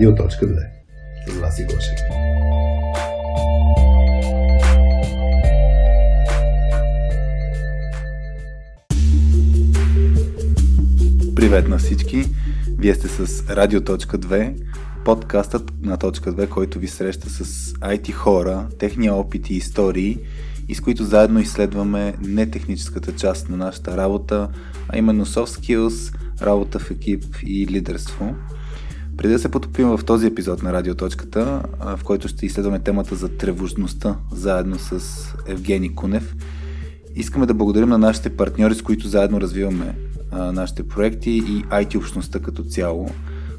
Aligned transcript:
Радио.2 0.00 0.66
с 1.28 1.40
Васи 1.40 1.64
Гошев. 1.64 1.98
Привет 11.36 11.68
на 11.68 11.78
всички! 11.78 12.24
Вие 12.78 12.94
сте 12.94 13.08
с 13.08 13.50
Радио.2, 13.50 14.62
подкастът 15.04 15.72
на 15.82 15.96
Точка 15.96 16.32
2, 16.32 16.48
който 16.48 16.78
ви 16.78 16.88
среща 16.88 17.30
с 17.30 17.44
IT 17.72 18.12
хора, 18.12 18.68
техния 18.78 19.14
опит 19.14 19.50
и 19.50 19.54
истории 19.54 20.18
и 20.68 20.74
с 20.74 20.80
които 20.80 21.04
заедно 21.04 21.40
изследваме 21.40 22.14
нетехническата 22.20 23.16
част 23.16 23.48
на 23.48 23.56
нашата 23.56 23.96
работа, 23.96 24.48
а 24.88 24.98
именно 24.98 25.26
soft 25.26 25.60
skills, 25.60 26.16
работа 26.42 26.78
в 26.78 26.90
екип 26.90 27.24
и 27.42 27.66
лидерство. 27.66 28.34
Преди 29.20 29.32
да 29.32 29.38
се 29.38 29.48
потопим 29.48 29.88
в 29.88 30.00
този 30.06 30.26
епизод 30.26 30.62
на 30.62 30.72
Радиоточката, 30.72 31.62
в 31.80 32.00
който 32.04 32.28
ще 32.28 32.46
изследваме 32.46 32.78
темата 32.78 33.14
за 33.14 33.28
тревожността, 33.28 34.16
заедно 34.32 34.78
с 34.78 35.00
Евгений 35.46 35.94
Кунев, 35.94 36.36
искаме 37.14 37.46
да 37.46 37.54
благодарим 37.54 37.88
на 37.88 37.98
нашите 37.98 38.36
партньори, 38.36 38.74
с 38.74 38.82
които 38.82 39.08
заедно 39.08 39.40
развиваме 39.40 39.98
нашите 40.32 40.88
проекти 40.88 41.30
и 41.30 41.64
IT 41.64 41.96
общността 41.96 42.38
като 42.38 42.64
цяло. 42.64 43.08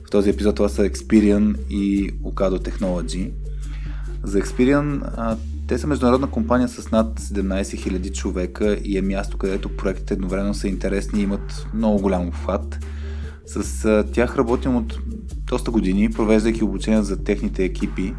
В 0.07 0.09
този 0.11 0.29
епизод 0.29 0.55
това 0.55 0.69
са 0.69 0.89
Experian 0.89 1.55
и 1.69 2.11
Ocado 2.11 2.69
Technology. 2.69 3.31
За 4.23 4.41
Experian 4.41 5.01
те 5.67 5.77
са 5.77 5.87
международна 5.87 6.27
компания 6.27 6.67
с 6.67 6.91
над 6.91 7.19
17 7.19 7.61
000 7.61 8.13
човека 8.13 8.77
и 8.83 8.97
е 8.97 9.01
място, 9.01 9.37
където 9.37 9.77
проектите 9.77 10.13
едновременно 10.13 10.53
са 10.53 10.67
интересни 10.67 11.19
и 11.19 11.23
имат 11.23 11.67
много 11.73 12.01
голям 12.01 12.27
обхват. 12.27 12.79
С 13.55 14.03
тях 14.13 14.37
работим 14.37 14.75
от 14.75 14.99
доста 15.47 15.71
години, 15.71 16.11
провеждайки 16.11 16.63
обучения 16.63 17.03
за 17.03 17.23
техните 17.23 17.63
екипи 17.63 18.13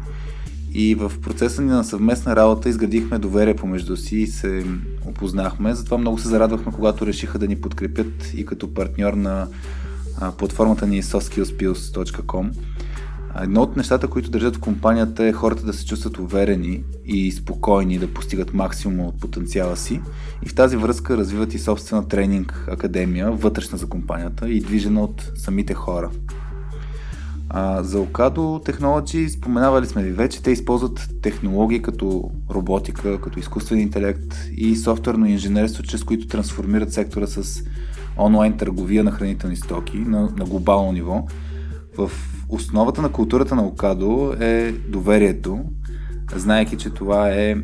и 0.73 0.95
в 0.95 1.11
процеса 1.21 1.61
ни 1.61 1.67
на 1.67 1.83
съвместна 1.83 2.35
работа 2.35 2.69
изградихме 2.69 3.19
доверие 3.19 3.55
помежду 3.55 3.97
си 3.97 4.17
и 4.17 4.27
се 4.27 4.65
опознахме. 5.05 5.75
Затова 5.75 5.97
много 5.97 6.17
се 6.17 6.27
зарадвахме, 6.27 6.71
когато 6.71 7.05
решиха 7.05 7.39
да 7.39 7.47
ни 7.47 7.61
подкрепят 7.61 8.33
и 8.33 8.45
като 8.45 8.73
партньор 8.73 9.13
на 9.13 9.47
платформата 10.37 10.87
ни 10.87 11.03
soskillspills.com 11.03 12.49
Едно 13.41 13.61
от 13.61 13.77
нещата, 13.77 14.07
които 14.07 14.29
държат 14.29 14.55
в 14.55 14.59
компанията 14.59 15.25
е 15.25 15.31
хората 15.31 15.65
да 15.65 15.73
се 15.73 15.85
чувстват 15.85 16.19
уверени 16.19 16.83
и 17.05 17.31
спокойни 17.31 17.97
да 17.97 18.13
постигат 18.13 18.53
максимум 18.53 19.05
от 19.05 19.19
потенциала 19.19 19.77
си. 19.77 20.01
И 20.45 20.49
в 20.49 20.55
тази 20.55 20.77
връзка 20.77 21.17
развиват 21.17 21.53
и 21.53 21.59
собствена 21.59 22.07
тренинг 22.07 22.67
академия, 22.71 23.31
вътрешна 23.31 23.77
за 23.77 23.87
компанията 23.87 24.49
и 24.49 24.59
движена 24.59 25.03
от 25.03 25.31
самите 25.35 25.73
хора. 25.73 26.09
А, 27.49 27.83
за 27.83 27.97
Ocado 27.97 28.69
Technology 28.71 29.27
споменавали 29.27 29.85
сме 29.85 30.03
ви 30.03 30.11
вече, 30.11 30.43
те 30.43 30.51
използват 30.51 31.09
технологии 31.21 31.81
като 31.81 32.31
роботика, 32.51 33.21
като 33.21 33.39
изкуствен 33.39 33.79
интелект 33.79 34.35
и 34.57 34.75
софтуерно 34.75 35.25
инженерство, 35.25 35.83
чрез 35.83 36.03
които 36.03 36.27
трансформират 36.27 36.93
сектора 36.93 37.27
с 37.27 37.63
онлайн 38.17 38.57
търговия 38.57 39.03
на 39.03 39.11
хранителни 39.11 39.55
стоки 39.55 39.97
на, 39.97 40.21
на 40.37 40.45
глобално 40.45 40.91
ниво. 40.91 41.25
В 41.97 42.11
основата 42.53 43.01
на 43.01 43.11
културата 43.11 43.55
на 43.55 43.65
Окадо 43.65 44.33
е 44.39 44.71
доверието, 44.71 45.59
знаеки, 46.35 46.77
че 46.77 46.89
това 46.89 47.29
е 47.29 47.55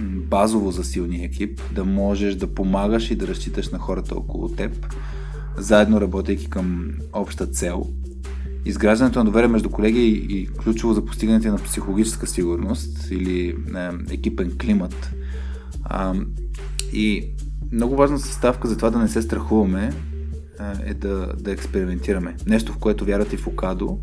базово 0.00 0.70
за 0.70 0.84
силния 0.84 1.24
екип, 1.24 1.60
да 1.74 1.84
можеш 1.84 2.34
да 2.34 2.54
помагаш 2.54 3.10
и 3.10 3.16
да 3.16 3.28
разчиташ 3.28 3.68
на 3.68 3.78
хората 3.78 4.14
около 4.14 4.48
теб, 4.48 4.94
заедно 5.56 6.00
работейки 6.00 6.50
към 6.50 6.90
обща 7.12 7.46
цел. 7.46 7.86
Изграждането 8.64 9.18
на 9.18 9.24
доверие 9.24 9.48
между 9.48 9.70
колеги 9.70 10.26
и 10.28 10.46
ключово 10.46 10.94
за 10.94 11.04
постигането 11.04 11.48
на 11.48 11.56
психологическа 11.56 12.26
сигурност 12.26 13.10
или 13.10 13.48
е, 13.48 13.54
екипен 14.10 14.52
климат. 14.60 15.10
А, 15.84 16.14
и 16.92 17.30
много 17.72 17.96
важна 17.96 18.18
съставка 18.18 18.68
за 18.68 18.76
това 18.76 18.90
да 18.90 18.98
не 18.98 19.08
се 19.08 19.22
страхуваме 19.22 19.92
е 20.84 20.94
да, 20.94 21.32
да 21.40 21.52
експериментираме. 21.52 22.36
Нещо, 22.46 22.72
в 22.72 22.78
което 22.78 23.04
вярват 23.04 23.32
и 23.32 23.36
в 23.36 23.46
Окадо 23.46 23.98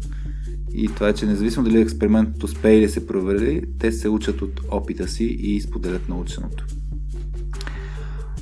и 0.77 0.87
това 0.87 1.09
е, 1.09 1.13
че 1.13 1.25
независимо 1.25 1.65
дали 1.65 1.81
експериментът 1.81 2.43
успее 2.43 2.77
или 2.77 2.89
се 2.89 3.07
провери, 3.07 3.61
те 3.79 3.91
се 3.91 4.09
учат 4.09 4.41
от 4.41 4.61
опита 4.71 5.07
си 5.07 5.23
и 5.23 5.61
споделят 5.61 6.09
наученото. 6.09 6.65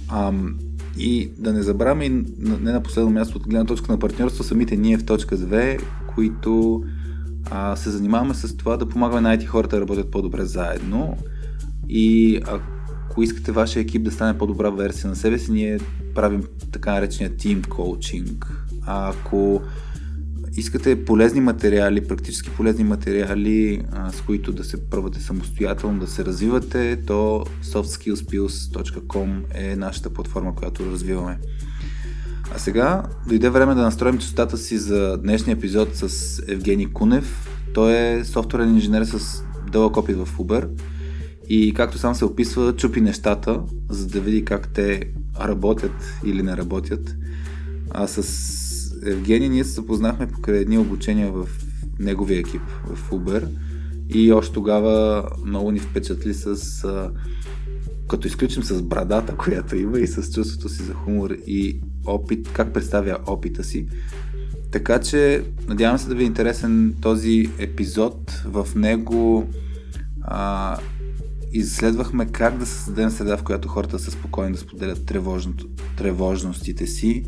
Ам, 0.09 0.55
и 0.97 1.31
да 1.37 1.53
не 1.53 1.61
забравяме, 1.61 2.09
не 2.39 2.71
на 2.71 2.83
последно 2.83 3.11
място 3.11 3.37
от 3.37 3.47
гледна 3.47 3.65
точка 3.65 3.91
на 3.91 3.99
партньорство, 3.99 4.43
самите 4.43 4.77
ние 4.77 4.97
в 4.97 5.05
точка 5.05 5.37
2, 5.37 5.81
които 6.15 6.83
а, 7.51 7.75
се 7.75 7.89
занимаваме 7.89 8.33
с 8.33 8.57
това 8.57 8.77
да 8.77 8.89
помагаме 8.89 9.21
на 9.21 9.37
IT 9.37 9.45
хората 9.45 9.75
да 9.75 9.81
работят 9.81 10.11
по-добре 10.11 10.45
заедно. 10.45 11.17
И 11.89 12.39
ако 12.47 13.23
искате 13.23 13.51
вашия 13.51 13.81
екип 13.81 14.03
да 14.03 14.11
стане 14.11 14.37
по-добра 14.37 14.69
версия 14.69 15.09
на 15.09 15.15
себе 15.15 15.39
си, 15.39 15.51
ние 15.51 15.79
правим 16.15 16.43
така 16.71 16.91
наречения 16.91 17.31
team 17.31 17.61
coaching. 17.61 18.45
А 18.85 19.09
ако 19.09 19.61
искате 20.57 21.05
полезни 21.05 21.41
материали, 21.41 22.07
практически 22.07 22.49
полезни 22.49 22.83
материали, 22.83 23.81
с 24.13 24.21
които 24.21 24.51
да 24.51 24.63
се 24.63 24.89
пробвате 24.89 25.19
самостоятелно, 25.19 25.99
да 25.99 26.07
се 26.07 26.25
развивате, 26.25 26.99
то 27.07 27.45
softskillspills.com 27.63 29.41
е 29.53 29.75
нашата 29.75 30.09
платформа, 30.09 30.55
която 30.55 30.85
развиваме. 30.85 31.39
А 32.55 32.59
сега 32.59 33.03
дойде 33.27 33.49
време 33.49 33.75
да 33.75 33.81
настроим 33.81 34.17
частотата 34.17 34.57
си 34.57 34.77
за 34.77 35.17
днешния 35.17 35.53
епизод 35.53 35.95
с 35.95 36.39
Евгений 36.47 36.85
Кунев. 36.85 37.49
Той 37.73 37.93
е 37.93 38.25
софтуерен 38.25 38.75
инженер 38.75 39.03
с 39.03 39.43
дълъг 39.71 39.97
опит 39.97 40.17
в 40.17 40.27
Uber 40.37 40.67
и 41.49 41.73
както 41.73 41.97
сам 41.97 42.15
се 42.15 42.25
описва, 42.25 42.75
чупи 42.75 43.01
нещата, 43.01 43.61
за 43.89 44.07
да 44.07 44.19
види 44.19 44.45
как 44.45 44.73
те 44.73 45.11
работят 45.39 46.13
или 46.25 46.43
не 46.43 46.57
работят. 46.57 47.15
А 47.91 48.07
с 48.07 48.23
Евгений 49.05 49.49
ние 49.49 49.63
се 49.63 49.71
запознахме 49.71 50.27
покрай 50.27 50.57
едни 50.57 50.77
обучения 50.77 51.31
в 51.31 51.47
неговия 51.99 52.39
екип 52.39 52.61
в 52.85 53.11
Uber 53.11 53.47
и 54.09 54.31
още 54.31 54.53
тогава 54.53 55.29
много 55.45 55.71
ни 55.71 55.79
впечатли 55.79 56.33
с 56.33 56.83
като 58.09 58.27
изключим 58.27 58.63
с 58.63 58.81
брадата, 58.81 59.35
която 59.37 59.75
има 59.75 59.99
и 59.99 60.07
с 60.07 60.33
чувството 60.33 60.69
си 60.69 60.83
за 60.83 60.93
хумор 60.93 61.29
и 61.47 61.81
опит, 62.05 62.49
как 62.53 62.73
представя 62.73 63.17
опита 63.27 63.63
си. 63.63 63.87
Така 64.71 64.99
че 64.99 65.43
надявам 65.67 65.97
се 65.97 66.07
да 66.07 66.15
ви 66.15 66.23
е 66.23 66.27
интересен 66.27 66.95
този 67.01 67.49
епизод. 67.57 68.41
В 68.45 68.67
него 68.75 69.49
а, 70.21 70.77
изследвахме 71.51 72.25
как 72.25 72.57
да 72.57 72.65
създадем 72.65 73.09
среда, 73.09 73.37
в 73.37 73.43
която 73.43 73.67
хората 73.67 73.99
са 73.99 74.11
спокойни 74.11 74.51
да 74.51 74.57
споделят 74.57 75.11
тревожностите 75.97 76.87
си, 76.87 77.23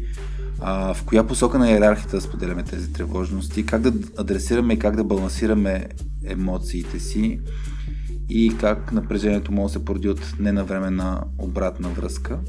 а, 0.60 0.94
в 0.94 1.04
коя 1.04 1.28
посока 1.28 1.60
на 1.60 1.72
иерархията 1.72 2.22
споделяме 2.22 2.64
тези 2.64 2.94
тревожности, 2.94 3.66
как 3.66 3.82
да 3.82 3.94
адресираме 4.18 4.74
и 4.74 4.80
как 4.80 4.96
да 4.96 5.04
балансираме 5.04 5.88
емоциите 6.26 7.00
си 7.00 7.40
и 8.30 8.58
как 8.60 8.92
напрежението 8.92 9.52
може 9.52 9.74
да 9.74 9.80
се 9.80 9.86
породи 9.86 10.10
от 10.10 10.34
ненавременна 10.40 11.24
обратна 11.38 11.90
връзка. 11.90 12.40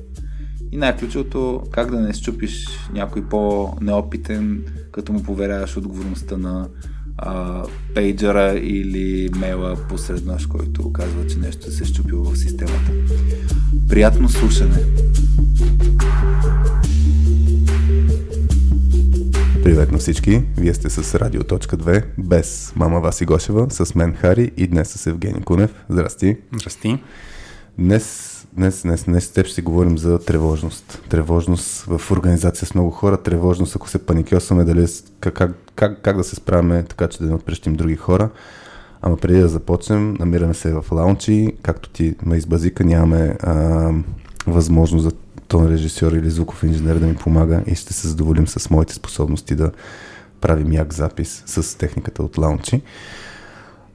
И 0.72 0.76
най-ключовото, 0.76 1.62
как 1.70 1.90
да 1.90 2.00
не 2.00 2.12
щупиш 2.12 2.66
някой 2.92 3.24
по-неопитен, 3.28 4.64
като 4.92 5.12
му 5.12 5.22
поверяваш 5.22 5.76
отговорността 5.76 6.36
на 6.36 6.68
а, 7.18 7.62
пейджера 7.94 8.58
или 8.58 9.30
мейла 9.38 9.76
посред 9.88 10.26
нощ, 10.26 10.48
който 10.48 10.92
казва, 10.92 11.26
че 11.26 11.38
нещо 11.38 11.70
се 11.70 11.82
е 11.82 11.86
щупило 11.86 12.24
в 12.24 12.38
системата. 12.38 12.92
Приятно 13.88 14.28
слушане! 14.28 14.78
Привет 19.66 19.92
на 19.92 19.98
всички! 19.98 20.42
Вие 20.57 20.74
сте 20.74 20.91
с 20.91 21.15
Радио.2 21.15 22.04
без 22.18 22.72
мама 22.77 23.01
Васи 23.01 23.24
Гошева, 23.24 23.66
с 23.71 23.95
мен 23.95 24.15
Хари 24.15 24.53
и 24.57 24.66
днес 24.66 24.89
с 24.89 25.07
Евгений 25.07 25.42
Кунев. 25.42 25.84
Здрасти! 25.89 26.36
Здрасти! 26.57 26.98
Днес, 27.78 28.47
днес, 28.53 28.83
днес, 28.83 29.04
днес 29.04 29.24
с 29.24 29.33
теб 29.33 29.47
ще 29.47 29.54
си 29.54 29.63
говорим 29.63 29.98
за 29.98 30.18
тревожност. 30.18 31.03
Тревожност 31.09 31.83
в 31.83 32.10
организация 32.10 32.66
с 32.66 32.74
много 32.74 32.91
хора, 32.91 33.16
тревожност 33.16 33.77
ако 33.77 33.89
се 33.89 34.07
паникьосваме, 34.07 34.65
дали, 34.65 34.84
е 34.84 34.86
как, 35.21 35.34
как, 35.34 35.57
как, 35.74 36.03
как 36.03 36.16
да 36.16 36.24
се 36.24 36.36
справяме 36.36 36.83
така, 36.83 37.09
че 37.09 37.19
да 37.19 37.27
не 37.27 37.34
отпрещим 37.34 37.74
други 37.74 37.97
хора. 37.97 38.30
Ама 39.03 39.16
преди 39.16 39.39
да 39.39 39.48
започнем, 39.48 40.16
намираме 40.21 40.54
се 40.54 40.72
в 40.72 40.84
лаунчи, 40.92 41.53
както 41.62 41.91
ти 41.91 42.15
ме 42.27 42.36
избазика, 42.36 42.84
нямаме 42.84 43.36
а, 43.41 43.91
възможност 44.47 45.03
за 45.03 45.12
тон 45.48 45.69
режисьор 45.69 46.13
или 46.13 46.31
звуков 46.31 46.63
инженер 46.63 46.97
да 46.97 47.07
ми 47.07 47.16
помага 47.16 47.63
и 47.66 47.75
ще 47.75 47.93
се 47.93 48.09
задоволим 48.09 48.47
с 48.47 48.71
моите 48.71 48.95
способности 48.95 49.54
да 49.54 49.72
правим 50.41 50.72
як 50.72 50.93
запис 50.93 51.43
с 51.47 51.78
техниката 51.78 52.22
от 52.22 52.39
лаунчи. 52.39 52.83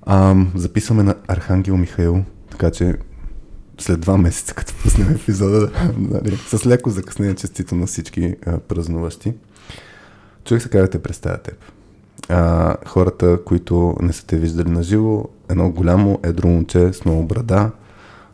А, 0.01 0.35
записваме 0.55 1.03
на 1.03 1.15
Архангел 1.27 1.77
Михаил, 1.77 2.23
така 2.51 2.71
че 2.71 2.95
след 3.79 3.99
два 3.99 4.17
месеца, 4.17 4.53
като 4.53 4.73
пуснем 4.83 5.11
епизода, 5.11 5.71
нали, 5.97 6.37
с 6.37 6.65
леко 6.65 6.89
закъснение 6.89 7.35
честито 7.35 7.75
на 7.75 7.85
всички 7.87 8.35
а, 8.45 8.57
празнуващи. 8.57 9.33
Човек 10.45 10.63
се 10.63 10.69
казва 10.69 10.87
да 10.87 10.91
те 10.91 11.03
представя 11.03 11.37
теб. 11.37 11.57
а, 12.29 12.75
хората, 12.85 13.39
които 13.45 13.95
не 14.01 14.13
са 14.13 14.25
те 14.25 14.37
виждали 14.37 14.69
на 14.69 14.83
живо, 14.83 15.25
едно 15.49 15.71
голямо 15.71 16.19
едро 16.23 16.47
момче 16.47 16.93
с 16.93 17.05
много 17.05 17.23
брада, 17.23 17.71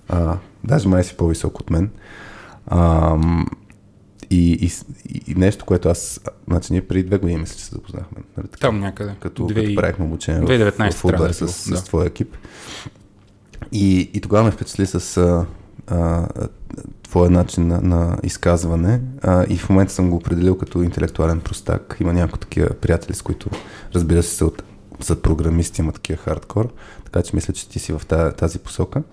а, 0.09 0.37
даже 0.63 0.87
май 0.87 1.03
си 1.03 1.17
по-висок 1.17 1.59
от 1.59 1.69
мен. 1.69 1.89
А, 2.67 3.17
и, 4.29 4.51
и, 4.51 4.71
и, 5.31 5.35
нещо, 5.35 5.65
което 5.65 5.89
аз, 5.89 6.21
значи 6.47 6.73
ние 6.73 6.87
преди 6.87 7.03
две 7.03 7.17
години 7.17 7.39
мисля, 7.39 7.55
че 7.57 7.65
се 7.65 7.75
запознахме. 7.75 8.17
Нали, 8.37 8.47
така, 8.47 8.67
Там 8.67 8.79
някъде. 8.79 9.15
Като, 9.19 9.45
Две 9.45 9.61
като 9.61 9.71
и- 9.71 9.75
правихме 9.75 10.05
обучение 10.05 10.41
2019 10.41 10.93
в, 10.93 10.97
в 10.97 11.03
Uber 11.03 11.29
е 11.29 11.33
с, 11.33 11.69
да. 11.69 11.77
с 11.77 11.83
твоя 11.83 12.07
екип. 12.07 12.35
И, 13.71 14.09
и 14.13 14.21
тогава 14.21 14.43
ме 14.43 14.51
впечатли 14.51 14.85
с 14.85 15.17
а, 15.17 15.45
а, 15.87 16.27
твоя 17.03 17.29
начин 17.29 17.67
на, 17.67 17.81
на 17.81 18.17
изказване 18.23 19.01
а, 19.21 19.45
и 19.49 19.57
в 19.57 19.69
момента 19.69 19.93
съм 19.93 20.09
го 20.09 20.15
определил 20.15 20.57
като 20.57 20.83
интелектуален 20.83 21.39
простак. 21.39 21.97
Има 21.99 22.13
някои 22.13 22.39
такива 22.39 22.69
приятели, 22.69 23.15
с 23.15 23.21
които 23.21 23.49
разбира 23.95 24.23
се 24.23 24.35
са, 24.35 24.45
от, 24.45 24.63
са 24.99 25.21
програмисти, 25.21 25.81
има 25.81 25.91
такива 25.91 26.17
хардкор, 26.17 26.73
така 27.05 27.21
че 27.21 27.35
мисля, 27.35 27.53
че 27.53 27.69
ти 27.69 27.79
си 27.79 27.93
в 27.93 28.01
тази, 28.07 28.35
тази 28.35 28.59
посока. 28.59 29.03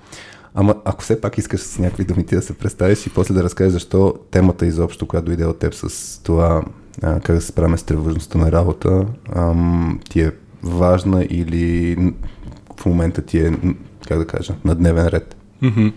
Ама 0.54 0.74
ако 0.84 1.02
все 1.02 1.20
пак 1.20 1.38
искаш 1.38 1.60
с 1.60 1.78
някакви 1.78 2.04
думи 2.04 2.26
ти 2.26 2.34
да 2.34 2.42
се 2.42 2.58
представиш 2.58 3.06
и 3.06 3.10
после 3.10 3.34
да 3.34 3.42
разкажеш 3.42 3.72
защо 3.72 4.14
темата 4.30 4.66
изобщо, 4.66 5.06
която 5.06 5.26
дойде 5.26 5.46
от 5.46 5.58
теб 5.58 5.74
с 5.74 6.18
това 6.22 6.64
а, 7.02 7.20
как 7.20 7.36
да 7.36 7.40
се 7.40 7.46
справяме 7.46 7.78
с 7.78 7.82
тревожността 7.82 8.38
на 8.38 8.52
работа, 8.52 9.06
ам, 9.36 10.00
ти 10.10 10.20
е 10.20 10.32
важна 10.62 11.24
или 11.30 11.96
в 12.76 12.86
момента 12.86 13.22
ти 13.22 13.38
е, 13.38 13.52
как 14.08 14.18
да 14.18 14.26
кажа, 14.26 14.54
на 14.64 14.74
дневен 14.74 15.06
ред? 15.06 15.36
Мгм. 15.62 15.88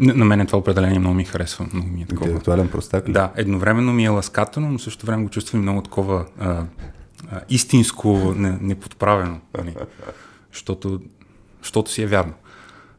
На, 0.00 0.24
мен 0.24 0.46
това 0.46 0.58
определение 0.58 0.98
много 0.98 1.14
ми 1.14 1.24
харесва. 1.24 1.66
Много 1.72 1.88
ми 1.88 2.02
е 2.02 2.06
такова. 2.06 2.26
Интелектуален 2.26 2.68
простак 2.68 3.08
ли? 3.08 3.12
Да, 3.12 3.32
едновременно 3.36 3.92
ми 3.92 4.04
е 4.04 4.08
ласкателно, 4.08 4.70
но 4.70 4.78
също 4.78 5.06
време 5.06 5.22
го 5.22 5.28
чувствам 5.28 5.62
много 5.62 5.82
такова 5.82 6.26
а, 6.38 6.64
а, 7.30 7.40
истинско, 7.48 8.34
не, 8.36 8.58
неподправено. 8.60 9.40
Нали? 9.58 9.74
Защото, 10.52 11.00
защото 11.62 11.90
си 11.90 12.02
е 12.02 12.06
вярно. 12.06 12.32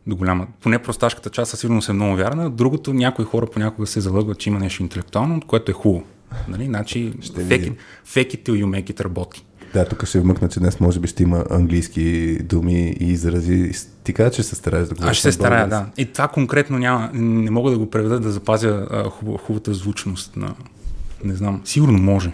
До 0.08 0.16
голяма. 0.16 0.48
Поне 0.62 0.80
просташката 0.80 1.30
част 1.30 1.52
със 1.52 1.60
сигурност 1.60 1.90
е 1.90 1.94
много 1.94 2.16
вярна. 2.16 2.50
Другото, 2.50 2.94
някои 2.94 3.26
хора 3.26 3.48
понякога 3.54 3.88
се 3.88 4.02
залъгват, 4.02 4.38
че 4.38 4.50
има 4.50 4.60
нещо 4.60 4.84
интелектуално, 4.84 5.42
което 5.42 5.72
е 5.72 5.74
хубаво. 5.74 6.04
Нали? 6.48 6.66
Значи, 6.66 7.14
Ще 7.22 7.46
fake 7.46 7.74
fake 8.08 8.36
it 8.36 8.50
till 8.50 8.64
you 8.64 8.66
make 8.66 8.94
it 8.94 9.04
работи. 9.04 9.46
Да, 9.74 9.86
тук 9.86 10.06
ще 10.06 10.20
вмъкна, 10.20 10.50
че 10.50 10.60
днес 10.60 10.80
може 10.80 11.00
би 11.00 11.08
ще 11.08 11.24
има 11.24 11.46
английски 11.50 12.38
думи 12.44 12.96
и 13.00 13.06
изрази. 13.12 13.72
Ти 14.04 14.14
каза, 14.14 14.32
че 14.32 14.44
се 14.44 14.56
стараеш 14.56 14.88
да 14.88 14.96
говориш. 14.96 15.12
Аз 15.12 15.18
ще 15.18 15.32
се 15.32 15.32
старая, 15.32 15.68
да. 15.68 15.86
И 15.98 16.06
това 16.06 16.28
конкретно 16.28 16.78
няма, 16.78 17.10
не 17.14 17.52
мога 17.52 17.72
да 17.72 17.78
го 17.78 17.90
преведа 17.90 18.20
да 18.20 18.32
запазя 18.32 18.88
а, 18.92 19.10
хубавата 19.10 19.74
звучност 19.74 20.36
на... 20.36 20.56
Не 21.24 21.36
знам, 21.36 21.62
сигурно 21.66 21.98
може. 21.98 22.34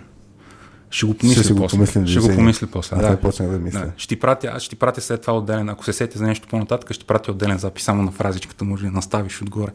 Ще 0.94 1.06
го 1.06 1.14
помисля 1.14 1.42
Ще 1.42 1.48
си 1.48 1.54
го 1.54 1.60
после. 1.60 1.78
помислим, 1.78 2.08
ще 2.08 2.20
го 2.20 2.28
помисля 2.28 2.68
после, 2.72 2.96
да. 2.96 3.20
почнах 3.20 3.50
да 3.50 3.60
мисля. 3.60 3.80
Да. 3.80 3.92
Ще 3.98 4.08
ти 4.08 4.20
пратя, 4.20 4.48
аз 4.48 4.62
ще 4.64 4.70
ти 4.70 4.76
пратя 4.76 5.02
след 5.02 5.22
това 5.22 5.38
отделен, 5.38 5.70
ако 5.70 5.86
се 5.86 5.94
сети 5.94 6.18
за 6.18 6.24
нещо 6.24 6.48
по-нататък, 6.48 6.94
ще 6.94 7.06
пратя 7.06 7.32
отделен 7.32 7.58
запис 7.58 7.84
само 7.84 8.04
на 8.04 8.12
фразичката, 8.12 8.66
може 8.66 8.86
да 8.86 8.92
наставиш 8.92 9.42
отгоре. 9.42 9.72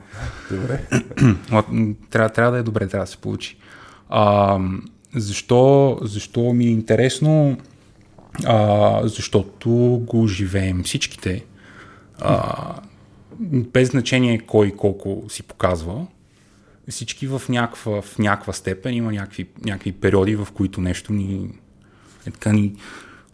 Добре. 0.50 0.85
Трябва, 2.11 2.29
трябва 2.29 2.53
да 2.53 2.59
е 2.59 2.62
добре, 2.62 2.88
трябва 2.88 3.05
да 3.05 3.11
се 3.11 3.17
получи. 3.17 3.56
А, 4.09 4.59
защо, 5.17 5.99
защо 6.03 6.41
ми 6.41 6.65
е 6.65 6.70
интересно? 6.70 7.56
А, 8.47 9.00
защото 9.09 9.69
го 10.06 10.26
живеем 10.26 10.82
всичките. 10.82 11.44
А, 12.21 12.75
без 13.41 13.88
значение 13.88 14.38
кой 14.38 14.71
колко 14.71 15.25
си 15.29 15.43
показва. 15.43 16.06
Всички 16.90 17.26
в 17.26 17.43
някаква, 17.49 18.02
в 18.02 18.19
някаква 18.19 18.52
степен 18.52 18.94
има 18.94 19.12
някакви, 19.12 19.46
някакви 19.64 19.93
периоди, 19.93 20.37
в 20.37 20.49
които 20.55 20.81
нещо 20.81 21.12
ни, 21.12 21.50
е 22.26 22.31
така 22.31 22.52
ни 22.52 22.75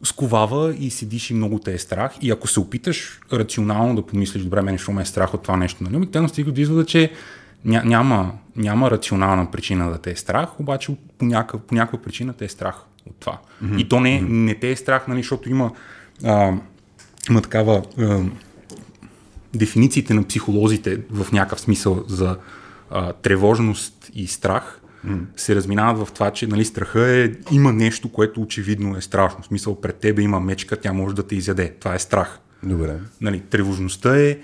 сковава 0.03 0.75
и 0.79 0.91
седиш 0.91 1.31
и 1.31 1.35
много 1.35 1.59
те 1.59 1.75
е 1.75 1.79
страх. 1.79 2.13
И 2.21 2.31
ако 2.31 2.49
се 2.49 2.61
опиташ 2.61 3.21
рационално 3.33 3.97
да 3.97 4.07
помислиш, 4.07 4.43
добре, 4.43 4.63
мен 4.63 4.79
що 4.79 4.93
ме 4.93 5.03
е 5.03 5.05
страх 5.05 5.35
от 5.35 5.43
това 5.43 5.57
нещо, 5.57 5.85
нали? 5.85 5.97
Обикновено 5.97 6.29
стига 6.29 6.53
до 6.53 6.61
извода, 6.61 6.87
че 6.87 7.13
ня, 7.65 7.83
няма, 7.85 8.33
няма 8.57 8.91
рационална 8.91 9.51
причина 9.51 9.91
да 9.91 9.99
те 9.99 10.11
е 10.11 10.17
страх, 10.17 10.61
обаче 10.61 10.97
по 11.19 11.25
някаква, 11.25 11.59
по 11.59 11.75
някаква 11.75 11.99
причина 11.99 12.33
те 12.33 12.45
е 12.45 12.49
страх 12.49 12.75
от 13.07 13.17
това. 13.21 13.39
Mm-hmm. 13.65 13.81
И 13.81 13.89
то 13.89 14.01
не, 14.01 14.21
не 14.21 14.55
те 14.55 14.71
е 14.71 14.77
страх, 14.77 15.09
нали, 15.09 15.19
защото 15.19 15.51
има, 15.51 15.73
а, 16.25 16.53
има 17.31 17.43
такава 17.43 17.83
а, 17.99 18.23
дефинициите 19.55 20.15
на 20.15 20.25
психолозите 20.25 21.01
в 21.11 21.33
някакъв 21.33 21.61
смисъл 21.61 22.05
за 22.09 22.37
а, 22.95 23.13
тревожност 23.13 24.11
и 24.15 24.27
страх 24.27 24.81
mm. 25.07 25.25
се 25.37 25.55
разминават 25.55 26.09
в 26.09 26.13
това, 26.13 26.31
че 26.31 26.47
нали, 26.47 26.65
страха 26.65 27.09
е, 27.09 27.31
има 27.51 27.73
нещо, 27.73 28.13
което 28.13 28.43
очевидно 28.43 28.97
е 28.97 29.01
страшно. 29.01 29.43
В 29.43 29.47
смисъл, 29.47 29.81
пред 29.81 29.97
тебе 29.97 30.23
има 30.23 30.41
мечка, 30.41 30.77
тя 30.77 30.93
може 30.93 31.15
да 31.15 31.27
те 31.27 31.37
изяде. 31.37 31.75
Това 31.81 31.95
е 31.95 31.99
страх. 31.99 32.39
Добре. 32.63 32.99
Нали, 33.21 33.41
тревожността 33.41 34.21
е 34.21 34.39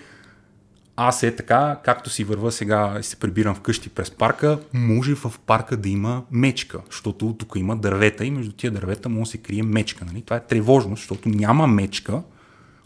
аз 1.02 1.22
е 1.22 1.36
така, 1.36 1.78
както 1.84 2.10
си 2.10 2.24
върва 2.24 2.52
сега 2.52 2.96
и 3.00 3.02
се 3.02 3.16
прибирам 3.16 3.54
вкъщи 3.54 3.88
през 3.88 4.10
парка, 4.10 4.58
може 4.72 5.14
в 5.14 5.32
парка 5.46 5.76
да 5.76 5.88
има 5.88 6.22
мечка, 6.30 6.80
защото 6.90 7.36
тук 7.38 7.52
има 7.56 7.76
дървета 7.76 8.24
и 8.24 8.30
между 8.30 8.52
тия 8.52 8.70
дървета 8.70 9.08
може 9.08 9.28
да 9.28 9.30
се 9.30 9.38
крие 9.38 9.62
мечка. 9.62 10.04
Нали? 10.04 10.22
Това 10.22 10.36
е 10.36 10.46
тревожност, 10.46 11.00
защото 11.00 11.28
няма 11.28 11.66
мечка. 11.66 12.22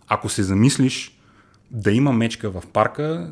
Ако 0.08 0.28
се 0.28 0.42
замислиш 0.42 1.18
да 1.74 1.92
има 1.92 2.12
мечка 2.12 2.50
в 2.50 2.62
парка, 2.72 3.30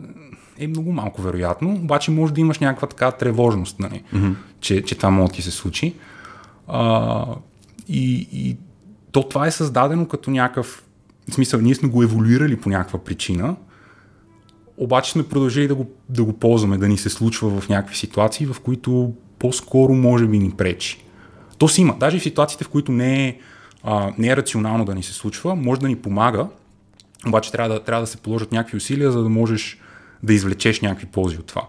е 0.58 0.66
много 0.66 0.92
малко 0.92 1.22
вероятно, 1.22 1.74
обаче 1.74 2.10
може 2.10 2.32
да 2.32 2.40
имаш 2.40 2.58
някаква 2.58 2.88
така 2.88 3.10
тревожност, 3.10 3.80
нали? 3.80 4.02
mm-hmm. 4.14 4.34
че, 4.60 4.82
че 4.82 4.94
това 4.94 5.10
може 5.10 5.28
да 5.30 5.34
ти 5.34 5.42
се 5.42 5.50
случи. 5.50 5.94
А, 6.68 7.26
и, 7.88 8.28
и 8.32 8.56
то 9.12 9.28
това 9.28 9.46
е 9.46 9.50
създадено 9.50 10.08
като 10.08 10.30
някакъв 10.30 10.84
в 11.30 11.34
смисъл, 11.34 11.60
ние 11.60 11.74
сме 11.74 11.88
го 11.88 12.02
еволюирали 12.02 12.56
по 12.56 12.68
някаква 12.68 12.98
причина, 12.98 13.56
обаче 14.76 15.12
сме 15.12 15.28
продължили 15.28 15.68
да 15.68 15.74
го, 15.74 15.90
да 16.08 16.24
го 16.24 16.32
ползваме, 16.32 16.78
да 16.78 16.88
ни 16.88 16.98
се 16.98 17.10
случва 17.10 17.60
в 17.60 17.68
някакви 17.68 17.96
ситуации, 17.96 18.46
в 18.46 18.60
които 18.60 19.12
по-скоро 19.38 19.94
може 19.94 20.26
би 20.26 20.38
ни 20.38 20.50
пречи. 20.50 21.04
То 21.58 21.68
си 21.68 21.80
има. 21.80 21.96
Даже 22.00 22.18
в 22.18 22.22
ситуациите, 22.22 22.64
в 22.64 22.68
които 22.68 22.92
не 22.92 23.28
е, 23.28 23.38
а, 23.82 24.12
не 24.18 24.28
е 24.28 24.36
рационално 24.36 24.84
да 24.84 24.94
ни 24.94 25.02
се 25.02 25.12
случва, 25.12 25.56
може 25.56 25.80
да 25.80 25.88
ни 25.88 25.96
помага, 25.96 26.48
обаче 27.26 27.52
трябва 27.52 27.74
да, 27.74 27.84
трябва 27.84 28.02
да 28.02 28.06
се 28.06 28.16
положат 28.16 28.52
някакви 28.52 28.76
усилия, 28.76 29.12
за 29.12 29.22
да 29.22 29.28
можеш 29.28 29.80
да 30.22 30.34
извлечеш 30.34 30.80
някакви 30.80 31.06
ползи 31.06 31.38
от 31.38 31.46
това. 31.46 31.62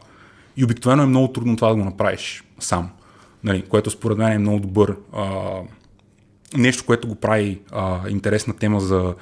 И 0.57 0.63
обикновено 0.63 1.03
е 1.03 1.05
много 1.05 1.33
трудно 1.33 1.55
това 1.55 1.69
да 1.69 1.75
го 1.75 1.85
направиш 1.85 2.43
сам, 2.59 2.89
нали, 3.43 3.61
което 3.61 3.89
според 3.89 4.17
мен 4.17 4.31
е 4.31 4.37
много 4.37 4.59
добър 4.59 4.97
а, 5.13 5.39
нещо, 6.57 6.85
което 6.85 7.07
го 7.07 7.15
прави 7.15 7.61
а, 7.71 8.09
интересна 8.09 8.57
тема 8.57 8.79
за, 8.79 9.15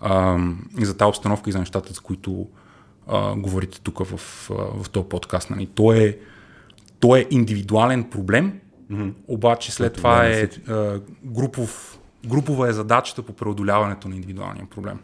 а, 0.00 0.38
за 0.80 0.96
тази 0.96 1.08
обстановка 1.08 1.50
и 1.50 1.52
за 1.52 1.58
нещата, 1.58 1.92
за 1.92 2.00
които 2.00 2.46
а, 3.06 3.34
говорите 3.36 3.80
тук 3.80 4.06
в, 4.06 4.20
в 4.82 4.90
този 4.90 5.08
подкаст. 5.08 5.50
Нали. 5.50 5.66
То, 5.66 5.92
е, 5.92 6.18
то 7.00 7.16
е 7.16 7.26
индивидуален 7.30 8.04
проблем, 8.04 8.60
mm-hmm. 8.92 9.12
обаче 9.28 9.72
след 9.72 9.92
това 9.92 10.26
е 10.26 10.42
а, 10.68 11.00
групов, 11.24 11.98
групова 12.26 12.68
е 12.68 12.72
задачата 12.72 13.22
по 13.22 13.32
преодоляването 13.32 14.08
на 14.08 14.14
индивидуалния 14.14 14.66
проблем. 14.66 14.98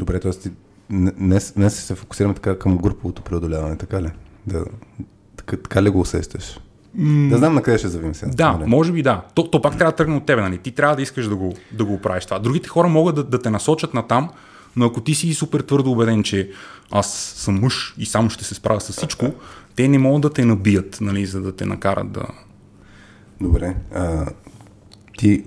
Добре, 0.00 0.20
т.е. 0.20 0.50
днес, 0.90 1.52
днес 1.56 1.84
се 1.84 1.94
фокусираме 1.94 2.34
така 2.34 2.58
към 2.58 2.78
груповото 2.78 3.22
преодоляване, 3.22 3.76
така 3.76 4.02
ли? 4.02 4.10
Да, 4.46 4.64
така, 5.36 5.56
така 5.56 5.82
ли 5.82 5.90
го 5.90 6.00
усещаш? 6.00 6.60
Да 7.30 7.38
знам 7.38 7.54
на 7.54 7.62
къде 7.62 7.78
ще 7.78 7.88
завим 7.88 8.14
сега. 8.14 8.32
Да, 8.34 8.52
Нали? 8.52 8.70
може 8.70 8.92
би 8.92 9.02
да. 9.02 9.22
То, 9.34 9.50
то 9.50 9.62
пак 9.62 9.78
трябва 9.78 9.92
да 9.92 9.96
тръгне 9.96 10.16
от 10.16 10.26
тебе, 10.26 10.42
нали? 10.42 10.58
Ти 10.58 10.72
трябва 10.72 10.96
да 10.96 11.02
искаш 11.02 11.28
да 11.28 11.36
го, 11.36 11.54
да 11.72 11.84
го 11.84 11.98
правиш 11.98 12.24
това. 12.24 12.38
Другите 12.38 12.68
хора 12.68 12.88
могат 12.88 13.14
да, 13.14 13.24
да 13.24 13.42
те 13.42 13.50
насочат 13.50 13.94
на 13.94 14.06
там, 14.06 14.30
но 14.76 14.86
ако 14.86 15.00
ти 15.00 15.14
си 15.14 15.34
супер 15.34 15.60
твърдо 15.60 15.92
убеден, 15.92 16.22
че 16.22 16.50
аз 16.90 17.12
съм 17.36 17.60
мъж 17.60 17.94
и 17.98 18.06
само 18.06 18.30
ще 18.30 18.44
се 18.44 18.54
справя 18.54 18.80
с 18.80 18.92
всичко, 18.92 19.32
те 19.76 19.88
не 19.88 19.98
могат 19.98 20.22
да 20.22 20.30
те 20.30 20.44
набият, 20.44 20.98
нали, 21.00 21.26
за 21.26 21.40
да 21.40 21.56
те 21.56 21.64
накарат 21.64 22.12
да... 22.12 22.26
Добре. 23.40 23.76
А, 23.94 24.26
ти 25.18 25.44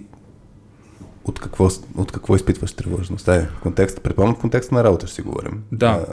от 1.26 1.40
какво, 1.40 1.70
от 1.98 2.12
какво 2.12 2.36
изпитваш 2.36 2.74
тревожност? 2.74 3.28
Ай, 3.28 3.40
в 3.40 3.60
контекст, 3.62 4.02
предполагам 4.02 4.36
в 4.36 4.40
контекста 4.40 4.76
на 4.76 4.84
работа 4.84 5.08
ще 5.08 5.16
си 5.16 5.22
говорим. 5.22 5.64
Да, 5.72 6.06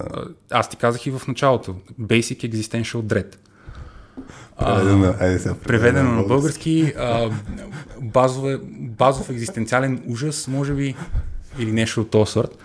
аз 0.51 0.69
ти 0.69 0.77
казах 0.77 1.07
и 1.07 1.11
в 1.11 1.23
началото. 1.29 1.77
Basic 2.01 2.51
Existential 2.51 3.03
Dread. 3.03 3.37
Преведено, 4.59 5.15
айде 5.21 5.39
сега, 5.39 5.55
Преведено 5.55 6.13
на 6.13 6.23
български, 6.23 6.93
а, 6.99 7.31
базове, 8.03 8.59
базов 8.79 9.31
екзистенциален 9.31 10.03
ужас, 10.07 10.49
може 10.49 10.75
би, 10.75 10.95
или 11.59 11.73
нещо 11.73 12.01
от 12.01 12.11
този 12.11 12.33
сорт. 12.33 12.59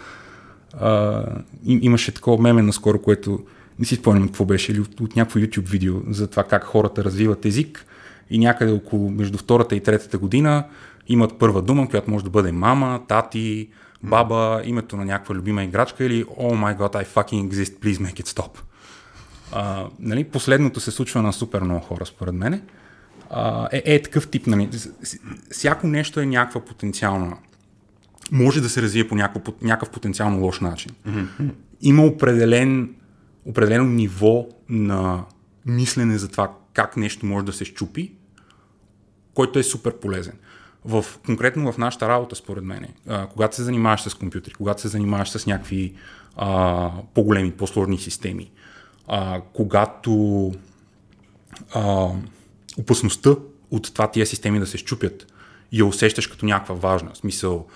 А, 0.73 1.23
им, 1.65 1.79
имаше 1.81 2.13
такова 2.13 2.43
меме 2.43 2.61
наскоро, 2.61 2.99
което 2.99 3.39
не 3.79 3.85
си 3.85 3.95
спомням 3.95 4.27
какво 4.27 4.45
беше, 4.45 4.71
или 4.71 4.79
от, 4.79 4.99
от 4.99 5.15
някакво 5.15 5.39
YouTube 5.39 5.69
видео 5.69 5.95
за 6.09 6.27
това 6.27 6.43
как 6.43 6.63
хората 6.63 7.03
развиват 7.03 7.45
език 7.45 7.85
и 8.29 8.37
някъде 8.37 8.71
около 8.71 9.09
между 9.09 9.37
втората 9.37 9.75
и 9.75 9.79
третата 9.79 10.17
година 10.17 10.63
имат 11.07 11.39
първа 11.39 11.61
дума, 11.61 11.89
която 11.89 12.11
може 12.11 12.23
да 12.23 12.29
бъде 12.29 12.51
мама, 12.51 13.01
тати, 13.07 13.69
баба, 14.03 14.61
името 14.65 14.97
на 14.97 15.05
някаква 15.05 15.35
любима 15.35 15.63
играчка 15.63 16.05
или 16.05 16.25
Oh 16.25 16.53
my 16.53 16.77
god, 16.77 16.95
I 16.95 17.05
fucking 17.05 17.51
exist, 17.51 17.79
please 17.79 17.97
make 17.97 18.21
it 18.21 18.27
stop. 18.27 18.59
А, 19.51 19.87
нали, 19.99 20.23
последното 20.23 20.79
се 20.79 20.91
случва 20.91 21.21
на 21.21 21.33
супер 21.33 21.61
много 21.61 21.81
хора, 21.81 22.05
според 22.05 22.33
мене. 22.33 22.61
а, 23.29 23.67
е, 23.71 23.81
е 23.85 24.01
такъв 24.01 24.27
тип. 24.27 24.47
Нали. 24.47 24.69
Всяко 25.51 25.87
нещо 25.87 26.19
е 26.19 26.25
някаква 26.25 26.61
потенциална. 26.61 27.37
Може 28.31 28.61
да 28.61 28.69
се 28.69 28.81
развие 28.81 29.07
по 29.07 29.15
някакъв, 29.15 29.53
някакъв 29.61 29.89
потенциално 29.89 30.41
лош 30.41 30.59
начин. 30.59 30.91
Mm-hmm. 31.07 31.49
Има 31.81 32.05
определен, 32.05 32.95
определено 33.45 33.85
ниво 33.85 34.47
на 34.69 35.23
мислене 35.65 36.17
за 36.17 36.27
това 36.27 36.51
как 36.73 36.97
нещо 36.97 37.25
може 37.25 37.45
да 37.45 37.53
се 37.53 37.65
щупи, 37.65 38.11
който 39.33 39.59
е 39.59 39.63
супер 39.63 39.99
полезен. 39.99 40.33
В, 40.85 41.05
конкретно 41.25 41.71
в 41.71 41.77
нашата 41.77 42.07
работа, 42.07 42.35
според 42.35 42.63
мен, 42.63 42.87
а, 43.07 43.27
когато 43.27 43.55
се 43.55 43.63
занимаваш 43.63 44.01
с 44.01 44.13
компютри, 44.13 44.53
когато 44.53 44.81
се 44.81 44.87
занимаваш 44.87 45.29
с 45.29 45.45
някакви 45.45 45.93
а, 46.35 46.91
по-големи, 47.13 47.51
по-сложни 47.51 47.97
системи, 47.97 48.51
а, 49.07 49.41
когато 49.53 50.53
а, 51.73 52.07
опасността 52.77 53.29
от 53.71 53.93
това 53.93 54.11
тия 54.11 54.25
системи 54.25 54.59
да 54.59 54.67
се 54.67 54.77
щупят 54.77 55.27
я 55.71 55.85
усещаш 55.85 56.27
като 56.27 56.45
някаква 56.45 56.75
важна. 56.75 57.11
В 57.13 57.17
смисъл, 57.17 57.67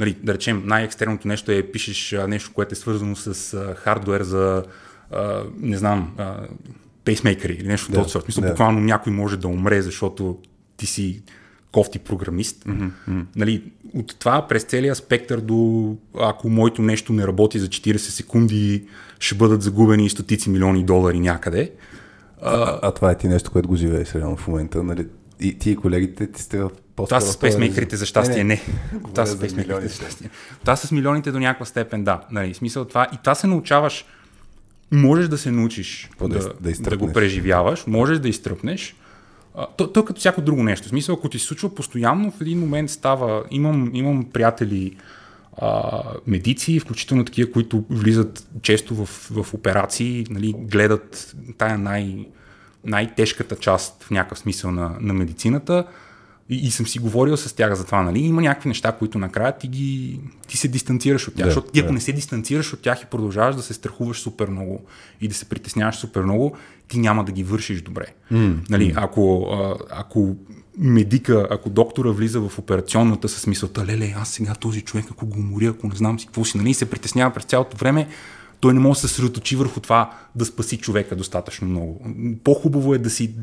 нали, 0.00 0.16
да 0.22 0.34
речем, 0.34 0.62
най-екстерното 0.66 1.28
нещо 1.28 1.52
е 1.52 1.62
пишеш 1.62 2.12
а, 2.12 2.28
нещо, 2.28 2.50
което 2.54 2.72
е 2.72 2.76
свързано 2.76 3.16
с 3.16 3.54
а, 3.54 3.74
хардвер 3.74 4.22
за, 4.22 4.64
а, 5.10 5.42
не 5.60 5.76
знам, 5.76 6.14
а, 6.18 6.46
пейсмейкъри 7.04 7.52
или 7.52 7.68
нещо 7.68 7.92
да, 7.92 8.00
от 8.00 8.10
сорт. 8.10 8.28
Мисля, 8.28 8.42
да. 8.42 8.48
буквално 8.48 8.80
някой 8.80 9.12
може 9.12 9.36
да 9.36 9.48
умре, 9.48 9.82
защото 9.82 10.38
ти 10.76 10.86
си 10.86 11.22
кофти 11.76 11.98
програмист. 11.98 12.64
Mm-hmm. 12.64 13.24
Нали, 13.36 13.62
от 13.94 14.18
това 14.18 14.48
през 14.48 14.62
целия 14.62 14.94
спектър 14.94 15.40
до 15.40 15.96
ако 16.20 16.48
моето 16.48 16.82
нещо 16.82 17.12
не 17.12 17.26
работи 17.26 17.58
за 17.58 17.68
40 17.68 17.96
секунди, 17.96 18.84
ще 19.18 19.34
бъдат 19.34 19.62
загубени 19.62 20.10
стотици 20.10 20.50
милиони 20.50 20.84
долари 20.84 21.20
някъде. 21.20 21.72
А, 22.42 22.50
а, 22.50 22.78
а 22.82 22.92
това 22.92 23.10
е 23.10 23.18
ти 23.18 23.28
нещо, 23.28 23.50
което 23.50 23.68
го 23.68 23.76
живееш 23.76 24.14
реално 24.14 24.36
в 24.36 24.48
момента. 24.48 24.82
Нали? 24.82 25.06
И 25.40 25.58
ти 25.58 25.70
и 25.70 25.76
колегите 25.76 26.32
ти 26.32 26.42
сте 26.42 26.58
в 26.58 26.70
това 26.96 27.20
с 27.20 27.38
пейсмейкерите 27.38 27.96
за 27.96 28.06
щастие 28.06 28.44
не. 28.44 28.44
не. 28.44 29.00
Това 29.14 29.26
с 29.26 29.40
пейсмейкерите 29.40 29.88
за 29.88 29.94
щастие. 29.94 30.30
Това 30.60 30.76
с 30.76 30.92
милионите 30.92 31.30
до 31.30 31.38
някаква 31.38 31.66
степен 31.66 32.04
да. 32.04 32.20
Нали, 32.30 32.54
смисъл 32.54 32.84
това. 32.84 33.06
И 33.12 33.16
това 33.22 33.34
се 33.34 33.46
научаваш. 33.46 34.04
Можеш 34.90 35.28
да 35.28 35.38
се 35.38 35.50
научиш 35.50 36.10
да, 36.20 36.28
да, 36.28 36.52
да, 36.60 36.72
да 36.90 36.96
го 36.96 37.12
преживяваш, 37.12 37.86
можеш 37.86 38.18
да 38.18 38.28
изтръпнеш, 38.28 38.96
то, 39.76 39.92
то 39.92 40.04
като 40.04 40.18
всяко 40.18 40.40
друго 40.40 40.62
нещо. 40.62 40.86
В 40.86 40.90
смисъл, 40.90 41.14
ако 41.14 41.28
ти 41.28 41.38
се 41.38 41.46
случва 41.46 41.74
постоянно, 41.74 42.30
в 42.30 42.40
един 42.40 42.60
момент 42.60 42.90
става... 42.90 43.44
Имам, 43.50 43.90
имам 43.94 44.24
приятели 44.32 44.96
а, 45.58 46.02
медици, 46.26 46.80
включително 46.80 47.24
такива, 47.24 47.52
които 47.52 47.84
влизат 47.90 48.48
често 48.62 48.94
в, 48.94 49.06
в 49.30 49.54
операции, 49.54 50.26
нали, 50.30 50.54
гледат 50.58 51.36
тая 51.58 51.78
най, 51.78 52.26
най-тежката 52.84 53.56
част 53.56 54.04
в 54.04 54.10
някакъв 54.10 54.38
смисъл 54.38 54.70
на, 54.70 54.96
на 55.00 55.14
медицината 55.14 55.84
и, 56.50 56.56
и 56.56 56.70
съм 56.70 56.86
си 56.86 56.98
говорил 56.98 57.36
с 57.36 57.56
тях 57.56 57.74
за 57.74 57.84
това, 57.84 58.02
нали? 58.02 58.18
Има 58.18 58.42
някакви 58.42 58.68
неща, 58.68 58.92
които 58.92 59.18
накрая 59.18 59.58
ти, 59.58 59.68
ги, 59.68 60.20
ти 60.48 60.56
се 60.56 60.68
дистанцираш 60.68 61.28
от 61.28 61.34
тях, 61.34 61.44
да, 61.44 61.50
защото 61.50 61.72
ти 61.72 61.80
ако 61.80 61.86
да. 61.86 61.92
не 61.92 62.00
се 62.00 62.12
дистанцираш 62.12 62.72
от 62.72 62.80
тях 62.80 63.02
и 63.02 63.06
продължаваш 63.06 63.56
да 63.56 63.62
се 63.62 63.74
страхуваш 63.74 64.20
супер 64.20 64.48
много 64.48 64.84
и 65.20 65.28
да 65.28 65.34
се 65.34 65.44
притесняваш 65.44 65.96
супер 65.96 66.22
много, 66.22 66.56
ти 66.88 66.98
няма 66.98 67.24
да 67.24 67.32
ги 67.32 67.44
вършиш 67.44 67.82
добре. 67.82 68.06
Mm, 68.32 68.70
нали? 68.70 68.94
Mm. 68.94 69.04
Ако, 69.04 69.46
ако 69.90 70.36
медика, 70.78 71.48
ако 71.50 71.70
доктора 71.70 72.10
влиза 72.10 72.40
в 72.40 72.58
операционната 72.58 73.28
с 73.28 73.46
мисълта, 73.46 73.86
леле, 73.86 74.14
аз 74.16 74.28
сега 74.28 74.54
този 74.54 74.80
човек, 74.80 75.06
ако 75.10 75.26
го 75.26 75.38
уморя, 75.38 75.66
ако 75.66 75.86
не 75.86 75.94
знам 75.94 76.20
си 76.20 76.26
какво 76.26 76.44
си, 76.44 76.58
нали, 76.58 76.74
се 76.74 76.90
притеснява 76.90 77.34
през 77.34 77.44
цялото 77.44 77.76
време, 77.76 78.08
той 78.60 78.74
не 78.74 78.80
може 78.80 79.00
да 79.00 79.00
се 79.00 79.08
съсредоточи 79.08 79.56
върху 79.56 79.80
това 79.80 80.18
да 80.34 80.44
спаси 80.44 80.76
човека 80.76 81.16
достатъчно 81.16 81.68
много. 81.68 82.06
По-хубаво 82.44 82.94
е 82.94 82.98
да 82.98 83.10
си 83.10 83.34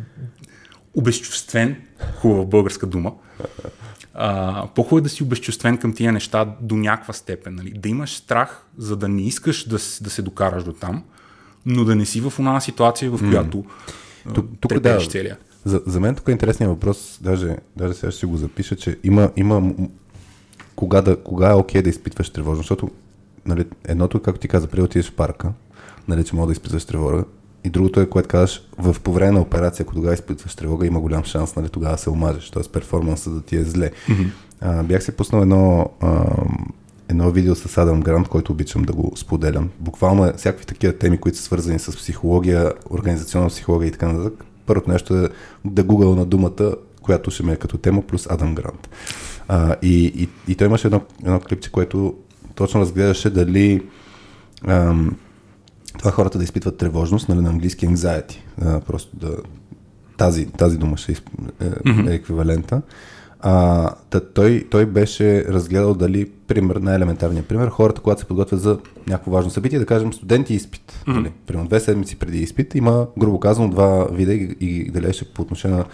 обезчувствен, 0.95 1.75
хубава 2.19 2.45
българска 2.45 2.87
дума, 2.87 3.11
а, 4.13 4.67
по-хубаво 4.75 4.97
е 4.97 5.01
да 5.01 5.09
си 5.09 5.23
обезчувствен 5.23 5.77
към 5.77 5.93
тия 5.93 6.11
неща 6.11 6.55
до 6.61 6.75
някаква 6.75 7.13
степен. 7.13 7.55
Нали? 7.55 7.71
Да 7.71 7.89
имаш 7.89 8.15
страх, 8.15 8.65
за 8.77 8.95
да 8.95 9.07
не 9.07 9.21
искаш 9.21 9.67
да, 9.67 9.77
да 10.01 10.09
се 10.09 10.21
докараш 10.21 10.63
до 10.63 10.73
там, 10.73 11.03
но 11.65 11.85
да 11.85 11.95
не 11.95 12.05
си 12.05 12.21
в 12.21 12.33
една 12.39 12.61
ситуация, 12.61 13.11
в 13.11 13.19
която 13.19 13.57
mm. 13.57 14.33
тук, 14.33 14.45
тук 14.59 14.79
да, 14.79 14.99
целия. 14.99 15.37
За, 15.65 15.81
за 15.85 15.99
мен 15.99 16.15
тук 16.15 16.27
е 16.27 16.31
интересният 16.31 16.71
въпрос, 16.71 17.19
даже, 17.21 17.57
даже 17.77 17.93
сега 17.93 18.11
ще 18.11 18.19
си 18.19 18.25
го 18.25 18.37
запиша, 18.37 18.75
че 18.75 18.99
има, 19.03 19.31
има 19.35 19.73
кога, 20.75 21.01
да, 21.01 21.23
кога 21.23 21.49
е 21.49 21.53
окей 21.53 21.81
okay 21.81 21.83
да 21.83 21.89
изпитваш 21.89 22.29
тревожност, 22.29 22.63
защото 22.63 22.91
нали, 23.45 23.65
едното, 23.85 24.21
както 24.21 24.41
ти 24.41 24.47
каза, 24.47 24.67
преди 24.67 24.81
отидеш 24.81 25.09
в 25.09 25.15
парка, 25.15 25.51
нали, 26.07 26.23
че 26.23 26.35
мога 26.35 26.47
да 26.47 26.53
изпитваш 26.53 26.85
тревога, 26.85 27.23
и 27.63 27.69
другото 27.69 27.99
е, 27.99 28.09
което 28.09 28.29
казваш, 28.29 28.61
в, 28.77 28.95
по 29.03 29.13
време 29.13 29.31
на 29.31 29.41
операция, 29.41 29.83
ако 29.83 29.93
тогава 29.93 30.13
изпитваш 30.13 30.55
тревога, 30.55 30.87
има 30.87 30.99
голям 30.99 31.23
шанс, 31.23 31.55
нали, 31.55 31.69
тогава 31.69 31.97
се 31.97 32.09
омажеш, 32.09 32.49
т.е. 32.49 32.63
перформансът 32.63 33.33
да 33.33 33.41
ти 33.41 33.55
е 33.55 33.63
зле. 33.63 33.91
Mm-hmm. 34.09 34.27
А, 34.61 34.83
бях 34.83 35.03
се 35.03 35.17
пуснал 35.17 35.41
едно, 35.41 35.89
а, 36.01 36.25
едно 37.09 37.31
видео 37.31 37.55
с 37.55 37.77
Адам 37.77 38.01
Грант, 38.01 38.27
който 38.27 38.51
обичам 38.51 38.83
да 38.83 38.93
го 38.93 39.11
споделям. 39.15 39.69
Буквално 39.79 40.25
е 40.25 40.33
всякакви 40.37 40.65
такива 40.65 40.93
теми, 40.93 41.17
които 41.17 41.37
са 41.37 41.43
свързани 41.43 41.79
с 41.79 41.97
психология, 41.97 42.73
организационна 42.89 43.49
психология 43.49 43.87
и 43.87 43.91
така 43.91 44.07
нататък. 44.07 44.45
Първото 44.65 44.91
нещо 44.91 45.17
е 45.17 45.29
да 45.65 45.83
гугъл 45.83 46.15
на 46.15 46.25
думата, 46.25 46.75
която 47.01 47.31
ще 47.31 47.43
ме 47.43 47.53
е 47.53 47.55
като 47.55 47.77
тема, 47.77 48.01
плюс 48.01 48.27
Адам 48.29 48.55
Грант. 48.55 48.89
А, 49.47 49.75
и, 49.81 50.05
и, 50.05 50.51
и 50.51 50.55
той 50.55 50.67
имаше 50.67 50.87
едно, 50.87 51.01
едно 51.25 51.39
клипче, 51.39 51.71
което 51.71 52.15
точно 52.55 52.81
разгледаше 52.81 53.29
дали 53.29 53.83
ам, 54.67 55.15
това 55.97 56.11
хората 56.11 56.37
да 56.37 56.43
изпитват 56.43 56.77
тревожност, 56.77 57.29
нали, 57.29 57.41
на 57.41 57.49
английски 57.49 57.87
anxiety, 57.87 58.35
а, 58.61 58.79
просто 58.79 59.17
да, 59.17 59.37
тази, 60.17 60.45
тази 60.45 60.77
дума 60.77 60.97
ще 60.97 61.11
е, 61.11 61.15
е, 62.09 62.13
еквивалента. 62.13 62.81
А, 63.45 63.89
да, 64.11 64.33
той, 64.33 64.67
той 64.71 64.85
беше 64.85 65.45
разгледал 65.45 65.93
дали, 65.93 66.29
пример, 66.47 66.75
най-елементарният 66.75 67.47
пример, 67.47 67.67
хората, 67.67 68.01
когато 68.01 68.21
се 68.21 68.27
подготвят 68.27 68.61
за 68.61 68.79
някакво 69.07 69.31
важно 69.31 69.51
събитие, 69.51 69.79
да 69.79 69.85
кажем 69.85 70.13
студенти 70.13 70.53
изпит. 70.53 70.93
Mm-hmm. 71.07 71.13
Нали, 71.13 71.31
примерно 71.47 71.67
две 71.67 71.79
седмици 71.79 72.15
преди 72.15 72.37
изпит, 72.37 72.75
има, 72.75 73.07
грубо 73.19 73.39
казано, 73.39 73.69
два 73.69 74.05
вида 74.05 74.33
и, 74.33 74.55
и 74.59 74.91
дали 74.91 75.13
ще 75.13 75.25
по 75.25 75.41
отношение 75.41 75.77
на 75.77 75.85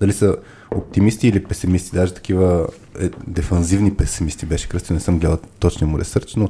дали 0.00 0.12
са 0.12 0.36
оптимисти 0.70 1.28
или 1.28 1.44
песимисти, 1.44 1.96
даже 1.96 2.14
такива 2.14 2.66
е, 3.00 3.10
дефанзивни 3.26 3.94
песимисти 3.94 4.46
беше 4.46 4.68
кръстен, 4.68 4.94
не 4.96 5.00
съм 5.00 5.18
гледал 5.18 5.38
точния 5.58 5.88
му 5.88 5.98
ресърч, 5.98 6.34
но 6.36 6.48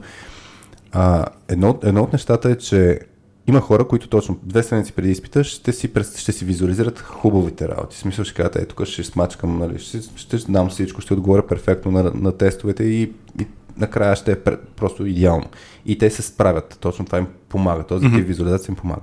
а, 0.93 1.27
едно, 1.49 1.79
едно 1.83 2.03
от 2.03 2.13
нещата 2.13 2.51
е, 2.51 2.59
че 2.59 3.01
има 3.47 3.61
хора, 3.61 3.89
които 3.89 4.09
точно 4.09 4.39
две 4.43 4.63
седмици 4.63 4.93
преди 4.93 5.11
изпита 5.11 5.45
ще 5.45 5.73
си, 5.73 5.91
ще 6.17 6.33
си 6.33 6.45
визуализират 6.45 6.99
хубавите 6.99 7.69
работи. 7.69 7.97
В 7.97 7.99
смисъл 7.99 8.25
ще 8.25 8.35
кажат, 8.35 8.57
е, 8.57 8.67
тук 8.67 8.85
ще 8.85 9.05
смачкам, 9.05 9.59
нали, 9.59 9.79
ще, 9.79 10.01
ще 10.17 10.39
знам 10.39 10.69
всичко, 10.69 11.01
ще 11.01 11.13
отговоря 11.13 11.47
перфектно 11.47 11.91
на, 11.91 12.13
на 12.15 12.33
тестовете 12.33 12.85
и, 12.85 13.03
и 13.41 13.47
накрая 13.77 14.17
ще 14.17 14.33
е 14.33 14.37
просто 14.77 15.07
идеално. 15.07 15.47
И 15.87 15.99
те 15.99 16.11
се 16.11 16.23
справят. 16.23 16.77
Точно 16.81 17.05
това 17.05 17.19
им 17.19 17.27
помага. 17.49 17.83
Този 17.83 18.07
mm-hmm. 18.07 18.25
визуализация 18.25 18.73
им 18.73 18.77
помага. 18.77 19.03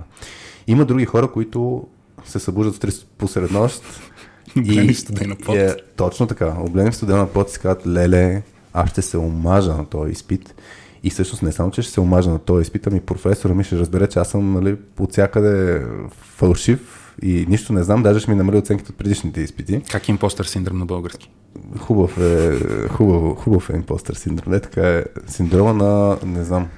Има 0.66 0.84
други 0.84 1.04
хора, 1.04 1.32
които 1.32 1.86
се 2.24 2.38
събуждат 2.38 2.74
в 2.74 2.78
3 2.80 3.04
посред 3.18 3.50
нощ 3.50 3.82
и, 4.64 4.94
студена 4.94 5.36
пот. 5.46 5.56
Е, 5.56 5.76
точно 5.96 6.26
така. 6.26 6.56
Облени 6.60 6.92
студена 6.92 7.26
пот 7.26 7.48
и 7.48 7.52
си 7.52 7.58
казват, 7.58 7.86
леле, 7.86 8.42
аз 8.72 8.90
ще 8.90 9.02
се 9.02 9.18
омажа 9.18 9.74
на 9.74 9.86
този 9.86 10.12
изпит 10.12 10.54
и 11.02 11.10
всъщност 11.10 11.42
не 11.42 11.52
само, 11.52 11.70
че 11.70 11.82
ще 11.82 11.92
се 11.92 12.00
омажа 12.00 12.30
на 12.30 12.38
този 12.38 12.62
изпит, 12.62 12.86
ами 12.86 13.00
професора 13.00 13.54
ми 13.54 13.64
ще 13.64 13.78
разбере, 13.78 14.08
че 14.08 14.18
аз 14.18 14.30
съм 14.30 14.52
нали, 14.52 14.76
от 14.98 15.12
всякъде 15.12 15.86
фалшив 16.10 17.14
и 17.22 17.46
нищо 17.48 17.72
не 17.72 17.82
знам, 17.82 18.02
даже 18.02 18.20
ще 18.20 18.30
ми 18.30 18.36
намали 18.36 18.56
оценките 18.56 18.92
от 18.92 18.98
предишните 18.98 19.40
изпити. 19.40 19.82
Как 19.90 20.08
е 20.08 20.12
импостър 20.12 20.44
синдром 20.44 20.78
на 20.78 20.86
български? 20.86 21.30
Хубав 21.78 22.18
е, 22.18 22.58
хубав, 22.88 23.38
хубав 23.38 23.70
е 23.70 23.76
импостър 23.76 24.14
синдром. 24.14 24.52
Не 24.52 24.60
така 24.60 24.88
е 24.88 25.04
синдрома 25.26 25.74
на, 25.74 26.18
не 26.26 26.44
знам. 26.44 26.68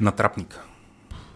Натрапника. 0.00 0.60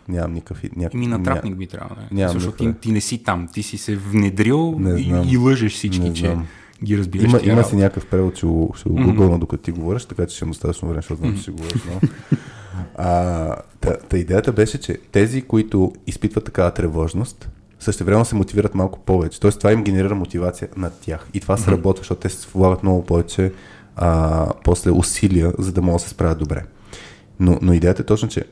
Нямам 0.09 0.33
никакъв. 0.33 0.63
Ня... 0.77 0.89
Ими 0.95 1.07
натрапник 1.07 1.57
би 1.57 1.67
трябвало. 1.67 2.01
Да. 2.13 2.29
Защото 2.29 2.57
ти, 2.57 2.73
ти, 2.81 2.93
не 2.93 3.01
си 3.01 3.23
там, 3.23 3.49
ти 3.53 3.63
си 3.63 3.79
се 3.79 3.97
внедрил 3.97 4.81
и, 4.97 5.33
и 5.33 5.37
лъжеш 5.37 5.73
всички, 5.73 6.15
че 6.15 6.37
ги 6.85 6.99
разбираш. 6.99 7.33
Има, 7.33 7.41
има 7.43 7.65
си 7.65 7.77
някакъв 7.77 8.07
превод, 8.07 8.37
ще 8.37 8.47
ще 8.81 8.89
го 8.89 8.99
mm-hmm. 8.99 9.39
докато 9.39 9.63
ти 9.63 9.71
говориш, 9.71 10.05
така 10.05 10.27
че 10.27 10.37
ще 10.37 10.45
имам 10.45 10.51
достатъчно 10.51 10.89
време, 10.89 11.03
защото 11.03 11.21
знам, 11.21 11.37
че 11.37 11.43
ще 11.43 11.51
говориш. 11.51 11.83
Но... 11.87 12.09
А, 12.97 13.57
та, 13.81 13.97
та 13.97 14.19
идеята 14.19 14.53
беше, 14.53 14.79
че 14.79 14.99
тези, 15.13 15.43
които 15.43 15.93
изпитват 16.07 16.45
такава 16.45 16.71
тревожност, 16.71 17.51
също 17.79 18.05
време 18.05 18.25
се 18.25 18.35
мотивират 18.35 18.75
малко 18.75 18.99
повече. 18.99 19.41
Тоест 19.41 19.59
това 19.59 19.73
им 19.73 19.85
генерира 19.85 20.15
мотивация 20.15 20.69
над 20.77 21.01
тях. 21.01 21.29
И 21.35 21.41
това 21.41 21.57
се 21.57 21.71
работва, 21.71 22.01
защото 22.01 22.21
те 22.21 22.29
се 22.29 22.49
влагат 22.55 22.83
много 22.83 23.05
повече 23.05 23.53
а, 23.97 24.47
после 24.65 24.91
усилия, 24.91 25.53
за 25.59 25.73
да 25.73 25.83
могат 25.83 26.03
да 26.03 26.05
се 26.05 26.11
справят 26.11 26.39
добре. 26.39 26.65
Но, 27.41 27.59
но 27.63 27.73
идеята 27.73 28.03
е 28.03 28.07
точно, 28.07 28.29
че 28.29 28.45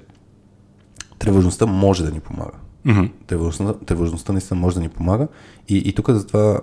тревожността 1.19 1.67
може 1.67 2.05
да 2.05 2.11
ни 2.11 2.21
помага. 2.21 2.53
Mm-hmm. 2.87 3.11
Тревожността, 3.27 3.85
тревожността 3.87 4.33
наистина 4.33 4.61
може 4.61 4.75
да 4.75 4.81
ни 4.81 4.89
помага. 4.89 5.29
И, 5.69 5.77
и 5.77 5.93
тук 5.93 6.11
затова 6.11 6.61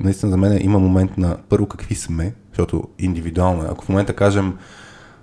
наистина 0.00 0.30
за 0.30 0.36
мен 0.36 0.58
има 0.62 0.78
момент 0.78 1.18
на 1.18 1.36
първо 1.48 1.66
какви 1.66 1.94
сме, 1.94 2.34
защото 2.48 2.88
индивидуално 2.98 3.62
е. 3.62 3.68
Ако 3.70 3.84
в 3.84 3.88
момента 3.88 4.14
кажем 4.14 4.54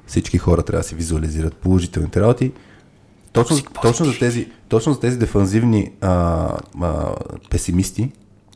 всички 0.07 0.37
хора 0.37 0.63
трябва 0.63 0.79
да 0.79 0.87
се 0.87 0.95
визуализират 0.95 1.55
положителните 1.55 2.21
работи, 2.21 2.51
точно, 3.33 3.57
точно, 3.81 4.05
за, 4.05 4.19
тези, 4.19 4.51
точно 4.69 4.93
за 4.93 4.99
тези 4.99 5.19
дефанзивни 5.19 5.91
а, 6.01 6.11
а, 6.81 7.15
песимисти, 7.49 8.11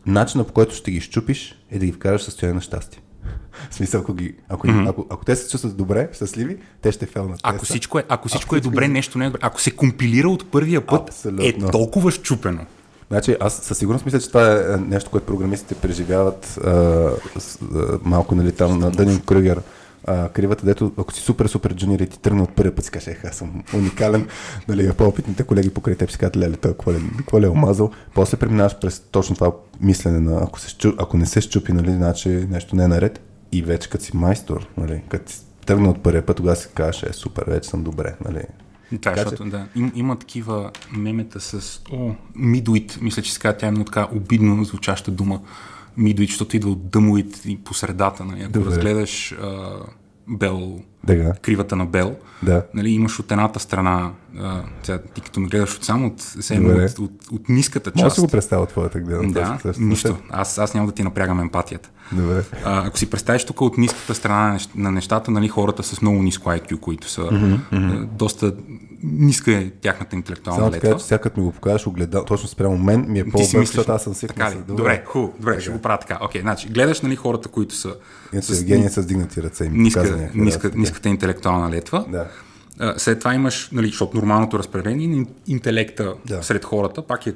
начинът 0.05 0.47
по 0.47 0.53
който 0.53 0.75
ще 0.75 0.91
ги 0.91 1.01
щупиш 1.01 1.55
е 1.71 1.79
да 1.79 1.85
ги 1.85 1.91
вкараш 1.91 2.21
в 2.21 2.25
състояние 2.25 2.55
на 2.55 2.61
щастие. 2.61 3.02
В 3.69 3.75
смисъл, 3.75 4.01
ако, 4.01 4.13
ги, 4.13 4.35
ако, 4.49 4.67
mm-hmm. 4.67 4.89
ако, 4.89 5.05
ако 5.09 5.25
те 5.25 5.35
се 5.35 5.49
чувстват 5.49 5.77
добре, 5.77 6.09
щастливи, 6.13 6.57
те 6.81 6.91
ще 6.91 7.05
фелнат. 7.05 7.39
Ако 7.43 7.59
Те 7.59 7.65
са- 7.65 7.73
всичко 7.73 7.99
е, 7.99 8.03
ако 8.09 8.27
всичко 8.27 8.55
е 8.55 8.59
добре, 8.59 8.87
нещо 8.87 9.17
не 9.17 9.25
е 9.25 9.27
добре. 9.27 9.39
Ако 9.43 9.61
се 9.61 9.71
компилира 9.71 10.29
от 10.29 10.51
първия 10.51 10.85
път, 10.85 11.09
Абсолютно. 11.09 11.67
е 11.67 11.71
толкова 11.71 12.11
щупено. 12.11 12.65
Значи, 13.09 13.35
аз 13.39 13.53
със 13.53 13.77
сигурност 13.77 14.05
мисля, 14.05 14.19
че 14.19 14.27
това 14.27 14.51
е 14.51 14.73
е, 14.73 14.77
нещо, 14.77 15.09
което 15.09 15.25
програмистите 15.25 15.75
преживяват 15.75 16.57
а, 16.63 16.71
с, 17.39 17.59
а, 17.61 17.99
малко 18.03 18.35
нали, 18.35 18.51
там 18.51 18.79
на 18.79 18.91
Дънин 18.91 19.21
Крюгер. 19.21 19.61
А, 20.07 20.29
кривата, 20.29 20.65
дето 20.65 20.91
ако 20.97 21.13
си 21.13 21.21
супер, 21.21 21.45
супер 21.45 21.75
джуниор 21.75 21.99
и 21.99 22.07
ти 22.07 22.19
тръгна 22.19 22.43
от 22.43 22.55
първия 22.55 22.75
път, 22.75 22.85
си 22.85 22.91
кажеш, 22.91 23.07
ех, 23.07 23.25
аз 23.25 23.35
съм 23.35 23.63
уникален, 23.73 24.27
нали, 24.67 24.93
по-опитните 24.93 25.43
колеги 25.43 25.69
покрай 25.69 25.95
теб 25.95 26.11
си 26.11 26.17
казват, 26.17 26.37
леле, 26.37 26.55
той 26.55 26.71
какво 26.71 26.93
ли, 26.93 26.97
какво 27.17 27.41
ли 27.41 27.45
е 27.45 27.49
омазал. 27.49 27.91
После 28.13 28.37
преминаваш 28.37 28.75
през 28.81 28.99
точно 28.99 29.35
това 29.35 29.51
мислене 29.81 30.19
на, 30.19 30.41
ако, 30.43 30.59
се 30.59 30.75
ако 30.97 31.17
не 31.17 31.25
се 31.25 31.41
щупи, 31.41 31.73
нали, 31.73 31.91
значи 31.91 32.29
нещо 32.29 32.75
не 32.75 32.83
е 32.83 32.87
наред. 32.87 33.21
И 33.53 33.61
вече 33.61 33.89
като 33.89 34.03
си 34.03 34.17
майстор, 34.17 34.67
нали, 34.77 35.01
като 35.09 35.31
си 35.31 35.39
тръгна 35.65 35.89
от 35.89 36.03
първия 36.03 36.25
път, 36.25 36.37
тогава 36.37 36.55
си 36.55 36.67
кажеш, 36.75 37.03
е, 37.03 37.13
супер, 37.13 37.43
вече 37.47 37.69
съм 37.69 37.83
добре, 37.83 38.15
нали. 38.25 38.37
Е, 38.91 38.97
Така 38.97 39.15
че- 39.15 39.21
защото, 39.23 39.49
да. 39.49 39.67
Им, 39.75 39.91
има 39.95 40.19
такива 40.19 40.71
мемета 40.91 41.39
с 41.39 41.81
о, 41.91 42.11
мидуит, 42.35 42.97
мисля, 43.01 43.21
че 43.21 43.33
се 43.33 43.39
казва, 43.39 43.57
тя 43.57 43.67
е 43.67 43.71
много 43.71 43.85
така 43.85 44.07
обидно 44.15 44.63
звучаща 44.63 45.11
дума. 45.11 45.41
Мидуит, 45.97 46.29
защото 46.29 46.55
идва 46.55 46.71
от 46.71 46.89
дъмуит 46.89 47.41
и 47.45 47.63
по 47.63 47.73
средата. 47.73 48.25
Нали? 48.25 48.41
Ако 48.41 48.51
Добре. 48.51 48.69
разгледаш 48.69 49.31
а, 49.31 49.71
Бел, 50.27 50.79
Дега. 51.03 51.33
кривата 51.41 51.75
на 51.75 51.85
Бел, 51.85 52.15
Да. 52.43 52.63
нали, 52.73 52.89
имаш 52.89 53.19
от 53.19 53.31
едната 53.31 53.59
страна, 53.59 54.11
а, 54.39 54.61
сега, 54.83 54.99
ти 55.13 55.21
като 55.21 55.39
ме 55.39 55.47
гледаш 55.47 55.75
от 55.75 55.83
само 55.83 56.07
от, 56.07 56.33
Добре. 56.55 56.85
от, 56.85 56.99
от, 56.99 57.11
от 57.31 57.49
ниската 57.49 57.91
Може 57.95 58.03
да 58.03 58.09
част. 58.09 58.19
го 58.21 58.27
представя 58.27 58.65
твоята 58.65 58.99
гледна 58.99 59.29
да, 59.31 59.73
нищо. 59.79 60.17
Аз, 60.29 60.57
аз 60.57 60.73
няма 60.73 60.87
да 60.87 60.93
ти 60.93 61.03
напрягам 61.03 61.39
емпатията. 61.39 61.89
Добре. 62.11 62.43
А, 62.65 62.87
ако 62.87 62.97
си 62.97 63.09
представиш 63.09 63.45
тук 63.45 63.61
от 63.61 63.77
ниската 63.77 64.15
страна 64.15 64.47
на 64.51 64.59
нещ- 64.59 64.75
на 64.75 64.91
нещата, 64.91 65.31
нали, 65.31 65.47
хората 65.47 65.83
с 65.83 66.01
много 66.01 66.23
ниско 66.23 66.49
IQ, 66.49 66.79
които 66.79 67.09
са 67.09 67.21
mm-hmm. 67.21 68.05
доста 68.05 68.53
ниска 69.03 69.51
е 69.51 69.69
тяхната 69.69 70.15
интелектуална 70.15 70.61
Само 70.61 70.71
летва. 70.71 70.97
че 70.97 71.05
сега 71.05 71.17
като 71.17 71.39
ми 71.39 71.45
го 71.45 71.51
покажеш 71.51 71.87
огледал, 71.87 72.25
точно 72.25 72.47
спрямо 72.47 72.77
мен, 72.77 73.05
ми 73.11 73.19
е 73.19 73.23
по-добре, 73.23 73.39
мислиш, 73.39 73.67
защото 73.67 73.91
аз 73.91 74.03
съм 74.03 74.13
свикнал 74.13 74.47
така 74.47 74.59
ли? 74.59 74.63
с 74.63 74.65
Добре, 74.65 75.03
хубаво, 75.05 75.33
добре, 75.39 75.61
ще 75.61 75.71
го 75.71 75.81
правя 75.81 75.97
така. 75.99 76.17
Окей, 76.21 76.41
значи, 76.41 76.69
гледаш 76.69 77.01
нали, 77.01 77.15
хората, 77.15 77.49
които 77.49 77.75
са 77.75 77.95
Иначе 78.33 78.53
Евгения 78.53 78.89
с 78.89 79.05
дигнати 79.05 79.43
ръце 79.43 79.69
ми 79.69 79.77
ниска, 79.77 80.03
някакви 80.35 80.79
ниска, 80.79 80.92
ниската 80.93 81.09
интелектуална 81.09 81.69
летва. 81.69 82.05
Да. 82.09 82.27
След 82.97 83.19
това 83.19 83.33
имаш, 83.33 83.69
нали, 83.71 83.87
защото 83.87 84.17
нормалното 84.17 84.59
разпределение 84.59 85.07
на 85.07 85.25
интелекта 85.47 86.13
Да. 86.25 86.43
сред 86.43 86.65
хората, 86.65 87.01
пак 87.01 87.27
е, 87.27 87.33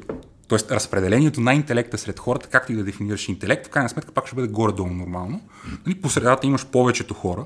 т.е. 0.50 0.76
разпределението 0.76 1.42
на 1.42 1.54
интелекта 1.54 1.98
сред 1.98 2.20
хората, 2.20 2.48
както 2.48 2.72
и 2.72 2.76
да 2.76 2.84
дефинираш 2.84 3.30
интелект, 3.30 3.68
в 3.68 3.70
крайна 3.70 3.90
сметка 3.90 4.12
пак 4.12 4.28
ще 4.28 4.36
бъде 4.36 4.48
горе-долу 4.48 4.90
нормално. 4.90 5.42
Нали, 5.86 5.96
по 5.96 6.10
средата 6.10 6.48
имаш 6.48 6.66
повечето 6.66 7.14
хора, 7.14 7.46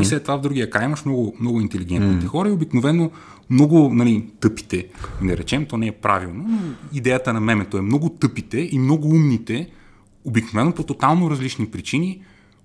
и 0.00 0.04
след 0.04 0.22
това 0.22 0.36
в 0.36 0.40
другия 0.40 0.70
край 0.70 0.84
имаш 0.84 1.04
много, 1.04 1.36
много 1.40 1.60
интелигентните 1.60 2.26
хора 2.26 2.48
и 2.48 2.52
обикновено 2.52 3.10
много 3.50 3.94
нали, 3.94 4.24
тъпите, 4.40 4.86
не 5.22 5.36
речем, 5.36 5.66
то 5.66 5.76
не 5.76 5.86
е 5.86 5.92
правилно, 5.92 6.44
но 6.48 6.58
идеята 6.92 7.32
на 7.32 7.40
мемето 7.40 7.78
е 7.78 7.80
много 7.82 8.08
тъпите 8.08 8.68
и 8.72 8.78
много 8.78 9.08
умните, 9.08 9.70
обикновено 10.24 10.72
по 10.72 10.82
тотално 10.82 11.30
различни 11.30 11.66
причини, 11.66 12.22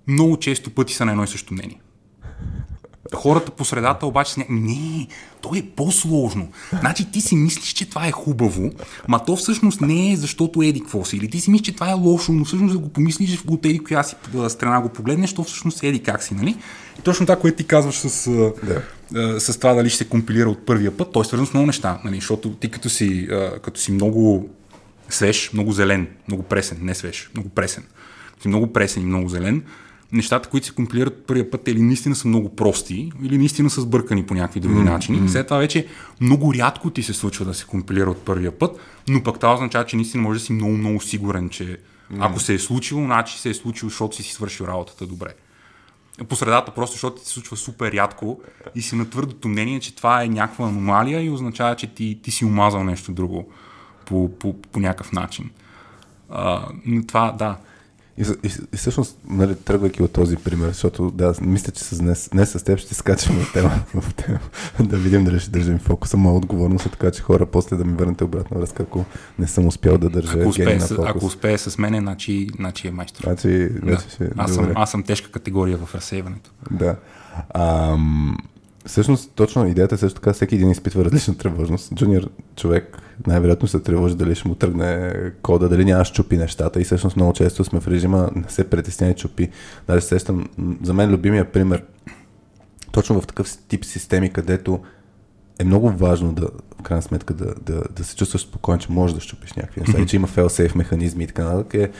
много 0.08 0.36
често 0.36 0.70
пъти 0.70 0.94
са 0.94 1.04
на 1.04 1.10
едно 1.10 1.24
и 1.24 1.26
също 1.26 1.54
мнение. 1.54 1.80
Хората 3.14 3.50
по 3.50 3.64
средата 3.64 4.06
обаче 4.06 4.32
са 4.32 4.44
не, 4.48 5.06
то 5.40 5.54
е 5.56 5.62
по-сложно. 5.76 6.48
Значи 6.80 7.10
ти 7.10 7.20
си 7.20 7.36
мислиш, 7.36 7.72
че 7.72 7.88
това 7.88 8.06
е 8.06 8.10
хубаво, 8.10 8.70
ма 9.08 9.24
то 9.24 9.36
всъщност 9.36 9.80
не 9.80 10.12
е 10.12 10.16
защото 10.16 10.62
еди 10.62 10.80
какво 10.80 11.04
си. 11.04 11.16
Или 11.16 11.30
ти 11.30 11.40
си 11.40 11.50
мислиш, 11.50 11.66
че 11.66 11.74
това 11.74 11.90
е 11.90 11.94
лошо, 11.94 12.32
но 12.32 12.44
всъщност 12.44 12.72
да 12.72 12.78
го 12.78 12.88
помислиш 12.88 13.44
от 13.48 13.66
еди 13.66 13.78
коя 13.78 14.02
си 14.02 14.16
страна 14.48 14.80
го 14.80 14.88
погледнеш, 14.88 15.34
то 15.34 15.44
всъщност 15.44 15.82
еди 15.82 16.02
как 16.02 16.22
си, 16.22 16.34
нали? 16.34 16.56
И 16.98 17.02
точно 17.02 17.26
това, 17.26 17.36
което 17.36 17.56
ти 17.56 17.64
казваш 17.64 17.94
с, 17.94 18.26
а, 18.26 19.40
с 19.40 19.58
това 19.58 19.74
дали 19.74 19.88
ще 19.88 19.98
се 19.98 20.08
компилира 20.08 20.50
от 20.50 20.66
първия 20.66 20.96
път, 20.96 21.12
то 21.12 21.20
е 21.20 21.24
свързано 21.24 21.46
с 21.46 21.54
много 21.54 21.66
неща, 21.66 22.00
нали? 22.04 22.16
Защото 22.16 22.50
ти 22.50 22.70
като 22.70 22.88
си, 22.88 23.28
като 23.62 23.80
си 23.80 23.92
много 23.92 24.48
свеж, 25.08 25.52
много 25.52 25.72
зелен, 25.72 26.06
много 26.28 26.42
пресен, 26.42 26.78
не 26.82 26.94
свеж, 26.94 27.30
много 27.34 27.48
пресен. 27.48 27.84
Си 28.42 28.48
много 28.48 28.72
пресен 28.72 29.02
и 29.02 29.06
много 29.06 29.28
зелен. 29.28 29.62
Нещата, 30.12 30.48
които 30.48 30.66
се 30.66 30.74
компилират 30.74 31.26
първия 31.26 31.50
път, 31.50 31.68
или 31.68 31.82
наистина 31.82 32.14
са 32.14 32.28
много 32.28 32.56
прости, 32.56 33.12
или 33.22 33.38
наистина 33.38 33.70
са 33.70 33.80
сбъркани 33.80 34.26
по 34.26 34.34
някакви 34.34 34.60
други 34.60 34.80
mm, 34.80 34.84
начини. 34.84 35.28
След 35.28 35.46
това 35.46 35.58
вече 35.58 35.86
много 36.20 36.54
рядко 36.54 36.90
ти 36.90 37.02
се 37.02 37.14
случва 37.14 37.44
да 37.44 37.54
се 37.54 37.64
компилира 37.64 38.10
от 38.10 38.24
първия 38.24 38.58
път, 38.58 38.76
но 39.08 39.22
пък 39.22 39.38
това 39.38 39.54
означава, 39.54 39.86
че 39.86 39.96
наистина 39.96 40.22
може 40.22 40.38
да 40.38 40.44
си 40.44 40.52
много, 40.52 40.72
много 40.72 41.00
сигурен, 41.00 41.48
че 41.48 41.64
mm. 41.64 41.76
ако 42.20 42.40
се 42.40 42.54
е 42.54 42.58
случило, 42.58 43.04
значи 43.04 43.38
се 43.38 43.50
е 43.50 43.54
случило, 43.54 43.88
защото 43.88 44.16
си 44.16 44.22
си 44.22 44.32
свършил 44.32 44.64
работата 44.64 45.06
добре. 45.06 45.34
По 46.28 46.36
средата, 46.36 46.74
просто 46.74 46.92
защото 46.92 47.16
ти 47.16 47.26
се 47.26 47.32
случва 47.32 47.56
супер 47.56 47.92
рядко 47.92 48.40
и 48.74 48.82
си 48.82 48.96
на 48.96 49.10
твърдото 49.10 49.48
мнение, 49.48 49.80
че 49.80 49.96
това 49.96 50.22
е 50.22 50.28
някаква 50.28 50.68
аномалия 50.68 51.22
и 51.24 51.30
означава, 51.30 51.76
че 51.76 51.86
ти, 51.86 52.18
ти 52.22 52.30
си 52.30 52.44
умазал 52.44 52.84
нещо 52.84 53.12
друго 53.12 53.48
по, 54.06 54.38
по, 54.38 54.62
по 54.62 54.80
някакъв 54.80 55.12
начин. 55.12 55.50
А, 56.30 56.68
но 56.86 57.06
това, 57.06 57.32
да. 57.32 57.56
И, 58.18 58.22
и, 58.22 58.50
и 58.72 58.76
всъщност, 58.76 59.18
нали, 59.28 59.54
тръгвайки 59.54 60.02
от 60.02 60.12
този 60.12 60.36
пример, 60.36 60.68
защото 60.68 61.10
да, 61.10 61.34
мисля, 61.40 61.72
че 61.72 61.84
с 61.84 61.98
днес, 61.98 62.28
днес 62.32 62.50
с 62.50 62.62
теб 62.64 62.78
ще 62.78 62.94
скачаме 62.94 63.40
в 63.40 63.52
тема, 63.52 63.70
в 64.00 64.14
тема 64.14 64.38
да 64.80 64.96
видим 64.96 65.24
дали 65.24 65.40
ще 65.40 65.50
държим 65.50 65.78
фокуса. 65.78 66.16
Моя 66.16 66.36
отговорност 66.36 66.86
е 66.86 66.88
така, 66.88 67.10
че 67.10 67.22
хора 67.22 67.46
после 67.46 67.76
да 67.76 67.84
ми 67.84 67.96
върнете 67.96 68.24
обратна 68.24 68.58
връзка, 68.58 68.82
ако 68.82 69.04
не 69.38 69.46
съм 69.46 69.66
успял 69.66 69.98
да 69.98 70.10
държа 70.10 70.38
Ако 70.38 70.48
успее, 70.48 70.76
на 70.76 70.86
фокус. 70.86 71.04
ако 71.08 71.26
успее 71.26 71.58
с 71.58 71.78
мене, 71.78 72.00
значи, 72.00 72.48
значи 72.56 72.88
е 72.88 72.90
майстор. 72.90 73.22
Значи, 73.24 73.48
Да. 73.48 73.90
вече 73.90 74.08
ще... 74.08 74.30
Аз, 74.36 74.54
съм, 74.54 74.64
добре. 74.64 74.74
аз 74.76 74.90
съм 74.90 75.02
тежка 75.02 75.30
категория 75.30 75.78
в 75.78 75.94
разсейването. 75.94 76.50
Да. 76.70 76.96
Ам, 77.54 78.36
всъщност, 78.86 79.32
точно 79.34 79.66
идеята 79.66 79.94
е 79.94 79.98
също 79.98 80.20
така, 80.20 80.32
всеки 80.32 80.54
един 80.54 80.70
изпитва 80.70 81.04
различна 81.04 81.36
тревожност. 81.36 81.94
Джуниор 81.94 82.30
човек 82.56 82.98
най-вероятно 83.26 83.68
се 83.68 83.80
тревожи 83.80 84.14
дали 84.14 84.34
ще 84.34 84.48
му 84.48 84.54
тръгне 84.54 85.14
кода, 85.42 85.68
дали 85.68 85.84
няма 85.84 86.04
щупи 86.04 86.36
нещата 86.36 86.80
и 86.80 86.84
всъщност 86.84 87.16
много 87.16 87.32
често 87.32 87.64
сме 87.64 87.80
в 87.80 87.88
режима 87.88 88.30
не 88.36 88.48
се 88.48 88.70
притесняй 88.70 89.14
чупи. 89.14 89.50
Даже 89.86 90.00
се 90.00 90.08
сещам, 90.08 90.48
за 90.82 90.94
мен 90.94 91.10
любимия 91.10 91.52
пример, 91.52 91.84
точно 92.92 93.20
в 93.20 93.26
такъв 93.26 93.58
тип 93.68 93.84
системи, 93.84 94.30
където 94.30 94.80
е 95.58 95.64
много 95.64 95.90
важно 95.90 96.32
да, 96.32 96.48
в 96.80 96.82
крайна 96.82 97.02
сметка, 97.02 97.34
да, 97.34 97.54
да, 97.62 97.82
да 97.96 98.04
се 98.04 98.16
чувстваш 98.16 98.42
спокоен, 98.42 98.78
че 98.78 98.92
можеш 98.92 99.14
да 99.14 99.20
щупиш 99.20 99.52
някакви 99.52 99.80
неща 99.80 100.00
и 100.00 100.06
че 100.06 100.16
има 100.16 100.28
fail-safe 100.28 100.76
механизми 100.76 101.24
и 101.24 101.26
така 101.26 101.44
нататък, 101.44 101.74
е 101.74 101.90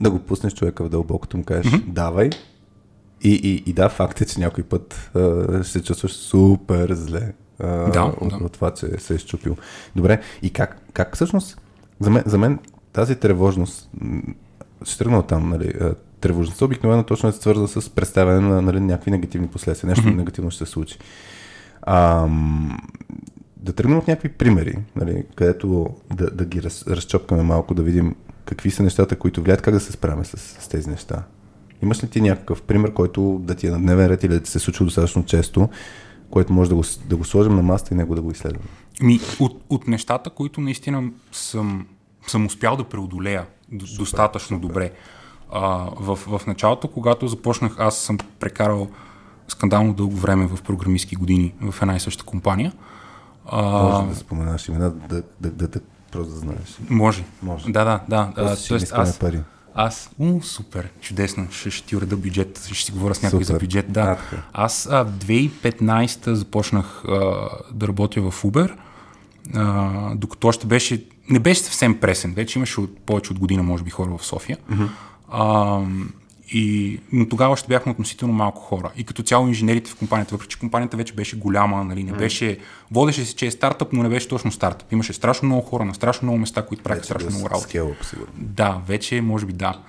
да 0.00 0.10
го 0.10 0.18
пуснеш 0.18 0.54
човека 0.54 0.84
в 0.84 0.88
дълбокото 0.88 1.36
му 1.36 1.44
кажеш, 1.44 1.72
давай, 1.86 2.30
и, 3.22 3.30
и, 3.30 3.70
и 3.70 3.72
да, 3.72 3.88
факт 3.88 4.20
е, 4.20 4.26
че 4.26 4.40
някой 4.40 4.64
път 4.64 5.10
а, 5.14 5.62
ще 5.62 5.72
се 5.72 5.82
чувстваш 5.82 6.12
супер 6.12 6.92
зле 6.92 7.32
а, 7.58 7.90
Да, 7.90 8.02
от, 8.20 8.38
да. 8.38 8.44
от 8.44 8.52
това, 8.52 8.70
че 8.70 8.86
се 8.98 9.14
е 9.14 9.18
щупил. 9.18 9.56
Добре, 9.96 10.20
и 10.42 10.50
как, 10.50 10.80
как 10.92 11.14
всъщност, 11.14 11.60
за 12.00 12.10
мен, 12.10 12.22
за 12.26 12.38
мен 12.38 12.58
тази 12.92 13.16
тревожност, 13.16 13.90
ще 14.84 14.98
тръгна 14.98 15.18
от 15.18 15.26
там, 15.26 15.48
нали, 15.48 15.72
а, 15.80 15.94
тревожността 16.20 16.64
обикновено 16.64 17.02
точно 17.02 17.28
е 17.28 17.32
свързана 17.32 17.68
с 17.68 17.90
представяне 17.90 18.40
на 18.40 18.62
нали, 18.62 18.80
някакви 18.80 19.10
негативни 19.10 19.48
последствия. 19.48 19.88
Нещо 19.88 20.04
mm-hmm. 20.04 20.16
негативно 20.16 20.50
ще 20.50 20.64
се 20.64 20.72
случи. 20.72 20.98
Ам, 21.86 22.78
да 23.56 23.72
тръгнем 23.72 23.98
от 23.98 24.08
някакви 24.08 24.28
примери, 24.28 24.78
нали, 24.96 25.24
където 25.34 25.94
да, 26.14 26.30
да 26.30 26.44
ги 26.44 26.62
раз, 26.62 26.86
разчопкаме 26.86 27.42
малко, 27.42 27.74
да 27.74 27.82
видим 27.82 28.16
какви 28.44 28.70
са 28.70 28.82
нещата, 28.82 29.16
които 29.16 29.42
влияят, 29.42 29.62
как 29.62 29.74
да 29.74 29.80
се 29.80 29.92
справяме 29.92 30.24
с, 30.24 30.38
с 30.38 30.68
тези 30.68 30.90
неща. 30.90 31.22
Имаш 31.82 32.04
ли 32.04 32.08
ти 32.08 32.20
някакъв 32.20 32.62
пример, 32.62 32.92
който 32.92 33.40
да 33.42 33.54
ти 33.54 33.66
е 33.66 33.70
на 33.70 33.78
дневен 33.78 34.06
ред 34.06 34.24
или 34.24 34.32
да 34.32 34.40
ти 34.40 34.50
се 34.50 34.58
случва 34.58 34.84
достатъчно 34.84 35.24
често, 35.24 35.68
което 36.30 36.52
може 36.52 36.70
да 36.70 36.76
го, 36.76 36.82
да 37.06 37.16
го 37.16 37.24
сложим 37.24 37.54
на 37.56 37.62
маста 37.62 37.94
и 37.94 37.96
него 37.96 38.14
да 38.14 38.22
го 38.22 38.30
изследваме? 38.30 38.66
Ми, 39.02 39.20
от, 39.40 39.62
от 39.70 39.88
нещата, 39.88 40.30
които 40.30 40.60
наистина 40.60 41.10
съм, 41.32 41.86
съм 42.26 42.46
успял 42.46 42.76
да 42.76 42.84
преодолея 42.84 43.46
до, 43.72 43.86
достатъчно 43.98 44.60
добре. 44.60 44.90
А, 45.52 45.88
в, 46.00 46.16
в 46.16 46.46
началото, 46.46 46.88
когато 46.88 47.28
започнах, 47.28 47.74
аз 47.78 47.96
съм 47.96 48.18
прекарал 48.40 48.88
скандално 49.48 49.94
дълго 49.94 50.16
време 50.16 50.46
в 50.46 50.62
програмистски 50.62 51.16
години 51.16 51.54
в 51.60 51.82
една 51.82 51.96
и 51.96 52.00
съща 52.00 52.24
компания. 52.24 52.72
А, 53.46 53.62
Може 53.62 54.08
да 54.08 54.16
споменаш 54.16 54.68
имена, 54.68 54.90
да, 54.90 55.22
да, 55.40 55.50
да, 55.50 55.68
да, 55.68 55.80
просто 56.12 56.32
да 56.32 56.38
знаеш. 56.38 56.78
може. 56.90 57.24
Може. 57.42 57.72
Да, 57.72 57.84
да, 57.84 58.00
да. 58.08 58.32
Просто 58.34 58.52
А, 58.52 58.56
си 58.56 58.68
тоест, 58.68 58.92
аз, 58.96 59.18
пари. 59.18 59.40
Аз, 59.74 60.10
у, 60.18 60.42
супер, 60.42 60.88
чудесно, 61.00 61.46
ще, 61.50 61.70
ще 61.70 61.86
ти 61.86 61.96
уреда 61.96 62.16
бюджет, 62.16 62.68
ще 62.72 62.84
си 62.84 62.92
говоря 62.92 63.14
с 63.14 63.22
някой 63.22 63.44
Супер. 63.44 63.54
за 63.54 63.58
бюджет. 63.58 63.92
Да. 63.92 64.00
А, 64.00 64.16
така. 64.16 64.42
Аз 64.52 64.88
а, 64.90 65.06
2015 65.06 66.32
започнах 66.32 67.04
а, 67.04 67.48
да 67.72 67.88
работя 67.88 68.30
в 68.30 68.42
Uber, 68.42 68.72
а, 69.54 70.14
докато 70.14 70.48
още 70.48 70.66
беше, 70.66 71.04
не 71.28 71.38
беше 71.38 71.60
съвсем 71.60 72.00
пресен, 72.00 72.34
вече 72.34 72.58
имаше 72.58 72.80
от, 72.80 72.98
повече 72.98 73.32
от 73.32 73.38
година, 73.38 73.62
може 73.62 73.84
би, 73.84 73.90
хора 73.90 74.16
в 74.18 74.26
София. 74.26 74.58
А, 75.30 75.80
И, 76.54 76.98
но 77.12 77.28
тогава 77.28 77.56
ще 77.56 77.68
бяхме 77.68 77.92
относително 77.92 78.34
малко 78.34 78.60
хора. 78.62 78.90
И 78.96 79.04
като 79.04 79.22
цяло 79.22 79.48
инженерите 79.48 79.90
в 79.90 79.96
компанията, 79.96 80.34
въпреки 80.34 80.50
че 80.50 80.58
компанията 80.58 80.96
вече 80.96 81.12
беше 81.12 81.38
голяма, 81.38 81.84
нали, 81.84 82.04
не 82.04 82.12
беше, 82.12 82.58
водеше 82.90 83.24
се, 83.24 83.34
че 83.36 83.46
е 83.46 83.50
стартъп, 83.50 83.92
но 83.92 84.02
не 84.02 84.08
беше 84.08 84.28
точно 84.28 84.52
стартъп. 84.52 84.92
Имаше 84.92 85.12
страшно 85.12 85.46
много 85.48 85.62
хора 85.62 85.84
на 85.84 85.94
страшно 85.94 86.26
много 86.26 86.38
места, 86.38 86.66
които 86.66 86.82
правиха 86.82 87.04
страшно 87.04 87.30
много 87.30 87.50
работа. 87.50 87.68
Скелъп, 87.68 88.04
сигурно. 88.04 88.32
Да, 88.36 88.80
вече 88.86 89.20
може 89.20 89.46
би 89.46 89.52
да. 89.52 89.80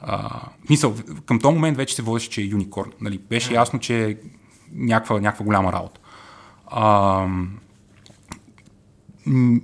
А, 0.00 0.40
мисъл, 0.70 0.94
към 1.26 1.40
този 1.40 1.54
момент 1.54 1.76
вече 1.76 1.94
се 1.94 2.02
водеше, 2.02 2.30
че 2.30 2.40
е 2.40 2.44
юникорн. 2.44 2.90
Нали? 3.00 3.18
Беше 3.18 3.54
ясно, 3.54 3.78
че 3.78 4.10
е 4.10 4.16
някаква, 4.74 5.20
някаква 5.20 5.44
голяма 5.44 5.72
работа. 5.72 6.00
А, 6.66 7.26
м- 9.26 9.60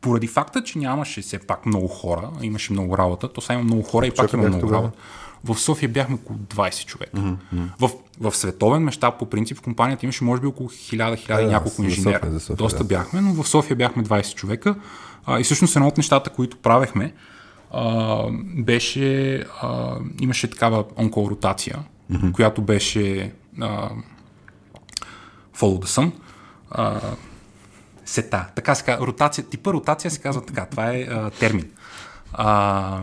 поради 0.00 0.26
факта, 0.26 0.64
че 0.64 0.78
нямаше 0.78 1.22
все 1.22 1.38
пак 1.38 1.66
много 1.66 1.88
хора, 1.88 2.30
имаше 2.42 2.72
много 2.72 2.98
работа, 2.98 3.32
то 3.32 3.40
сега 3.40 3.54
има 3.54 3.64
много 3.64 3.82
хора 3.82 4.06
и 4.06 4.10
пак 4.10 4.32
има 4.32 4.42
много 4.42 4.60
тогава? 4.60 4.82
работа. 4.82 4.98
В 5.44 5.58
София 5.58 5.88
бяхме 5.88 6.14
около 6.14 6.38
20 6.38 6.86
човека. 6.86 7.16
Mm-hmm. 7.16 7.68
В, 7.80 7.90
в 8.20 8.36
световен 8.36 8.82
мащаб, 8.82 9.18
по 9.18 9.26
принцип, 9.26 9.58
в 9.58 9.62
компанията 9.62 10.06
имаше 10.06 10.24
може 10.24 10.40
би 10.40 10.46
около 10.46 10.68
1000-1000 10.68 11.26
Да, 11.26 11.42
и 11.42 11.44
да, 11.44 11.50
няколко 11.50 11.82
инженера. 11.82 12.20
София, 12.22 12.40
София, 12.40 12.56
Доста 12.56 12.78
да. 12.78 12.84
бяхме, 12.84 13.20
но 13.20 13.42
в 13.42 13.48
София 13.48 13.76
бяхме 13.76 14.04
20 14.04 14.34
човека. 14.34 14.74
А, 15.26 15.40
и 15.40 15.44
всъщност 15.44 15.76
едно 15.76 15.88
от 15.88 15.96
нещата, 15.96 16.30
които 16.30 16.56
правехме, 16.56 17.14
а, 17.70 18.22
беше, 18.56 19.36
а, 19.62 19.96
имаше 20.20 20.50
такава 20.50 20.84
онкоротация, 20.98 21.78
mm-hmm. 22.12 22.32
която 22.32 22.62
беше 22.62 23.32
а, 23.60 23.90
Follow 25.58 25.84
the 25.84 25.86
Sun. 25.86 26.12
А, 26.70 27.00
сета. 28.04 28.46
Така 28.54 28.74
се 28.74 28.84
казва. 28.84 29.06
Ротация, 29.06 29.44
типа 29.44 29.72
ротация 29.72 30.10
се 30.10 30.20
казва 30.20 30.44
така. 30.44 30.66
Това 30.66 30.92
е 30.92 31.00
а, 31.00 31.30
термин. 31.30 31.70
А, 32.32 33.00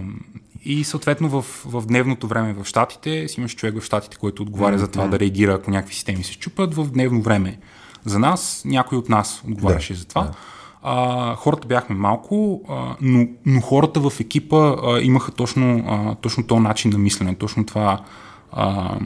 и 0.66 0.84
съответно 0.84 1.30
в, 1.30 1.46
в 1.66 1.84
дневното 1.88 2.28
време 2.28 2.54
в 2.54 2.66
Штатите, 2.66 3.28
си 3.28 3.40
имаш 3.40 3.56
човек 3.56 3.80
в 3.80 3.86
Штатите, 3.86 4.18
който 4.18 4.44
отговаря 4.44 4.76
mm-hmm. 4.76 4.80
за 4.80 4.92
това 4.92 5.08
да 5.08 5.20
реагира, 5.20 5.54
ако 5.54 5.72
някакви 5.72 5.96
системи 5.96 6.24
се 6.24 6.34
щупат. 6.34 6.76
В 6.76 6.92
дневно 6.92 7.22
време 7.22 7.60
за 8.06 8.20
нас, 8.20 8.62
някой 8.66 8.98
от 8.98 9.10
нас 9.10 9.44
отговаряше 9.48 9.94
Да, 9.94 10.00
за 10.00 10.06
това. 10.06 10.22
Да. 10.22 10.32
А, 10.82 11.36
хората 11.36 11.68
бяхме 11.68 11.96
малко, 11.96 12.62
а, 12.70 12.96
но, 13.02 13.28
но 13.46 13.62
хората 13.62 14.10
в 14.10 14.20
екипа 14.20 14.76
а, 14.84 15.00
имаха 15.02 15.32
точно, 15.32 15.84
а, 15.88 16.16
точно 16.16 16.48
този 16.48 16.62
начин 16.62 16.92
на 16.92 16.98
мислене, 16.98 17.36
точно 17.36 17.66
това 17.66 18.02
а, 18.52 19.00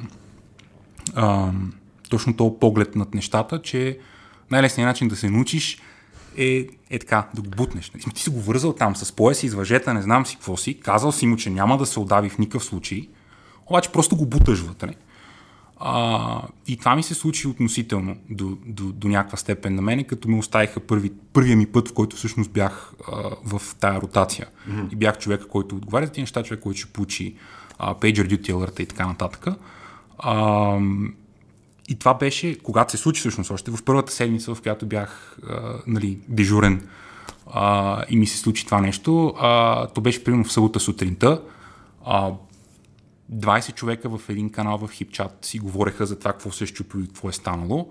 а, 1.15 1.52
точно 2.10 2.36
този 2.36 2.56
поглед 2.60 2.96
над 2.96 3.13
нещата, 3.13 3.62
че 3.62 4.00
най-лесният 4.52 4.88
начин 4.88 5.08
да 5.08 5.15
се 5.15 5.30
научиш 5.30 5.78
е, 6.38 6.67
е 6.89 7.00
така, 7.00 7.28
да 7.34 7.41
го 7.41 7.50
бутнеш. 7.50 7.91
Нали? 7.91 8.04
Ти 8.13 8.21
си 8.21 8.30
го 8.30 8.41
вързал 8.41 8.73
там 8.73 8.95
с 8.95 9.12
пояса, 9.12 9.45
из 9.45 9.54
въжета, 9.54 9.93
не 9.93 10.02
знам 10.02 10.26
си 10.26 10.36
какво 10.36 10.58
си, 10.58 10.80
казал 10.80 11.12
си 11.12 11.28
му, 11.28 11.36
че 11.36 11.50
няма 11.50 11.78
да 11.78 11.86
се 11.86 12.00
отдави 12.00 12.30
в 12.30 12.38
никакъв 12.38 12.63
случай, 12.63 13.08
обаче 13.65 13.91
просто 13.91 14.15
го 14.15 14.26
буташ 14.26 14.60
вътре. 14.60 14.93
А, 15.80 16.41
и 16.67 16.78
това 16.78 16.95
ми 16.95 17.04
се 17.04 17.13
случи 17.13 17.47
относително 17.47 18.15
до, 18.30 18.58
до, 18.65 18.84
до 18.84 19.08
някаква 19.08 19.38
степен 19.38 19.76
на 19.76 19.82
мене, 19.82 20.04
като 20.04 20.30
ме 20.30 20.38
оставиха 20.38 20.80
първи, 20.80 21.12
първия 21.34 21.58
ми 21.58 21.65
път, 21.65 21.89
в 21.89 21.93
който 21.93 22.15
всъщност 22.15 22.52
бях 22.52 22.93
а, 23.12 23.30
в 23.45 23.76
тая 23.80 24.02
ротация. 24.02 24.47
Mm-hmm. 24.69 24.93
И 24.93 24.95
бях 24.95 25.17
човека, 25.17 25.47
който 25.47 25.76
отговаря 25.76 26.06
за 26.06 26.12
тези 26.12 26.21
неща, 26.21 26.43
човек, 26.43 26.63
който 26.63 26.80
ще 26.80 26.91
получи 26.91 27.36
а, 27.80 27.95
pager 27.95 28.28
duty 28.28 28.52
alert 28.52 28.80
и 28.80 28.86
така 28.86 29.08
нататък. 29.08 29.47
А, 30.17 30.80
и 31.88 32.00
това 32.00 32.13
беше, 32.13 32.58
когато 32.60 32.91
се 32.91 32.97
случи 32.97 33.19
всъщност 33.19 33.52
още 33.52 33.71
в 33.71 33.84
първата 33.84 34.12
седмица, 34.12 34.56
в 34.56 34.62
която 34.62 34.86
бях 34.86 35.38
а, 35.50 35.73
нали, 35.88 36.19
дежурен 36.28 36.88
а, 37.52 38.04
и 38.10 38.17
ми 38.17 38.28
се 38.28 38.38
случи 38.38 38.65
това 38.65 38.82
нещо. 38.82 39.34
А, 39.39 39.88
то 39.88 40.02
беше 40.02 40.23
примерно 40.23 40.43
в 40.43 40.52
събота 40.52 40.80
сутринта. 40.80 41.41
А, 42.06 42.32
20 43.34 43.76
човека 43.76 44.17
в 44.17 44.30
един 44.30 44.50
канал 44.50 44.78
в 44.78 44.91
хипчат 44.91 45.38
си 45.41 45.60
говореха 45.60 46.06
за 46.06 46.19
това 46.19 46.32
какво 46.32 46.52
се 46.52 46.63
е 46.63 46.67
щупило 46.67 47.04
и 47.04 47.08
какво 47.08 47.30
е 47.30 47.34
станало. 47.34 47.89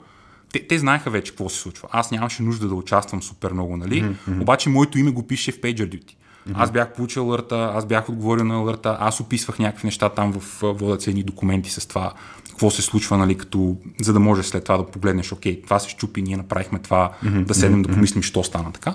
Те, 0.52 0.66
те 0.66 0.78
знаеха 0.78 1.10
вече 1.10 1.32
какво 1.32 1.48
се 1.48 1.58
случва. 1.58 1.88
Аз 1.92 2.10
нямаше 2.10 2.42
нужда 2.42 2.68
да 2.68 2.74
участвам 2.74 3.22
супер 3.22 3.52
много, 3.52 3.76
нали? 3.76 4.02
Mm-hmm. 4.02 4.42
Обаче 4.42 4.68
моето 4.68 4.98
име 4.98 5.10
го 5.10 5.26
пише 5.26 5.52
в 5.52 5.60
PagerDuty. 5.60 6.04
Mm-hmm. 6.04 6.52
Аз 6.54 6.70
бях 6.70 6.92
получил 6.92 7.22
алърта, 7.22 7.70
аз 7.74 7.86
бях 7.86 8.08
отговорил 8.08 8.44
на 8.44 8.54
алърта, 8.54 8.96
аз 9.00 9.20
описвах 9.20 9.58
някакви 9.58 9.86
неща 9.86 10.08
там 10.08 10.32
в 10.32 10.62
водят 10.62 11.02
се 11.02 11.10
едни 11.10 11.22
документи 11.22 11.70
с 11.70 11.88
това, 11.88 12.12
какво 12.56 12.70
се 12.70 12.82
случва, 12.82 13.18
нали, 13.18 13.38
като, 13.38 13.76
за 14.00 14.12
да 14.12 14.20
можеш 14.20 14.46
след 14.46 14.64
това 14.64 14.76
да 14.76 14.86
погледнеш, 14.86 15.32
окей, 15.32 15.62
това 15.62 15.78
се 15.78 15.88
щупи, 15.88 16.22
ние 16.22 16.36
направихме 16.36 16.78
това, 16.78 17.12
mm-hmm. 17.24 17.44
да 17.44 17.54
седнем 17.54 17.82
да 17.82 17.92
помислим, 17.92 18.22
що 18.22 18.44
стана 18.44 18.72
така. 18.72 18.94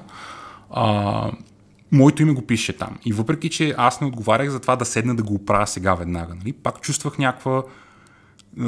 А, 0.71 1.31
моето 1.91 2.21
име 2.21 2.33
го 2.33 2.41
пише 2.41 2.77
там. 2.77 2.97
И 3.05 3.13
въпреки, 3.13 3.49
че 3.49 3.75
аз 3.77 4.01
не 4.01 4.07
отговарях 4.07 4.49
за 4.49 4.59
това 4.59 4.75
да 4.75 4.85
седна 4.85 5.15
да 5.15 5.23
го 5.23 5.33
оправя 5.33 5.67
сега 5.67 5.95
веднага, 5.95 6.35
нали, 6.35 6.53
пак 6.53 6.81
чувствах 6.81 7.17
някаква, 7.17 7.63
е, 8.61 8.63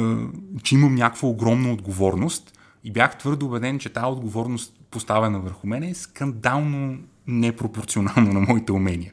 че 0.62 0.74
имам 0.74 0.94
някаква 0.94 1.28
огромна 1.28 1.72
отговорност 1.72 2.58
и 2.84 2.92
бях 2.92 3.18
твърдо 3.18 3.46
убеден, 3.46 3.78
че 3.78 3.88
тази 3.88 4.06
отговорност 4.06 4.74
поставена 4.90 5.40
върху 5.40 5.66
мен 5.66 5.82
е 5.82 5.94
скандално 5.94 6.98
непропорционално 7.26 8.32
на 8.32 8.40
моите 8.40 8.72
умения 8.72 9.12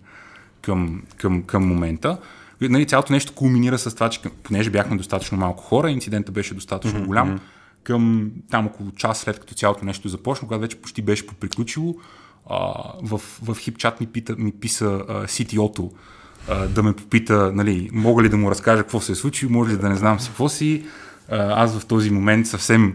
към, 0.62 1.02
към, 1.18 1.44
към 1.44 1.68
момента. 1.68 2.18
Нали, 2.62 2.86
цялото 2.86 3.14
нещо 3.14 3.34
кулминира 3.34 3.78
с 3.78 3.96
това, 3.96 4.10
че 4.10 4.22
понеже 4.44 4.70
бяхме 4.70 4.98
достатъчно 4.98 5.38
малко 5.38 5.64
хора, 5.64 5.92
инцидентът 5.92 6.34
беше 6.34 6.54
достатъчно 6.54 7.00
mm-hmm. 7.00 7.06
голям, 7.06 7.40
към 7.84 8.32
там 8.52 8.66
около 8.66 8.92
час 8.92 9.20
след 9.20 9.40
като 9.40 9.54
цялото 9.54 9.86
нещо 9.86 10.10
започна, 10.10 10.48
когато 10.48 10.62
вече 10.62 10.78
почти 10.78 11.02
беше 11.02 11.28
поприключило, 11.28 11.96
а, 12.50 12.74
в, 13.04 13.22
в 13.44 13.58
хипчат 13.60 14.02
ми, 14.02 14.08
пита, 14.08 14.36
ми 14.38 14.52
писа 14.52 15.02
а, 15.10 15.28
CTO-то 15.28 15.92
а, 16.50 16.68
да 16.68 16.84
ме 16.84 16.94
попита, 16.94 17.52
нали, 17.56 17.90
мога 17.94 18.24
ли 18.24 18.30
да 18.30 18.38
му 18.38 18.52
разкажа 18.52 18.84
какво 18.84 19.00
се 19.00 19.12
е 19.12 19.16
случило, 19.16 19.52
може 19.52 19.74
ли 19.74 19.78
да 19.78 19.90
не 19.90 19.96
знам 19.96 20.20
си 20.20 20.28
какво 20.28 20.50
си. 20.50 20.86
А, 21.30 21.64
аз 21.64 21.80
в 21.80 21.86
този 21.86 22.12
момент 22.12 22.48
съвсем 22.48 22.94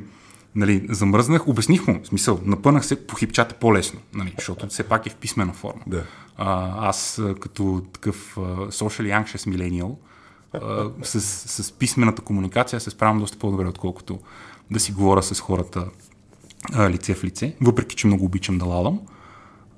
нали, 0.56 0.86
замръзнах, 0.88 1.48
обясних 1.48 1.86
му, 1.86 2.00
в 2.02 2.06
смисъл, 2.06 2.40
напънах 2.44 2.86
се 2.86 3.06
по 3.06 3.16
хипчата 3.16 3.54
по-лесно, 3.54 4.00
нали, 4.14 4.34
защото 4.38 4.66
все 4.66 4.82
пак 4.82 5.06
е 5.06 5.10
в 5.10 5.14
писмена 5.14 5.52
форма. 5.52 5.82
Да. 5.86 6.04
А, 6.36 6.72
аз 6.88 7.22
като 7.40 7.82
такъв 7.92 8.36
а, 8.36 8.40
social 8.70 9.24
anxious 9.24 9.56
millennial, 9.56 9.94
а, 10.52 10.90
с, 11.02 11.20
с 11.62 11.72
писмената 11.72 12.22
комуникация 12.22 12.80
се 12.80 12.90
справям 12.90 13.18
доста 13.18 13.38
по-добре, 13.38 13.68
отколкото 13.68 14.18
да 14.70 14.80
си 14.80 14.92
говоря 14.92 15.22
с 15.22 15.40
хората 15.40 15.86
а, 16.72 16.90
лице 16.90 17.14
в 17.14 17.24
лице, 17.24 17.56
въпреки 17.60 17.96
че 17.96 18.06
много 18.06 18.24
обичам 18.24 18.58
да 18.58 18.64
ладам. 18.64 19.00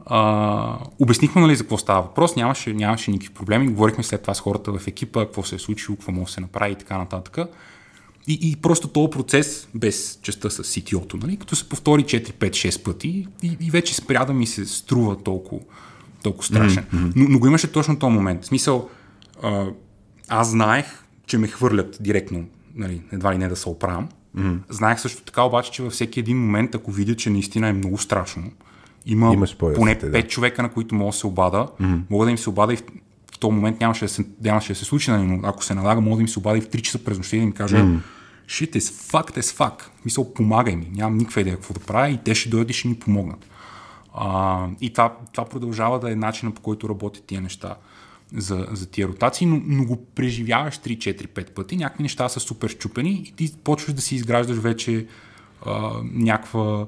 А, 0.07 0.79
обяснихме 0.99 1.41
нали, 1.41 1.57
за 1.57 1.65
какво 1.65 1.79
става 1.79 2.03
въпрос, 2.03 2.37
нямаше, 2.37 2.75
нямаше 2.75 3.11
никакви 3.11 3.35
проблеми, 3.35 3.69
говорихме 3.69 4.05
след 4.05 4.23
това 4.23 4.35
с 4.35 4.41
хората 4.41 4.79
в 4.79 4.87
екипа, 4.87 5.25
какво 5.25 5.43
се 5.43 5.55
е 5.55 5.59
случило, 5.59 5.97
какво 5.97 6.13
може 6.13 6.25
да 6.25 6.33
се 6.33 6.41
направи 6.41 6.73
и 6.73 6.77
така 6.77 6.99
нататък. 6.99 7.39
И, 8.29 8.39
и 8.43 8.57
просто 8.57 8.89
този 8.89 9.11
процес, 9.11 9.69
без 9.75 10.19
частта 10.23 10.51
с 10.51 10.63
CTO-то, 10.63 11.17
нали, 11.17 11.37
като 11.37 11.57
се 11.57 11.69
повтори 11.69 12.05
4, 12.05 12.33
5, 12.33 12.51
6 12.51 12.83
пъти 12.83 13.27
и, 13.43 13.57
и 13.61 13.71
вече 13.71 13.95
спря 13.95 14.25
да 14.25 14.33
ми 14.33 14.47
се 14.47 14.67
струва 14.67 15.23
толкова, 15.23 15.63
толкова 16.23 16.45
страшен. 16.45 16.85
Mm-hmm. 16.85 17.13
Но, 17.17 17.29
но 17.29 17.39
го 17.39 17.47
имаше 17.47 17.73
точно 17.73 17.99
този 17.99 18.15
момент. 18.15 18.43
В 18.43 18.47
смисъл, 18.47 18.89
а, 19.43 19.67
аз 20.29 20.51
знаех, 20.51 20.87
че 21.27 21.39
ме 21.39 21.49
хвърлят 21.49 21.99
директно, 22.01 22.45
нали, 22.75 23.03
едва 23.13 23.35
ли 23.35 23.39
не 23.39 23.49
да 23.49 23.57
се 23.57 23.69
оправям. 23.69 24.09
Mm-hmm. 24.37 24.59
Знаех 24.71 25.01
също 25.01 25.23
така 25.23 25.43
обаче, 25.43 25.71
че 25.71 25.83
във 25.83 25.93
всеки 25.93 26.21
един 26.21 26.39
момент, 26.39 26.75
ако 26.75 26.91
видя, 26.91 27.17
че 27.17 27.31
наистина 27.31 27.69
е 27.69 27.73
много 27.73 27.99
страшно, 27.99 28.53
има 29.07 29.33
Имаш 29.33 29.57
поне 29.57 29.95
да. 29.95 30.11
5 30.11 30.29
човека, 30.29 30.63
на 30.63 30.69
които 30.69 30.95
мога 30.95 31.13
да 31.13 31.17
се 31.17 31.27
обада, 31.27 31.67
mm-hmm. 31.81 32.01
мога 32.11 32.25
да 32.25 32.31
им 32.31 32.39
се 32.39 32.51
обада 32.51 32.73
и 32.73 32.77
в, 32.77 32.83
в 33.35 33.39
този 33.39 33.55
момент 33.55 33.81
нямаше 33.81 34.05
да 34.05 34.09
се, 34.09 34.25
нямаше 34.45 34.73
да 34.73 34.79
се 34.79 34.85
случи, 34.85 35.11
нали, 35.11 35.23
но 35.23 35.41
ако 35.43 35.65
се 35.65 35.75
налага, 35.75 36.01
мога 36.01 36.17
да 36.17 36.23
им 36.23 36.29
се 36.29 36.39
обада 36.39 36.59
и 36.59 36.61
в 36.61 36.69
3 36.69 36.81
часа 36.81 37.05
през 37.05 37.19
нощта 37.19 37.37
и 37.37 37.39
да 37.39 37.45
им 37.45 37.53
кажа 37.53 37.77
mm-hmm. 37.77 37.99
Shit 38.49 38.77
is 38.77 38.91
fucked 39.11 39.37
as 39.39 39.57
fuck. 39.59 39.83
Мисъл, 40.05 40.35
помагай 40.35 40.77
ми. 40.77 40.91
Нямам 40.93 41.19
никаква 41.19 41.41
идея 41.41 41.57
какво 41.57 41.75
да 41.75 41.81
правя 41.81 42.09
и 42.11 42.19
те 42.25 42.35
ще 42.35 42.49
дойдат 42.49 42.71
и 42.71 42.75
ще 42.75 42.89
ми 42.89 42.99
помогнат. 42.99 43.47
А, 44.15 44.67
и 44.81 44.93
това, 44.93 45.17
това 45.33 45.45
продължава 45.45 46.01
да 46.01 46.13
е 46.13 46.17
начинът 46.17 46.55
по 46.55 46.61
който 46.61 46.89
работят 46.89 47.25
тия 47.25 47.41
неща 47.41 47.77
за, 48.37 48.67
за 48.73 48.87
тия 48.87 49.09
ротации, 49.09 49.47
но, 49.47 49.61
но 49.65 49.85
го 49.85 50.05
преживяваш 50.05 50.79
3-4-5 50.79 51.51
пъти, 51.51 51.77
някакви 51.77 52.03
неща 52.03 52.29
са 52.29 52.41
супер 52.41 52.69
щупени 52.69 53.11
и 53.11 53.33
ти 53.33 53.53
почваш 53.65 53.95
да 53.95 54.03
си 54.03 54.15
изграждаш 54.15 54.59
вече 54.59 55.07
а, 55.67 55.93
някаква 56.03 56.87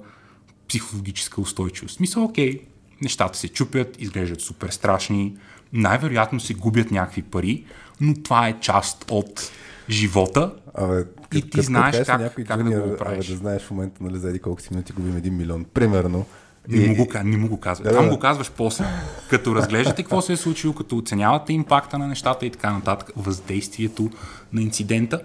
психологическа 0.68 1.40
устойчивост. 1.40 2.00
Мисля, 2.00 2.22
окей, 2.22 2.60
нещата 3.02 3.38
се 3.38 3.48
чупят, 3.48 4.02
изглеждат 4.02 4.40
супер 4.40 4.68
страшни, 4.68 5.36
най-вероятно 5.72 6.40
се 6.40 6.54
губят 6.54 6.90
някакви 6.90 7.22
пари, 7.22 7.64
но 8.00 8.14
това 8.14 8.48
е 8.48 8.60
част 8.60 9.04
от 9.10 9.50
живота 9.90 10.54
Абе, 10.74 11.00
и 11.00 11.04
като- 11.04 11.30
ти 11.30 11.50
като 11.50 11.62
знаеш 11.62 11.98
на 11.98 12.04
как, 12.04 12.20
някой 12.20 12.44
как 12.44 12.56
да 12.56 12.70
джуниор, 12.70 12.88
го 12.88 12.96
правиш. 12.96 13.26
Абе, 13.26 13.32
да 13.34 13.38
знаеш 13.38 13.62
в 13.62 13.70
момента, 13.70 14.04
нали, 14.04 14.18
за 14.18 14.28
еди 14.28 14.38
колко 14.38 14.60
си 14.60 14.68
минути 14.70 14.92
губим 14.92 15.16
един 15.16 15.36
милион, 15.36 15.64
примерно. 15.74 16.26
Не 16.68 16.86
му, 16.86 16.96
го, 16.96 17.06
не 17.24 17.36
му 17.36 17.48
го 17.48 17.60
казвай. 17.60 17.84
Да, 17.84 17.90
Това 17.90 18.02
да. 18.04 18.10
го 18.10 18.18
казваш 18.18 18.50
после. 18.56 18.84
Като 19.30 19.54
разглеждате 19.54 20.02
какво 20.02 20.22
се 20.22 20.32
е 20.32 20.36
случило, 20.36 20.74
като 20.74 20.96
оценявате 20.98 21.52
импакта 21.52 21.98
на 21.98 22.06
нещата 22.08 22.46
и 22.46 22.50
така 22.50 22.72
нататък, 22.72 23.10
въздействието 23.16 24.10
на 24.52 24.62
инцидента, 24.62 25.20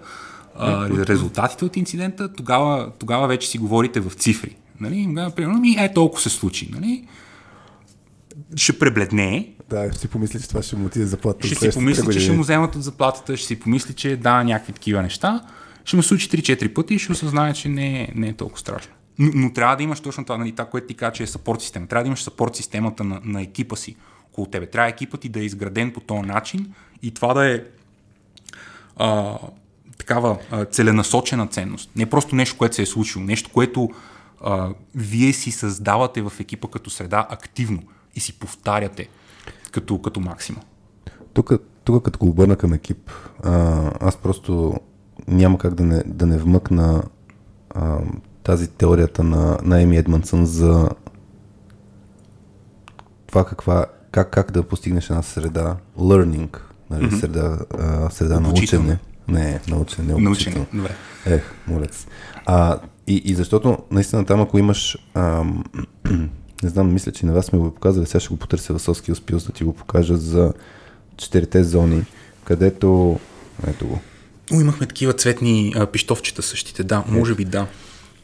а, 0.58 0.88
резултатите 0.90 1.64
от 1.64 1.76
инцидента, 1.76 2.32
тогава, 2.32 2.92
тогава 2.98 3.26
вече 3.26 3.48
си 3.48 3.58
говорите 3.58 4.00
в 4.00 4.12
цифри. 4.14 4.56
Нали? 4.80 5.14
Примерно, 5.36 5.58
ми 5.60 5.76
е 5.78 5.92
толкова 5.94 6.22
се 6.22 6.30
случи. 6.30 6.70
Нали? 6.74 7.04
Ще 8.56 8.78
пребледне, 8.78 9.54
Да, 9.70 9.92
ще 9.92 10.00
си 10.00 10.08
помисли, 10.08 10.40
че 10.40 10.48
това 10.48 10.62
ще 10.62 10.76
му 10.76 10.86
отиде 10.86 11.06
заплата. 11.06 11.46
ще 11.46 11.54
си 11.54 11.70
помисли, 11.78 12.12
че 12.12 12.20
ще 12.20 12.32
му 12.32 12.42
вземат 12.42 12.76
от 12.76 12.82
заплатата, 12.82 13.36
ще 13.36 13.46
си 13.46 13.60
помисли, 13.60 13.94
че 13.94 14.16
да, 14.16 14.44
някакви 14.44 14.72
такива 14.72 15.02
неща. 15.02 15.44
Ще 15.84 15.96
му 15.96 16.02
случи 16.02 16.28
3-4 16.28 16.74
пъти 16.74 16.94
и 16.94 16.98
ще 16.98 17.12
осъзнае, 17.12 17.52
че 17.52 17.68
не 17.68 18.12
не 18.14 18.28
е 18.28 18.32
толкова 18.32 18.60
страшно. 18.60 18.92
Но, 19.18 19.30
но 19.34 19.52
трябва 19.52 19.76
да 19.76 19.82
имаш 19.82 20.00
точно 20.00 20.24
това, 20.24 20.38
нали, 20.38 20.52
това, 20.52 20.64
което 20.64 20.86
ти 20.86 20.94
каза, 20.94 21.12
че 21.12 21.22
е 21.22 21.26
сапорт 21.26 21.60
система. 21.60 21.86
Трябва 21.86 22.04
да 22.04 22.06
имаш 22.06 22.22
сапорт 22.22 22.56
системата 22.56 23.04
на, 23.04 23.20
на 23.24 23.42
екипа 23.42 23.76
си 23.76 23.96
около 24.30 24.46
тебе. 24.46 24.66
Трябва 24.66 24.90
екипът 24.90 25.20
ти 25.20 25.28
да 25.28 25.40
е 25.40 25.44
изграден 25.44 25.92
по 25.92 26.00
този 26.00 26.22
начин 26.22 26.74
и 27.02 27.14
това 27.14 27.34
да 27.34 27.54
е 27.54 27.62
а, 28.96 29.38
такава 29.98 30.38
а, 30.50 30.64
целенасочена 30.64 31.46
ценност. 31.46 31.90
Не 31.96 32.06
просто 32.06 32.36
нещо, 32.36 32.56
което 32.56 32.74
се 32.74 32.82
е 32.82 32.86
случило, 32.86 33.24
нещо, 33.24 33.50
което 33.52 33.90
а, 34.40 34.68
вие 34.94 35.32
си 35.32 35.50
създавате 35.50 36.22
в 36.22 36.32
екипа 36.40 36.68
като 36.68 36.90
среда 36.90 37.26
активно 37.30 37.82
и 38.16 38.20
си 38.20 38.38
повтаряте 38.38 39.08
като, 39.70 40.02
като 40.02 40.20
максима. 40.20 40.60
Тук, 41.32 41.52
тук 41.84 42.04
като 42.04 42.18
го 42.18 42.28
обърна 42.28 42.56
към 42.56 42.72
екип, 42.72 43.10
а, 43.44 43.90
аз 44.00 44.16
просто 44.16 44.74
няма 45.28 45.58
как 45.58 45.74
да 45.74 45.84
не, 45.84 46.02
да 46.06 46.26
не 46.26 46.38
вмъкна 46.38 47.02
а, 47.70 47.98
тази 48.42 48.68
теорията 48.68 49.24
на, 49.24 49.58
на 49.62 49.82
Еми 49.82 49.96
Едмансън 49.96 50.46
за 50.46 50.90
това 53.26 53.44
каква, 53.44 53.86
как, 54.10 54.30
как 54.30 54.52
да 54.52 54.62
постигнеш 54.62 55.10
една 55.10 55.22
среда, 55.22 55.76
learning, 55.98 56.58
нали, 56.90 57.04
mm-hmm. 57.04 57.20
среда, 57.20 57.58
а, 57.78 58.10
среда 58.10 58.40
на 58.40 58.48
учене. 58.48 58.98
Не, 59.28 59.60
на 59.68 59.76
учене, 59.76 60.14
не 60.14 60.26
обучително. 60.28 60.66
Добре. 60.74 60.94
Ех, 61.26 61.54
молец. 61.66 62.06
А, 62.46 62.78
и, 63.06 63.22
и 63.24 63.34
защото 63.34 63.78
наистина 63.90 64.26
там, 64.26 64.40
ако 64.40 64.58
имаш, 64.58 64.98
ам, 65.14 65.64
не 66.62 66.68
знам, 66.68 66.92
мисля, 66.92 67.12
че 67.12 67.26
на 67.26 67.32
вас 67.32 67.46
сме 67.46 67.58
го 67.58 67.74
показали, 67.74 68.06
сега 68.06 68.20
ще 68.20 68.28
го 68.28 68.36
потърся 68.36 68.72
в 68.72 68.78
Skills 68.78 69.14
Pills 69.14 69.46
да 69.46 69.52
ти 69.52 69.64
го 69.64 69.72
покажа 69.72 70.16
за 70.16 70.52
четирите 71.16 71.64
зони, 71.64 72.04
където, 72.44 73.18
ето 73.66 73.86
го. 73.86 74.00
О, 74.52 74.60
имахме 74.60 74.86
такива 74.86 75.12
цветни 75.12 75.72
а, 75.76 75.86
пищовчета 75.86 76.42
същите. 76.42 76.84
Да, 76.84 77.04
може 77.08 77.34
би 77.34 77.44
да. 77.44 77.66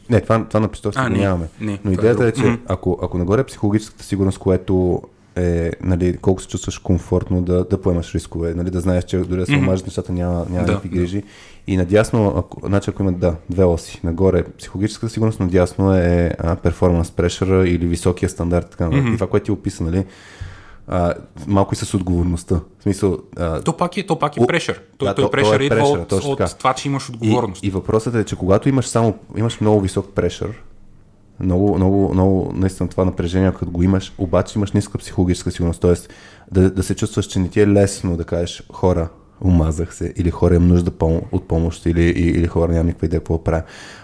Не, 0.09 0.21
това, 0.21 0.47
това 0.47 0.59
на 0.59 0.67
го 0.67 1.09
не, 1.09 1.17
нямаме. 1.17 1.47
не, 1.61 1.79
Но 1.83 1.91
е 1.91 1.93
идеята 1.93 2.25
е, 2.25 2.31
друго. 2.31 2.47
че 2.47 2.59
ако, 2.67 2.99
ако 3.01 3.17
нагоре 3.17 3.41
е 3.41 3.45
психологическата 3.45 4.03
сигурност, 4.03 4.37
което 4.37 5.01
е, 5.35 5.71
нали, 5.83 6.17
колко 6.17 6.41
се 6.41 6.47
чувстваш 6.47 6.77
комфортно 6.77 7.41
да, 7.41 7.63
да 7.63 7.81
поемаш 7.81 8.15
рискове, 8.15 8.53
нали, 8.53 8.69
да 8.69 8.79
знаеш, 8.79 9.03
че 9.03 9.17
дори 9.17 9.39
да 9.39 9.45
се 9.45 9.55
омажат 9.55 9.87
нещата, 9.87 10.11
няма, 10.11 10.45
няма 10.49 10.65
Да, 10.65 10.73
да, 10.73 10.79
да 10.79 10.87
грижи. 10.87 11.23
И 11.67 11.77
надясно, 11.77 12.33
ако, 12.37 12.67
значи 12.67 12.89
ако 12.89 13.03
имат 13.03 13.19
да, 13.19 13.35
две 13.49 13.63
оси, 13.63 13.99
нагоре 14.03 14.39
е 14.39 14.43
психологическата 14.43 15.13
сигурност, 15.13 15.39
надясно 15.39 15.95
е 15.95 16.31
а, 16.39 16.55
performance 16.55 17.03
pressure 17.03 17.63
или 17.63 17.87
високия 17.87 18.29
стандарт. 18.29 18.69
Така, 18.69 18.85
mm-hmm. 18.85 19.13
И 19.13 19.15
това, 19.15 19.27
което 19.27 19.45
ти 19.45 19.51
описа, 19.51 19.83
нали, 19.83 20.05
а, 20.87 21.13
малко 21.47 21.73
и 21.73 21.77
с 21.77 21.93
отговорността. 21.93 22.55
В 22.79 22.83
смисъл, 22.83 23.17
а, 23.37 23.61
То 23.61 23.77
пак 23.77 23.97
е, 23.97 24.05
то 24.05 24.19
пак 24.19 24.37
е 24.37 24.39
О, 24.41 24.47
прешър. 24.47 24.81
Той, 24.97 25.07
да, 25.07 25.15
той 25.15 25.25
то- 25.25 25.31
прешър 25.31 25.57
то 25.57 25.63
е 25.63 25.65
идва 25.65 25.83
от, 25.83 26.11
от 26.11 26.57
това, 26.57 26.73
че 26.73 26.87
имаш 26.87 27.09
отговорност. 27.09 27.63
И, 27.63 27.67
и 27.67 27.69
въпросът 27.69 28.15
е, 28.15 28.23
че 28.23 28.35
когато 28.35 28.69
имаш 28.69 28.87
само 28.87 29.15
имаш 29.37 29.61
много 29.61 29.81
висок 29.81 30.09
прешър, 30.15 30.63
много, 31.39 31.75
много, 31.75 32.13
много, 32.13 32.51
наистина 32.55 32.89
това 32.89 33.05
напрежение, 33.05 33.51
като 33.51 33.71
го 33.71 33.83
имаш, 33.83 34.13
обаче 34.17 34.59
имаш 34.59 34.71
ниска 34.71 34.97
психологическа 34.97 35.51
сигурност, 35.51 35.81
т.е. 35.81 35.93
Да, 36.51 36.71
да 36.71 36.83
се 36.83 36.95
чувстваш, 36.95 37.25
че 37.25 37.39
не 37.39 37.49
ти 37.49 37.61
е 37.61 37.67
лесно 37.67 38.17
да 38.17 38.23
кажеш 38.23 38.63
хора, 38.73 39.09
омазах 39.41 39.95
се, 39.95 40.13
или 40.17 40.31
хора 40.31 40.55
имам 40.55 40.67
нужда 40.67 40.91
пом- 40.91 41.23
от 41.31 41.47
помощ, 41.47 41.85
или, 41.85 42.03
или 42.03 42.47
хора 42.47 42.71
нямам 42.71 42.87
никаква 42.87 43.05
идея 43.05 43.19
какво 43.19 43.43
правя. 43.43 43.63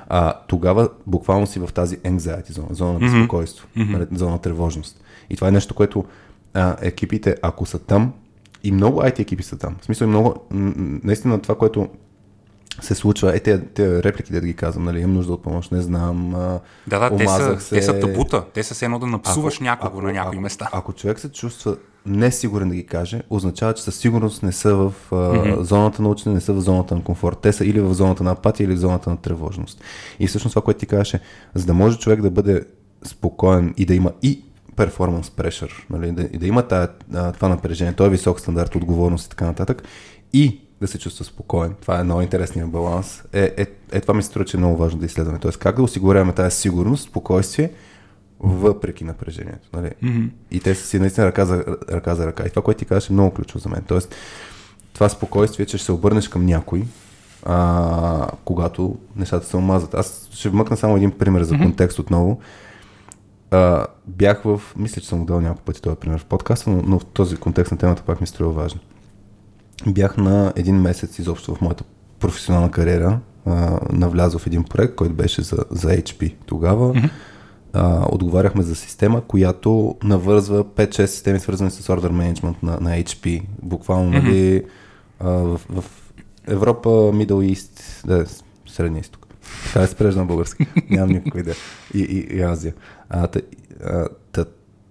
А, 0.09 0.33
тогава 0.47 0.89
буквално 1.07 1.47
си 1.47 1.59
в 1.59 1.69
тази 1.73 1.97
anxiety 1.97 2.51
зона, 2.51 2.67
зона 2.71 2.93
на 2.93 2.99
безпокойство, 2.99 3.67
mm-hmm. 3.77 4.15
зона 4.15 4.31
на 4.31 4.41
тревожност. 4.41 5.01
И 5.29 5.35
това 5.35 5.47
е 5.47 5.51
нещо, 5.51 5.75
което 5.75 6.05
а, 6.53 6.75
екипите, 6.81 7.35
ако 7.41 7.65
са 7.65 7.79
там, 7.79 8.13
и 8.63 8.71
много 8.71 9.01
IT 9.01 9.19
екипи 9.19 9.43
са 9.43 9.57
там. 9.57 9.75
В 9.81 9.85
смисъл, 9.85 10.05
и 10.05 10.09
много, 10.09 10.35
наистина 11.03 11.41
това, 11.41 11.55
което 11.55 11.87
се 12.81 12.95
случва, 12.95 13.35
е 13.35 13.39
тези, 13.39 13.63
тези 13.63 14.03
реплики, 14.03 14.33
да 14.33 14.41
ги 14.41 14.53
казвам, 14.53 14.85
нали, 14.85 14.99
имам 14.99 15.13
нужда 15.13 15.33
от 15.33 15.43
помощ, 15.43 15.71
не 15.71 15.81
знам, 15.81 16.31
Да, 16.87 17.09
да, 17.09 17.17
те 17.17 17.27
са, 17.27 17.59
се. 17.59 17.75
те 17.75 17.81
са 17.81 17.99
табута. 17.99 18.43
Те 18.53 18.63
са 18.63 18.73
все 18.73 18.85
едно 18.85 18.99
да 18.99 19.07
напсуваш 19.07 19.59
някого 19.59 20.01
на 20.01 20.13
някои 20.13 20.35
ако, 20.35 20.41
места. 20.41 20.69
Ако 20.71 20.93
човек 20.93 21.19
се 21.19 21.31
чувства 21.31 21.77
несигурен 22.05 22.69
да 22.69 22.75
ги 22.75 22.85
каже, 22.85 23.21
означава, 23.29 23.73
че 23.73 23.83
със 23.83 23.95
сигурност 23.95 24.43
не 24.43 24.51
са 24.51 24.75
в 24.75 24.93
а, 25.11 25.15
mm-hmm. 25.15 25.61
зоната 25.61 26.01
на 26.01 26.09
учене, 26.09 26.35
не 26.35 26.41
са 26.41 26.53
в 26.53 26.61
зоната 26.61 26.95
на 26.95 27.03
комфорт. 27.03 27.37
Те 27.41 27.53
са 27.53 27.65
или 27.65 27.81
в 27.81 27.93
зоната 27.93 28.23
на 28.23 28.31
апатия, 28.31 28.65
или 28.65 28.73
в 28.73 28.79
зоната 28.79 29.09
на 29.09 29.17
тревожност. 29.17 29.83
И 30.19 30.27
всъщност 30.27 30.53
това, 30.53 30.61
което 30.61 30.79
ти 30.79 30.85
казваш 30.85 31.13
е, 31.13 31.19
за 31.53 31.65
да 31.65 31.73
може 31.73 31.97
човек 31.97 32.21
да 32.21 32.31
бъде 32.31 32.61
спокоен 33.03 33.73
и 33.77 33.85
да 33.85 33.95
има 33.95 34.11
и 34.21 34.43
performance 34.75 35.23
pressure, 35.23 35.71
нали, 35.89 36.11
да, 36.11 36.21
и 36.21 36.37
да 36.37 36.47
има 36.47 36.67
тая, 36.67 36.87
това 37.33 37.49
напрежение, 37.49 37.93
този 37.93 38.09
висок 38.09 38.39
стандарт, 38.39 38.75
отговорност 38.75 39.25
и 39.25 39.29
така 39.29 39.45
нататък, 39.45 39.83
и 40.33 40.61
да 40.81 40.87
се 40.87 40.99
чувства 40.99 41.25
спокоен. 41.25 41.75
Това 41.81 41.99
е 41.99 42.03
много 42.03 42.21
интересният 42.21 42.69
баланс. 42.69 43.23
Е, 43.33 43.53
е, 43.57 43.65
е, 43.91 44.01
това 44.01 44.13
ми 44.13 44.23
се 44.23 44.27
струва, 44.27 44.45
че 44.45 44.57
е 44.57 44.59
много 44.59 44.77
важно 44.77 44.99
да 44.99 45.05
изследваме. 45.05 45.39
Тоест, 45.39 45.57
как 45.57 45.75
да 45.75 45.83
осигуряваме 45.83 46.33
тази 46.33 46.55
сигурност, 46.55 47.03
спокойствие, 47.03 47.71
въпреки 48.39 49.03
напрежението. 49.03 49.69
Нали? 49.73 49.91
Mm-hmm. 50.03 50.29
И 50.51 50.59
те 50.59 50.75
са 50.75 50.85
си 50.85 50.99
наистина 50.99 51.27
ръка 51.27 51.45
за, 51.45 51.65
ръка 51.91 52.15
за 52.15 52.27
ръка. 52.27 52.43
И 52.45 52.49
това, 52.49 52.61
което 52.61 52.79
ти 52.79 52.85
казваш, 52.85 53.09
е 53.09 53.13
много 53.13 53.33
ключово 53.33 53.59
за 53.59 53.69
мен. 53.69 53.83
Тоест, 53.87 54.15
това 54.93 55.09
спокойствие, 55.09 55.65
че 55.65 55.77
ще 55.77 55.85
се 55.85 55.91
обърнеш 55.91 56.27
към 56.27 56.45
някой, 56.45 56.85
а, 57.43 58.27
когато 58.45 58.97
нещата 59.15 59.45
се 59.45 59.57
омазат. 59.57 59.93
Аз 59.93 60.29
ще 60.31 60.49
вмъкна 60.49 60.77
само 60.77 60.97
един 60.97 61.11
пример 61.11 61.43
за 61.43 61.57
контекст 61.57 61.99
отново. 61.99 62.39
А, 63.51 63.85
бях 64.07 64.41
в, 64.43 64.61
мисля, 64.77 65.01
че 65.01 65.07
съм 65.07 65.19
го 65.19 65.25
дал 65.25 65.41
няколко 65.41 65.63
пъти 65.63 65.81
този 65.81 65.95
пример 65.95 66.19
в 66.19 66.25
подкаста, 66.25 66.69
но, 66.69 66.81
но 66.81 66.99
в 66.99 67.05
този 67.05 67.37
контекст 67.37 67.71
на 67.71 67.77
темата 67.77 68.03
пак 68.05 68.21
ми 68.21 68.27
струва 68.27 68.51
важно. 68.51 68.79
Бях 69.87 70.17
на 70.17 70.53
един 70.55 70.75
месец 70.75 71.19
изобщо 71.19 71.55
в 71.55 71.61
моята 71.61 71.83
професионална 72.19 72.71
кариера, 72.71 73.19
а, 73.45 73.79
навлязъл 73.91 74.39
в 74.39 74.47
един 74.47 74.63
проект, 74.63 74.95
който 74.95 75.15
беше 75.15 75.41
за, 75.41 75.57
за 75.71 75.89
HP 75.89 76.35
тогава. 76.45 76.93
Mm-hmm. 76.93 77.09
А, 77.73 78.05
отговаряхме 78.11 78.63
за 78.63 78.75
система, 78.75 79.21
която 79.21 79.95
навързва 80.03 80.63
5-6 80.63 81.05
системи, 81.05 81.39
свързани 81.39 81.71
с 81.71 81.87
order 81.87 82.11
management 82.11 82.55
на, 82.63 82.79
на 82.81 82.89
HP. 82.89 83.43
Буквално, 83.61 84.11
mm-hmm. 84.11 84.23
нали, 84.23 84.63
а, 85.19 85.29
в, 85.29 85.61
в 85.69 85.83
Европа, 86.47 86.89
Middle 86.89 87.55
East, 87.55 88.07
да, 88.07 88.25
Средния 88.67 89.01
изток. 89.01 89.27
Това 89.69 89.81
е 89.81 89.87
спрежда 89.87 90.19
на 90.19 90.25
български. 90.25 90.67
Нямам 90.89 91.09
никаква 91.09 91.39
идея. 91.39 91.55
И, 91.93 91.99
и, 91.99 92.37
и 92.37 92.41
Азия. 92.41 92.73
А, 93.09 93.27
та, 93.27 93.39
а, 93.83 94.07
та, 94.31 94.45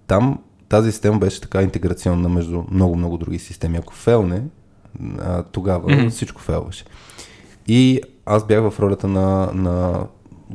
там 0.06 0.38
тази 0.68 0.92
система 0.92 1.18
беше 1.18 1.40
така 1.40 1.62
интеграционна 1.62 2.28
между 2.28 2.62
много-много 2.70 3.18
други 3.18 3.38
системи. 3.38 3.76
Ако 3.76 3.94
фелне, 3.94 4.42
а, 5.18 5.42
тогава 5.42 5.88
mm-hmm. 5.88 6.10
всичко 6.10 6.40
фелваше. 6.40 6.84
И 7.66 8.00
аз 8.26 8.46
бях 8.46 8.70
в 8.70 8.80
ролята 8.80 9.08
на, 9.08 9.50
на 9.54 10.06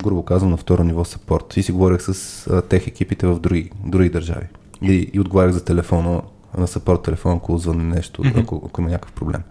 грубо 0.04 0.24
казвам, 0.24 0.52
на 0.52 0.58
второ 0.58 0.84
ниво 0.84 1.06
сапорт. 1.06 1.58
И 1.58 1.64
си 1.64 1.72
говорех 1.72 2.02
с 2.02 2.48
а, 2.48 2.62
тех 2.62 2.88
екипите 2.88 3.28
в 3.28 3.40
други, 3.40 3.72
други 3.86 4.10
държави. 4.10 4.48
И, 4.82 5.10
и 5.14 5.20
отговарях 5.20 5.52
за 5.52 5.66
телефона, 5.66 6.22
на 6.58 6.68
сапорт 6.68 7.04
телефона, 7.04 7.36
ако 7.36 7.58
звънне 7.58 7.84
нещо, 7.84 8.24
mm-hmm. 8.24 8.42
ако, 8.42 8.64
ако 8.66 8.82
има 8.82 8.90
някакъв 8.90 9.12
проблем. 9.12 9.42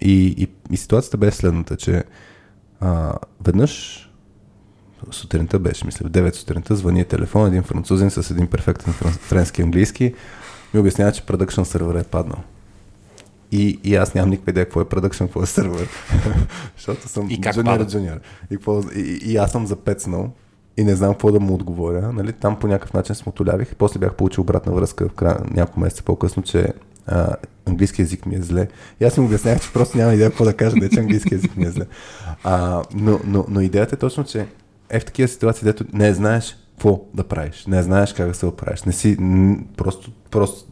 И, 0.00 0.26
и, 0.38 0.48
и 0.70 0.76
ситуацията 0.76 1.16
беше 1.16 1.36
следната, 1.36 1.76
че 1.76 2.04
а, 2.80 3.14
веднъж 3.44 3.98
сутринта 5.10 5.58
беше, 5.58 5.86
мисля, 5.86 6.08
в 6.08 6.10
9 6.10 6.34
сутринта 6.34 6.76
звъни 6.76 7.04
телефон, 7.04 7.46
един 7.46 7.62
французин 7.62 8.10
с 8.10 8.30
един 8.30 8.46
перфектен 8.46 8.92
френ- 8.92 9.18
френски 9.18 9.62
английски 9.62 10.14
ми 10.74 10.80
обяснява, 10.80 11.12
че 11.12 11.26
продъкшн 11.26 11.62
сервер 11.62 11.94
е 11.94 12.04
паднал. 12.04 12.38
И, 13.52 13.80
и 13.84 13.94
аз 13.96 14.14
нямам 14.14 14.30
никаква 14.30 14.50
идея 14.50 14.66
какво 14.66 14.80
е 14.80 14.88
продъкшн, 14.88 15.24
какво 15.24 15.42
е 15.42 15.46
сервер. 15.46 15.88
Защото 16.76 17.08
съм 17.08 17.26
И 17.30 17.40
как 17.40 17.54
джуниор 17.54 17.86
джуниор. 17.86 18.20
И, 18.50 18.58
и, 18.96 19.00
и, 19.00 19.32
и, 19.32 19.36
аз 19.36 19.52
съм 19.52 19.66
запецнал 19.66 20.30
и 20.76 20.84
не 20.84 20.94
знам 20.94 21.12
какво 21.12 21.32
да 21.32 21.40
му 21.40 21.54
отговоря. 21.54 22.12
Нали? 22.12 22.32
Там 22.32 22.58
по 22.58 22.66
някакъв 22.66 22.92
начин 22.92 23.14
смотолявих. 23.14 23.74
После 23.76 23.98
бях 23.98 24.14
получил 24.14 24.42
обратна 24.42 24.72
връзка 24.72 25.08
в 25.08 25.12
края, 25.12 25.38
няколко 25.50 25.80
месеца 25.80 26.02
по-късно, 26.02 26.42
че 26.42 26.72
а, 27.06 27.36
английски 27.66 28.02
язик 28.02 28.26
ми 28.26 28.34
е 28.34 28.42
зле. 28.42 28.68
И 29.00 29.04
аз 29.04 29.16
им 29.16 29.24
обяснях, 29.24 29.60
че 29.60 29.72
просто 29.72 29.98
няма 29.98 30.14
идея 30.14 30.30
какво 30.30 30.44
да 30.44 30.56
кажа, 30.56 30.76
да 30.76 30.90
че 30.90 31.00
английски 31.00 31.34
язик 31.34 31.56
ми 31.56 31.64
е 31.64 31.70
зле. 31.70 31.84
А, 32.44 32.82
но, 32.94 33.20
но, 33.24 33.44
но 33.48 33.60
идеята 33.60 33.94
е 33.94 33.98
точно, 33.98 34.24
че 34.24 34.46
е 34.90 35.00
в 35.00 35.04
такива 35.04 35.28
ситуации, 35.28 35.64
дето 35.64 35.84
не 35.92 36.14
знаеш 36.14 36.56
какво 36.70 37.00
да 37.14 37.24
правиш, 37.24 37.66
не 37.66 37.82
знаеш 37.82 38.12
как 38.12 38.28
да 38.28 38.34
се 38.34 38.46
оправиш. 38.46 38.82
Не 38.82 38.92
си, 38.92 39.16
просто, 39.76 40.10
просто 40.30 40.64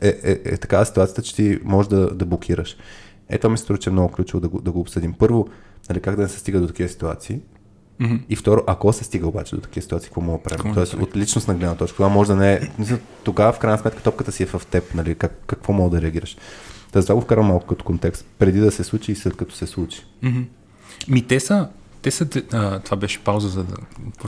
е, 0.00 0.08
е, 0.08 0.40
е 0.44 0.56
такава 0.56 0.86
ситуацията, 0.86 1.22
че 1.22 1.34
ти 1.34 1.58
можеш 1.64 1.88
да, 1.88 2.14
да 2.14 2.26
блокираш. 2.26 2.76
Ето 3.28 3.40
това 3.40 3.50
ми 3.50 3.58
се 3.58 3.64
струва, 3.64 3.78
че 3.78 3.90
е 3.90 3.92
много 3.92 4.12
ключово 4.12 4.40
да 4.40 4.48
го, 4.48 4.60
да 4.60 4.72
го 4.72 4.80
обсъдим. 4.80 5.12
Първо, 5.12 5.48
нали, 5.88 6.00
как 6.00 6.16
да 6.16 6.22
не 6.22 6.28
се 6.28 6.38
стига 6.38 6.60
до 6.60 6.66
такива 6.66 6.88
ситуации. 6.88 7.40
Mm-hmm. 8.00 8.20
И 8.28 8.36
второ, 8.36 8.62
ако 8.66 8.92
се 8.92 9.04
стига 9.04 9.28
обаче 9.28 9.56
до 9.56 9.60
такива 9.60 9.82
ситуации, 9.82 10.08
какво 10.08 10.20
мога 10.20 10.38
да 10.38 10.42
правим? 10.56 10.74
Тоест, 10.74 10.94
от 10.94 11.16
личностна 11.16 11.54
гледна 11.54 11.74
точка, 11.74 11.96
това 11.96 12.08
може 12.08 12.28
да 12.28 12.36
не 12.36 12.52
е. 12.52 12.60
Тогава, 13.24 13.52
в 13.52 13.58
крайна 13.58 13.78
сметка, 13.78 14.02
топката 14.02 14.32
си 14.32 14.42
е 14.42 14.46
в 14.46 14.62
теб, 14.70 14.94
нали? 14.94 15.14
Как, 15.14 15.42
какво 15.46 15.72
мога 15.72 15.96
да 15.96 16.02
реагираш? 16.02 16.36
Та 16.92 17.00
затова 17.00 17.14
го 17.14 17.20
вкарам 17.20 17.46
малко 17.46 17.66
като 17.66 17.84
контекст, 17.84 18.26
преди 18.38 18.60
да 18.60 18.70
се 18.70 18.84
случи 18.84 19.12
и 19.12 19.16
след 19.16 19.36
като 19.36 19.54
се 19.54 19.66
случи. 19.66 20.02
Ми 21.08 21.26
те 21.26 21.40
са, 21.40 21.68
те 22.06 22.10
са, 22.10 22.28
а, 22.52 22.78
това 22.78 22.96
беше 22.96 23.18
пауза, 23.18 23.48
за 23.48 23.64
да 23.64 23.76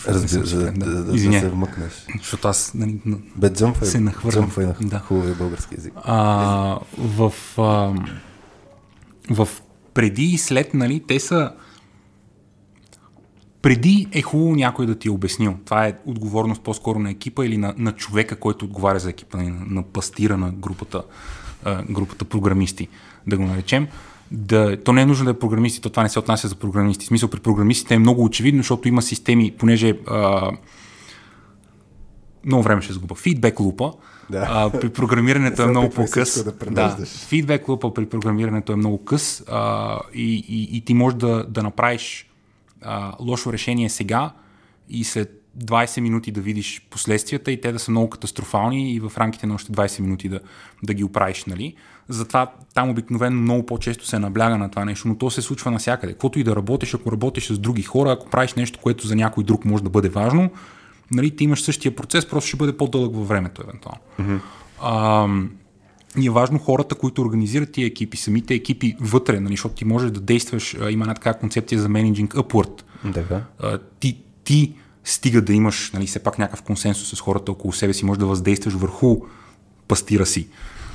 Разбира, 0.07 0.43
да, 0.43 0.73
да, 0.73 1.05
да, 1.05 1.13
да, 1.13 1.19
се 1.19 1.49
вмъкнеш. 1.49 2.07
Защото 2.19 2.49
аз 2.49 2.75
нали, 2.75 3.01
Бе, 3.37 3.53
джъмфай, 3.53 3.89
се 3.89 4.01
нахвърлям. 4.01 4.45
Джъмфай 4.45 4.67
на 4.67 4.75
да. 4.81 4.99
хубавия 4.99 5.35
български 5.35 5.75
язик. 5.75 5.93
А, 5.97 6.79
в, 6.99 7.33
а, 7.59 7.95
в 9.31 9.49
преди 9.95 10.25
и 10.25 10.39
след, 10.39 10.75
нали, 10.75 11.03
те 11.09 11.21
са 11.21 11.53
преди 13.63 14.09
е 14.13 14.23
хубаво 14.23 14.55
някой 14.55 14.87
да 14.87 14.95
ти 14.95 15.09
е 15.09 15.11
обяснил. 15.11 15.57
Това 15.65 15.87
е 15.87 15.99
отговорност 16.07 16.63
по-скоро 16.63 16.99
на 16.99 17.11
екипа 17.11 17.45
или 17.45 17.57
на, 17.57 17.75
на 17.79 17.93
човека, 17.93 18.37
който 18.37 18.65
отговаря 18.65 18.99
за 18.99 19.11
екипа, 19.11 19.39
на, 19.39 19.67
на 19.67 19.83
пастира 19.83 20.37
на 20.37 20.51
групата, 20.51 21.03
а, 21.65 21.83
групата 21.83 22.25
програмисти, 22.25 22.89
да 23.27 23.37
го 23.37 23.43
наречем. 23.43 23.89
Да, 24.31 24.77
то 24.85 24.93
не 24.93 25.03
е 25.03 25.07
нужно 25.07 25.25
да 25.25 25.31
е 25.31 25.39
програмисти, 25.39 25.81
то 25.81 25.91
това 25.91 26.03
не 26.03 26.09
се 26.09 26.19
отнася 26.19 26.49
за 26.49 26.55
програмисти. 26.55 27.05
В 27.05 27.09
смисъл 27.09 27.29
при 27.29 27.41
програмистите 27.41 27.95
е 27.95 27.99
много 27.99 28.25
очевидно, 28.25 28.59
защото 28.63 28.89
има 28.89 29.03
системи, 29.03 29.55
понеже 29.59 29.99
а, 30.07 30.51
много 32.45 32.63
време 32.63 32.83
ще 32.83 32.93
сгуба. 32.93 33.15
Фидбек 33.15 33.61
лупа, 33.61 33.93
да. 34.31 34.47
А, 34.51 34.81
при 34.81 34.89
програмирането 34.89 35.63
е 35.63 35.67
много 35.67 35.91
по-къс. 35.91 36.45
Да, 36.71 36.97
да, 36.97 37.07
фидбек 37.07 37.69
лупа 37.69 37.95
при 37.95 38.07
програмирането 38.07 38.73
е 38.73 38.77
много 38.77 39.05
къс 39.05 39.45
а, 39.49 39.99
и, 40.15 40.45
и, 40.49 40.77
и 40.77 40.81
ти 40.81 40.95
можеш 40.95 41.19
да, 41.19 41.45
да 41.49 41.63
направиш 41.63 42.31
а, 42.83 43.13
лошо 43.21 43.53
решение 43.53 43.89
сега 43.89 44.31
и 44.89 45.05
след 45.05 45.39
20 45.59 46.01
минути 46.01 46.33
да 46.33 46.41
видиш 46.41 46.87
последствията 46.91 47.53
и 47.53 47.61
те 47.61 47.73
да 47.73 47.79
са 47.79 47.91
много 47.91 48.11
катастрофални 48.11 48.93
и 48.93 49.01
в 49.01 49.13
рамките 49.19 49.47
на 49.47 49.55
още 49.55 49.73
20 49.73 50.01
минути 50.01 50.29
да, 50.29 50.41
да 50.83 50.95
ги 50.95 51.05
оправиш. 51.05 51.45
Нали? 51.45 51.75
Затова 52.09 52.53
там 52.75 52.91
обикновено 52.91 53.41
много 53.41 53.67
по-често 53.67 54.07
се 54.07 54.19
набляга 54.19 54.59
на 54.59 54.71
това 54.71 54.85
нещо, 54.85 55.09
но 55.09 55.19
то 55.19 55.31
се 55.31 55.43
случва 55.43 55.71
навсякъде. 55.71 56.13
Каквото 56.13 56.39
и 56.39 56.45
да 56.45 56.57
работиш, 56.57 56.95
ако 56.95 57.13
работиш 57.13 57.47
с 57.47 57.59
други 57.59 57.83
хора, 57.83 58.13
ако 58.13 58.31
правиш 58.31 58.55
нещо, 58.55 58.79
което 58.83 59.07
за 59.07 59.17
някой 59.17 59.45
друг 59.45 59.65
може 59.65 59.85
да 59.85 59.91
бъде 59.91 60.09
важно, 60.09 60.51
нали, 61.11 61.37
ти 61.37 61.45
имаш 61.45 61.63
същия 61.63 61.97
процес, 61.97 62.27
просто 62.27 62.49
ще 62.49 62.57
бъде 62.57 62.77
по-дълъг 62.77 63.15
във 63.15 63.29
времето, 63.29 63.63
евентуално. 63.63 64.01
Mm-hmm. 64.21 64.41
А, 64.83 65.29
и 66.21 66.27
е 66.27 66.31
важно 66.31 66.59
хората, 66.59 66.95
които 66.95 67.23
организират 67.23 67.73
тия 67.73 67.87
екипи, 67.87 68.17
самите 68.17 68.55
екипи 68.55 68.97
вътре, 69.01 69.41
нали, 69.41 69.53
защото 69.53 69.75
ти 69.75 69.85
можеш 69.85 70.11
да 70.11 70.21
действаш, 70.21 70.77
има 70.91 71.05
една 71.05 71.15
така 71.15 71.35
концепция 71.35 71.81
за 71.81 71.89
менеджинг 71.89 72.35
upward. 72.35 72.83
Да. 73.05 73.43
А, 73.59 73.79
ти, 74.01 74.19
ти 74.45 74.75
стига 75.05 75.43
да 75.43 75.53
имаш 75.53 75.91
нали, 75.95 76.07
все 76.07 76.19
пак 76.19 76.39
някакъв 76.39 76.63
консенсус 76.63 77.19
с 77.19 77.21
хората 77.21 77.53
около 77.53 77.73
себе 77.73 77.95
си, 77.95 78.05
може 78.05 78.21
да 78.21 78.27
въздействаш 78.27 78.75
върху 78.75 79.17
пастира 79.89 80.27
си 80.27 80.49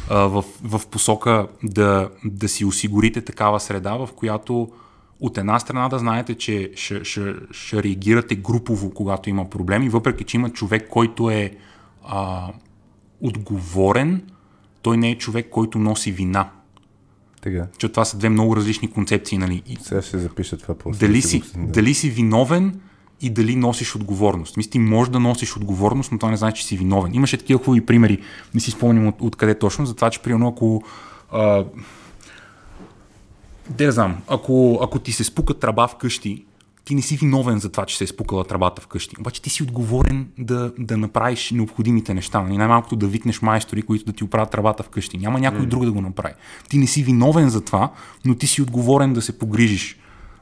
а, 0.09 0.17
в, 0.17 0.45
в 0.63 0.87
посока 0.87 1.47
да, 1.63 2.09
да 2.25 2.49
си 2.49 2.65
осигурите 2.65 3.21
такава 3.21 3.59
среда, 3.59 3.95
в 3.95 4.09
която 4.15 4.71
от 5.19 5.37
една 5.37 5.59
страна 5.59 5.89
да 5.89 5.99
знаете, 5.99 6.35
че 6.35 6.71
ще, 6.75 7.03
ще, 7.03 7.33
ще 7.51 7.83
реагирате 7.83 8.35
групово, 8.35 8.91
когато 8.91 9.29
има 9.29 9.49
проблеми, 9.49 9.89
въпреки 9.89 10.23
че 10.23 10.37
има 10.37 10.49
човек, 10.49 10.87
който 10.89 11.29
е 11.29 11.51
а, 12.05 12.47
отговорен, 13.21 14.21
той 14.81 14.97
не 14.97 15.11
е 15.11 15.17
човек, 15.17 15.47
който 15.49 15.79
носи 15.79 16.11
вина. 16.11 16.49
Тега. 17.41 17.67
Че 17.77 17.89
това 17.89 18.05
са 18.05 18.17
две 18.17 18.29
много 18.29 18.55
различни 18.55 18.91
концепции. 18.91 19.37
Нали? 19.37 19.63
Сега 19.81 20.01
ще 20.01 20.17
запиша 20.17 20.57
това 20.57 20.75
по 20.75 20.91
дали 20.91 21.21
си, 21.21 21.43
да. 21.55 21.71
дали 21.71 21.93
си 21.93 22.09
виновен 22.09 22.79
и 23.23 23.29
дали 23.29 23.55
носиш 23.55 23.95
отговорност. 23.95 24.57
Мисля, 24.57 24.69
ти 24.69 24.79
можеш 24.79 25.11
да 25.11 25.19
носиш 25.19 25.57
отговорност, 25.57 26.11
но 26.11 26.17
това 26.17 26.31
не 26.31 26.37
значи, 26.37 26.61
че 26.61 26.67
си 26.67 26.77
виновен. 26.77 27.13
Имаше 27.13 27.37
такива 27.37 27.63
хубави 27.63 27.85
примери, 27.85 28.19
не 28.53 28.59
си 28.59 28.71
спомням 28.71 29.07
от, 29.07 29.15
откъде 29.19 29.59
точно, 29.59 29.85
за 29.85 29.95
това, 29.95 30.09
че 30.09 30.19
примерно 30.19 30.47
ако 30.47 30.83
а, 31.31 31.65
де 33.69 33.85
да 33.85 33.91
знам, 33.91 34.17
ако, 34.27 34.79
ако 34.81 34.99
ти 34.99 35.11
се 35.11 35.23
спука 35.23 35.53
тръба 35.53 35.87
вкъщи, 35.87 36.45
ти 36.85 36.95
не 36.95 37.01
си 37.01 37.17
виновен 37.17 37.59
за 37.59 37.69
това, 37.69 37.85
че 37.85 37.97
се 37.97 38.03
е 38.03 38.07
спукала 38.07 38.43
тръбата 38.43 38.81
вкъщи. 38.81 39.15
Обаче 39.19 39.41
ти 39.41 39.49
си 39.49 39.63
отговорен 39.63 40.27
да, 40.37 40.71
да 40.79 40.97
направиш 40.97 41.51
необходимите 41.51 42.13
неща. 42.13 42.39
И 42.39 42.43
нали? 42.43 42.57
най-малкото 42.57 42.95
да 42.95 43.07
викнеш 43.07 43.41
майстори, 43.41 43.81
които 43.81 44.05
да 44.05 44.13
ти 44.13 44.23
оправят 44.23 44.51
тръбата 44.51 44.83
вкъщи. 44.83 45.17
Няма 45.17 45.39
някой 45.39 45.61
mm. 45.61 45.65
друг 45.65 45.85
да 45.85 45.91
го 45.91 46.01
направи. 46.01 46.33
Ти 46.69 46.77
не 46.77 46.87
си 46.87 47.03
виновен 47.03 47.49
за 47.49 47.61
това, 47.61 47.91
но 48.25 48.35
ти 48.35 48.47
си 48.47 48.61
отговорен 48.61 49.13
да 49.13 49.21
се 49.21 49.39
погрижиш 49.39 49.97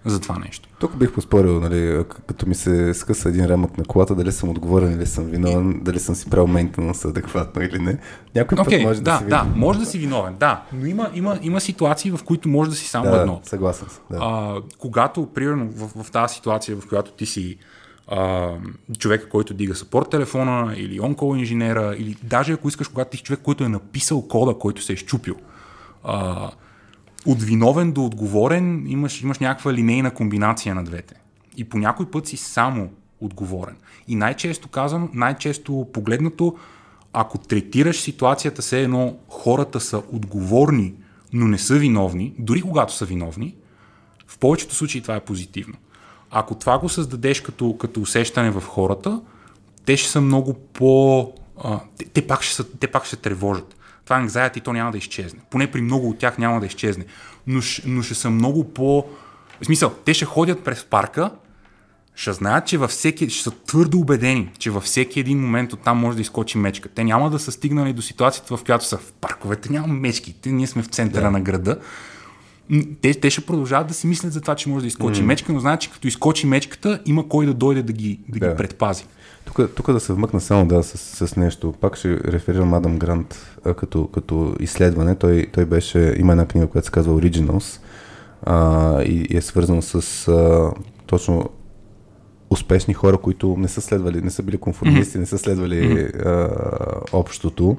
за 0.06 0.20
това 0.20 0.40
нещо. 0.40 0.70
Тук 0.80 0.98
бих 0.98 1.12
поспорил, 1.12 1.60
нали, 1.60 2.04
като 2.28 2.48
ми 2.48 2.56
се 2.56 2.94
скъса 2.94 3.30
един 3.30 3.46
рамък 3.46 3.78
на 3.78 3.86
колата, 3.86 4.16
дали 4.16 4.32
съм 4.32 4.50
отговорен 4.50 4.92
или 4.92 5.06
съм 5.06 5.26
виновен, 5.26 5.80
дали 5.84 6.00
съм 6.00 6.16
си 6.16 6.30
правил 6.30 6.48
мейнтенанс 6.48 7.06
адекватно 7.06 7.62
или 7.62 7.80
не. 7.80 7.98
Някой 8.36 8.58
okay, 8.58 8.72
път 8.72 8.82
може 8.82 9.02
да, 9.02 9.12
да 9.12 9.18
си 9.18 9.26
Да, 9.26 9.48
може 9.56 9.80
да 9.80 9.86
си 9.86 9.98
виновен, 9.98 10.36
да. 10.40 10.64
Но 10.74 10.86
има, 10.86 11.10
има, 11.14 11.40
има 11.42 11.62
ситуации, 11.62 12.12
в 12.12 12.20
които 12.26 12.50
може 12.50 12.70
да 12.70 12.76
си 12.76 12.88
само 12.88 13.12
да, 13.12 13.22
едно. 13.22 13.40
Съгласен 13.44 13.88
съм. 13.90 14.04
Да. 14.12 14.18
А, 14.22 14.62
когато, 14.78 15.26
примерно, 15.34 15.70
в, 15.76 16.04
в 16.04 16.12
тази 16.12 16.36
ситуация, 16.36 16.78
в 16.78 16.88
която 16.88 17.12
ти 17.12 17.26
си 17.26 17.58
а, 18.08 18.50
човека, 19.00 19.30
който 19.30 19.54
дига 19.54 19.76
сапорт 19.76 20.10
телефона, 20.10 20.74
или 20.78 21.00
онкол 21.00 21.36
инженера, 21.38 21.96
или 21.98 22.16
даже 22.24 22.54
ако 22.54 22.68
искаш, 22.68 22.88
когато 22.88 23.10
ти 23.10 23.18
си 23.18 23.24
човек, 23.24 23.40
който 23.44 23.64
е 23.64 23.70
написал 23.70 24.28
кода, 24.28 24.54
който 24.54 24.82
се 24.82 24.94
е 24.94 24.96
щупил. 24.96 25.36
А, 26.04 26.50
от 27.26 27.44
виновен 27.44 27.92
до 27.92 28.06
отговорен 28.06 28.88
имаш, 28.88 29.22
имаш 29.22 29.40
някаква 29.40 29.74
линейна 29.74 30.14
комбинация 30.14 30.76
на 30.76 30.84
двете. 30.84 31.16
И 31.58 31.64
по 31.64 31.78
някой 31.78 32.06
път 32.06 32.28
си 32.28 32.38
само 32.38 32.90
отговорен. 33.22 33.76
И 34.08 34.16
най-често 34.16 34.68
казано, 34.68 35.10
най-често 35.14 35.88
погледнато, 35.94 36.56
ако 37.14 37.38
третираш 37.38 38.02
ситуацията 38.02 38.62
се 38.62 38.82
едно 38.82 39.16
хората 39.30 39.80
са 39.80 40.02
отговорни, 40.12 40.94
но 41.34 41.48
не 41.48 41.58
са 41.58 41.76
виновни, 41.76 42.34
дори 42.40 42.62
когато 42.62 42.94
са 42.94 43.06
виновни, 43.06 43.56
в 44.28 44.38
повечето 44.38 44.76
случаи 44.76 45.02
това 45.02 45.16
е 45.16 45.20
позитивно. 45.20 45.76
Ако 46.32 46.56
това 46.56 46.80
го 46.80 46.90
създадеш 46.90 47.42
като, 47.42 47.78
като 47.78 48.02
усещане 48.02 48.52
в 48.52 48.62
хората, 48.62 49.22
те 49.86 49.98
ще 49.98 50.10
са 50.10 50.22
много 50.22 50.54
по... 50.54 51.34
А, 51.64 51.80
те, 51.98 52.06
те, 52.06 52.28
пак 52.28 52.42
ще 52.42 52.56
са, 52.56 52.72
те 52.80 52.88
пак 52.88 53.06
ще 53.06 53.16
тревожат 53.16 53.76
това 54.06 54.22
anxiety 54.22 54.64
то 54.64 54.74
няма 54.74 54.92
да 54.92 54.98
изчезне. 54.98 55.40
Поне 55.50 55.72
при 55.72 55.82
много 55.82 56.10
от 56.10 56.18
тях 56.18 56.38
няма 56.38 56.60
да 56.60 56.66
изчезне. 56.66 57.06
Но, 57.48 57.62
но 57.86 58.02
ще 58.02 58.16
са 58.16 58.30
много 58.30 58.74
по... 58.74 59.06
В 59.62 59.66
смисъл, 59.66 59.90
те 60.06 60.14
ще 60.14 60.26
ходят 60.26 60.64
през 60.64 60.84
парка, 60.84 61.32
ще 62.16 62.34
знаят, 62.34 62.66
че 62.66 62.78
във 62.78 62.92
всеки, 62.92 63.30
ще 63.30 63.44
са 63.44 63.52
твърдо 63.52 64.00
убедени, 64.00 64.52
че 64.60 64.72
във 64.72 64.84
всеки 64.84 65.20
един 65.20 65.42
момент 65.42 65.74
оттам 65.74 65.98
може 65.98 66.16
да 66.16 66.22
изкочи 66.22 66.58
мечка. 66.58 66.90
Те 66.90 67.04
няма 67.04 67.30
да 67.30 67.40
са 67.40 67.52
стигнали 67.52 67.94
до 67.94 68.02
ситуацията, 68.02 68.58
в 68.58 68.64
която 68.64 68.86
са 68.86 68.98
в 68.98 69.14
парковете, 69.14 69.72
няма 69.72 69.88
мечки, 69.88 70.36
те, 70.42 70.52
ние 70.52 70.68
сме 70.68 70.84
в 70.84 70.88
центъра 70.88 71.26
да. 71.26 71.32
на 71.32 71.42
града. 71.42 71.80
Те, 73.02 73.14
те 73.14 73.30
ще 73.30 73.46
продължават 73.46 73.88
да 73.88 73.94
си 73.94 74.08
мислят 74.08 74.34
за 74.34 74.42
това, 74.42 74.56
че 74.56 74.70
може 74.70 74.84
да 74.84 74.88
изкочи 74.88 75.22
mm. 75.22 75.26
мечка, 75.26 75.54
но 75.54 75.60
знаят, 75.60 75.82
че 75.82 75.92
като 75.92 76.08
изкочи 76.08 76.48
мечката, 76.48 77.02
има 77.06 77.30
кой 77.30 77.46
да 77.46 77.54
дойде 77.54 77.84
да 77.84 77.94
ги, 77.94 78.20
да 78.30 78.40
да. 78.40 78.50
ги 78.50 78.58
предпази. 78.58 79.06
Тук, 79.56 79.76
тук 79.76 79.92
да 79.92 80.00
се 80.00 80.14
вмъкна 80.14 80.42
само 80.42 80.66
да 80.66 80.84
с, 80.84 81.28
с 81.28 81.36
нещо. 81.36 81.74
Пак 81.82 81.96
ще 81.96 82.18
реферирам 82.18 82.74
Адам 82.74 83.00
Грант 83.00 83.58
а, 83.66 83.74
като, 83.74 84.08
като 84.08 84.56
изследване. 84.60 85.16
Той, 85.16 85.48
той 85.52 85.66
беше, 85.66 86.16
има 86.18 86.32
една 86.32 86.46
книга, 86.46 86.68
която 86.68 86.86
се 86.86 86.92
казва 86.92 87.22
Originals 87.22 87.80
а, 88.44 89.02
и, 89.04 89.28
и 89.30 89.38
е 89.38 89.42
свързан 89.42 89.82
с 89.82 90.28
а, 90.28 90.72
точно 91.06 91.50
успешни 92.50 92.94
хора, 92.94 93.18
които 93.18 93.56
не 93.58 93.68
са 93.68 93.82
следвали, 93.82 94.22
не 94.22 94.30
са 94.30 94.44
били 94.44 94.58
конформисти, 94.58 95.18
mm-hmm. 95.18 95.20
не 95.20 95.26
са 95.26 95.38
следвали 95.38 95.76
mm-hmm. 95.76 96.26
а, 96.26 97.18
общото. 97.18 97.78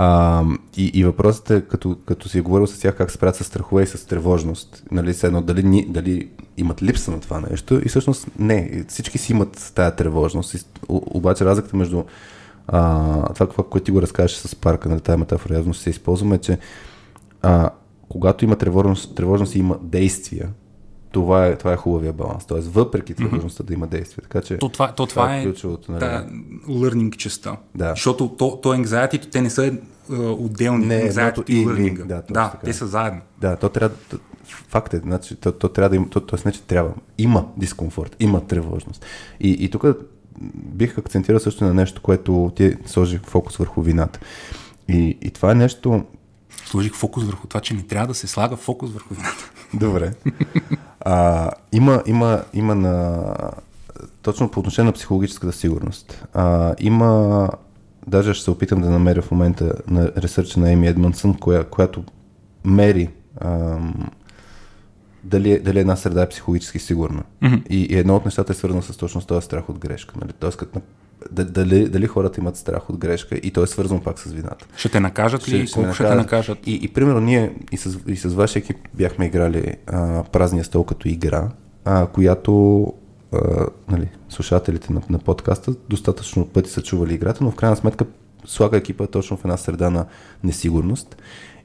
А, 0.00 0.44
и, 0.76 0.86
и 0.94 1.04
въпросът 1.04 1.50
е, 1.50 1.60
като, 1.60 1.96
като 2.06 2.28
си 2.28 2.38
е 2.38 2.42
говорил 2.42 2.66
с 2.66 2.80
тях 2.80 2.96
как 2.96 3.10
се 3.10 3.18
правят 3.18 3.36
с 3.36 3.44
страхове 3.44 3.82
и 3.82 3.86
с 3.86 4.06
тревожност, 4.06 4.84
нали, 4.90 5.14
едно, 5.22 5.40
дали, 5.42 5.86
дали 5.88 6.30
имат 6.56 6.82
липса 6.82 7.10
на 7.10 7.20
това 7.20 7.40
нещо 7.50 7.80
и 7.84 7.88
всъщност 7.88 8.26
не, 8.38 8.84
всички 8.88 9.18
си 9.18 9.32
имат 9.32 9.72
тая 9.74 9.96
тревожност. 9.96 10.54
И, 10.54 10.58
обаче 10.88 11.44
разликата 11.44 11.76
между 11.76 12.04
а, 12.66 13.34
това, 13.34 13.46
което 13.46 13.84
ти 13.84 13.90
го 13.90 14.02
разкажеш 14.02 14.36
с 14.36 14.56
парка, 14.56 14.88
нали, 14.88 15.00
тази 15.00 15.18
метафора 15.18 15.54
явно 15.54 15.74
се 15.74 15.90
използваме, 15.90 16.36
е, 16.36 16.38
че 16.38 16.58
а, 17.42 17.70
когато 18.08 18.44
има 18.44 18.56
тревожност, 18.56 19.14
тревожност 19.14 19.54
има 19.54 19.78
действия, 19.82 20.48
това 21.12 21.46
е, 21.46 21.56
това 21.56 21.72
е 21.72 21.76
хубавия 21.76 22.12
баланс. 22.12 22.46
Тоест, 22.46 22.68
въпреки 22.68 23.14
тревожността 23.14 23.62
mm-hmm. 23.62 23.66
да 23.66 23.74
има 23.74 23.86
действие. 23.86 24.22
Така 24.22 24.40
че, 24.40 24.58
то 24.58 24.68
това, 24.68 24.92
то 24.92 25.06
това, 25.06 25.22
това 25.22 25.36
е, 25.36 25.44
ключовото. 25.44 25.92
Нали? 25.92 26.00
Да, 26.00 26.26
learning 26.68 27.16
частта. 27.16 27.56
Да. 27.74 27.90
Защото 27.90 28.28
то, 28.28 28.60
то 28.62 28.74
anxiety, 28.74 29.30
те 29.30 29.40
не 29.40 29.50
са 29.50 29.72
uh, 30.10 30.44
отделни. 30.44 30.86
Не, 30.86 31.10
anxiety 31.10 31.50
и 31.50 31.66
learning. 31.66 32.04
Да, 32.04 32.22
да 32.30 32.54
те 32.64 32.72
са 32.72 32.86
заедно. 32.86 33.20
Да, 33.40 33.56
то 33.56 33.68
трябва. 33.68 33.96
То, 34.10 34.18
факт 34.68 34.94
е, 34.94 34.98
значи, 34.98 35.36
то, 35.36 35.52
то 35.52 35.68
трябва 35.68 35.90
да 35.90 35.96
има, 35.96 36.08
то, 36.08 36.20
т.е. 36.20 36.38
не, 36.44 36.52
че 36.52 36.62
трябва. 36.62 36.92
Има 37.18 37.46
дискомфорт, 37.56 38.16
има 38.20 38.46
тревожност. 38.46 39.04
И, 39.40 39.50
и 39.50 39.70
тук 39.70 39.84
бих 40.54 40.98
акцентирал 40.98 41.40
също 41.40 41.64
на 41.64 41.74
нещо, 41.74 42.02
което 42.02 42.52
ти 42.56 42.76
сложи 42.86 43.18
фокус 43.18 43.56
върху 43.56 43.82
вината. 43.82 44.20
И, 44.88 45.18
и 45.22 45.30
това 45.30 45.52
е 45.52 45.54
нещо, 45.54 46.04
сложих 46.64 46.94
фокус 46.94 47.24
върху 47.24 47.46
това, 47.46 47.60
че 47.60 47.74
не 47.74 47.82
трябва 47.82 48.06
да 48.06 48.14
се 48.14 48.26
слага 48.26 48.56
фокус 48.56 48.90
върху 48.90 49.14
вината. 49.14 49.50
Добре. 49.74 50.12
А, 51.00 51.50
има, 51.72 52.02
има, 52.06 52.42
има 52.54 52.74
на... 52.74 53.24
Точно 54.22 54.50
по 54.50 54.60
отношение 54.60 54.86
на 54.86 54.92
психологическата 54.92 55.52
сигурност. 55.52 56.24
А, 56.34 56.74
има... 56.80 57.50
Даже 58.06 58.34
ще 58.34 58.44
се 58.44 58.50
опитам 58.50 58.80
да 58.80 58.90
намеря 58.90 59.22
в 59.22 59.30
момента 59.30 59.74
на 59.88 60.12
ресърча 60.16 60.60
на 60.60 60.72
Еми 60.72 60.86
Едмонсън, 60.86 61.34
коя, 61.34 61.64
която 61.64 62.04
мери 62.64 63.10
ам, 63.40 64.10
дали, 65.24 65.60
дали 65.60 65.78
една 65.80 65.96
среда 65.96 66.22
е 66.22 66.28
психологически 66.28 66.78
сигурна. 66.78 67.22
Мгм. 67.42 67.56
И, 67.70 67.82
и 67.82 67.98
едно 67.98 68.16
от 68.16 68.24
нещата 68.24 68.52
е 68.52 68.56
свързано 68.56 68.82
с 68.82 68.96
точно 68.96 69.20
с 69.20 69.26
този 69.26 69.44
страх 69.44 69.68
от 69.68 69.78
грешка. 69.78 70.14
Нали? 70.20 70.32
Тоест, 70.40 70.58
като, 70.58 70.80
дали, 71.30 71.88
дали 71.88 72.06
хората 72.06 72.40
имат 72.40 72.56
страх 72.56 72.90
от 72.90 72.96
грешка 72.96 73.34
и 73.34 73.50
то 73.50 73.62
е 73.62 73.66
свързано 73.66 74.02
пак 74.02 74.18
с 74.18 74.32
вината. 74.32 74.66
Ще 74.76 74.88
те 74.88 75.00
накажат 75.00 75.48
ли? 75.48 75.66
Ще- 75.66 75.74
Колко 75.74 75.94
ще 75.94 76.02
те 76.02 76.08
накажат. 76.08 76.24
накажат? 76.24 76.66
И, 76.66 76.80
и 76.82 76.88
примерно 76.88 77.20
ние 77.20 77.54
и 77.72 77.76
с, 77.76 77.98
и 78.06 78.16
с 78.16 78.28
вашия 78.34 78.60
екип 78.60 78.76
бяхме 78.94 79.26
играли 79.26 79.76
а, 79.86 80.24
празния 80.24 80.64
стол 80.64 80.84
като 80.84 81.08
игра, 81.08 81.48
а, 81.84 82.06
която 82.06 82.84
а, 83.32 83.66
нали, 83.88 84.08
слушателите 84.28 84.92
на, 84.92 85.02
на 85.10 85.18
подкаста 85.18 85.74
достатъчно 85.88 86.46
пъти 86.46 86.70
са 86.70 86.82
чували 86.82 87.14
играта, 87.14 87.44
но 87.44 87.50
в 87.50 87.54
крайна 87.56 87.76
сметка 87.76 88.04
слага 88.46 88.76
екипа 88.76 89.06
точно 89.06 89.36
в 89.36 89.44
една 89.44 89.56
среда 89.56 89.90
на 89.90 90.06
несигурност. 90.44 91.16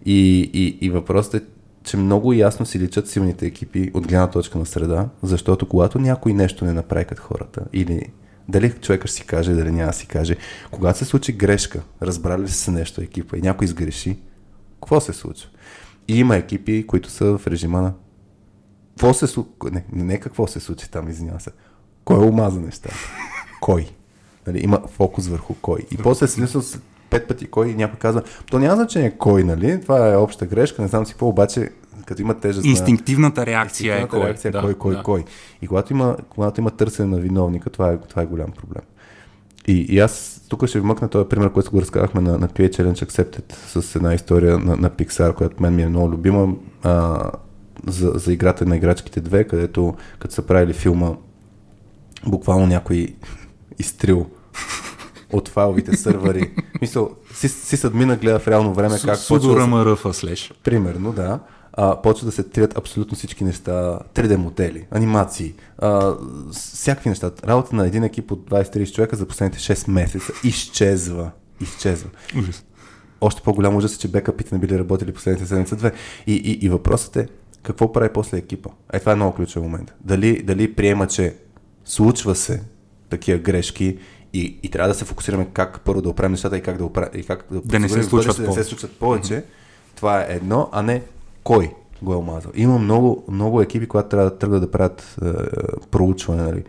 И, 0.05 0.49
и, 0.53 0.77
и 0.81 0.89
въпросът 0.89 1.33
е, 1.33 1.41
че 1.83 1.97
много 1.97 2.33
ясно 2.33 2.65
си 2.65 2.79
личат 2.79 3.07
силните 3.09 3.45
екипи 3.45 3.91
от 3.93 4.07
гледна 4.07 4.27
точка 4.27 4.57
на 4.59 4.65
среда, 4.65 5.09
защото 5.23 5.65
когато 5.65 5.99
някой 5.99 6.33
нещо 6.33 6.65
не 6.65 6.73
направи 6.73 7.05
като 7.05 7.21
хората, 7.21 7.61
или 7.73 8.05
дали 8.49 8.71
човека 8.71 9.07
ще 9.07 9.17
си 9.17 9.25
каже, 9.25 9.53
дали 9.53 9.71
няма 9.71 9.87
да 9.87 9.97
си 9.97 10.07
каже, 10.07 10.35
когато 10.71 10.99
се 10.99 11.05
случи 11.05 11.33
грешка, 11.33 11.81
разбрали 12.01 12.47
се 12.47 12.71
нещо 12.71 13.01
екипа 13.01 13.37
и 13.37 13.41
някой 13.41 13.67
сгреши, 13.67 14.17
какво 14.81 15.01
се 15.01 15.13
случва? 15.13 15.49
И 16.07 16.19
има 16.19 16.35
екипи, 16.35 16.87
които 16.87 17.09
са 17.09 17.37
в 17.37 17.47
режима 17.47 17.81
на 17.81 17.93
какво 18.89 19.13
се 19.13 19.27
случи? 19.27 19.49
Не, 19.71 19.83
не 19.91 20.19
какво 20.19 20.47
се 20.47 20.59
случи 20.59 20.91
там, 20.91 21.09
извинявам 21.09 21.39
се. 21.39 21.51
Кой 22.03 22.17
омаза 22.17 22.59
нещата? 22.59 22.95
Кой? 23.61 23.89
Нали, 24.47 24.59
има 24.63 24.81
фокус 24.87 25.27
върху 25.27 25.53
кой. 25.61 25.79
И 25.91 25.97
после 25.97 26.27
се 26.27 26.47
с 26.47 26.79
пет 27.09 27.27
пъти 27.27 27.47
кой 27.47 27.69
и 27.69 27.75
някой 27.75 27.99
казва, 27.99 28.23
то 28.51 28.59
няма 28.59 28.75
значение 28.75 29.17
кой, 29.17 29.43
нали? 29.43 29.81
Това 29.81 30.13
е 30.13 30.17
обща 30.17 30.45
грешка, 30.45 30.81
не 30.81 30.87
знам 30.87 31.05
си 31.05 31.13
какво, 31.13 31.27
обаче 31.27 31.69
като 32.05 32.21
има 32.21 32.39
тежест 32.39 32.65
на... 32.65 32.71
Инстинктивната 32.71 33.45
реакция 33.45 33.95
е 33.95 34.01
Инстинктивната 34.01 34.17
кой. 34.19 34.27
реакция 34.27 34.49
е 34.49 34.51
да, 34.51 34.61
кой, 34.61 34.73
кой, 34.73 34.95
да. 34.95 35.03
кой. 35.03 35.23
И 35.61 35.67
когато 35.67 35.93
има, 35.93 36.17
когато 36.29 36.61
има 36.61 36.71
търсене 36.71 37.15
на 37.15 37.17
виновника, 37.17 37.69
това 37.69 37.91
е, 37.91 37.97
това 37.97 38.21
е 38.21 38.25
голям 38.25 38.51
проблем. 38.51 38.83
И, 39.67 39.73
и 39.89 39.99
аз 39.99 40.41
тук 40.49 40.67
ще 40.67 40.79
ви 40.79 40.85
мъкна 40.85 41.07
този 41.07 41.29
пример, 41.29 41.51
който 41.51 41.71
го 41.71 41.81
разказахме 41.81 42.21
на, 42.21 42.37
на 42.37 42.47
QA 42.47 42.69
Challenge 42.69 43.05
Accepted 43.05 43.53
с 43.53 43.95
една 43.95 44.13
история 44.13 44.57
на, 44.57 44.75
на 44.75 44.89
Pixar, 44.89 45.33
която 45.33 45.63
мен 45.63 45.75
ми 45.75 45.81
е 45.81 45.87
много 45.87 46.11
любима, 46.11 46.53
а, 46.83 47.31
за, 47.87 48.11
за 48.15 48.33
играта 48.33 48.65
на 48.65 48.77
играчките 48.77 49.21
две, 49.21 49.43
където 49.43 49.95
като 50.19 50.33
са 50.33 50.41
правили 50.41 50.73
филма, 50.73 51.11
буквално 52.27 52.67
някой 52.67 53.07
изтрил 53.79 54.27
от 55.33 55.49
файловите 55.49 55.97
сървъри.Мисъл, 55.97 57.09
си, 57.33 57.49
си 57.49 57.77
съдмина 57.77 58.15
гледа 58.15 58.39
в 58.39 58.47
реално 58.47 58.73
време 58.73 58.95
как 58.95 59.01
почва 59.01 59.15
Судора 59.15 59.67
МРФ 59.67 60.05
слеш. 60.11 60.53
Примерно, 60.63 61.11
да. 61.11 61.39
А, 61.73 62.01
почва 62.01 62.25
да 62.25 62.31
се 62.31 62.43
трият 62.43 62.77
абсолютно 62.77 63.17
всички 63.17 63.43
неща, 63.43 63.99
3D 64.13 64.35
модели, 64.35 64.85
анимации, 64.91 65.53
а, 65.77 66.15
всякакви 66.51 67.09
неща. 67.09 67.31
Работа 67.47 67.75
на 67.75 67.87
един 67.87 68.03
екип 68.03 68.31
от 68.31 68.49
20-30 68.49 68.95
човека 68.95 69.15
за 69.15 69.25
последните 69.25 69.59
6 69.59 69.91
месеца 69.91 70.33
изчезва. 70.43 71.31
Изчезва. 71.61 72.09
Ужас. 72.39 72.63
Още 73.21 73.41
по-голям 73.41 73.75
ужас 73.75 73.95
е, 73.95 73.99
че 73.99 74.07
бекапите 74.07 74.55
не 74.55 74.61
били 74.61 74.79
работили 74.79 75.13
последните 75.13 75.47
седмица-две. 75.47 75.91
И, 76.27 76.33
и, 76.33 76.65
и 76.65 76.69
въпросът 76.69 77.15
е, 77.15 77.27
какво 77.63 77.91
прави 77.91 78.09
после 78.13 78.37
екипа? 78.37 78.69
Е, 78.93 78.99
това 78.99 79.11
е 79.11 79.15
много 79.15 79.35
ключов 79.35 79.63
момент. 79.63 79.93
Дали, 80.01 80.43
дали 80.43 80.73
приема, 80.73 81.07
че 81.07 81.35
случва 81.85 82.35
се 82.35 82.63
такива 83.09 83.39
грешки 83.39 83.97
и, 84.33 84.59
и 84.63 84.69
трябва 84.69 84.87
да 84.87 84.95
се 84.95 85.05
фокусираме 85.05 85.47
как 85.53 85.81
първо 85.81 86.01
да 86.01 86.09
оправим 86.09 86.31
нещата 86.31 86.57
и 86.57 86.61
как 86.61 86.77
да, 86.77 86.85
оправим, 86.85 87.21
и 87.21 87.23
как 87.23 87.45
да, 87.51 87.61
Да 87.61 87.79
не 87.79 87.89
се 87.89 88.03
случват 88.03 88.37
бъдеще 88.37 88.41
да 88.41 88.47
не 88.47 88.53
се 88.53 88.63
случват 88.63 88.91
повече. 88.91 89.43
Това 89.95 90.21
е 90.21 90.25
едно, 90.29 90.69
а 90.71 90.81
не 90.81 91.01
кой 91.43 91.73
го 92.01 92.13
е 92.13 92.17
омазал. 92.17 92.51
Има 92.55 92.79
много, 92.79 93.23
много 93.27 93.61
екипи, 93.61 93.87
когато 93.87 94.09
трябва 94.09 94.29
да 94.29 94.37
тръгват 94.37 94.61
да 94.61 94.71
правят 94.71 95.15
е, 95.21 95.31
проучване, 95.91 96.43
нали? 96.43 96.63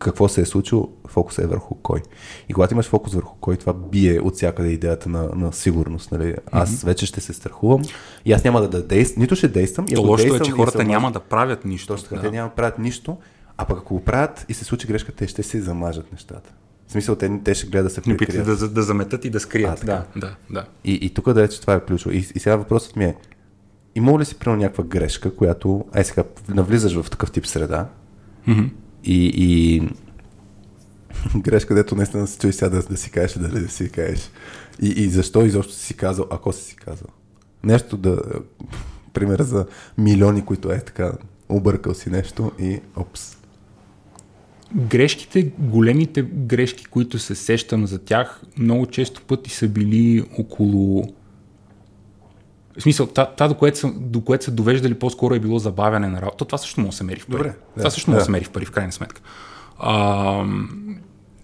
какво 0.00 0.28
се 0.28 0.40
е 0.40 0.44
случило, 0.44 0.88
фокусът 1.08 1.44
е 1.44 1.48
върху 1.48 1.74
кой. 1.74 2.02
И 2.48 2.52
когато 2.52 2.74
имаш 2.74 2.86
фокус 2.86 3.14
върху 3.14 3.36
кой, 3.40 3.56
това 3.56 3.72
бие 3.72 4.20
от 4.20 4.34
всякъде 4.34 4.68
идеята 4.68 5.08
на, 5.08 5.28
на 5.34 5.52
сигурност. 5.52 6.12
Нали? 6.12 6.36
Аз 6.52 6.70
mm-hmm. 6.70 6.86
вече 6.86 7.06
ще 7.06 7.20
се 7.20 7.32
страхувам 7.32 7.82
и 8.24 8.32
аз 8.32 8.44
няма 8.44 8.60
да, 8.60 8.68
да 8.68 8.82
действам, 8.82 9.22
нито 9.22 9.36
ще 9.36 9.48
действам. 9.48 9.86
и 9.88 9.94
То 9.94 10.02
лошото 10.02 10.26
е, 10.26 10.30
действам 10.30 10.46
че 10.46 10.50
и 10.50 10.64
хората 10.64 10.84
няма 10.84 11.12
да 11.12 11.20
правят 11.20 11.64
нищо. 11.64 11.86
Точно 11.86 12.08
така, 12.08 12.20
да. 12.20 12.22
те 12.22 12.30
няма 12.30 12.48
да 12.48 12.54
правят 12.54 12.78
нищо, 12.78 13.16
а 13.56 13.64
пък 13.64 13.78
ако 13.78 13.94
го 13.94 14.04
правят 14.04 14.46
и 14.48 14.54
се 14.54 14.64
случи 14.64 14.86
грешка, 14.86 15.12
те 15.12 15.28
ще 15.28 15.42
се 15.42 15.60
замажат 15.60 16.12
нещата. 16.12 16.52
В 16.86 16.92
смисъл, 16.92 17.16
те, 17.16 17.40
те 17.44 17.54
ще 17.54 17.66
гледат 17.66 17.86
да 17.86 17.90
се 17.94 18.00
прикрият. 18.00 18.46
да, 18.46 18.68
да 18.68 18.82
заметат 18.82 19.24
и 19.24 19.30
да 19.30 19.36
А, 19.36 19.40
скрият. 19.40 19.80
така. 19.80 19.92
да, 19.92 20.20
да, 20.20 20.36
да. 20.50 20.64
И, 20.84 20.94
и 20.94 21.14
тук 21.14 21.32
да 21.32 21.44
е, 21.44 21.48
че 21.48 21.60
това 21.60 21.74
е 21.74 21.80
ключово. 21.80 22.14
И, 22.14 22.18
и 22.34 22.38
сега 22.38 22.56
въпросът 22.56 22.96
ми 22.96 23.04
е, 23.04 23.16
има 23.94 24.18
ли 24.18 24.24
си 24.24 24.34
примерно 24.34 24.62
някаква 24.62 24.84
грешка, 24.84 25.36
която, 25.36 25.84
ай 25.92 26.04
сега, 26.04 26.24
навлизаш 26.48 27.02
в 27.02 27.10
такъв 27.10 27.30
тип 27.30 27.46
среда 27.46 27.88
Мгм. 28.46 28.64
и, 29.04 29.32
и 29.34 29.82
грешка, 31.36 31.74
дето 31.74 31.96
наистина 31.96 32.26
се 32.26 32.38
чуи 32.38 32.52
сега 32.52 32.68
да, 32.68 32.82
да 32.82 32.96
си 32.96 33.10
кажеш, 33.10 33.38
дали 33.38 33.60
да 33.60 33.68
си 33.68 33.90
кажеш. 33.90 34.30
И, 34.82 34.88
и 34.88 35.08
защо 35.08 35.44
изобщо 35.44 35.72
си 35.72 35.94
казал, 35.94 36.26
ако 36.30 36.52
си 36.52 36.64
си 36.64 36.76
казал. 36.76 37.08
Нещо 37.64 37.96
да, 37.96 38.22
пример 39.12 39.42
за 39.42 39.66
милиони, 39.98 40.44
които 40.44 40.72
е 40.72 40.80
така, 40.80 41.12
объркал 41.48 41.94
си 41.94 42.10
нещо 42.10 42.52
и 42.58 42.80
опс. 42.96 43.36
Грешките, 44.74 45.52
големите 45.58 46.22
грешки, 46.22 46.84
които 46.84 47.18
се 47.18 47.34
сещам 47.34 47.86
за 47.86 47.98
тях, 47.98 48.42
много 48.58 48.86
често 48.86 49.22
пъти 49.22 49.50
са 49.50 49.68
били 49.68 50.24
около... 50.38 51.14
В 52.80 52.82
смисъл, 52.82 53.06
това, 53.06 53.26
това 53.26 53.48
до, 53.48 53.54
което 53.54 53.78
са, 53.78 53.92
до 53.96 54.20
което 54.20 54.44
са 54.44 54.50
довеждали 54.50 54.94
по-скоро 54.94 55.34
е 55.34 55.40
било 55.40 55.58
забавяне 55.58 56.08
на 56.08 56.22
работа. 56.22 56.44
Това 56.44 56.58
също 56.58 56.82
да 56.82 56.92
се 56.92 57.04
мери 57.04 57.20
в 57.20 57.26
пари. 57.26 57.36
Добре, 57.36 57.54
това 57.74 57.84
да, 57.84 57.90
също 57.90 58.10
може 58.10 58.16
да 58.16 58.20
да. 58.20 58.24
се 58.24 58.30
мери 58.30 58.44
в 58.44 58.50
пари, 58.50 58.64
в 58.64 58.70
крайна 58.70 58.92
сметка. 58.92 59.20
А, 59.78 60.44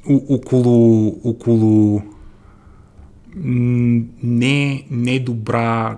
около, 0.09 1.09
около 1.25 2.03
не, 3.37 4.87
не 4.91 5.19
добра 5.19 5.97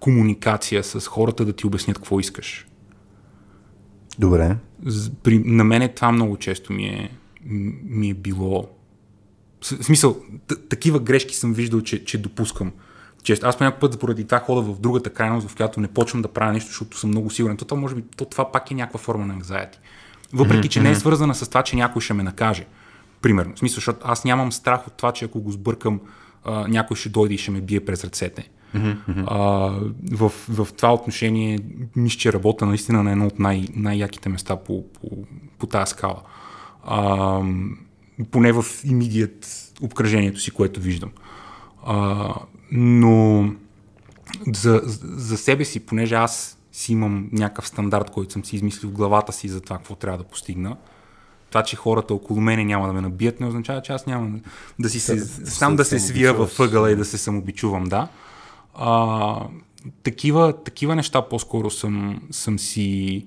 комуникация 0.00 0.84
с 0.84 1.06
хората 1.06 1.44
да 1.44 1.52
ти 1.52 1.66
обяснят 1.66 1.98
какво 1.98 2.20
искаш. 2.20 2.66
Добре. 4.18 4.56
При, 5.22 5.38
на 5.38 5.64
мене 5.64 5.88
това 5.88 6.12
много 6.12 6.36
често 6.36 6.72
ми 6.72 6.84
е, 6.84 7.10
ми 7.84 8.10
е 8.10 8.14
било. 8.14 8.68
В 9.60 9.66
смисъл, 9.66 10.16
такива 10.68 11.00
грешки 11.00 11.36
съм 11.36 11.52
виждал, 11.52 11.80
че, 11.80 12.04
че 12.04 12.18
допускам. 12.18 12.72
Често. 13.22 13.46
Аз 13.46 13.60
някакъв 13.60 13.80
път 13.80 14.00
поради 14.00 14.24
това 14.24 14.38
хода 14.38 14.62
в 14.62 14.80
другата 14.80 15.10
крайност, 15.10 15.48
в 15.48 15.56
която 15.56 15.80
не 15.80 15.88
почвам 15.88 16.22
да 16.22 16.28
правя 16.28 16.52
нещо, 16.52 16.68
защото 16.68 16.98
съм 16.98 17.10
много 17.10 17.30
сигурен. 17.30 17.56
То, 17.56 17.76
може 17.76 17.94
би, 17.94 18.02
то 18.16 18.24
това 18.24 18.52
пак 18.52 18.70
е 18.70 18.74
някаква 18.74 18.98
форма 18.98 19.26
на 19.26 19.40
anxiety. 19.40 19.76
Въпреки, 20.32 20.68
че 20.68 20.80
не 20.80 20.90
е 20.90 20.94
свързана 20.94 21.34
с 21.34 21.48
това, 21.48 21.62
че 21.62 21.76
някой 21.76 22.02
ще 22.02 22.14
ме 22.14 22.22
накаже. 22.22 22.66
Примерно. 23.22 23.54
В 23.54 23.58
смисъл, 23.58 23.74
защото 23.74 24.00
аз 24.04 24.24
нямам 24.24 24.52
страх 24.52 24.86
от 24.86 24.92
това, 24.92 25.12
че 25.12 25.24
ако 25.24 25.40
го 25.40 25.52
сбъркам, 25.52 26.00
а, 26.44 26.68
някой 26.68 26.96
ще 26.96 27.08
дойде 27.08 27.34
и 27.34 27.38
ще 27.38 27.50
ме 27.50 27.60
бие 27.60 27.84
през 27.84 28.04
ръцете. 28.04 28.50
А, 29.26 29.38
в, 30.12 30.32
в 30.48 30.68
това 30.76 30.94
отношение 30.94 31.58
мисля, 31.96 32.18
че 32.18 32.32
работя 32.32 32.66
наистина 32.66 33.02
на 33.02 33.12
едно 33.12 33.26
от 33.26 33.38
най- 33.38 33.68
най-яките 33.74 34.28
места 34.28 34.56
по, 34.56 34.84
по, 34.92 35.08
по 35.58 35.66
тази 35.66 35.90
скала. 35.90 36.22
А, 36.84 37.40
поне 38.30 38.52
в 38.52 38.64
имидият 38.84 39.72
обкръжението 39.82 40.40
си, 40.40 40.50
което 40.50 40.80
виждам. 40.80 41.10
А, 41.86 42.34
но 42.72 43.48
за, 44.52 44.80
за 45.02 45.38
себе 45.38 45.64
си, 45.64 45.80
понеже 45.80 46.14
аз 46.14 46.58
си 46.72 46.92
имам 46.92 47.28
някакъв 47.32 47.68
стандарт, 47.68 48.10
който 48.10 48.32
съм 48.32 48.44
си 48.44 48.56
измислил 48.56 48.90
в 48.90 48.92
главата 48.92 49.32
си 49.32 49.48
за 49.48 49.60
това, 49.60 49.76
какво 49.76 49.94
трябва 49.94 50.18
да 50.18 50.24
постигна, 50.24 50.76
това, 51.48 51.62
че 51.62 51.76
хората 51.76 52.14
около 52.14 52.40
мене 52.40 52.64
няма 52.64 52.86
да 52.86 52.92
ме 52.92 53.00
набият, 53.00 53.40
не 53.40 53.46
означава, 53.46 53.82
че 53.82 53.92
аз 53.92 54.06
няма 54.06 54.38
да 54.78 54.88
си 54.88 55.00
се, 55.00 55.18
сам 55.50 55.76
да 55.76 55.84
се 55.84 55.98
свия 55.98 56.32
в 56.32 56.36
самобичуваш. 56.36 56.68
ъгъла 56.68 56.90
и 56.90 56.96
да 56.96 57.04
се 57.04 57.18
самобичувам, 57.18 57.84
да. 57.84 58.08
А, 58.74 59.46
такива, 60.02 60.62
такива 60.64 60.96
неща 60.96 61.28
по-скоро 61.28 61.70
съм, 61.70 62.22
съм 62.30 62.58
си 62.58 63.26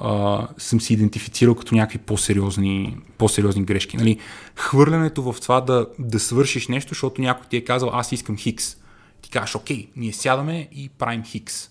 а, 0.00 0.48
съм 0.58 0.80
си 0.80 0.92
идентифицирал 0.92 1.54
като 1.54 1.74
някакви 1.74 1.98
по-сериозни, 1.98 2.96
по-сериозни 3.18 3.64
грешки. 3.64 3.96
Нали? 3.96 4.18
Хвърлянето 4.56 5.32
в 5.32 5.40
това 5.40 5.60
да, 5.60 5.86
да 5.98 6.20
свършиш 6.20 6.68
нещо, 6.68 6.88
защото 6.88 7.22
някой 7.22 7.46
ти 7.50 7.56
е 7.56 7.64
казал, 7.64 7.90
аз 7.92 8.12
искам 8.12 8.36
хикс. 8.36 8.76
Ти 9.22 9.30
кажеш, 9.30 9.54
окей, 9.54 9.88
ние 9.96 10.12
сядаме 10.12 10.68
и 10.72 10.88
правим 10.88 11.22
хикс. 11.24 11.70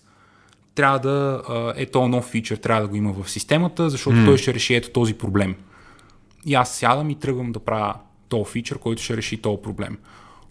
Трябва 0.74 0.98
да, 0.98 1.42
е 1.76 1.86
то 1.86 2.08
нов 2.08 2.24
фичър, 2.24 2.56
трябва 2.56 2.82
да 2.82 2.88
го 2.88 2.96
има 2.96 3.12
в 3.12 3.30
системата, 3.30 3.90
защото 3.90 4.16
mm. 4.16 4.24
той 4.24 4.38
ще 4.38 4.54
реши 4.54 4.74
ето 4.74 4.90
този 4.90 5.14
проблем. 5.14 5.54
И 6.46 6.54
аз 6.54 6.74
сядам 6.74 7.10
и 7.10 7.14
тръгвам 7.14 7.52
да 7.52 7.60
правя 7.60 7.94
този 8.28 8.50
фичър, 8.50 8.78
който 8.78 9.02
ще 9.02 9.16
реши 9.16 9.42
този 9.42 9.62
проблем. 9.62 9.98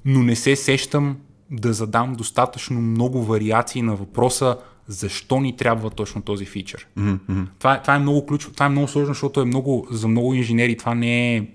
Но 0.05 0.23
не 0.23 0.35
се 0.35 0.55
сещам 0.55 1.17
да 1.51 1.73
задам 1.73 2.15
достатъчно 2.15 2.81
много 2.81 3.23
вариации 3.23 3.81
на 3.81 3.95
въпроса 3.95 4.57
защо 4.87 5.39
ни 5.39 5.55
трябва 5.55 5.89
точно 5.89 6.21
този 6.21 6.45
фичър. 6.45 6.87
Mm-hmm. 6.97 7.45
Това, 7.59 7.81
това 7.81 7.95
е 7.95 7.99
много 7.99 8.25
ключово, 8.25 8.53
това 8.53 8.65
е 8.65 8.69
много 8.69 8.87
сложно, 8.87 9.13
защото 9.13 9.41
е 9.41 9.45
много, 9.45 9.87
за 9.91 10.07
много 10.07 10.33
инженери 10.33 10.77
това 10.77 10.95
не 10.95 11.35
е, 11.35 11.47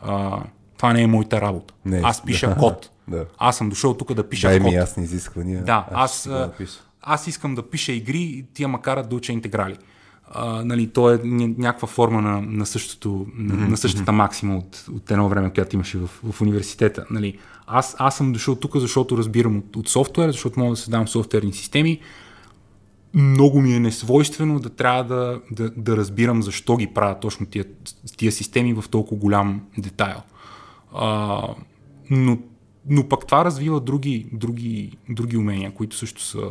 а, 0.00 0.42
това 0.76 0.92
не 0.92 1.02
е 1.02 1.06
моята 1.06 1.40
работа. 1.40 1.74
Не 1.84 2.00
аз 2.04 2.24
пиша 2.24 2.48
да. 2.48 2.56
код. 2.56 2.90
Да. 3.08 3.26
Аз 3.38 3.56
съм 3.56 3.68
дошъл 3.68 3.94
тук 3.94 4.14
да 4.14 4.28
пиша 4.28 4.48
Дай 4.48 4.58
код. 4.58 4.70
ми 4.70 4.74
ясни 4.74 5.04
изисквания. 5.04 5.64
Да, 5.64 5.86
аз, 5.90 6.12
ще 6.12 6.22
си 6.22 6.28
го 6.28 6.34
а, 6.34 6.38
напиша. 6.38 6.80
аз 7.02 7.26
искам 7.26 7.54
да 7.54 7.70
пиша 7.70 7.92
игри, 7.92 8.44
тия 8.54 8.68
ма 8.68 8.82
карат 8.82 9.08
да 9.08 9.16
уча 9.16 9.32
интеграли. 9.32 9.76
А, 10.34 10.64
нали, 10.64 10.86
то 10.86 11.10
е 11.10 11.20
някаква 11.24 11.88
форма 11.88 12.22
на, 12.22 12.40
на, 12.40 12.66
същото, 12.66 13.26
на, 13.34 13.68
на 13.68 13.76
същата 13.76 14.12
максима 14.12 14.56
от, 14.56 14.84
от 14.96 15.10
едно 15.10 15.28
време, 15.28 15.52
която 15.52 15.76
имаше 15.76 15.98
в, 15.98 16.10
в 16.32 16.40
университета. 16.40 17.04
Нали. 17.10 17.38
Аз, 17.66 17.96
аз 17.98 18.16
съм 18.16 18.32
дошъл 18.32 18.54
тук, 18.54 18.76
защото 18.76 19.18
разбирам 19.18 19.56
от, 19.56 19.76
от 19.76 19.88
софтуер, 19.88 20.30
защото 20.30 20.60
мога 20.60 20.72
да 20.72 20.76
създавам 20.76 21.08
софтуерни 21.08 21.52
системи. 21.52 22.00
Много 23.14 23.60
ми 23.60 23.74
е 23.74 23.80
несвойствено 23.80 24.60
да 24.60 24.70
трябва 24.70 25.04
да, 25.04 25.40
да, 25.50 25.70
да 25.76 25.96
разбирам 25.96 26.42
защо 26.42 26.76
ги 26.76 26.86
правят 26.86 27.20
точно 27.20 27.46
тия, 27.46 27.64
тия 28.16 28.32
системи 28.32 28.74
в 28.74 28.84
толкова 28.90 29.20
голям 29.20 29.62
детайл. 29.78 30.22
А, 30.94 31.48
но, 32.10 32.38
но 32.88 33.08
пък 33.08 33.26
това 33.26 33.44
развива 33.44 33.80
други, 33.80 34.26
други, 34.32 34.96
други 35.08 35.36
умения, 35.36 35.74
които 35.74 35.96
също 35.96 36.22
са 36.22 36.48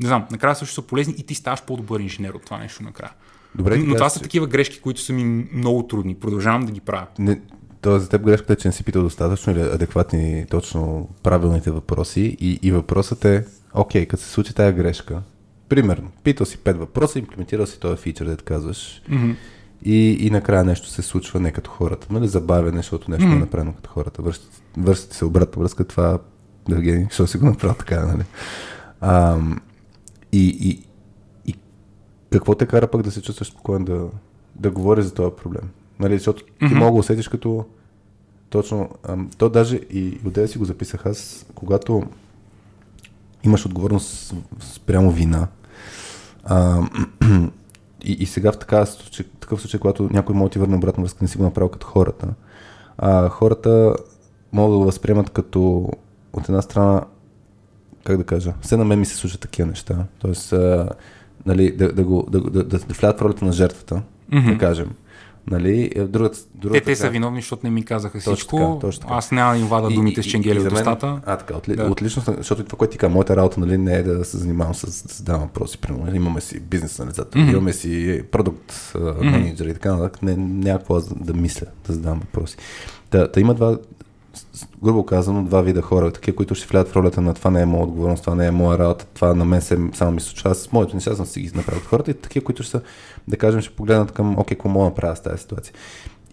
не 0.00 0.08
знам, 0.08 0.26
накрая 0.30 0.54
също 0.54 0.74
са 0.74 0.82
полезни 0.82 1.14
и 1.18 1.22
ти 1.22 1.34
ставаш 1.34 1.62
по-добър 1.62 2.00
инженер 2.00 2.30
от 2.30 2.44
това 2.44 2.58
нещо 2.58 2.82
накрая. 2.82 3.12
Добре, 3.54 3.76
но, 3.76 3.84
но 3.84 3.94
това 3.94 4.08
са 4.08 4.20
такива 4.20 4.46
грешки, 4.46 4.80
които 4.80 5.00
са 5.00 5.12
ми 5.12 5.48
много 5.52 5.86
трудни. 5.86 6.14
Продължавам 6.14 6.66
да 6.66 6.72
ги 6.72 6.80
правя. 6.80 7.06
Не, 7.18 7.40
то 7.80 7.98
за 7.98 8.08
теб 8.08 8.22
грешката 8.22 8.52
е, 8.52 8.56
че 8.56 8.68
не 8.68 8.72
си 8.72 8.84
питал 8.84 9.02
достатъчно 9.02 9.52
или 9.52 9.60
адекватни, 9.60 10.46
точно 10.50 11.08
правилните 11.22 11.70
въпроси. 11.70 12.36
И, 12.40 12.58
и 12.62 12.72
въпросът 12.72 13.24
е, 13.24 13.44
окей, 13.74 14.06
като 14.06 14.22
се 14.22 14.30
случи 14.30 14.54
тая 14.54 14.72
грешка, 14.72 15.22
примерно, 15.72 16.10
питал 16.24 16.46
си 16.46 16.58
пет 16.58 16.76
въпроса, 16.76 17.18
имплементирал 17.18 17.66
си 17.66 17.80
този 17.80 18.02
фичър, 18.02 18.26
да 18.26 18.36
кажеш, 18.36 19.02
mm-hmm. 19.10 19.36
и, 19.84 20.26
и 20.26 20.30
накрая 20.30 20.64
нещо 20.64 20.88
се 20.88 21.02
случва 21.02 21.40
не 21.40 21.52
като 21.52 21.70
хората. 21.70 22.06
Нали, 22.10 22.28
забавя 22.28 22.72
защото 22.74 23.10
нещо 23.10 23.26
mm-hmm. 23.26 23.36
е 23.36 23.40
направено 23.40 23.72
като 23.72 23.90
хората. 23.90 24.22
Връщате 24.76 25.16
се 25.16 25.24
обратна 25.24 25.62
връзка, 25.62 25.84
това, 25.84 26.18
да 26.68 26.80
ги, 26.80 27.06
що 27.10 27.26
си 27.26 27.38
го 27.38 27.46
направил 27.46 27.74
така, 27.74 28.06
нали? 28.06 28.24
Ам, 29.00 29.60
и, 30.32 30.48
и, 30.48 30.82
и 31.46 31.54
какво 32.32 32.54
те 32.54 32.66
кара 32.66 32.86
пък 32.86 33.02
да 33.02 33.10
се 33.10 33.22
чувстваш 33.22 33.48
спокоен 33.48 33.84
да, 33.84 34.06
да 34.54 34.70
говориш 34.70 35.04
за 35.04 35.14
този 35.14 35.36
проблем? 35.36 35.70
Нали, 36.00 36.14
защото 36.18 36.44
mm-hmm. 36.44 36.68
ти 36.68 36.74
мога 36.74 36.92
да 36.92 36.98
усетиш 36.98 37.28
като 37.28 37.66
точно, 38.50 38.90
ам, 39.08 39.30
то 39.38 39.48
даже 39.48 39.76
и 39.76 40.20
отделя 40.26 40.48
си 40.48 40.58
го 40.58 40.64
записах 40.64 41.06
аз, 41.06 41.46
когато 41.54 42.02
имаш 43.44 43.66
отговорност 43.66 44.34
спрямо 44.60 45.10
вина, 45.10 45.48
а, 46.44 46.80
и, 48.04 48.12
и 48.12 48.26
сега 48.26 48.52
в 48.52 48.86
случай, 48.86 49.26
такъв 49.40 49.60
случай, 49.60 49.80
когато 49.80 50.08
някой 50.12 50.34
може 50.34 50.48
да 50.48 50.52
ти 50.52 50.58
върне 50.58 50.76
обратно 50.76 51.02
връзка, 51.02 51.18
не 51.22 51.28
си 51.28 51.38
го 51.38 51.44
направил 51.44 51.68
като 51.68 51.86
хората, 51.86 52.28
а, 52.98 53.28
хората 53.28 53.94
могат 54.52 54.74
да 54.74 54.78
го 54.78 54.84
възприемат 54.84 55.30
като 55.30 55.90
от 56.32 56.48
една 56.48 56.62
страна 56.62 57.04
как 58.04 58.16
да 58.16 58.24
кажа, 58.24 58.54
все 58.60 58.76
на 58.76 58.84
мен 58.84 58.98
ми 58.98 59.06
се 59.06 59.16
случват 59.16 59.40
такива 59.40 59.68
неща. 59.68 60.04
Тоест, 60.18 60.52
а, 60.52 60.88
нали, 61.46 61.76
да, 61.76 61.92
да, 61.92 62.04
го, 62.04 62.26
да, 62.30 62.40
да, 62.40 62.64
да, 62.64 62.78
да 62.78 62.94
влядат 62.94 63.18
в 63.18 63.22
ролята 63.22 63.44
на 63.44 63.52
жертвата, 63.52 64.02
mm-hmm. 64.32 64.52
да 64.52 64.58
кажем. 64.58 64.90
Нали, 65.50 65.90
другата, 66.08 66.38
другата, 66.54 66.84
те, 66.84 66.84
те 66.84 66.96
са 66.96 67.10
виновни, 67.10 67.40
защото 67.40 67.66
не 67.66 67.70
ми 67.70 67.84
казаха 67.84 68.18
точно 68.18 68.34
всичко. 68.34 68.56
Така, 68.56 68.78
точно 68.86 69.00
така. 69.00 69.14
Аз 69.14 69.32
няма 69.32 69.52
да 69.52 69.58
им 69.58 69.66
вада 69.66 69.88
думите 69.88 70.20
и, 70.20 70.22
с 70.22 70.26
ченгели 70.26 70.60
от 70.60 70.72
устата. 70.72 71.20
А, 71.26 71.36
така, 71.36 71.56
отли, 71.56 71.76
да. 71.76 71.84
отлично, 71.84 72.22
защото 72.36 72.64
това, 72.64 72.76
което 72.78 72.92
ти 72.92 72.98
казва, 72.98 73.14
моята 73.14 73.36
работа 73.36 73.60
нали, 73.60 73.78
не 73.78 73.94
е 73.94 74.02
да 74.02 74.24
се 74.24 74.36
занимавам 74.36 74.74
с 74.74 75.02
да 75.02 75.14
задавам 75.14 75.40
въпроси. 75.40 75.78
Примерно, 75.78 76.16
имаме 76.16 76.40
си 76.40 76.60
бизнес 76.60 76.98
на 76.98 77.06
лицата, 77.06 77.38
mm-hmm. 77.38 77.52
имаме 77.52 77.72
си 77.72 78.22
продукт 78.30 78.72
mm-hmm. 78.72 79.30
менеджер 79.30 79.66
и 79.66 79.74
така 79.74 79.92
нататък. 79.94 80.22
Не, 80.22 80.36
някакво 80.36 81.00
да 81.00 81.34
мисля, 81.34 81.66
да 81.86 81.92
задавам 81.92 82.20
въпроси. 82.20 82.56
Та, 83.10 83.28
та 83.28 83.40
има 83.40 83.54
два, 83.54 83.78
грубо 84.84 85.06
казано, 85.06 85.44
два 85.44 85.62
вида 85.62 85.82
хора. 85.82 86.12
Такива, 86.12 86.36
които 86.36 86.54
ще 86.54 86.66
влядат 86.66 86.88
в 86.88 86.96
ролята 86.96 87.20
на 87.20 87.34
това 87.34 87.50
не 87.50 87.62
е 87.62 87.66
моя 87.66 87.84
отговорност, 87.84 88.24
това 88.24 88.34
не 88.34 88.46
е 88.46 88.50
моя 88.50 88.78
работа, 88.78 89.06
това 89.14 89.34
на 89.34 89.44
мен 89.44 89.60
се 89.60 89.78
само 89.94 90.12
ми 90.12 90.20
случва. 90.20 90.50
Аз 90.50 90.72
моите 90.72 90.94
неща 90.94 91.14
съм 91.14 91.26
си 91.26 91.40
ги 91.40 91.50
направил 91.54 91.82
хората 91.82 92.10
и 92.10 92.14
такива, 92.14 92.44
които 92.44 92.62
ще 92.62 92.70
са, 92.70 92.82
да 93.28 93.36
кажем, 93.36 93.60
ще 93.60 93.74
погледнат 93.74 94.12
към, 94.12 94.38
окей, 94.38 94.56
какво 94.56 94.68
мога 94.68 94.84
да 94.84 94.90
направя 94.90 95.16
с 95.16 95.20
тази 95.20 95.38
ситуация. 95.38 95.74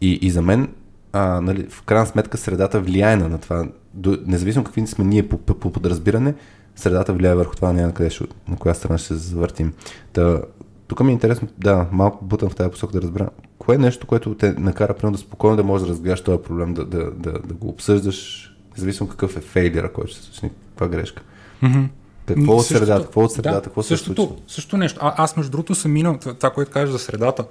И, 0.01 0.19
и 0.21 0.31
за 0.31 0.41
мен, 0.41 0.69
а, 1.13 1.41
нали, 1.41 1.67
в 1.69 1.81
крайна 1.81 2.05
сметка, 2.05 2.37
средата 2.37 2.81
влияе 2.81 3.15
на 3.15 3.37
това. 3.37 3.67
До, 3.93 4.17
независимо 4.25 4.65
какви 4.65 4.87
сме 4.87 5.05
ние 5.05 5.29
по, 5.29 5.37
по, 5.37 5.53
по 5.53 5.71
подразбиране, 5.71 6.33
средата 6.75 7.13
влияе 7.13 7.35
върху 7.35 7.55
това, 7.55 7.73
на, 7.73 7.93
къде 7.93 8.09
ще, 8.09 8.23
на 8.47 8.55
коя 8.55 8.73
страна 8.73 8.97
ще 8.97 9.07
се 9.07 9.15
завъртим. 9.15 9.73
Та, 10.13 10.41
тук 10.87 10.99
ми 10.99 11.09
е 11.09 11.13
интересно, 11.13 11.47
да, 11.57 11.87
малко 11.91 12.25
бутам 12.25 12.49
в 12.49 12.55
тази 12.55 12.69
посока 12.69 12.93
да 12.93 13.01
разбера 13.01 13.29
Кое 13.59 13.75
е 13.75 13.77
нещо, 13.77 14.07
което 14.07 14.35
те 14.35 14.53
накара 14.53 14.93
примерно 14.93 15.17
да 15.17 15.21
спокойно 15.21 15.55
да 15.55 15.63
можеш 15.63 15.87
да 15.87 15.93
разгледаш 15.93 16.21
този 16.21 16.43
проблем, 16.43 16.73
да, 16.73 16.85
да, 16.85 17.11
да, 17.11 17.31
да 17.31 17.53
го 17.53 17.69
обсъждаш, 17.69 18.49
независимо 18.77 19.09
какъв 19.09 19.37
е 19.37 19.41
фейлера, 19.41 19.93
който 19.93 20.11
ще 20.11 20.21
се 20.21 20.25
случи, 20.25 20.53
каква 20.69 20.87
грешка? 20.87 21.23
Mm-hmm. 21.63 21.87
Какво 22.25 22.55
от 22.55 22.65
средата? 22.65 23.03
Какво 23.03 23.21
от 23.21 23.31
средата? 23.31 23.55
Да, 23.55 23.61
какво 23.61 23.83
се 23.83 23.87
същото, 23.87 24.21
случва? 24.21 24.43
Също 24.47 24.77
нещо. 24.77 24.99
А, 25.03 25.23
аз 25.23 25.37
между 25.37 25.51
другото 25.51 25.75
съм 25.75 25.91
минал 25.91 26.17
това, 26.17 26.49
което 26.49 26.71
кажеш 26.71 26.89
за 26.89 26.99
средата. 26.99 27.45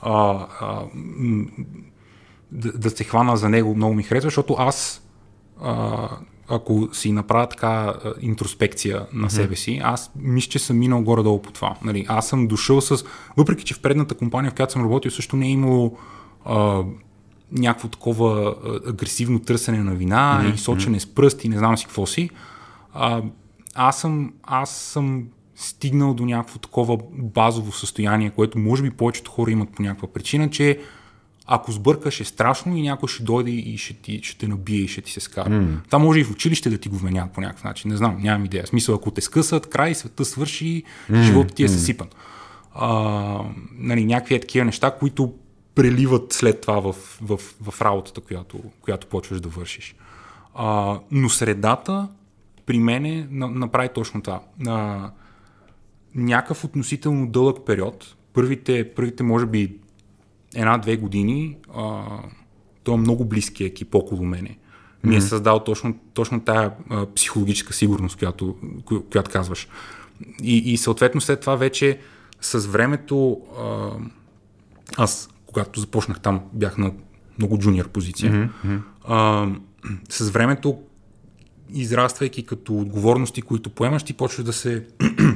А, 0.00 0.46
а, 0.60 0.82
да, 2.52 2.72
да 2.72 2.90
се 2.90 3.04
хвана 3.04 3.36
за 3.36 3.48
него 3.48 3.76
много 3.76 3.94
ми 3.94 4.02
харесва, 4.02 4.26
защото 4.26 4.56
аз 4.58 5.02
а, 5.62 6.08
ако 6.50 6.88
си 6.92 7.12
направя 7.12 7.46
така 7.46 7.94
интроспекция 8.20 9.06
на 9.12 9.30
себе 9.30 9.56
си, 9.56 9.80
аз 9.82 10.10
мисля, 10.16 10.50
че 10.50 10.58
съм 10.58 10.78
минал 10.78 11.02
горе-долу 11.02 11.42
по 11.42 11.52
това. 11.52 11.74
Нали, 11.84 12.06
аз 12.08 12.28
съм 12.28 12.46
дошъл 12.46 12.80
с... 12.80 13.04
Въпреки, 13.36 13.64
че 13.64 13.74
в 13.74 13.80
предната 13.80 14.14
компания, 14.14 14.50
в 14.50 14.54
която 14.54 14.72
съм 14.72 14.82
работил, 14.82 15.10
също 15.10 15.36
не 15.36 15.46
е 15.46 15.50
имало 15.50 15.96
а, 16.44 16.82
някакво 17.52 17.88
такова 17.88 18.54
агресивно 18.88 19.38
търсене 19.38 19.78
на 19.78 19.94
вина 19.94 20.42
mm-hmm. 20.42 20.54
и 20.54 20.58
сочене 20.58 21.00
с 21.00 21.06
пръст 21.06 21.44
и 21.44 21.48
не 21.48 21.58
знам 21.58 21.78
си 21.78 21.84
какво 21.84 22.06
си. 22.06 22.30
А, 22.94 23.22
аз, 23.74 24.00
съм, 24.00 24.32
аз 24.42 24.70
съм 24.70 25.24
стигнал 25.54 26.14
до 26.14 26.24
някакво 26.24 26.58
такова 26.58 26.98
базово 27.12 27.72
състояние, 27.72 28.30
което 28.30 28.58
може 28.58 28.82
би 28.82 28.90
повечето 28.90 29.30
хора 29.30 29.50
имат 29.50 29.70
по 29.70 29.82
някаква 29.82 30.08
причина, 30.08 30.50
че 30.50 30.78
ако 31.52 31.72
сбъркаш 31.72 32.20
е 32.20 32.24
страшно 32.24 32.76
и 32.76 32.82
някой 32.82 33.08
ще 33.08 33.22
дойде 33.22 33.50
и 33.50 33.78
ще, 33.78 33.94
ти, 33.94 34.20
ще 34.22 34.38
те 34.38 34.48
набие 34.48 34.78
и 34.78 34.88
ще 34.88 35.00
ти 35.00 35.12
се 35.12 35.20
скара. 35.20 35.50
Mm. 35.50 35.84
Това 35.86 35.98
може 35.98 36.20
и 36.20 36.24
в 36.24 36.30
училище 36.30 36.70
да 36.70 36.78
ти 36.78 36.88
го 36.88 36.96
вменят 36.96 37.32
по 37.32 37.40
някакъв 37.40 37.64
начин. 37.64 37.90
Не 37.90 37.96
знам, 37.96 38.16
нямам 38.20 38.44
идея. 38.44 38.64
В 38.64 38.68
смисъл, 38.68 38.94
ако 38.94 39.10
те 39.10 39.20
скъсат, 39.20 39.66
край, 39.66 39.94
света 39.94 40.24
свърши, 40.24 40.82
mm. 41.10 41.22
живота 41.22 41.54
ти 41.54 41.64
е 41.64 41.68
mm. 41.68 41.72
съсипан. 41.72 42.08
А, 42.74 43.40
нали, 43.72 44.04
някакви 44.04 44.34
е 44.34 44.40
такива 44.40 44.64
неща, 44.64 44.90
които 44.90 45.34
преливат 45.74 46.32
след 46.32 46.60
това 46.60 46.80
в, 46.80 46.92
в, 47.22 47.40
в 47.60 47.82
работата, 47.82 48.20
която, 48.20 48.60
която 48.80 49.06
почваш 49.06 49.40
да 49.40 49.48
вършиш. 49.48 49.94
А, 50.54 50.98
но 51.10 51.28
средата 51.28 52.08
при 52.66 52.78
мене 52.78 53.26
направи 53.30 53.88
точно 53.94 54.22
това. 54.22 54.40
А, 54.66 55.10
някакъв 56.14 56.64
относително 56.64 57.26
дълъг 57.26 57.66
период, 57.66 58.16
първите, 58.32 58.90
първите 58.94 59.22
може 59.22 59.46
би 59.46 59.76
една-две 60.54 60.96
години 60.96 61.56
а, 61.76 62.02
той 62.84 62.94
е 62.94 62.98
много 62.98 63.24
близки 63.24 63.64
екип 63.64 63.94
около 63.94 64.24
мене. 64.24 64.58
Ми 65.04 65.16
е 65.16 65.20
създал 65.20 65.64
точно, 65.64 65.94
точно 66.14 66.40
тая 66.40 66.72
а, 66.90 67.06
психологическа 67.06 67.72
сигурност, 67.72 68.18
която, 68.18 68.56
която 69.12 69.30
казваш. 69.30 69.68
И, 70.42 70.56
и 70.56 70.76
съответно 70.76 71.20
след 71.20 71.40
това 71.40 71.56
вече 71.56 71.98
с 72.40 72.66
времето 72.66 73.40
а, 73.58 73.90
аз, 74.96 75.28
когато 75.46 75.80
започнах 75.80 76.20
там, 76.20 76.40
бях 76.52 76.78
на 76.78 76.92
много 77.38 77.58
джуниор 77.58 77.88
позиция. 77.88 78.32
Mm-hmm. 78.32 78.80
А, 79.04 79.48
с 80.08 80.30
времето, 80.30 80.78
израствайки 81.72 82.46
като 82.46 82.74
отговорности, 82.74 83.42
които 83.42 83.70
поемаш, 83.70 84.02
ти 84.02 84.12
почваш 84.12 84.44
да 84.44 84.52
се 84.52 84.86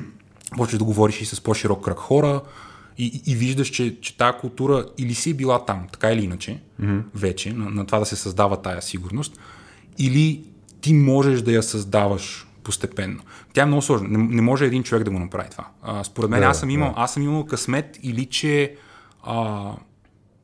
почваш 0.56 0.78
да 0.78 0.84
говориш 0.84 1.20
и 1.20 1.24
с 1.24 1.40
по-широк 1.40 1.84
кръг 1.84 1.98
хора, 1.98 2.40
и, 2.98 3.22
и 3.26 3.34
виждаш, 3.34 3.68
че, 3.68 4.00
че 4.00 4.16
тази 4.16 4.38
култура 4.38 4.86
или 4.98 5.14
си 5.14 5.30
е 5.30 5.34
била 5.34 5.64
там, 5.64 5.86
така 5.92 6.12
или 6.12 6.24
иначе, 6.24 6.60
mm-hmm. 6.82 7.02
вече, 7.14 7.52
на, 7.52 7.70
на 7.70 7.86
това 7.86 7.98
да 7.98 8.06
се 8.06 8.16
създава 8.16 8.62
тая 8.62 8.82
сигурност, 8.82 9.38
или 9.98 10.44
ти 10.80 10.94
можеш 10.94 11.42
да 11.42 11.52
я 11.52 11.62
създаваш 11.62 12.46
постепенно. 12.64 13.22
Тя 13.52 13.62
е 13.62 13.66
много 13.66 13.82
сложна. 13.82 14.08
Не, 14.08 14.18
не 14.18 14.42
може 14.42 14.66
един 14.66 14.82
човек 14.82 15.04
да 15.04 15.10
го 15.10 15.18
направи 15.18 15.50
това. 15.50 15.66
А, 15.82 16.04
според 16.04 16.30
мен, 16.30 16.40
да, 16.40 16.46
аз, 16.46 16.60
съм 16.60 16.70
имал, 16.70 16.88
да. 16.88 16.94
аз 16.96 17.14
съм 17.14 17.22
имал 17.22 17.46
късмет 17.46 17.98
или 18.02 18.26
че 18.26 18.74
а, 19.22 19.70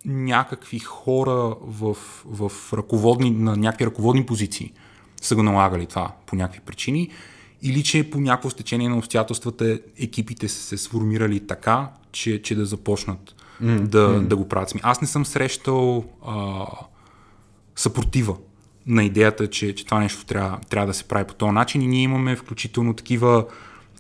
някакви 0.05 0.79
хора 0.79 1.55
в, 1.61 1.97
в 2.25 2.53
ръководни, 2.73 3.31
на 3.31 3.57
някакви 3.57 3.87
ръководни 3.87 4.27
позиции 4.27 4.73
са 5.23 5.35
го 5.35 5.43
налагали 5.43 5.87
това 5.87 6.13
по 6.27 6.37
някакви 6.37 6.61
причини, 6.61 7.11
или 7.63 7.83
че 7.83 8.11
по 8.11 8.21
някакво 8.21 8.51
стечение 8.51 8.89
на 8.89 8.99
обстоятелствата 8.99 9.81
екипите 9.99 10.49
са 10.49 10.63
се 10.63 10.77
сформирали 10.77 11.41
така, 11.41 11.89
че, 12.13 12.43
че 12.43 12.55
да 12.55 12.65
започнат 12.65 13.35
mm, 13.63 13.81
да, 13.81 14.09
mm. 14.09 14.21
да 14.21 14.37
го 14.37 14.49
правят. 14.49 14.73
Аз 14.83 15.01
не 15.01 15.07
съм 15.07 15.27
срещал 15.27 16.05
а, 16.27 16.67
съпротива 17.77 18.37
на 18.87 19.05
идеята, 19.05 19.51
че, 19.51 19.75
че 19.75 19.85
това 19.85 20.01
нещо 20.01 20.25
трябва, 20.25 20.59
трябва 20.71 20.87
да 20.87 20.95
се 20.95 21.05
прави 21.05 21.25
по 21.25 21.35
този 21.35 21.53
начин 21.53 21.83
и 21.83 21.87
ние 21.87 22.03
имаме 22.03 22.37
включително 22.37 22.95
такива 22.95 23.47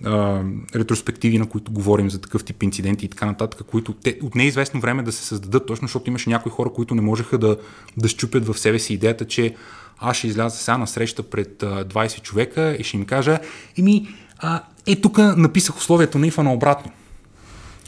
а, 0.05 0.43
ретроспективи, 0.75 1.39
на 1.39 1.49
които 1.49 1.73
говорим 1.73 2.11
за 2.11 2.21
такъв 2.21 2.45
тип 2.45 2.63
инциденти 2.63 3.07
и 3.07 3.09
така 3.09 3.27
нататък, 3.27 3.67
които 3.67 3.93
те, 3.93 4.19
от 4.23 4.35
неизвестно 4.35 4.81
време 4.81 5.03
да 5.03 5.13
се 5.13 5.25
създадат, 5.25 5.67
точно 5.67 5.89
защото 5.89 6.11
имаше 6.11 6.31
някои 6.31 6.53
хора, 6.53 6.71
които 6.73 6.95
не 6.95 7.03
можеха 7.03 7.39
да, 7.39 7.57
да 7.97 8.09
щупят 8.09 8.47
в 8.47 8.59
себе 8.59 8.79
си 8.79 8.95
идеята, 8.95 9.27
че 9.27 9.55
аз 10.01 10.17
ще 10.17 10.27
изляза 10.27 10.57
сега 10.57 10.79
на 10.79 10.87
среща 10.87 11.23
пред 11.23 11.63
а, 11.63 11.85
20 11.85 12.23
човека 12.23 12.77
и 12.79 12.85
ще 12.85 12.97
им 12.97 13.05
кажа, 13.05 13.39
еми, 13.79 14.09
е, 14.87 14.97
тук 14.97 15.19
написах 15.19 15.77
условието 15.77 16.19
на 16.19 16.27
ифа 16.27 16.43
наобратно. 16.43 16.93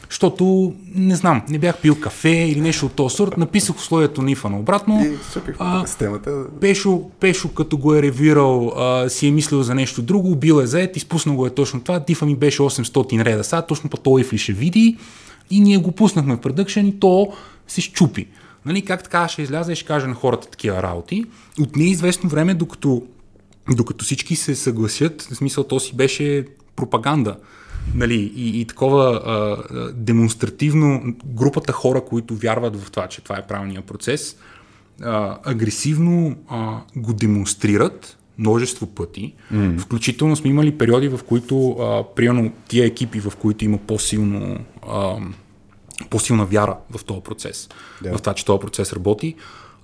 Защото, 0.09 0.73
не 0.95 1.15
знам, 1.15 1.41
не 1.49 1.59
бях 1.59 1.77
пил 1.77 1.99
кафе 1.99 2.29
или 2.29 2.61
нещо 2.61 2.85
от 2.85 2.93
този 2.93 3.15
сорт, 3.15 3.37
написах 3.37 3.75
условието 3.75 4.21
на 4.21 4.31
ифа 4.31 4.49
наобратно. 4.49 5.05
И 5.05 5.17
а, 5.59 5.87
системата. 5.87 6.45
Пешо, 6.61 7.01
Пешо, 7.19 7.49
като 7.49 7.77
го 7.77 7.95
е 7.95 8.01
ревирал, 8.01 8.73
а, 8.77 9.09
си 9.09 9.27
е 9.27 9.31
мислил 9.31 9.63
за 9.63 9.75
нещо 9.75 10.01
друго, 10.01 10.35
бил 10.35 10.61
е 10.61 10.65
заед, 10.65 10.97
изпуснал 10.97 11.35
го 11.35 11.47
е 11.47 11.49
точно 11.49 11.81
това, 11.81 11.99
дифа 11.99 12.25
ми 12.25 12.35
беше 12.35 12.61
800 12.61 13.25
реда, 13.25 13.43
сега 13.43 13.61
точно 13.61 13.89
по 13.89 13.97
този 13.97 14.25
ли 14.33 14.37
ще 14.37 14.53
види 14.53 14.97
и 15.49 15.59
ние 15.59 15.77
го 15.77 15.91
пуснахме 15.91 16.35
в 16.35 16.41
продъкшен 16.41 16.87
и 16.87 16.99
то 16.99 17.33
се 17.67 17.81
щупи. 17.81 18.27
Нали, 18.65 18.85
как 18.85 19.03
така 19.03 19.27
ще 19.27 19.41
изляза 19.41 19.71
и 19.71 19.75
ще 19.75 19.85
каже 19.85 20.07
на 20.07 20.13
хората 20.13 20.49
такива 20.49 20.83
работи. 20.83 21.25
От 21.59 21.75
неизвестно 21.75 22.29
време, 22.29 22.53
докато, 22.53 23.03
докато 23.75 24.05
всички 24.05 24.35
се 24.35 24.55
съгласят, 24.55 25.21
в 25.21 25.35
смисъл 25.35 25.63
то 25.63 25.79
си 25.79 25.95
беше 25.95 26.45
пропаганда. 26.75 27.37
Нали, 27.95 28.33
и, 28.35 28.61
и 28.61 28.65
такова 28.65 29.21
а, 29.25 29.91
демонстративно 29.93 31.15
групата 31.25 31.71
хора, 31.71 32.05
които 32.05 32.35
вярват 32.35 32.75
в 32.75 32.91
това, 32.91 33.07
че 33.07 33.21
това 33.21 33.37
е 33.37 33.47
правилният 33.47 33.85
процес, 33.85 34.35
а, 35.01 35.37
агресивно 35.43 36.35
а, 36.49 36.79
го 36.95 37.13
демонстрират 37.13 38.17
множество 38.37 38.85
пъти. 38.87 39.33
Mm. 39.53 39.79
Включително 39.79 40.35
сме 40.35 40.49
имали 40.49 40.77
периоди, 40.77 41.07
в 41.07 41.19
които, 41.27 41.71
а, 41.71 42.03
примерно, 42.15 42.51
тия 42.67 42.85
екипи, 42.85 43.19
в 43.19 43.33
които 43.41 43.65
има 43.65 43.77
по-силно 43.77 44.57
а, 44.87 45.15
по-силна 46.09 46.45
вяра 46.45 46.77
в 46.97 47.03
този 47.03 47.21
процес, 47.21 47.69
yeah. 48.03 48.17
в 48.17 48.21
това, 48.21 48.33
че 48.33 48.45
този 48.45 48.59
процес 48.59 48.93
работи. 48.93 49.35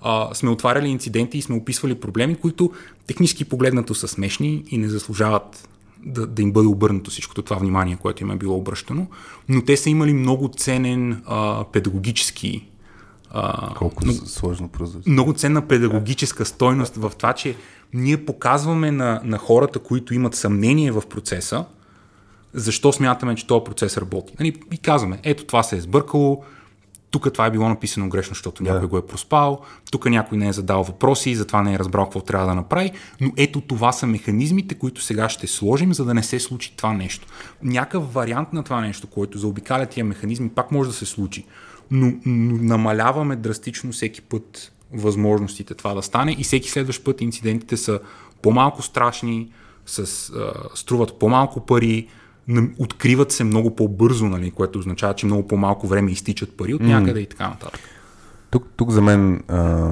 А, 0.02 0.34
сме 0.34 0.50
отваряли 0.50 0.88
инциденти 0.88 1.38
и 1.38 1.42
сме 1.42 1.56
описвали 1.56 1.94
проблеми, 1.94 2.34
които 2.34 2.72
технически 3.06 3.44
погледнато 3.44 3.94
са 3.94 4.08
смешни 4.08 4.64
и 4.70 4.78
не 4.78 4.88
заслужават 4.88 5.68
да, 6.06 6.26
да 6.26 6.42
им 6.42 6.52
бъде 6.52 6.68
обърнато 6.68 7.10
всичкото 7.10 7.42
това 7.42 7.56
внимание, 7.56 7.96
което 7.96 8.22
им 8.22 8.30
е 8.30 8.36
било 8.36 8.56
обръщано, 8.56 9.06
но 9.48 9.64
те 9.64 9.76
са 9.76 9.90
имали 9.90 10.12
много 10.12 10.48
ценен 10.48 11.22
а, 11.26 11.64
педагогически 11.72 12.66
а, 13.30 13.74
Колко 13.74 14.04
много, 14.04 14.26
сложно 14.26 14.68
прозрачно. 14.68 15.12
Много 15.12 15.32
ценна 15.32 15.68
педагогическа 15.68 16.44
стойност 16.44 16.96
в 16.96 17.12
това, 17.18 17.32
че 17.32 17.56
ние 17.94 18.24
показваме 18.24 18.90
на, 18.90 19.20
на 19.24 19.38
хората, 19.38 19.78
които 19.78 20.14
имат 20.14 20.34
съмнение 20.34 20.92
в 20.92 21.02
процеса, 21.08 21.64
защо 22.54 22.92
смятаме, 22.92 23.34
че 23.34 23.46
този 23.46 23.64
процес 23.64 23.98
работи. 23.98 24.32
Нали, 24.40 24.54
и 24.72 24.78
казваме, 24.78 25.18
ето 25.22 25.44
това 25.44 25.62
се 25.62 25.76
е 25.76 25.80
сбъркало, 25.80 26.44
тук 27.10 27.32
това 27.32 27.46
е 27.46 27.50
било 27.50 27.68
написано 27.68 28.08
грешно, 28.08 28.34
защото 28.34 28.62
някой 28.62 28.88
го 28.88 28.98
е 28.98 29.06
проспал, 29.06 29.60
тук 29.90 30.06
някой 30.06 30.38
не 30.38 30.48
е 30.48 30.52
задал 30.52 30.82
въпроси, 30.82 31.34
затова 31.34 31.62
не 31.62 31.74
е 31.74 31.78
разбрал 31.78 32.04
какво 32.04 32.20
трябва 32.20 32.46
да 32.46 32.54
направи, 32.54 32.92
но 33.20 33.32
ето 33.36 33.60
това 33.60 33.92
са 33.92 34.06
механизмите, 34.06 34.74
които 34.74 35.02
сега 35.02 35.28
ще 35.28 35.46
сложим, 35.46 35.94
за 35.94 36.04
да 36.04 36.14
не 36.14 36.22
се 36.22 36.40
случи 36.40 36.76
това 36.76 36.92
нещо. 36.92 37.26
Някакъв 37.62 38.12
вариант 38.12 38.52
на 38.52 38.62
това 38.62 38.80
нещо, 38.80 39.06
който 39.06 39.38
заобикаля 39.38 39.86
тия 39.86 40.04
механизми, 40.04 40.48
пак 40.48 40.72
може 40.72 40.90
да 40.90 40.96
се 40.96 41.06
случи, 41.06 41.44
но, 41.90 42.12
но 42.26 42.56
намаляваме 42.56 43.36
драстично 43.36 43.92
всеки 43.92 44.22
път 44.22 44.72
възможностите 44.92 45.74
това 45.74 45.94
да 45.94 46.02
стане 46.02 46.36
и 46.38 46.44
всеки 46.44 46.70
следващ 46.70 47.04
път 47.04 47.20
инцидентите 47.20 47.76
са 47.76 48.00
по-малко 48.42 48.82
страшни, 48.82 49.50
с, 49.86 50.30
а, 50.30 50.52
струват 50.74 51.18
по-малко 51.18 51.60
пари, 51.60 52.08
откриват 52.78 53.32
се 53.32 53.44
много 53.44 53.76
по-бързо, 53.76 54.26
нали, 54.26 54.50
което 54.50 54.78
означава, 54.78 55.14
че 55.14 55.26
много 55.26 55.48
по-малко 55.48 55.86
време 55.86 56.10
изтичат 56.10 56.56
пари 56.56 56.74
от 56.74 56.80
някъде 56.80 57.20
mm. 57.20 57.22
и 57.22 57.26
така 57.26 57.48
нататък. 57.48 57.80
Тук, 58.50 58.66
тук 58.76 58.90
за 58.90 59.02
мен 59.02 59.42
а, 59.48 59.90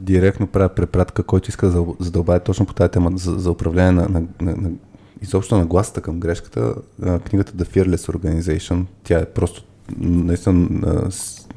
директно 0.00 0.46
правя 0.46 0.68
препратка, 0.68 1.22
който 1.22 1.50
иска 1.50 1.68
да 1.68 1.86
задълбая 2.00 2.40
точно 2.40 2.66
по 2.66 2.74
тази 2.74 2.90
тема 2.90 3.10
за, 3.14 3.38
за 3.38 3.50
управление 3.50 3.92
на, 3.92 4.08
на, 4.08 4.22
на, 4.40 4.56
на 4.56 4.70
изобщо 5.22 5.58
на 5.58 5.66
гласата 5.66 6.00
към 6.00 6.20
грешката. 6.20 6.74
А, 7.02 7.18
книгата 7.18 7.52
The 7.52 7.64
Fearless 7.64 8.12
Organization, 8.12 8.84
тя 9.04 9.18
е 9.18 9.24
просто 9.24 9.62
наистина, 9.98 11.10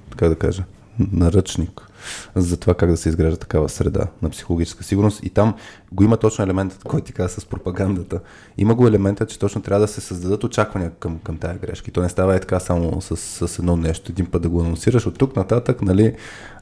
така 0.09 0.30
да 0.30 0.36
кажа, 0.36 0.63
наръчник 1.11 1.91
за 2.36 2.58
това 2.58 2.74
как 2.74 2.89
да 2.89 2.97
се 2.97 3.10
изгражда 3.10 3.38
такава 3.38 3.70
среда 3.70 4.06
на 4.22 4.30
психологическа 4.30 4.84
сигурност. 4.84 5.20
И 5.24 5.30
там 5.30 5.56
го 5.91 6.04
има 6.04 6.18
точно 6.18 6.43
елементът, 6.43 6.84
който 6.84 7.06
ти 7.06 7.14
каза 7.14 7.41
с 7.41 7.45
пропагандата. 7.45 8.20
Има 8.58 8.76
го 8.76 8.88
елемента, 8.88 9.26
че 9.26 9.39
точно 9.39 9.62
трябва 9.62 9.82
да 9.82 9.88
се 9.88 10.02
създадат 10.02 10.43
очаквания 10.43 10.91
към, 10.99 11.20
към 11.20 11.38
тази 11.38 11.60
грешка. 11.60 11.89
И 11.89 11.91
то 11.91 12.02
не 12.02 12.10
става 12.10 12.36
е 12.36 12.39
така 12.39 12.60
само 12.60 13.02
с, 13.02 13.18
с 13.18 13.60
едно 13.60 13.78
нещо, 13.78 14.12
един 14.12 14.26
път 14.26 14.41
да 14.41 14.49
го 14.49 14.62
анонсираш. 14.62 15.06
От 15.06 15.18
тук 15.18 15.36
нататък, 15.36 15.82
нали, 15.82 16.16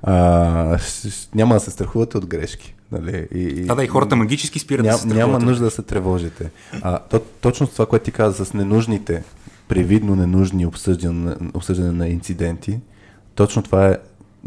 а, 0.03 0.79
няма 1.35 1.55
да 1.55 1.59
се 1.59 1.71
страхувате 1.71 2.17
от 2.17 2.25
грешки. 2.25 2.75
Нали, 2.91 3.27
и, 3.35 3.39
и, 3.39 3.65
да, 3.65 3.75
да, 3.75 3.83
и 3.83 3.87
хората 3.87 4.15
магически 4.15 4.59
спират 4.59 4.85
ням, 4.85 4.95
да 4.95 4.99
се 4.99 5.07
Няма 5.07 5.39
нужда 5.39 5.65
да 5.65 5.71
се 5.71 5.81
тревожите. 5.81 6.49
А, 6.81 6.99
то, 6.99 7.21
точно 7.41 7.67
това, 7.67 7.85
което 7.85 8.05
ти 8.05 8.11
каза 8.11 8.45
с 8.45 8.53
ненужните, 8.53 9.23
привидно 9.67 10.15
ненужни 10.15 10.65
обсъждане, 10.65 11.35
обсъждане 11.53 11.91
на 11.91 12.07
инциденти, 12.07 12.79
точно 13.35 13.63
това 13.63 13.87
е 13.87 13.97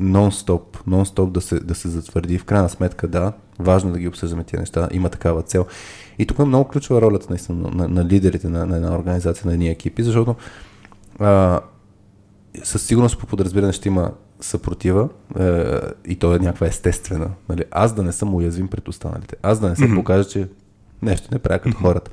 нон-стоп, 0.01 0.63
нон-стоп 0.89 1.31
да 1.31 1.41
се, 1.41 1.61
да 1.61 1.75
се 1.75 1.89
затвърди. 1.89 2.39
В 2.39 2.45
крайна 2.45 2.69
сметка, 2.69 3.09
да, 3.09 3.33
важно 3.59 3.91
е 3.91 3.93
да 3.93 3.99
ги 3.99 4.09
обсъждаме 4.09 4.45
тия 4.45 4.61
неща, 4.61 4.89
има 4.93 5.09
такава 5.09 5.43
цел. 5.43 5.67
И 6.19 6.27
тук 6.27 6.39
е 6.39 6.45
много 6.45 6.69
ключова 6.69 7.03
ролята 7.03 7.27
наистина 7.31 7.71
на, 7.71 7.89
на 7.89 8.05
лидерите 8.05 8.49
на, 8.49 8.67
на 8.67 8.77
една 8.77 8.95
организация, 8.95 9.47
на 9.47 9.53
едни 9.53 9.69
екипи, 9.69 10.03
защото 10.03 10.35
а, 11.19 11.61
със 12.65 12.83
сигурност 12.83 13.19
по 13.19 13.27
подразбиране 13.27 13.73
ще 13.73 13.89
има 13.89 14.11
съпротива 14.41 15.09
е, 15.41 15.79
и 16.07 16.17
то 16.17 16.35
е 16.35 16.39
някаква 16.39 16.67
естествена. 16.67 17.31
Нали? 17.49 17.65
Аз 17.71 17.95
да 17.95 18.03
не 18.03 18.13
съм 18.13 18.35
уязвим 18.35 18.69
пред 18.69 18.89
останалите. 18.89 19.37
Аз 19.43 19.61
да 19.61 19.69
не 19.69 19.77
се 19.77 19.83
mm-hmm. 19.83 19.95
покажа, 19.95 20.29
че 20.29 20.49
нещо 21.03 21.29
не 21.33 21.39
правя 21.39 21.59
като 21.59 21.77
хората. 21.77 22.11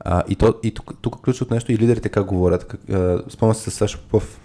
А, 0.00 0.22
и 0.28 0.36
то, 0.36 0.54
и 0.62 0.74
тук, 0.74 0.94
тук 1.00 1.20
ключовото 1.20 1.54
нещо 1.54 1.72
и 1.72 1.78
лидерите 1.78 2.08
как 2.08 2.26
говорят. 2.26 2.64
Как, 2.64 2.80
спомням 3.28 3.54
се 3.54 3.70
с 3.70 3.74
Сашо 3.74 3.98
Попов, 3.98 4.40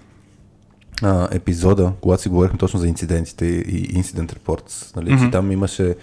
а, 1.01 1.27
епизода, 1.31 1.93
когато 2.01 2.21
си 2.21 2.29
говорихме 2.29 2.57
точно 2.57 2.79
за 2.79 2.87
инцидентите 2.87 3.45
и 3.45 4.03
Incident 4.03 4.35
Reports, 4.35 4.95
нали, 4.95 5.09
mm-hmm. 5.09 5.31
там 5.31 5.51
имаше 5.51 5.95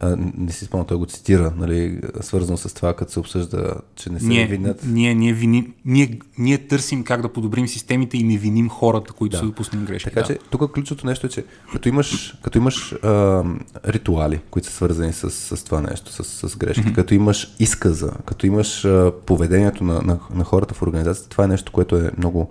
а, 0.00 0.16
не 0.38 0.52
си 0.52 0.64
спомням, 0.64 0.86
той 0.86 0.96
го 0.96 1.06
цитира, 1.06 1.52
нали, 1.56 2.00
свързано 2.20 2.56
с 2.56 2.74
това, 2.74 2.94
като 2.94 3.12
се 3.12 3.20
обсъжда, 3.20 3.74
че 3.96 4.10
не 4.10 4.20
се 4.20 4.26
ние, 4.26 4.46
винят. 4.46 4.80
Ние, 4.86 5.14
ние, 5.14 5.32
виним, 5.32 5.72
ние, 5.84 6.18
ние 6.38 6.58
търсим 6.58 7.04
как 7.04 7.22
да 7.22 7.32
подобрим 7.32 7.68
системите 7.68 8.16
и 8.16 8.22
не 8.22 8.36
виним 8.36 8.68
хората, 8.68 9.12
които 9.12 9.32
да. 9.32 9.38
са 9.38 9.44
допуснали 9.44 9.84
грешки. 9.84 10.08
Така 10.08 10.20
да. 10.20 10.26
че, 10.26 10.38
тук 10.50 10.72
ключовото 10.72 11.06
нещо 11.06 11.26
е, 11.26 11.30
че 11.30 11.44
като 11.72 11.88
имаш, 11.88 12.38
като 12.42 12.58
имаш 12.58 12.92
а, 12.92 13.44
ритуали, 13.86 14.40
които 14.50 14.68
са 14.68 14.74
свързани 14.74 15.12
с, 15.12 15.30
с 15.30 15.64
това 15.64 15.80
нещо, 15.80 16.12
с, 16.12 16.48
с 16.48 16.56
грешки, 16.56 16.84
mm-hmm. 16.84 16.94
като 16.94 17.14
имаш 17.14 17.54
изказа, 17.58 18.12
като 18.26 18.46
имаш 18.46 18.84
а, 18.84 19.12
поведението 19.26 19.84
на, 19.84 20.02
на, 20.02 20.18
на 20.34 20.44
хората 20.44 20.74
в 20.74 20.82
организацията, 20.82 21.28
това 21.28 21.44
е 21.44 21.48
нещо, 21.48 21.72
което 21.72 21.96
е 21.96 22.10
много 22.18 22.50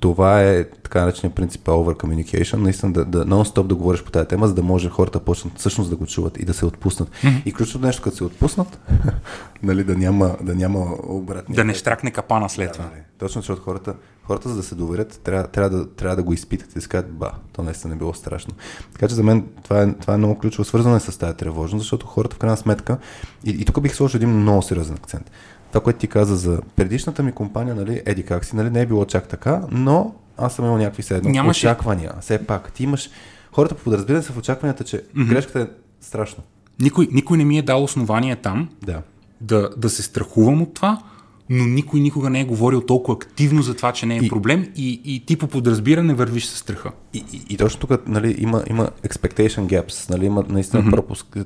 това 0.00 0.42
е 0.42 0.64
така 0.64 1.00
наречения 1.00 1.34
принцип 1.34 1.64
over 1.64 1.96
communication, 1.96 2.56
наистина 2.56 2.92
да, 2.92 3.04
да 3.04 3.26
нон-стоп 3.26 3.66
да 3.66 3.74
говориш 3.74 4.02
по 4.02 4.10
тази 4.10 4.28
тема, 4.28 4.48
за 4.48 4.54
да 4.54 4.62
може 4.62 4.88
хората 4.88 5.20
почнат 5.20 5.58
всъщност 5.58 5.90
да 5.90 5.96
го 5.96 6.06
чуват 6.06 6.38
и 6.38 6.44
да 6.44 6.54
се 6.54 6.66
отпуснат. 6.66 7.10
Mm-hmm. 7.10 7.42
И 7.44 7.52
ключовото 7.52 7.86
нещо, 7.86 8.02
като 8.02 8.16
се 8.16 8.24
отпуснат, 8.24 8.78
нали, 9.62 9.84
да 9.84 9.96
няма, 9.96 10.36
да 10.42 10.54
няма 10.54 10.96
обратни. 11.02 11.54
Да 11.54 11.64
не 11.64 11.74
штракне 11.74 12.10
капана 12.10 12.48
след 12.48 12.72
това. 12.72 12.84
Да, 12.84 12.90
нали. 12.90 13.00
Точно, 13.18 13.40
защото 13.40 13.62
хората, 13.62 13.94
хората, 14.24 14.48
за 14.48 14.56
да 14.56 14.62
се 14.62 14.74
доверят, 14.74 15.20
трябва, 15.24 15.46
трябва, 15.46 15.70
да, 15.70 15.90
трябва 15.90 16.16
да 16.16 16.22
го 16.22 16.32
изпитат 16.32 16.76
и 16.76 16.78
да 16.78 16.88
кажат, 16.88 17.12
ба, 17.12 17.30
то 17.52 17.62
наистина 17.62 17.94
не 17.94 17.98
било 17.98 18.14
страшно. 18.14 18.54
Така 18.92 19.08
че 19.08 19.14
за 19.14 19.22
мен 19.22 19.44
това 19.64 19.82
е, 19.82 19.92
това 19.92 20.14
е 20.14 20.18
много 20.18 20.38
ключово, 20.38 20.64
свързано 20.64 20.96
е 20.96 21.00
с 21.00 21.18
тази 21.18 21.36
тревожност, 21.36 21.82
защото 21.82 22.06
хората 22.06 22.36
в 22.36 22.38
крайна 22.38 22.56
сметка, 22.56 22.98
и, 23.44 23.50
и 23.50 23.64
тук 23.64 23.80
бих 23.80 23.94
сложил 23.94 24.16
един 24.16 24.30
много 24.30 24.62
сериозен 24.62 24.96
акцент 24.96 25.30
това, 25.72 25.80
което 25.80 25.98
ти 25.98 26.06
каза 26.06 26.36
за 26.36 26.60
предишната 26.76 27.22
ми 27.22 27.32
компания, 27.32 27.74
нали, 27.74 28.02
еди 28.06 28.22
как 28.22 28.44
си, 28.44 28.56
нали, 28.56 28.70
не 28.70 28.80
е 28.80 28.86
било 28.86 29.04
чак 29.04 29.28
така, 29.28 29.62
но 29.70 30.14
аз 30.36 30.54
съм 30.54 30.64
имал 30.64 30.78
някакви 30.78 31.02
седно 31.02 31.30
Нямаше... 31.30 31.66
очаквания. 31.66 32.12
Все 32.20 32.46
пак, 32.46 32.72
ти 32.72 32.84
имаш... 32.84 33.10
Хората 33.52 33.74
по 33.74 33.82
подразбиране 33.82 34.22
са 34.22 34.32
в 34.32 34.38
очакванията, 34.38 34.84
че 34.84 34.96
mm-hmm. 34.96 35.28
грешката 35.28 35.60
е 35.60 35.66
страшно. 36.00 36.42
Никой, 36.80 37.08
никой 37.12 37.38
не 37.38 37.44
ми 37.44 37.58
е 37.58 37.62
дал 37.62 37.84
основание 37.84 38.36
там 38.36 38.68
да. 38.82 39.02
Да, 39.40 39.70
да 39.76 39.90
се 39.90 40.02
страхувам 40.02 40.62
от 40.62 40.74
това, 40.74 41.02
но 41.50 41.64
никой 41.64 42.00
никога 42.00 42.30
не 42.30 42.40
е 42.40 42.44
говорил 42.44 42.80
толкова 42.80 43.14
активно 43.14 43.62
за 43.62 43.76
това, 43.76 43.92
че 43.92 44.06
не 44.06 44.16
е 44.16 44.18
и, 44.18 44.28
проблем 44.28 44.72
и, 44.76 45.00
и 45.04 45.26
ти 45.26 45.36
по 45.36 45.46
подразбиране 45.46 46.14
вървиш 46.14 46.46
с 46.46 46.56
страха. 46.56 46.90
И, 47.14 47.24
и, 47.32 47.54
и 47.54 47.56
точно 47.56 47.80
тук 47.80 48.08
нали, 48.08 48.36
има, 48.38 48.64
има 48.70 48.90
expectation 49.04 49.66
gaps, 49.66 50.10
нали, 50.10 50.26
има 50.26 50.44
наистина 50.48 50.82
mm-hmm. 50.82 50.90
пропуск, 50.90 51.38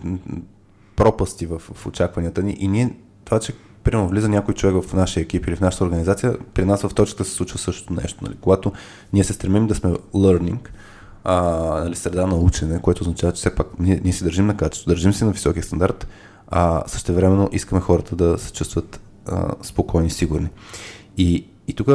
пропасти 0.96 1.46
в, 1.46 1.58
в 1.58 1.86
очакванията 1.86 2.42
ни 2.42 2.56
и 2.60 2.68
ние 2.68 2.90
това, 3.24 3.40
че 3.40 3.52
примерно 3.84 4.08
влиза 4.08 4.28
някой 4.28 4.54
човек 4.54 4.84
в 4.84 4.92
нашия 4.92 5.22
екип 5.22 5.46
или 5.46 5.56
в 5.56 5.60
нашата 5.60 5.84
организация, 5.84 6.36
при 6.54 6.64
нас 6.64 6.82
в 6.82 6.94
точката 6.94 7.24
се 7.24 7.30
случва 7.30 7.58
същото 7.58 7.92
нещо. 7.92 8.24
Нали? 8.24 8.34
Когато 8.40 8.72
ние 9.12 9.24
се 9.24 9.32
стремим 9.32 9.66
да 9.66 9.74
сме 9.74 9.90
learning, 10.14 10.68
а, 11.24 11.40
нали, 11.84 11.96
среда 11.96 12.26
на 12.26 12.34
учене, 12.36 12.82
което 12.82 13.02
означава, 13.02 13.32
че 13.32 13.36
все 13.36 13.54
пак 13.54 13.66
ние, 13.78 14.00
ние 14.04 14.12
си 14.12 14.24
държим 14.24 14.46
на 14.46 14.56
качество, 14.56 14.90
държим 14.90 15.12
си 15.12 15.24
на 15.24 15.30
високия 15.30 15.62
стандарт, 15.62 16.06
а 16.48 16.82
също 16.86 17.14
времено 17.14 17.48
искаме 17.52 17.80
хората 17.80 18.16
да 18.16 18.38
се 18.38 18.52
чувстват 18.52 19.00
а, 19.26 19.54
спокойни, 19.62 20.10
сигурни. 20.10 20.48
И, 21.16 21.46
и 21.68 21.74
тук 21.74 21.88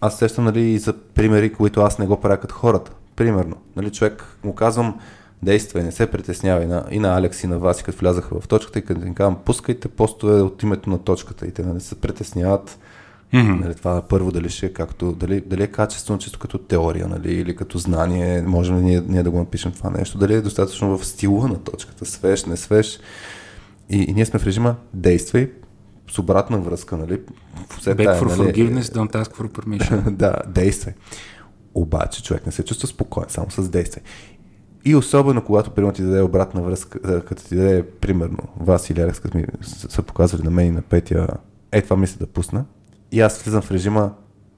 аз 0.00 0.18
сещам 0.18 0.44
нали, 0.44 0.78
за 0.78 0.92
примери, 0.92 1.52
които 1.52 1.80
аз 1.80 1.98
не 1.98 2.06
го 2.06 2.20
правя 2.20 2.36
като 2.36 2.54
хората. 2.54 2.92
Примерно, 3.16 3.56
нали, 3.76 3.90
човек 3.92 4.38
му 4.44 4.54
казвам, 4.54 5.00
действай, 5.42 5.84
не 5.84 5.92
се 5.92 6.06
притеснявай. 6.06 6.64
И 6.64 6.66
на, 6.66 6.84
и 6.90 6.98
на 6.98 7.18
Алекс 7.18 7.44
и 7.44 7.46
на 7.46 7.58
вас, 7.58 7.82
като 7.82 7.98
влязаха 7.98 8.40
в 8.40 8.48
точката 8.48 8.78
и 8.78 8.82
като 8.82 9.06
им 9.06 9.14
казвам, 9.14 9.38
пускайте 9.44 9.88
постове 9.88 10.40
от 10.40 10.62
името 10.62 10.90
на 10.90 10.98
точката 10.98 11.46
и 11.46 11.50
те 11.50 11.62
да 11.62 11.74
не 11.74 11.80
се 11.80 11.94
притесняват. 11.94 12.78
Mm-hmm. 13.34 13.60
Нали, 13.60 13.74
това 13.74 14.02
първо 14.02 14.32
дали 14.32 14.48
ще 14.48 14.66
е 14.66 14.72
както, 14.72 15.12
дали, 15.12 15.40
дали 15.40 15.62
е 15.62 15.66
качествено 15.66 16.18
чисто 16.18 16.38
като 16.38 16.58
теория, 16.58 17.08
нали, 17.08 17.34
или 17.34 17.56
като 17.56 17.78
знание, 17.78 18.42
можем 18.42 18.78
ли 18.78 18.82
ние, 18.82 19.02
ние 19.08 19.22
да 19.22 19.30
го 19.30 19.38
напишем 19.38 19.72
това 19.72 19.90
нещо, 19.90 20.18
дали 20.18 20.34
е 20.34 20.40
достатъчно 20.40 20.98
в 20.98 21.06
стила 21.06 21.48
на 21.48 21.58
точката, 21.58 22.06
свеж, 22.06 22.44
не 22.44 22.56
свеж. 22.56 23.00
И, 23.90 24.02
и 24.02 24.12
ние 24.12 24.26
сме 24.26 24.38
в 24.38 24.46
режима 24.46 24.76
действай, 24.94 25.50
с 26.10 26.18
обратна 26.18 26.58
връзка, 26.58 26.96
нали? 26.96 27.20
Все 27.78 27.94
Back 27.96 28.22
for 28.22 28.38
нали, 28.38 28.52
forgiveness, 28.52 28.82
don't 28.82 29.12
ask 29.12 29.36
for 29.36 29.48
permission. 29.48 30.10
да, 30.10 30.36
действай. 30.46 30.94
Обаче 31.74 32.22
човек 32.22 32.46
не 32.46 32.52
се 32.52 32.64
чувства 32.64 32.88
спокоен, 32.88 33.26
само 33.28 33.50
с 33.50 33.68
действие. 33.68 34.02
И 34.86 34.94
особено 34.94 35.44
когато 35.44 35.70
примерно 35.70 35.94
ти 35.94 36.02
даде 36.02 36.22
обратна 36.22 36.62
връзка, 36.62 37.24
като 37.24 37.44
ти 37.44 37.56
даде 37.56 37.86
примерно 38.00 38.38
вас 38.60 38.90
или 38.90 39.00
Алекс, 39.00 39.20
като 39.20 39.38
ми 39.38 39.44
са 39.62 40.02
показвали 40.02 40.42
на 40.42 40.50
мен 40.50 40.66
и 40.66 40.70
на 40.70 40.82
Петя, 40.82 41.28
е 41.72 41.82
това 41.82 41.96
мисля 41.96 42.16
да 42.20 42.26
пусна. 42.26 42.64
И 43.12 43.20
аз 43.20 43.42
влизам 43.42 43.62
в 43.62 43.70
режима 43.70 44.12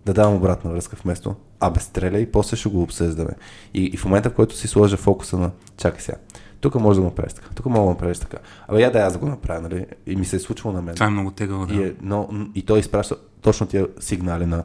да 0.06 0.14
давам 0.14 0.34
обратна 0.34 0.70
връзка 0.70 0.96
вместо 1.02 1.34
абе 1.60 1.80
стреля 1.80 2.18
и 2.18 2.32
после 2.32 2.56
ще 2.56 2.68
го 2.68 2.82
обсъждаме. 2.82 3.30
И, 3.74 3.84
и 3.84 3.96
в 3.96 4.04
момента, 4.04 4.30
в 4.30 4.34
който 4.34 4.56
си 4.56 4.68
сложа 4.68 4.96
фокуса 4.96 5.38
на 5.38 5.50
чакай 5.76 6.00
сега, 6.00 6.18
тук 6.60 6.74
може 6.74 6.96
да 6.96 7.00
го 7.00 7.08
направиш 7.08 7.32
така, 7.32 7.48
тук 7.54 7.66
мога 7.66 7.80
да 7.80 7.90
направиш 7.90 8.18
така. 8.18 8.36
Абе 8.68 8.80
я 8.80 8.92
да 8.92 8.98
аз 8.98 9.12
да 9.12 9.18
го 9.18 9.26
направя, 9.26 9.60
нали? 9.60 9.86
И 10.06 10.16
ми 10.16 10.24
се 10.24 10.36
е 10.36 10.40
случвало 10.40 10.76
на 10.76 10.82
мен. 10.82 10.94
Това 10.94 11.06
е 11.06 11.10
много 11.10 11.30
тегаво, 11.30 11.66
да. 11.66 11.74
И, 11.74 11.82
е, 11.82 11.94
но, 12.02 12.28
и 12.54 12.62
той 12.62 12.78
изпраща 12.78 13.16
точно 13.42 13.66
тия 13.66 13.86
сигнали 14.00 14.46
на 14.46 14.64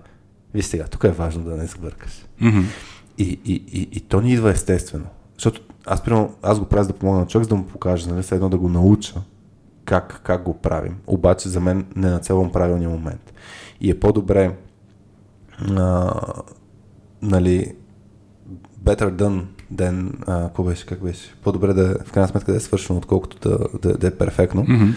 Виж 0.54 0.66
сега, 0.66 0.84
тук 0.88 1.04
е 1.04 1.12
важно 1.12 1.44
да 1.44 1.58
не 1.58 1.68
сбъркаш. 1.68 2.26
Mm-hmm. 2.42 2.64
И, 3.18 3.40
и, 3.46 3.54
и, 3.54 3.90
и, 3.92 4.00
то 4.00 4.22
ни 4.22 4.34
идва 4.34 4.52
естествено. 4.52 5.06
Защото 5.38 5.62
аз, 5.86 6.04
примерно, 6.04 6.34
аз 6.42 6.60
го 6.60 6.66
правя 6.66 6.84
за 6.84 6.94
да 6.94 7.00
помогна 7.00 7.20
на 7.20 7.28
човек, 7.28 7.44
за 7.44 7.50
да 7.50 7.56
му 7.56 7.66
покажа, 7.66 8.10
нали, 8.10 8.26
едно 8.32 8.50
да 8.50 8.58
го 8.58 8.70
науча 8.70 9.14
как, 9.86 10.22
как 10.24 10.44
го 10.44 10.54
правим. 10.54 10.96
Обаче 11.08 11.50
за 11.50 11.60
мен 11.60 11.86
не 11.96 12.10
нацелвам 12.10 12.52
правилния 12.52 12.90
момент. 12.90 13.34
И 13.82 13.92
е 13.92 14.00
по-добре 14.00 14.56
а, 15.78 16.14
нали, 17.22 17.76
better 18.84 19.12
done 19.12 19.44
than, 19.74 20.64
беше, 20.64 20.86
как 20.86 21.04
беше? 21.04 21.36
По-добре 21.44 21.74
да 21.74 21.98
в 22.06 22.12
крайна 22.12 22.28
сметка 22.28 22.52
да 22.52 22.58
е 22.58 22.62
свършено, 22.62 23.00
отколкото 23.00 23.50
да, 23.50 23.58
да, 23.82 23.98
да 23.98 24.08
е 24.08 24.12
перфектно. 24.12 24.66
Mm-hmm. 24.66 24.94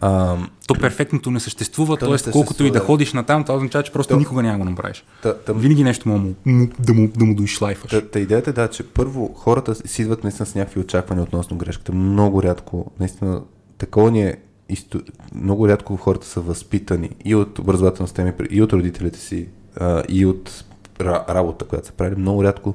А, 0.00 0.36
то 0.66 0.74
перфектното 0.74 1.30
не 1.30 1.40
съществува, 1.40 1.96
т.е. 1.96 2.30
колкото 2.30 2.64
и 2.64 2.70
да, 2.70 2.80
ходиш 2.80 3.12
натам, 3.12 3.44
това 3.44 3.56
означава, 3.56 3.82
че 3.82 3.92
просто 3.92 4.14
то, 4.14 4.18
никога 4.18 4.42
няма 4.42 4.58
го 4.58 4.64
направиш. 4.64 5.04
Та, 5.22 5.34
та, 5.34 5.52
Винаги 5.52 5.84
нещо 5.84 6.08
му, 6.08 6.34
му, 6.46 6.68
да, 6.78 6.94
му, 6.94 7.08
да 7.08 7.24
му 7.24 7.34
доишлайфаш. 7.34 7.90
Та, 7.90 8.00
та 8.00 8.18
идеята 8.20 8.50
е 8.50 8.52
да, 8.52 8.68
че 8.68 8.82
първо 8.82 9.34
хората 9.34 9.74
си 9.88 10.02
идват 10.02 10.24
наистина 10.24 10.46
с 10.46 10.54
някакви 10.54 10.80
очаквания 10.80 11.22
относно 11.22 11.56
грешката. 11.56 11.92
Много 11.92 12.42
рядко, 12.42 12.90
наистина, 13.00 13.42
такова 13.78 14.10
ни 14.10 14.22
е 14.22 14.36
исто... 14.68 15.00
много 15.34 15.68
рядко 15.68 15.96
хората 15.96 16.26
са 16.26 16.40
възпитани 16.40 17.10
и 17.24 17.34
от 17.34 17.58
образователна 17.58 18.08
система, 18.08 18.32
и 18.50 18.62
от 18.62 18.72
родителите 18.72 19.18
си, 19.18 19.48
а, 19.76 20.02
и 20.08 20.26
от 20.26 20.64
работа, 21.00 21.64
която 21.64 21.86
са 21.86 21.92
правили. 21.92 22.20
Много 22.20 22.44
рядко 22.44 22.74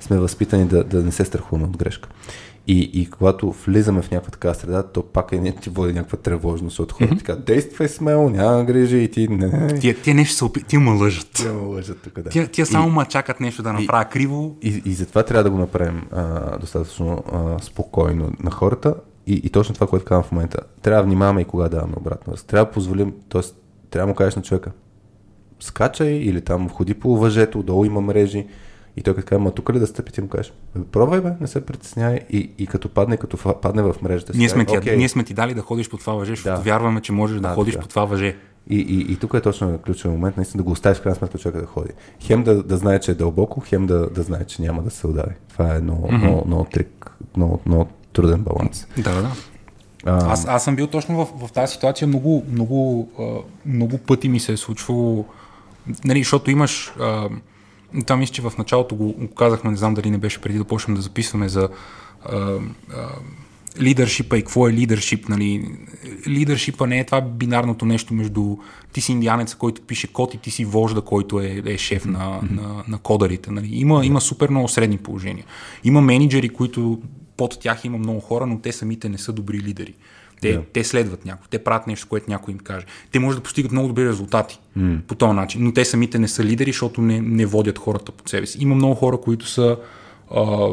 сме 0.00 0.18
възпитани 0.18 0.64
да, 0.64 0.84
да 0.84 1.02
не 1.02 1.12
се 1.12 1.24
страхуваме 1.24 1.66
от 1.66 1.76
грешка. 1.76 2.08
И, 2.70 2.90
и 2.94 3.10
когато 3.10 3.52
влизаме 3.52 4.02
в 4.02 4.10
някаква 4.10 4.30
така 4.30 4.54
среда, 4.54 4.82
то 4.82 5.02
пак 5.02 5.32
е 5.32 5.40
не 5.40 5.52
ти 5.52 5.70
води 5.70 5.92
някаква 5.92 6.18
тревожност 6.18 6.78
от 6.78 6.92
хората. 6.92 7.14
Mm-hmm. 7.14 7.18
Така, 7.18 7.36
действай 7.36 7.88
смело, 7.88 8.30
няма 8.30 8.64
грижи 8.64 8.98
и 8.98 9.08
ти 9.08 9.28
не. 9.28 9.74
Тия, 9.80 9.96
тия 10.02 10.14
нещо 10.14 10.34
се 10.34 10.44
опи... 10.44 10.62
Тия 10.62 10.80
ме 10.80 10.90
лъжат. 10.90 11.30
Тия 11.32 11.52
ме 11.52 11.60
лъжат 11.60 12.02
тук, 12.02 12.20
да. 12.20 12.30
Тия, 12.30 12.48
тия 12.48 12.66
само 12.66 12.90
ма 12.90 13.04
чакат 13.04 13.40
нещо 13.40 13.62
да 13.62 13.72
направя 13.72 14.02
и, 14.02 14.12
криво. 14.12 14.56
И, 14.62 14.82
и, 14.84 14.92
затова 14.92 15.22
трябва 15.22 15.44
да 15.44 15.50
го 15.50 15.58
направим 15.58 16.02
а, 16.12 16.58
достатъчно 16.58 17.24
а, 17.32 17.62
спокойно 17.62 18.32
на 18.40 18.50
хората. 18.50 18.94
И, 19.26 19.40
и 19.44 19.50
точно 19.50 19.74
това, 19.74 19.86
което 19.86 20.04
казвам 20.04 20.22
в 20.22 20.32
момента. 20.32 20.58
Трябва 20.82 21.02
да 21.02 21.06
внимаваме 21.06 21.40
и 21.40 21.44
кога 21.44 21.68
даваме 21.68 21.94
обратно. 21.96 22.34
Трябва 22.46 22.66
да 22.66 22.72
позволим, 22.72 23.14
т.е. 23.28 23.42
трябва 23.90 24.06
да 24.06 24.10
му 24.10 24.14
кажеш 24.14 24.36
на 24.36 24.42
човека, 24.42 24.72
скачай 25.60 26.12
или 26.12 26.40
там 26.40 26.68
ходи 26.68 26.94
по 26.94 27.16
въжето, 27.16 27.62
долу 27.62 27.84
има 27.84 28.00
мрежи 28.00 28.46
и 28.98 29.02
той 29.02 29.14
като 29.14 29.26
каже, 29.26 29.38
ма 29.38 29.50
тук 29.50 29.70
ли 29.70 29.78
да 29.78 29.86
стъпи, 29.86 30.12
ти 30.12 30.20
му 30.20 30.28
кажеш, 30.28 30.52
пробвай 30.92 31.20
бе, 31.20 31.32
не 31.40 31.46
се 31.46 31.66
притесняй 31.66 32.20
и, 32.30 32.50
и 32.58 32.66
като 32.66 32.88
падне, 32.88 33.16
като 33.16 33.54
падне 33.54 33.82
в 33.82 33.94
мрежата. 34.02 34.32
Ние 34.36 34.48
сме, 34.48 34.64
ти, 34.64 34.74
okay. 34.74 34.96
ние 34.96 35.08
сме 35.08 35.24
ти 35.24 35.34
дали 35.34 35.54
да 35.54 35.62
ходиш 35.62 35.88
по 35.88 35.96
това 35.96 36.12
въже, 36.12 36.32
защото 36.32 36.56
да. 36.56 36.62
вярваме, 36.62 37.00
че 37.00 37.12
можеш 37.12 37.40
да, 37.40 37.48
да 37.48 37.54
ходиш 37.54 37.74
да. 37.74 37.80
по 37.80 37.88
това 37.88 38.04
въже. 38.04 38.36
И, 38.70 38.76
и, 38.76 39.12
и 39.12 39.16
тук 39.16 39.34
е 39.34 39.40
точно 39.40 39.78
ключов 39.78 40.12
момент, 40.12 40.36
наистина 40.36 40.62
да 40.62 40.64
го 40.64 40.72
оставиш 40.72 40.98
в 40.98 41.02
крайна 41.02 41.16
сметка 41.16 41.38
човека 41.38 41.60
да 41.60 41.66
ходи. 41.66 41.90
Хем 42.20 42.42
да, 42.42 42.62
да 42.62 42.76
знае, 42.76 43.00
че 43.00 43.10
е 43.10 43.14
дълбоко, 43.14 43.60
хем 43.60 43.86
да, 43.86 44.10
да 44.10 44.22
знае, 44.22 44.44
че 44.44 44.62
няма 44.62 44.82
да 44.82 44.90
се 44.90 45.06
удари. 45.06 45.34
Това 45.52 45.76
е 45.76 45.80
много, 45.80 46.08
mm-hmm. 46.08 46.16
много, 46.16 46.42
много 46.46 46.64
трик, 46.64 47.10
много, 47.36 47.60
много 47.66 47.88
труден 48.12 48.42
баланс. 48.42 48.86
Да, 48.96 49.22
да. 49.22 49.30
А... 50.04 50.32
Аз, 50.32 50.46
аз 50.48 50.64
съм 50.64 50.76
бил 50.76 50.86
точно 50.86 51.24
в, 51.24 51.46
в 51.48 51.52
тази 51.52 51.72
ситуация 51.72 52.08
много, 52.08 52.44
много, 52.52 53.08
много 53.66 53.98
пъти 53.98 54.28
ми 54.28 54.40
се 54.40 54.52
е 54.52 54.56
случвало, 54.56 55.24
нали, 56.04 56.18
защото 56.18 56.50
имаш 56.50 56.92
а, 57.00 57.28
това 58.06 58.16
мисля, 58.16 58.32
че 58.32 58.42
в 58.42 58.52
началото 58.58 58.96
го, 58.96 59.12
го 59.12 59.34
казахме, 59.34 59.70
не 59.70 59.76
знам 59.76 59.94
дали 59.94 60.10
не 60.10 60.18
беше 60.18 60.40
преди 60.40 60.58
да 60.58 60.64
почнем 60.64 60.96
да 60.96 61.02
записваме 61.02 61.48
за 61.48 61.68
лидършипа 63.80 64.36
и 64.36 64.42
какво 64.42 64.68
е 64.68 64.72
лидършип. 64.72 65.28
Нали? 65.28 65.64
Лидършипа 66.26 66.86
не 66.86 66.98
е 66.98 67.04
това 67.04 67.20
бинарното 67.20 67.86
нещо 67.86 68.14
между 68.14 68.56
ти 68.92 69.00
си 69.00 69.12
индианец, 69.12 69.54
който 69.54 69.82
пише 69.82 70.12
код 70.12 70.34
и 70.34 70.38
ти 70.38 70.50
си 70.50 70.64
вожда, 70.64 71.00
който 71.00 71.40
е, 71.40 71.62
е 71.66 71.78
шеф 71.78 72.04
на, 72.04 72.18
mm-hmm. 72.18 72.50
на, 72.50 72.84
на 72.88 72.98
кодарите. 72.98 73.50
Нали? 73.50 73.68
Има, 73.72 74.06
има 74.06 74.20
супер 74.20 74.50
много 74.50 74.68
средни 74.68 74.96
положения. 74.96 75.44
Има 75.84 76.00
менеджери, 76.00 76.48
които 76.48 77.00
под 77.36 77.60
тях 77.60 77.84
има 77.84 77.98
много 77.98 78.20
хора, 78.20 78.46
но 78.46 78.58
те 78.58 78.72
самите 78.72 79.08
не 79.08 79.18
са 79.18 79.32
добри 79.32 79.58
лидери. 79.58 79.94
Те, 80.40 80.58
yeah. 80.58 80.64
те 80.72 80.84
следват 80.84 81.24
някой, 81.24 81.46
те 81.50 81.58
правят 81.58 81.86
нещо, 81.86 82.06
което 82.08 82.30
някой 82.30 82.52
им 82.52 82.58
каже. 82.58 82.86
Те 83.12 83.18
може 83.18 83.36
да 83.36 83.42
постигат 83.42 83.72
много 83.72 83.88
добри 83.88 84.08
резултати 84.08 84.60
mm. 84.78 85.00
по 85.00 85.14
този 85.14 85.32
начин, 85.32 85.64
но 85.64 85.72
те 85.72 85.84
самите 85.84 86.18
не 86.18 86.28
са 86.28 86.44
лидери, 86.44 86.72
защото 86.72 87.02
не, 87.02 87.20
не 87.20 87.46
водят 87.46 87.78
хората 87.78 88.12
под 88.12 88.28
себе 88.28 88.46
си. 88.46 88.58
Има 88.60 88.74
много 88.74 88.94
хора, 88.94 89.16
които 89.16 89.46
са 89.46 89.76
а, 90.34 90.68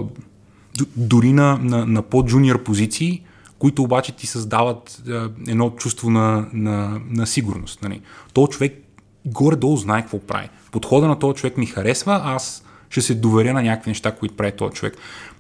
дори 0.96 1.34
на, 1.34 1.58
на, 1.62 1.86
на 1.86 2.02
по-джуниор 2.02 2.64
позиции, 2.64 3.24
които 3.60 3.84
обаче 3.84 4.12
ти 4.12 4.28
създават 4.28 5.04
а, 5.10 5.30
едно 5.48 5.70
чувство 5.70 6.10
на, 6.10 6.48
на, 6.54 7.02
на 7.10 7.28
сигурност. 7.28 7.82
Нали. 7.82 8.02
Този 8.34 8.52
човек 8.52 8.82
горе-долу 9.26 9.78
знае 9.78 10.02
какво 10.02 10.20
прави. 10.20 10.50
Подхода 10.72 11.08
на 11.08 11.20
този 11.20 11.36
човек 11.36 11.58
ми 11.58 11.66
харесва, 11.66 12.22
аз 12.24 12.66
ще 12.90 13.02
се 13.02 13.16
доверя 13.16 13.54
на 13.54 13.64
някакви 13.64 13.92
неща, 13.92 14.12
които 14.12 14.36
прави 14.36 14.52
този 14.52 14.74
човек. 14.76 14.98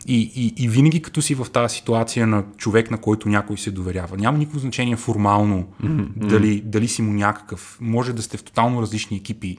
И, 0.07 0.31
и, 0.35 0.63
и 0.63 0.67
винаги 0.67 1.01
като 1.01 1.21
си 1.21 1.35
в 1.35 1.47
тази 1.53 1.75
ситуация 1.75 2.27
на 2.27 2.43
човек, 2.57 2.91
на 2.91 2.97
който 2.97 3.29
някой 3.29 3.57
се 3.57 3.71
доверява, 3.71 4.17
няма 4.17 4.37
никакво 4.37 4.59
значение 4.59 4.95
формално 4.95 5.67
mm-hmm. 5.83 6.07
дали, 6.15 6.61
дали 6.61 6.87
си 6.87 7.01
му 7.01 7.13
някакъв. 7.13 7.77
Може 7.81 8.13
да 8.13 8.21
сте 8.21 8.37
в 8.37 8.43
тотално 8.43 8.81
различни 8.81 9.17
екипи, 9.17 9.57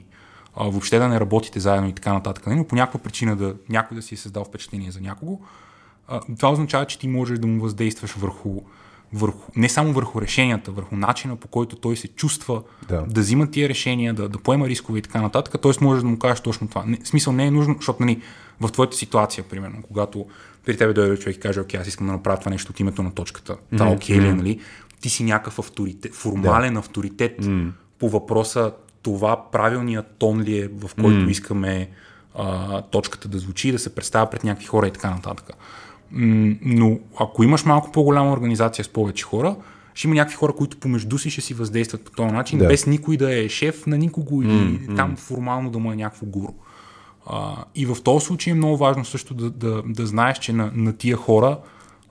а, 0.55 0.63
въобще 0.63 0.99
да 0.99 1.07
не 1.07 1.19
работите 1.19 1.59
заедно 1.59 1.89
и 1.89 1.93
така 1.93 2.13
нататък. 2.13 2.47
Но 2.47 2.67
по 2.67 2.75
някаква 2.75 2.99
причина 2.99 3.35
да 3.35 3.55
някой 3.69 3.95
да 3.95 4.01
си 4.01 4.15
е 4.15 4.17
създал 4.17 4.43
впечатление 4.43 4.91
за 4.91 5.01
някого, 5.01 5.39
а, 6.07 6.19
това 6.39 6.51
означава, 6.51 6.85
че 6.85 6.99
ти 6.99 7.07
можеш 7.07 7.39
да 7.39 7.47
му 7.47 7.61
въздействаш 7.61 8.11
върху 8.11 8.61
върху, 9.13 9.51
не 9.55 9.69
само 9.69 9.93
върху 9.93 10.21
решенията, 10.21 10.71
върху 10.71 10.95
начина 10.95 11.35
по 11.35 11.47
който 11.47 11.75
той 11.75 11.97
се 11.97 12.07
чувства 12.07 12.63
да, 12.87 13.01
да 13.01 13.21
взима 13.21 13.51
тия 13.51 13.69
решения, 13.69 14.13
да, 14.13 14.29
да 14.29 14.37
поема 14.37 14.69
рискове 14.69 14.99
и 14.99 15.01
така 15.01 15.21
нататък, 15.21 15.61
т.е. 15.61 15.71
можеш 15.81 16.01
да 16.01 16.09
му 16.09 16.19
кажеш 16.19 16.41
точно 16.41 16.67
това. 16.67 16.83
Не, 16.87 16.99
смисъл 17.03 17.33
не 17.33 17.45
е 17.45 17.51
нужно, 17.51 17.75
защото 17.77 18.03
нали, 18.03 18.21
в 18.61 18.71
твоята 18.71 18.97
ситуация, 18.97 19.43
примерно, 19.43 19.81
когато 19.87 20.25
при 20.65 20.77
тебе 20.77 20.93
дойде 20.93 21.17
човек 21.17 21.35
и 21.35 21.39
каже, 21.39 21.59
окей, 21.59 21.79
аз 21.79 21.87
искам 21.87 22.07
да 22.07 22.13
направя 22.13 22.37
това 22.37 22.51
нещо 22.51 22.71
от 22.71 22.79
името 22.79 23.03
на 23.03 23.13
точката, 23.13 23.57
това 23.71 23.85
mm-hmm. 23.85 23.95
окей 23.95 24.19
ли, 24.19 24.27
е, 24.27 24.33
нали? 24.33 24.59
Ти 25.01 25.09
си 25.09 25.23
някакъв 25.23 25.59
авторитет, 25.59 26.15
формален 26.15 26.73
да. 26.73 26.79
авторитет 26.79 27.37
mm-hmm. 27.41 27.71
по 27.99 28.09
въпроса 28.09 28.71
това 29.01 29.51
правилният 29.51 30.05
тон 30.17 30.41
ли 30.41 30.57
е, 30.57 30.67
в 30.67 30.95
който 30.95 31.17
mm-hmm. 31.17 31.29
искаме 31.29 31.89
а, 32.35 32.81
точката 32.81 33.27
да 33.27 33.39
звучи, 33.39 33.71
да 33.71 33.79
се 33.79 33.95
представя 33.95 34.29
пред 34.29 34.43
някакви 34.43 34.65
хора 34.65 34.87
и 34.87 34.91
така 34.91 35.09
нататък. 35.09 35.49
Но 36.11 36.99
ако 37.19 37.43
имаш 37.43 37.65
малко 37.65 37.91
по-голяма 37.91 38.31
организация 38.31 38.85
с 38.85 38.89
повече 38.89 39.23
хора, 39.23 39.55
ще 39.93 40.07
има 40.07 40.15
някакви 40.15 40.35
хора, 40.35 40.53
които 40.53 40.77
помежду 40.77 41.17
си 41.17 41.29
ще 41.29 41.41
си 41.41 41.53
въздействат 41.53 42.05
по 42.05 42.11
този 42.11 42.33
начин, 42.33 42.59
да. 42.59 42.67
без 42.67 42.87
никой 42.87 43.17
да 43.17 43.39
е 43.39 43.49
шеф 43.49 43.87
на 43.87 43.97
никого 43.97 44.41
или 44.41 44.51
mm, 44.51 44.95
там 44.95 45.15
формално 45.15 45.69
да 45.69 45.79
му 45.79 45.91
е 45.91 45.95
някакво 45.95 46.25
гуру. 46.25 46.53
А, 47.25 47.55
и 47.75 47.85
в 47.85 47.97
този 48.03 48.25
случай 48.25 48.51
е 48.51 48.55
много 48.55 48.77
важно 48.77 49.05
също 49.05 49.33
да, 49.33 49.49
да, 49.49 49.83
да 49.85 50.05
знаеш, 50.05 50.37
че 50.39 50.53
на, 50.53 50.71
на 50.75 50.93
тия 50.93 51.17
хора 51.17 51.59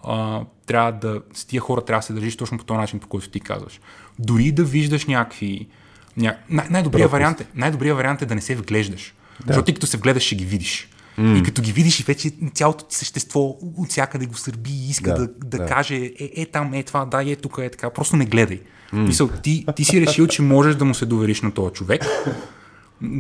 а, 0.05 0.45
трябва 0.67 0.93
да, 0.93 1.21
с 1.35 1.45
тия 1.45 1.61
хора 1.61 1.81
трябва 1.81 1.99
да 1.99 2.07
се 2.07 2.13
държиш 2.13 2.37
точно 2.37 2.59
по 2.59 2.65
този 2.65 2.79
начин, 2.79 2.99
по 2.99 3.09
който 3.09 3.29
ти 3.29 3.41
казваш. 3.41 3.81
Дори 4.19 4.53
да 4.53 4.65
виждаш 4.65 5.07
някакви... 5.07 5.69
Ня... 6.17 6.37
Най- 6.51 6.69
най-добрият, 6.71 7.11
вариант 7.11 7.41
е, 7.41 7.47
най-добрият 7.55 7.97
вариант 7.97 8.23
е 8.23 8.27
да 8.27 8.35
не 8.35 8.41
се 8.41 8.55
вглеждаш. 8.55 9.15
Да. 9.41 9.47
Защото 9.47 9.65
ти 9.65 9.75
като 9.75 9.87
се 9.87 9.97
вгледаш, 9.97 10.23
ще 10.23 10.35
ги 10.35 10.45
видиш. 10.45 10.89
Mm. 11.19 11.41
И 11.41 11.43
като 11.43 11.63
ги 11.63 11.73
видиш 11.73 12.01
и 12.01 12.03
вече 12.03 12.31
цялото 12.55 12.85
ти 12.85 12.97
същество 12.97 13.57
от 13.77 13.89
всякъде 13.89 14.27
го 14.27 14.35
сърби 14.35 14.71
и 14.71 14.91
иска 14.91 15.15
да, 15.15 15.19
да, 15.19 15.27
да, 15.45 15.59
да. 15.59 15.67
каже 15.67 15.95
е, 15.97 16.31
е 16.37 16.47
там, 16.47 16.75
е 16.75 16.83
това, 16.83 17.05
да, 17.05 17.31
е 17.31 17.37
тук, 17.37 17.59
е 17.63 17.71
така. 17.71 17.91
Просто 17.91 18.17
не 18.17 18.27
гледай. 18.27 18.61
Mm. 18.93 19.07
Мисъл, 19.07 19.29
ти, 19.29 19.67
ти 19.77 19.85
си 19.85 20.01
решил, 20.01 20.27
че 20.27 20.43
можеш 20.43 20.75
да 20.75 20.85
му 20.85 20.95
се 20.95 21.07
довериш 21.07 21.43
на 21.43 21.51
този 21.51 21.75
човек. 21.75 22.05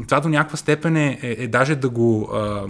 Това 0.09 0.21
до 0.21 0.29
някаква 0.29 0.57
степен 0.57 0.97
е, 0.97 1.19
е, 1.23 1.37
е 1.39 1.49
даже 1.49 1.75
да 1.75 1.89
го... 1.89 2.31
А, 2.33 2.67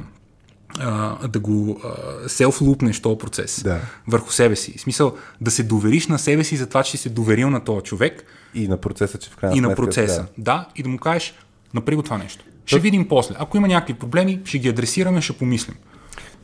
а, 0.79 1.29
да 1.29 1.39
го 1.39 1.81
селф-лупнеш 2.27 3.03
този 3.03 3.19
процес 3.19 3.63
Да. 3.65 3.81
върху 4.09 4.33
себе 4.33 4.57
си. 4.57 4.79
В 4.79 4.81
смисъл 4.81 5.17
да 5.41 5.51
се 5.51 5.63
довериш 5.63 6.07
на 6.07 6.19
себе 6.19 6.45
си 6.45 6.57
за 6.57 6.67
това, 6.67 6.83
че 6.83 6.91
си 6.91 6.97
се 6.97 7.09
доверил 7.09 7.51
на 7.51 7.65
този 7.65 7.85
човек 7.85 8.25
И 8.55 8.69
на 8.69 8.77
процеса, 8.77 9.19
че 9.19 9.31
в 9.31 9.37
крайна 9.37 9.57
и 9.57 9.61
на 9.61 9.75
процеса. 9.75 10.21
Да. 10.21 10.29
Да. 10.39 10.69
и 10.77 10.83
да 10.83 10.89
му 10.89 10.99
кажеш, 10.99 11.35
направи 11.75 11.97
го 11.97 12.03
това 12.03 12.19
нещо. 12.19 12.45
Ще 12.67 12.79
видим 12.79 13.09
после. 13.09 13.35
Ако 13.39 13.57
има 13.57 13.69
някакви 13.69 13.95
проблеми, 13.95 14.41
ще 14.45 14.59
ги 14.59 14.69
адресираме, 14.69 15.21
ще 15.21 15.33
помислим. 15.33 15.77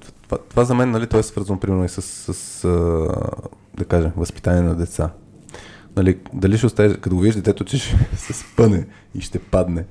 Това, 0.00 0.38
това 0.38 0.64
за 0.64 0.74
мен, 0.74 0.90
нали, 0.90 1.06
то 1.06 1.18
е 1.18 1.22
свързано 1.22 1.60
примерно 1.60 1.84
и 1.84 1.88
с, 1.88 2.02
с, 2.02 2.34
с 2.34 2.68
да 3.74 3.84
кажем, 3.84 4.12
възпитание 4.16 4.62
на 4.62 4.74
деца. 4.74 5.10
Нали, 5.96 6.18
дали 6.32 6.56
ще 6.56 6.66
оставиш, 6.66 6.96
като 7.00 7.16
го 7.16 7.22
видиш 7.22 7.34
детето, 7.34 7.64
че 7.64 7.78
ще 7.78 7.96
се 8.16 8.32
спъне 8.32 8.86
и 9.14 9.20
ще 9.20 9.38
падне. 9.38 9.84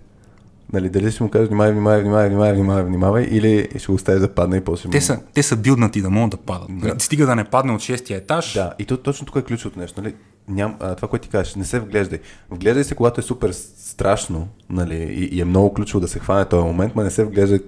Нали, 0.73 0.89
дали 0.89 1.11
ще 1.11 1.23
му 1.23 1.29
кажеш, 1.29 1.47
внимавай, 1.47 1.71
внимавай, 1.71 2.01
внимавай, 2.01 2.29
внимавай, 2.29 2.53
внимавай, 2.53 2.83
внимавай, 2.83 3.27
или 3.31 3.67
ще 3.77 3.87
го 3.87 3.93
оставиш 3.93 4.21
да 4.21 4.33
падне 4.33 4.57
и 4.57 4.61
после 4.61 4.87
му... 4.87 4.91
Те 4.91 5.01
са, 5.01 5.19
те 5.33 5.43
са 5.43 5.55
билднати 5.55 6.01
да 6.01 6.09
могат 6.09 6.31
да 6.31 6.37
падат. 6.37 6.67
Да. 6.69 6.95
Стига 6.99 7.25
да 7.25 7.35
не 7.35 7.43
падне 7.43 7.71
от 7.71 7.81
шестия 7.81 8.17
етаж. 8.17 8.53
Да, 8.53 8.73
и 8.79 8.85
то, 8.85 8.97
точно 8.97 9.25
тук 9.25 9.35
е 9.35 9.41
ключовото 9.41 9.79
нещо. 9.79 10.01
Нали? 10.01 10.15
Ням, 10.51 10.75
а, 10.79 10.95
това, 10.95 11.07
което 11.07 11.23
ти 11.23 11.29
кажеш, 11.29 11.55
не 11.55 11.65
се 11.65 11.79
вглеждай. 11.79 12.19
Вглеждай 12.49 12.83
се, 12.83 12.95
когато 12.95 13.19
е 13.19 13.23
супер 13.23 13.51
страшно 13.51 14.47
нали? 14.69 14.95
и, 14.95 15.37
и 15.37 15.41
е 15.41 15.45
много 15.45 15.73
ключово 15.73 15.99
да 16.01 16.07
се 16.07 16.19
хване 16.19 16.45
този 16.45 16.63
момент, 16.65 16.93
но 16.95 17.03
не 17.03 17.11
се 17.11 17.23
вглеждай 17.23 17.59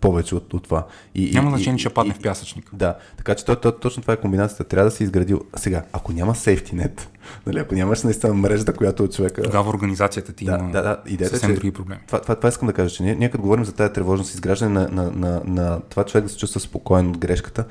повече 0.00 0.34
от, 0.34 0.54
от 0.54 0.62
това. 0.62 0.86
И, 1.14 1.30
Няма 1.34 1.50
значение, 1.50 1.78
че 1.78 1.90
падне 1.90 2.14
и, 2.16 2.20
в 2.20 2.22
пясъчник. 2.22 2.70
Да, 2.72 2.96
така 3.16 3.34
че 3.34 3.44
то, 3.44 3.56
то, 3.56 3.72
точно 3.72 4.02
това 4.02 4.14
е 4.14 4.16
комбинацията. 4.16 4.64
Трябва 4.64 4.90
да 4.90 4.96
се 4.96 5.04
изградил. 5.04 5.40
Сега, 5.56 5.84
ако 5.92 6.12
няма 6.12 6.34
сейфти 6.34 6.74
нет, 6.74 7.08
нали, 7.46 7.58
ако 7.58 7.74
нямаш 7.74 8.02
наистина 8.02 8.34
мрежата, 8.34 8.72
която 8.72 9.04
от 9.04 9.14
човека. 9.14 9.42
Тогава 9.42 9.70
организацията 9.70 10.32
ти 10.32 10.44
Да, 10.44 10.58
има 10.60 10.70
да, 10.70 10.82
да. 10.82 11.02
Идеята 11.06 11.36
е, 11.36 11.38
съвсем 11.38 11.50
че- 11.50 11.54
други 11.54 11.72
проблеми. 11.72 12.00
Това, 12.06 12.20
това, 12.20 12.34
това 12.34 12.48
искам 12.48 12.66
да 12.68 12.72
кажа, 12.72 12.94
че 12.94 13.02
ние, 13.02 13.14
ние 13.14 13.30
като 13.30 13.42
говорим 13.42 13.64
за 13.64 13.72
тази 13.72 13.92
тревожност, 13.92 14.34
изграждане 14.34 14.72
на, 14.80 14.88
на, 14.88 15.10
на, 15.10 15.42
на 15.44 15.80
това 15.80 16.04
човек 16.04 16.24
да 16.24 16.30
се 16.30 16.38
чувства 16.38 16.60
спокоен 16.60 17.08
от 17.10 17.18
грешката, 17.18 17.64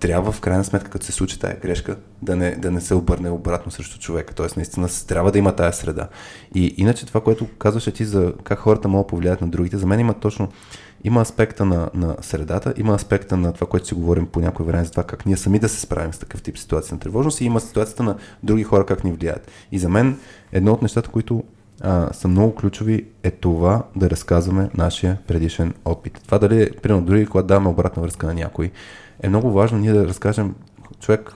трябва 0.00 0.32
в 0.32 0.40
крайна 0.40 0.64
сметка, 0.64 0.90
като 0.90 1.06
се 1.06 1.12
случи 1.12 1.38
тая 1.38 1.56
грешка, 1.62 1.96
да 2.22 2.36
не, 2.36 2.56
да 2.56 2.70
не 2.70 2.80
се 2.80 2.94
обърне 2.94 3.30
обратно 3.30 3.72
срещу 3.72 3.98
човека. 3.98 4.34
Тоест, 4.34 4.56
наистина 4.56 4.88
трябва 5.08 5.32
да 5.32 5.38
има 5.38 5.56
тая 5.56 5.72
среда. 5.72 6.08
И 6.54 6.74
иначе 6.76 7.06
това, 7.06 7.20
което 7.20 7.46
казваше 7.58 7.92
ти 7.92 8.04
за 8.04 8.32
как 8.44 8.58
хората 8.58 8.88
могат 8.88 9.06
да 9.06 9.08
повлияят 9.10 9.40
на 9.40 9.48
другите, 9.48 9.76
за 9.76 9.86
мен 9.86 10.00
има 10.00 10.14
точно 10.14 10.48
има 11.04 11.20
аспекта 11.20 11.64
на, 11.64 11.90
на 11.94 12.16
средата, 12.20 12.74
има 12.76 12.94
аспекта 12.94 13.36
на 13.36 13.52
това, 13.52 13.66
което 13.66 13.86
си 13.86 13.94
говорим 13.94 14.26
по 14.26 14.40
някое 14.40 14.66
време, 14.66 14.84
за 14.84 14.90
това 14.90 15.02
как 15.02 15.26
ние 15.26 15.36
сами 15.36 15.58
да 15.58 15.68
се 15.68 15.80
справим 15.80 16.12
с 16.12 16.18
такъв 16.18 16.42
тип 16.42 16.58
ситуация 16.58 16.94
на 16.94 17.00
тревожност 17.00 17.40
и 17.40 17.44
има 17.44 17.60
ситуацията 17.60 18.02
на 18.02 18.16
други 18.42 18.62
хора 18.62 18.86
как 18.86 19.04
ни 19.04 19.12
влияят. 19.12 19.50
И 19.72 19.78
за 19.78 19.88
мен 19.88 20.18
едно 20.52 20.72
от 20.72 20.82
нещата, 20.82 21.08
които 21.08 21.44
а, 21.80 22.12
са 22.12 22.28
много 22.28 22.54
ключови 22.54 23.06
е 23.22 23.30
това 23.30 23.82
да 23.96 24.10
разказваме 24.10 24.70
нашия 24.74 25.18
предишен 25.26 25.74
опит. 25.84 26.20
Това 26.24 26.38
дали, 26.38 26.62
е, 26.62 26.70
примерно, 26.70 27.06
дори 27.06 27.26
когато 27.26 27.46
даваме 27.46 27.68
обратна 27.68 28.02
връзка 28.02 28.26
на 28.26 28.34
някой, 28.34 28.70
е 29.22 29.28
много 29.28 29.52
важно 29.52 29.78
ние 29.78 29.92
да 29.92 30.08
разкажем, 30.08 30.54
човек, 31.00 31.34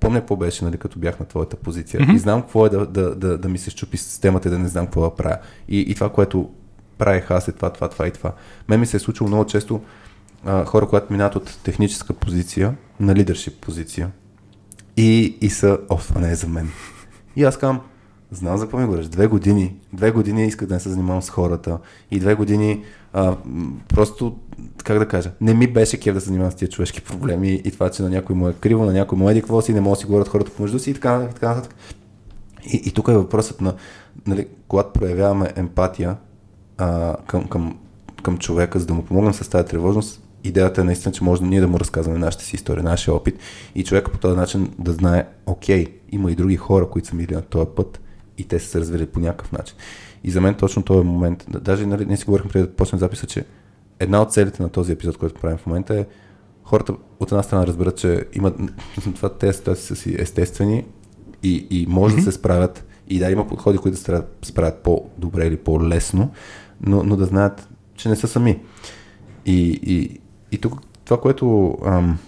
помня 0.00 0.20
какво 0.20 0.36
беше, 0.36 0.64
нали, 0.64 0.76
като 0.76 0.98
бях 0.98 1.20
на 1.20 1.26
твоята 1.26 1.56
позиция 1.56 2.00
mm-hmm. 2.00 2.14
и 2.14 2.18
знам 2.18 2.42
какво 2.42 2.66
е 2.66 2.68
да, 2.68 2.86
да, 2.86 3.14
да, 3.14 3.38
да 3.38 3.48
ми 3.48 3.58
се 3.58 3.70
щупи 3.70 3.96
системата 3.96 4.48
и 4.48 4.50
да 4.50 4.58
не 4.58 4.68
знам 4.68 4.86
какво 4.86 5.00
да 5.00 5.14
правя. 5.14 5.38
И, 5.68 5.80
и 5.80 5.94
това, 5.94 6.12
което 6.12 6.50
правех 6.98 7.30
аз 7.30 7.48
е 7.48 7.52
това, 7.52 7.70
това, 7.70 7.88
това 7.88 8.06
и 8.06 8.10
това. 8.10 8.32
Мен 8.68 8.80
ми 8.80 8.86
се 8.86 8.96
е 8.96 9.00
случило 9.00 9.28
много 9.28 9.46
често 9.46 9.80
а, 10.44 10.64
хора, 10.64 10.88
които 10.88 11.06
минават 11.10 11.36
от 11.36 11.58
техническа 11.62 12.12
позиция 12.12 12.74
на 13.00 13.14
лидершип 13.14 13.60
позиция 13.60 14.10
и, 14.96 15.38
и 15.40 15.50
са, 15.50 15.78
о, 15.88 15.96
това 15.96 16.20
не 16.20 16.30
е 16.30 16.34
за 16.34 16.48
мен. 16.48 16.70
И 17.36 17.44
аз 17.44 17.58
казвам, 17.58 17.80
знам 18.30 18.56
за 18.56 18.64
какво 18.64 18.78
ми 18.78 18.84
говориш. 18.84 19.06
Две 19.06 19.26
години, 19.26 19.76
две 19.92 20.10
години 20.10 20.46
исках 20.46 20.68
да 20.68 20.74
не 20.74 20.80
се 20.80 20.88
занимавам 20.88 21.22
с 21.22 21.30
хората 21.30 21.78
и 22.10 22.20
две 22.20 22.34
години 22.34 22.84
а, 23.12 23.36
просто, 23.88 24.36
как 24.84 24.98
да 24.98 25.08
кажа, 25.08 25.30
не 25.40 25.54
ми 25.54 25.66
беше 25.66 26.00
кев 26.00 26.14
да 26.14 26.20
се 26.20 26.26
занимавам 26.26 26.52
с 26.52 26.54
тия 26.54 26.68
човешки 26.68 27.00
проблеми 27.00 27.62
и 27.64 27.70
това, 27.70 27.90
че 27.90 28.02
на 28.02 28.10
някой 28.10 28.36
му 28.36 28.48
е 28.48 28.52
криво, 28.52 28.84
на 28.84 28.92
някой 28.92 29.18
му 29.18 29.30
е 29.30 29.34
какво 29.34 29.62
си, 29.62 29.72
не 29.72 29.80
могат 29.80 29.96
да 29.96 30.00
си 30.00 30.06
говорят 30.06 30.28
хората 30.28 30.50
помежду 30.50 30.78
си 30.78 30.90
и 30.90 30.94
така, 30.94 31.12
нататък, 31.12 31.34
така 31.34 31.48
нататък. 31.48 31.74
И, 32.72 32.82
и 32.84 32.90
тук 32.90 33.08
е 33.08 33.12
въпросът 33.12 33.60
на, 33.60 33.74
нали, 34.26 34.46
когато 34.68 34.92
проявяваме 34.92 35.52
емпатия 35.56 36.16
а, 36.78 37.16
към, 37.26 37.48
към, 37.48 37.78
към 38.22 38.38
човека, 38.38 38.78
за 38.78 38.86
да 38.86 38.94
му 38.94 39.04
помогнем 39.04 39.34
с 39.34 39.50
тази 39.50 39.68
тревожност, 39.68 40.22
идеята 40.44 40.80
е 40.80 40.84
наистина, 40.84 41.12
че 41.12 41.24
може 41.24 41.44
ние 41.44 41.60
да 41.60 41.68
му 41.68 41.80
разказваме 41.80 42.18
нашата 42.18 42.44
си 42.44 42.56
история, 42.56 42.84
нашия 42.84 43.14
опит 43.14 43.38
и 43.74 43.84
човека 43.84 44.12
по 44.12 44.18
този 44.18 44.36
начин 44.36 44.72
да 44.78 44.92
знае, 44.92 45.26
окей, 45.46 45.86
има 46.12 46.32
и 46.32 46.34
други 46.34 46.56
хора, 46.56 46.88
които 46.88 47.08
са 47.08 47.16
мили 47.16 47.34
на 47.34 47.42
този 47.42 47.66
път 47.76 48.00
и 48.38 48.44
те 48.44 48.58
са 48.58 48.68
се 48.68 48.80
развили 48.80 49.06
по 49.06 49.20
някакъв 49.20 49.52
начин. 49.52 49.76
И 50.24 50.30
за 50.30 50.40
мен 50.40 50.54
точно 50.54 50.82
този 50.82 51.06
момент, 51.06 51.46
да- 51.48 51.60
даже 51.60 51.86
нали, 51.86 52.06
ние 52.06 52.16
си 52.16 52.24
говорихме 52.24 52.50
преди 52.50 52.66
да 52.66 52.72
почнем 52.72 52.98
записа, 52.98 53.26
че 53.26 53.44
една 54.00 54.22
от 54.22 54.32
целите 54.32 54.62
на 54.62 54.68
този 54.68 54.92
епизод, 54.92 55.16
който 55.16 55.40
правим 55.40 55.58
в 55.58 55.66
момента 55.66 55.94
е 55.94 56.06
хората 56.64 56.94
от 57.20 57.32
една 57.32 57.42
страна 57.42 57.66
разберат, 57.66 57.96
че 57.96 58.24
имат 58.32 58.56
това, 59.14 59.28
тези 59.28 59.58
ситуации 59.58 59.86
са 59.86 59.96
си 59.96 60.16
естествени 60.18 60.84
и, 61.42 61.66
и 61.70 61.86
може 61.88 62.14
mm-hmm. 62.14 62.18
да 62.18 62.32
се 62.32 62.32
справят 62.32 62.84
и 63.08 63.18
да 63.18 63.30
има 63.30 63.48
подходи, 63.48 63.78
които 63.78 63.94
да 63.94 64.00
се 64.00 64.22
справят 64.42 64.82
по-добре 64.82 65.46
или 65.46 65.56
по-лесно, 65.56 66.30
но, 66.80 67.02
но 67.02 67.16
да 67.16 67.24
знаят, 67.24 67.68
че 67.94 68.08
не 68.08 68.16
са 68.16 68.28
сами. 68.28 68.60
И, 69.46 69.80
и, 69.82 70.20
и 70.52 70.58
тук 70.58 70.80
това, 71.04 71.20
което 71.20 71.78
ам, 71.84 72.18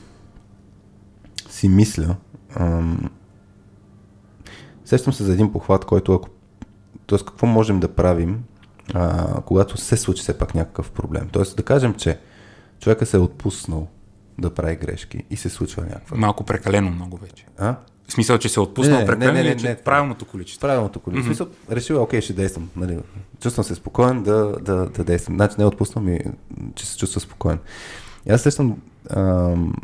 си 1.51 1.69
мисля, 1.69 2.17
ам, 2.57 3.11
сещам 4.91 5.13
се 5.13 5.25
за 5.25 5.33
един 5.33 5.53
похват, 5.53 5.85
който 5.85 6.13
ако 6.13 6.29
Тоест, 7.11 7.25
какво 7.25 7.47
можем 7.47 7.81
да 7.81 7.89
правим, 7.89 8.45
а, 8.95 9.41
когато 9.41 9.77
се 9.77 9.97
случи 9.97 10.23
все 10.23 10.39
пак 10.39 10.55
някакъв 10.55 10.91
проблем? 10.91 11.29
Тоест, 11.33 11.57
да 11.57 11.63
кажем, 11.63 11.95
че 11.95 12.19
човека 12.81 13.07
се 13.07 13.17
е 13.17 13.21
отпуснал 13.21 13.89
да 14.39 14.55
прави 14.55 14.77
грешки 14.77 15.25
и 15.31 15.37
се 15.37 15.49
случва 15.49 15.83
някаква. 15.83 16.17
Малко 16.17 16.45
прекалено 16.45 16.91
много 16.91 17.17
вече. 17.17 17.47
А? 17.59 17.77
В 18.09 18.13
смисъл, 18.13 18.39
че 18.39 18.49
се 18.49 18.61
е 18.61 18.63
отпуснал 18.63 18.95
Не, 18.95 19.01
не, 19.01 19.07
прекалено 19.07 19.33
не, 19.33 19.43
не, 19.43 19.57
че 19.57 19.69
не, 19.69 19.77
правилното 19.77 20.25
количество. 20.25 20.61
Правилното 20.61 21.01
количество. 21.01 21.33
Mm-hmm. 21.33 21.49
Смисъл, 21.49 21.77
решил, 21.77 21.95
е, 21.95 21.99
окей, 21.99 22.21
ще 22.21 22.33
действам. 22.33 22.71
Нали. 22.77 22.99
Чувствам 23.41 23.65
се 23.65 23.75
спокоен 23.75 24.23
да, 24.23 24.57
да, 24.61 24.87
да 24.87 25.05
действам. 25.05 25.35
Значи 25.35 25.55
не 25.59 25.65
отпуснам 25.65 26.09
и 26.09 26.21
че 26.75 26.87
се 26.87 26.99
чувства 26.99 27.21
спокоен. 27.21 27.59
И 28.27 28.33
аз 28.33 28.43
сещам 28.43 28.77
ам, 29.11 29.75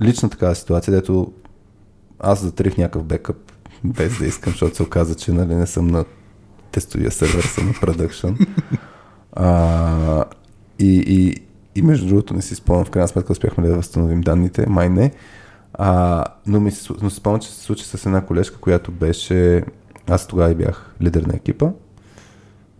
лично 0.00 0.30
такава 0.30 0.54
ситуация, 0.54 0.94
дето 0.94 1.32
аз 2.18 2.42
затрих 2.42 2.78
някакъв 2.78 3.04
бекъп 3.04 3.51
без 3.84 4.18
да 4.18 4.26
искам, 4.26 4.52
защото 4.52 4.76
се 4.76 4.82
оказа, 4.82 5.14
че 5.14 5.32
нали, 5.32 5.54
не 5.54 5.66
съм 5.66 5.86
на 5.86 6.04
тестовия 6.72 7.10
сервер, 7.10 7.42
съм 7.42 7.66
на 7.66 7.72
production. 7.72 8.46
А, 9.32 10.24
и, 10.78 11.04
и, 11.06 11.36
и 11.74 11.82
между 11.82 12.06
другото 12.06 12.34
не 12.34 12.42
си 12.42 12.54
спомням, 12.54 12.84
в 12.84 12.90
крайна 12.90 13.08
сметка 13.08 13.32
успяхме 13.32 13.64
ли 13.64 13.68
да 13.68 13.76
възстановим 13.76 14.20
данните, 14.20 14.66
май 14.68 14.88
не. 14.88 15.12
А, 15.74 16.24
но 16.46 16.60
ми 16.60 16.70
се, 16.70 16.92
но 17.02 17.10
се 17.10 17.16
спомням, 17.16 17.40
че 17.40 17.48
се 17.48 17.60
случи 17.60 17.84
с 17.84 18.06
една 18.06 18.20
колежка, 18.20 18.56
която 18.56 18.92
беше, 18.92 19.64
аз 20.08 20.26
тогава 20.26 20.50
и 20.50 20.54
бях 20.54 20.94
лидер 21.02 21.22
на 21.22 21.34
екипа. 21.34 21.70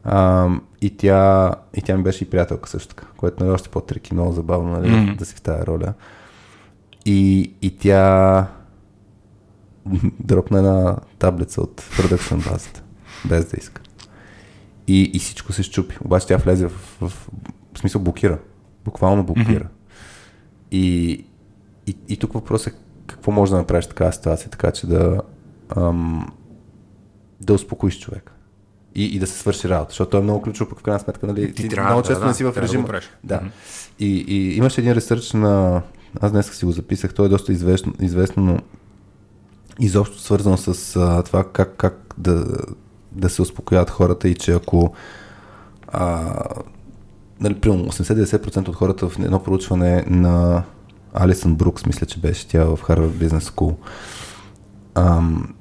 А, 0.04 0.48
и, 0.80 0.96
тя, 0.96 1.50
и 1.74 1.82
тя 1.82 1.96
ми 1.96 2.02
беше 2.02 2.24
и 2.24 2.30
приятелка 2.30 2.68
също 2.68 2.94
така, 2.94 3.06
което 3.16 3.44
нали, 3.44 3.54
още 3.54 3.68
по-трики, 3.68 4.14
много 4.14 4.32
забавно 4.32 4.70
нали, 4.70 4.90
Мгм. 4.90 5.14
да 5.16 5.24
си 5.24 5.34
в 5.34 5.40
тази 5.40 5.66
роля. 5.66 5.94
И, 7.04 7.52
и 7.62 7.76
тя 7.78 8.46
дропна 10.20 10.58
една 10.58 10.96
таблица 11.18 11.60
от 11.60 11.80
production 11.80 12.50
базата, 12.50 12.82
без 13.24 13.44
да 13.44 13.56
иска. 13.56 13.82
И, 14.88 15.10
и 15.14 15.18
всичко 15.18 15.52
се 15.52 15.62
щупи. 15.62 15.96
Обаче 16.04 16.26
тя 16.26 16.36
влезе 16.36 16.66
в, 16.66 16.98
в, 17.00 17.08
в 17.74 17.78
смисъл 17.78 18.00
блокира. 18.00 18.38
Буквално 18.84 19.24
блокира. 19.24 19.68
И, 20.70 21.10
и, 21.86 21.96
и 22.08 22.16
тук 22.16 22.32
въпросът 22.32 22.74
е 22.74 22.76
какво 23.06 23.32
може 23.32 23.52
да 23.52 23.58
направиш 23.58 23.84
в 23.84 23.88
такава 23.88 24.12
ситуация, 24.12 24.50
така 24.50 24.70
че 24.70 24.86
да, 24.86 25.20
ам, 25.76 26.32
да 27.40 27.54
успокоиш 27.54 27.98
човек. 27.98 28.32
И, 28.94 29.04
и 29.04 29.18
да 29.18 29.26
се 29.26 29.38
свърши 29.38 29.68
работа, 29.68 29.90
защото 29.90 30.16
е 30.16 30.20
много 30.20 30.42
ключово, 30.42 30.70
пък 30.70 30.80
в 30.80 30.82
крайна 30.82 31.00
сметка, 31.00 31.26
нали, 31.26 31.54
Ти 31.54 31.62
ти 31.62 31.68
трябва, 31.68 31.90
много 31.90 32.02
да, 32.02 32.08
често 32.08 32.20
да, 32.20 32.26
не 32.26 32.34
си 32.34 32.44
в 32.44 32.52
да 32.52 32.62
режим. 32.62 32.84
правиш. 32.84 33.10
Да. 33.24 33.36
Мгм. 33.36 33.46
И, 33.98 34.24
и 34.28 34.56
имаше 34.56 34.80
един 34.80 34.92
ресърч 34.92 35.32
на, 35.32 35.82
аз 36.20 36.32
днес 36.32 36.50
си 36.50 36.64
го 36.64 36.72
записах, 36.72 37.14
той 37.14 37.26
е 37.26 37.28
доста 37.28 37.52
известно, 37.52 37.92
известно 38.00 38.42
но 38.44 38.58
изобщо 39.80 40.20
свързано 40.20 40.56
с 40.56 40.96
а, 40.96 41.22
това 41.22 41.44
как, 41.52 41.74
как 41.76 42.14
да, 42.18 42.46
да 43.12 43.30
се 43.30 43.42
успокоят 43.42 43.90
хората 43.90 44.28
и 44.28 44.34
че 44.34 44.52
ако 44.52 44.94
а, 45.88 46.34
нали, 47.40 47.54
примерно 47.60 47.84
80-90% 47.84 48.68
от 48.68 48.76
хората 48.76 49.08
в 49.08 49.18
едно 49.18 49.42
проучване 49.42 50.04
на 50.06 50.62
Алисън 51.14 51.54
Брукс, 51.54 51.86
мисля, 51.86 52.06
че 52.06 52.20
беше 52.20 52.48
тя 52.48 52.64
в 52.64 52.78
Harvard 52.82 53.10
Business 53.10 53.40
School, 53.40 53.76
ам, 54.94 55.54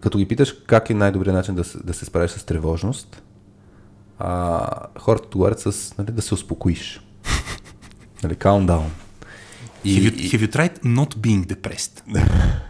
като 0.00 0.18
ги 0.18 0.28
питаш 0.28 0.52
как 0.66 0.90
е 0.90 0.94
най-добрият 0.94 1.36
начин 1.36 1.54
да, 1.54 1.64
се- 1.64 1.78
да 1.84 1.94
се 1.94 2.04
справиш 2.04 2.30
с 2.30 2.44
тревожност, 2.44 3.22
а, 4.18 4.66
хората 4.98 5.26
отговарят 5.26 5.60
с 5.60 5.94
нали, 5.98 6.12
да 6.12 6.22
се 6.22 6.34
успокоиш. 6.34 7.00
нали, 8.22 8.34
calm 8.34 8.66
down. 8.66 8.86
Have 9.84 10.12
you, 10.12 10.32
have 10.32 10.48
you 10.48 10.56
tried 10.56 10.82
not 10.84 11.16
being 11.16 11.46
depressed? 11.54 12.02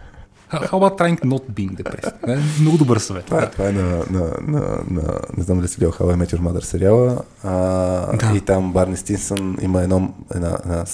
How 0.51 0.79
about 0.79 0.99
trying 0.99 1.19
not 1.25 1.43
being 1.51 1.77
depressed? 1.77 2.27
Не, 2.27 2.39
Много 2.61 2.79
добър 2.79 2.99
съвет. 2.99 3.25
Това, 3.25 3.43
е, 3.43 3.51
това 3.51 3.69
е 3.69 3.73
на, 3.73 4.05
на, 4.11 4.33
на, 4.47 4.61
на, 4.91 5.03
не 5.37 5.43
знам 5.45 5.59
дали 5.59 5.69
си 5.69 5.77
гледал 5.79 5.93
How 5.93 6.17
I 6.17 6.25
Met 6.25 6.37
Your 6.37 6.41
Mother 6.41 6.61
сериала. 6.61 7.19
А, 7.45 8.17
Да. 8.17 8.33
И 8.37 8.41
там 8.41 8.73
Барни 8.73 8.97
Стинсън 8.97 9.57
има 9.61 9.83
едно, 9.83 10.15
една, 10.35 10.59
една 10.65 10.85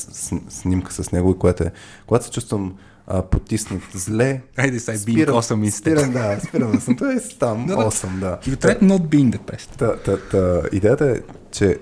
снимка 0.48 0.92
с 0.92 1.12
него, 1.12 1.38
която 1.38 1.62
е, 1.62 1.72
когато 2.06 2.24
се 2.24 2.30
чувствам 2.30 2.74
а, 3.06 3.22
потиснат 3.22 3.82
зле, 3.94 4.40
Айде 4.56 4.80
сега, 4.80 4.98
being 4.98 5.28
awesome 5.28 5.68
instead. 5.70 5.70
спирам, 5.70 6.12
да, 6.12 6.40
спирам 6.48 6.72
да 6.72 6.80
съм, 6.80 6.96
той 6.96 7.14
е 7.16 7.18
там, 7.38 7.66
Да, 7.66 7.76
да. 7.76 7.82
8, 7.82 8.18
да. 8.18 8.38
You 8.46 8.56
try 8.56 8.82
not 8.82 9.00
being 9.00 9.38
depressed. 9.38 9.76
Та, 9.78 9.96
та, 9.96 10.16
та, 10.16 10.62
идеята 10.72 11.10
е, 11.10 11.14
че 11.52 11.78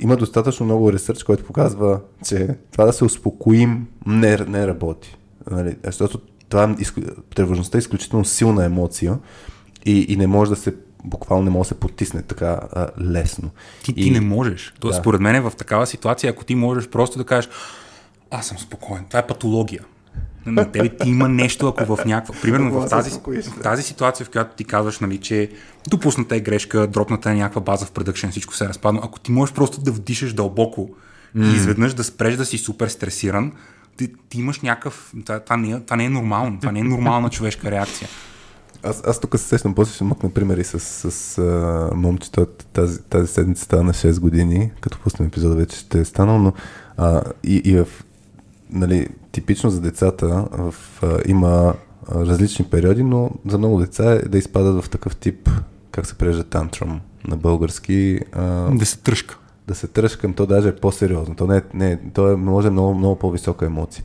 има 0.00 0.16
достатъчно 0.16 0.66
много 0.66 0.92
ресърч, 0.92 1.22
който 1.22 1.44
показва, 1.44 2.00
че 2.26 2.48
това 2.72 2.84
да 2.84 2.92
се 2.92 3.04
успокоим 3.04 3.86
не, 4.06 4.36
не 4.36 4.66
работи. 4.66 5.16
Нали? 5.50 5.76
Защото 5.84 6.18
това 6.54 6.76
е, 6.80 7.02
тревожността 7.34 7.78
е 7.78 7.80
изключително 7.80 8.24
силна 8.24 8.64
емоция 8.64 9.18
и, 9.86 10.06
и 10.08 10.16
не 10.16 10.26
може 10.26 10.50
да 10.50 10.56
се, 10.56 10.74
буквално 11.04 11.44
не 11.44 11.50
може 11.50 11.68
да 11.68 11.68
се 11.68 11.80
потисне 11.80 12.22
така 12.22 12.60
а, 12.72 12.88
лесно. 13.00 13.50
Ти, 13.82 13.90
и, 13.90 13.94
ти 13.94 14.10
не 14.10 14.20
можеш. 14.20 14.74
Тоест, 14.80 14.96
Да. 14.96 15.00
според 15.00 15.20
мен 15.20 15.42
в 15.42 15.52
такава 15.56 15.86
ситуация, 15.86 16.30
ако 16.30 16.44
ти 16.44 16.54
можеш 16.54 16.88
просто 16.88 17.18
да 17.18 17.24
кажеш, 17.24 17.50
аз 18.30 18.46
съм 18.46 18.58
спокоен, 18.58 19.04
това 19.08 19.18
е 19.18 19.26
патология. 19.26 19.84
На 20.46 20.72
тебе 20.72 20.96
ти 20.96 21.08
има 21.08 21.28
нещо, 21.28 21.68
ако 21.68 21.96
в 21.96 22.04
някаква... 22.04 22.34
Примерно 22.42 22.80
в 22.80 22.88
тази, 22.88 23.10
в 23.50 23.62
тази 23.62 23.82
ситуация, 23.82 24.26
в 24.26 24.30
която 24.30 24.56
ти 24.56 24.64
казваш, 24.64 25.00
нали, 25.00 25.18
че 25.18 25.50
допусната 25.88 26.36
е 26.36 26.40
грешка, 26.40 26.86
дропната 26.86 27.30
е 27.30 27.34
някаква 27.34 27.60
база 27.60 27.86
в 27.86 27.90
продъкшен, 27.90 28.30
всичко 28.30 28.54
се 28.54 28.64
е 28.64 28.68
разпаднало. 28.68 29.06
Ако 29.06 29.20
ти 29.20 29.32
можеш 29.32 29.54
просто 29.54 29.80
да 29.80 29.92
вдишаш 29.92 30.32
дълбоко 30.32 30.90
и 31.36 31.54
изведнъж 31.56 31.94
да 31.94 32.04
спреш 32.04 32.36
да 32.36 32.44
си 32.44 32.58
супер 32.58 32.88
стресиран, 32.88 33.52
ти, 33.96 34.12
ти 34.28 34.38
имаш 34.38 34.60
някакъв... 34.60 35.14
Това, 35.24 35.40
това, 35.40 35.56
не 35.56 35.70
е, 35.70 35.80
това 35.80 35.96
не 35.96 36.04
е 36.04 36.10
нормално. 36.10 36.60
Това 36.60 36.72
не 36.72 36.80
е 36.80 36.84
нормална 36.84 37.30
човешка 37.30 37.70
реакция. 37.70 38.08
Аз, 38.82 39.02
аз 39.06 39.20
тук 39.20 39.38
се 39.38 39.44
сещам, 39.44 39.74
после 39.74 39.94
ще 39.94 40.04
мъкна 40.04 40.30
примери 40.30 40.64
с, 40.64 40.80
с 40.80 41.38
а, 41.38 41.90
момчето. 41.94 42.46
Тази, 42.46 43.02
тази 43.02 43.32
седмица 43.32 43.64
стана 43.64 43.82
на 43.82 43.92
6 43.92 44.20
години, 44.20 44.72
като 44.80 44.98
пуснем 44.98 45.28
епизода 45.28 45.54
вече 45.54 45.76
ще 45.76 46.00
е 46.00 46.04
станал, 46.04 46.38
но 46.38 46.52
а, 46.96 47.22
и, 47.44 47.56
и 47.56 47.76
в, 47.76 47.88
нали, 48.70 49.08
типично 49.32 49.70
за 49.70 49.80
децата 49.80 50.46
в, 50.52 50.74
а, 51.02 51.18
има 51.26 51.74
а, 52.08 52.26
различни 52.26 52.64
периоди, 52.64 53.02
но 53.02 53.30
за 53.46 53.58
много 53.58 53.78
деца 53.78 54.12
е 54.12 54.18
да 54.18 54.38
изпадат 54.38 54.84
в 54.84 54.90
такъв 54.90 55.16
тип, 55.16 55.50
как 55.90 56.06
се 56.06 56.14
прежда 56.14 56.44
тантрум 56.44 57.00
на 57.28 57.36
български, 57.36 58.20
а, 58.32 58.42
Да 58.70 58.86
се 58.86 58.98
тръжка. 58.98 59.38
Да 59.66 59.74
се 59.74 59.86
тръжкам, 59.86 60.34
то 60.34 60.46
даже 60.46 60.68
е 60.68 60.76
по-сериозно. 60.76 61.36
То, 61.36 61.46
не, 61.46 61.56
е- 61.56 61.62
не, 61.74 61.92
е- 61.92 61.98
то 62.14 62.30
е, 62.30 62.36
може 62.36 62.70
много, 62.70 62.94
много 62.94 63.16
по-висока 63.16 63.66
емоция. 63.66 64.04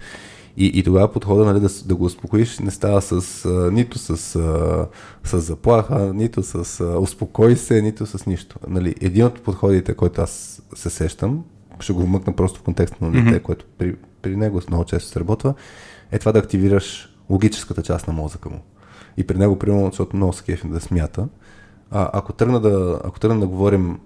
И, 0.58 0.66
и 0.66 0.84
тогава 0.84 1.12
подхода 1.12 1.46
нали, 1.46 1.60
да, 1.60 1.70
да 1.86 1.96
го 1.96 2.06
успокоиш 2.06 2.60
не 2.60 2.72
става 2.72 3.02
с, 3.02 3.46
а, 3.46 3.72
нито 3.72 4.00
с, 4.00 4.36
а, 4.36 4.88
с 5.24 5.40
заплаха, 5.40 6.14
нито 6.14 6.44
с 6.44 6.80
а, 6.80 7.00
успокой 7.00 7.56
се, 7.56 7.82
нито 7.82 8.06
с 8.06 8.26
нищо. 8.26 8.60
Нали, 8.68 8.96
един 9.02 9.26
от 9.26 9.42
подходите, 9.42 9.94
който 9.94 10.22
аз 10.22 10.62
се 10.76 10.90
сещам, 10.90 11.44
ще 11.80 11.94
го 11.94 12.02
вмъкна 12.02 12.34
просто 12.34 12.60
в 12.60 12.64
контекста 12.64 13.06
на 13.06 13.12
дете, 13.12 13.26
mm-hmm. 13.26 13.42
което 13.42 13.66
при, 13.78 13.96
при 14.22 14.36
него 14.36 14.62
много 14.68 14.86
често 14.86 15.10
сработва, 15.10 15.54
е 16.12 16.20
това 16.20 16.32
да 16.32 16.40
активираш 16.40 17.16
логическата 17.30 17.84
част 17.84 18.08
на 18.08 18.14
мозъка 18.14 18.50
му. 18.50 18.60
И 19.18 19.28
при 19.28 19.38
него, 19.38 19.60
примерно, 19.60 19.86
защото 19.86 20.16
много 20.16 20.34
се 20.34 20.60
да 20.66 20.80
смята, 20.80 21.28
а, 21.92 22.10
ако, 22.14 22.34
тръгна 22.34 22.60
да, 22.60 23.00
ако 23.04 23.20
тръгна 23.20 23.40
да 23.40 23.48
говорим 23.48 24.00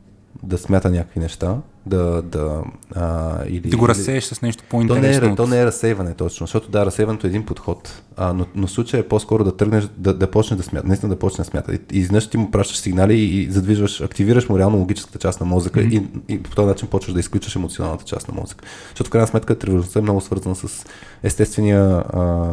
да 0.44 0.58
смята 0.58 0.90
някакви 0.90 1.20
неща, 1.20 1.58
да, 1.86 2.22
да, 2.22 2.62
а, 2.96 3.38
или, 3.48 3.70
Да 3.70 3.78
го 3.78 3.88
разсееш 3.88 4.24
с 4.24 4.42
нещо 4.42 4.64
то 4.70 4.78
не, 4.78 4.88
по-интересно. 4.88 5.34
е, 5.34 5.36
то 5.36 5.48
не 5.48 5.62
е 5.62 5.66
разсейване 5.66 6.14
точно, 6.14 6.48
защото 6.48 6.72
да, 6.72 6.86
разсейването 6.86 7.28
е 7.28 7.30
един 7.30 7.46
подход, 7.46 8.02
а, 8.18 8.34
но, 8.34 8.46
но 8.56 8.68
случай 8.68 9.00
е 9.00 9.08
по-скоро 9.08 9.44
да 9.44 9.58
тръгнеш, 9.58 9.88
да, 9.98 10.14
да 10.14 10.32
почнеш 10.32 10.58
да 10.58 10.64
смята, 10.64 10.88
наистина 10.88 11.10
да 11.10 11.20
почнеш 11.20 11.46
да 11.46 11.52
смята. 11.52 11.74
И, 11.74 11.80
и 11.92 12.00
изведнъж 12.00 12.28
ти 12.28 12.38
му 12.38 12.52
пращаш 12.52 12.78
сигнали 12.78 13.14
и, 13.14 13.42
и 13.42 13.52
задвижваш, 13.52 14.02
активираш 14.02 14.50
му 14.50 14.60
реално 14.60 14.78
логическата 14.78 15.20
част 15.20 15.40
на 15.40 15.46
мозъка 15.46 15.80
mm-hmm. 15.80 16.10
и, 16.28 16.34
и 16.34 16.44
по 16.44 16.56
този 16.56 16.68
начин 16.68 16.88
почваш 16.88 17.14
да 17.14 17.20
изключваш 17.20 17.56
емоционалната 17.56 18.06
част 18.06 18.28
на 18.28 18.42
мозъка. 18.42 18.66
Защото 18.90 19.08
в 19.08 19.12
крайна 19.12 19.28
сметка 19.28 19.60
тревожността 19.60 20.00
е 20.00 20.02
много 20.02 20.22
свързана 20.22 20.56
с 20.56 20.86
естествения 21.24 21.84
а, 21.84 22.50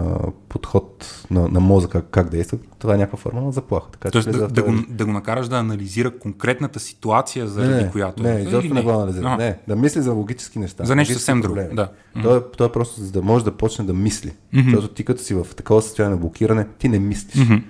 подход 0.49 1.24
на, 1.31 1.49
на 1.49 1.61
мозъка, 1.61 2.03
как 2.03 2.31
действа. 2.31 2.59
Това 2.78 2.95
е 2.95 2.97
някаква 2.97 3.18
форма 3.18 3.41
на 3.41 3.53
заплаха. 3.53 3.91
Така, 3.91 4.11
Тоест 4.11 4.26
влезе 4.26 4.39
да, 4.39 4.49
в 4.49 4.53
да, 4.53 4.62
го, 4.62 4.70
този- 4.70 4.87
да 4.89 5.05
го 5.05 5.12
накараш 5.12 5.49
да 5.49 5.57
анализира 5.57 6.18
конкретната 6.18 6.81
ситуация, 6.81 7.47
заради 7.47 7.74
не, 7.74 7.83
не, 7.83 7.91
която. 7.91 8.22
Не, 8.22 8.35
Или 8.35 8.49
изобщо 8.49 8.74
не 8.74 8.83
го 8.83 8.91
анализира. 8.91 9.20
Ага. 9.21 9.37
Не, 9.37 9.59
да 9.68 9.77
мисли 9.77 10.03
за 10.03 10.12
логически 10.12 10.59
неща. 10.59 10.85
За 10.85 10.97
нещо 10.97 11.14
съвсем 11.14 11.41
друго, 11.41 11.61
да. 11.73 11.89
Той, 12.23 12.39
е, 12.39 12.41
той 12.57 12.66
е 12.66 12.73
просто 12.73 13.01
за 13.01 13.12
да 13.12 13.23
може 13.23 13.45
да 13.45 13.57
почне 13.57 13.85
да 13.85 13.93
мисли. 13.93 14.33
Mm-hmm. 14.55 14.71
Защото 14.71 14.95
ти 14.95 15.05
като 15.05 15.23
си 15.23 15.35
в 15.35 15.47
такова 15.57 15.83
състояние 15.83 16.14
на 16.14 16.21
блокиране, 16.21 16.66
ти 16.79 16.89
не 16.89 16.99
мислиш. 16.99 17.49
Mm-hmm. 17.49 17.62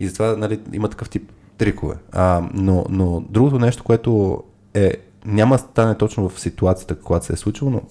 И 0.00 0.06
затова 0.06 0.36
нали, 0.36 0.60
има 0.72 0.88
такъв 0.88 1.08
тип 1.08 1.32
трикове. 1.58 1.94
А, 2.12 2.42
но, 2.54 2.86
но 2.88 3.20
другото 3.20 3.58
нещо, 3.58 3.84
което 3.84 4.42
е, 4.74 4.92
няма 5.26 5.54
да 5.54 5.58
стане 5.58 5.94
точно 5.94 6.28
в 6.28 6.40
ситуацията, 6.40 6.94
когато 6.94 7.26
се 7.26 7.32
е 7.32 7.36
случило, 7.36 7.70
но 7.70 7.82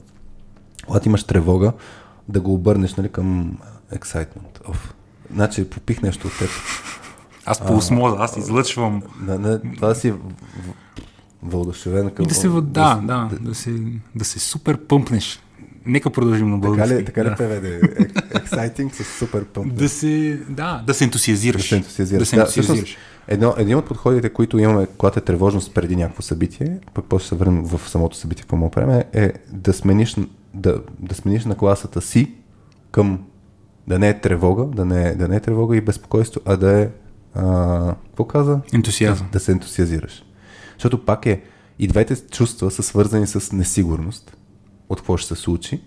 когато 0.88 1.09
имаш 1.09 1.24
тревога, 1.24 1.74
да 2.30 2.41
го 2.41 2.53
обърнеш 2.53 2.95
нали, 2.95 3.09
към 3.09 3.57
excitement. 3.93 4.70
Оф. 4.70 4.93
Значи 5.34 5.70
попих 5.70 6.01
нещо 6.01 6.28
от 6.28 6.39
теб. 6.39 6.49
Аз 7.45 7.66
по 7.66 7.74
осмоза, 7.74 8.16
аз 8.20 8.38
излъчвам. 8.38 9.03
Да, 9.22 9.39
не, 9.39 9.59
това 9.76 9.95
си 9.95 10.14
вълдушевен 11.43 12.09
към... 12.09 12.25
И 12.25 12.27
да 12.27 12.33
се, 12.35 12.49
въд- 12.49 12.61
да, 12.61 13.01
да, 13.03 13.29
да, 13.41 13.55
се, 13.55 13.73
да 14.15 14.25
се 14.25 14.39
супер 14.39 14.77
пъмпнеш. 14.77 15.39
Нека 15.85 16.09
продължим 16.09 16.49
на 16.49 16.55
Така 16.57 16.67
български. 16.67 16.95
ли, 16.95 17.05
така 17.05 17.23
ли 17.23 17.29
да. 17.29 17.35
преведе? 17.35 17.81
Exciting 18.33 18.93
с 18.93 19.17
супер 19.19 19.45
пъмп. 19.45 19.73
да 19.73 19.89
се, 19.89 20.39
да, 20.49 20.83
да 20.87 20.93
се 20.93 21.03
ентусиазираш. 21.03 21.61
Да 21.61 21.67
се 21.67 21.75
ентусиазираш. 21.75 22.19
Да 22.19 22.25
се 22.25 22.35
Да, 22.35 22.41
ентусиазираш. 22.41 22.77
всъщност, 22.77 22.97
едно, 23.27 23.53
един 23.57 23.77
от 23.77 23.85
подходите, 23.85 24.29
които 24.29 24.59
имаме, 24.59 24.87
когато 24.87 25.19
е 25.19 25.23
тревожност 25.23 25.73
преди 25.73 25.95
някакво 25.95 26.21
събитие, 26.21 26.77
пък 26.93 27.05
после 27.05 27.27
се 27.27 27.35
върнем 27.35 27.63
в 27.63 27.89
самото 27.89 28.17
събитие, 28.17 28.41
какво 28.41 28.55
му 28.55 28.71
правим, 28.71 29.01
е 29.13 29.33
да 29.49 29.73
смениш, 29.73 30.15
да, 30.53 30.79
да 30.99 31.15
смениш 31.15 31.45
на 31.45 31.55
класата 31.55 32.01
си 32.01 32.31
към 32.91 33.19
да 33.87 33.99
не 33.99 34.09
е 34.09 34.19
тревога, 34.19 34.65
да 34.65 34.85
не 34.85 35.09
е, 35.09 35.15
да 35.15 35.27
не 35.27 35.35
е 35.35 35.39
тревога 35.39 35.77
и 35.77 35.81
безпокойство, 35.81 36.41
а 36.45 36.57
да 36.57 36.79
е 36.79 36.89
а, 37.35 37.95
какво 38.07 38.25
каза? 38.25 38.59
Ентусиазъм. 38.73 39.27
Да 39.31 39.39
се 39.39 39.51
ентусиазираш. 39.51 40.22
Защото 40.84 41.05
пак 41.05 41.25
е, 41.25 41.41
и 41.79 41.88
двете 41.88 42.15
чувства 42.27 42.71
са 42.71 42.84
свързани 42.84 43.27
с 43.27 43.51
несигурност 43.51 44.38
от 44.89 44.99
какво 44.99 45.17
ще 45.17 45.36
се 45.36 45.41
случи. 45.41 45.81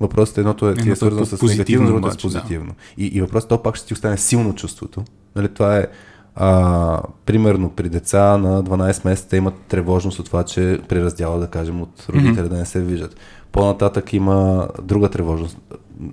Въпросът 0.00 0.38
е 0.38 0.40
едното 0.40 0.68
е, 0.68 0.74
ти 0.74 0.88
е 0.88 0.92
е 0.92 0.96
свързано 0.96 1.26
с 1.26 1.30
позитивно 1.30 1.56
негативно, 1.58 1.86
другото 1.86 2.08
е 2.08 2.10
с 2.10 2.14
обаче, 2.14 2.28
да. 2.28 2.40
позитивно. 2.40 2.74
И, 2.96 3.06
и 3.06 3.20
въпросът 3.20 3.48
то 3.48 3.62
пак 3.62 3.76
ще 3.76 3.86
ти 3.86 3.92
остане 3.92 4.16
силно 4.16 4.54
чувството. 4.54 5.04
Нали, 5.36 5.48
това 5.48 5.76
е 5.76 5.86
а, 6.34 7.02
примерно 7.26 7.70
при 7.70 7.88
деца 7.88 8.38
на 8.38 8.64
12 8.64 9.04
месеца 9.04 9.36
имат 9.36 9.54
тревожност 9.68 10.18
от 10.18 10.26
това, 10.26 10.44
че 10.44 10.80
при 10.88 11.04
раздяла, 11.04 11.38
да 11.38 11.46
кажем, 11.46 11.82
от 11.82 12.06
родителя 12.10 12.44
mm-hmm. 12.44 12.48
да 12.48 12.56
не 12.56 12.66
се 12.66 12.80
виждат. 12.80 13.16
По-нататък 13.52 14.12
има 14.12 14.68
друга 14.82 15.10
тревожност. 15.10 15.58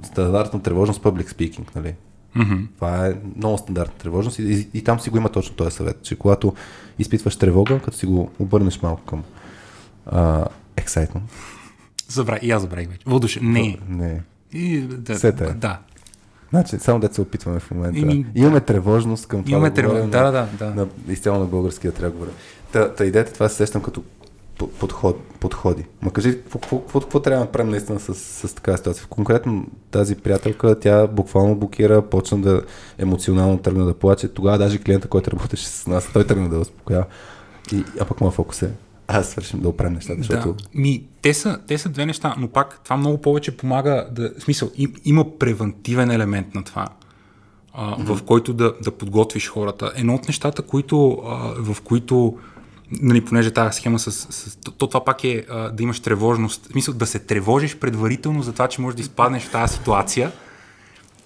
Стандартна 0.04 0.62
тревожност 0.62 1.02
public 1.02 1.34
speaking, 1.34 1.76
нали? 1.76 1.96
Мгм. 2.36 2.64
Това 2.76 3.08
е 3.08 3.14
много 3.36 3.58
стандартна 3.58 3.94
тревожност 3.98 4.40
и, 4.40 4.44
и, 4.44 4.68
и 4.74 4.84
там 4.84 5.00
си 5.00 5.10
го 5.10 5.18
има 5.18 5.30
точно 5.30 5.56
този 5.56 5.76
съвет, 5.76 5.98
че 6.04 6.16
когато 6.16 6.54
изпитваш 7.00 7.36
тревога, 7.36 7.80
като 7.80 7.98
си 7.98 8.06
го 8.06 8.32
обърнеш 8.40 8.82
малко 8.82 9.02
към 9.02 9.24
а, 10.06 10.46
excitement. 10.78 11.22
Забравих, 12.08 12.44
и 12.44 12.52
аз 12.52 12.62
забравих 12.62 12.90
вече. 12.90 13.04
Водуше, 13.06 13.40
не. 13.44 13.78
Не. 13.90 14.22
И, 14.54 14.80
да, 14.80 15.20
Сета 15.20 15.44
е. 15.44 15.54
да. 15.54 15.80
Значи, 16.50 16.80
само 16.80 17.10
се 17.12 17.22
опитваме 17.22 17.60
в 17.60 17.72
момента. 17.72 18.00
Ими, 18.00 18.26
Имаме 18.36 18.62
тревожност 18.62 19.28
към 19.28 19.44
това 19.44 19.52
Имаме 19.52 19.70
да 19.70 19.76
тревога. 19.76 20.08
Да, 20.08 20.32
да, 20.32 20.32
да. 20.32 20.48
да. 20.66 20.76
на, 20.76 20.88
изцяло 21.14 21.40
на 21.40 21.46
българския 21.46 21.92
трябва 21.92 22.12
да 22.12 22.18
говоря. 22.18 22.32
Та, 22.72 22.94
та 22.94 23.06
идеята 23.06 23.34
това 23.34 23.50
се 23.50 23.56
сещам 23.56 23.82
като 23.82 24.04
подход, 24.68 25.24
подходи. 25.40 25.86
Ма 26.02 26.12
кажи, 26.12 26.38
какво, 26.38 26.60
какво, 26.60 26.80
какво, 26.80 27.00
какво 27.00 27.20
трябва 27.20 27.40
да 27.40 27.46
направим 27.46 27.72
наистина 27.72 28.00
с, 28.00 28.14
с 28.16 28.56
такава 28.56 28.78
ситуация? 28.78 29.06
Конкретно 29.10 29.68
тази 29.92 30.16
приятелка, 30.16 30.80
тя 30.80 31.08
буквално 31.08 31.56
блокира, 31.56 32.02
почна 32.02 32.42
да 32.42 32.62
емоционално 32.98 33.58
тръгна 33.58 33.86
да 33.86 33.94
плаче. 33.94 34.28
Тогава 34.28 34.58
даже 34.58 34.78
клиента, 34.78 35.08
който 35.08 35.32
работеше 35.32 35.68
с 35.68 35.88
нас, 35.88 36.10
той 36.14 36.28
тръгна 36.28 36.50
да 36.50 36.60
успокоява. 36.60 37.06
И, 37.72 37.84
а 38.00 38.06
пък 38.06 38.22
моят 38.22 38.36
фокус 38.36 38.62
е, 38.62 38.72
аз 39.08 39.30
свършим 39.30 39.60
да 39.60 39.70
оправим 39.70 39.94
нещата, 39.94 40.18
защото... 40.18 40.54
Да. 40.54 40.64
Ми, 40.74 41.04
те, 41.22 41.34
са, 41.34 41.60
те 41.68 41.78
са 41.78 41.90
две 41.90 42.06
неща, 42.06 42.36
но 42.38 42.48
пак 42.48 42.80
това 42.84 42.98
много 42.98 43.18
повече 43.18 43.58
помага 43.58 44.08
да. 44.12 44.32
В 44.40 44.44
смисъл, 44.44 44.70
им, 44.76 44.94
има 45.06 45.38
превентивен 45.40 46.12
елемент 46.12 46.56
на 46.56 46.64
това, 46.64 46.88
а, 47.74 47.98
mm-hmm. 47.98 48.16
в 48.16 48.24
който 48.24 48.54
да, 48.54 48.74
да 48.84 48.92
подготвиш 48.92 49.50
хората. 49.50 49.92
Едно 49.96 50.16
от 50.16 50.28
нещата, 50.28 50.62
които, 50.62 51.22
а, 51.26 51.54
в 51.58 51.82
които. 51.82 52.38
Нали, 52.92 53.26
понеже 53.26 53.52
тази 53.52 53.78
схема 53.78 54.00
с, 54.00 54.12
с 54.12 54.56
то, 54.56 54.72
то 54.72 54.88
това 54.88 55.06
пак 55.06 55.24
е 55.24 55.46
а, 55.50 55.70
да 55.70 55.84
имаш 55.84 56.00
тревожност, 56.00 56.66
в 56.66 56.72
смисъл 56.72 56.94
да 56.94 57.06
се 57.06 57.20
тревожиш 57.20 57.76
предварително 57.76 58.44
за 58.44 58.54
това, 58.54 58.68
че 58.68 58.82
можеш 58.82 58.96
да 58.96 59.02
изпаднеш 59.02 59.44
в 59.44 59.52
тази 59.52 59.74
ситуация 59.74 60.32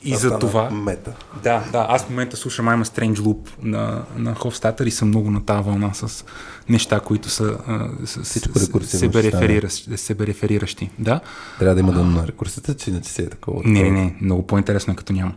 И 0.03 0.15
за 0.15 0.39
това... 0.39 0.69
Мета. 0.69 1.13
Да, 1.43 1.63
да, 1.71 1.85
аз 1.89 2.03
в 2.03 2.09
момента 2.09 2.37
слушам 2.37 2.65
I'm 2.65 2.83
a 2.83 2.99
Strange 2.99 3.15
Loop 3.15 3.49
на, 3.61 4.03
на 4.17 4.35
Hofstadter 4.35 4.83
и 4.83 4.91
съм 4.91 5.07
много 5.07 5.31
на 5.31 5.45
тази 5.45 5.63
вълна 5.63 5.93
с 5.93 6.25
неща, 6.69 6.99
които 6.99 7.29
са 7.29 7.57
а, 7.67 7.89
с, 8.05 8.25
с, 8.25 8.39
себе, 8.85 9.23
рефериращи, 9.23 9.97
себе 9.97 10.27
рефериращи. 10.27 10.89
Да? 10.99 11.19
Трябва 11.59 11.75
да 11.75 11.79
има 11.79 11.91
дъно 11.91 12.11
на 12.11 12.27
рекурсията, 12.27 12.73
че 12.73 12.89
иначе 12.89 13.09
си 13.09 13.21
е 13.21 13.29
такова. 13.29 13.61
Не, 13.65 13.83
не, 13.83 13.91
не, 13.91 14.15
много 14.21 14.47
по-интересно 14.47 14.93
е 14.93 14.95
като 14.95 15.13
няма. 15.13 15.33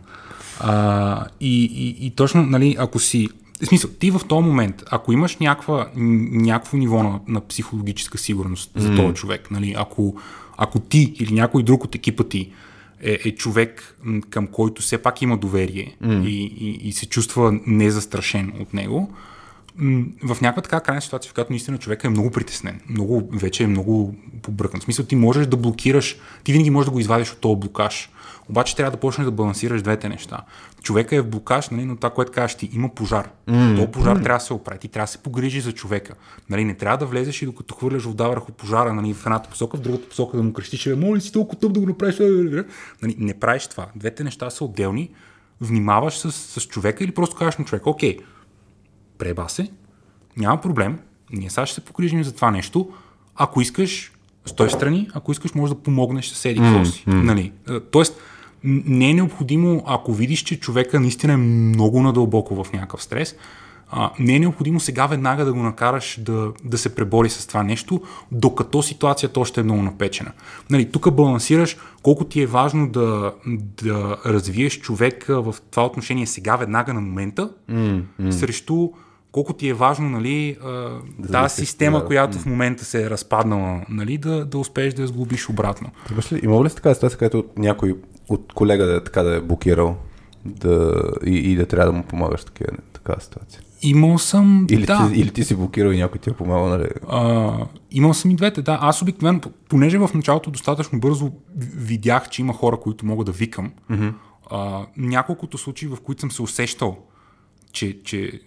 А, 0.59 1.25
и, 1.39 1.63
и, 1.65 2.05
и 2.07 2.11
точно, 2.11 2.45
нали, 2.45 2.75
ако 2.79 2.99
си... 2.99 3.29
В 3.61 3.65
смисъл, 3.65 3.89
ти 3.99 4.11
в 4.11 4.21
този 4.27 4.47
момент, 4.47 4.83
ако 4.91 5.13
имаш 5.13 5.37
някаква, 5.37 5.89
някакво 5.95 6.77
ниво 6.77 7.03
на, 7.03 7.19
на 7.27 7.41
психологическа 7.47 8.17
сигурност 8.17 8.71
за 8.75 8.95
този 8.95 9.13
човек, 9.13 9.51
нали, 9.51 9.75
ако, 9.77 10.15
ако 10.57 10.79
ти 10.79 11.13
или 11.19 11.33
някой 11.33 11.63
друг 11.63 11.83
от 11.83 11.95
екипа 11.95 12.23
ти 12.23 12.51
е, 13.01 13.19
е 13.25 13.31
човек, 13.31 13.97
към 14.29 14.47
който 14.47 14.81
все 14.81 14.97
пак 14.97 15.21
има 15.21 15.37
доверие 15.37 15.95
и, 16.03 16.53
и, 16.59 16.87
и 16.87 16.93
се 16.93 17.05
чувства 17.05 17.59
незастрашен 17.65 18.53
от 18.59 18.73
него, 18.73 19.13
в 20.23 20.41
някаква 20.41 20.61
така 20.61 20.79
крайна 20.79 21.01
ситуация, 21.01 21.29
в 21.29 21.33
която 21.33 21.51
наистина 21.51 21.77
човека 21.77 22.07
е 22.07 22.09
много 22.09 22.31
притеснен, 22.31 22.79
много, 22.89 23.29
вече 23.31 23.63
е 23.63 23.67
много 23.67 24.15
побръкан. 24.41 24.79
В 24.79 24.83
смисъл, 24.83 25.05
ти 25.05 25.15
можеш 25.15 25.47
да 25.47 25.57
блокираш, 25.57 26.15
ти 26.43 26.51
винаги 26.51 26.69
можеш 26.69 26.85
да 26.85 26.91
го 26.91 26.99
извадиш 26.99 27.31
от 27.31 27.39
този 27.39 27.59
блокаж. 27.59 28.09
Обаче 28.49 28.75
трябва 28.75 28.91
да 28.91 28.97
почнеш 28.97 29.25
да 29.25 29.31
балансираш 29.31 29.81
двете 29.81 30.09
неща. 30.09 30.37
Човека 30.87 31.15
е 31.15 31.21
в 31.21 31.27
блокаж, 31.27 31.69
нали, 31.69 31.85
но 31.85 31.95
това, 31.95 32.09
което 32.09 32.31
кажеш 32.31 32.55
ти, 32.55 32.69
има 32.73 32.89
пожар. 32.89 33.29
Mm. 33.49 33.75
То 33.75 33.91
пожар 33.91 34.15
трябва 34.15 34.39
да 34.39 34.45
се 34.45 34.53
оправи. 34.53 34.79
Ти 34.79 34.87
трябва 34.87 35.03
да 35.03 35.11
се 35.11 35.17
погрижи 35.17 35.61
за 35.61 35.71
човека. 35.71 36.13
Нали, 36.49 36.65
не 36.65 36.73
трябва 36.73 36.97
да 36.97 37.05
влезеш 37.05 37.41
и 37.41 37.45
докато 37.45 37.75
хвърляш 37.75 38.03
вода 38.03 38.27
върху 38.27 38.51
пожара 38.51 38.93
нали, 38.93 39.13
в 39.13 39.25
едната 39.25 39.49
посока, 39.49 39.77
в 39.77 39.79
другата 39.79 40.09
посока 40.09 40.37
да 40.37 40.43
му 40.43 40.53
крещиш, 40.53 40.79
че 40.79 40.95
моля 40.95 41.21
си 41.21 41.31
толкова 41.31 41.59
тъп 41.59 41.73
да 41.73 41.79
го 41.79 41.85
направиш. 41.85 42.19
Нали, 43.01 43.15
не 43.17 43.39
правиш 43.39 43.67
това. 43.67 43.87
Двете 43.95 44.23
неща 44.23 44.49
са 44.49 44.65
отделни. 44.65 45.09
Внимаваш 45.61 46.17
с, 46.17 46.31
с 46.31 46.67
човека 46.67 47.03
или 47.03 47.11
просто 47.11 47.35
кажеш 47.35 47.57
на 47.57 47.65
човека, 47.65 47.89
окей, 47.89 48.17
преба 49.17 49.49
се, 49.49 49.71
няма 50.37 50.61
проблем, 50.61 50.99
ние 51.31 51.49
сега 51.49 51.65
ще 51.65 51.75
се 51.75 51.81
погрижим 51.81 52.23
за 52.23 52.35
това 52.35 52.51
нещо. 52.51 52.89
Ако 53.35 53.61
искаш, 53.61 54.11
стой 54.45 54.69
страни, 54.69 55.09
ако 55.13 55.31
искаш, 55.31 55.53
може 55.53 55.73
да 55.73 55.79
помогнеш 55.79 56.29
с 56.29 56.45
еди 56.45 56.59
какво 56.59 56.85
си. 56.85 57.03
Нали? 57.07 57.53
Е, 57.69 57.79
Тоест, 57.79 58.21
не 58.67 59.09
е 59.09 59.13
необходимо, 59.13 59.83
ако 59.85 60.13
видиш, 60.13 60.43
че 60.43 60.59
човека 60.59 60.99
наистина 60.99 61.33
е 61.33 61.37
много 61.37 62.01
надълбоко 62.01 62.63
в 62.63 62.73
някакъв 62.73 63.03
стрес, 63.03 63.35
а, 63.91 64.11
не 64.19 64.35
е 64.35 64.39
необходимо 64.39 64.79
сега 64.79 65.07
веднага 65.07 65.45
да 65.45 65.53
го 65.53 65.59
накараш 65.59 66.19
да, 66.21 66.51
да 66.63 66.77
се 66.77 66.95
пребори 66.95 67.29
с 67.29 67.47
това 67.47 67.63
нещо, 67.63 68.01
докато 68.31 68.81
ситуацията 68.81 69.39
още 69.39 69.59
е 69.59 69.63
много 69.63 69.81
напечена. 69.81 70.31
Нали, 70.69 70.91
тук 70.91 71.13
балансираш 71.13 71.77
колко 72.03 72.25
ти 72.25 72.41
е 72.41 72.45
важно 72.45 72.89
да, 72.89 73.33
да 73.81 74.17
развиеш 74.25 74.79
човека 74.79 75.41
в 75.41 75.55
това 75.71 75.85
отношение 75.85 76.27
сега, 76.27 76.55
веднага 76.55 76.93
на 76.93 77.01
момента, 77.01 77.49
mm, 77.71 78.01
mm. 78.21 78.31
срещу 78.31 78.89
колко 79.31 79.53
ти 79.53 79.69
е 79.69 79.73
важно 79.73 80.09
нали, 80.09 80.57
а, 80.63 80.99
тази 81.31 81.55
система, 81.55 81.99
да. 81.99 82.05
която 82.05 82.39
в 82.39 82.45
момента 82.45 82.85
се 82.85 83.03
е 83.03 83.09
разпаднала, 83.09 83.81
нали, 83.89 84.17
да, 84.17 84.45
да 84.45 84.57
успееш 84.57 84.93
да 84.93 85.01
я 85.01 85.07
сглобиш 85.07 85.49
обратно. 85.49 85.89
Ли, 86.31 86.39
имало 86.43 86.65
ли 86.65 86.69
си 86.69 86.75
така 86.75 86.93
ситуация, 86.93 87.19
където 87.19 87.45
някой 87.57 87.95
от 88.29 88.53
колега 88.53 88.85
да, 88.85 88.95
е 88.95 89.03
така 89.03 89.23
да 89.23 89.35
е 89.35 89.41
блокирал 89.41 89.97
да, 90.45 91.03
и, 91.25 91.35
и 91.35 91.55
да 91.55 91.65
трябва 91.65 91.91
да 91.91 91.97
му 91.97 92.03
помагаш 92.03 92.41
в 92.41 92.45
такива, 92.45 92.69
такава 92.93 93.21
ситуация? 93.21 93.61
Имал 93.81 94.17
съм, 94.17 94.67
Или, 94.69 94.85
да, 94.85 95.09
ти, 95.13 95.19
или 95.19 95.31
ти 95.31 95.43
си 95.43 95.55
блокирал 95.55 95.91
и 95.91 95.97
някой 95.97 96.19
ти 96.19 96.29
е 96.29 96.33
помагал, 96.33 96.69
нали? 96.69 96.87
А, 97.09 97.53
имал 97.91 98.13
съм 98.13 98.31
и 98.31 98.35
двете, 98.35 98.61
да. 98.61 98.79
Аз 98.81 99.01
обикновено, 99.01 99.41
понеже 99.69 99.97
в 99.97 100.09
началото 100.13 100.51
достатъчно 100.51 100.99
бързо 100.99 101.31
видях, 101.75 102.29
че 102.29 102.41
има 102.41 102.53
хора, 102.53 102.79
които 102.79 103.05
мога 103.05 103.25
да 103.25 103.31
викам, 103.31 103.71
mm-hmm. 103.91 104.13
а, 104.51 104.85
няколкото 104.97 105.57
случаи, 105.57 105.87
в 105.87 105.97
които 106.03 106.21
съм 106.21 106.31
се 106.31 106.41
усещал, 106.41 106.97
че, 107.71 108.03
че, 108.03 108.41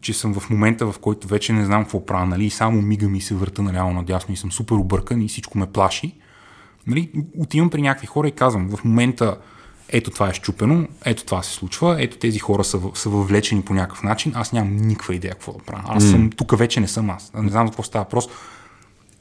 че 0.00 0.12
съм 0.12 0.34
в 0.34 0.50
момента, 0.50 0.92
в 0.92 0.98
който 0.98 1.28
вече 1.28 1.52
не 1.52 1.64
знам 1.64 1.82
какво 1.82 2.06
правя, 2.06 2.26
нали, 2.26 2.44
и 2.44 2.50
само 2.50 2.82
мигам 2.82 3.14
и 3.14 3.20
се 3.20 3.34
върта 3.34 3.62
наляво 3.62 3.92
надясно 3.92 4.34
и 4.34 4.36
съм 4.36 4.52
супер 4.52 4.76
объркан 4.76 5.22
и 5.22 5.28
всичко 5.28 5.58
ме 5.58 5.66
плаши. 5.66 6.12
Нали, 6.86 7.10
отивам 7.38 7.70
при 7.70 7.82
някакви 7.82 8.06
хора 8.06 8.28
и 8.28 8.32
казвам, 8.32 8.76
в 8.76 8.84
момента 8.84 9.36
ето 9.88 10.10
това 10.10 10.28
е 10.28 10.34
щупено, 10.34 10.88
ето 11.04 11.24
това 11.24 11.42
се 11.42 11.52
случва, 11.52 11.96
ето 12.02 12.18
тези 12.18 12.38
хора 12.38 12.64
са, 12.64 12.80
са 12.94 13.08
въвлечени 13.08 13.62
по 13.62 13.74
някакъв 13.74 14.02
начин, 14.02 14.32
аз 14.34 14.52
нямам 14.52 14.76
никаква 14.76 15.14
идея 15.14 15.32
какво 15.32 15.52
да 15.52 15.58
правя. 15.58 15.82
Аз 15.88 16.04
съм, 16.04 16.30
тук 16.30 16.58
вече 16.58 16.80
не 16.80 16.88
съм 16.88 17.10
аз, 17.10 17.32
не 17.34 17.50
знам 17.50 17.66
за 17.66 17.70
какво 17.70 17.82
става 17.82 18.04
въпрос. 18.04 18.28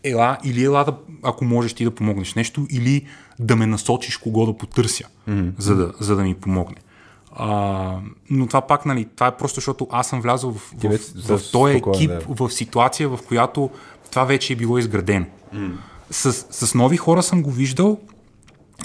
Ела, 0.03 0.37
или 0.43 0.63
ела 0.63 0.83
да, 0.83 0.97
ако 1.23 1.45
можеш 1.45 1.73
ти 1.73 1.83
да 1.83 1.91
помогнеш 1.91 2.33
нещо, 2.33 2.67
или 2.69 3.05
да 3.39 3.55
ме 3.55 3.65
насочиш 3.65 4.17
кого 4.17 4.45
да 4.45 4.57
потърся, 4.57 5.03
mm-hmm. 5.29 5.51
за, 5.57 5.75
да, 5.75 5.93
за 5.99 6.15
да 6.15 6.23
ми 6.23 6.33
помогне. 6.33 6.77
А, 7.35 7.99
но 8.29 8.47
това 8.47 8.61
пак, 8.61 8.85
нали, 8.85 9.07
това 9.15 9.27
е 9.27 9.37
просто 9.37 9.55
защото 9.55 9.87
аз 9.91 10.07
съм 10.07 10.21
влязъл 10.21 10.51
в, 10.51 10.73
в, 10.83 10.99
в, 11.15 11.37
в 11.37 11.51
този 11.51 11.75
екип, 11.75 12.09
да. 12.09 12.21
в 12.29 12.49
ситуация, 12.49 13.09
в 13.09 13.19
която 13.27 13.69
това 14.09 14.23
вече 14.23 14.53
е 14.53 14.55
било 14.55 14.77
изградено. 14.77 15.25
Mm. 15.55 15.71
С, 16.11 16.33
с 16.33 16.73
нови 16.75 16.97
хора 16.97 17.23
съм 17.23 17.43
го 17.43 17.51
виждал, 17.51 17.99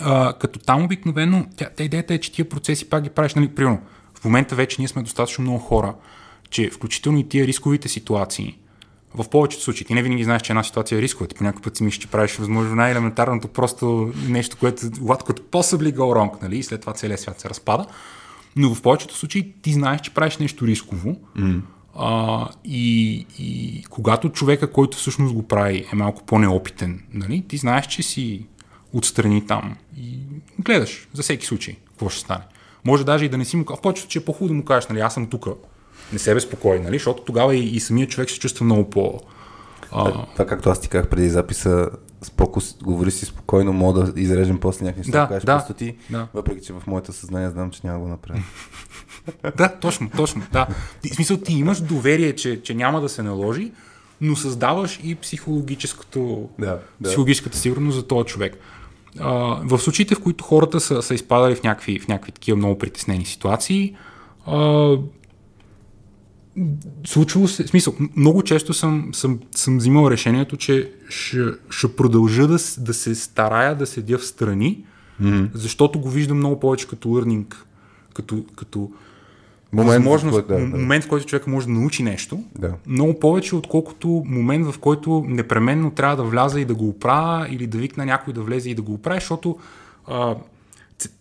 а, 0.01 0.33
като 0.33 0.59
там 0.59 0.85
обикновено, 0.85 1.47
тя, 1.57 1.69
тя 1.77 1.85
идеята 1.85 2.15
е, 2.15 2.19
че 2.19 2.33
тия 2.33 2.49
процеси 2.49 2.89
пак 2.89 3.03
ги 3.03 3.11
правиш, 3.11 3.35
нали, 3.35 3.49
примерно, 3.49 3.81
в 4.21 4.25
момента 4.25 4.55
вече 4.55 4.77
ние 4.79 4.89
сме 4.89 5.03
достатъчно 5.03 5.43
много 5.43 5.59
хора, 5.59 5.95
че 6.51 6.71
включително 6.71 7.19
и 7.19 7.29
тия 7.29 7.47
рисковите 7.47 7.89
ситуации, 7.89 8.59
в 9.15 9.29
повечето 9.29 9.63
случаи, 9.63 9.87
ти 9.87 9.95
не 9.95 10.03
винаги 10.03 10.25
знаеш, 10.25 10.43
че 10.43 10.53
една 10.53 10.63
ситуация 10.63 10.99
е 10.99 11.03
рискова. 11.03 11.27
Ти 11.27 11.35
по 11.35 11.61
път 11.63 11.77
си 11.77 11.83
мислиш, 11.83 12.03
че 12.03 12.09
правиш 12.09 12.37
възможно 12.37 12.75
най-елементарното 12.75 13.49
просто 13.49 14.13
нещо, 14.29 14.57
което 14.61 14.87
what 14.87 15.23
could 15.23 15.41
possibly 15.41 15.97
go 15.97 15.99
wrong, 15.99 16.43
нали? 16.43 16.59
И 16.59 16.63
след 16.63 16.81
това 16.81 16.93
целият 16.93 17.21
свят 17.21 17.41
се 17.41 17.49
разпада. 17.49 17.87
Но 18.57 18.75
в 18.75 18.83
повечето 18.83 19.17
случаи 19.17 19.55
ти 19.63 19.73
знаеш, 19.73 20.01
че 20.01 20.15
правиш 20.15 20.39
нещо 20.39 20.67
рисково. 20.67 21.17
Mm. 21.39 21.61
А, 21.95 22.49
и, 22.65 23.27
и 23.39 23.85
когато 23.91 24.29
човека, 24.29 24.73
който 24.73 24.97
всъщност 24.97 25.35
го 25.35 25.49
прави, 25.49 25.87
е 25.93 25.97
малко 25.97 26.23
по-неопитен, 26.23 27.03
нали? 27.13 27.45
ти 27.49 27.57
знаеш, 27.57 27.87
че 27.87 28.03
си 28.03 28.47
отстрани 28.93 29.47
там 29.47 29.77
и 29.97 30.19
гледаш 30.59 31.09
за 31.13 31.23
всеки 31.23 31.47
случай 31.47 31.77
какво 31.89 32.09
ще 32.09 32.21
стане. 32.21 32.45
Може 32.85 33.05
даже 33.05 33.25
и 33.25 33.29
да 33.29 33.39
не 33.39 33.45
си 33.45 33.57
му. 33.57 33.65
В 33.65 33.81
повечето 33.81 34.03
случаи 34.03 34.23
е 34.23 34.25
по-хубаво 34.25 34.49
да 34.49 34.55
му 34.55 34.65
кажеш, 34.65 34.89
нали, 34.89 35.01
аз 35.01 35.15
съм 35.15 35.27
тук, 35.27 35.47
не 36.13 36.19
се 36.19 36.35
безпокой, 36.35 36.81
нали? 36.81 36.97
защото 36.97 37.23
тогава 37.23 37.57
и, 37.57 37.77
и 37.77 37.81
самият 37.81 38.11
човек 38.11 38.31
се 38.31 38.39
чувства 38.39 38.65
много 38.65 38.91
по... 38.91 39.21
А, 39.93 40.13
Това, 40.33 40.47
както 40.47 40.71
аз 40.71 40.81
ти 40.81 40.89
казах 40.89 41.09
преди 41.09 41.29
записа, 41.29 41.91
споко, 42.23 42.61
говори 42.83 43.11
си 43.11 43.27
спокойно, 43.27 43.73
мога 43.73 44.03
да 44.03 44.21
изрежем 44.21 44.59
после 44.61 44.85
някакви 44.85 45.01
неща, 45.01 45.21
Да, 45.23 45.29
кажеш 45.29 45.45
да, 45.45 45.57
просто 45.57 45.75
ти, 45.75 45.97
да. 46.11 46.29
въпреки 46.35 46.67
че 46.67 46.73
в 46.73 46.83
моето 46.87 47.13
съзнание 47.13 47.51
знам, 47.51 47.71
че 47.71 47.81
няма 47.85 47.99
да 47.99 48.05
го 48.05 48.09
направя. 48.09 48.43
Да, 49.57 49.69
точно, 49.81 50.11
точно. 50.17 50.43
Да. 50.53 50.67
Ти, 51.03 51.09
в 51.11 51.15
смисъл, 51.15 51.37
ти 51.37 51.53
имаш 51.53 51.81
доверие, 51.81 52.35
че, 52.35 52.63
че 52.63 52.75
няма 52.75 53.01
да 53.01 53.09
се 53.09 53.23
наложи, 53.23 53.73
но 54.21 54.37
създаваш 54.37 55.01
и 55.05 55.15
психологическото, 55.15 56.49
Да, 56.59 56.79
да. 57.01 57.09
психологическата 57.09 57.57
сигурност 57.59 57.97
за 57.97 58.07
този 58.07 58.27
човек. 58.27 58.57
А, 59.19 59.31
в 59.65 59.79
случаите, 59.79 60.15
в 60.15 60.21
които 60.21 60.45
хората 60.45 60.81
са, 60.81 61.03
са 61.03 61.15
изпадали 61.15 61.55
в 61.55 61.63
някакви, 61.63 61.99
в 61.99 62.09
някакви 62.09 62.33
такива 62.33 62.57
много 62.57 62.79
притеснени 62.79 63.25
ситуации, 63.25 63.97
а, 64.47 64.97
случвало 67.07 67.49
се, 67.49 67.65
в 67.65 67.69
смисъл, 67.69 67.95
много 68.17 68.43
често 68.43 68.75
съм, 68.75 69.11
съм, 69.13 69.41
съм 69.51 69.79
взимал 69.79 70.11
решението, 70.11 70.57
че 70.57 70.93
ще, 71.09 71.45
ще 71.71 71.97
продължа 71.97 72.47
да, 72.47 72.59
да 72.79 72.95
се 72.95 73.15
старая 73.15 73.75
да 73.75 73.87
седя 73.87 74.19
в 74.19 74.27
страни, 74.27 74.85
mm-hmm. 75.23 75.49
защото 75.55 76.01
го 76.01 76.11
виждам 76.11 76.37
много 76.37 76.61
повече 76.61 76.89
като 76.89 77.09
learning, 77.09 77.55
като, 78.15 78.45
като 78.57 78.91
Момент, 79.73 79.89
възможност, 79.89 80.39
в 80.39 80.47
който- 80.47 80.55
да, 80.55 80.71
да. 80.71 80.77
момент, 80.77 81.05
в 81.05 81.09
който 81.09 81.27
човек 81.27 81.47
може 81.47 81.67
да 81.67 81.73
научи 81.73 82.03
нещо, 82.03 82.45
Да. 82.59 82.75
много 82.87 83.19
повече, 83.19 83.57
отколкото 83.57 84.23
момент, 84.27 84.67
в 84.67 84.79
който 84.79 85.25
непременно 85.29 85.91
трябва 85.91 86.17
да 86.17 86.23
вляза 86.23 86.61
и 86.61 86.65
да 86.65 86.75
го 86.75 86.89
оправя 86.89 87.49
или 87.51 87.67
да 87.67 87.79
викна 87.79 88.07
някой 88.07 88.33
да 88.33 88.43
влезе 88.43 88.71
и 88.71 88.75
да 88.75 88.83
го 88.83 88.93
оправи, 88.93 89.21
защото 89.21 89.59
а, 90.07 90.35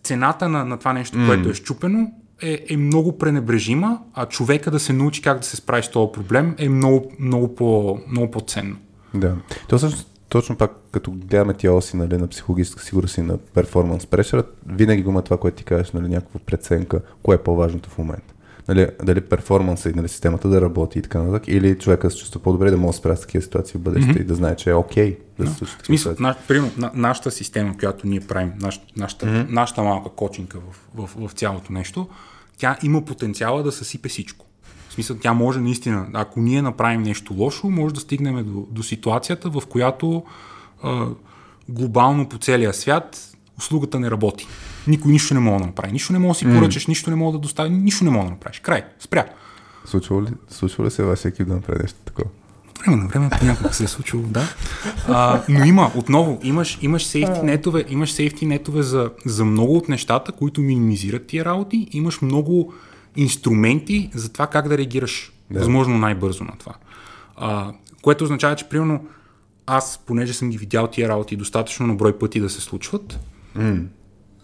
цената 0.02 0.48
на, 0.48 0.64
на 0.64 0.78
това 0.78 0.92
нещо, 0.92 1.18
mm. 1.18 1.26
което 1.26 1.48
е 1.48 1.54
щупено, 1.54 2.12
е, 2.42 2.64
е 2.68 2.76
много 2.76 3.18
пренебрежима, 3.18 3.98
а 4.14 4.26
човека 4.26 4.70
да 4.70 4.80
се 4.80 4.92
научи 4.92 5.22
как 5.22 5.38
да 5.38 5.46
се 5.46 5.56
справи 5.56 5.82
с 5.82 5.90
този 5.90 6.12
проблем 6.12 6.54
е 6.58 6.68
много, 6.68 7.12
много, 7.18 7.54
по, 7.54 7.98
много 8.10 8.30
по-ценно. 8.30 8.76
Да. 9.14 9.36
То 9.68 9.78
всъщност 9.78 10.10
точно 10.28 10.56
пак, 10.56 10.70
като 10.90 11.10
гледаме 11.10 11.54
тия 11.54 11.74
оси 11.74 11.96
нали, 11.96 12.16
на 12.16 12.28
психологическа 12.28 12.82
сигурност 12.82 13.18
и 13.18 13.22
на 13.22 13.38
перформанс 13.38 14.06
прешера, 14.06 14.44
винаги 14.66 15.02
го 15.02 15.10
има 15.10 15.22
това, 15.22 15.36
което 15.36 15.56
ти 15.56 15.64
кажеш, 15.64 15.92
нали, 15.92 16.08
някаква 16.08 16.40
преценка, 16.46 17.00
кое 17.22 17.34
е 17.34 17.38
по-важното 17.38 17.90
в 17.90 17.98
момента. 17.98 18.34
Нали, 18.68 18.88
дали 19.04 19.20
перформанса 19.20 19.90
и 19.90 19.92
нали, 19.92 20.08
системата 20.08 20.48
да 20.48 20.60
работи 20.60 20.98
и 20.98 21.02
така 21.02 21.22
нататък, 21.22 21.48
или 21.48 21.78
човека 21.78 22.06
да 22.06 22.10
се 22.10 22.18
чувства 22.18 22.40
по-добре 22.40 22.70
да 22.70 22.76
може 22.76 22.86
да 22.86 22.92
се 22.92 22.98
справя 22.98 23.16
с 23.16 23.20
такива 23.20 23.42
ситуации 23.42 23.78
в 23.78 23.82
бъдеще 23.82 24.10
mm-hmm. 24.10 24.20
и 24.20 24.24
да 24.24 24.34
знае, 24.34 24.56
че 24.56 24.70
е 24.70 24.74
окей 24.74 25.18
да 25.38 25.46
се 25.46 25.54
случи 25.54 25.72
В 25.72 25.76
такива 25.76 25.86
смисъл, 25.86 26.12
ситуации. 26.12 26.40
на, 26.40 26.46
примерно, 26.48 26.72
на, 26.76 26.90
нашата 26.94 27.30
система, 27.30 27.76
която 27.78 28.06
ние 28.06 28.20
правим, 28.20 28.52
наш, 28.60 28.80
нашата, 28.96 29.26
mm-hmm. 29.26 29.50
нашата 29.50 29.82
малка 29.82 30.10
кочинка 30.10 30.58
в, 30.70 31.06
в, 31.06 31.28
в 31.28 31.32
цялото 31.32 31.72
нещо, 31.72 32.08
тя 32.60 32.76
има 32.82 33.04
потенциала 33.04 33.62
да 33.62 33.72
съсипе 33.72 34.08
всичко. 34.08 34.46
В 34.88 34.92
смисъл, 34.92 35.16
тя 35.16 35.32
може 35.32 35.60
наистина, 35.60 36.06
ако 36.12 36.40
ние 36.40 36.62
направим 36.62 37.02
нещо 37.02 37.34
лошо, 37.34 37.70
може 37.70 37.94
да 37.94 38.00
стигнем 38.00 38.44
до, 38.44 38.66
до 38.70 38.82
ситуацията, 38.82 39.50
в 39.50 39.62
която 39.68 40.24
а, 40.82 41.06
глобално 41.68 42.28
по 42.28 42.38
целия 42.38 42.74
свят 42.74 43.36
услугата 43.58 44.00
не 44.00 44.10
работи. 44.10 44.46
Никой 44.86 45.12
нищо 45.12 45.34
не 45.34 45.40
може 45.40 45.60
да 45.60 45.66
направи. 45.66 45.92
Нищо 45.92 46.12
не 46.12 46.18
може 46.18 46.32
да 46.32 46.38
си 46.38 46.58
поръчаш, 46.58 46.86
нищо 46.86 47.10
не 47.10 47.16
може 47.16 47.32
да 47.32 47.38
достави, 47.38 47.70
нищо 47.70 48.04
не 48.04 48.10
може 48.10 48.24
да 48.24 48.30
направиш. 48.30 48.60
Край. 48.60 48.84
Спря. 48.98 49.26
Случва 49.84 50.22
ли, 50.22 50.28
случва 50.48 50.84
ли 50.84 50.90
се 50.90 51.02
вашия 51.02 51.28
екип 51.28 51.48
да 51.48 51.54
направи 51.54 51.78
нещо 51.82 51.98
такова? 52.04 52.30
Време 52.84 52.96
на 52.96 53.08
време 53.08 53.30
понякога 53.38 53.72
се 53.72 53.84
е 53.84 53.86
случило, 53.86 54.22
да. 54.22 54.42
А, 55.08 55.42
но 55.48 55.64
има, 55.64 55.90
отново, 55.96 56.40
имаш, 56.42 56.78
имаш 56.82 57.04
сейфти 57.04 57.42
нетове, 57.42 57.84
имаш 57.88 58.12
сейфти 58.12 58.46
нетове 58.46 58.82
за, 58.82 59.10
за 59.26 59.44
много 59.44 59.76
от 59.76 59.88
нещата, 59.88 60.32
които 60.32 60.60
минимизират 60.60 61.26
тия 61.26 61.44
работи. 61.44 61.88
Имаш 61.92 62.22
много 62.22 62.74
инструменти 63.16 64.10
за 64.14 64.32
това 64.32 64.46
как 64.46 64.68
да 64.68 64.78
реагираш 64.78 65.32
да. 65.50 65.58
възможно 65.58 65.98
най-бързо 65.98 66.44
на 66.44 66.52
това. 66.58 66.74
А, 67.36 67.72
което 68.02 68.24
означава, 68.24 68.56
че 68.56 68.68
примерно 68.68 69.04
аз, 69.66 70.00
понеже 70.06 70.32
съм 70.32 70.50
ги 70.50 70.58
видял 70.58 70.86
тия 70.86 71.08
работи 71.08 71.36
достатъчно 71.36 71.86
на 71.86 71.94
брой 71.94 72.18
пъти 72.18 72.40
да 72.40 72.50
се 72.50 72.60
случват, 72.60 73.20
mm. 73.56 73.84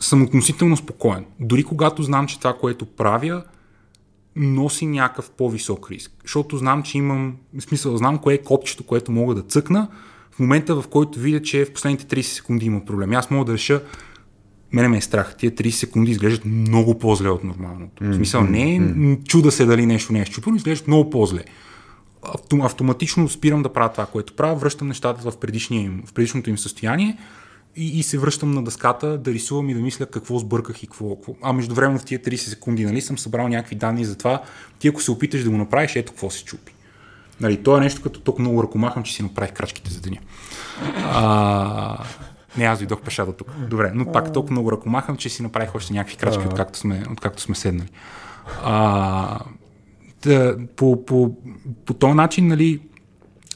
съм 0.00 0.22
относително 0.22 0.76
спокоен. 0.76 1.24
Дори 1.40 1.64
когато 1.64 2.02
знам, 2.02 2.26
че 2.26 2.38
това, 2.38 2.54
което 2.60 2.86
правя, 2.86 3.42
носи 4.36 4.86
някакъв 4.86 5.30
по-висок 5.30 5.90
риск. 5.90 6.12
Защото 6.22 6.56
знам, 6.56 6.82
че 6.82 6.98
имам, 6.98 7.36
в 7.58 7.62
смисъл, 7.62 7.96
знам 7.96 8.18
кое 8.18 8.34
е 8.34 8.42
копчето, 8.42 8.84
което 8.84 9.12
мога 9.12 9.34
да 9.34 9.42
цъкна 9.42 9.88
в 10.30 10.38
момента, 10.38 10.74
в 10.82 10.88
който 10.88 11.18
видя, 11.18 11.42
че 11.42 11.64
в 11.64 11.72
последните 11.72 12.16
30 12.16 12.22
секунди 12.22 12.66
има 12.66 12.84
проблем. 12.84 13.12
Аз 13.12 13.30
мога 13.30 13.44
да 13.44 13.52
реша 13.52 13.82
Мене 14.72 14.88
ме 14.88 14.96
е 14.96 15.00
страх. 15.00 15.34
Тия 15.38 15.50
30 15.50 15.70
секунди 15.70 16.10
изглеждат 16.10 16.44
много 16.44 16.98
по-зле 16.98 17.28
от 17.28 17.44
нормалното. 17.44 18.04
В 18.04 18.14
смисъл, 18.14 18.42
не 18.42 18.76
е 18.76 18.80
чуда 19.24 19.52
се 19.52 19.64
дали 19.64 19.86
нещо 19.86 20.12
не 20.12 20.20
е 20.20 20.24
щупено, 20.24 20.56
изглеждат 20.56 20.88
много 20.88 21.10
по-зле. 21.10 21.44
Автом, 22.22 22.62
автоматично 22.62 23.28
спирам 23.28 23.62
да 23.62 23.72
правя 23.72 23.92
това, 23.92 24.06
което 24.06 24.36
правя, 24.36 24.54
връщам 24.54 24.88
нещата 24.88 25.30
в, 25.30 25.34
в 26.06 26.12
предишното 26.14 26.50
им 26.50 26.58
състояние 26.58 27.18
и, 27.77 27.98
и 27.98 28.03
се 28.03 28.19
връщам 28.19 28.51
на 28.51 28.65
дъската 28.65 29.19
да 29.19 29.32
рисувам 29.32 29.70
и 29.70 29.74
да 29.74 29.81
мисля 29.81 30.07
какво 30.07 30.39
сбърках 30.39 30.82
и 30.82 30.86
какво. 30.86 31.16
какво. 31.16 31.35
А 31.43 31.53
междувременно 31.53 31.98
в 31.98 32.05
тия 32.05 32.20
30 32.20 32.36
секунди 32.36 32.85
нали, 32.85 33.01
съм 33.01 33.19
събрал 33.19 33.48
някакви 33.48 33.77
данни 33.77 34.05
за 34.05 34.19
това. 34.19 34.43
Ти 34.78 34.89
ако 34.89 35.03
се 35.03 35.11
опиташ 35.11 35.44
да 35.44 35.51
го 35.51 35.57
направиш, 35.57 35.97
ето 35.97 36.12
какво 36.12 36.31
се 36.31 36.44
чупи. 36.44 36.73
Нали, 37.40 37.62
то 37.62 37.77
е 37.77 37.81
нещо 37.81 38.03
като 38.03 38.20
толкова 38.20 38.43
много 38.43 38.62
ръкомахам, 38.62 39.03
че 39.03 39.15
си 39.15 39.23
направих 39.23 39.53
крачките 39.53 39.90
за 39.90 40.01
деня. 40.01 40.19
А, 41.05 42.05
не, 42.57 42.65
аз 42.65 42.78
дойдох 42.78 43.01
пеша 43.01 43.27
до 43.27 43.32
тук. 43.32 43.48
Добре, 43.69 43.90
но 43.94 44.12
пак 44.12 44.32
толкова 44.32 44.53
много 44.53 44.73
ръкомахам, 44.73 45.16
че 45.16 45.28
си 45.28 45.43
направих 45.43 45.74
още 45.74 45.93
някакви 45.93 46.16
крачки, 46.16 46.47
откакто 46.47 46.78
сме, 46.78 47.05
откакто 47.12 47.43
сме 47.43 47.55
седнали. 47.55 47.89
А, 48.62 49.39
да, 50.23 50.57
по, 50.77 51.05
по, 51.05 51.36
по 51.86 51.94
този 51.94 52.15
начин, 52.15 52.47
нали, 52.47 52.81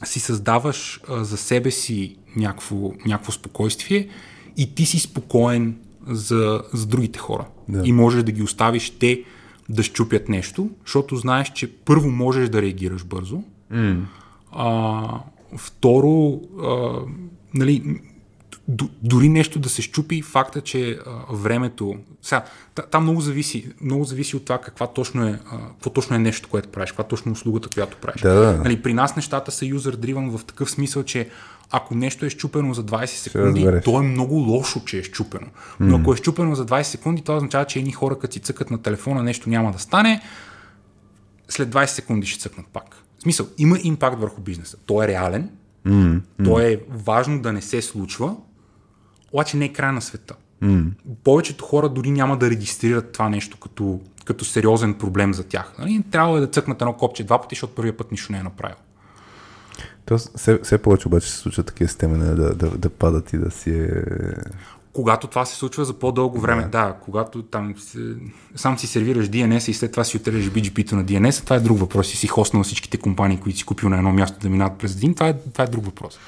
си 0.03 0.19
създаваш 0.19 1.01
а, 1.09 1.23
за 1.23 1.37
себе 1.37 1.71
си 1.71 2.17
някакво, 2.35 2.91
някакво 3.05 3.31
спокойствие 3.31 4.07
и 4.57 4.75
ти 4.75 4.85
си 4.85 4.99
спокоен 4.99 5.75
за, 6.07 6.61
за 6.73 6.85
другите 6.85 7.19
хора. 7.19 7.45
Да. 7.69 7.81
И 7.85 7.91
можеш 7.91 8.23
да 8.23 8.31
ги 8.31 8.43
оставиш 8.43 8.89
те 8.89 9.23
да 9.69 9.83
щупят 9.83 10.29
нещо, 10.29 10.69
защото 10.85 11.15
знаеш, 11.15 11.51
че 11.55 11.71
първо 11.71 12.09
можеш 12.09 12.49
да 12.49 12.61
реагираш 12.61 13.05
бързо. 13.05 13.43
Mm. 13.73 13.99
А, 14.51 15.19
второ, 15.57 16.41
а, 16.63 16.99
нали, 17.53 17.99
дори 19.01 19.29
нещо 19.29 19.59
да 19.59 19.69
се 19.69 19.81
щупи, 19.81 20.21
факта, 20.21 20.61
че 20.61 20.99
а, 21.05 21.11
времето... 21.31 21.95
Сега, 22.21 22.43
там 22.91 23.03
много 23.03 23.21
зависи, 23.21 23.67
много 23.81 24.03
зависи 24.03 24.35
от 24.35 24.45
това 24.45 24.57
каква 24.57 24.87
точно 24.87 25.27
е, 25.27 25.39
а, 25.51 25.57
какво 25.69 25.89
точно 25.89 26.15
е 26.15 26.19
нещо, 26.19 26.49
което 26.51 26.69
правиш, 26.69 26.91
каква 26.91 27.03
точно 27.03 27.29
е 27.29 27.33
услугата, 27.33 27.69
която 27.73 27.97
правиш. 27.97 28.21
Да. 28.21 28.61
Нали, 28.63 28.81
при 28.81 28.93
нас 28.93 29.15
нещата 29.15 29.51
са 29.51 29.65
user-driven 29.65 30.37
в 30.37 30.45
такъв 30.45 30.71
смисъл, 30.71 31.03
че 31.03 31.29
ако 31.71 31.95
нещо 31.95 32.25
е 32.25 32.29
щупено 32.29 32.73
за 32.73 32.83
20 32.83 33.05
секунди, 33.05 33.67
то 33.85 33.99
е 33.99 34.03
много 34.03 34.35
лошо, 34.35 34.85
че 34.85 34.99
е 34.99 35.03
щупено. 35.03 35.47
Но 35.79 35.97
ако 35.97 36.13
е 36.13 36.17
щупено 36.17 36.55
за 36.55 36.65
20 36.65 36.81
секунди, 36.81 37.21
това 37.21 37.37
означава, 37.37 37.65
че 37.65 37.79
едни 37.79 37.91
хора, 37.91 38.19
като 38.19 38.33
си 38.33 38.39
цъкат 38.39 38.71
на 38.71 38.81
телефона, 38.81 39.23
нещо 39.23 39.49
няма 39.49 39.71
да 39.71 39.79
стане, 39.79 40.21
след 41.49 41.69
20 41.69 41.85
секунди 41.85 42.27
ще 42.27 42.39
цъкнат 42.39 42.67
пак. 42.67 43.03
В 43.19 43.21
смисъл, 43.21 43.47
има 43.57 43.77
импакт 43.83 44.21
върху 44.21 44.41
бизнеса. 44.41 44.77
Той 44.85 45.05
е 45.05 45.07
реален, 45.07 45.49
mm-hmm. 45.87 46.21
то 46.45 46.59
е 46.59 46.81
важно 46.89 47.41
да 47.41 47.53
не 47.53 47.61
се 47.61 47.81
случва, 47.81 48.35
обаче 49.31 49.57
не 49.57 49.65
е 49.65 49.73
край 49.73 49.91
на 49.91 50.01
света. 50.01 50.35
Mm. 50.63 50.91
Повечето 51.23 51.65
хора 51.65 51.89
дори 51.89 52.11
няма 52.11 52.37
да 52.37 52.49
регистрират 52.49 53.11
това 53.11 53.29
нещо 53.29 53.57
като, 53.57 53.99
като 54.25 54.45
сериозен 54.45 54.93
проблем 54.93 55.33
за 55.33 55.43
тях. 55.43 55.73
Нали? 55.79 56.03
Трябва 56.11 56.39
да 56.39 56.47
цъкнат 56.47 56.81
едно 56.81 56.93
копче 56.93 57.23
два 57.23 57.41
пъти, 57.41 57.55
защото 57.55 57.75
първия 57.75 57.97
път 57.97 58.11
нищо 58.11 58.31
не 58.31 58.37
е 58.39 58.43
направил. 58.43 58.75
То 60.05 60.17
все, 60.17 60.59
все 60.63 60.77
повече 60.77 61.07
обаче 61.07 61.31
се 61.31 61.37
случва 61.37 61.63
такива 61.63 61.87
системи 61.87 62.17
да, 62.17 62.35
да, 62.35 62.69
да 62.69 62.89
падат 62.89 63.33
и 63.33 63.37
да 63.37 63.51
си 63.51 63.69
е... 63.69 63.89
Когато 64.93 65.27
това 65.27 65.45
се 65.45 65.55
случва 65.55 65.85
за 65.85 65.93
по-дълго 65.93 66.39
време, 66.39 66.61
да, 66.61 66.67
да 66.67 66.93
когато 67.01 67.43
там 67.43 67.73
се, 67.77 68.15
сам 68.55 68.77
си 68.77 68.87
сервираш 68.87 69.29
DNS 69.29 69.69
и 69.69 69.73
след 69.73 69.91
това 69.91 70.03
си 70.03 70.17
отреляш 70.17 70.49
BGP-то 70.49 70.95
на 70.95 71.05
DNS, 71.05 71.43
това 71.43 71.55
е 71.55 71.59
друг 71.59 71.79
въпрос 71.79 72.13
и 72.13 72.17
си 72.17 72.27
хоснал 72.27 72.63
всичките 72.63 72.97
компании, 72.97 73.39
които 73.39 73.59
си 73.59 73.65
купил 73.65 73.89
на 73.89 73.97
едно 73.97 74.11
място 74.11 74.39
да 74.39 74.49
минават 74.49 74.77
през 74.77 74.95
един, 74.95 75.13
това 75.13 75.27
е, 75.27 75.33
това 75.53 75.63
е 75.63 75.67
друг 75.67 75.85
въпрос. 75.85 76.19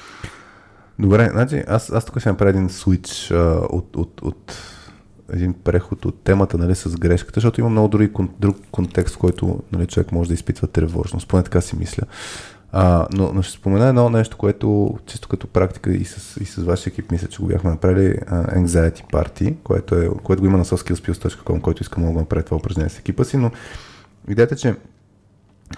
Добре, 0.99 1.29
значи 1.31 1.63
аз, 1.67 1.89
аз 1.89 2.05
тук 2.05 2.19
ще 2.19 2.29
направя 2.29 2.49
един 2.49 2.69
свич 2.69 3.31
а, 3.31 3.59
от, 3.69 3.95
от, 3.95 4.21
от 4.21 4.57
един 5.33 5.53
преход 5.53 6.05
от 6.05 6.23
темата 6.23 6.57
нали, 6.57 6.75
с 6.75 6.97
грешката, 6.97 7.39
защото 7.39 7.61
има 7.61 7.69
много 7.69 7.87
други, 7.87 8.11
друг 8.39 8.57
контекст, 8.71 9.15
в 9.15 9.17
който 9.17 9.59
нали, 9.71 9.87
човек 9.87 10.11
може 10.11 10.27
да 10.27 10.33
изпитва 10.33 10.67
тревожност. 10.67 11.27
Поне 11.27 11.43
така 11.43 11.61
си 11.61 11.75
мисля. 11.75 12.03
А, 12.75 13.07
но, 13.11 13.31
но 13.33 13.41
ще 13.41 13.57
спомена 13.57 13.87
едно 13.87 14.09
нещо, 14.09 14.37
което 14.37 14.97
чисто 15.05 15.27
като 15.27 15.47
практика 15.47 15.91
и 15.91 16.05
с, 16.05 16.41
и 16.41 16.45
с 16.45 16.63
вашия 16.63 16.91
екип 16.91 17.11
мисля, 17.11 17.27
че 17.27 17.41
го 17.41 17.47
бяхме 17.47 17.69
направили 17.69 18.13
uh, 18.13 18.57
Anxiety 18.57 19.03
Party, 19.11 19.55
което, 19.63 19.95
е, 19.95 20.09
което 20.23 20.41
го 20.41 20.47
има 20.47 20.57
на 20.57 20.65
soskillspills.com, 20.65 21.61
който 21.61 21.83
иска 21.83 21.99
много 21.99 22.13
да 22.13 22.19
направи 22.19 22.45
това 22.45 22.57
упражнение 22.57 22.89
с 22.89 22.99
екипа 22.99 23.23
си, 23.23 23.37
но 23.37 23.51
идеята 24.27 24.53
е, 24.53 24.57
че 24.57 24.75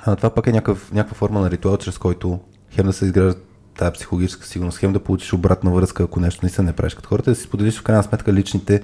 а, 0.05 0.15
това 0.15 0.29
пък 0.29 0.47
е 0.47 0.51
някакъв, 0.51 0.91
някаква 0.91 1.15
форма 1.15 1.41
на 1.41 1.51
ритуал, 1.51 1.77
чрез 1.77 1.97
който 1.97 2.39
хем 2.71 2.85
да 2.85 2.93
се 2.93 3.05
изгражда 3.05 3.39
тази 3.77 3.93
психологическа 3.93 4.45
сигурност, 4.47 4.77
хем 4.77 4.93
да 4.93 4.99
получиш 4.99 5.33
обратна 5.33 5.71
връзка, 5.71 6.03
ако 6.03 6.19
нещо 6.19 6.39
не 6.43 6.49
се 6.49 6.61
не 6.61 6.73
правиш 6.73 6.93
като 6.93 7.09
хората, 7.09 7.31
да 7.31 7.35
си 7.35 7.43
споделиш 7.43 7.79
в 7.79 7.83
крайна 7.83 8.03
сметка 8.03 8.33
личните 8.33 8.81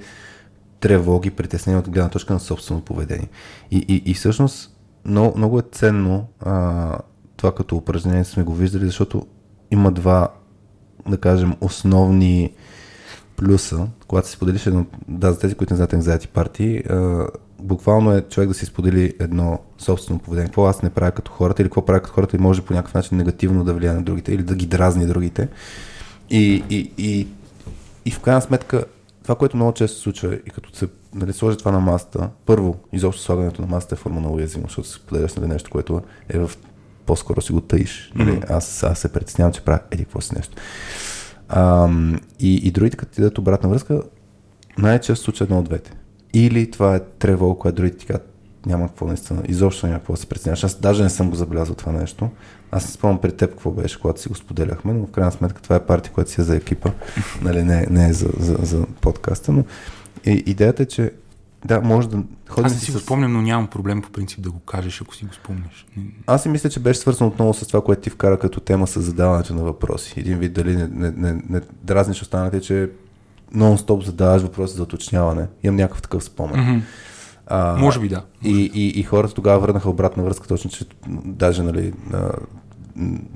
тревоги, 0.80 1.30
притеснения 1.30 1.78
от 1.80 1.90
гледна 1.90 2.10
точка 2.10 2.32
на 2.32 2.40
собствено 2.40 2.80
поведение. 2.80 3.28
И, 3.70 3.84
и, 3.88 4.10
и 4.10 4.14
всъщност 4.14 4.76
много, 5.04 5.38
много 5.38 5.58
е 5.58 5.62
ценно 5.72 6.28
а, 6.40 6.98
това 7.42 7.54
като 7.54 7.76
упражнение 7.76 8.24
сме 8.24 8.42
го 8.42 8.54
виждали, 8.54 8.84
защото 8.84 9.26
има 9.70 9.92
два, 9.92 10.28
да 11.08 11.16
кажем, 11.16 11.54
основни 11.60 12.52
плюса, 13.36 13.86
когато 14.08 14.28
си 14.28 14.34
споделиш 14.34 14.66
едно, 14.66 14.86
да, 15.08 15.32
за 15.32 15.38
тези, 15.38 15.54
които 15.54 15.72
не 15.72 15.76
знаят 15.76 15.92
anxiety 15.92 16.28
парти, 16.28 16.82
буквално 17.58 18.12
е 18.12 18.22
човек 18.22 18.48
да 18.48 18.54
си 18.54 18.66
сподели 18.66 19.14
едно 19.20 19.58
собствено 19.78 20.20
поведение. 20.20 20.46
Какво 20.46 20.66
аз 20.66 20.82
не 20.82 20.90
правя 20.90 21.10
като 21.10 21.32
хората 21.32 21.62
или 21.62 21.68
какво 21.68 21.86
правя 21.86 22.00
като 22.00 22.14
хората 22.14 22.36
и 22.36 22.40
може 22.40 22.62
по 22.62 22.74
някакъв 22.74 22.94
начин 22.94 23.18
негативно 23.18 23.64
да 23.64 23.74
влияе 23.74 23.94
на 23.94 24.02
другите 24.02 24.32
или 24.32 24.42
да 24.42 24.54
ги 24.54 24.66
дразни 24.66 25.06
другите. 25.06 25.48
И, 26.30 26.64
и, 26.70 26.92
и, 26.98 27.28
и 28.04 28.10
в 28.10 28.20
крайна 28.20 28.42
сметка 28.42 28.84
това, 29.22 29.34
което 29.34 29.56
много 29.56 29.72
често 29.72 29.96
се 29.96 30.02
случва 30.02 30.34
и 30.34 30.50
като 30.50 30.76
се 30.76 30.88
нали, 31.14 31.32
сложи 31.32 31.58
това 31.58 31.72
на 31.72 31.80
масата, 31.80 32.28
първо, 32.46 32.76
изобщо 32.92 33.22
слагането 33.22 33.62
на 33.62 33.68
масата 33.68 33.94
е 33.94 33.98
форма 33.98 34.20
на 34.20 34.30
уязвимост, 34.30 34.70
защото 34.70 34.88
се 34.88 34.94
споделяш 34.94 35.34
нали, 35.34 35.48
нещо, 35.48 35.70
което 35.70 36.02
е 36.28 36.38
в 36.38 36.50
по-скоро 37.12 37.40
си 37.40 37.52
го 37.52 37.60
таиш. 37.60 38.12
Нали? 38.14 38.30
Mm-hmm. 38.30 38.50
Аз, 38.50 38.82
аз 38.82 38.98
се 38.98 39.12
притеснявам, 39.12 39.52
че 39.52 39.60
правя 39.60 39.80
еди 39.90 40.04
какво 40.04 40.20
си 40.20 40.34
нещо. 40.36 40.56
Ам, 41.48 42.20
и, 42.40 42.54
и 42.54 42.70
другите, 42.70 42.96
като 42.96 43.12
ти 43.12 43.20
дадат 43.20 43.38
обратна 43.38 43.68
връзка, 43.68 44.02
най-често 44.78 45.24
случва 45.24 45.44
едно 45.44 45.58
от 45.58 45.64
двете. 45.64 45.92
Или 46.34 46.70
това 46.70 46.96
е 46.96 47.00
тревога, 47.00 47.58
което 47.58 47.76
другите 47.76 47.96
ти 47.96 48.06
казват, 48.06 48.34
няма 48.66 48.88
какво 48.88 49.06
наистина, 49.06 49.42
изобщо 49.48 49.86
няма 49.86 49.98
какво 49.98 50.12
да 50.12 50.20
се 50.20 50.26
притесняваш. 50.26 50.64
Аз 50.64 50.80
даже 50.80 51.02
не 51.02 51.10
съм 51.10 51.30
го 51.30 51.36
забелязал 51.36 51.74
това 51.74 51.92
нещо. 51.92 52.30
Аз 52.70 52.84
не 52.84 52.90
спомням 52.90 53.20
при 53.20 53.32
теб 53.32 53.50
какво 53.50 53.70
беше, 53.70 54.00
когато 54.00 54.20
си 54.20 54.28
го 54.28 54.34
споделяхме, 54.34 54.92
но 54.92 55.06
в 55.06 55.10
крайна 55.10 55.32
сметка 55.32 55.62
това 55.62 55.76
е 55.76 55.86
партия, 55.86 56.12
която 56.12 56.30
си 56.30 56.40
е 56.40 56.44
за 56.44 56.56
екипа, 56.56 56.90
нали, 57.42 57.62
не, 57.62 57.86
не 57.90 58.08
е 58.08 58.12
за, 58.12 58.28
за, 58.38 58.56
за 58.62 58.86
подкаста, 59.00 59.52
но 59.52 59.64
и, 60.26 60.30
идеята 60.30 60.82
е, 60.82 60.86
че 60.86 61.12
да, 61.64 61.80
може 61.80 62.08
да 62.08 62.22
ходим. 62.48 62.66
Аз 62.66 62.74
не 62.74 62.78
си 62.78 62.90
с... 62.90 62.94
го 62.94 63.00
спомням, 63.00 63.32
но 63.32 63.42
нямам 63.42 63.66
проблем 63.66 64.02
по 64.02 64.10
принцип 64.10 64.40
да 64.42 64.50
го 64.50 64.58
кажеш, 64.58 65.02
ако 65.02 65.14
си 65.14 65.24
го 65.24 65.34
спомняш. 65.34 65.86
Аз 66.26 66.42
си 66.42 66.48
мисля, 66.48 66.70
че 66.70 66.80
беше 66.80 67.00
свързано 67.00 67.30
отново 67.30 67.54
с 67.54 67.66
това, 67.66 67.84
което 67.84 68.02
ти 68.02 68.10
вкара 68.10 68.38
като 68.38 68.60
тема 68.60 68.86
с 68.86 69.00
задаването 69.00 69.54
на 69.54 69.62
въпроси. 69.62 70.14
Един 70.16 70.38
вид 70.38 70.52
дали 70.52 70.76
не, 70.76 70.88
не, 70.88 71.10
не, 71.10 71.42
не 71.48 71.60
дразниш 71.82 72.22
останалите, 72.22 72.60
че 72.60 72.90
нон-стоп 73.54 74.04
задаваш 74.04 74.42
въпроси 74.42 74.76
за 74.76 74.82
уточняване. 74.82 75.46
Имам 75.62 75.76
някакъв 75.76 76.02
такъв 76.02 76.24
спомен. 76.24 76.56
Mm-hmm. 76.56 76.82
А, 77.46 77.76
Може 77.78 78.00
би 78.00 78.08
да. 78.08 78.24
И, 78.42 78.70
и, 78.74 79.00
и 79.00 79.02
хората 79.02 79.34
тогава 79.34 79.60
върнаха 79.60 79.90
обратна 79.90 80.22
връзка, 80.22 80.48
точно, 80.48 80.70
че 80.70 80.84
даже, 81.24 81.62
нали, 81.62 81.92
на, 82.10 82.30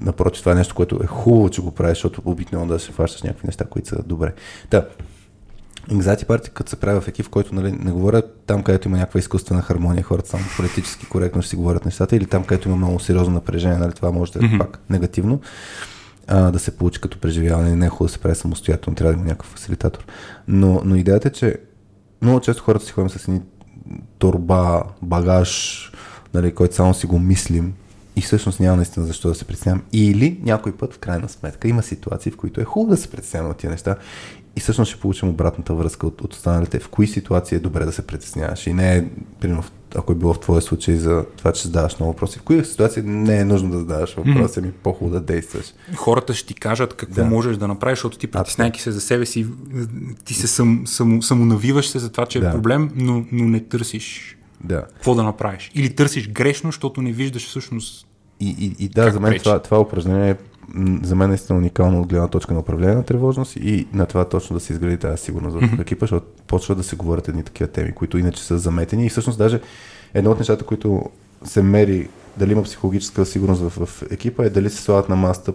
напротив, 0.00 0.40
това 0.40 0.52
е 0.52 0.54
нещо, 0.54 0.74
което 0.74 1.00
е 1.02 1.06
хубаво, 1.06 1.50
че 1.50 1.62
го 1.62 1.70
правиш, 1.70 1.96
защото 1.96 2.22
обикновено 2.24 2.72
да 2.72 2.78
се 2.78 2.92
фащаш 2.92 3.22
някакви 3.22 3.46
неща, 3.46 3.64
които 3.64 3.88
са 3.88 4.02
добре. 4.06 4.34
Да, 4.70 4.88
Anxiety 5.90 6.24
Party, 6.24 6.50
като 6.50 6.70
се 6.70 6.76
прави 6.76 7.00
в 7.00 7.08
екип, 7.08 7.26
в 7.26 7.28
който 7.30 7.54
нали, 7.54 7.72
не 7.72 7.90
говорят 7.90 8.42
там, 8.46 8.62
където 8.62 8.88
има 8.88 8.96
някаква 8.96 9.20
изкуствена 9.20 9.62
хармония, 9.62 10.02
хората 10.02 10.28
само 10.28 10.44
политически 10.56 11.06
коректно 11.06 11.42
ще 11.42 11.50
си 11.50 11.56
говорят 11.56 11.84
нещата, 11.84 12.16
или 12.16 12.26
там, 12.26 12.44
където 12.44 12.68
има 12.68 12.76
много 12.76 13.00
сериозно 13.00 13.34
напрежение, 13.34 13.78
нали, 13.78 13.92
това 13.92 14.10
може 14.10 14.32
да 14.32 14.38
е 14.38 14.42
mm-hmm. 14.42 14.58
пак 14.58 14.80
негативно. 14.90 15.40
а, 16.26 16.50
да 16.50 16.58
се 16.58 16.76
получи 16.76 17.00
като 17.00 17.20
преживяване. 17.20 17.76
Не 17.76 17.86
е 17.86 17.88
хубаво 17.88 18.06
да 18.06 18.12
се 18.12 18.18
прави 18.18 18.34
самостоятелно, 18.34 18.94
трябва 18.94 19.12
да 19.12 19.18
има 19.18 19.28
някакъв 19.28 19.50
фасилитатор. 19.50 20.04
Но, 20.48 20.80
но 20.84 20.96
идеята 20.96 21.28
е, 21.28 21.32
че 21.32 21.56
много 22.22 22.40
често 22.40 22.62
хората 22.62 22.84
си 22.84 22.92
ходим 22.92 23.10
с 23.10 23.28
едни 23.28 23.40
торба, 24.18 24.82
багаж, 25.02 25.92
нали, 26.34 26.54
който 26.54 26.74
само 26.74 26.94
си 26.94 27.06
го 27.06 27.18
мислим 27.18 27.74
и 28.16 28.20
всъщност 28.20 28.60
няма 28.60 28.76
наистина 28.76 29.06
защо 29.06 29.28
да 29.28 29.34
се 29.34 29.44
притеснявам. 29.44 29.82
Или 29.92 30.40
някой 30.42 30.76
път, 30.76 30.94
в 30.94 30.98
крайна 30.98 31.28
сметка, 31.28 31.68
има 31.68 31.82
ситуации, 31.82 32.32
в 32.32 32.36
които 32.36 32.60
е 32.60 32.64
хубаво 32.64 32.90
да 32.90 32.96
се 32.96 33.10
притеснявам 33.10 33.50
от 33.50 33.56
тия 33.56 33.70
неща 33.70 33.96
и 34.56 34.60
всъщност 34.60 34.90
ще 34.90 35.00
получим 35.00 35.28
обратната 35.28 35.74
връзка 35.74 36.06
от, 36.06 36.20
от 36.20 36.32
останалите. 36.32 36.78
В 36.78 36.88
кои 36.88 37.06
ситуации 37.06 37.56
е 37.56 37.60
добре 37.60 37.84
да 37.84 37.92
се 37.92 38.06
притесняваш 38.06 38.66
и 38.66 38.72
не 38.72 38.96
е, 38.96 39.04
примерно, 39.40 39.64
ако 39.94 40.12
е 40.12 40.14
било 40.14 40.34
в 40.34 40.40
твоя 40.40 40.62
случай 40.62 40.96
за 40.96 41.24
това, 41.36 41.52
че 41.52 41.62
задаваш 41.62 41.98
много 41.98 42.12
въпроси. 42.12 42.38
В 42.38 42.42
кои 42.42 42.64
ситуации 42.64 43.02
не 43.02 43.38
е 43.38 43.44
нужно 43.44 43.70
да 43.70 43.78
задаваш 43.78 44.14
въпроси, 44.14 44.58
ами 44.58 44.72
по-хубаво 44.72 45.14
да 45.14 45.20
действаш. 45.20 45.74
Хората 45.94 46.34
ще 46.34 46.46
ти 46.46 46.54
кажат 46.54 46.94
какво 46.94 47.22
да. 47.22 47.26
можеш 47.26 47.56
да 47.56 47.68
направиш, 47.68 47.98
защото 47.98 48.18
ти 48.18 48.26
притеснайки 48.26 48.82
се 48.82 48.92
за 48.92 49.00
себе 49.00 49.26
си, 49.26 49.46
ти 50.24 50.34
се 50.34 50.46
сам, 50.46 50.82
само, 50.86 51.22
самонавиваш 51.22 51.88
се 51.88 51.98
за 51.98 52.12
това, 52.12 52.26
че 52.26 52.38
е 52.38 52.40
да. 52.40 52.48
е 52.48 52.52
проблем, 52.52 52.90
но, 52.94 53.24
но 53.32 53.44
не 53.44 53.60
търсиш 53.60 54.38
да. 54.64 54.82
какво 54.82 55.14
да 55.14 55.22
направиш. 55.22 55.70
Или 55.74 55.94
търсиш 55.94 56.28
грешно, 56.28 56.68
защото 56.68 57.02
не 57.02 57.12
виждаш 57.12 57.46
всъщност 57.46 58.06
и, 58.40 58.48
и, 58.48 58.84
и 58.84 58.88
да, 58.88 59.10
за 59.10 59.20
мен 59.20 59.38
това, 59.38 59.58
това 59.58 59.80
упражнение 59.80 60.30
е 60.30 60.36
за 61.02 61.14
мен 61.14 61.24
е 61.24 61.28
наистина 61.28 61.58
уникално 61.58 62.00
от 62.00 62.06
гледна 62.06 62.28
точка 62.28 62.54
на 62.54 62.60
управление 62.60 62.94
на 62.94 63.04
тревожност 63.04 63.56
и 63.56 63.86
на 63.92 64.06
това 64.06 64.28
точно 64.28 64.54
да 64.54 64.60
се 64.60 64.72
изгради 64.72 64.96
тази 64.96 65.22
сигурност 65.22 65.56
в 65.56 65.80
екипа, 65.80 66.00
защото 66.00 66.26
почва 66.46 66.74
да 66.74 66.82
се 66.82 66.96
говорят 66.96 67.28
едни 67.28 67.42
такива 67.42 67.68
теми, 67.68 67.92
които 67.92 68.18
иначе 68.18 68.42
са 68.42 68.58
заметени 68.58 69.06
и 69.06 69.08
всъщност 69.08 69.38
даже 69.38 69.60
едно 70.14 70.30
от 70.30 70.38
нещата, 70.38 70.64
които 70.64 71.10
се 71.44 71.62
мери 71.62 72.08
дали 72.36 72.52
има 72.52 72.62
психологическа 72.62 73.26
сигурност 73.26 73.62
в, 73.62 73.86
в 73.86 74.02
екипа 74.10 74.44
е 74.44 74.50
дали 74.50 74.70
се 74.70 74.82
слагат 74.82 75.08
на 75.08 75.16
маста 75.16 75.52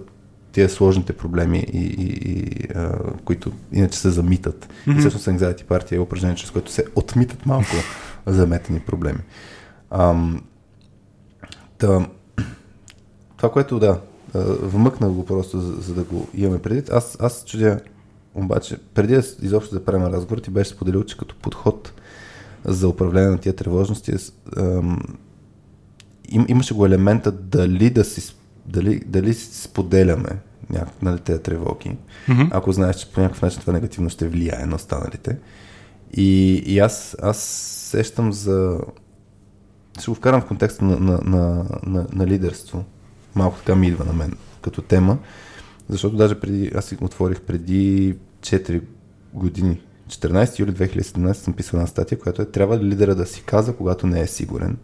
тия 0.52 0.70
сложните 0.70 1.14
проблеми, 1.14 1.66
и, 1.74 1.78
и, 1.78 2.32
и, 2.32 2.68
а, 2.76 2.92
които 3.26 3.52
иначе 3.74 4.00
се 4.00 4.10
замитат. 4.10 4.70
Mm-hmm. 4.88 4.98
И 4.98 5.00
всъщност 5.00 5.26
Anxiety 5.26 5.64
партия 5.64 5.98
е 5.98 6.00
упражнение, 6.00 6.36
чрез 6.36 6.52
което 6.52 6.72
се 6.72 6.86
отмитат 6.96 7.46
малко 7.46 7.70
заметени 8.26 8.80
проблеми. 8.80 9.20
Ам, 9.92 10.42
да, 11.80 12.06
това, 13.38 13.52
което 13.52 13.80
да, 13.80 14.00
вмъкна 14.62 15.10
го 15.10 15.26
просто, 15.26 15.60
за, 15.60 15.74
за 15.74 15.94
да 15.94 16.04
го 16.04 16.28
имаме 16.34 16.60
предвид. 16.60 16.90
Аз, 16.90 17.18
аз 17.20 17.44
чудя, 17.46 17.80
обаче, 18.36 18.78
преди 18.94 19.16
да 19.16 19.24
изобщо 19.42 19.76
да 19.76 19.86
правим 19.86 20.06
разговор, 20.06 20.38
ти 20.38 20.50
беше 20.50 20.70
споделил, 20.70 21.04
че 21.04 21.18
като 21.18 21.36
подход 21.36 21.94
за 22.66 22.88
управление 22.88 23.30
на 23.30 23.38
тия 23.38 23.56
тревожности, 23.56 24.16
ам, 24.58 25.00
им, 26.30 26.46
имаше 26.48 26.74
го 26.74 26.86
елемента 26.86 27.32
дали 27.32 27.90
да 27.90 28.04
си, 28.04 28.36
дали, 28.66 29.00
дали 29.06 29.34
си 29.34 29.62
споделяме 29.62 30.40
някак, 30.70 31.02
нали, 31.02 31.20
тези 31.20 31.42
тревоги, 31.42 31.98
mm-hmm. 32.28 32.50
ако 32.52 32.72
знаеш, 32.72 32.96
че 32.96 33.12
по 33.12 33.22
някакъв 33.22 33.42
начин 33.42 33.62
това 33.62 33.74
негативно 33.74 34.10
ще 34.10 34.28
влияе 34.28 34.66
на 34.66 34.76
останалите. 34.76 35.38
И, 36.14 36.54
и 36.66 36.80
аз, 36.80 37.18
аз 37.22 37.38
сещам 37.92 38.34
за... 38.34 38.80
Ще 40.00 40.12
го 40.12 40.16
вкарам 40.16 40.42
в 40.42 40.46
контекста 40.46 40.86
на, 40.86 41.00
на, 41.00 41.20
на, 41.24 41.66
на, 41.86 42.08
на 42.14 42.28
лидерство 42.28 42.86
малко 43.36 43.58
така 43.58 43.76
ми 43.76 43.88
идва 43.88 44.06
на 44.06 44.14
мен 44.14 44.34
като 44.62 44.82
тема, 44.82 45.18
защото 45.90 46.16
даже 46.16 46.40
преди, 46.40 46.72
аз 46.76 46.86
си 46.86 46.98
отворих 47.02 47.42
преди 47.42 48.16
4 48.42 48.82
години, 49.34 49.82
14 50.10 50.60
юли 50.60 50.72
2017 50.72 51.34
съм 51.34 51.54
писал 51.54 51.78
една 51.78 51.88
статия, 51.88 52.20
която 52.20 52.42
е 52.42 52.46
трябва 52.46 52.78
ли 52.78 52.86
лидера 52.86 53.16
да 53.16 53.26
си 53.26 53.44
каза, 53.46 53.76
когато 53.76 54.08
не 54.08 54.22
е 54.22 54.28
сигурен. 54.28 54.78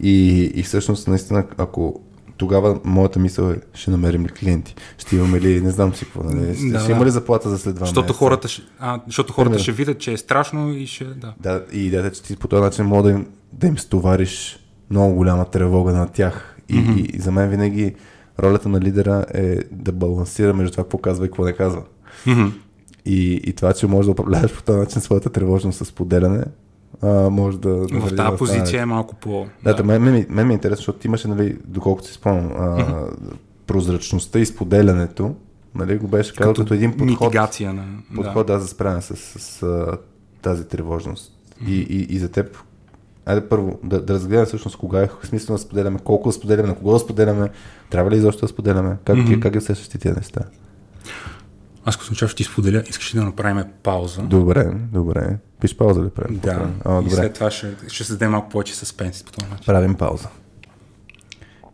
И, 0.00 0.44
и 0.54 0.62
всъщност, 0.62 1.08
наистина, 1.08 1.46
ако 1.56 2.00
тогава 2.36 2.80
моята 2.84 3.18
мисъл 3.18 3.50
е, 3.50 3.60
ще 3.74 3.90
намерим 3.90 4.26
ли 4.26 4.28
клиенти, 4.28 4.74
ще 4.98 5.16
имаме 5.16 5.40
ли, 5.40 5.60
не 5.60 5.70
знам 5.70 5.94
си 5.94 6.04
какво, 6.04 6.22
нали? 6.22 6.54
ще, 6.54 6.66
да, 6.66 6.80
ще 6.80 6.92
има 6.92 7.04
ли 7.04 7.10
заплата 7.10 7.50
за 7.50 7.58
след 7.58 7.74
два 7.74 7.86
защото 7.86 8.04
месеца. 8.04 8.18
Хората, 8.18 8.48
а, 8.78 9.00
защото 9.06 9.32
хората 9.32 9.50
Примерно. 9.50 9.62
ще 9.62 9.72
видят, 9.72 9.98
че 9.98 10.12
е 10.12 10.16
страшно 10.16 10.72
и 10.72 10.86
ще, 10.86 11.04
да. 11.04 11.34
Да, 11.40 11.64
и 11.72 11.86
идеята, 11.86 12.10
че 12.10 12.22
ти 12.22 12.36
по 12.36 12.48
този 12.48 12.62
начин 12.62 12.84
мога 12.84 13.02
да 13.02 13.10
им, 13.10 13.26
да 13.52 13.66
им 13.66 13.78
стовариш 13.78 14.58
много 14.90 15.14
голяма 15.14 15.44
тревога 15.44 15.92
на 15.92 16.08
тях 16.08 16.57
и, 16.68 16.74
mm-hmm. 16.74 17.16
и 17.16 17.18
за 17.18 17.32
мен 17.32 17.50
винаги 17.50 17.94
ролята 18.42 18.68
на 18.68 18.80
лидера 18.80 19.24
е 19.34 19.56
да 19.70 19.92
балансира 19.92 20.54
между 20.54 20.72
това 20.72 20.84
какво 20.84 20.98
казва 20.98 21.26
и 21.26 21.28
какво 21.28 21.44
не 21.44 21.52
казва. 21.52 21.82
Mm-hmm. 22.26 22.52
И, 23.06 23.34
и 23.34 23.52
това, 23.52 23.72
че 23.72 23.86
можеш 23.86 24.06
да 24.06 24.12
управляваш 24.12 24.54
по 24.54 24.62
този 24.62 24.78
начин 24.78 25.00
своята 25.00 25.30
тревожност 25.30 25.86
с 25.86 25.92
поделяне, 25.92 26.44
а, 27.02 27.30
може 27.30 27.58
да... 27.58 27.86
да 27.86 28.00
в 28.00 28.16
тази 28.16 28.36
позиция 28.38 28.82
е 28.82 28.86
малко 28.86 29.14
по... 29.14 29.46
Да, 29.64 29.74
да. 29.74 29.84
Мен, 29.84 30.02
мен, 30.02 30.26
мен 30.28 30.46
ми 30.46 30.52
е 30.52 30.54
интересно, 30.54 30.76
защото 30.76 30.98
ти 30.98 31.06
имаше, 31.06 31.28
нали, 31.28 31.58
доколкото 31.64 32.08
си 32.08 32.14
спомням, 32.14 32.50
mm-hmm. 32.50 33.10
прозрачността 33.66 34.38
и 34.38 34.46
споделянето, 34.46 35.34
нали, 35.74 35.98
го 35.98 36.08
беше 36.08 36.34
казал 36.34 36.52
като, 36.52 36.62
като 36.62 36.74
един 36.74 36.90
подход. 36.90 37.20
Митигация 37.20 37.72
на... 37.72 37.84
Подход, 38.14 38.46
да, 38.46 38.52
да 38.52 38.60
за 38.60 38.68
справяне 38.68 39.02
с, 39.02 39.16
с, 39.16 39.38
с 39.38 39.86
тази 40.42 40.68
тревожност. 40.68 41.32
Mm-hmm. 41.32 41.68
И, 41.68 41.80
и, 41.80 42.14
и 42.14 42.18
за 42.18 42.28
теб 42.28 42.58
Айде 43.28 43.48
първо 43.48 43.78
да, 43.84 44.02
да 44.02 44.14
разгледаме 44.14 44.46
всъщност 44.46 44.76
кога 44.76 45.02
е 45.02 45.08
смисъл 45.22 45.56
да 45.56 45.62
споделяме, 45.62 45.98
колко 46.04 46.28
да 46.28 46.32
споделяме, 46.32 46.68
на 46.68 46.74
кого 46.74 46.92
да 46.92 46.98
споделяме, 46.98 47.48
трябва 47.90 48.10
ли 48.10 48.16
изобщо 48.16 48.40
да 48.40 48.48
споделяме, 48.48 48.96
как, 49.04 49.16
mm-hmm. 49.16 49.40
как 49.40 49.52
ги 49.52 49.58
усещаш 49.58 49.88
тези 49.88 50.14
неща? 50.14 50.40
Аз 51.84 51.96
като 51.96 52.12
начало 52.12 52.28
ще 52.28 52.36
ти 52.36 52.44
споделя, 52.44 52.82
искаш 52.88 53.14
ли 53.14 53.18
да 53.18 53.24
направим 53.24 53.64
пауза? 53.82 54.22
Добре, 54.22 54.72
добре. 54.92 55.36
Пиш 55.60 55.76
пауза 55.76 56.02
ли 56.02 56.08
правим? 56.08 56.40
Да. 56.42 56.70
О, 56.84 57.02
добре. 57.02 57.08
И 57.08 57.16
след 57.16 57.34
това 57.34 57.50
ще, 57.50 57.74
ще 57.88 58.04
се 58.04 58.12
даде 58.12 58.28
малко 58.28 58.48
повече 58.48 58.74
съспенс 58.74 59.22
по 59.22 59.32
този 59.32 59.50
начин. 59.50 59.64
Правим 59.66 59.94
пауза. 59.94 60.28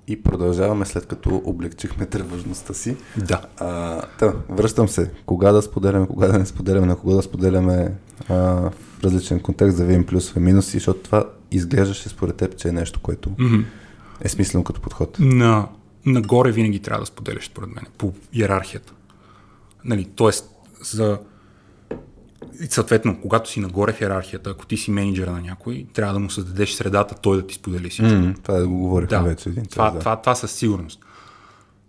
И 0.07 0.23
продължаваме 0.23 0.85
след 0.85 1.07
като 1.07 1.43
облегчихме 1.45 2.07
тревожността 2.07 2.75
си. 2.75 2.97
Да. 3.17 3.41
А, 3.59 4.03
та, 4.19 4.33
връщам 4.49 4.89
се. 4.89 5.11
Кога 5.27 5.53
да 5.53 5.63
споделяме, 5.63 6.07
кога 6.07 6.27
да 6.27 6.39
не 6.39 6.47
споделяме, 6.47 6.87
на 6.87 6.97
кого 6.97 7.17
да 7.17 7.23
споделяме 7.23 7.93
а, 8.29 8.35
в 8.35 8.73
различен 9.05 9.41
контекст, 9.41 9.77
да 9.77 9.85
видим 9.85 10.07
плюсове, 10.07 10.41
минуси, 10.41 10.71
защото 10.71 11.01
това 11.01 11.25
изглеждаше 11.57 12.09
според 12.09 12.37
теб, 12.37 12.57
че 12.57 12.69
е 12.69 12.73
нещо, 12.73 13.01
което 13.01 13.31
mm-hmm. 13.31 13.65
е 14.21 14.29
смислено 14.29 14.65
като 14.65 14.81
подход. 14.81 15.17
На, 15.21 15.69
нагоре 16.07 16.53
винаги 16.53 16.79
трябва 16.79 17.01
да 17.01 17.07
споделяш, 17.07 17.47
според 17.47 17.69
мен, 17.75 17.85
по 17.99 18.13
иерархията. 18.33 18.93
Нали, 19.85 20.05
тоест, 20.05 20.51
за... 20.81 21.19
И 22.61 22.67
съответно, 22.67 23.21
когато 23.21 23.51
си 23.51 23.61
нагоре 23.61 23.93
в 23.93 24.01
иерархията, 24.01 24.51
ако 24.51 24.67
ти 24.67 24.77
си 24.77 24.91
менеджера 24.91 25.33
на 25.33 25.41
някой, 25.41 25.87
трябва 25.93 26.15
да 26.15 26.21
му 26.21 26.31
създадеш 26.31 26.73
средата 26.73 27.15
той 27.15 27.37
да 27.37 27.47
ти 27.47 27.55
сподели 27.55 27.91
всичко. 27.91 28.15
Mm, 28.15 28.43
това 28.43 28.55
да 28.55 28.69
го 28.69 28.79
говорихме 28.79 29.19
да, 29.19 29.23
вече. 29.23 29.49
Един 29.49 29.67
това, 29.67 29.89
това, 29.89 30.01
това, 30.01 30.17
това 30.17 30.35
със 30.35 30.53
сигурност. 30.53 31.01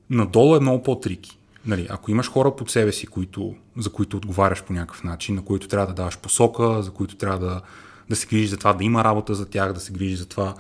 Надолу 0.10 0.56
е 0.56 0.60
много 0.60 0.84
по-трики. 0.84 1.40
Нали, 1.66 1.88
ако 1.90 2.12
имаш 2.12 2.30
хора 2.30 2.56
под 2.56 2.72
себе 2.72 2.92
си, 2.92 3.08
които, 3.08 3.56
за 3.78 3.90
които 3.90 4.18
отговаряш 4.18 4.64
по 4.64 4.74
някакъв 4.74 5.04
начин, 5.04 5.36
на 5.36 5.46
които 5.46 5.68
трябва 5.68 5.88
да 5.88 5.94
даваш 5.94 6.18
посока, 6.18 6.82
за 6.82 6.92
които 6.92 7.16
трябва 7.16 7.40
да, 7.40 7.62
да 8.10 8.16
се 8.16 8.28
грижи 8.28 8.48
за 8.48 8.58
това 8.58 8.74
да 8.74 8.84
има 8.84 9.04
работа 9.04 9.36
за 9.36 9.46
тях, 9.46 9.74
да 9.74 9.80
се 9.80 9.94
грижи 9.94 10.16
за 10.16 10.26
това 10.26 10.56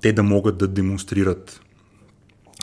те 0.00 0.12
да 0.12 0.22
могат 0.22 0.58
да 0.58 0.68
демонстрират 0.68 1.60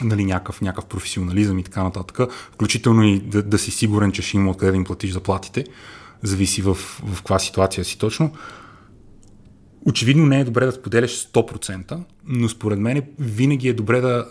нали, 0.04 0.26
някакъв, 0.26 0.62
някакъв 0.62 0.86
професионализъм 0.86 1.60
и 1.60 1.64
така 1.64 1.84
нататък, 1.84 2.32
включително 2.52 3.04
и 3.04 3.20
да, 3.20 3.44
да 3.44 3.58
си 3.60 3.72
сигурен, 3.72 4.12
че 4.12 4.22
ще 4.22 4.38
има 4.38 4.52
откъде 4.52 4.72
да 4.72 4.78
им 4.78 4.84
платиш 4.84 5.12
заплатите, 5.12 5.66
зависи 6.24 6.62
в, 6.62 6.74
в 7.04 7.18
каква 7.18 7.40
ситуация 7.40 7.86
си 7.86 7.98
точно. 7.98 8.32
Очевидно 9.86 10.26
не 10.26 10.40
е 10.40 10.44
добре 10.44 10.66
да 10.66 10.72
споделяш 10.72 11.12
100%, 11.12 12.00
но 12.26 12.50
според 12.50 12.80
мен 12.80 13.02
винаги 13.20 13.68
е 13.68 13.74
добре 13.74 14.02
да, 14.02 14.28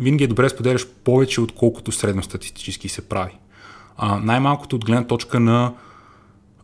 винаги 0.00 0.24
е 0.24 0.26
добре 0.26 0.42
да 0.42 0.50
споделяш 0.50 0.86
повече, 0.86 1.40
отколкото 1.40 1.92
средностатистически 1.92 2.88
се 2.88 3.08
прави. 3.08 3.38
А, 3.96 4.18
най-малкото 4.18 4.76
от 4.76 4.84
гледна 4.84 5.06
точка 5.06 5.40
на 5.40 5.74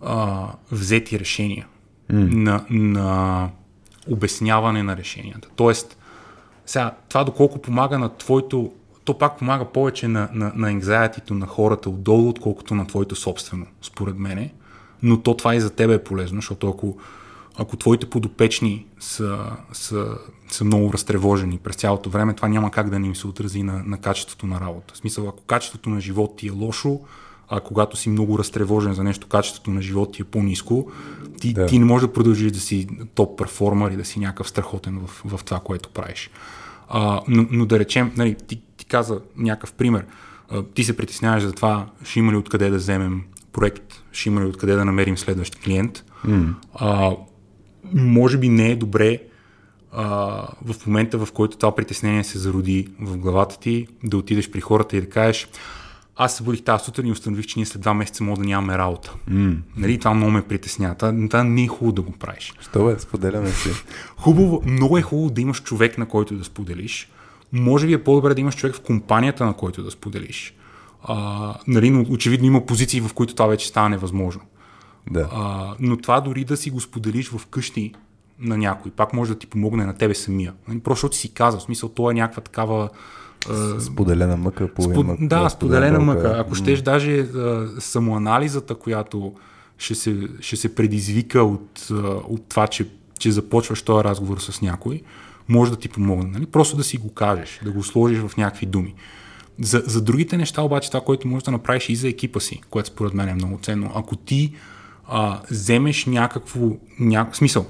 а, 0.00 0.48
взети 0.72 1.20
решения, 1.20 1.66
mm. 2.12 2.34
на, 2.34 2.64
на 2.70 3.48
обясняване 4.10 4.82
на 4.82 4.96
решенията. 4.96 5.48
Тоест, 5.56 5.98
сега, 6.66 6.94
това 7.08 7.24
доколко 7.24 7.58
помага 7.58 7.98
на 7.98 8.16
твоето, 8.16 8.72
то 9.04 9.18
пак 9.18 9.38
помага 9.38 9.64
повече 9.64 10.08
на, 10.08 10.28
на, 10.32 10.52
на 10.54 10.80
на 11.30 11.46
хората 11.46 11.90
отдолу, 11.90 12.28
отколкото 12.28 12.74
на 12.74 12.86
твоето 12.86 13.16
собствено, 13.16 13.66
според 13.82 14.18
мене. 14.18 14.52
Но 15.02 15.20
то 15.20 15.34
това 15.34 15.54
и 15.54 15.60
за 15.60 15.70
тебе 15.70 15.94
е 15.94 16.04
полезно, 16.04 16.38
защото 16.38 16.68
ако, 16.68 16.96
ако 17.58 17.76
твоите 17.76 18.10
подопечни 18.10 18.86
са, 19.00 19.38
са, 19.72 20.18
са 20.48 20.64
много 20.64 20.92
разтревожени 20.92 21.58
през 21.58 21.76
цялото 21.76 22.10
време, 22.10 22.34
това 22.34 22.48
няма 22.48 22.70
как 22.70 22.90
да 22.90 22.98
не 22.98 23.06
им 23.06 23.16
се 23.16 23.26
отрази 23.26 23.62
на, 23.62 23.82
на 23.86 23.98
качеството 23.98 24.46
на 24.46 24.60
работа. 24.60 24.94
В 24.94 24.96
смисъл, 24.96 25.28
ако 25.28 25.42
качеството 25.42 25.90
на 25.90 26.00
живот 26.00 26.36
ти 26.36 26.48
е 26.48 26.50
лошо, 26.50 27.00
а 27.48 27.60
когато 27.60 27.96
си 27.96 28.08
много 28.08 28.38
разтревожен 28.38 28.94
за 28.94 29.04
нещо, 29.04 29.26
качеството 29.26 29.70
на 29.70 29.82
живот 29.82 30.12
ти 30.12 30.22
е 30.22 30.24
по-низко, 30.24 30.90
ти, 31.40 31.52
да. 31.52 31.66
ти 31.66 31.78
не 31.78 31.84
можеш 31.84 32.06
да 32.06 32.12
продължиш 32.12 32.52
да 32.52 32.60
си 32.60 32.88
топ 33.14 33.38
перформер 33.38 33.90
и 33.90 33.96
да 33.96 34.04
си 34.04 34.18
някакъв 34.18 34.48
страхотен 34.48 35.00
в, 35.06 35.22
в 35.24 35.44
това, 35.44 35.60
което 35.60 35.88
правиш. 35.88 36.30
А, 36.88 37.20
но, 37.28 37.46
но 37.50 37.66
да 37.66 37.78
речем, 37.78 38.12
нали, 38.16 38.34
ти, 38.34 38.62
ти 38.76 38.84
каза 38.84 39.20
някакъв 39.36 39.72
пример, 39.72 40.04
а, 40.50 40.62
ти 40.62 40.84
се 40.84 40.96
притесняваш 40.96 41.42
за 41.42 41.52
това, 41.52 41.86
ще 42.04 42.18
има 42.18 42.32
ли 42.32 42.36
откъде 42.36 42.70
да 42.70 42.76
вземем 42.76 43.22
проект, 43.52 44.02
ще 44.12 44.28
има 44.28 44.40
ли 44.40 44.44
откъде 44.44 44.74
да 44.74 44.84
намерим 44.84 45.18
следващ 45.18 45.56
клиент. 45.56 46.04
Mm. 46.26 46.54
А, 46.74 47.12
може 47.94 48.38
би 48.38 48.48
не 48.48 48.70
е 48.70 48.76
добре 48.76 49.22
а, 49.92 50.06
в 50.64 50.86
момента, 50.86 51.18
в 51.18 51.32
който 51.32 51.56
това 51.56 51.74
притеснение 51.74 52.24
се 52.24 52.38
зароди 52.38 52.88
в 53.00 53.16
главата 53.16 53.58
ти, 53.58 53.86
да 54.04 54.16
отидеш 54.16 54.50
при 54.50 54.60
хората 54.60 54.96
и 54.96 55.00
да 55.00 55.08
кажеш, 55.08 55.48
аз 56.16 56.36
се 56.36 56.42
будих 56.42 56.64
тази 56.64 56.84
сутрин 56.84 57.06
и 57.06 57.12
установих, 57.12 57.46
че 57.46 57.58
ние 57.58 57.66
след 57.66 57.82
два 57.82 57.94
месеца 57.94 58.24
може 58.24 58.40
да 58.40 58.46
нямаме 58.46 58.78
работа. 58.78 59.14
Mm. 59.30 59.56
Нали, 59.76 59.98
това 59.98 60.14
много 60.14 60.32
ме 60.32 60.42
притеснява. 60.42 60.94
Това, 60.94 61.14
това 61.28 61.44
не 61.44 61.64
е 61.64 61.66
хубаво 61.66 61.92
да 61.92 62.02
го 62.02 62.12
правиш. 62.12 62.54
Що 62.60 62.84
бе, 62.84 62.98
споделяме 62.98 63.50
си. 63.50 63.68
Хубаво, 64.16 64.62
много 64.66 64.98
е 64.98 65.02
хубаво 65.02 65.30
да 65.30 65.40
имаш 65.40 65.62
човек, 65.62 65.98
на 65.98 66.08
който 66.08 66.34
да 66.34 66.44
споделиш. 66.44 67.10
Може 67.52 67.86
би 67.86 67.92
е 67.92 68.04
по-добре 68.04 68.34
да 68.34 68.40
имаш 68.40 68.56
човек 68.56 68.76
в 68.76 68.80
компанията, 68.80 69.46
на 69.46 69.54
който 69.54 69.82
да 69.82 69.90
споделиш. 69.90 70.54
А, 71.02 71.54
нали, 71.66 71.90
но 71.90 72.04
очевидно 72.10 72.46
има 72.46 72.66
позиции, 72.66 73.00
в 73.00 73.14
които 73.14 73.34
това 73.34 73.46
вече 73.46 73.68
става 73.68 73.88
невъзможно. 73.88 74.42
Да. 75.10 75.28
А, 75.32 75.74
но 75.80 75.96
това 75.96 76.20
дори 76.20 76.44
да 76.44 76.56
си 76.56 76.70
го 76.70 76.80
споделиш 76.80 77.30
в 77.30 77.46
къщи 77.46 77.94
на 78.38 78.56
някой, 78.56 78.90
пак 78.90 79.12
може 79.12 79.32
да 79.32 79.38
ти 79.38 79.46
помогне 79.46 79.86
на 79.86 79.94
тебе 79.94 80.14
самия. 80.14 80.54
Нали, 80.68 80.80
просто 80.80 80.96
защото 80.96 81.16
си 81.16 81.34
казал, 81.34 81.60
в 81.60 81.62
смисъл, 81.62 81.88
това 81.88 82.10
е 82.10 82.14
някаква 82.14 82.42
такава 82.42 82.88
Споделена 83.80 84.36
мъка, 84.36 84.68
по 84.74 84.82
Спод... 84.82 85.06
мъка. 85.06 85.26
Да, 85.26 85.48
споделена 85.48 86.00
мъка. 86.00 86.36
Ако 86.38 86.54
щеш 86.54 86.82
даже 86.82 87.18
а, 87.18 87.68
самоанализата, 87.78 88.74
която 88.74 89.32
ще 89.78 89.94
се, 89.94 90.28
ще 90.40 90.56
се 90.56 90.74
предизвика 90.74 91.42
от, 91.42 91.86
а, 91.90 91.94
от 92.28 92.48
това, 92.48 92.66
че, 92.66 92.88
че 93.18 93.32
започваш 93.32 93.82
този 93.82 94.04
разговор 94.04 94.38
с 94.38 94.60
някой, 94.62 95.02
може 95.48 95.70
да 95.70 95.76
ти 95.76 95.88
помогне. 95.88 96.30
Нали? 96.30 96.46
Просто 96.46 96.76
да 96.76 96.84
си 96.84 96.96
го 96.96 97.14
кажеш, 97.14 97.60
да 97.64 97.70
го 97.70 97.82
сложиш 97.82 98.18
в 98.18 98.36
някакви 98.36 98.66
думи. 98.66 98.94
За, 99.60 99.82
за 99.86 100.02
другите 100.02 100.36
неща 100.36 100.62
обаче 100.62 100.90
това, 100.90 101.00
което 101.00 101.28
можеш 101.28 101.44
да 101.44 101.50
направиш 101.50 101.88
и 101.88 101.96
за 101.96 102.08
екипа 102.08 102.40
си, 102.40 102.60
което 102.70 102.88
според 102.88 103.14
мен 103.14 103.28
е 103.28 103.34
много 103.34 103.58
ценно. 103.62 103.92
Ако 103.94 104.16
ти 104.16 104.54
а, 105.08 105.40
вземеш 105.50 106.06
някакво, 106.06 106.60
няк... 107.00 107.36
смисъл, 107.36 107.66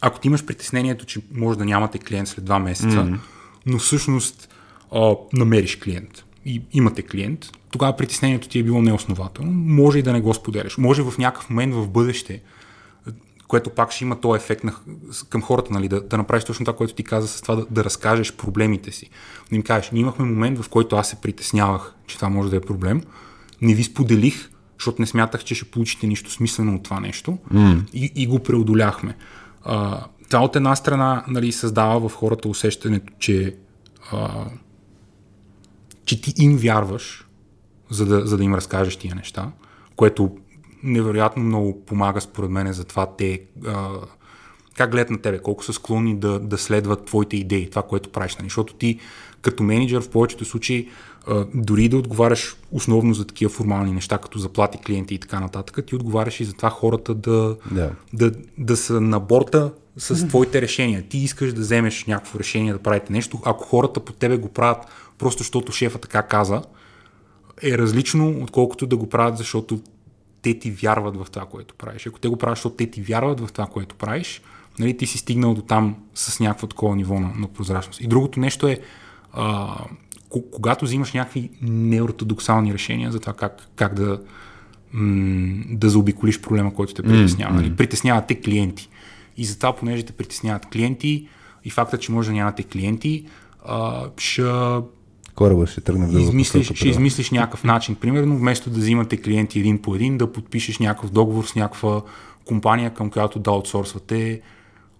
ако 0.00 0.20
ти 0.20 0.28
имаш 0.28 0.44
притеснението, 0.44 1.06
че 1.06 1.20
може 1.34 1.58
да 1.58 1.64
нямате 1.64 1.98
клиент 1.98 2.28
след 2.28 2.44
два 2.44 2.58
месеца, 2.58 2.88
mm-hmm. 2.88 3.18
но 3.66 3.78
всъщност 3.78 4.48
а, 4.92 5.14
намериш 5.32 5.76
клиент 5.76 6.24
и 6.44 6.62
имате 6.72 7.02
клиент, 7.02 7.46
тогава 7.70 7.96
притеснението 7.96 8.48
ти 8.48 8.58
е 8.58 8.62
било 8.62 8.82
неоснователно. 8.82 9.52
Може 9.52 9.98
и 9.98 10.02
да 10.02 10.12
не 10.12 10.20
го 10.20 10.34
споделяш. 10.34 10.78
Може 10.78 11.02
в 11.02 11.18
някакъв 11.18 11.50
момент 11.50 11.74
в 11.74 11.88
бъдеще, 11.88 12.42
което 13.48 13.70
пак 13.70 13.92
ще 13.92 14.04
има 14.04 14.20
този 14.20 14.36
ефект 14.36 14.64
на, 14.64 14.74
към 15.28 15.42
хората, 15.42 15.72
нали, 15.72 15.88
да, 15.88 16.00
да 16.00 16.16
направиш 16.16 16.44
точно 16.44 16.64
това, 16.64 16.76
което 16.76 16.94
ти 16.94 17.04
каза 17.04 17.28
с 17.28 17.42
това, 17.42 17.54
да, 17.54 17.66
да 17.70 17.84
разкажеш 17.84 18.32
проблемите 18.32 18.92
си. 18.92 19.10
Да 19.50 19.56
им 19.56 19.62
кажеш, 19.62 19.90
ние 19.90 20.02
имахме 20.02 20.24
момент, 20.24 20.58
в 20.58 20.68
който 20.68 20.96
аз 20.96 21.08
се 21.08 21.16
притеснявах, 21.16 21.94
че 22.06 22.16
това 22.16 22.28
може 22.28 22.50
да 22.50 22.56
е 22.56 22.60
проблем. 22.60 23.02
Не 23.62 23.74
ви 23.74 23.84
споделих, 23.84 24.50
защото 24.78 25.02
не 25.02 25.06
смятах, 25.06 25.44
че 25.44 25.54
ще 25.54 25.64
получите 25.64 26.06
нищо 26.06 26.30
смислено 26.30 26.74
от 26.74 26.82
това 26.82 27.00
нещо 27.00 27.38
mm. 27.54 27.80
и, 27.92 28.12
и 28.14 28.26
го 28.26 28.38
преодоляхме. 28.38 29.16
А, 29.64 30.04
това 30.30 30.44
от 30.44 30.56
една 30.56 30.76
страна 30.76 31.24
нали, 31.28 31.52
създава 31.52 32.08
в 32.08 32.14
хората 32.14 32.48
усещането, 32.48 33.12
че 33.18 33.56
а, 34.12 34.44
че 36.06 36.22
ти 36.22 36.34
им 36.36 36.56
вярваш, 36.56 37.26
за 37.90 38.06
да, 38.06 38.26
за 38.26 38.36
да 38.36 38.44
им 38.44 38.54
разкажеш 38.54 38.96
тия 38.96 39.14
неща, 39.14 39.52
което 39.96 40.36
невероятно 40.82 41.42
много 41.42 41.84
помага 41.84 42.20
според 42.20 42.50
мен 42.50 42.72
за 42.72 42.84
това 42.84 43.06
те 43.06 43.42
а, 43.66 43.88
как 44.76 44.90
гледат 44.90 45.10
на 45.10 45.18
тебе, 45.18 45.38
колко 45.38 45.64
са 45.64 45.72
склонни 45.72 46.16
да, 46.16 46.38
да 46.38 46.58
следват 46.58 47.04
твоите 47.04 47.36
идеи, 47.36 47.70
това, 47.70 47.82
което 47.82 48.10
правиш. 48.10 48.36
Нали? 48.36 48.46
Защото 48.46 48.74
ти 48.74 48.98
като 49.42 49.62
менеджер 49.62 50.00
в 50.00 50.08
повечето 50.08 50.44
случаи 50.44 50.88
а, 51.26 51.46
дори 51.54 51.88
да 51.88 51.96
отговаряш 51.96 52.56
основно 52.72 53.14
за 53.14 53.26
такива 53.26 53.50
формални 53.50 53.92
неща, 53.92 54.18
като 54.18 54.38
заплати 54.38 54.78
клиенти 54.78 55.14
и 55.14 55.18
така 55.18 55.40
нататък, 55.40 55.86
ти 55.86 55.96
отговаряш 55.96 56.40
и 56.40 56.44
за 56.44 56.52
това 56.52 56.70
хората 56.70 57.14
да, 57.14 57.56
да. 57.70 57.90
да, 58.12 58.32
да 58.58 58.76
са 58.76 59.00
на 59.00 59.20
борта 59.20 59.72
с 59.96 60.28
твоите 60.28 60.62
решения. 60.62 61.02
Ти 61.08 61.18
искаш 61.18 61.52
да 61.52 61.60
вземеш 61.60 62.04
някакво 62.04 62.38
решение 62.38 62.72
да 62.72 62.78
правите 62.78 63.12
нещо, 63.12 63.40
ако 63.44 63.64
хората 63.64 64.00
по 64.00 64.12
тебе 64.12 64.36
го 64.36 64.48
правят 64.48 64.78
просто 65.18 65.38
защото 65.38 65.72
шефа 65.72 65.98
така 65.98 66.22
каза, 66.22 66.62
е 67.62 67.78
различно, 67.78 68.38
отколкото 68.42 68.86
да 68.86 68.96
го 68.96 69.08
правят, 69.08 69.36
защото 69.36 69.80
те 70.42 70.58
ти 70.58 70.70
вярват 70.70 71.16
в 71.16 71.26
това, 71.30 71.46
което 71.46 71.74
правиш. 71.74 72.06
Ако 72.06 72.18
те 72.18 72.28
го 72.28 72.36
правят, 72.36 72.56
защото 72.56 72.76
те 72.76 72.86
ти 72.86 73.02
вярват 73.02 73.40
в 73.40 73.52
това, 73.52 73.66
което 73.66 73.94
правиш, 73.94 74.42
нали, 74.78 74.96
ти 74.96 75.06
си 75.06 75.18
стигнал 75.18 75.54
до 75.54 75.62
там 75.62 75.96
с 76.14 76.40
някакво 76.40 76.66
такова 76.66 76.96
ниво 76.96 77.20
на, 77.20 77.32
на 77.36 77.48
прозрачност. 77.48 78.00
И 78.00 78.06
другото 78.06 78.40
нещо 78.40 78.68
е, 78.68 78.78
а, 79.32 79.76
когато 80.52 80.84
взимаш 80.84 81.12
някакви 81.12 81.50
неортодоксални 81.62 82.74
решения 82.74 83.12
за 83.12 83.20
това 83.20 83.32
как, 83.32 83.68
как 83.76 83.94
да, 83.94 84.20
м- 84.92 85.64
да 85.70 85.90
заобиколиш 85.90 86.40
проблема, 86.40 86.74
който 86.74 86.94
те 86.94 87.02
притеснява. 87.02 87.52
Mm-hmm. 87.52 87.56
Нали? 87.56 87.76
Притесняват 87.76 88.26
те 88.26 88.40
клиенти. 88.40 88.88
И 89.36 89.44
затова, 89.44 89.76
понеже 89.76 90.02
те 90.02 90.12
притесняват 90.12 90.66
клиенти 90.66 91.28
и 91.64 91.70
факта, 91.70 91.98
че 91.98 92.12
може 92.12 92.28
да 92.28 92.34
нямате 92.34 92.62
клиенти, 92.62 93.26
а, 93.64 94.08
ще 94.18 94.42
кораба 95.36 95.66
ще 95.66 95.80
тръгне 95.80 96.06
в 96.06 96.20
измислиш, 96.20 96.72
Ще 96.74 96.88
измислиш 96.88 97.30
някакъв 97.30 97.64
начин. 97.64 97.94
Примерно, 97.94 98.36
вместо 98.36 98.70
да 98.70 98.78
взимате 98.78 99.16
клиенти 99.16 99.60
един 99.60 99.82
по 99.82 99.94
един, 99.94 100.18
да 100.18 100.32
подпишеш 100.32 100.78
някакъв 100.78 101.10
договор 101.10 101.44
с 101.44 101.54
някаква 101.54 102.02
компания, 102.44 102.94
към 102.94 103.10
която 103.10 103.38
да 103.38 103.50
аутсорсвате 103.50 104.40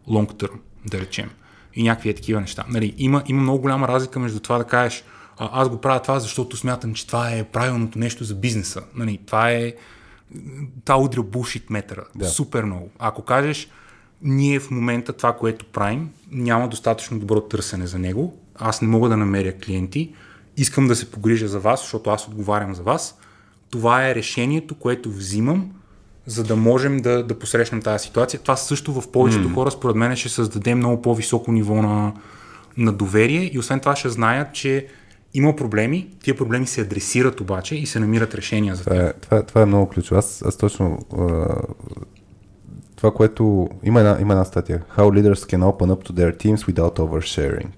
long 0.09 0.33
term, 0.33 0.59
да 0.87 1.01
речем. 1.01 1.31
И 1.75 1.83
някакви 1.83 2.09
е 2.09 2.15
такива 2.15 2.41
неща. 2.41 2.65
Нали, 2.69 2.95
има, 2.99 3.23
има 3.27 3.43
много 3.43 3.59
голяма 3.59 3.89
разлика 3.89 4.19
между 4.19 4.41
това 4.41 4.59
да 4.59 4.65
кажеш 4.65 5.05
а, 5.39 5.51
аз 5.53 5.69
го 5.69 5.81
правя 5.81 6.03
това, 6.03 6.19
защото 6.21 6.57
смятам, 6.57 6.95
че 6.95 7.07
това 7.07 7.31
е 7.31 7.45
правилното 7.45 7.99
нещо 7.99 8.25
за 8.25 8.35
бизнеса. 8.35 8.83
Нали, 8.95 9.19
това 9.27 9.51
е 9.51 9.75
това 10.85 10.99
удря 10.99 11.23
булшит 11.23 11.71
метъра. 11.71 12.05
Да. 12.15 12.29
Супер 12.29 12.65
много. 12.65 12.91
Ако 12.99 13.23
кажеш, 13.23 13.69
ние 14.23 14.61
в 14.61 14.71
момента 14.71 15.13
това, 15.13 15.37
което 15.37 15.65
правим, 15.65 16.11
няма 16.31 16.69
достатъчно 16.69 17.19
добро 17.19 17.41
търсене 17.41 17.87
за 17.87 17.99
него, 17.99 18.39
аз 18.55 18.83
не 18.83 18.89
мога 18.89 19.09
да 19.09 19.17
намеря 19.17 19.59
клиенти, 19.59 20.15
искам 20.57 20.87
да 20.87 20.97
се 20.97 21.11
погрижа 21.11 21.49
за 21.49 21.61
вас, 21.61 21.81
защото 21.81 22.11
аз 22.11 22.29
отговарям 22.29 22.75
за 22.75 22.83
вас. 22.83 23.19
Това 23.71 24.09
е 24.09 24.15
решението, 24.15 24.75
което 24.75 25.11
взимам, 25.11 25.71
за 26.27 26.45
да 26.45 26.57
можем 26.57 27.01
да, 27.01 27.23
да 27.23 27.39
посрещнем 27.39 27.83
тази 27.83 28.05
ситуация. 28.05 28.41
Това 28.41 28.57
също 28.57 29.01
в 29.01 29.13
повечето 29.13 29.49
mm. 29.49 29.55
хора, 29.55 29.71
според 29.71 29.97
мен, 29.97 30.17
ще 30.17 30.29
създаде 30.29 30.75
много 30.75 31.03
по-високо 31.03 31.53
ниво 31.53 31.83
на, 31.83 32.13
на 32.77 32.93
доверие 32.93 33.51
и 33.55 33.59
освен 33.59 33.81
това 33.81 33.97
ще 33.97 34.09
знаят, 34.09 34.53
че 34.53 34.87
има 35.35 35.57
проблеми, 35.57 36.09
тия 36.23 36.37
проблеми 36.37 36.67
се 36.67 36.81
адресират 36.81 37.41
обаче 37.41 37.77
и 37.77 37.87
се 37.87 38.01
намират 38.01 38.35
решения 38.35 38.75
за 38.75 38.85
това. 38.85 38.97
Е, 38.97 39.13
това, 39.13 39.43
това 39.43 39.63
е 39.63 39.67
много 39.67 39.89
ключово. 39.89 40.19
Аз, 40.19 40.43
аз 40.47 40.57
точно 40.57 40.99
това, 42.97 43.11
което 43.15 43.69
има 43.83 44.01
една, 44.01 44.19
има 44.21 44.33
една 44.33 44.45
статия. 44.45 44.83
How 44.97 45.03
leaders 45.03 45.53
can 45.53 45.61
open 45.61 45.95
up 45.95 46.09
to 46.09 46.13
their 46.13 46.37
teams 46.45 46.73
without 46.73 46.99
oversharing. 46.99 47.69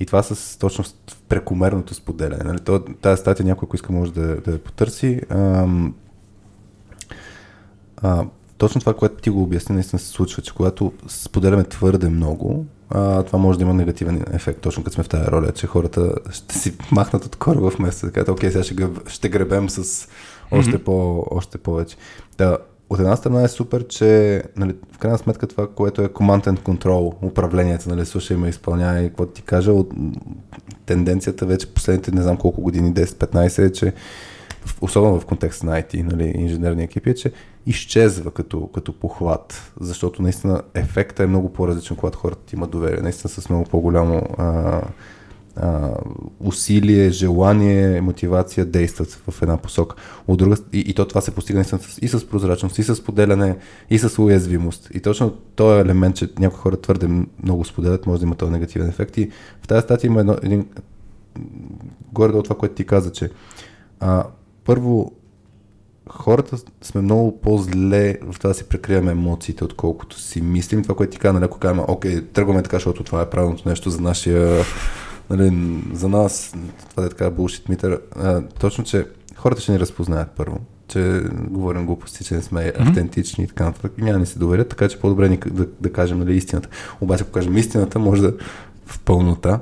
И 0.00 0.06
това 0.06 0.22
с 0.22 0.58
точно 0.58 0.84
прекомерното 1.32 1.94
споделяне. 1.94 2.44
Нали? 2.44 2.58
Тази 3.00 3.20
статия 3.20 3.46
някой, 3.46 3.66
ако 3.66 3.76
иска, 3.76 3.92
може 3.92 4.12
да, 4.12 4.36
да 4.36 4.52
я 4.52 4.58
потърси. 4.58 5.20
Ам, 5.30 5.94
а, 7.96 8.24
точно 8.58 8.80
това, 8.80 8.94
което 8.94 9.14
ти 9.14 9.30
го 9.30 9.42
обясни, 9.42 9.74
наистина 9.74 9.98
се 9.98 10.08
случва, 10.08 10.42
че 10.42 10.54
когато 10.54 10.92
споделяме 11.08 11.64
твърде 11.64 12.08
много, 12.08 12.66
а, 12.90 13.22
това 13.22 13.38
може 13.38 13.58
да 13.58 13.64
има 13.64 13.74
негативен 13.74 14.24
ефект, 14.32 14.60
точно 14.60 14.84
като 14.84 14.94
сме 14.94 15.04
в 15.04 15.08
тази 15.08 15.30
роля, 15.30 15.52
че 15.52 15.66
хората 15.66 16.14
ще 16.30 16.58
си 16.58 16.76
махнат 16.92 17.24
от 17.24 17.36
кораба 17.36 17.68
вместо 17.68 18.06
да 18.06 18.12
кажат, 18.12 18.28
окей, 18.28 18.50
сега 18.50 18.64
ще, 18.64 18.74
греб, 18.74 19.08
ще 19.08 19.28
гребем 19.28 19.70
с 19.70 20.08
още, 20.50 20.72
mm-hmm. 20.72 20.84
по, 20.84 21.26
още 21.30 21.58
повече. 21.58 21.96
Да, 22.38 22.58
от 22.92 22.98
една 22.98 23.16
страна 23.16 23.42
е 23.42 23.48
супер, 23.48 23.86
че 23.86 24.42
нали, 24.56 24.74
в 24.92 24.98
крайна 24.98 25.18
сметка 25.18 25.46
това, 25.46 25.66
което 25.66 26.02
е 26.02 26.08
command 26.08 26.46
and 26.46 26.58
control, 26.58 27.14
управлението, 27.22 27.88
нали, 27.88 28.06
слушай 28.06 28.36
ме, 28.36 28.48
изпълнявай, 28.48 29.08
какво 29.08 29.26
ти 29.26 29.42
кажа, 29.42 29.72
от, 29.72 29.90
тенденцията 30.86 31.46
вече 31.46 31.74
последните 31.74 32.10
не 32.10 32.22
знам 32.22 32.36
колко 32.36 32.60
години, 32.60 32.94
10-15 32.94 33.66
е, 33.66 33.72
че 33.72 33.92
особено 34.80 35.20
в 35.20 35.26
контекста 35.26 35.66
на 35.66 35.82
IT, 35.82 36.02
нали, 36.02 36.32
инженерни 36.36 36.82
екипи, 36.82 37.10
е, 37.10 37.14
че 37.14 37.32
изчезва 37.66 38.30
като, 38.30 38.66
като 38.66 38.92
похват, 38.92 39.72
защото 39.80 40.22
наистина 40.22 40.62
ефектът 40.74 41.20
е 41.20 41.26
много 41.26 41.52
по-различен, 41.52 41.96
когато 41.96 42.18
хората 42.18 42.56
имат 42.56 42.70
доверие, 42.70 43.02
наистина 43.02 43.28
с 43.28 43.48
много 43.48 43.64
по-голямо 43.64 44.22
а, 44.38 44.80
а, 45.56 45.90
усилие, 46.40 47.10
желание, 47.10 48.00
мотивация 48.00 48.64
действат 48.66 49.22
в 49.30 49.42
една 49.42 49.56
посока. 49.56 49.96
От 50.28 50.38
друга, 50.38 50.56
и, 50.72 50.78
и 50.78 50.94
то 50.94 51.08
това 51.08 51.20
се 51.20 51.30
постига 51.30 51.60
и 51.60 51.64
с, 51.64 51.78
и 52.02 52.08
с 52.08 52.28
прозрачност, 52.28 52.78
и 52.78 52.82
с 52.82 53.04
поделяне, 53.04 53.56
и 53.90 53.98
с 53.98 54.18
уязвимост. 54.18 54.88
И 54.94 55.00
точно 55.00 55.30
този 55.30 55.80
елемент, 55.80 56.16
че 56.16 56.28
някои 56.38 56.60
хора 56.60 56.76
твърде 56.76 57.08
много 57.42 57.64
споделят, 57.64 58.06
може 58.06 58.20
да 58.20 58.26
има 58.26 58.34
този 58.34 58.52
негативен 58.52 58.88
ефект. 58.88 59.16
И 59.16 59.30
в 59.62 59.68
тази 59.68 59.82
статия 59.82 60.08
има 60.08 60.20
едно, 60.20 60.36
един 60.42 60.66
горе 62.12 62.32
до 62.32 62.42
това, 62.42 62.56
което 62.56 62.74
ти 62.74 62.86
каза, 62.86 63.12
че 63.12 63.30
а, 64.00 64.24
първо 64.64 65.12
хората 66.08 66.56
сме 66.82 67.00
много 67.00 67.40
по-зле 67.40 68.18
в 68.22 68.38
това 68.38 68.48
да 68.48 68.54
си 68.54 68.64
прекриваме 68.64 69.10
емоциите, 69.10 69.64
отколкото 69.64 70.20
си 70.20 70.40
мислим. 70.40 70.82
Това, 70.82 70.94
което 70.94 71.12
ти 71.12 71.18
каза, 71.18 71.32
нали, 71.32 71.44
ако 71.44 71.58
кажем, 71.58 71.84
окей, 71.88 72.22
тръгваме 72.22 72.62
така, 72.62 72.76
защото 72.76 73.04
това 73.04 73.22
е 73.22 73.30
правилното 73.30 73.68
нещо 73.68 73.90
за 73.90 74.00
нашия 74.00 74.64
нали, 75.36 75.78
за 75.92 76.08
нас, 76.08 76.54
това 76.90 77.06
е 77.06 77.08
така 77.08 77.30
булшит 77.30 77.68
митър, 77.68 78.00
точно, 78.60 78.84
че 78.84 79.06
хората 79.36 79.60
ще 79.60 79.72
ни 79.72 79.80
разпознаят 79.80 80.30
първо. 80.36 80.58
че 80.88 81.22
говорим 81.48 81.86
глупости, 81.86 82.24
че 82.24 82.34
не 82.34 82.42
сме 82.42 82.60
mm-hmm. 82.60 82.88
автентични 82.88 83.44
и 83.44 83.46
така 83.46 83.64
нататък. 83.64 83.92
Няма 83.98 84.18
да 84.18 84.26
се 84.26 84.38
доверят, 84.38 84.68
така 84.68 84.88
че 84.88 85.00
по-добре 85.00 85.28
ни 85.28 85.36
да, 85.36 85.66
да 85.80 85.92
кажем 85.92 86.18
нали, 86.18 86.36
истината. 86.36 86.68
Обаче, 87.00 87.22
ако 87.22 87.32
кажем 87.32 87.56
истината, 87.56 87.98
може 87.98 88.22
да 88.22 88.34
в 88.86 89.00
пълнота, 89.00 89.60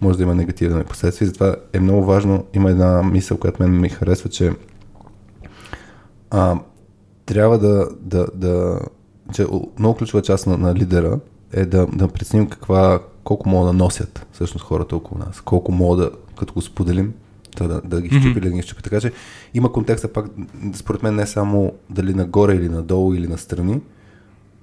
може 0.00 0.18
да 0.18 0.22
има 0.22 0.34
негативни 0.34 0.84
последствия. 0.84 1.28
Затова 1.28 1.56
е 1.72 1.80
много 1.80 2.04
важно. 2.04 2.44
Има 2.54 2.70
една 2.70 3.02
мисъл, 3.02 3.38
която 3.38 3.62
мен 3.62 3.80
ми 3.80 3.88
харесва, 3.88 4.30
че 4.30 4.52
а, 6.30 6.58
трябва 7.26 7.58
да, 7.58 7.88
да, 8.00 8.26
да 8.34 8.80
че 9.32 9.46
много 9.78 9.98
ключова 9.98 10.22
част 10.22 10.46
на, 10.46 10.58
на 10.58 10.74
лидера 10.74 11.18
е 11.52 11.64
да, 11.64 11.86
да 11.86 12.08
преценим 12.08 12.48
каква, 12.48 13.00
колко 13.24 13.48
могат 13.48 13.68
да 13.68 13.84
носят 13.84 14.26
всъщност 14.32 14.64
хората 14.64 14.96
около 14.96 15.18
нас, 15.18 15.40
колко 15.40 15.72
могат 15.72 15.98
да, 15.98 16.18
като 16.38 16.54
го 16.54 16.60
споделим, 16.60 17.12
да, 17.58 17.68
да, 17.68 17.80
да 17.80 18.00
ги 18.00 18.08
щупи 18.08 18.24
mm-hmm. 18.24 18.38
или 18.38 18.48
да 18.48 18.56
ги 18.56 18.62
щупи. 18.62 18.82
Така 18.82 19.00
че 19.00 19.12
има 19.54 19.72
контекста 19.72 20.12
пак, 20.12 20.26
според 20.74 21.02
мен 21.02 21.14
не 21.14 21.26
само 21.26 21.72
дали 21.90 22.14
нагоре 22.14 22.54
или 22.54 22.68
надолу 22.68 23.14
или 23.14 23.26
настрани, 23.26 23.80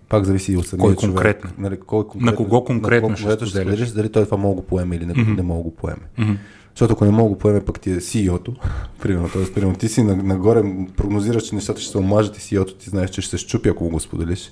пак 0.09 0.25
зависи 0.25 0.53
и 0.53 0.57
от 0.57 0.67
самия 0.67 0.83
кой 0.83 0.95
човек. 0.95 1.15
Конкретно? 1.15 1.49
Нали, 1.57 1.79
кой 1.79 2.07
конкретно? 2.07 2.31
На 2.31 2.35
кого 2.35 2.63
конкретно, 2.63 3.09
на 3.09 3.15
кого 3.15 3.25
конкретно 3.25 3.47
ще 3.47 3.59
споделиш? 3.59 3.89
Дали 3.89 4.11
той 4.11 4.25
това 4.25 4.37
мога 4.37 4.55
го 4.55 4.61
поеме 4.61 4.95
или 4.95 5.05
не, 5.05 5.13
не 5.13 5.41
мога 5.41 5.63
го 5.63 5.75
поеме. 5.75 6.35
Защото 6.75 6.93
ако 6.93 7.05
не 7.05 7.11
мога 7.11 7.29
го 7.29 7.37
поеме, 7.37 7.65
пък 7.65 7.79
ти 7.79 7.91
е 7.91 7.95
CEO-то, 7.95 8.53
примерно, 9.01 9.29
т.е. 9.29 9.53
примерно 9.53 9.75
ти 9.75 9.89
си 9.89 10.03
на- 10.03 10.15
нагоре, 10.15 10.63
прогнозираш, 10.95 11.43
че 11.43 11.55
нещата 11.55 11.81
ще 11.81 11.91
се 11.91 11.97
омажат 11.97 12.37
и 12.37 12.39
CEO-то 12.39 12.73
ти 12.75 12.89
знаеш, 12.89 13.09
че 13.09 13.21
ще 13.21 13.29
се 13.29 13.37
щупи, 13.37 13.69
ако 13.69 13.89
го 13.89 13.99
споделиш. 13.99 14.51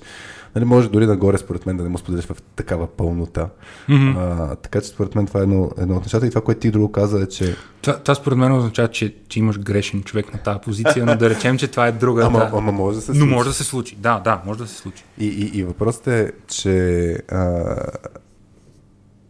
Нали, 0.54 0.64
може 0.64 0.88
дори 0.88 1.06
нагоре, 1.06 1.38
според 1.38 1.66
мен, 1.66 1.76
да 1.76 1.82
не 1.82 1.88
му 1.88 1.98
споделиш 1.98 2.24
в 2.24 2.36
такава 2.56 2.86
пълнота. 2.86 3.48
Мгм. 3.88 4.08
А, 4.18 4.56
така 4.56 4.80
че 4.80 4.88
според 4.88 5.14
мен 5.14 5.26
това 5.26 5.40
е 5.40 5.42
едно, 5.42 5.70
едно 5.78 5.94
от 5.96 6.02
нещата. 6.02 6.26
И 6.26 6.30
това, 6.30 6.40
което 6.40 6.60
ти 6.60 6.70
друго 6.70 6.92
каза 6.92 7.22
е, 7.22 7.26
че 7.26 7.56
Това, 7.82 7.98
това 7.98 8.14
според 8.14 8.38
мен 8.38 8.52
означава, 8.52 8.88
че, 8.88 9.14
че 9.28 9.38
имаш 9.38 9.58
грешен 9.58 10.02
човек 10.02 10.32
на 10.32 10.38
тази 10.38 10.58
позиция, 10.60 11.06
но 11.06 11.16
да 11.16 11.30
речем, 11.30 11.58
че 11.58 11.68
това 11.68 11.86
е 11.86 11.92
друга. 11.92 12.24
ама, 12.26 12.38
да. 12.38 12.50
ама 12.54 12.72
може 12.72 12.96
да 12.96 13.02
се 13.02 13.12
Но 13.12 13.18
случи. 13.18 13.30
може 13.30 13.48
да 13.48 13.54
се 13.54 13.64
случи. 13.64 13.96
Да, 13.96 14.18
да, 14.18 14.42
може 14.46 14.58
да 14.58 14.66
се 14.66 14.74
случи. 14.76 15.04
И, 15.18 15.26
и, 15.26 15.58
и 15.58 15.64
въпросът 15.64 16.06
е, 16.06 16.32
че 16.48 17.08
а, 17.28 17.76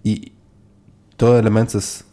и 0.05 0.33
този 1.17 1.39
елемент 1.39 1.71
с 1.71 2.05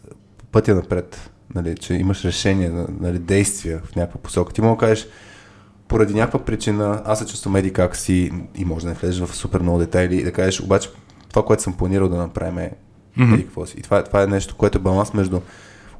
пътя 0.52 0.74
напред, 0.74 1.30
нали, 1.54 1.74
че 1.76 1.94
имаш 1.94 2.24
решение, 2.24 2.72
нали, 3.00 3.18
действия 3.18 3.80
в 3.84 3.96
някаква 3.96 4.20
посока. 4.20 4.52
Ти 4.52 4.60
мога 4.60 4.74
да 4.76 4.80
кажеш, 4.80 5.06
поради 5.88 6.14
някаква 6.14 6.44
причина, 6.44 7.02
аз 7.04 7.18
се 7.18 7.26
чувствам 7.26 7.56
еди 7.56 7.72
как 7.72 7.96
си 7.96 8.32
и 8.54 8.64
може 8.64 8.84
да 8.84 8.90
не 8.90 8.96
влезеш 8.96 9.20
в 9.26 9.36
супер 9.36 9.60
много 9.60 9.78
детайли 9.78 10.16
и 10.16 10.24
да 10.24 10.32
кажеш, 10.32 10.60
обаче 10.60 10.90
това, 11.28 11.44
което 11.44 11.62
съм 11.62 11.72
планирал 11.72 12.08
да 12.08 12.16
направим 12.16 12.58
е 12.58 12.72
Мгм. 13.16 13.34
еди 13.34 13.44
какво 13.44 13.66
си. 13.66 13.76
И 13.78 13.82
това, 13.82 14.04
това 14.04 14.22
е 14.22 14.26
нещо, 14.26 14.56
което 14.56 14.78
е 14.78 14.80
баланс 14.80 15.14
между 15.14 15.40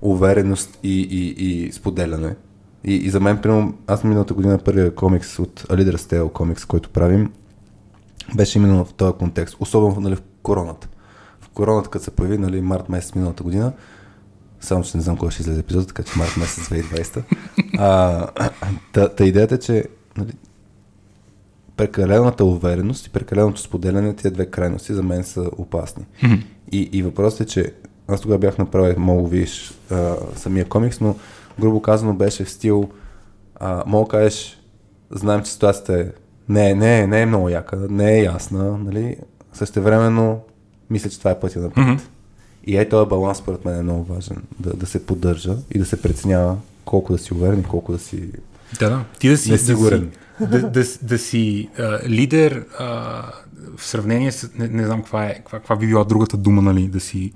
увереност 0.02 0.78
и, 0.82 1.00
и, 1.00 1.28
и 1.28 1.72
споделяне. 1.72 2.34
И, 2.84 2.94
и 2.94 3.10
за 3.10 3.20
мен, 3.20 3.38
примерно, 3.38 3.74
аз 3.86 4.04
миналата 4.04 4.34
година 4.34 4.58
първия 4.58 4.94
комикс 4.94 5.38
от 5.38 5.62
Leader's 5.62 5.96
Tale 5.96 6.32
комикс, 6.32 6.64
който 6.64 6.90
правим, 6.90 7.32
беше 8.34 8.58
именно 8.58 8.84
в 8.84 8.94
този 8.94 9.12
контекст, 9.12 9.56
особено 9.60 10.00
нали, 10.00 10.16
в 10.16 10.22
короната. 10.42 10.88
В 11.40 11.48
короната, 11.48 11.90
като 11.90 12.04
се 12.04 12.10
появи, 12.10 12.38
нали, 12.38 12.60
март 12.60 12.88
месец 12.88 13.14
миналата 13.14 13.42
година, 13.42 13.72
само 14.64 14.84
че 14.84 14.96
не 14.96 15.02
знам 15.02 15.16
кога 15.16 15.30
ще 15.30 15.42
излезе 15.42 15.60
епизод, 15.60 15.88
така 15.88 16.02
че 16.02 16.18
март 16.18 16.36
месец 16.36 16.68
2020. 16.68 17.22
А, 17.78 18.28
та, 18.92 19.08
та 19.08 19.24
идеята 19.24 19.54
е, 19.54 19.58
че 19.58 19.84
нали, 20.16 20.32
прекалената 21.76 22.44
увереност 22.44 23.06
и 23.06 23.10
прекаленото 23.10 23.60
споделяне, 23.60 24.16
тия 24.16 24.30
две 24.30 24.46
крайности 24.46 24.94
за 24.94 25.02
мен 25.02 25.24
са 25.24 25.50
опасни. 25.58 26.04
И, 26.72 26.88
и 26.92 27.02
въпросът 27.02 27.40
е, 27.40 27.46
че 27.46 27.72
аз 28.08 28.20
тогава 28.20 28.38
бях 28.38 28.58
направил, 28.58 28.94
мога 28.98 29.28
видиш 29.28 29.74
а, 29.90 30.16
самия 30.36 30.64
комикс, 30.64 31.00
но 31.00 31.16
грубо 31.60 31.82
казано 31.82 32.14
беше 32.14 32.44
в 32.44 32.50
стил, 32.50 32.90
а, 33.54 33.82
мога 33.86 34.08
кажеш, 34.08 34.60
знаем, 35.10 35.42
че 35.42 35.50
ситуацията 35.50 36.00
е 36.00 36.06
не, 36.48 36.74
не, 36.74 37.06
не 37.06 37.22
е 37.22 37.26
много 37.26 37.48
яка, 37.48 37.76
не 37.90 38.18
е 38.18 38.22
ясна, 38.22 38.78
нали? 38.78 39.16
Същевременно 39.52 40.40
мисля, 40.90 41.10
че 41.10 41.18
това 41.18 41.30
е 41.30 41.40
пътя 41.40 41.60
напред. 41.60 41.86
Мгм. 41.86 41.96
И 42.66 42.76
е 42.76 42.88
този 42.88 43.08
баланс, 43.08 43.38
според 43.38 43.64
мен, 43.64 43.78
е 43.78 43.82
много 43.82 44.04
важен. 44.04 44.42
Да, 44.60 44.70
да 44.70 44.86
се 44.86 45.06
поддържа 45.06 45.56
и 45.74 45.78
да 45.78 45.84
се 45.84 46.02
преценява 46.02 46.56
колко 46.84 47.12
да 47.12 47.18
си 47.18 47.34
уверен 47.34 47.60
и 47.60 47.64
колко 47.64 47.92
да 47.92 47.98
си... 47.98 48.30
Да, 48.78 48.90
да. 48.90 49.04
Ти 49.18 49.28
да 49.28 49.36
си, 49.36 49.50
Несигурен. 49.50 50.12
Да 50.40 50.46
си, 50.46 50.62
да, 50.62 50.70
да, 50.70 50.84
да 51.02 51.18
си 51.18 51.68
а, 51.78 51.98
лидер 52.08 52.66
а, 52.78 52.86
в 53.76 53.86
сравнение 53.86 54.32
с... 54.32 54.50
Не, 54.54 54.68
не 54.68 54.86
знам 54.86 55.00
каква, 55.00 55.26
е, 55.26 55.34
каква, 55.34 55.58
каква 55.58 55.76
би 55.76 55.86
била 55.86 56.04
другата 56.04 56.36
дума, 56.36 56.62
нали? 56.62 56.88
Да 56.88 57.00
си... 57.00 57.32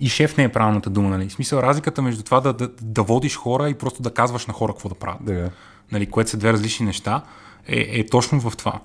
И 0.00 0.08
шеф 0.08 0.36
не 0.36 0.44
е 0.44 0.52
правилната 0.52 0.90
дума, 0.90 1.08
нали? 1.08 1.28
В 1.28 1.32
смисъл, 1.32 1.58
разликата 1.58 2.02
между 2.02 2.22
това 2.22 2.40
да, 2.40 2.52
да, 2.52 2.70
да 2.82 3.02
водиш 3.02 3.36
хора 3.36 3.68
и 3.68 3.74
просто 3.74 4.02
да 4.02 4.10
казваш 4.10 4.46
на 4.46 4.54
хора 4.54 4.72
какво 4.72 4.88
да 4.88 4.94
правят, 4.94 5.24
Да, 5.24 5.50
нали? 5.92 6.06
което 6.06 6.30
са 6.30 6.36
две 6.36 6.52
различни 6.52 6.86
неща, 6.86 7.22
е, 7.66 8.00
е 8.00 8.06
точно 8.06 8.40
в 8.40 8.56
това. 8.56 8.80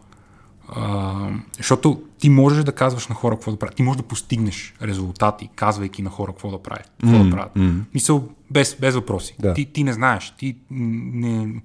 А, 0.71 1.15
защото 1.57 2.01
ти 2.17 2.29
можеш 2.29 2.63
да 2.63 2.71
казваш 2.71 3.07
на 3.07 3.15
хора 3.15 3.35
какво 3.35 3.51
да 3.51 3.57
правят. 3.57 3.75
Ти 3.75 3.83
можеш 3.83 3.97
да 3.97 4.03
постигнеш 4.03 4.73
резултати, 4.81 5.49
казвайки 5.55 6.01
на 6.01 6.09
хора 6.09 6.31
какво 6.31 6.51
да 6.51 6.57
правят. 6.59 6.91
Какво 7.01 7.17
М, 7.17 7.23
да 7.23 7.29
правят. 7.31 7.55
м. 7.55 7.73
Мисъл, 7.93 8.23
без, 8.51 8.77
без 8.79 8.95
въпроси. 8.95 9.35
Да. 9.39 9.53
Ти, 9.53 9.65
ти 9.65 9.83
не 9.83 9.93
знаеш. 9.93 10.33
Ти 10.37 10.55
не, 10.71 11.61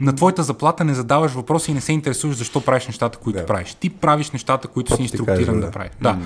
на 0.00 0.14
твоята 0.14 0.42
заплата 0.42 0.84
не 0.84 0.94
задаваш 0.94 1.32
въпроси 1.32 1.70
и 1.70 1.74
не 1.74 1.80
се 1.80 1.92
интересуваш 1.92 2.36
защо 2.36 2.60
правиш 2.60 2.86
нещата, 2.86 3.18
които 3.18 3.38
Да. 3.38 3.46
правиш. 3.46 3.74
Ти 3.74 3.90
правиш 3.90 4.30
нещата, 4.30 4.68
които 4.68 4.86
си 4.86 4.98
Просто 4.98 5.06
ти 5.06 5.14
инструктиран 5.14 5.46
кажа, 5.46 5.52
да. 5.52 5.66
да. 5.66 5.70
правиш. 5.70 5.90
Да. 6.00 6.18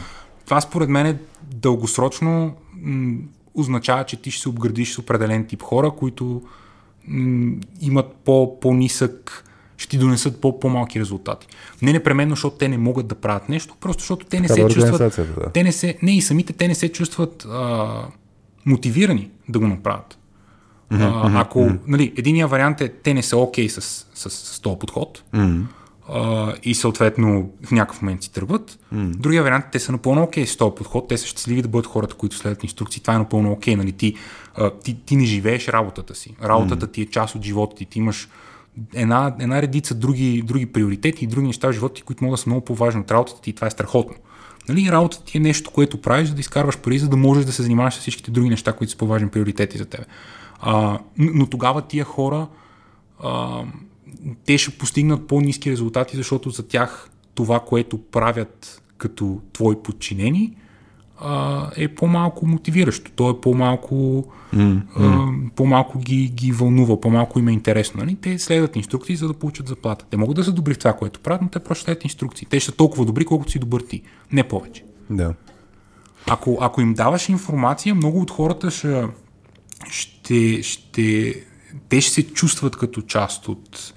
Това 0.44 0.60
според 0.60 0.88
мен 0.88 1.06
е 1.06 1.18
дългосрочно 1.44 2.54
м, 2.74 3.14
означава, 3.54 4.04
че 4.04 4.16
ти 4.16 4.30
ще 4.30 4.42
се 4.42 4.48
обградиш 4.48 4.94
с 4.94 4.98
определен 4.98 5.46
тип 5.46 5.62
хора, 5.62 5.90
които 5.90 6.42
м, 7.09 7.52
имат 7.80 8.12
по, 8.14 8.60
по-нисък 8.60 9.44
ще 9.82 9.90
ти 9.90 9.98
донесат 9.98 10.40
по- 10.40 10.60
по-малки 10.60 11.00
резултати. 11.00 11.46
Не 11.82 11.92
непременно, 11.92 12.32
защото 12.32 12.56
те 12.56 12.68
не 12.68 12.78
могат 12.78 13.06
да 13.06 13.14
правят 13.14 13.48
нещо, 13.48 13.74
просто 13.80 14.00
защото 14.00 14.26
те 14.26 14.40
не 14.40 14.48
Такава 14.48 14.70
се 14.70 14.74
чувстват. 14.80 15.16
да. 15.38 15.50
Те 15.50 15.62
не 15.62 15.72
се, 15.72 15.98
не 16.02 16.16
и 16.16 16.22
самите 16.22 16.52
те 16.52 16.68
не 16.68 16.74
се 16.74 16.88
чувстват 16.88 17.46
а, 17.50 17.88
мотивирани 18.66 19.30
да 19.48 19.59
го 19.59 19.66
направят. 19.66 20.18
А, 20.90 21.40
ако, 21.40 21.70
нали, 21.86 22.12
единия 22.16 22.48
вариант 22.48 22.80
е, 22.80 22.88
те 22.88 23.14
не 23.14 23.22
са 23.22 23.36
окей 23.36 23.68
с, 23.68 23.80
с, 24.14 24.30
с 24.30 24.60
този 24.60 24.78
подход 24.78 25.22
М. 25.32 25.66
а, 26.09 26.52
и 26.62 26.74
съответно 26.74 27.50
в 27.64 27.70
някакъв 27.70 28.02
момент 28.02 28.22
си 28.22 28.32
тръгват. 28.32 28.78
Другия 28.92 29.42
вариант, 29.42 29.64
е, 29.64 29.70
те 29.70 29.78
са 29.80 29.92
напълно 29.92 30.22
окей 30.22 30.46
с 30.46 30.56
този 30.56 30.74
подход, 30.74 31.09
те 31.09 31.18
са 31.18 31.26
щастливи 31.26 31.62
да 31.62 31.68
бъдат 31.68 31.86
хората, 31.86 32.14
които 32.14 32.36
следват 32.36 32.62
инструкции. 32.64 33.00
Това 33.02 33.14
е 33.14 33.18
напълно 33.18 33.52
окей. 33.52 33.76
Нали? 33.76 33.92
Ти, 33.92 34.14
а, 34.54 34.70
ти, 34.70 35.00
ти 35.04 35.16
не 35.16 35.24
живееш 35.24 35.68
работата 35.68 36.14
си. 36.14 36.36
Работата 36.44 36.86
ти 36.86 37.02
е 37.02 37.06
част 37.06 37.34
от 37.34 37.42
живота 37.42 37.76
ти. 37.76 37.84
Ти 37.84 37.98
имаш 37.98 38.28
една, 38.94 39.36
една 39.40 39.62
редица 39.62 39.94
други, 39.94 40.42
други 40.42 40.66
приоритети 40.66 41.24
и 41.24 41.28
други 41.28 41.46
неща 41.46 41.68
в 41.68 41.72
живота 41.72 41.94
ти, 41.94 42.02
които 42.02 42.24
могат 42.24 42.38
да 42.38 42.42
са 42.42 42.50
много 42.50 42.64
по-важни 42.64 43.00
от 43.00 43.10
работата 43.10 43.40
ти 43.40 43.50
и 43.50 43.52
това 43.52 43.66
е 43.66 43.70
страхотно. 43.70 44.16
Нали, 44.68 44.92
работата 44.92 45.24
ти 45.24 45.38
е 45.38 45.40
нещо, 45.40 45.70
което 45.70 46.00
правиш, 46.00 46.28
за 46.28 46.34
да 46.34 46.40
изкарваш 46.40 46.78
пари, 46.78 46.98
за 46.98 47.08
да 47.08 47.16
можеш 47.16 47.44
да 47.44 47.52
се 47.52 47.62
занимаваш 47.62 47.94
с 47.94 47.98
всичките 47.98 48.30
други 48.30 48.48
неща, 48.48 48.72
които 48.72 48.90
са 48.90 48.96
по-важни 48.96 49.28
приоритети 49.28 49.78
за 49.78 49.84
теб. 49.84 50.06
Но 51.18 51.46
тогава 51.46 51.82
тия 51.82 52.04
хора 52.04 52.48
а, 53.22 53.62
те 54.46 54.58
ще 54.58 54.78
постигнат 54.78 55.26
по-низки 55.26 55.70
резултати, 55.70 56.16
защото 56.16 56.50
за 56.50 56.68
тях 56.68 57.10
това, 57.34 57.60
което 57.60 58.02
правят 58.02 58.82
като 58.96 59.40
твои 59.52 59.82
подчинени, 59.82 60.56
а, 61.24 61.70
е 61.76 61.88
по-малко 61.88 62.46
мотивиращо. 62.46 63.10
То 63.10 63.30
е 63.30 63.40
по-малко, 63.40 64.24
а, 64.96 65.26
по-малко 65.56 65.98
ги, 65.98 66.28
ги 66.28 66.52
вълнува, 66.52 67.00
по-малко 67.00 67.38
им 67.38 67.48
е 67.48 67.52
интересно. 67.52 68.00
Нали? 68.00 68.16
Те 68.16 68.38
следват 68.38 68.76
инструкции, 68.76 69.16
за 69.16 69.28
да 69.28 69.34
получат 69.34 69.68
заплата. 69.68 70.04
Те 70.10 70.16
могат 70.16 70.36
да 70.36 70.44
са 70.44 70.52
добри 70.52 70.74
в 70.74 70.78
това, 70.78 70.92
което 70.92 71.20
правят, 71.20 71.42
но 71.42 71.48
те 71.48 71.58
просто 71.58 71.84
следват 71.84 72.04
инструкции. 72.04 72.46
Те 72.50 72.60
ще 72.60 72.70
са 72.70 72.76
толкова 72.76 73.04
добри, 73.04 73.24
колкото 73.24 73.50
си 73.50 73.58
добър 73.58 73.80
ти. 73.80 74.02
Не 74.32 74.42
повече. 74.42 74.84
Да. 75.10 75.34
Ако, 76.26 76.58
ако 76.60 76.80
им 76.80 76.94
даваш 76.94 77.28
информация, 77.28 77.94
много 77.94 78.20
от 78.20 78.30
хората 78.30 78.70
ще, 78.70 79.06
ще, 79.90 80.62
ще, 80.62 81.34
те 81.88 82.00
ще 82.00 82.12
се 82.12 82.32
чувстват 82.32 82.76
като 82.76 83.02
част 83.02 83.48
от... 83.48 83.91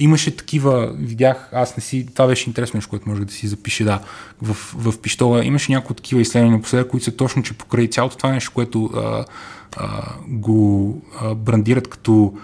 Имаше 0.00 0.36
такива, 0.36 0.92
видях, 0.98 1.48
аз 1.52 1.76
не 1.76 1.82
си, 1.82 2.06
това 2.14 2.26
беше 2.26 2.50
интересно 2.50 2.78
нещо, 2.78 2.90
което 2.90 3.08
може 3.08 3.24
да 3.24 3.32
си 3.32 3.48
запише, 3.48 3.84
да, 3.84 4.00
в, 4.42 4.54
в 4.54 5.00
пиштола. 5.00 5.44
Имаше 5.44 5.72
някои 5.72 5.96
такива 5.96 6.20
изследвания 6.20 6.56
напоследък, 6.56 6.90
които 6.90 7.04
са 7.04 7.16
точно, 7.16 7.42
че 7.42 7.58
покрай 7.58 7.88
цялото 7.88 8.16
това 8.16 8.32
нещо, 8.32 8.52
което 8.54 8.84
а, 8.84 9.24
а, 9.76 10.14
го 10.28 11.02
а, 11.20 11.34
брандират 11.34 11.88
като 11.88 12.34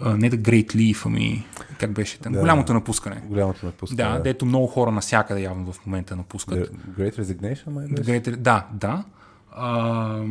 а, 0.00 0.16
не 0.16 0.28
да 0.30 0.36
Great 0.36 0.74
Leaf, 0.74 1.06
ами 1.06 1.46
как 1.78 1.92
беше 1.92 2.18
там, 2.18 2.32
Да. 2.32 2.40
голямото 2.40 2.74
напускане. 2.74 3.22
Голямото 3.26 3.66
напускане. 3.66 4.12
Да, 4.12 4.18
дето 4.18 4.46
много 4.46 4.66
хора 4.66 4.90
насякъде 4.90 5.40
явно 5.40 5.72
в 5.72 5.86
момента 5.86 6.16
напускат. 6.16 6.58
The 6.58 6.98
Great 6.98 7.20
Resignation, 7.20 7.70
май 7.70 7.86
беше? 7.86 8.10
Great, 8.10 8.36
да, 8.36 8.66
да. 8.72 9.04
А, 9.52 10.22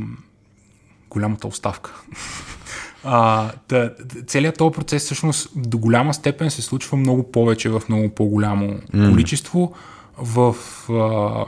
голямата 1.09 1.47
оставка. 1.47 2.01
А, 3.03 3.51
да, 3.69 3.93
целият 4.27 4.57
този 4.57 4.75
процес 4.75 5.03
всъщност 5.03 5.49
до 5.55 5.77
голяма 5.77 6.13
степен 6.13 6.51
се 6.51 6.61
случва 6.61 6.97
много 6.97 7.31
повече 7.31 7.69
в 7.69 7.81
много 7.89 8.09
по-голямо 8.09 8.65
mm. 8.65 9.11
количество 9.11 9.73
в, 10.17 10.55
а, 10.89 11.45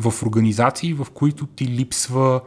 в 0.00 0.22
организации, 0.22 0.94
в 0.94 1.06
които 1.14 1.46
ти 1.46 1.66
липсва, 1.66 2.40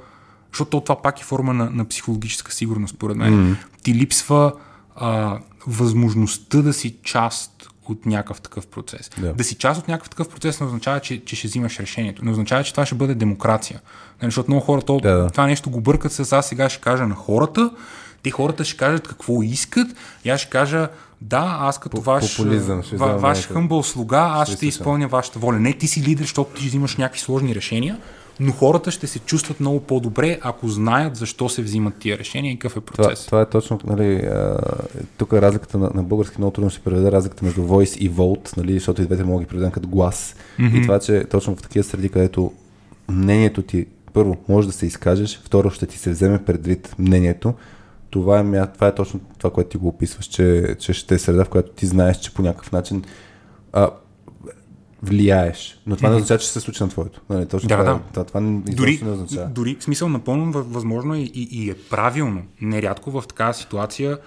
защото 0.51 0.81
това 0.81 1.01
пак 1.01 1.21
е 1.21 1.23
форма 1.23 1.53
на, 1.53 1.69
на 1.69 1.85
психологическа 1.85 2.51
сигурност, 2.51 2.95
според 2.95 3.17
мен. 3.17 3.33
Mm. 3.33 3.55
Ти 3.83 3.93
липсва 3.93 4.53
а, 4.95 5.39
възможността 5.67 6.61
да 6.61 6.73
си 6.73 6.95
част 7.03 7.69
от 7.89 8.05
някакъв 8.05 8.41
такъв 8.41 8.67
процес. 8.67 9.11
Да. 9.17 9.33
да 9.33 9.43
си 9.43 9.55
част 9.55 9.81
от 9.81 9.87
някакъв 9.87 10.09
такъв 10.09 10.29
процес 10.29 10.59
не 10.59 10.65
означава, 10.65 10.99
че, 10.99 11.25
че 11.25 11.35
ще 11.35 11.47
взимаш 11.47 11.79
решението. 11.79 12.25
Не 12.25 12.31
означава, 12.31 12.63
че 12.63 12.73
това 12.73 12.85
ще 12.85 12.95
бъде 12.95 13.15
демокрация. 13.15 13.81
Нали, 14.21 14.27
защото 14.27 14.51
много 14.51 14.65
хора 14.65 14.81
то, 14.81 14.99
да. 14.99 15.29
това 15.29 15.47
нещо 15.47 15.69
го 15.69 15.81
бъркат 15.81 16.11
с 16.11 16.33
аз 16.33 16.47
сега 16.47 16.69
ще 16.69 16.81
кажа 16.81 17.07
на 17.07 17.15
хората, 17.15 17.71
те 18.23 18.31
хората 18.31 18.63
ще 18.63 18.77
кажат 18.77 19.07
какво 19.07 19.43
искат 19.43 19.87
и 20.25 20.29
аз 20.29 20.41
ще 20.41 20.49
кажа 20.49 20.89
да, 21.21 21.57
аз 21.59 21.79
като 21.79 22.01
ваш, 22.01 22.25
ще 22.25 22.43
ва, 22.97 23.17
ваш 23.17 23.47
хъмбъл 23.47 23.83
слуга, 23.83 24.29
аз 24.33 24.47
ще 24.47 24.57
слушам. 24.57 24.69
изпълня 24.69 25.07
вашата 25.07 25.39
воля. 25.39 25.59
Не 25.59 25.73
ти 25.73 25.87
си 25.87 26.03
лидер, 26.03 26.23
защото 26.23 26.51
ти 26.53 26.61
ще 26.61 26.67
взимаш 26.67 26.97
някакви 26.97 27.19
сложни 27.19 27.55
решения, 27.55 27.97
но 28.39 28.51
хората 28.51 28.91
ще 28.91 29.07
се 29.07 29.19
чувстват 29.19 29.59
много 29.59 29.79
по-добре, 29.79 30.39
ако 30.41 30.67
знаят 30.67 31.15
защо 31.15 31.49
се 31.49 31.61
взимат 31.61 31.93
тия 31.99 32.17
решения 32.17 32.53
и 32.53 32.59
какъв 32.59 32.77
е 32.77 32.81
Това, 32.81 33.03
процес. 33.03 33.25
това 33.25 33.41
е 33.41 33.49
точно, 33.49 33.79
нали, 33.87 34.15
а, 34.15 34.57
тук 35.17 35.33
е 35.33 35.41
разликата 35.41 35.77
на, 35.77 35.91
на 35.93 36.03
български 36.03 36.35
много 36.37 36.51
трудно 36.51 36.69
ще 36.69 36.79
се 36.79 36.83
преведе 36.83 37.11
разликата 37.11 37.45
между 37.45 37.61
voice 37.61 37.97
и 37.97 38.11
vote, 38.11 38.57
нали, 38.57 38.73
защото 38.73 39.01
и 39.01 39.05
двете 39.05 39.23
мога 39.23 39.39
да 39.39 39.43
ги 39.43 39.49
преведем 39.49 39.71
като 39.71 39.87
глас. 39.87 40.35
Mm-hmm. 40.59 40.79
И 40.79 40.81
това, 40.81 40.99
че 40.99 41.25
точно 41.31 41.55
в 41.55 41.61
такива 41.61 41.83
среди, 41.83 42.09
където 42.09 42.51
мнението 43.09 43.61
ти, 43.61 43.85
първо, 44.13 44.37
може 44.49 44.67
да 44.67 44.73
се 44.73 44.85
изкажеш, 44.85 45.41
второ, 45.45 45.69
ще 45.69 45.85
ти 45.85 45.97
се 45.97 46.11
вземе 46.11 46.43
предвид 46.45 46.95
мнението, 46.99 47.53
това 48.13 48.39
е, 48.39 48.43
мя- 48.43 48.73
това 48.73 48.87
е 48.87 48.95
точно 48.95 49.19
това, 49.37 49.49
което 49.49 49.69
ти 49.69 49.77
го 49.77 49.87
описваш, 49.87 50.25
че, 50.25 50.75
че 50.79 50.93
ще 50.93 51.15
е 51.15 51.19
среда, 51.19 51.45
в 51.45 51.49
която 51.49 51.71
ти 51.71 51.85
знаеш, 51.85 52.17
че 52.17 52.33
по 52.33 52.41
някакъв 52.41 52.71
начин 52.71 53.03
а, 53.73 53.89
влияеш. 55.03 55.81
Но 55.87 55.95
това 55.95 56.09
не 56.09 56.15
означава, 56.15 56.39
че 56.39 56.47
се 56.47 56.59
случи 56.59 56.83
на 56.83 56.89
твоето. 56.89 57.21
Нали, 57.29 57.45
точно 57.45 57.69
Да, 57.69 57.75
това, 57.75 57.83
да. 57.85 57.91
е- 57.91 58.11
това, 58.11 58.23
това 58.23 58.41
изобщо 58.41 58.75
Дори, 58.75 58.99
не 59.03 59.11
означава. 59.11 59.45
дори, 59.47 59.77
в 59.79 59.83
смисъл, 59.83 60.09
напълно 60.09 60.51
въ- 60.53 60.63
възможно 60.63 61.13
е 61.13 61.19
и, 61.19 61.31
и 61.51 61.69
е 61.69 61.75
правилно, 61.89 62.41
нерядко 62.61 63.11
в 63.11 63.23
такава 63.23 63.53
ситуация 63.53 64.17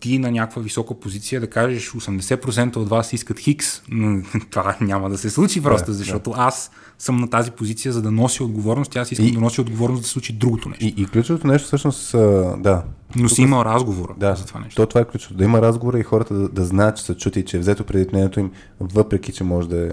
ти 0.00 0.18
на 0.18 0.30
някаква 0.30 0.62
висока 0.62 0.94
позиция 0.94 1.40
да 1.40 1.46
кажеш 1.46 1.90
80% 1.90 2.76
от 2.76 2.88
вас 2.88 3.12
искат 3.12 3.38
хикс, 3.38 3.82
но 3.88 4.22
това 4.50 4.76
няма 4.80 5.10
да 5.10 5.18
се 5.18 5.30
случи 5.30 5.62
просто, 5.62 5.86
Да, 5.86 5.92
защото 5.92 6.32
аз 6.36 6.70
съм 6.98 7.16
на 7.16 7.30
тази 7.30 7.50
позиция, 7.50 7.92
за 7.92 8.02
да 8.02 8.10
нося 8.10 8.44
отговорност, 8.44 8.96
аз 8.96 9.12
искам 9.12 9.26
И- 9.26 9.32
да 9.32 9.40
нося 9.40 9.60
отговорност 9.62 10.02
да 10.02 10.06
се 10.06 10.12
случи 10.12 10.32
другото 10.32 10.68
нещо. 10.68 10.84
И, 10.84 10.94
и 10.96 11.06
ключовото 11.06 11.46
нещо 11.46 11.66
всъщност, 11.66 12.12
да, 12.58 12.82
Но 13.16 13.28
си 13.28 13.42
има 13.42 13.64
разговора 13.64 14.14
Да, 14.16 14.34
за 14.34 14.46
това 14.46 14.60
нещо. 14.60 14.82
То, 14.82 14.86
това 14.86 15.00
е 15.00 15.04
ключово. 15.04 15.34
Да 15.34 15.44
има 15.44 15.62
разговора 15.62 15.98
и 15.98 16.02
хората 16.02 16.34
да, 16.34 16.48
да 16.48 16.64
знаят, 16.64 16.96
че 16.96 17.02
са 17.02 17.16
чути 17.16 17.44
че 17.44 17.56
е 17.56 17.60
взето 17.60 17.84
преди 17.84 18.06
мнението 18.12 18.40
им, 18.40 18.50
въпреки 18.80 19.32
че 19.32 19.44
може 19.44 19.68
да 19.68 19.86
е. 19.86 19.90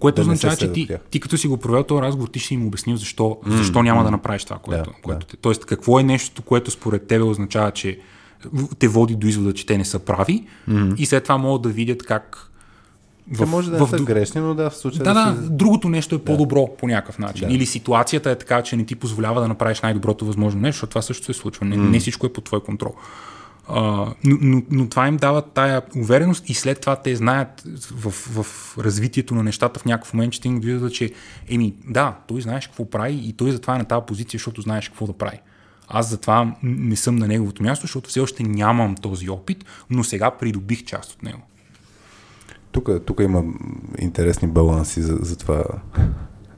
Което 0.00 0.14
да 0.14 0.20
означава, 0.20 0.56
че 0.56 0.72
ти, 0.72 0.88
ти 1.10 1.20
като 1.20 1.38
си 1.38 1.48
го 1.48 1.56
провел 1.56 1.82
този 1.82 2.02
разговор, 2.02 2.28
ти 2.28 2.38
ще 2.38 2.54
им 2.54 2.66
обяснил 2.66 2.96
защо, 2.96 3.38
защо 3.46 3.82
няма 3.82 4.04
да 4.04 4.10
направиш 4.10 4.44
това, 4.44 4.58
което, 4.58 4.90
Да, 4.90 4.96
което 5.02 5.26
те. 5.26 5.36
Тоест, 5.36 5.64
какво 5.64 6.00
е 6.00 6.02
нещото, 6.02 6.42
което 6.42 6.70
според 6.70 7.06
тебе 7.06 7.24
означава, 7.24 7.70
че 7.70 7.98
те 8.78 8.88
води 8.88 9.16
до 9.16 9.26
извода, 9.26 9.54
че 9.54 9.66
те 9.66 9.78
не 9.78 9.84
са 9.84 9.98
прави 9.98 10.46
и 10.96 11.06
след 11.06 11.22
това 11.22 11.38
могат 11.38 11.62
да 11.62 11.68
видят 11.68 12.02
как 12.02 12.50
Те 13.38 13.46
може 13.46 13.70
да 13.70 13.80
не 13.80 13.86
са 13.86 13.98
ду- 13.98 14.04
грешни, 14.04 14.40
но 14.40 14.54
да, 14.54 14.70
в 14.70 14.76
случая 14.76 15.04
да, 15.04 15.14
да, 15.14 15.32
да, 15.32 15.42
си... 15.42 15.48
другото 15.50 15.88
нещо 15.88 16.14
е 16.14 16.18
по-добро 16.18 16.68
по 16.78 16.86
някакъв 16.86 17.18
начин. 17.18 17.48
Да. 17.48 17.54
Или 17.54 17.66
ситуацията 17.66 18.30
е 18.30 18.38
така, 18.38 18.62
че 18.62 18.76
не 18.76 18.84
ти 18.84 18.94
позволява 18.94 19.40
да 19.40 19.48
направиш 19.48 19.80
най-доброто 19.80 20.26
възможно 20.26 20.60
нещо, 20.60 20.74
защото 20.74 20.90
това 20.90 21.02
също 21.02 21.24
се 21.24 21.32
случва. 21.32 21.66
Не, 21.66 21.76
не 21.76 22.00
всичко 22.00 22.26
е 22.26 22.32
под 22.32 22.44
твой 22.44 22.60
контрол. 22.60 22.94
А, 23.68 23.80
но, 24.24 24.36
но, 24.40 24.62
но 24.70 24.88
това 24.88 25.08
им 25.08 25.16
дава 25.16 25.42
тая 25.42 25.82
увереност 25.96 26.50
и 26.50 26.54
след 26.54 26.80
това 26.80 26.96
те 26.96 27.16
знаят 27.16 27.62
в, 27.90 28.10
в 28.10 28.78
развитието 28.78 29.34
на 29.34 29.42
нещата 29.42 29.80
в 29.80 29.84
някакъв 29.84 30.14
момент, 30.14 30.32
че 30.32 30.40
те 30.40 30.48
им 30.48 30.60
виждат, 30.60 30.94
че 30.94 31.12
еми, 31.48 31.74
да, 31.88 32.16
той 32.28 32.40
знаеш 32.40 32.66
какво 32.66 32.90
прави 32.90 33.20
и 33.24 33.32
той 33.32 33.50
затова 33.50 33.74
е 33.74 33.78
на 33.78 33.84
тази 33.84 34.06
позиция, 34.06 34.38
защото 34.38 34.60
знаеш 34.60 34.88
какво 34.88 35.06
да 35.06 35.12
прави. 35.12 35.38
Аз 35.88 36.10
затова 36.10 36.54
не 36.62 36.96
съм 36.96 37.16
на 37.16 37.26
неговото 37.26 37.62
място, 37.62 37.82
защото 37.82 38.10
все 38.10 38.20
още 38.20 38.42
нямам 38.42 38.94
този 38.94 39.28
опит, 39.28 39.64
но 39.90 40.04
сега 40.04 40.30
придобих 40.30 40.84
част 40.84 41.12
от 41.12 41.22
него. 41.22 41.40
Тук, 42.74 42.90
тук 43.04 43.20
има 43.20 43.44
интересни 43.98 44.48
баланси 44.48 45.02
за, 45.02 45.18
за 45.20 45.36
това, 45.36 45.64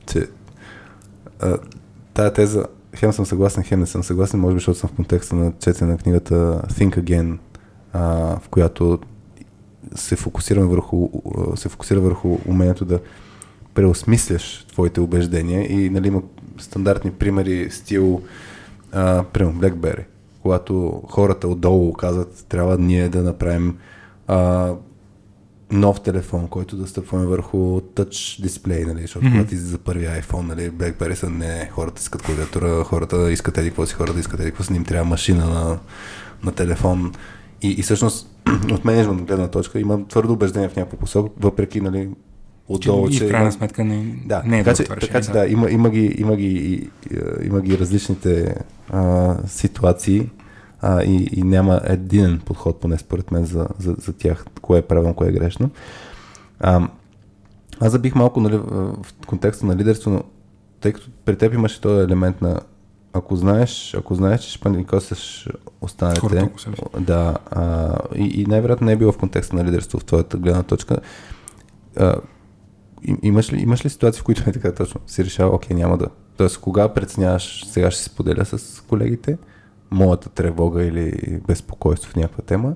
че 0.07 0.27
тая 2.15 2.33
теза, 2.33 2.67
хем 2.97 3.13
съм 3.13 3.27
съгласен, 3.27 3.63
хем 3.63 3.81
не 3.81 3.87
съм 3.87 4.03
съгласен, 4.03 4.41
може 4.41 4.55
би, 4.55 4.59
защото 4.59 4.79
съм 4.79 4.91
в 4.91 4.93
контекста 4.93 5.37
на 5.37 5.53
четене 5.61 5.91
на 5.91 5.99
книгата 5.99 6.63
Think 6.73 6.99
Again, 6.99 7.39
а, 7.93 8.01
в 8.41 8.49
която 8.51 8.99
се 9.95 10.17
фокусираме 10.17 10.67
върху, 10.67 11.09
се 11.55 11.69
фокусира 11.69 12.01
върху 12.01 12.39
умението 12.47 12.85
да 12.85 13.01
преосмисляш 13.75 14.67
твоите 14.73 15.01
убеждения 15.01 15.73
и 15.73 15.91
нали, 15.91 16.09
има 16.09 16.23
стандартни 16.59 17.11
примери 17.11 17.71
стил 17.71 18.23
а, 18.93 19.25
примерно 19.33 19.61
BlackBerry, 19.61 20.05
когато 20.43 21.03
хората 21.09 21.49
отдолу 21.49 21.93
казват 21.93 22.47
трябва 22.49 22.79
ние 22.79 23.09
да 23.09 23.23
направим 23.23 23.77
а, 24.27 24.73
нов 25.71 26.01
телефон, 26.01 26.49
който 26.49 26.77
да 26.77 26.87
стъпваме 26.87 27.27
върху 27.27 27.81
тъч 27.81 28.39
дисплей, 28.43 28.85
нали, 28.85 29.01
защото 29.01 29.27
mm-hmm. 29.27 29.33
когато 29.33 29.55
излиза 29.55 29.79
първи 29.79 30.07
iPhone, 30.07 30.47
нали, 30.47 30.71
BlackBerry 30.71 31.15
са 31.15 31.31
не, 31.31 31.69
хората 31.73 32.01
искат 32.01 32.23
клавиатура, 32.23 32.85
хората 32.85 33.33
искат 33.33 33.59
еди 33.59 33.69
какво 33.69 33.87
си, 33.87 33.95
хората 33.95 34.21
искат 34.21 34.41
еди 34.41 34.51
какво 34.51 34.65
си, 34.65 34.73
не 34.73 34.77
им 34.77 34.85
трябва 34.85 35.05
машина 35.05 35.47
на, 35.47 35.79
на 36.45 36.53
телефон. 36.53 37.13
И, 37.63 37.71
и 37.71 37.83
всъщност 37.83 38.31
от 38.73 38.85
менеджмент 38.85 39.23
гледна 39.23 39.49
точка 39.49 39.81
има 39.81 40.09
твърдо 40.09 40.33
убеждение 40.33 40.69
в 40.69 40.77
някаква 40.77 40.99
посока, 40.99 41.31
въпреки 41.41 41.81
нали, 41.81 42.09
отдолу, 42.69 43.09
и 43.09 43.13
че 43.13 43.27
в 43.27 43.29
крайна 43.29 43.53
сметка 43.53 43.85
не, 43.85 44.15
да, 44.25 44.43
не 44.47 44.61
е 44.61 44.65
така, 44.65 44.77
че, 44.77 44.85
това 44.85 44.97
така 44.97 45.21
че 45.21 45.29
решение, 45.29 45.47
да, 45.47 45.53
има, 45.53 45.71
има, 45.71 45.91
ги, 45.91 46.15
има, 46.19 46.37
ги, 46.37 46.47
и- 46.47 46.75
и- 46.75 47.47
има 47.47 47.61
ги 47.61 47.79
различните 47.79 48.55
а, 48.91 49.35
ситуации 49.47 50.31
а, 50.89 51.03
и, 51.03 51.29
и 51.33 51.43
няма 51.43 51.81
един 51.85 52.41
подход, 52.45 52.81
поне 52.81 52.99
според 52.99 53.31
мен, 53.31 53.45
за, 53.45 53.69
за, 53.79 53.95
за 53.99 54.13
тях, 54.13 54.45
кое 54.63 54.79
е 54.79 54.83
правилно, 54.83 55.15
кое 55.15 55.29
е 55.29 55.33
грешно. 55.33 55.71
А, 56.61 56.89
аз 57.81 57.93
забих 57.93 58.15
малко 58.15 58.41
нали, 58.41 58.57
в 58.57 58.97
контекста 59.27 59.67
на 59.67 59.77
лидерство, 59.77 60.11
но 60.11 60.23
тъй 60.81 60.93
като 60.93 61.11
при 61.25 61.37
теб 61.39 61.55
имаше 61.55 61.81
този 61.81 62.05
елемент 62.05 62.43
на 62.43 62.61
ако 63.13 63.37
знаеш, 63.37 63.95
ако 63.95 64.15
знаеш, 64.15 64.41
че 64.41 64.51
ще 64.51 64.61
паникосаш 64.61 65.49
останалите, 65.81 66.21
Хората 66.21 67.01
да, 67.01 67.37
а, 67.51 67.97
и, 68.15 68.43
и 68.43 68.47
най-вероятно 68.47 68.85
не 68.85 68.93
е 68.93 68.97
било 68.97 69.13
в 69.13 69.19
контекста 69.19 69.57
на 69.57 69.65
лидерство 69.65 69.99
в 69.99 70.05
твоята 70.05 70.37
гледна 70.37 70.63
точка. 70.63 70.97
А, 71.97 72.15
им- 73.03 73.19
имаш, 73.23 73.53
ли, 73.53 73.61
имаш 73.61 73.85
ли 73.85 73.91
ситуации, 73.91 74.21
в 74.21 74.25
които 74.25 74.51
е 74.51 74.53
така 74.53 74.75
точно? 74.75 75.01
Си 75.07 75.25
решава, 75.25 75.55
окей, 75.55 75.77
няма 75.77 75.99
да. 75.99 76.07
Тоест, 76.37 76.61
кога 76.61 76.89
преценяваш, 76.89 77.65
сега 77.67 77.91
ще 77.91 78.03
се 78.03 78.09
споделя 78.09 78.45
с 78.45 78.83
колегите, 78.89 79.39
моята 79.91 80.29
тревога 80.29 80.85
или 80.85 81.13
безпокойство 81.47 82.11
в 82.11 82.17
някаква 82.17 82.43
тема 82.43 82.75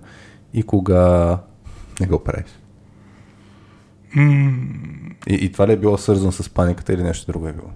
и 0.55 0.63
кога 0.63 1.39
не 2.01 2.07
го 2.07 2.25
правиш? 2.25 2.47
И, 5.29 5.35
и 5.35 5.53
това 5.53 5.69
ли 5.69 5.73
е 5.73 5.77
било 5.77 5.99
свързано 5.99 6.33
с 6.33 6.51
паниката 6.51 6.93
или 6.93 7.03
нещо 7.03 7.33
друго 7.33 7.49
е 7.49 7.53
било? 7.53 7.71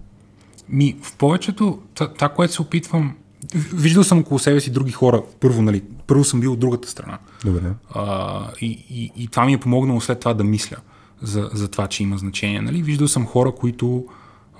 Ми, 0.69 0.97
в 1.02 1.16
повечето, 1.16 1.78
това, 1.94 2.12
това, 2.12 2.28
което 2.28 2.52
се 2.55 2.62
опитвам, 2.62 3.16
виждал 3.55 4.05
съм 4.05 4.19
около 4.19 4.39
себе 4.39 4.61
си 4.61 4.70
други 4.73 4.93
хора, 4.93 5.23
първо, 5.40 5.62
нали, 5.62 5.82
първо 6.06 6.24
съм 6.24 6.40
бил 6.40 6.52
от 6.52 6.59
другата 6.59 6.89
страна. 6.89 7.19
Добре. 7.44 7.73
А, 7.90 8.48
и, 8.61 8.85
и, 8.90 9.12
и 9.16 9.28
това 9.28 9.44
ми 9.44 9.52
е 9.52 9.61
помогнало 9.61 10.01
след 10.01 10.20
това 10.20 10.35
да 10.35 10.44
мисля 10.44 10.77
за, 11.23 11.51
за 11.52 11.69
това, 11.69 11.86
че 11.86 12.02
има 12.02 12.19
значение. 12.19 12.61
Нали? 12.61 12.82
Виждал 12.82 13.09
съм 13.09 13.27
хора, 13.27 13.52
които 13.52 14.05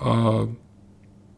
а, 0.01 0.41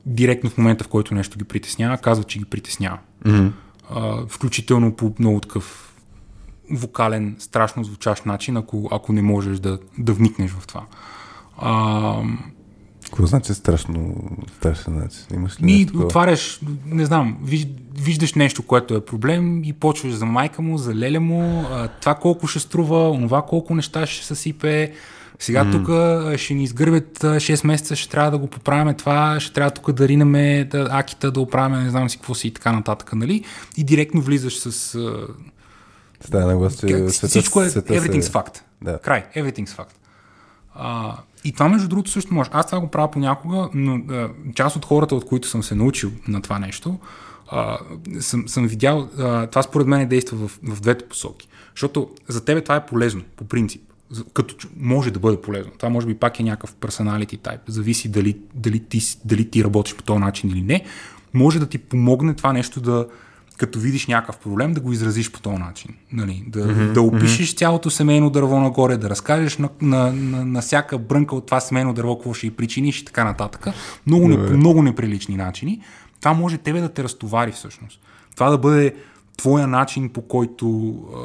директно 0.06 0.50
в 0.50 0.58
момента, 0.58 0.84
в 0.84 0.88
който 0.88 1.14
нещо 1.14 1.38
ги 1.38 1.44
притеснява, 1.44 1.98
казват, 1.98 2.26
че 2.26 2.38
ги 2.38 2.44
притеснява. 2.44 2.98
Mm-hmm. 3.24 3.50
А, 3.90 4.26
включително 4.28 4.92
по 4.92 5.12
много 5.18 5.40
такъв 5.40 5.92
вокален, 6.70 7.36
страшно 7.38 7.84
звучащ 7.84 8.26
начин, 8.26 8.56
ако, 8.56 8.88
ако 8.92 9.12
не 9.12 9.22
можеш 9.22 9.58
да, 9.58 9.78
да 9.98 10.12
вникнеш 10.12 10.50
в 10.50 10.66
това. 10.66 10.84
А, 11.58 12.22
Какво 13.04 13.26
значи 13.26 13.54
страшно, 13.54 14.14
страшен 14.58 14.96
начин? 14.96 15.24
Имаш 15.34 15.60
ли 15.60 15.64
Ми, 15.64 15.86
отваряш, 15.94 16.60
не 16.86 17.06
знам, 17.06 17.38
виж, 17.42 17.66
виждаш 17.94 18.34
нещо, 18.34 18.62
което 18.62 18.94
е 18.94 19.04
проблем 19.04 19.64
и 19.64 19.72
почваш 19.72 20.12
за 20.12 20.26
майка 20.26 20.62
му, 20.62 20.78
за 20.78 20.94
леля 20.94 21.20
му, 21.20 21.64
това 22.00 22.14
колко 22.14 22.46
ще 22.46 22.60
струва, 22.60 23.10
онова 23.10 23.42
колко 23.42 23.74
неща 23.74 24.06
ще 24.06 24.26
съсипе. 24.26 24.92
Сега 25.38 25.64
mm. 25.64 25.72
тук 25.72 26.40
ще 26.40 26.54
ни 26.54 26.64
изгърбят 26.64 27.24
а, 27.24 27.26
6 27.26 27.66
месеца, 27.66 27.96
ще 27.96 28.10
трябва 28.10 28.30
да 28.30 28.38
го 28.38 28.46
поправяме 28.46 28.94
това, 28.94 29.40
ще 29.40 29.52
трябва 29.52 29.70
тук 29.70 29.92
да 29.92 30.08
ринеме 30.08 30.64
да, 30.64 30.88
акита, 30.90 31.30
да 31.30 31.40
оправяме, 31.40 31.82
не 31.82 31.90
знам 31.90 32.10
си 32.10 32.16
какво 32.16 32.34
си 32.34 32.48
и 32.48 32.50
така 32.50 32.72
нататък, 32.72 33.12
нали? 33.12 33.44
И 33.76 33.84
директно 33.84 34.20
влизаш 34.20 34.58
с... 34.58 34.94
А, 34.94 35.26
Става 36.20 36.46
на 36.46 36.56
глас, 36.56 36.76
че 36.76 37.06
всичко 37.28 37.62
е 37.62 37.66
everything's 37.66 38.20
се... 38.20 38.32
fact. 38.32 38.60
Да. 38.82 38.98
Край. 38.98 39.24
Everything's 39.36 39.68
fact. 39.68 39.94
А, 40.74 41.16
и 41.44 41.52
това, 41.52 41.68
между 41.68 41.88
другото, 41.88 42.10
също 42.10 42.34
може. 42.34 42.50
Аз 42.52 42.66
това 42.66 42.80
го 42.80 42.88
правя 42.88 43.10
понякога, 43.10 43.68
но 43.74 44.14
а, 44.14 44.28
част 44.54 44.76
от 44.76 44.84
хората, 44.84 45.14
от 45.14 45.26
които 45.26 45.48
съм 45.48 45.62
се 45.62 45.74
научил 45.74 46.10
на 46.28 46.42
това 46.42 46.58
нещо, 46.58 46.98
а, 47.48 47.78
съм, 48.20 48.48
съм 48.48 48.66
видял, 48.66 49.08
а, 49.18 49.46
това 49.46 49.62
според 49.62 49.86
мен 49.86 50.08
действа 50.08 50.48
в, 50.48 50.58
в 50.62 50.80
двете 50.80 51.08
посоки. 51.08 51.48
Защото 51.74 52.10
за 52.28 52.44
тебе 52.44 52.60
това 52.60 52.76
е 52.76 52.86
полезно, 52.86 53.22
по 53.36 53.44
принцип. 53.44 53.82
Като 54.32 54.68
може 54.76 55.10
да 55.10 55.18
бъде 55.18 55.40
полезно. 55.40 55.72
Това 55.78 55.88
може 55.88 56.06
би 56.06 56.14
пак 56.14 56.40
е 56.40 56.42
някакъв 56.42 56.74
personality 56.74 57.38
type. 57.38 57.60
Зависи 57.68 58.08
дали, 58.08 58.36
дали, 58.54 58.80
ти, 58.80 59.00
дали 59.24 59.50
ти 59.50 59.64
работиш 59.64 59.94
по 59.94 60.02
този 60.02 60.20
начин 60.20 60.50
или 60.50 60.62
не. 60.62 60.84
Може 61.34 61.58
да 61.58 61.66
ти 61.66 61.78
помогне 61.78 62.34
това 62.34 62.52
нещо 62.52 62.80
да 62.80 63.06
като 63.56 63.78
видиш 63.78 64.06
някакъв 64.06 64.38
проблем, 64.38 64.72
да 64.72 64.80
го 64.80 64.92
изразиш 64.92 65.32
по 65.32 65.40
този 65.40 65.56
начин. 65.56 65.94
Нали? 66.12 66.44
Да, 66.46 66.58
mm-hmm. 66.58 66.92
да 66.92 67.02
опишеш 67.02 67.52
mm-hmm. 67.52 67.58
цялото 67.58 67.90
семейно 67.90 68.30
дърво 68.30 68.60
нагоре, 68.60 68.96
да 68.96 69.10
разкажеш 69.10 69.58
на, 69.58 69.68
на, 69.80 70.12
на, 70.12 70.44
на 70.44 70.60
всяка 70.60 70.98
брънка 70.98 71.36
от 71.36 71.46
това 71.46 71.60
семейно 71.60 71.94
дърво 71.94 72.18
какво 72.18 72.34
ще 72.34 72.46
и 72.46 72.50
причиниш 72.50 73.00
и 73.00 73.04
така 73.04 73.24
нататък. 73.24 73.66
Много, 74.06 74.28
не, 74.28 74.36
много 74.36 74.82
неприлични 74.82 75.36
начини. 75.36 75.80
Това 76.20 76.32
може 76.32 76.58
тебе 76.58 76.80
да 76.80 76.88
те 76.88 77.04
разтовари 77.04 77.52
всъщност. 77.52 78.00
Това 78.34 78.50
да 78.50 78.58
бъде 78.58 78.94
твоя 79.36 79.66
начин 79.66 80.08
по 80.08 80.22
който 80.22 80.94
а, 81.14 81.18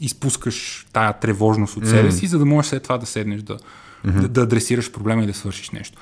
изпускаш 0.00 0.86
тая 0.92 1.12
тревожност 1.12 1.76
от 1.76 1.86
себе 1.86 2.12
си, 2.12 2.26
mm-hmm. 2.26 2.30
за 2.30 2.38
да 2.38 2.44
можеш 2.44 2.70
след 2.70 2.82
това 2.82 2.98
да 2.98 3.06
седнеш 3.06 3.42
да, 3.42 3.56
mm-hmm. 3.56 4.20
да, 4.20 4.28
да 4.28 4.40
адресираш 4.40 4.92
проблема 4.92 5.24
и 5.24 5.26
да 5.26 5.34
свършиш 5.34 5.70
нещо. 5.70 5.98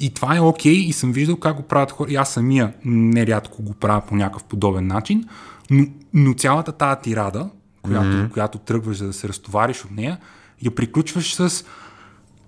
И 0.00 0.14
това 0.14 0.36
е 0.36 0.40
окей 0.40 0.74
okay, 0.74 0.86
и 0.86 0.92
съм 0.92 1.12
виждал 1.12 1.36
как 1.36 1.56
го 1.56 1.62
правят 1.62 1.90
хора. 1.90 2.10
И 2.10 2.16
аз 2.16 2.32
самия 2.32 2.74
нерядко 2.84 3.62
го 3.62 3.74
правя 3.74 4.02
по 4.08 4.16
някакъв 4.16 4.44
подобен 4.44 4.86
начин, 4.86 5.24
но, 5.70 5.86
но 6.14 6.34
цялата 6.34 6.72
тази 6.72 7.00
тирада, 7.02 7.50
която, 7.82 8.06
mm-hmm. 8.06 8.30
която 8.30 8.58
тръгваш 8.58 8.96
за 8.96 9.06
да 9.06 9.12
се 9.12 9.28
разтовариш 9.28 9.84
от 9.84 9.90
нея, 9.90 10.18
я 10.62 10.74
приключваш 10.74 11.34
с 11.34 11.64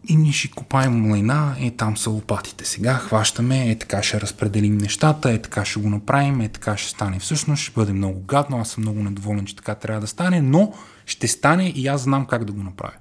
и 0.05 0.17
ние 0.17 0.33
ще 0.33 0.51
купаем 0.51 1.01
млина, 1.01 1.57
е 1.61 1.71
там 1.71 1.97
са 1.97 2.11
лопатите 2.11 2.65
сега, 2.65 2.95
хващаме, 2.95 3.71
е 3.71 3.79
така 3.79 4.03
ще 4.03 4.21
разпределим 4.21 4.79
нещата, 4.79 5.31
е 5.31 5.43
така 5.43 5.65
ще 5.65 5.81
го 5.81 5.91
направим, 5.91 6.41
е 6.41 6.49
така 6.49 6.77
ще 6.77 6.91
стане. 6.91 7.19
Всъщност 7.19 7.63
ще 7.63 7.73
бъде 7.73 7.93
много 7.93 8.21
гадно, 8.21 8.61
аз 8.61 8.69
съм 8.69 8.83
много 8.83 9.03
недоволен, 9.03 9.47
че 9.47 9.57
така 9.57 9.75
трябва 9.75 10.01
да 10.01 10.07
стане, 10.07 10.41
но 10.41 10.73
ще 11.07 11.29
стане 11.29 11.73
и 11.77 11.87
аз 11.87 12.01
знам 12.01 12.27
как 12.27 12.45
да 12.45 12.53
го 12.53 12.63
направя. 12.63 12.95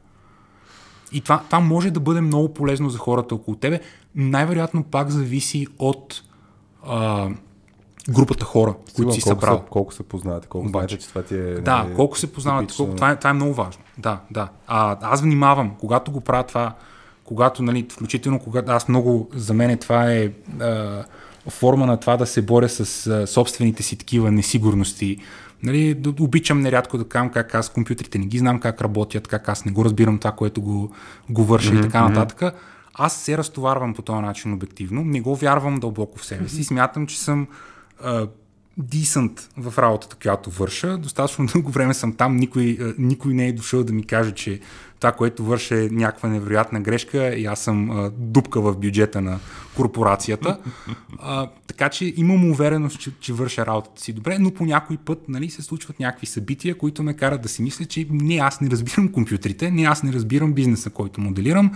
И 1.11 1.21
това, 1.21 1.43
това 1.45 1.59
може 1.59 1.91
да 1.91 1.99
бъде 1.99 2.21
много 2.21 2.53
полезно 2.53 2.89
за 2.89 2.97
хората 2.97 3.35
около 3.35 3.57
тебе. 3.57 3.79
Най-вероятно 4.15 4.83
пак 4.83 5.09
зависи 5.09 5.67
от 5.79 6.23
а, 6.85 7.29
групата 8.09 8.45
хора, 8.45 8.75
Сигурно, 8.85 8.95
които 8.95 9.11
си 9.11 9.21
събрал. 9.21 9.57
Са, 9.57 9.63
колко 9.69 9.93
се 9.93 10.03
познавате, 10.03 10.47
колко 10.47 10.67
Обаче, 10.67 10.87
знаете, 10.87 11.03
че 11.03 11.09
това 11.09 11.23
ти 11.23 11.35
е... 11.35 11.61
Да, 11.61 11.83
не, 11.83 11.95
колко 11.95 12.17
се 12.17 12.33
познавате, 12.33 12.73
колко, 12.77 12.95
това, 12.95 13.11
е, 13.11 13.15
това 13.15 13.29
е 13.29 13.33
много 13.33 13.53
важно. 13.53 13.83
Да, 13.97 14.19
да. 14.31 14.49
А, 14.67 14.97
аз 15.01 15.21
внимавам, 15.21 15.71
когато 15.79 16.11
го 16.11 16.21
правя 16.21 16.43
това, 16.43 16.73
когато, 17.23 17.63
нали, 17.63 17.87
включително, 17.91 18.39
когато 18.39 18.71
аз 18.71 18.87
много, 18.87 19.29
за 19.33 19.53
мен 19.53 19.77
това 19.77 20.11
е 20.13 20.31
а, 20.59 21.03
форма 21.49 21.85
на 21.85 21.97
това 21.97 22.17
да 22.17 22.25
се 22.25 22.41
боря 22.41 22.69
с 22.69 23.07
а, 23.07 23.27
собствените 23.27 23.83
си 23.83 23.95
такива 23.97 24.31
несигурности, 24.31 25.17
Нали, 25.63 26.01
обичам 26.19 26.59
нерядко 26.59 26.97
да 26.97 27.07
кажам 27.07 27.29
как 27.29 27.55
аз 27.55 27.69
компютрите 27.69 28.17
не 28.17 28.25
ги 28.25 28.37
знам 28.37 28.59
как 28.59 28.81
работят, 28.81 29.27
как 29.27 29.49
аз 29.49 29.65
не 29.65 29.71
го 29.71 29.85
разбирам 29.85 30.19
това, 30.19 30.31
което 30.31 30.61
го, 30.61 30.91
го 31.29 31.43
върша 31.43 31.71
mm-hmm. 31.71 31.79
и 31.79 31.81
така 31.81 32.09
нататък. 32.09 32.55
Аз 32.93 33.15
се 33.15 33.37
разтоварвам 33.37 33.93
по 33.93 34.01
този 34.01 34.21
начин 34.21 34.53
обективно, 34.53 35.03
не 35.05 35.21
го 35.21 35.35
вярвам 35.35 35.79
дълбоко 35.79 36.19
в 36.19 36.25
себе 36.25 36.49
си. 36.49 36.63
Смятам, 36.63 37.07
че 37.07 37.19
съм 37.19 37.47
дисънт 38.77 39.49
в 39.57 39.77
работата, 39.77 40.15
която 40.21 40.49
върша. 40.49 40.97
Достатъчно 40.97 41.45
дълго 41.53 41.71
време 41.71 41.93
съм 41.93 42.13
там, 42.13 42.35
никой, 42.35 42.77
никой 42.97 43.33
не 43.33 43.47
е 43.47 43.53
дошъл 43.53 43.83
да 43.83 43.93
ми 43.93 44.03
каже, 44.03 44.31
че 44.31 44.59
това, 44.99 45.11
което 45.11 45.45
върша 45.45 45.75
е 45.75 45.89
някаква 45.91 46.29
невероятна 46.29 46.81
грешка 46.81 47.27
и 47.27 47.45
аз 47.45 47.59
съм 47.59 48.11
дупка 48.17 48.61
в 48.61 48.77
бюджета 48.77 49.21
на 49.21 49.39
корпорацията. 49.75 50.57
А, 51.19 51.49
така 51.67 51.89
че 51.89 52.13
имам 52.17 52.51
увереност, 52.51 52.99
че, 52.99 53.11
че 53.19 53.33
върша 53.33 53.65
работата 53.65 54.01
си 54.01 54.13
добре, 54.13 54.39
но 54.39 54.51
по 54.51 54.65
някой 54.65 54.97
път 54.97 55.29
нали, 55.29 55.49
се 55.49 55.61
случват 55.61 55.99
някакви 55.99 56.27
събития, 56.27 56.77
които 56.77 57.03
ме 57.03 57.13
карат 57.13 57.41
да 57.41 57.49
си 57.49 57.61
мисля, 57.61 57.85
че 57.85 58.07
не 58.11 58.35
аз 58.35 58.61
не 58.61 58.69
разбирам 58.69 59.11
компютрите, 59.11 59.71
не 59.71 59.83
аз 59.83 60.03
не 60.03 60.13
разбирам 60.13 60.53
бизнеса, 60.53 60.89
който 60.89 61.21
моделирам, 61.21 61.71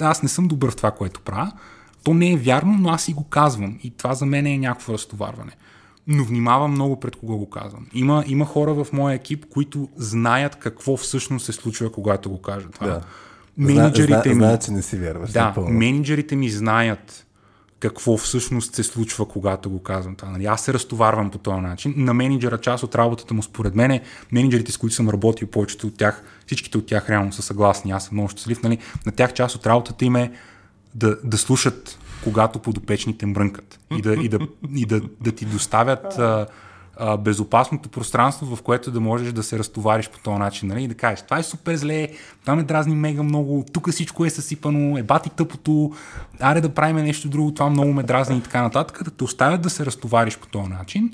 аз 0.00 0.22
не 0.22 0.28
съм 0.28 0.48
добър 0.48 0.70
в 0.70 0.76
това, 0.76 0.90
което 0.90 1.20
правя. 1.20 1.52
То 2.06 2.14
не 2.14 2.32
е 2.32 2.36
вярно, 2.36 2.76
но 2.80 2.88
аз 2.88 3.02
си 3.02 3.12
го 3.12 3.24
казвам 3.24 3.78
и 3.82 3.90
това 3.90 4.14
за 4.14 4.26
мен 4.26 4.46
е 4.46 4.58
някакво 4.58 4.92
разтоварване 4.92 5.52
но 6.06 6.24
внимавам 6.24 6.70
много 6.70 7.00
пред 7.00 7.16
кого 7.16 7.36
го 7.36 7.50
казвам. 7.50 7.86
Има, 7.94 8.24
има 8.26 8.44
хора 8.44 8.74
в 8.74 8.86
моя 8.92 9.14
екип, 9.14 9.46
които 9.50 9.88
знаят 9.96 10.56
какво 10.56 10.96
всъщност 10.96 11.46
се 11.46 11.52
случва, 11.52 11.92
когато 11.92 12.30
го 12.30 12.42
кажат 12.42 12.74
това. 12.74 12.86
Да. 12.86 13.00
Менеджерите 13.58 14.28
ми... 14.28 14.34
Знаят, 14.34 14.64
че 14.64 14.70
не 14.70 14.82
си 14.82 14.96
вярваш. 14.96 15.30
Да, 15.30 15.54
менеджерите 15.68 16.36
ми 16.36 16.50
знаят 16.50 17.26
какво 17.80 18.16
всъщност 18.16 18.74
се 18.74 18.82
случва, 18.82 19.28
когато 19.28 19.70
го 19.70 19.82
казвам 19.82 20.14
това. 20.16 20.30
Нали? 20.30 20.46
Аз 20.46 20.60
се 20.60 20.74
разтоварвам 20.74 21.30
по 21.30 21.38
този 21.38 21.60
начин. 21.60 21.94
На 21.96 22.14
менеджера 22.14 22.58
част 22.58 22.84
от 22.84 22.94
работата 22.94 23.34
му, 23.34 23.42
според 23.42 23.74
мен, 23.74 23.90
е, 23.90 24.02
менеджерите, 24.32 24.72
с 24.72 24.76
които 24.76 24.94
съм 24.94 25.08
работил, 25.08 25.48
повечето 25.48 25.86
от 25.86 25.96
тях, 25.96 26.22
всичките 26.46 26.78
от 26.78 26.86
тях 26.86 27.10
реално 27.10 27.32
са 27.32 27.42
съгласни. 27.42 27.90
Аз 27.90 28.04
съм 28.04 28.14
много 28.14 28.28
щастлив. 28.28 28.62
Нали? 28.62 28.78
На 29.06 29.12
тях 29.12 29.32
част 29.32 29.56
от 29.56 29.66
работата 29.66 30.04
им 30.04 30.16
е 30.16 30.32
да, 30.96 31.16
да 31.24 31.38
слушат 31.38 31.98
когато 32.24 32.58
подопечните 32.58 33.26
мрънкат. 33.26 33.80
И 33.96 34.02
да, 34.02 34.14
и 34.14 34.28
да, 34.28 34.38
и 34.74 34.86
да, 34.86 35.00
да 35.20 35.32
ти 35.32 35.44
доставят 35.44 36.18
а, 36.18 36.46
а, 36.96 37.16
безопасното 37.16 37.88
пространство, 37.88 38.56
в 38.56 38.62
което 38.62 38.90
да 38.90 39.00
можеш 39.00 39.32
да 39.32 39.42
се 39.42 39.58
разтовариш 39.58 40.08
по 40.08 40.18
този 40.18 40.38
начин 40.38 40.68
нали? 40.68 40.84
и 40.84 40.88
да 40.88 40.94
кажеш, 40.94 41.22
това 41.22 41.38
е 41.38 41.42
супер 41.42 41.76
зле, 41.76 42.08
това 42.40 42.56
ме 42.56 42.62
дразни 42.62 42.94
мега 42.94 43.22
много, 43.22 43.64
тук 43.72 43.90
всичко 43.90 44.24
е 44.24 44.30
съсипано, 44.30 44.98
е 44.98 45.02
бати 45.02 45.30
тъпото, 45.30 45.92
аре 46.40 46.60
да 46.60 46.68
правим 46.68 46.96
нещо 46.96 47.28
друго, 47.28 47.54
това 47.54 47.70
много 47.70 47.92
ме 47.92 48.02
дразни 48.02 48.36
и 48.36 48.42
така 48.42 48.62
нататък, 48.62 49.04
да 49.04 49.10
те 49.10 49.24
оставят 49.24 49.60
да 49.62 49.70
се 49.70 49.86
разтовариш 49.86 50.38
по 50.38 50.46
този 50.46 50.68
начин 50.68 51.10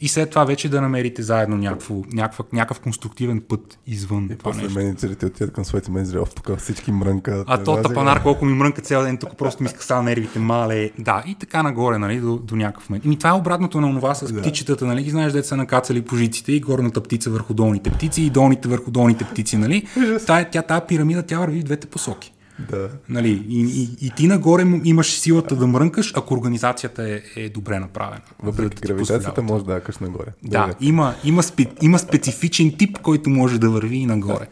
и 0.00 0.08
след 0.08 0.30
това 0.30 0.44
вече 0.44 0.68
да 0.68 0.80
намерите 0.80 1.22
заедно 1.22 1.56
някакво, 1.56 1.94
някакъв, 2.12 2.46
някакъв 2.52 2.80
конструктивен 2.80 3.42
път 3.48 3.78
извън 3.86 4.24
и 4.24 4.28
това 4.28 4.50
после 4.50 4.62
нещо. 4.62 4.78
менеджерите 4.78 5.26
отидат 5.26 5.52
към 5.52 5.64
своите 5.64 5.90
менеджери, 5.90 6.18
оф, 6.18 6.34
тук 6.34 6.58
всички 6.58 6.92
мрънка. 6.92 7.44
А 7.46 7.64
то 7.64 7.82
тапанар, 7.82 8.22
колко 8.22 8.44
ми 8.44 8.52
мрънка 8.52 8.82
цял 8.82 9.02
ден, 9.02 9.18
тук 9.18 9.36
просто 9.36 9.62
ми 9.62 9.68
скъса 9.68 10.02
нервите, 10.02 10.38
мале. 10.38 10.90
Да, 10.98 11.22
и 11.26 11.34
така 11.34 11.62
нагоре, 11.62 11.98
нали, 11.98 12.20
до, 12.20 12.36
до 12.36 12.56
някакъв 12.56 12.90
момент. 12.90 13.04
И 13.04 13.16
това 13.16 13.30
е 13.30 13.32
обратното 13.32 13.80
на 13.80 13.94
това 13.94 14.14
с 14.14 14.32
да. 14.32 14.40
птичетата, 14.40 14.86
нали, 14.86 15.02
ги 15.02 15.10
знаеш, 15.10 15.32
деца 15.32 15.48
са 15.48 15.56
накацали 15.56 16.02
пожиците 16.02 16.52
и 16.52 16.60
горната 16.60 17.02
птица 17.02 17.30
върху 17.30 17.54
долните 17.54 17.90
птици 17.90 18.22
и 18.22 18.30
долните 18.30 18.68
върху 18.68 18.90
долните 18.90 19.24
птици, 19.24 19.56
нали. 19.56 19.86
Тая, 20.26 20.50
тя, 20.50 20.62
тая 20.62 20.86
пирамида, 20.86 21.22
тя 21.22 21.38
върви 21.38 21.60
в 21.60 21.64
двете 21.64 21.86
посоки. 21.86 22.32
Да. 22.70 22.88
Нали, 23.08 23.44
и, 23.48 23.60
и, 23.60 24.06
и 24.06 24.10
ти 24.10 24.26
нагоре 24.26 24.80
имаш 24.84 25.12
силата 25.12 25.56
да 25.56 25.66
мрънкаш, 25.66 26.12
ако 26.16 26.34
организацията 26.34 27.08
е, 27.08 27.22
е 27.36 27.48
добре 27.48 27.78
направена. 27.78 28.20
Въпреки 28.42 28.80
да 28.80 28.88
гравитацията 28.88 29.42
може 29.42 29.64
да 29.64 29.72
акаш 29.74 29.98
нагоре. 29.98 30.28
Да, 30.42 30.66
да 30.66 30.74
има, 30.80 31.14
има, 31.24 31.42
спе, 31.42 31.66
има 31.82 31.98
специфичен 31.98 32.72
тип, 32.76 32.98
който 32.98 33.30
може 33.30 33.58
да 33.58 33.70
върви 33.70 33.96
и 33.96 34.06
нагоре. 34.06 34.46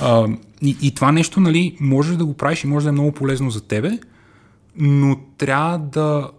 а, 0.00 0.28
и, 0.62 0.76
и 0.82 0.94
това 0.94 1.12
нещо, 1.12 1.40
нали, 1.40 1.76
можеш 1.80 2.16
да 2.16 2.24
го 2.24 2.34
правиш 2.34 2.64
и 2.64 2.66
може 2.66 2.84
да 2.84 2.88
е 2.88 2.92
много 2.92 3.12
полезно 3.12 3.50
за 3.50 3.60
тебе, 3.60 3.98
но 4.76 5.16
трябва 5.38 5.78
да 5.78 6.30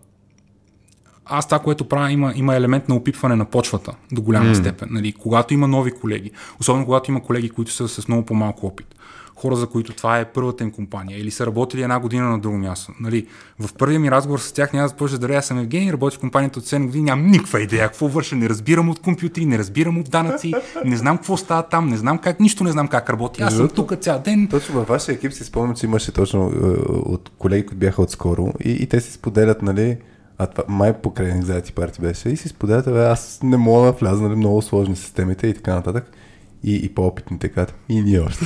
аз 1.30 1.48
това, 1.48 1.60
което 1.60 1.90
правя, 1.90 2.12
има, 2.12 2.34
има 2.36 2.56
елемент 2.56 2.90
на 2.90 2.96
опитване 2.96 3.36
на 3.36 3.46
почвата 3.46 3.94
до 4.12 4.22
голяма 4.22 4.50
mm. 4.50 4.60
степен. 4.60 4.88
Нали, 4.92 5.14
когато 5.14 5.54
има 5.54 5.68
нови 5.68 5.92
колеги, 5.92 6.32
особено 6.60 6.86
когато 6.86 7.12
има 7.12 7.24
колеги, 7.24 7.50
които 7.50 7.72
са 7.72 7.88
с 7.88 8.08
много 8.08 8.26
по-малко 8.26 8.68
опит 8.68 8.96
хора, 9.38 9.56
за 9.56 9.68
които 9.68 9.94
това 9.94 10.20
е 10.20 10.26
първата 10.26 10.64
им 10.64 10.72
компания 10.72 11.20
или 11.20 11.32
са 11.32 11.46
работили 11.46 11.82
една 11.82 12.00
година 12.00 12.30
на 12.30 12.40
друго 12.40 12.58
място. 12.58 12.92
Нали, 13.00 13.28
в 13.60 13.74
първия 13.74 14.00
ми 14.00 14.12
разговор 14.12 14.40
с 14.40 14.52
тях 14.52 14.74
няма 14.74 14.84
да 14.84 14.90
започна 14.90 15.18
да 15.18 15.36
аз 15.36 15.46
съм 15.46 15.60
Евгений, 15.60 15.92
работя 15.92 16.16
в 16.16 16.20
компанията 16.20 16.60
от 16.60 16.66
7 16.66 16.86
години, 16.86 17.04
нямам 17.04 17.28
никаква 17.28 17.62
идея 17.62 17.88
какво 17.88 18.08
върша, 18.08 18.36
не 18.36 18.50
разбирам 18.50 18.90
от 18.90 19.00
компютри, 19.00 19.46
не 19.46 19.58
разбирам 19.58 19.98
от 19.98 20.10
данъци, 20.10 20.54
не 20.86 20.98
знам 20.98 21.18
какво 21.18 21.38
става 21.38 21.64
там, 21.64 21.88
не 21.88 21.98
знам 21.98 22.18
как, 22.18 22.40
нищо 22.40 22.64
не 22.64 22.72
знам 22.72 22.88
как 22.88 23.10
работи. 23.10 23.42
Аз 23.42 23.56
съм 23.56 23.70
тук 23.70 23.96
цял 24.02 24.20
ден. 24.20 24.48
Точно 24.48 24.76
във 24.76 24.88
вашия 24.88 25.16
екип 25.16 25.34
си 25.34 25.44
спомням, 25.44 25.76
че 25.76 25.86
имаше 25.86 26.12
точно 26.12 26.40
е, 26.42 26.68
от 26.90 27.32
колеги, 27.38 27.66
които 27.66 27.80
бяха 27.80 28.02
отскоро 28.02 28.54
и, 28.66 28.72
и 28.72 28.86
те 28.86 29.02
си 29.02 29.12
споделят, 29.12 29.62
нали, 29.62 29.98
а 30.38 30.48
това 30.48 30.64
май 30.68 30.94
покрай 30.94 31.32
Anxiety 31.32 31.74
парти 31.74 32.02
беше 32.02 32.30
и 32.30 32.38
си 32.38 32.50
споделят, 32.50 32.86
бе, 32.86 33.06
аз 33.06 33.40
не 33.44 33.58
мога 33.58 33.86
да 33.86 33.92
вляза, 33.92 34.24
нали, 34.24 34.36
много 34.36 34.62
сложни 34.62 34.96
системите 34.96 35.48
и 35.48 35.54
така 35.54 35.76
нататък. 35.76 36.12
И, 36.64 36.76
и 36.84 36.90
по-опитните 36.90 37.50
казват, 37.50 37.76
и 37.90 38.02
ние 38.02 38.20
още. 38.20 38.46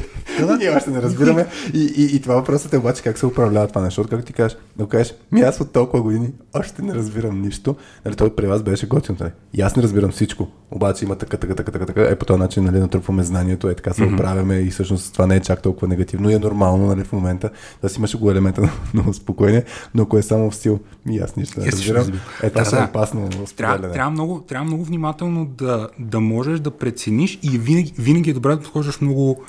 Ние 0.59 0.69
още 0.69 0.89
не 0.89 1.01
разбираме. 1.01 1.47
И, 1.73 1.93
и, 1.97 2.15
и 2.15 2.21
това 2.21 2.35
въпросът 2.35 2.73
е 2.73 2.77
обаче 2.77 3.03
как 3.03 3.17
се 3.17 3.25
управлява 3.25 3.67
това 3.67 3.81
нещо. 3.81 4.05
Как 4.09 4.25
ти 4.25 4.33
кажеш, 4.33 4.57
да 4.77 4.87
кажеш, 4.87 5.13
ми 5.31 5.41
аз 5.41 5.61
от 5.61 5.71
толкова 5.71 6.03
години 6.03 6.29
още 6.53 6.81
не 6.81 6.95
разбирам 6.95 7.41
нищо. 7.41 7.75
Нали, 8.05 8.15
той 8.15 8.35
при 8.35 8.47
вас 8.47 8.63
беше 8.63 8.87
готино. 8.87 9.17
Нали. 9.19 9.31
И 9.53 9.61
аз 9.61 9.75
не 9.75 9.83
разбирам 9.83 10.11
всичко. 10.11 10.47
Обаче 10.71 11.05
има 11.05 11.15
така, 11.15 11.37
така, 11.37 11.55
така, 11.55 11.71
така, 11.71 11.85
така. 11.85 12.01
Е 12.01 12.15
по 12.15 12.25
този 12.25 12.39
начин 12.39 12.63
нали, 12.63 12.79
натрупваме 12.79 13.23
знанието, 13.23 13.69
е 13.69 13.75
така 13.75 13.93
се 13.93 14.01
mm-hmm. 14.01 14.13
оправяме 14.13 14.55
и 14.55 14.69
всъщност 14.69 15.13
това 15.13 15.27
не 15.27 15.35
е 15.35 15.39
чак 15.39 15.61
толкова 15.61 15.87
негативно 15.87 16.29
и 16.29 16.33
е 16.33 16.39
нормално 16.39 16.87
нали, 16.87 17.03
в 17.03 17.11
момента 17.11 17.49
да 17.81 17.89
си 17.89 17.97
имаш 17.97 18.17
го 18.17 18.31
елемента 18.31 18.61
на, 18.61 18.69
на 18.93 19.09
успокоение, 19.09 19.63
но 19.95 20.03
ако 20.03 20.17
е 20.17 20.21
само 20.21 20.51
в 20.51 20.55
стил, 20.55 20.79
и 21.09 21.19
аз 21.19 21.35
нищо 21.35 21.59
не 21.59 21.65
разбирам. 21.65 22.11
Е, 22.43 22.49
това 22.49 22.63
да, 22.63 22.79
е 22.79 22.83
опасно. 22.83 23.29
Трябва, 23.57 23.91
трябва, 23.91 24.11
много, 24.11 24.41
трябва 24.41 24.65
много 24.65 24.83
внимателно 24.83 25.45
да, 25.45 25.89
да 25.99 26.19
можеш 26.19 26.59
да 26.59 26.71
прецениш 26.71 27.39
и 27.43 27.57
винаги, 27.57 27.93
винаги 27.97 28.29
е 28.29 28.33
добре 28.33 28.55
да 28.55 28.59
подхождаш 28.59 29.01
много. 29.01 29.43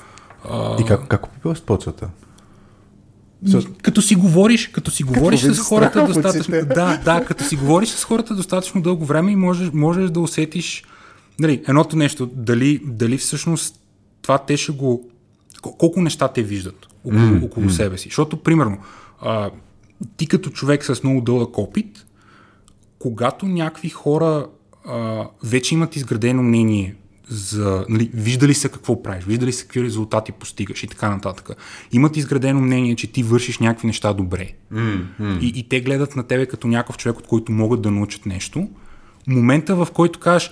И 0.79 0.85
как, 0.85 1.07
как 1.07 1.25
опипваш 1.25 1.61
почвата? 1.61 2.09
Като 3.81 4.01
си 4.01 4.15
говориш, 4.15 4.67
като 4.67 4.91
си 4.91 5.03
говориш 5.03 5.41
с 5.41 5.59
хората 5.59 6.07
достатъчно. 6.07 6.55
Да, 6.65 6.97
да, 7.05 7.25
като 7.25 7.43
си 7.43 7.55
говориш 7.55 7.89
с 7.89 8.03
хората 8.03 8.35
достатъчно 8.35 8.81
дълго 8.81 9.05
време 9.05 9.31
и 9.31 9.35
можеш, 9.35 9.69
можеш 9.73 10.09
да 10.09 10.19
усетиш 10.19 10.83
нали, 11.39 11.63
едното 11.67 11.95
нещо, 11.95 12.29
дали, 12.33 12.81
дали 12.85 13.17
всъщност 13.17 13.79
това 14.21 14.37
те 14.37 14.57
ще 14.57 14.71
го. 14.71 15.09
Колко 15.61 16.01
неща 16.01 16.27
те 16.27 16.43
виждат 16.43 16.87
около, 17.03 17.21
mm, 17.21 17.45
около 17.45 17.65
mm. 17.65 17.71
себе 17.71 17.97
си. 17.97 18.07
Защото, 18.09 18.37
примерно, 18.37 18.77
а, 19.21 19.49
ти 20.17 20.27
като 20.27 20.49
човек 20.49 20.85
с 20.85 21.03
много 21.03 21.21
дълъг 21.21 21.57
опит, 21.57 22.05
когато 22.99 23.45
някакви 23.45 23.89
хора 23.89 24.47
а, 24.85 25.27
вече 25.43 25.75
имат 25.75 25.95
изградено 25.95 26.43
мнение 26.43 26.95
за, 27.33 27.85
нали, 27.89 28.09
виждали 28.13 28.53
са 28.53 28.69
какво 28.69 29.03
правиш, 29.03 29.23
виждали 29.25 29.53
са 29.53 29.63
какви 29.63 29.83
резултати 29.83 30.31
постигаш 30.31 30.83
и 30.83 30.87
така 30.87 31.09
нататък. 31.09 31.49
Имат 31.91 32.17
изградено 32.17 32.61
мнение, 32.61 32.95
че 32.95 33.11
ти 33.11 33.23
вършиш 33.23 33.59
някакви 33.59 33.87
неща 33.87 34.13
добре. 34.13 34.49
Mm, 34.73 35.05
mm. 35.21 35.39
И, 35.39 35.59
и 35.59 35.69
те 35.69 35.81
гледат 35.81 36.15
на 36.15 36.23
тебе 36.23 36.45
като 36.45 36.67
някакъв 36.67 36.97
човек, 36.97 37.17
от 37.17 37.27
който 37.27 37.51
могат 37.51 37.81
да 37.81 37.91
научат 37.91 38.25
нещо. 38.25 38.69
Момента, 39.27 39.75
в 39.75 39.87
който 39.93 40.19
кажеш, 40.19 40.51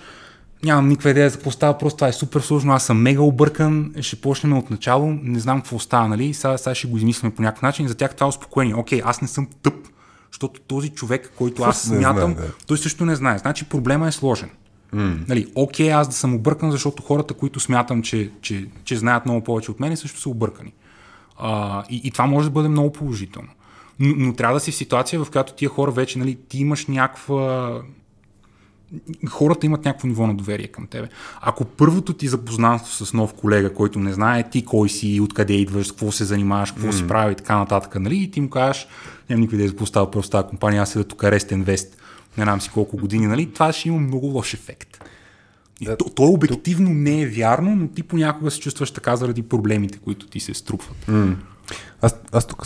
нямам 0.63 0.87
никаква 0.87 1.09
идея 1.09 1.29
за 1.29 1.35
какво 1.35 1.51
става, 1.51 1.77
просто 1.77 1.97
това 1.97 2.07
е 2.07 2.13
супер 2.13 2.41
сложно, 2.41 2.73
аз 2.73 2.85
съм 2.85 3.01
мега 3.01 3.21
объркан, 3.21 3.93
ще 4.01 4.15
почнем 4.15 4.57
от 4.57 4.69
начало, 4.69 5.19
не 5.23 5.39
знам 5.39 5.61
какво 5.61 5.79
става, 5.79 6.07
нали? 6.07 6.33
Сега, 6.33 6.57
сега 6.57 6.75
ще 6.75 6.87
го 6.87 6.97
измислим 6.97 7.31
по 7.31 7.41
някакъв 7.41 7.61
начин. 7.61 7.87
За 7.87 7.95
тях 7.95 8.15
това 8.15 8.25
е 8.25 8.29
успокоение. 8.29 8.75
Окей, 8.75 9.01
аз 9.05 9.21
не 9.21 9.27
съм 9.27 9.47
тъп, 9.63 9.87
защото 10.31 10.61
този 10.61 10.89
човек, 10.89 11.31
който 11.37 11.63
аз 11.63 11.81
смятам, 11.81 12.33
да. 12.33 12.51
той 12.67 12.77
също 12.77 13.05
не 13.05 13.15
знае. 13.15 13.37
Значи 13.37 13.65
проблема 13.65 14.07
е 14.07 14.11
сложен. 14.11 14.49
Mm. 14.95 15.30
Нали, 15.30 15.51
окей, 15.55 15.93
аз 15.93 16.07
да 16.07 16.13
съм 16.13 16.35
объркан, 16.35 16.72
защото 16.72 17.03
хората, 17.03 17.34
които 17.34 17.59
смятам, 17.59 18.01
че, 18.01 18.31
че, 18.41 18.68
че 18.84 18.97
знаят 18.97 19.26
много 19.26 19.43
повече 19.43 19.72
от 19.72 19.80
мен, 19.80 19.97
също 19.97 20.19
са 20.19 20.30
объркани. 20.30 20.73
А, 21.39 21.84
и, 21.89 22.01
и 22.03 22.11
това 22.11 22.26
може 22.26 22.47
да 22.47 22.51
бъде 22.51 22.69
много 22.69 22.91
положително. 22.91 23.49
Но, 23.99 24.13
но 24.18 24.34
трябва 24.34 24.53
да 24.53 24.59
си 24.59 24.72
в 24.72 24.76
ситуация, 24.76 25.23
в 25.23 25.31
която 25.31 25.53
тия 25.53 25.69
хора 25.69 25.91
вече, 25.91 26.19
нали, 26.19 26.38
ти 26.49 26.57
имаш 26.57 26.85
някаква 26.85 27.81
хората 29.30 29.65
имат 29.65 29.85
някакво 29.85 30.07
ниво 30.07 30.27
на 30.27 30.35
доверие 30.35 30.68
към 30.68 30.88
тебе. 30.88 31.07
Ако 31.41 31.65
първото 31.65 32.13
ти 32.13 32.27
запознанство 32.27 33.05
с 33.05 33.13
нов 33.13 33.34
колега, 33.34 33.73
който 33.73 33.99
не 33.99 34.13
знае 34.13 34.49
ти 34.49 34.65
кой 34.65 34.89
си, 34.89 35.19
откъде 35.23 35.53
идваш, 35.53 35.91
какво 35.91 36.11
се 36.11 36.26
занимаваш, 36.26 36.72
какво 36.72 36.88
mm. 36.88 36.91
си 36.91 37.07
прави 37.07 37.31
и 37.31 37.35
така 37.35 37.57
нататък, 37.57 37.95
нали, 37.99 38.18
и 38.18 38.31
ти 38.31 38.41
му 38.41 38.49
кажеш, 38.49 38.88
нямам 39.30 39.41
никаква 39.41 39.55
идея 39.55 39.68
за 39.68 39.73
какво 39.73 39.85
става 39.85 40.11
просто 40.11 40.31
тази 40.31 40.47
компания, 40.47 40.81
аз 40.81 40.89
седа 40.89 41.03
тук 41.03 41.22
Rest 41.22 41.53
Invest, 41.53 41.88
не 42.37 42.43
знам 42.43 42.61
си 42.61 42.69
колко 42.73 42.97
години, 42.97 43.27
нали, 43.27 43.53
това 43.53 43.73
ще 43.73 43.89
има 43.89 43.99
много 43.99 44.27
лош 44.27 44.53
ефект. 44.53 45.03
И 45.81 45.85
Да, 45.85 45.97
то, 45.97 46.09
то 46.09 46.23
обективно 46.23 46.89
не 46.93 47.21
е 47.21 47.27
вярно, 47.27 47.75
но 47.75 47.87
ти 47.87 48.03
понякога 48.03 48.51
се 48.51 48.59
чувстваш 48.59 48.91
така 48.91 49.15
заради 49.15 49.43
проблемите, 49.43 49.97
които 49.97 50.27
ти 50.27 50.39
се 50.39 50.53
струпват. 50.53 51.09
Аз, 52.01 52.15
аз 52.31 52.47
тук, 52.47 52.65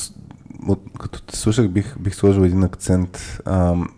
от, 0.68 0.82
като 1.00 1.22
те 1.22 1.38
слушах, 1.38 1.70
бих, 1.70 2.00
бих 2.00 2.16
сложил 2.16 2.42
един 2.42 2.64
акцент. 2.64 3.40
Ам, 3.46 3.90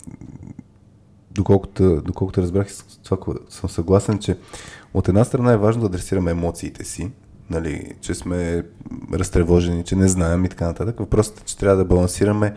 доколкото, 1.31 2.01
доколкото 2.01 2.41
разбрах, 2.41 2.67
това 3.03 3.17
съм 3.49 3.69
съгласен, 3.69 4.19
че 4.19 4.37
от 4.93 5.07
една 5.07 5.23
страна 5.23 5.53
е 5.53 5.57
важно 5.57 5.81
да 5.81 5.87
адресираме 5.87 6.31
емоциите 6.31 6.83
си, 6.83 7.11
нали, 7.49 7.91
че 8.01 8.13
сме 8.13 8.63
разтревожени, 9.13 9.83
че 9.83 9.95
не 9.95 10.07
знаем 10.07 10.45
и 10.45 10.49
така 10.49 10.65
нататък. 10.65 10.99
Въпросът 10.99 11.39
е, 11.39 11.43
че 11.43 11.57
трябва 11.57 11.77
да 11.77 11.85
балансираме 11.85 12.53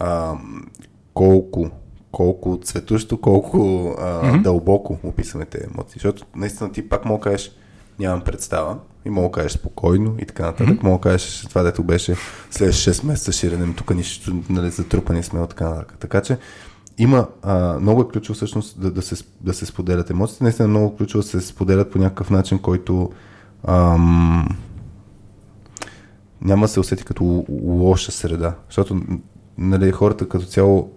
ам, 0.00 0.66
колко 1.14 1.70
колко 2.16 2.58
цветущо, 2.62 3.20
колко 3.20 3.58
а, 3.98 4.02
mm-hmm. 4.02 4.42
дълбоко 4.42 4.98
описваме 5.02 5.44
тези 5.44 5.64
емоции. 5.74 5.92
Защото 5.94 6.26
наистина 6.36 6.72
ти 6.72 6.88
пак 6.88 7.04
мога 7.04 7.20
кажеш, 7.20 7.50
нямам 7.98 8.20
представа, 8.20 8.78
и 9.04 9.10
мога 9.10 9.30
кажеш 9.30 9.52
спокойно 9.52 10.14
и 10.18 10.26
така 10.26 10.42
нататък. 10.42 10.68
Mm-hmm. 10.68 10.82
Мога 10.82 11.00
кажеш 11.00 11.46
това, 11.48 11.62
дето 11.62 11.82
беше 11.82 12.16
след 12.50 12.72
6 12.72 13.06
месеца 13.06 13.32
ширенем, 13.32 13.74
тук 13.74 13.94
нищо, 13.94 14.36
нали, 14.50 14.70
затрупани 14.70 15.22
сме 15.22 15.40
от 15.40 15.50
така 15.50 15.68
нататък. 15.68 15.98
Така 15.98 16.20
че 16.20 16.38
има, 16.98 17.26
а, 17.42 17.78
много 17.80 18.02
е 18.02 18.08
ключово 18.08 18.34
всъщност 18.34 18.80
да, 18.80 18.90
да, 18.90 19.02
се, 19.02 19.24
да 19.40 19.54
се 19.54 19.66
споделят 19.66 20.10
емоциите. 20.10 20.44
Наистина 20.44 20.66
е 20.66 20.70
много 20.70 20.96
ключово 20.96 21.22
да 21.22 21.28
се 21.28 21.40
споделят 21.40 21.90
по 21.90 21.98
някакъв 21.98 22.30
начин, 22.30 22.58
който 22.58 23.10
ам, 23.64 24.48
няма 26.40 26.64
да 26.64 26.68
се 26.68 26.80
усети 26.80 27.04
като 27.04 27.44
лоша 27.62 28.12
среда. 28.12 28.54
Защото 28.68 29.00
нали, 29.58 29.92
хората 29.92 30.28
като 30.28 30.46
цяло, 30.46 30.95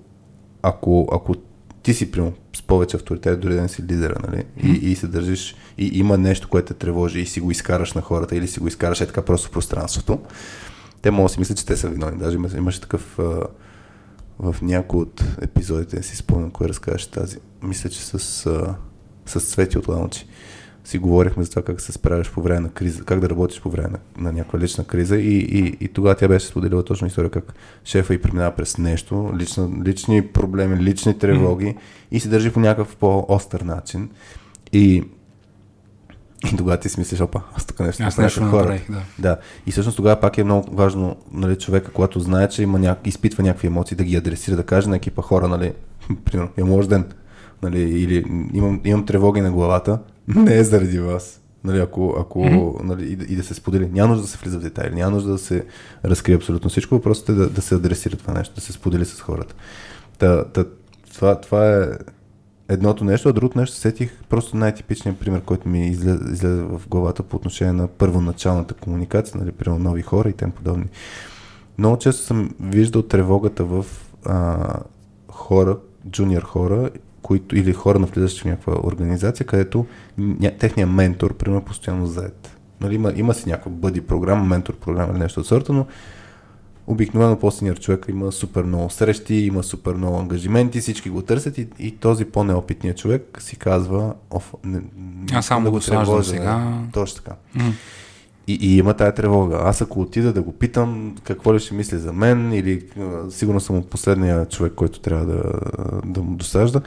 ако, 0.61 1.07
ако 1.11 1.35
ти 1.83 1.93
си 1.93 2.11
примерно 2.11 2.33
с 2.55 2.61
повече 2.61 2.97
авторитет, 2.97 3.39
дори 3.39 3.53
да 3.53 3.61
не 3.61 3.69
си 3.69 3.83
лидера, 3.83 4.15
нали? 4.27 4.43
И, 4.63 4.91
и 4.91 4.95
се 4.95 5.07
държиш, 5.07 5.55
и 5.77 5.99
има 5.99 6.17
нещо, 6.17 6.49
което 6.49 6.67
те 6.67 6.73
тревожи 6.73 7.19
и 7.19 7.25
си 7.25 7.39
го 7.39 7.51
изкараш 7.51 7.93
на 7.93 8.01
хората, 8.01 8.35
или 8.35 8.47
си 8.47 8.59
го 8.59 8.67
изкараш 8.67 9.01
е 9.01 9.07
така 9.07 9.21
просто 9.21 9.47
в 9.47 9.51
пространството, 9.51 10.19
те 11.01 11.11
могат 11.11 11.29
да 11.29 11.33
си 11.33 11.39
мислят, 11.39 11.57
че 11.57 11.65
те 11.65 11.77
са 11.77 11.89
виновни. 11.89 12.19
Даже 12.19 12.35
има- 12.35 12.49
имаше 12.57 12.81
такъв 12.81 13.19
а, 13.19 13.43
в 14.39 14.55
някои 14.61 15.01
от 15.01 15.23
епизодите, 15.41 15.95
не 15.95 16.03
си 16.03 16.15
спомням 16.15 16.51
кой 16.51 16.67
разказваше 16.67 17.11
тази. 17.11 17.37
Мисля, 17.63 17.89
че 17.89 18.01
с, 18.01 18.45
а, 18.45 18.75
с 19.25 19.39
Цвети 19.41 19.77
от 19.77 19.87
Лаунчи 19.87 20.27
си 20.89 20.97
говорихме 20.97 21.43
за 21.43 21.49
това 21.49 21.61
как 21.61 21.81
се 21.81 21.91
справяш 21.91 22.31
по 22.31 22.41
време 22.41 22.59
на 22.59 22.69
криза, 22.69 23.03
как 23.03 23.19
да 23.19 23.29
работиш 23.29 23.61
по 23.61 23.69
време 23.69 23.89
на, 23.89 23.99
на 24.17 24.31
някаква 24.31 24.59
лична 24.59 24.83
криза 24.83 25.17
и, 25.17 25.37
и, 25.37 25.77
и 25.79 25.87
тогава 25.87 26.15
тя 26.15 26.27
беше 26.27 26.45
споделила 26.45 26.83
точно 26.83 27.07
история 27.07 27.29
как 27.29 27.53
шефа 27.85 28.13
и 28.13 28.21
преминава 28.21 28.51
през 28.51 28.77
нещо, 28.77 29.33
лична, 29.37 29.69
лични 29.85 30.27
проблеми, 30.27 30.83
лични 30.83 31.17
тревоги 31.17 31.65
mm. 31.65 31.77
и 32.11 32.19
се 32.19 32.29
държи 32.29 32.51
по 32.51 32.59
някакъв 32.59 32.95
по-остър 32.95 33.61
начин. 33.61 34.09
И, 34.73 35.03
и 36.53 36.57
тогава 36.57 36.77
ти 36.77 36.89
си 36.89 36.99
мислиш, 36.99 37.21
опа, 37.21 37.41
аз 37.55 37.65
тук 37.65 37.79
нещо 37.79 38.03
Аз 38.03 38.17
нещо 38.17 38.43
направих, 38.43 38.91
да. 38.91 39.01
Да. 39.19 39.37
И 39.67 39.71
всъщност 39.71 39.97
тогава 39.97 40.19
пак 40.19 40.37
е 40.37 40.43
много 40.43 40.75
важно 40.75 41.15
нали, 41.31 41.55
човека, 41.55 41.91
когато 41.91 42.19
знае, 42.19 42.49
че 42.49 42.63
има 42.63 42.79
няк... 42.79 43.07
изпитва 43.07 43.43
някакви 43.43 43.67
емоции, 43.67 43.97
да 43.97 44.03
ги 44.03 44.15
адресира, 44.15 44.55
да 44.55 44.63
каже 44.63 44.89
на 44.89 44.95
екипа 44.95 45.21
хора, 45.21 45.47
нали, 45.47 45.73
примерно, 46.25 46.49
имам 46.57 46.71
лош 46.71 46.87
ден, 46.87 47.05
нали, 47.61 47.79
или 47.79 48.25
имам, 48.53 48.81
имам 48.85 49.05
тревоги 49.05 49.41
на 49.41 49.51
главата, 49.51 49.99
не 50.35 50.57
е 50.57 50.63
заради 50.63 50.99
вас. 50.99 51.41
Нали, 51.63 51.79
ако, 51.79 52.15
ако, 52.19 52.39
mm-hmm. 52.39 52.83
нали, 52.83 53.11
и, 53.11 53.15
да, 53.15 53.25
и 53.25 53.35
да 53.35 53.43
се 53.43 53.53
сподели. 53.53 53.89
Няма 53.91 54.07
нужда 54.07 54.21
да 54.21 54.27
се 54.27 54.37
влиза 54.37 54.59
в 54.59 54.61
детайли, 54.61 54.95
няма 54.95 55.11
нужда 55.11 55.31
да 55.31 55.37
се 55.37 55.65
разкрие 56.05 56.35
абсолютно 56.35 56.69
всичко, 56.69 56.95
въпросът 56.95 57.29
е 57.29 57.33
да, 57.33 57.49
да 57.49 57.61
се 57.61 57.75
адресира 57.75 58.17
това 58.17 58.33
нещо, 58.33 58.55
да 58.55 58.61
се 58.61 58.73
сподели 58.73 59.05
с 59.05 59.21
хората. 59.21 59.55
Та, 60.17 60.45
та, 60.45 60.65
това, 61.13 61.41
това 61.41 61.77
е 61.77 61.87
едното 62.69 63.03
нещо, 63.03 63.29
а 63.29 63.33
другото 63.33 63.59
нещо 63.59 63.75
сетих 63.75 64.23
просто 64.29 64.57
най-типичният 64.57 65.19
пример, 65.19 65.41
който 65.41 65.69
ми 65.69 65.87
излезе, 65.87 66.19
излезе 66.31 66.61
в 66.61 66.81
главата 66.89 67.23
по 67.23 67.35
отношение 67.35 67.73
на 67.73 67.87
първоначалната 67.87 68.73
комуникация, 68.73 69.37
нали, 69.39 69.51
примерно 69.51 69.83
нови 69.83 70.01
хора 70.01 70.29
и 70.29 70.33
тем 70.33 70.51
подобни. 70.51 70.85
Много 71.77 71.97
често 71.97 72.23
съм 72.23 72.55
виждал 72.59 73.01
тревогата 73.01 73.65
в 73.65 73.85
а, 74.25 74.73
хора, 75.27 75.77
джуниор 76.09 76.41
хора, 76.41 76.89
които, 77.29 77.57
или 77.57 77.73
хора 77.73 77.99
навлизащи 77.99 78.41
в 78.41 78.45
някаква 78.45 78.73
организация, 78.83 79.45
където 79.45 79.85
ня, 80.17 80.51
техният 80.59 80.91
ментор, 80.91 81.33
примерно, 81.33 81.61
постоянно 81.61 82.07
заед. 82.07 82.57
Нали, 82.81 82.95
има, 82.95 83.13
има 83.15 83.33
си 83.33 83.49
някаква 83.49 83.71
бъди 83.71 84.01
програма, 84.01 84.43
ментор 84.43 84.75
програма 84.75 85.11
или 85.13 85.19
нещо 85.19 85.39
от 85.39 85.45
сорта, 85.45 85.73
но 85.73 85.85
обикновено 86.87 87.39
по-синьор 87.39 87.79
човек 87.79 88.05
има 88.09 88.31
супер 88.31 88.63
много 88.63 88.89
срещи, 88.89 89.35
има 89.35 89.63
супер 89.63 89.93
много 89.93 90.17
ангажименти, 90.17 90.81
всички 90.81 91.09
го 91.09 91.21
търсят 91.21 91.57
и, 91.57 91.67
и 91.79 91.91
този 91.91 92.25
по-неопитният 92.25 92.97
човек 92.97 93.37
си 93.41 93.55
казва, 93.55 94.13
оф, 94.31 94.53
не, 94.63 94.81
Аз 95.33 95.45
само 95.45 95.65
да 95.65 95.71
го 95.71 95.79
тревожа, 95.79 96.29
сега. 96.29 96.79
Точно 96.93 97.23
така. 97.23 97.35
М. 97.55 97.73
И, 98.47 98.53
и 98.61 98.77
има 98.77 98.93
тая 98.93 99.13
тревога. 99.13 99.61
Аз 99.63 99.81
ако 99.81 100.01
отида 100.01 100.33
да 100.33 100.41
го 100.41 100.51
питам 100.51 101.15
какво 101.23 101.53
ли 101.53 101.59
ще 101.59 101.73
мисли 101.73 101.97
за 101.97 102.13
мен 102.13 102.53
или 102.53 102.85
сигурно 103.29 103.59
съм 103.59 103.83
последния 103.83 104.45
човек, 104.45 104.73
който 104.75 104.99
трябва 104.99 105.25
да, 105.25 105.43
да 106.05 106.21
му 106.21 106.35
досажда. 106.35 106.81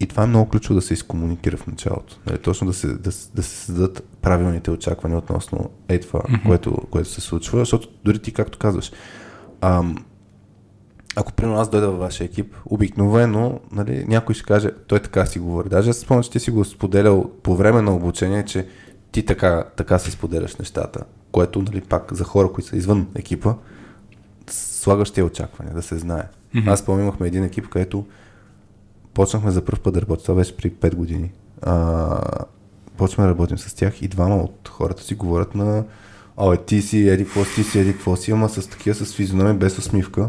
И 0.00 0.06
това 0.06 0.22
е 0.22 0.26
много 0.26 0.50
ключово 0.50 0.74
да 0.74 0.82
се 0.82 0.94
изкомуникира 0.94 1.56
в 1.56 1.66
началото. 1.66 2.20
Нали, 2.26 2.38
точно 2.38 2.66
да 2.66 2.72
се, 2.72 2.86
да, 2.86 3.10
да 3.34 3.42
се 3.42 3.56
създадат 3.56 4.08
правилните 4.22 4.70
очаквания 4.70 5.18
относно 5.18 5.70
е 5.88 6.00
това, 6.00 6.20
mm-hmm. 6.20 6.46
което, 6.46 6.76
което 6.90 7.08
се 7.08 7.20
случва. 7.20 7.58
Защото 7.58 7.88
дори 8.04 8.18
ти, 8.18 8.32
както 8.32 8.58
казваш, 8.58 8.92
ам, 9.60 10.04
ако 11.16 11.32
примерно 11.32 11.60
аз 11.60 11.70
дойда 11.70 11.90
във 11.90 11.98
вашия 11.98 12.24
екип, 12.24 12.54
обикновено 12.66 13.60
нали, 13.72 14.04
някой 14.08 14.34
ще 14.34 14.44
каже, 14.44 14.70
той 14.86 14.98
така 14.98 15.26
си 15.26 15.38
говори. 15.38 15.68
Даже 15.68 15.90
аз 15.90 15.96
спомням, 15.96 16.22
че 16.22 16.30
ти 16.30 16.40
си 16.40 16.50
го 16.50 16.64
споделял 16.64 17.30
по 17.42 17.56
време 17.56 17.82
на 17.82 17.94
обучение, 17.94 18.44
че 18.44 18.66
ти 19.12 19.26
така, 19.26 19.64
така 19.76 19.98
си 19.98 20.10
споделяш 20.10 20.56
нещата, 20.56 21.04
което 21.32 21.62
нали, 21.62 21.80
пак 21.80 22.12
за 22.12 22.24
хора, 22.24 22.52
които 22.52 22.68
са 22.68 22.76
извън 22.76 23.06
екипа, 23.14 23.54
слагаш 24.50 25.10
тия 25.10 25.24
очаквания, 25.24 25.74
да 25.74 25.82
се 25.82 25.98
знае. 25.98 26.22
Mm-hmm. 26.54 26.72
Аз 26.72 26.80
спомням, 26.80 27.06
имахме 27.06 27.26
един 27.26 27.44
екип, 27.44 27.68
където 27.68 28.04
почнахме 29.14 29.50
за 29.50 29.64
първ 29.64 29.78
път 29.82 29.94
да 29.94 30.02
работим, 30.02 30.22
това 30.22 30.34
беше 30.34 30.56
при 30.56 30.70
5 30.70 30.94
години. 30.94 31.32
А, 31.62 32.20
почваме 32.96 33.28
да 33.28 33.34
работим 33.34 33.58
с 33.58 33.74
тях 33.74 34.02
и 34.02 34.08
двама 34.08 34.36
от 34.36 34.68
хората 34.68 35.02
си 35.02 35.14
говорят 35.14 35.54
на 35.54 35.84
Абе, 36.36 36.56
ти 36.56 36.82
си, 36.82 37.08
еди 37.08 37.24
какво 37.24 37.44
си, 37.44 37.54
ти 37.54 37.64
си, 37.64 37.78
еди 37.78 37.92
какво 37.92 38.16
си, 38.16 38.32
ама 38.32 38.48
с 38.48 38.68
такива 38.68 38.94
с 38.94 39.14
физиономия, 39.14 39.54
без 39.54 39.78
усмивка. 39.78 40.28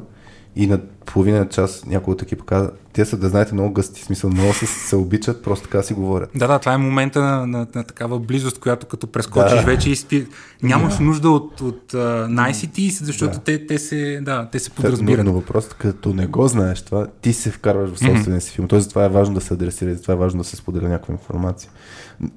И 0.56 0.68
на 0.68 0.80
половина 1.06 1.50
час 1.50 1.86
някой 1.86 2.12
от 2.12 2.22
екипа 2.22 2.46
каза, 2.46 2.72
те 2.94 3.06
са 3.06 3.18
да 3.18 3.30
знаете 3.30 3.54
много 3.54 3.74
гъсти, 3.74 4.02
смисъл 4.02 4.30
много 4.30 4.54
се, 4.54 4.66
се 4.66 4.96
обичат, 4.96 5.44
просто 5.44 5.64
така 5.64 5.84
си 5.84 5.94
говорят. 5.94 6.30
Да, 6.36 6.48
да, 6.48 6.60
това 6.60 6.74
е 6.74 6.78
момента 6.78 7.22
на, 7.22 7.48
на, 7.48 7.68
на 7.76 7.84
такава 7.84 8.20
близост, 8.20 8.60
която 8.60 8.86
като 8.86 9.08
прескочиш 9.08 9.60
Да. 9.60 9.66
вече 9.66 9.90
изпи... 9.90 10.28
нямаш 10.64 11.00
нужда 11.00 11.30
от, 11.30 11.62
от 11.62 11.92
uh, 11.92 12.52
niceties, 12.52 13.04
защото 13.04 13.34
Да. 13.34 13.40
те, 13.40 13.68
те, 13.68 13.80
се, 13.80 14.20
да, 14.22 14.50
те 14.52 14.60
се 14.60 14.70
подразбират. 14.70 15.26
Но, 15.26 15.32
но 15.32 15.40
въпросът, 15.40 15.74
като 15.74 16.14
не 16.14 16.28
го 16.28 16.48
знаеш 16.48 16.82
това, 16.82 17.08
ти 17.22 17.34
се 17.34 17.52
вкарваш 17.52 17.90
в 17.90 18.00
собствения 18.00 18.42
си 18.42 18.52
филм. 18.52 18.68
Тоест, 18.68 18.90
това 18.90 19.06
е 19.06 19.10
важно 19.10 19.36
да 19.36 19.42
се 19.42 19.54
адресира, 19.54 19.92
и 19.92 20.02
това 20.02 20.14
е 20.14 20.18
важно 20.18 20.38
да 20.38 20.44
се 20.44 20.56
споделя 20.56 20.90
някаква 20.90 21.12
информация. 21.12 21.72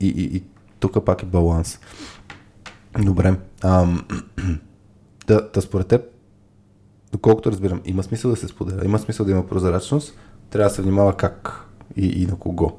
И, 0.00 0.08
и, 0.08 0.36
и 0.36 0.42
тук 0.80 1.04
пак 1.04 1.22
е 1.22 1.26
баланс. 1.26 1.78
Добре. 2.98 3.34
Ам, 3.62 4.04
да, 5.26 5.48
да, 5.54 5.62
според 5.62 5.86
теб, 5.86 6.02
доколкото 7.12 7.50
разбирам, 7.50 7.80
има 7.84 8.02
смисъл 8.02 8.30
да 8.30 8.36
се 8.36 8.48
споделя, 8.48 8.84
има 8.84 8.98
смисъл 8.98 9.26
да 9.26 9.32
има 9.32 9.46
прозрачност, 9.46 10.18
трябва 10.50 10.68
да 10.68 10.74
се 10.74 10.82
внимава 10.82 11.16
как 11.16 11.66
и, 11.96 12.22
и 12.22 12.26
на 12.26 12.38
кого. 12.38 12.78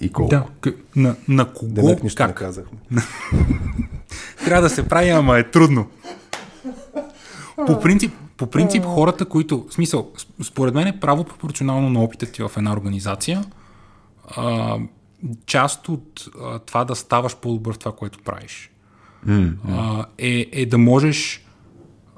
И 0.00 0.12
колко. 0.12 0.30
Да, 0.30 0.44
к- 0.60 0.76
на, 0.96 1.16
на 1.28 1.52
кого, 1.52 1.72
Демек 1.72 2.02
нищо 2.02 2.22
не 2.22 2.28
как. 2.28 2.36
казахме. 2.36 2.78
Трябва 4.44 4.62
да 4.62 4.70
се 4.70 4.88
прави, 4.88 5.08
ама 5.08 5.38
е 5.38 5.50
трудно. 5.50 5.86
По 7.66 7.80
принцип, 7.80 8.12
по 8.36 8.46
принцип 8.46 8.84
хората, 8.84 9.24
които... 9.24 9.66
В 9.68 9.74
смисъл, 9.74 10.10
според 10.42 10.74
мен 10.74 10.86
е 10.86 11.00
право 11.00 11.24
пропорционално 11.24 11.90
на 11.90 12.02
опита 12.02 12.26
ти 12.26 12.42
в 12.42 12.50
една 12.56 12.72
организация. 12.72 13.44
А, 14.36 14.76
част 15.46 15.88
от 15.88 16.28
а, 16.42 16.58
това 16.58 16.84
да 16.84 16.94
ставаш 16.94 17.36
по-добър 17.36 17.74
в 17.74 17.78
това, 17.78 17.92
което 17.92 18.18
правиш. 18.18 18.70
А, 19.68 20.06
е, 20.18 20.46
е 20.52 20.66
да 20.66 20.78
можеш 20.78 21.47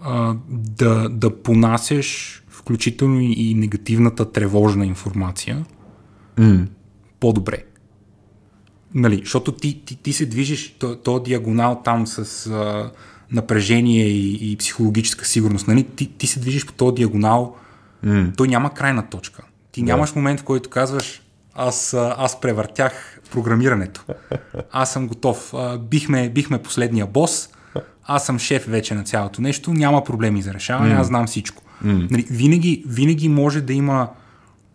а, 0.01 0.35
да, 0.49 1.09
да 1.09 1.43
понасяш 1.43 2.43
включително 2.49 3.21
и, 3.21 3.55
негативната 3.55 4.33
тревожна 4.33 4.87
информация 4.87 5.65
по-добре. 7.21 7.65
Нали, 8.95 9.17
защото 9.17 9.53
ти, 9.53 9.85
ти, 9.85 9.97
ти 9.97 10.13
се 10.13 10.27
движиш 10.27 10.77
то, 10.79 10.97
то 10.97 11.21
диагонал 11.21 11.81
там 11.85 12.07
с 12.07 12.47
а, 12.47 12.91
напрежение 13.33 14.07
и, 14.07 14.53
и 14.53 14.57
психологическа 14.57 15.25
сигурност. 15.25 15.69
Нали? 15.69 15.85
Ти, 15.85 16.07
ти 16.07 16.27
се 16.27 16.41
движиш 16.41 16.67
по 16.67 16.73
този 16.73 16.95
диагонал, 16.95 17.57
mm. 18.07 18.37
той 18.37 18.49
няма 18.49 18.75
крайна 18.75 19.09
точка. 19.09 19.43
Ти 19.73 19.83
нямаш 19.83 20.15
момент, 20.15 20.41
в 20.41 20.45
който 20.45 20.71
казваш 20.71 21.23
аз, 21.55 21.95
аз 21.95 22.41
превъртях 22.41 23.21
програмирането. 23.31 24.05
Аз 24.73 24.93
съм 24.93 25.09
готов. 25.09 25.55
Бихме, 25.81 26.29
бихме 26.29 26.63
последния 26.63 27.07
бос. 27.07 27.49
Аз 28.05 28.27
съм 28.27 28.39
шеф 28.39 28.67
вече 28.67 28.95
на 28.95 29.05
цялото 29.05 29.43
нещо. 29.43 29.73
Няма 29.73 30.05
проблеми 30.05 30.43
за 30.43 30.55
решаване. 30.55 30.95
Аз 30.95 31.07
знам 31.07 31.27
всичко. 31.27 31.63
Нали, 32.11 32.27
винаги, 32.31 32.85
винаги 32.87 33.29
може 33.29 33.61
да 33.61 33.73
има 33.73 34.09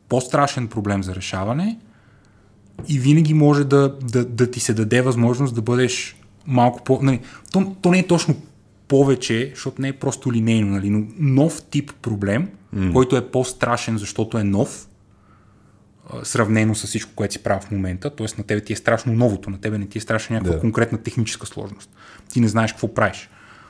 по-страшен 0.10 0.68
проблем 0.68 1.04
за 1.04 1.16
решаване, 1.16 1.78
и 2.88 3.00
винаги 3.00 3.34
може 3.34 3.64
да, 3.64 3.98
да, 4.02 4.26
да 4.26 4.52
ти 4.52 4.60
се 4.60 4.74
даде 4.74 5.02
възможност 5.02 5.56
да 5.56 5.62
бъдеш 5.62 6.16
малко 6.48 6.84
по... 6.84 7.00
Нали, 7.02 7.20
то, 7.52 7.76
то 7.82 7.92
не 7.92 8.00
е 8.00 8.08
точно 8.08 8.36
повече, 8.88 9.52
защото 9.56 9.82
не 9.82 9.88
е 9.88 9.94
просто 9.94 10.34
линейно, 10.34 10.68
нали, 10.68 10.90
но 10.90 11.04
нов 11.20 11.64
тип 11.64 11.92
проблем, 12.02 12.50
mm. 12.76 12.94
който 12.94 13.18
е 13.18 13.32
по-страшен, 13.32 13.98
защото 13.98 14.38
е 14.38 14.44
нов, 14.44 14.88
сравнено 16.24 16.76
с 16.76 16.88
всичко, 16.88 17.12
което 17.16 17.34
си 17.34 17.44
правил 17.44 17.62
в 17.62 17.72
момента, 17.72 18.16
т.е. 18.16 18.28
на 18.38 18.44
тебе 18.44 18.62
ти 18.62 18.74
е 18.74 18.76
страшно 18.76 19.14
новото, 19.14 19.50
на 19.50 19.62
тебе 19.62 19.78
не 19.78 19.86
ти 19.86 19.98
е 19.98 20.02
страшна 20.02 20.34
някаква 20.34 20.56
Да. 20.56 20.62
конкретна 20.62 20.98
техническа 20.98 21.48
сложност. 21.48 21.90
Ти 22.36 22.42
не 22.42 22.48
знаеш 22.48 22.72
какво 22.72 22.94
правиш. 22.94 23.30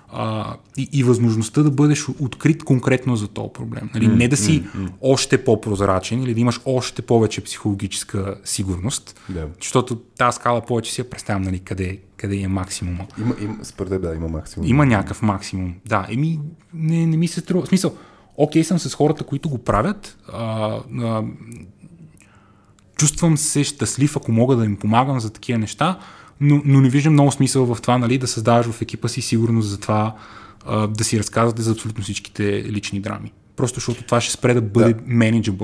А, 0.10 0.56
и, 0.78 0.90
и 0.92 1.04
възможността 1.04 1.64
да 1.64 1.72
бъдеш 1.72 2.10
открит 2.10 2.64
конкретно 2.64 3.16
за 3.16 3.28
този 3.28 3.50
проблем. 3.54 3.90
Нали? 3.94 4.08
Не 4.08 4.28
да 4.28 4.38
си 4.38 4.64
още 5.02 5.44
по-прозрачен 5.44 6.24
или 6.24 6.34
да 6.34 6.40
имаш 6.40 6.62
още 6.66 7.02
повече 7.02 7.44
психологическа 7.44 8.36
сигурност, 8.44 9.22
Да. 9.30 9.48
защото 9.62 9.96
тази 9.96 10.36
скала 10.36 10.62
повече 10.62 10.94
си 10.94 11.02
я 11.02 11.10
представям 11.10 11.42
нали, 11.42 11.60
къде, 11.60 12.00
къде 12.18 12.38
е 12.38 12.48
максимума. 12.48 13.06
Има, 13.22 13.36
има, 13.42 13.56
според 13.64 13.92
теб, 13.92 14.02
да, 14.02 14.16
има 14.16 14.28
максимум. 14.28 14.70
Има 14.70 14.86
някакъв 14.86 15.22
максимум. 15.22 15.76
Да, 15.86 16.08
еми, 16.10 16.40
не, 16.74 17.06
не 17.06 17.18
ми 17.18 17.28
се 17.28 17.40
струва. 17.40 17.66
В 17.66 17.68
смисъл, 17.68 17.96
окей 18.38 18.64
съм 18.64 18.80
с 18.80 18.96
хората, 18.96 19.24
които 19.24 19.50
го 19.50 19.58
правят. 19.58 20.18
А, 20.34 20.80
а, 21.02 21.24
чувствам 22.98 23.38
се 23.38 23.64
щастлив, 23.64 24.16
ако 24.18 24.32
мога 24.32 24.56
да 24.56 24.66
им 24.66 24.78
помагам 24.78 25.20
за 25.20 25.30
такива 25.34 25.60
неща, 25.60 26.00
но, 26.40 26.62
но 26.66 26.82
не 26.82 26.90
виждам 26.90 27.14
много 27.14 27.32
смисъл 27.32 27.76
в 27.76 27.82
това, 27.82 27.98
нали, 27.98 28.18
да 28.18 28.28
създаваш 28.28 28.66
в 28.66 28.82
екипа 28.82 29.08
си 29.08 29.22
сигурност 29.22 29.70
за 29.70 29.78
това 29.80 30.16
а, 30.66 30.88
да 30.88 31.04
си 31.04 31.20
разказвате 31.20 31.62
за 31.62 31.72
абсолютно 31.72 32.04
всичките 32.04 32.44
лични 32.64 33.00
драми. 33.00 33.34
Просто 33.56 33.76
защото 33.76 34.04
това 34.04 34.22
ще 34.22 34.34
спре 34.34 34.54
да 34.54 34.62
бъде 34.62 34.94
Да. 34.94 35.00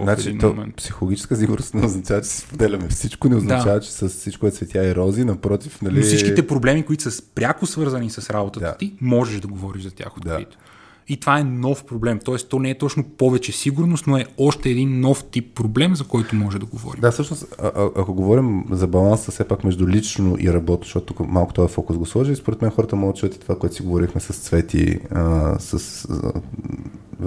в 0.01 0.03
Значи, 0.03 0.27
един 0.27 0.39
то, 0.39 0.47
момент. 0.47 0.75
психологическа 0.75 1.35
сигурност 1.35 1.73
не 1.73 1.85
означава, 1.85 2.21
че 2.21 2.29
си 2.29 2.41
споделяме 2.41 2.87
всичко, 2.89 3.29
не 3.29 3.35
означава, 3.35 3.79
че 3.79 3.91
с 3.91 4.09
всичко 4.09 4.47
е 4.47 4.51
цветя 4.51 4.85
и 4.87 4.95
рози, 4.95 5.23
напротив, 5.25 5.81
нали... 5.81 5.95
Но 5.95 6.01
всичките 6.03 6.47
проблеми, 6.47 6.83
които 6.83 7.11
са 7.11 7.23
пряко 7.35 7.65
свързани 7.65 8.09
с 8.09 8.29
работата 8.29 8.65
Да. 8.65 8.77
ти, 8.77 8.93
можеш 9.01 9.39
да 9.39 9.47
говориш 9.47 9.83
за 9.83 9.91
тях 9.91 10.17
открито. 10.17 10.57
Да. 10.57 10.70
И 11.11 11.17
това 11.17 11.39
е 11.39 11.43
нов 11.43 11.83
проблем. 11.83 12.19
Тоест, 12.25 12.49
то 12.49 12.59
не 12.59 12.69
е 12.69 12.77
точно 12.77 13.03
повече 13.03 13.51
сигурност, 13.51 14.07
но 14.07 14.17
е 14.17 14.25
още 14.37 14.69
един 14.69 14.99
нов 14.99 15.23
тип 15.23 15.55
проблем, 15.55 15.95
за 15.95 16.03
който 16.03 16.35
може 16.35 16.59
да 16.59 16.65
говорим. 16.65 17.01
Да, 17.01 17.11
всъщност, 17.11 17.55
а, 17.59 17.71
а, 17.75 17.89
ако 17.95 18.13
говорим 18.13 18.65
за 18.71 18.87
баланса 18.87 19.31
все 19.31 19.47
пак 19.47 19.63
между 19.63 19.87
лично 19.87 20.35
и 20.39 20.53
работа, 20.53 20.83
защото 20.83 21.05
тук 21.05 21.27
малко 21.27 21.53
този 21.53 21.73
фокус 21.73 21.97
го 21.97 22.05
сложи, 22.05 22.35
според 22.35 22.61
мен 22.61 22.71
хората 22.71 22.95
могат 22.95 23.15
да 23.15 23.19
чуят 23.19 23.35
и 23.35 23.39
това, 23.39 23.55
което 23.55 23.75
си 23.75 23.83
говорихме 23.83 24.21
с 24.21 24.33
Цвети 24.33 24.99
а, 25.11 25.55
с, 25.59 26.05
а, 26.09 26.41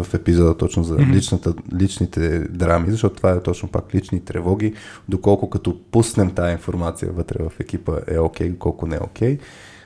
в 0.03 0.15
епизода 0.15 0.57
точно 0.57 0.85
за 0.85 0.99
личната, 0.99 1.55
личните 1.75 2.39
драми, 2.39 2.91
защото 2.91 3.17
това 3.17 3.31
е 3.31 3.43
точно 3.43 3.69
пак 3.69 3.95
лични 3.95 4.21
тревоги, 4.21 4.75
доколко 5.09 5.51
като 5.51 5.81
пуснем 5.91 6.31
тази 6.31 6.53
информация 6.53 7.13
вътре 7.13 7.45
в 7.45 7.61
екипа 7.61 7.93
е 8.07 8.19
окей, 8.19 8.59
колко 8.59 8.87
не 8.87 8.97
е 8.97 9.05
окей. 9.05 9.39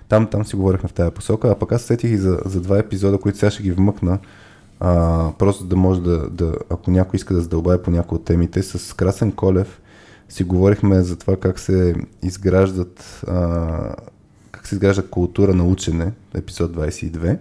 Там, 0.09 0.27
там 0.27 0.45
си 0.45 0.57
говорихме 0.57 0.89
в 0.89 0.93
тази 0.93 1.11
посока, 1.11 1.49
а 1.51 1.55
пък 1.55 1.73
аз 1.73 1.83
сетих 1.83 2.11
и 2.11 2.17
за, 2.17 2.41
за 2.45 2.61
два 2.61 2.79
епизода, 2.79 3.19
които 3.19 3.39
сега 3.39 3.51
ще 3.51 3.63
ги 3.63 3.73
вмъкна, 3.73 4.19
а, 4.81 5.33
просто 5.39 5.65
да 5.65 5.77
може 5.77 6.01
да, 6.01 6.31
да, 6.31 6.55
ако 6.71 6.91
някой 6.91 7.17
иска 7.17 7.35
да 7.35 7.41
задълбае 7.41 7.83
по 7.83 7.91
някои 7.91 8.17
от 8.17 8.25
темите, 8.25 8.63
с 8.63 8.97
Красен 8.97 9.33
Колев 9.33 9.81
си 10.29 10.45
говорихме 10.45 11.03
за 11.03 11.17
това 11.17 11.37
как 11.37 11.59
се 11.59 11.95
изграждат, 12.23 13.23
а, 13.29 13.95
как 14.51 14.67
се 14.67 14.75
изгражда 14.75 15.03
култура 15.03 15.55
на 15.55 15.65
учене, 15.65 16.13
епизод 16.35 16.77
22. 16.77 17.39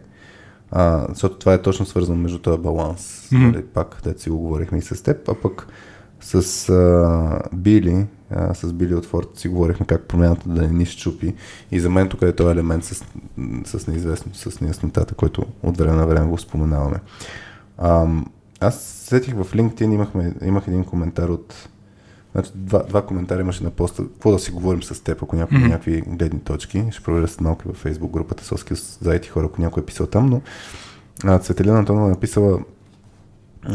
А, 0.71 1.05
защото 1.09 1.37
това 1.37 1.53
е 1.53 1.61
точно 1.61 1.85
свързано 1.85 2.17
между 2.17 2.39
този 2.39 2.61
баланс. 2.61 3.29
Mm-hmm. 3.31 3.63
Пак, 3.63 4.01
да 4.03 4.19
си 4.19 4.29
го 4.29 4.37
говорихме 4.37 4.77
и 4.77 4.81
с 4.81 5.03
теб, 5.03 5.29
а 5.29 5.33
пък 5.33 5.67
с 6.21 6.69
а, 6.69 7.39
Били, 7.53 8.05
а, 8.29 8.53
с 8.53 8.73
Били 8.73 8.95
от 8.95 9.05
Форт 9.05 9.29
си 9.35 9.47
говорихме 9.47 9.85
как 9.85 10.01
промяната 10.01 10.49
да 10.49 10.61
не 10.61 10.67
ни 10.67 10.85
щупи. 10.85 11.35
И 11.71 11.79
за 11.79 11.89
мен 11.89 12.09
тук 12.09 12.21
е 12.21 12.35
този 12.35 12.51
елемент 12.51 12.83
с, 12.83 13.03
с 13.65 13.87
неизвестност, 13.87 14.51
с 14.51 14.61
неяснотата, 14.61 15.15
който 15.15 15.45
от 15.63 15.77
време 15.77 15.97
на 15.97 16.07
време 16.07 16.27
го 16.27 16.37
споменаваме. 16.37 16.99
А, 17.77 18.07
аз 18.59 18.81
сетих 18.81 19.33
в 19.33 19.53
LinkedIn, 19.53 19.93
имахме, 19.93 20.33
имах 20.41 20.67
един 20.67 20.83
коментар 20.83 21.29
от 21.29 21.69
Значи, 22.31 22.51
два, 22.55 22.83
два 22.83 23.05
коментара 23.05 23.41
имаше 23.41 23.63
на 23.63 23.69
поста. 23.69 24.03
Какво 24.03 24.31
да 24.31 24.39
си 24.39 24.51
говорим 24.51 24.83
с 24.83 25.03
теб, 25.03 25.23
ако 25.23 25.35
някой 25.35 25.57
има 25.57 25.67
някакви 25.67 26.01
гледни 26.01 26.39
точки. 26.39 26.83
Ще 26.91 27.03
проверя 27.03 27.27
след 27.27 27.41
малко 27.41 27.67
във 27.67 27.83
Facebook 27.83 28.11
групата 28.11 28.43
Соскилс 28.43 28.97
за 29.01 29.09
IT 29.09 29.29
хора, 29.29 29.45
ако 29.45 29.61
някой 29.61 29.83
е 29.83 29.85
писал 29.85 30.07
там, 30.07 30.29
но 30.29 30.41
а, 31.23 31.39
Цветелина 31.39 31.79
Антонова 31.79 32.05
е 32.05 32.09
написала 32.09 32.59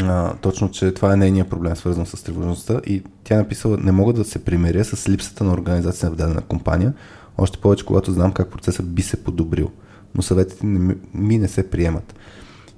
а, 0.01 0.35
точно, 0.41 0.71
че 0.71 0.93
това 0.93 1.13
е 1.13 1.17
нейният 1.17 1.51
проблем, 1.51 1.77
свързан 1.77 2.07
с 2.07 2.23
тревожността 2.23 2.81
и 2.87 3.03
тя 3.25 3.35
е 3.35 3.39
написала, 3.39 3.77
не 3.77 3.93
мога 3.93 4.13
да 4.13 4.25
се 4.25 4.45
примеря 4.45 4.85
с 4.85 5.09
липсата 5.09 5.45
на 5.45 5.53
организация 5.53 6.11
в 6.11 6.17
дадена 6.17 6.41
компания, 6.41 6.93
още 7.39 7.59
повече, 7.59 7.87
когато 7.87 8.13
знам 8.13 8.33
как 8.33 8.49
процесът 8.49 8.89
би 8.89 9.03
се 9.03 9.25
подобрил, 9.25 9.71
но 10.15 10.23
съветите 10.23 10.67
не, 10.67 10.79
ми- 10.79 10.97
ми 11.15 11.39
не 11.39 11.49
се 11.49 11.71
приемат. 11.71 12.15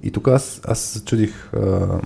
И 0.03 0.11
тук 0.11 0.27
аз, 0.27 0.61
аз 0.67 0.79
се 0.79 1.05
чудих 1.05 1.53
а, 1.53 1.99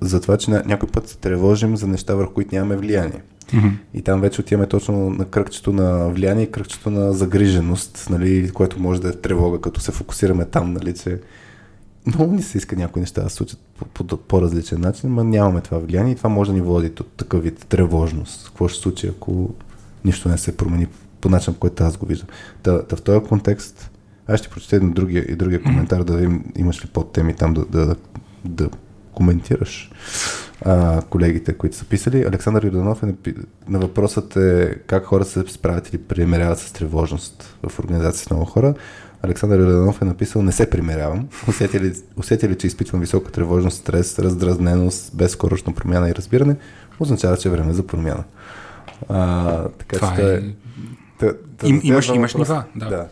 за 0.00 0.20
това, 0.20 0.36
че 0.36 0.50
ня- 0.50 0.66
някой 0.66 0.88
път 0.88 1.08
се 1.08 1.18
тревожим 1.18 1.76
за 1.76 1.86
неща, 1.86 2.14
върху 2.14 2.32
които 2.32 2.54
нямаме 2.54 2.76
влияние. 2.76 3.22
Mm-hmm. 3.52 3.72
И 3.94 4.02
там 4.02 4.20
вече 4.20 4.40
отиваме 4.40 4.66
точно 4.66 5.10
на 5.10 5.24
кръгчето 5.24 5.72
на 5.72 6.08
влияние 6.08 6.44
и 6.44 6.50
кръгчето 6.50 6.90
на 6.90 7.12
загриженост, 7.12 8.06
нали, 8.10 8.50
което 8.50 8.80
може 8.80 9.00
да 9.00 9.08
е 9.08 9.12
тревога, 9.12 9.60
като 9.60 9.80
се 9.80 9.92
фокусираме 9.92 10.44
там, 10.44 10.72
нали, 10.72 10.94
че 10.94 11.20
много 12.16 12.34
ни 12.34 12.42
се 12.42 12.58
иска 12.58 12.76
някои 12.76 13.00
неща 13.00 13.22
да 13.22 13.30
случат 13.30 13.60
по, 13.78 14.04
по, 14.04 14.16
по-различен 14.16 14.80
начин, 14.80 15.14
но 15.14 15.24
нямаме 15.24 15.60
това 15.60 15.78
влияние 15.78 16.12
и 16.12 16.16
това 16.16 16.30
може 16.30 16.50
да 16.50 16.54
ни 16.54 16.60
води 16.60 16.88
до 16.88 17.02
такъв 17.02 17.42
вид 17.42 17.66
тревожност. 17.68 18.46
Какво 18.46 18.68
ще 18.68 18.82
случи, 18.82 19.06
ако 19.06 19.50
нищо 20.04 20.28
не 20.28 20.38
се 20.38 20.56
промени 20.56 20.86
по 21.20 21.28
начин, 21.28 21.54
който 21.54 21.84
аз 21.84 21.96
го 21.96 22.06
виждам. 22.06 22.28
Та, 22.62 22.82
та 22.82 22.96
в 22.96 23.02
този 23.02 23.26
контекст, 23.26 23.90
аз 24.26 24.40
ще 24.40 24.48
прочета 24.48 24.76
и 24.76 24.80
другия, 24.80 25.24
и 25.28 25.36
другия 25.36 25.62
коментар, 25.62 26.04
да 26.04 26.16
видим 26.16 26.44
имаш 26.56 26.84
ли 26.84 26.88
подтеми 26.88 27.34
там 27.34 27.54
да, 27.54 27.64
да, 27.64 27.96
да 28.44 28.70
коментираш 29.14 29.90
а, 30.64 31.02
колегите, 31.02 31.52
които 31.52 31.76
са 31.76 31.84
писали. 31.84 32.22
Александър 32.22 32.64
Йорданов 32.64 33.02
е 33.02 33.06
напи... 33.06 33.34
на 33.68 33.78
въпросът 33.78 34.36
е 34.36 34.74
как 34.86 35.04
хора 35.04 35.24
се 35.24 35.44
справят 35.48 35.88
или 35.88 35.98
примеряват 35.98 36.58
с 36.58 36.72
тревожност 36.72 37.56
в 37.68 37.78
организация 37.78 38.26
с 38.26 38.30
много 38.30 38.44
хора. 38.44 38.74
Александър 39.22 39.58
Йорданов 39.60 40.02
е 40.02 40.04
написал 40.04 40.42
не 40.42 40.52
се 40.52 40.70
примерявам. 40.70 41.28
Усетя 41.48 41.80
ли, 41.80 41.92
усетя 42.16 42.48
ли, 42.48 42.58
че 42.58 42.66
изпитвам 42.66 43.00
висока 43.00 43.32
тревожност, 43.32 43.76
стрес, 43.76 44.18
раздразненост, 44.18 45.16
безскорошна 45.16 45.72
промяна 45.72 46.10
и 46.10 46.14
разбиране, 46.14 46.56
означава, 47.00 47.36
че 47.36 47.48
е 47.48 47.52
време 47.52 47.72
за 47.72 47.86
промяна. 47.86 48.24
А, 49.08 49.68
така 49.68 49.96
Това 49.96 50.16
че 50.16 50.34
е- 50.34 50.40
Та, 51.18 51.32
та, 51.58 51.66
Им- 51.68 51.80
имаш- 51.84 52.08
имаш 52.08 52.34
нива, 52.34 52.64
да. 52.76 52.88
да. 52.88 53.08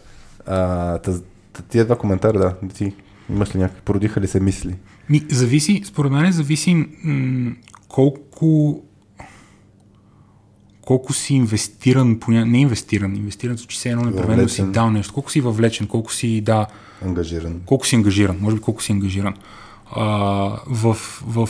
А, 0.47 0.98
та, 0.98 1.12
та, 1.52 1.62
тия 1.62 1.85
два 1.85 1.97
коментара, 1.98 2.39
да, 2.39 2.55
да 2.62 2.74
ти 2.74 2.94
имаш 3.30 3.55
ли 3.55 3.59
някакви, 3.59 3.82
породиха 3.85 4.20
ли 4.20 4.26
се 4.26 4.40
мисли? 4.40 4.74
Ми, 5.10 5.26
зависи, 5.30 5.82
според 5.85 6.12
мен 6.12 6.32
зависи 6.32 6.74
м- 7.05 7.52
колко 7.89 8.80
колко 10.89 11.12
си 11.12 11.35
инвестиран, 11.35 12.20
поня... 12.20 12.47
не 12.47 12.60
инвестиран, 12.60 13.16
инвестиран, 13.16 13.56
че 13.56 13.81
се 13.81 13.90
едно 13.90 14.02
непременно 14.02 14.48
си 14.48 14.62
дал 14.62 14.90
нещо, 14.90 15.15
колко 15.15 15.31
си 15.31 15.40
въвлечен, 15.40 15.86
колко 15.86 16.12
си, 16.12 16.40
да, 16.40 16.66
Ангажиран. 17.05 17.60
колко 17.66 17.86
си 17.86 17.97
ангажиран, 17.97 18.39
може 18.40 18.56
би 18.56 18.62
колко 18.62 18.82
си 18.82 18.93
ангажиран. 18.93 19.35
А, 19.90 20.05
в, 20.66 20.94
в 21.27 21.48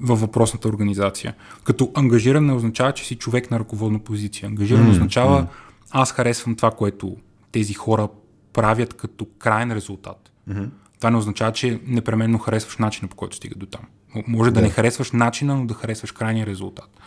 във 0.00 0.20
въпросната 0.20 0.68
организация. 0.68 1.34
Като 1.64 1.90
ангажиран 1.94 2.46
не 2.46 2.52
означава, 2.52 2.92
че 2.92 3.04
си 3.04 3.14
човек 3.14 3.50
на 3.50 3.58
ръководна 3.58 3.98
позиция. 3.98 4.46
Ангажиран 4.46 4.86
mm, 4.86 4.90
означава, 4.90 5.42
mm. 5.42 5.46
аз 5.90 6.12
харесвам 6.12 6.56
това, 6.56 6.70
което 6.70 7.16
тези 7.52 7.74
хора 7.74 8.08
правят 8.52 8.94
като 8.94 9.26
крайен 9.38 9.72
резултат. 9.72 10.32
Mm-hmm. 10.50 10.68
Това 10.98 11.10
не 11.10 11.16
означава, 11.16 11.52
че 11.52 11.80
непременно 11.86 12.38
харесваш 12.38 12.76
начина 12.76 13.08
по 13.08 13.16
който 13.16 13.36
стига 13.36 13.54
до 13.54 13.66
там. 13.66 13.82
Може 14.26 14.50
да, 14.50 14.54
да 14.54 14.66
не 14.66 14.70
харесваш 14.70 15.12
начина, 15.12 15.56
но 15.56 15.66
да 15.66 15.74
харесваш 15.74 16.12
крайния 16.12 16.46
резултат. 16.46 17.00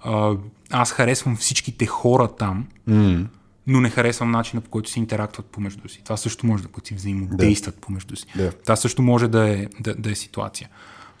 А, 0.00 0.36
аз 0.70 0.92
харесвам 0.92 1.36
всичките 1.36 1.86
хора 1.86 2.28
там, 2.28 2.66
mm. 2.88 3.26
но 3.66 3.80
не 3.80 3.90
харесвам 3.90 4.30
начина 4.30 4.60
по 4.60 4.70
който 4.70 4.90
си 4.90 4.98
интерактват 4.98 5.46
помежду 5.46 5.88
си. 5.88 6.00
Това 6.04 6.16
също 6.16 6.46
може 6.46 6.62
да 6.62 6.68
си 6.84 6.94
взаимодействат 6.94 7.74
да. 7.74 7.80
помежду 7.80 8.16
си. 8.16 8.26
Да. 8.36 8.52
Това 8.52 8.76
също 8.76 9.02
може 9.02 9.28
да 9.28 9.48
е, 9.48 9.66
да, 9.80 9.94
да 9.94 10.10
е 10.10 10.14
ситуация. 10.14 10.68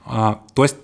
А, 0.06 0.38
тоест, 0.54 0.76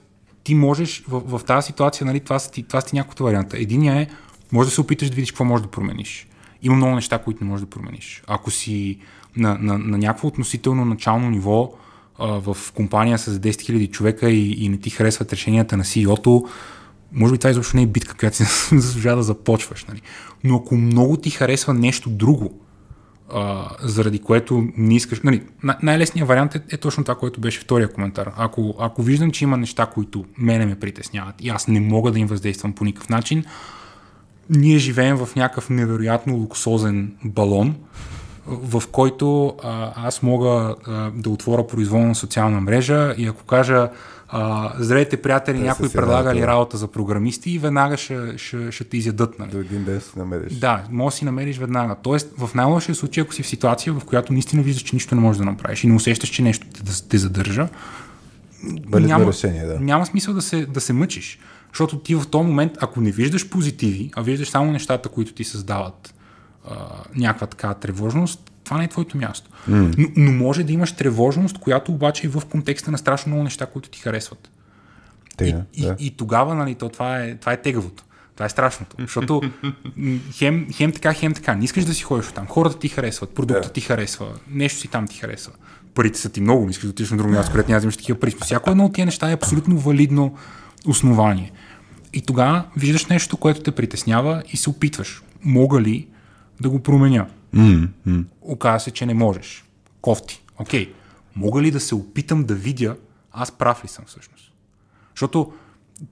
ти 0.44 0.55
можеш 0.55 1.05
в, 1.09 1.38
в 1.38 1.44
тази 1.44 1.66
ситуация, 1.66 2.06
нали, 2.06 2.20
това 2.20 2.38
са 2.38 2.51
ти, 2.51 2.62
това 2.62 2.80
са 2.80 2.86
ти 2.86 2.97
няколко 2.97 3.22
варианта. 3.22 3.59
Единия 3.59 4.01
е, 4.01 4.06
може 4.52 4.68
да 4.68 4.74
се 4.74 4.80
опиташ 4.80 5.09
да 5.09 5.14
видиш 5.14 5.30
какво 5.30 5.44
можеш 5.44 5.64
да 5.64 5.70
промениш. 5.70 6.28
Има 6.62 6.76
много 6.76 6.94
неща, 6.94 7.18
които 7.18 7.44
не 7.44 7.51
можеш 7.51 7.64
да 7.64 7.70
промениш. 7.70 8.22
Ако 8.26 8.51
си 8.51 8.98
на, 9.36 9.59
на, 9.60 9.78
на 9.78 9.98
някакво 9.98 10.28
относително 10.28 10.84
начално 10.84 11.30
ниво 11.30 11.72
а, 12.18 12.26
в 12.26 12.56
компания 12.74 13.18
с 13.18 13.38
10 13.38 13.51
000 13.51 13.90
човека 13.90 14.30
и, 14.30 14.64
и 14.64 14.68
не 14.68 14.76
ти 14.76 14.90
харесват 14.90 15.32
решенията 15.32 15.76
на 15.76 15.84
CEO-то, 15.84 16.48
може 17.12 17.33
би 17.33 17.39
това 17.39 17.51
изобщо 17.51 17.77
не 17.77 17.83
е 17.83 17.87
битка, 17.87 18.15
която 18.15 18.37
си 18.37 18.45
заслужава 18.77 19.16
да 19.16 19.23
започваш. 19.23 19.85
Нали? 19.85 20.03
Но 20.45 20.57
ако 20.57 20.77
много 20.77 21.16
ти 21.16 21.31
харесва 21.31 21.74
нещо 21.74 22.11
друго, 22.11 22.61
а, 23.33 23.69
заради 23.83 24.19
което 24.19 24.69
не 24.77 24.97
искаш. 24.97 25.20
Нали, 25.20 25.43
най-лесният 25.83 26.28
вариант 26.28 26.55
е, 26.55 26.61
е 26.70 26.77
точно 26.77 27.05
това, 27.05 27.15
което 27.15 27.41
беше 27.41 27.61
втория 27.61 27.93
коментар. 27.93 28.33
Ако, 28.37 28.74
ако 28.78 29.03
виждам, 29.03 29.31
че 29.31 29.45
има 29.45 29.57
неща, 29.57 29.87
които 29.87 30.24
мене 30.39 30.66
ме 30.66 30.78
притесняват 30.78 31.35
и 31.41 31.49
аз 31.49 31.69
не 31.69 31.81
мога 31.81 32.12
да 32.12 32.19
им 32.19 32.27
въздействам 32.27 32.73
по 32.73 32.85
никакъв 32.85 33.09
начин, 33.09 33.45
ние 34.51 34.78
живеем 34.78 35.16
в 35.16 35.37
някакъв 35.37 35.70
невероятно 35.70 36.35
луксозен 36.35 37.15
балон, 37.24 37.74
в 38.47 38.83
който 38.93 39.55
а, 39.62 39.93
аз 40.07 40.23
мога 40.23 40.74
а, 40.87 41.11
да 41.11 41.31
отворя 41.31 41.66
произволна 41.66 42.15
социална 42.15 42.61
мрежа 42.61 43.15
и 43.19 43.27
ако 43.27 43.45
кажа 43.45 43.89
а, 44.28 44.73
здравейте 44.78 45.16
приятели, 45.23 45.59
някой 45.59 45.89
предлага 45.89 46.35
ли 46.35 46.47
работа 46.47 46.77
за 46.77 46.89
програмисти 46.89 47.51
и 47.51 47.59
веднага 47.59 47.97
ще, 47.97 48.39
ще, 48.39 48.73
ще 48.73 48.85
те 48.85 48.97
изядат. 48.97 49.39
Нали? 49.39 49.51
До 49.51 49.59
един 49.59 49.85
ден 49.85 50.01
си 50.01 50.11
намериш. 50.16 50.53
Да, 50.53 50.85
може 50.90 51.15
да 51.15 51.16
си 51.19 51.24
намериш 51.24 51.59
веднага. 51.59 51.97
Тоест, 52.03 52.32
в 52.39 52.55
най-лошия 52.55 52.94
случай, 52.94 53.23
ако 53.23 53.35
си 53.35 53.43
в 53.43 53.47
ситуация, 53.47 53.93
в 53.93 54.05
която 54.05 54.32
наистина 54.32 54.62
виждаш, 54.62 54.82
че 54.82 54.97
нищо 54.97 55.15
не 55.15 55.20
можеш 55.20 55.39
да 55.39 55.44
направиш 55.44 55.85
и 55.85 55.86
не 55.86 55.94
усещаш, 55.94 56.28
че 56.28 56.43
нещо 56.43 56.66
те, 56.66 57.09
те 57.09 57.19
задържа, 57.19 57.69
няма, 58.93 59.27
решение, 59.27 59.66
да. 59.66 59.81
няма 59.81 60.07
смисъл 60.07 60.35
да 60.35 60.43
се, 60.43 60.66
да 60.66 60.81
се 60.81 60.93
мъчиш. 60.93 61.39
Защото 61.73 61.98
ти 61.98 62.15
в 62.15 62.24
този 62.31 62.47
момент, 62.47 62.73
ако 62.81 63.01
не 63.01 63.11
виждаш 63.11 63.48
позитиви, 63.48 64.11
а 64.16 64.23
виждаш 64.23 64.51
само 64.51 64.73
нещата, 64.73 65.09
които 65.09 65.32
ти 65.32 65.44
създават 65.44 66.15
а, 66.70 66.74
някаква 67.16 67.47
така 67.47 67.74
тревожност, 67.74 68.53
това 68.66 68.78
не 68.78 68.84
е 68.84 68.88
твоето 68.88 69.16
място. 69.16 69.51
Mm. 69.70 69.94
Но, 69.98 70.09
но 70.16 70.32
може 70.32 70.64
да 70.64 70.72
имаш 70.72 70.93
тревожност, 70.93 71.59
която 71.59 71.93
обаче 71.93 72.26
е 72.26 72.30
в 72.30 72.43
контекста 72.51 72.90
на 72.90 72.98
страшно 72.98 73.30
много 73.30 73.44
неща, 73.44 73.66
които 73.66 73.88
ти 73.88 74.01
харесват. 74.01 74.51
Тега, 75.36 75.62
и, 75.74 75.82
да. 75.82 75.97
и, 75.98 76.06
и 76.06 76.10
тогава, 76.10 76.55
нали, 76.55 76.74
то 76.74 76.88
това 76.88 77.18
е, 77.18 77.36
това 77.36 77.52
е 77.52 77.62
тегавото. 77.62 78.05
Това 78.34 78.47
е 78.47 78.48
страшното. 78.48 78.97
Защото 78.98 79.43
хем, 80.32 80.66
хем 80.72 80.93
така, 80.93 81.12
хем 81.12 81.34
така. 81.34 81.55
Не 81.55 81.64
искаш 81.64 81.84
да 81.84 81.94
си 81.94 82.02
ходиш 82.02 82.26
там. 82.26 82.47
Хората 82.47 82.78
ти 82.78 82.88
харесват, 82.88 83.30
продукта 83.30 83.68
yeah. 83.68 83.72
ти 83.72 83.80
харесва, 83.80 84.26
нещо 84.51 84.80
си 84.80 84.88
там 84.88 85.06
ти 85.06 85.18
харесва. 85.18 85.52
Парите 85.94 86.18
са 86.18 86.28
ти 86.28 86.40
много, 86.40 86.64
не 86.64 86.70
искаш 86.70 86.84
да 86.84 86.90
отидеш 86.90 87.10
на 87.10 87.16
друго 87.16 87.32
място, 87.32 87.52
където 87.52 87.70
няма 87.70 87.90
такива 87.90 88.20
пари. 88.20 88.34
Всяко 88.43 88.70
едно 88.70 88.84
от 88.84 88.94
тези 88.94 89.05
неща 89.05 89.30
е 89.30 89.34
абсолютно 89.34 89.78
валидно 89.78 90.36
основание. 90.86 91.52
И 92.12 92.20
тогава 92.20 92.64
виждаш 92.76 93.06
нещо, 93.06 93.36
което 93.36 93.60
те 93.60 93.70
притеснява 93.70 94.43
и 94.52 94.56
се 94.56 94.70
опитваш. 94.70 95.22
Мога 95.44 95.80
ли 95.80 96.06
да 96.60 96.70
го 96.70 96.82
променя? 96.82 97.26
Mm-hmm. 97.57 98.24
Оказва 98.43 98.81
се, 98.81 98.91
че 98.91 99.07
не 99.07 99.15
можеш. 99.15 99.65
Кофти. 100.01 100.43
Окей. 100.59 100.87
Okay. 100.87 100.93
Мога 101.37 101.62
ли 101.62 101.70
да 101.70 101.81
се 101.81 101.95
опитам 101.95 102.45
да 102.45 102.55
видя 102.55 102.97
аз 103.33 103.53
прав 103.53 103.85
ли 103.85 103.89
съм 103.89 104.05
всъщност? 104.07 104.53
Защото 105.15 105.53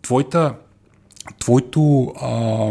твоята, 0.03 0.55
твоето, 1.39 2.13
а, 2.23 2.71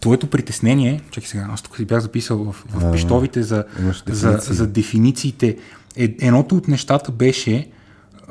твоето 0.00 0.26
притеснение, 0.26 1.00
чакай 1.10 1.28
сега, 1.28 1.48
аз 1.50 1.62
тук 1.62 1.76
си 1.76 1.84
бях 1.84 2.00
записал 2.00 2.44
в, 2.44 2.64
в 2.68 2.92
пищовите 2.92 3.42
за, 3.42 3.64
за, 4.06 4.38
за 4.40 4.66
дефинициите. 4.66 5.56
Е, 5.96 6.14
едното 6.20 6.56
от 6.56 6.68
нещата 6.68 7.12
беше, 7.12 7.70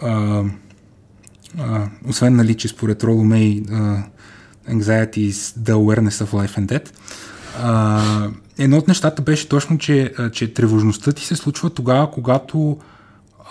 а, 0.02 0.44
а, 1.57 1.90
освен 2.07 2.36
нали, 2.36 2.56
че 2.56 2.68
според 2.68 3.03
Роло 3.03 3.24
Мей, 3.24 3.64
anxiety 4.70 5.32
is 5.32 5.57
the 5.57 5.74
awareness 5.74 6.26
of 6.26 6.32
life 6.32 6.57
and 6.57 6.68
death, 6.68 6.90
а, 7.57 8.30
едно 8.57 8.77
от 8.77 8.88
нещата 8.88 9.21
беше 9.21 9.49
точно, 9.49 9.77
че, 9.77 10.13
че 10.34 10.53
тревожността 10.53 11.11
ти 11.11 11.26
се 11.26 11.35
случва 11.35 11.69
тогава, 11.69 12.11
когато 12.11 12.77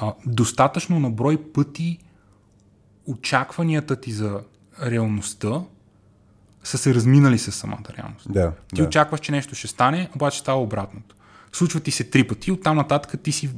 а, 0.00 0.12
достатъчно 0.26 1.00
на 1.00 1.10
брой 1.10 1.36
пъти 1.36 1.98
очакванията 3.06 3.96
ти 3.96 4.12
за 4.12 4.40
реалността 4.82 5.62
са 6.64 6.78
се 6.78 6.94
разминали 6.94 7.38
с 7.38 7.52
самата 7.52 7.84
реалност. 7.98 8.32
Да, 8.32 8.52
ти 8.74 8.80
да. 8.80 8.86
очакваш, 8.86 9.20
че 9.20 9.32
нещо 9.32 9.54
ще 9.54 9.66
стане, 9.66 10.08
обаче 10.14 10.38
става 10.38 10.62
обратното. 10.62 11.16
Случва 11.52 11.80
ти 11.80 11.90
се 11.90 12.04
три 12.04 12.28
пъти, 12.28 12.52
оттам 12.52 12.76
нататък 12.76 13.20
ти 13.22 13.32
си 13.32 13.50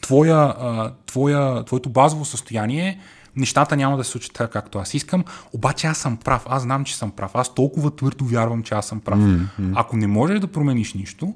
твоя, 0.00 0.54
а, 0.58 0.92
твоя, 1.06 1.64
твоето 1.64 1.90
базово 1.90 2.24
състояние 2.24 3.00
нещата 3.36 3.76
няма 3.76 3.96
да 3.96 4.04
се 4.04 4.10
случат 4.10 4.32
така, 4.32 4.50
както 4.50 4.78
аз 4.78 4.94
искам, 4.94 5.24
обаче 5.52 5.86
аз 5.86 5.98
съм 5.98 6.16
прав, 6.16 6.46
аз 6.48 6.62
знам, 6.62 6.84
че 6.84 6.96
съм 6.96 7.10
прав, 7.10 7.30
аз 7.34 7.54
толкова 7.54 7.96
твърдо 7.96 8.24
вярвам, 8.24 8.62
че 8.62 8.74
аз 8.74 8.86
съм 8.86 9.00
прав. 9.00 9.18
Mm-hmm. 9.18 9.72
Ако 9.74 9.96
не 9.96 10.06
можеш 10.06 10.40
да 10.40 10.46
промениш 10.46 10.94
нищо, 10.94 11.34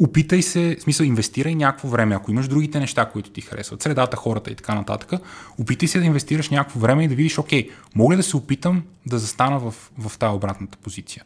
опитай 0.00 0.42
се, 0.42 0.76
в 0.80 0.82
смисъл, 0.82 1.04
инвестирай 1.04 1.54
някакво 1.54 1.88
време, 1.88 2.14
ако 2.14 2.30
имаш 2.30 2.48
другите 2.48 2.80
неща, 2.80 3.10
които 3.10 3.30
ти 3.30 3.40
харесват, 3.40 3.82
средата, 3.82 4.16
хората 4.16 4.50
и 4.50 4.54
така 4.54 4.74
нататък, 4.74 5.20
опитай 5.58 5.88
се 5.88 5.98
да 5.98 6.04
инвестираш 6.04 6.50
някакво 6.50 6.80
време 6.80 7.04
и 7.04 7.08
да 7.08 7.14
видиш, 7.14 7.38
окей, 7.38 7.70
мога 7.94 8.12
ли 8.12 8.16
да 8.16 8.22
се 8.22 8.36
опитам 8.36 8.82
да 9.06 9.18
застана 9.18 9.58
в, 9.58 9.74
в 9.98 10.18
тази 10.18 10.36
обратната 10.36 10.78
позиция? 10.78 11.24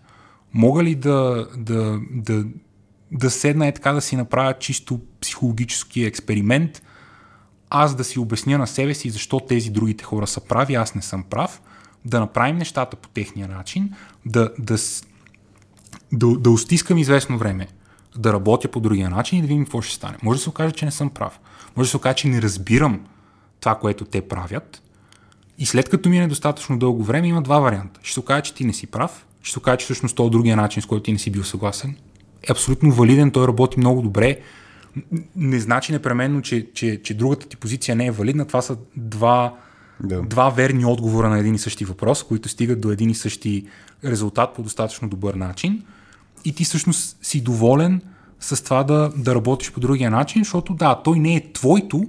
Мога 0.54 0.84
ли 0.84 0.94
да, 0.94 1.48
да, 1.56 2.00
да, 2.10 2.44
да 3.12 3.30
седна 3.30 3.66
е 3.66 3.72
така 3.72 3.92
да 3.92 4.00
си 4.00 4.16
направя 4.16 4.54
чисто 4.58 5.00
психологически 5.20 6.04
експеримент– 6.04 6.82
аз 7.70 7.94
да 7.94 8.04
си 8.04 8.18
обясня 8.18 8.58
на 8.58 8.66
себе 8.66 8.94
си 8.94 9.10
защо 9.10 9.40
тези 9.40 9.70
другите 9.70 10.04
хора 10.04 10.26
са 10.26 10.40
прави, 10.40 10.74
аз 10.74 10.94
не 10.94 11.02
съм 11.02 11.22
прав, 11.22 11.60
да 12.04 12.20
направим 12.20 12.56
нещата 12.56 12.96
по 12.96 13.08
техния 13.08 13.48
начин, 13.48 13.90
да, 14.26 14.50
да, 14.58 14.76
да, 16.12 16.38
да 16.38 16.50
устискам 16.50 16.98
известно 16.98 17.38
време, 17.38 17.68
да 18.16 18.32
работя 18.32 18.68
по 18.68 18.80
другия 18.80 19.10
начин 19.10 19.38
и 19.38 19.42
да 19.42 19.48
видим 19.48 19.64
какво 19.64 19.82
ще 19.82 19.94
стане. 19.94 20.16
Може 20.22 20.38
да 20.38 20.42
се 20.42 20.48
окаже, 20.48 20.74
че 20.74 20.84
не 20.84 20.90
съм 20.90 21.10
прав. 21.10 21.40
Може 21.76 21.86
да 21.86 21.90
се 21.90 21.96
окаже, 21.96 22.16
че 22.16 22.28
не 22.28 22.42
разбирам 22.42 23.06
това, 23.60 23.74
което 23.74 24.04
те 24.04 24.28
правят. 24.28 24.82
И 25.58 25.66
след 25.66 25.88
като 25.88 26.08
мине 26.08 26.28
достатъчно 26.28 26.78
дълго 26.78 27.04
време, 27.04 27.28
има 27.28 27.42
два 27.42 27.58
варианта. 27.58 28.00
Ще 28.02 28.14
се 28.14 28.20
окаже, 28.20 28.42
че 28.42 28.54
ти 28.54 28.64
не 28.64 28.72
си 28.72 28.86
прав, 28.86 29.26
ще 29.42 29.52
се 29.52 29.58
окаже, 29.58 29.76
че 29.76 29.84
всъщност 29.84 30.16
този 30.16 30.30
другия 30.30 30.56
начин, 30.56 30.82
с 30.82 30.86
който 30.86 31.02
ти 31.02 31.12
не 31.12 31.18
си 31.18 31.30
бил 31.30 31.44
съгласен, 31.44 31.96
е 32.42 32.52
абсолютно 32.52 32.92
валиден, 32.92 33.30
той 33.30 33.46
работи 33.46 33.78
много 33.78 34.02
добре, 34.02 34.40
не 35.36 35.60
значи 35.60 35.92
непременно, 35.92 36.42
че, 36.42 36.66
че, 36.74 37.02
че 37.02 37.14
другата 37.14 37.48
ти 37.48 37.56
позиция 37.56 37.96
не 37.96 38.06
е 38.06 38.10
валидна. 38.10 38.46
Това 38.46 38.62
са 38.62 38.76
два, 38.96 39.54
да. 40.00 40.22
два 40.22 40.48
верни 40.48 40.84
отговора 40.84 41.28
на 41.28 41.38
един 41.38 41.54
и 41.54 41.58
същи 41.58 41.84
въпрос, 41.84 42.22
които 42.22 42.48
стигат 42.48 42.80
до 42.80 42.90
един 42.90 43.10
и 43.10 43.14
същи 43.14 43.66
резултат 44.04 44.54
по 44.54 44.62
достатъчно 44.62 45.08
добър 45.08 45.34
начин. 45.34 45.82
И 46.44 46.52
ти 46.52 46.64
всъщност 46.64 47.18
си 47.22 47.40
доволен 47.40 48.00
с 48.40 48.64
това 48.64 48.84
да, 48.84 49.12
да 49.16 49.34
работиш 49.34 49.72
по 49.72 49.80
другия 49.80 50.10
начин, 50.10 50.44
защото 50.44 50.74
да, 50.74 51.02
той 51.04 51.18
не 51.18 51.34
е 51.34 51.52
твойто, 51.52 52.04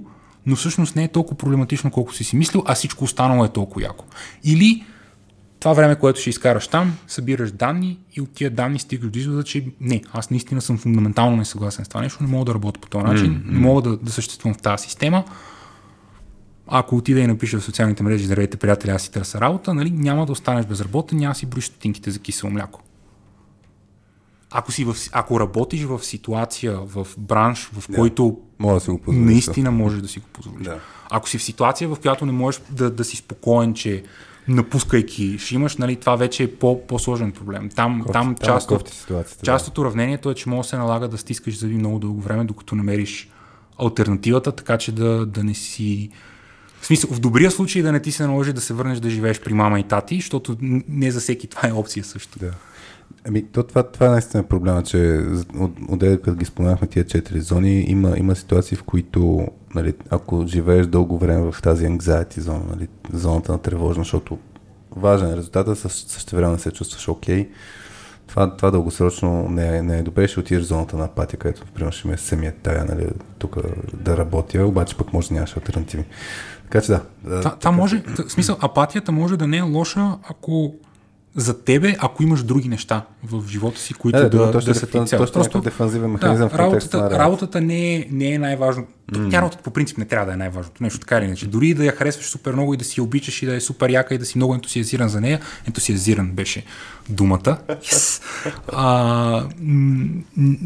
но 0.46 0.56
всъщност 0.56 0.96
не 0.96 1.04
е 1.04 1.08
толкова 1.08 1.36
проблематично, 1.36 1.90
колко 1.90 2.14
си 2.14 2.24
си 2.24 2.36
мислил, 2.36 2.62
а 2.66 2.74
всичко 2.74 3.04
останало 3.04 3.44
е 3.44 3.48
толкова 3.48 3.82
яко. 3.82 4.04
Или 4.44 4.84
това 5.60 5.72
време, 5.72 5.96
което 5.96 6.20
ще 6.20 6.30
изкараш 6.30 6.68
там, 6.68 6.96
събираш 7.06 7.52
данни 7.52 7.98
и 8.16 8.20
от 8.20 8.32
тия 8.32 8.50
данни 8.50 8.78
стигаш 8.78 9.10
до 9.10 9.18
извода, 9.18 9.42
че 9.44 9.66
не, 9.80 10.02
аз 10.12 10.30
наистина 10.30 10.60
съм 10.60 10.78
фундаментално 10.78 11.36
несъгласен 11.36 11.84
с 11.84 11.88
това 11.88 12.00
нещо, 12.00 12.22
не 12.22 12.28
мога 12.28 12.44
да 12.44 12.54
работя 12.54 12.80
по 12.80 12.88
този 12.88 13.04
начин, 13.04 13.26
mm-hmm. 13.26 13.50
не 13.52 13.58
мога 13.58 13.82
да, 13.82 13.96
да 13.96 14.12
съществувам 14.12 14.54
в 14.54 14.62
тази 14.62 14.84
система. 14.84 15.24
Ако 16.66 16.96
отида 16.96 17.20
и 17.20 17.26
напиша 17.26 17.60
в 17.60 17.64
социалните 17.64 18.02
мрежи, 18.02 18.24
здравейте, 18.24 18.56
приятели, 18.56 18.90
аз 18.90 19.02
си 19.02 19.12
търся 19.12 19.40
работа, 19.40 19.74
нали, 19.74 19.90
няма 19.90 20.26
да 20.26 20.32
останеш 20.32 20.66
безработен, 20.66 21.18
няма 21.18 21.34
си 21.34 21.46
броиш 21.46 21.64
стотинките 21.64 22.10
за 22.10 22.18
кисело 22.18 22.52
мляко. 22.52 22.80
Ако, 24.50 24.72
си 24.72 24.84
в, 24.84 24.96
ако 25.12 25.40
работиш 25.40 25.84
в 25.84 26.00
ситуация, 26.02 26.78
в 26.80 27.06
бранш, 27.18 27.70
в 27.72 27.94
който 27.94 28.38
може 28.58 28.74
да 28.74 28.80
си 28.80 28.90
го 28.90 29.00
наистина 29.12 29.70
можеш 29.70 30.00
да 30.00 30.08
си 30.08 30.20
го 30.20 30.26
позволиш. 30.32 30.64
Да. 30.64 30.80
Ако 31.10 31.28
си 31.28 31.38
в 31.38 31.42
ситуация, 31.42 31.88
в 31.88 31.96
която 32.00 32.26
не 32.26 32.32
можеш 32.32 32.60
да, 32.70 32.90
да 32.90 33.04
си 33.04 33.16
спокоен, 33.16 33.74
че 33.74 34.02
напускайки 34.48 35.38
ще 35.38 35.54
имаш, 35.54 35.76
нали, 35.76 35.96
това 35.96 36.16
вече 36.16 36.42
е 36.42 36.54
по, 36.54 36.86
по-сложен 36.86 37.32
проблем. 37.32 37.68
Там, 37.74 37.98
кофти, 38.00 38.12
там, 38.12 38.34
там 38.34 38.46
част, 38.46 38.70
от, 38.70 39.06
част 39.42 39.68
от 39.68 39.78
уравнението 39.78 40.30
е, 40.30 40.34
че 40.34 40.48
може 40.48 40.66
да 40.66 40.68
се 40.68 40.76
налага 40.76 41.08
да 41.08 41.18
стискаш 41.18 41.58
зъби 41.58 41.74
много 41.74 41.98
дълго 41.98 42.20
време, 42.20 42.44
докато 42.44 42.74
намериш 42.74 43.28
альтернативата, 43.78 44.52
така 44.52 44.78
че 44.78 44.92
да, 44.92 45.26
да 45.26 45.44
не 45.44 45.54
си 45.54 46.10
смисъл, 46.82 47.10
в 47.10 47.20
добрия 47.20 47.50
случай 47.50 47.82
да 47.82 47.92
не 47.92 48.00
ти 48.00 48.12
се 48.12 48.26
наложи 48.26 48.52
да 48.52 48.60
се 48.60 48.74
върнеш 48.74 49.00
да 49.00 49.10
живееш 49.10 49.40
при 49.40 49.54
мама 49.54 49.80
и 49.80 49.82
тати, 49.82 50.16
защото 50.16 50.56
не 50.88 51.10
за 51.10 51.20
всеки 51.20 51.46
това 51.46 51.68
е 51.68 51.72
опция 51.72 52.04
също. 52.04 52.38
Да. 52.38 52.50
Ами, 53.28 53.46
то 53.46 53.62
това, 53.62 53.82
това 53.82 54.06
е 54.06 54.10
наистина 54.10 54.42
проблема, 54.42 54.82
че 54.82 55.20
от, 55.58 55.72
от 55.88 56.00
като 56.00 56.34
ги 56.34 56.44
споменахме 56.44 56.88
тия 56.88 57.06
четири 57.06 57.40
зони, 57.40 57.80
има, 57.80 58.18
има 58.18 58.36
ситуации, 58.36 58.76
в 58.76 58.82
които, 58.82 59.48
нали, 59.74 59.94
ако 60.10 60.46
живееш 60.46 60.86
дълго 60.86 61.18
време 61.18 61.52
в 61.52 61.62
тази 61.62 61.86
anxiety 61.86 62.40
зона, 62.40 62.64
нали, 62.70 62.88
зоната 63.12 63.52
на 63.52 63.58
тревожност, 63.58 64.06
защото 64.06 64.38
важен 64.96 65.30
е 65.30 65.36
резултата, 65.36 65.76
също 65.76 66.36
време 66.36 66.58
се 66.58 66.70
чувстваш 66.70 67.08
окей, 67.08 67.44
okay, 67.44 67.48
това, 68.28 68.56
това 68.56 68.70
дългосрочно 68.70 69.48
не 69.48 69.76
е, 69.76 69.82
не 69.82 69.98
е 69.98 70.02
добре, 70.02 70.28
ще 70.28 70.40
отидеш 70.40 70.64
в 70.64 70.66
зоната 70.66 70.96
на 70.96 71.04
апатия, 71.04 71.38
където, 71.38 71.62
например, 71.66 71.92
ще 71.92 72.08
ме 72.08 72.16
самият 72.16 72.56
тая, 72.62 72.84
нали, 72.84 73.06
тук 73.38 73.56
да 73.94 74.16
работя, 74.16 74.66
обаче 74.66 74.96
пък 74.96 75.12
може 75.12 75.28
да 75.28 75.34
нямаш 75.34 75.56
альтернативи. 75.56 76.04
Така 76.62 76.80
че 76.80 76.92
да. 76.92 77.02
Това, 77.24 77.56
това 77.56 77.70
може, 77.70 78.02
в 78.26 78.30
смисъл, 78.30 78.56
апатията 78.60 79.12
може 79.12 79.36
да 79.36 79.46
не 79.46 79.56
е 79.56 79.62
лоша, 79.62 80.18
ако 80.30 80.74
за 81.36 81.64
тебе, 81.64 81.96
ако 81.98 82.22
имаш 82.22 82.42
други 82.42 82.68
неща 82.68 83.04
в 83.24 83.48
живота 83.48 83.80
си, 83.80 83.94
които 83.94 84.18
е, 84.18 84.28
да, 84.28 84.50
да, 84.50 84.60
да 84.60 84.74
са 84.74 84.86
ти 84.86 85.06
цел. 85.06 85.26
Просто 85.32 85.60
дефанзивен 85.60 86.10
механизъм 86.10 86.48
да, 86.48 86.54
в 86.54 86.58
работата, 86.58 86.98
на 86.98 87.10
работата 87.10 87.60
не 87.60 87.94
е, 87.94 88.06
не 88.10 88.32
е 88.32 88.38
най-важно. 88.38 88.86
Mm. 89.12 89.30
Тя 89.30 89.38
работата 89.38 89.62
по 89.62 89.70
принцип 89.70 89.98
не 89.98 90.04
трябва 90.04 90.26
да 90.26 90.32
е 90.32 90.36
най-важното 90.36 90.82
нещо, 90.82 90.98
така 91.00 91.18
или 91.18 91.24
иначе. 91.24 91.46
Дори 91.46 91.74
да 91.74 91.84
я 91.84 91.92
харесваш 91.92 92.26
супер 92.26 92.52
много 92.52 92.74
и 92.74 92.76
да 92.76 92.84
си 92.84 93.00
я 93.00 93.04
обичаш 93.04 93.42
и 93.42 93.46
да 93.46 93.54
е 93.54 93.60
супер 93.60 93.90
яка 93.90 94.14
и 94.14 94.18
да 94.18 94.26
си 94.26 94.38
много 94.38 94.54
ентусиазиран 94.54 95.08
за 95.08 95.20
нея, 95.20 95.40
ентусиазиран 95.66 96.30
беше 96.30 96.64
думата. 97.08 97.58
Yes. 97.68 98.22
А, 98.72 99.48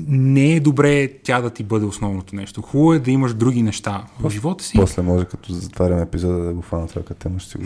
не 0.08 0.54
е 0.54 0.60
добре 0.60 1.08
тя 1.22 1.40
да 1.40 1.50
ти 1.50 1.64
бъде 1.64 1.86
основното 1.86 2.36
нещо. 2.36 2.62
Хубаво 2.62 2.94
е 2.94 2.98
да 2.98 3.10
имаш 3.10 3.34
други 3.34 3.62
неща 3.62 4.04
в 4.20 4.30
живота 4.30 4.64
си. 4.64 4.76
После 4.76 5.02
може 5.02 5.24
като 5.24 5.52
затваряме 5.52 6.02
епизода 6.02 6.38
да 6.38 6.52
го 6.52 6.62
фана 6.62 6.88
това 6.88 7.02
тема, 7.02 7.38
ще 7.38 7.50
си 7.50 7.58
го 7.58 7.64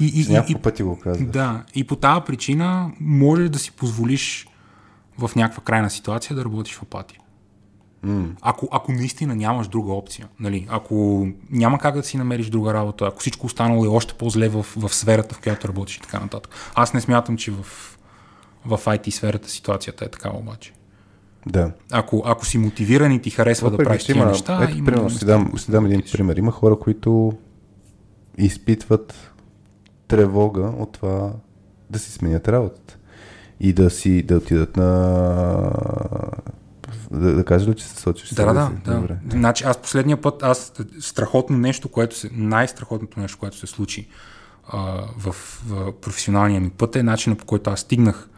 и, 0.00 0.06
и, 0.06 0.32
няколко 0.32 0.58
и, 0.58 0.62
пъти 0.62 0.82
го 0.82 0.98
казваш. 0.98 1.28
Да, 1.28 1.64
и 1.74 1.84
по 1.84 1.96
тази 1.96 2.20
причина 2.26 2.92
може 3.00 3.48
да 3.48 3.58
си 3.58 3.72
позволиш 3.72 4.48
в 5.18 5.30
някаква 5.36 5.62
крайна 5.62 5.90
ситуация 5.90 6.36
да 6.36 6.44
работиш 6.44 6.74
в 6.74 6.82
апатия. 6.82 7.20
Mm. 8.06 8.30
Ако, 8.40 8.68
ако 8.70 8.92
наистина 8.92 9.36
нямаш 9.36 9.68
друга 9.68 9.92
опция, 9.92 10.28
нали? 10.40 10.66
ако 10.70 11.28
няма 11.50 11.78
как 11.78 11.94
да 11.94 12.02
си 12.02 12.16
намериш 12.16 12.50
друга 12.50 12.74
работа, 12.74 13.04
ако 13.06 13.20
всичко 13.20 13.46
останало 13.46 13.84
е 13.84 13.88
още 13.88 14.14
по-зле 14.14 14.48
в, 14.48 14.66
в 14.76 14.94
сферата, 14.94 15.34
в 15.34 15.40
която 15.40 15.68
работиш 15.68 15.96
и 15.96 16.00
така 16.00 16.20
нататък. 16.20 16.54
Аз 16.74 16.94
не 16.94 17.00
смятам, 17.00 17.36
че 17.36 17.50
в, 17.50 17.66
в 18.64 18.80
IT 18.84 19.10
сферата 19.10 19.50
ситуацията 19.50 20.04
е 20.04 20.08
такава 20.08 20.38
обаче. 20.38 20.72
Да. 21.46 21.72
Ако, 21.92 22.22
ако 22.26 22.46
си 22.46 22.58
мотивиран 22.58 23.12
и 23.12 23.22
ти 23.22 23.30
харесва 23.30 23.70
Въпреки, 23.70 23.84
да 23.84 23.88
правиш 23.88 24.04
тези 24.04 24.20
неща... 24.20 24.60
Ето, 24.62 24.78
има 24.78 24.86
примерно, 24.86 25.10
си 25.10 25.24
дам, 25.24 25.52
си 25.58 25.70
дам 25.70 25.86
един 25.86 26.02
пример. 26.12 26.36
Има 26.36 26.50
хора, 26.50 26.78
които 26.78 27.32
изпитват 28.38 29.27
тревога 30.08 30.72
от 30.78 30.92
това 30.92 31.32
да 31.90 31.98
си 31.98 32.12
сменят 32.12 32.48
работата 32.48 32.96
и 33.60 33.72
да 33.72 33.90
си 33.90 34.22
да 34.22 34.36
отидат 34.36 34.76
на 34.76 34.90
да, 37.10 37.34
да 37.34 37.44
кажа 37.44 37.70
ли, 37.70 37.74
че 37.74 37.84
се 37.84 38.00
сочиш? 38.00 38.30
Да, 38.30 38.52
да, 38.52 38.70
да. 38.84 38.94
Добре. 38.94 39.16
Значи 39.30 39.64
аз 39.64 39.78
последния 39.78 40.20
път, 40.20 40.42
аз 40.42 40.72
страхотно 41.00 41.58
нещо, 41.58 41.88
което 41.88 42.16
се, 42.16 42.30
най-страхотното 42.32 43.20
нещо, 43.20 43.38
което 43.38 43.56
се 43.56 43.66
случи 43.66 44.08
а, 44.68 45.02
в, 45.18 45.32
в 45.66 45.92
професионалния 45.92 46.60
ми 46.60 46.70
път 46.70 46.96
е 46.96 47.02
начина 47.02 47.36
по 47.36 47.44
който 47.44 47.70
аз 47.70 47.80
стигнах 47.80 48.28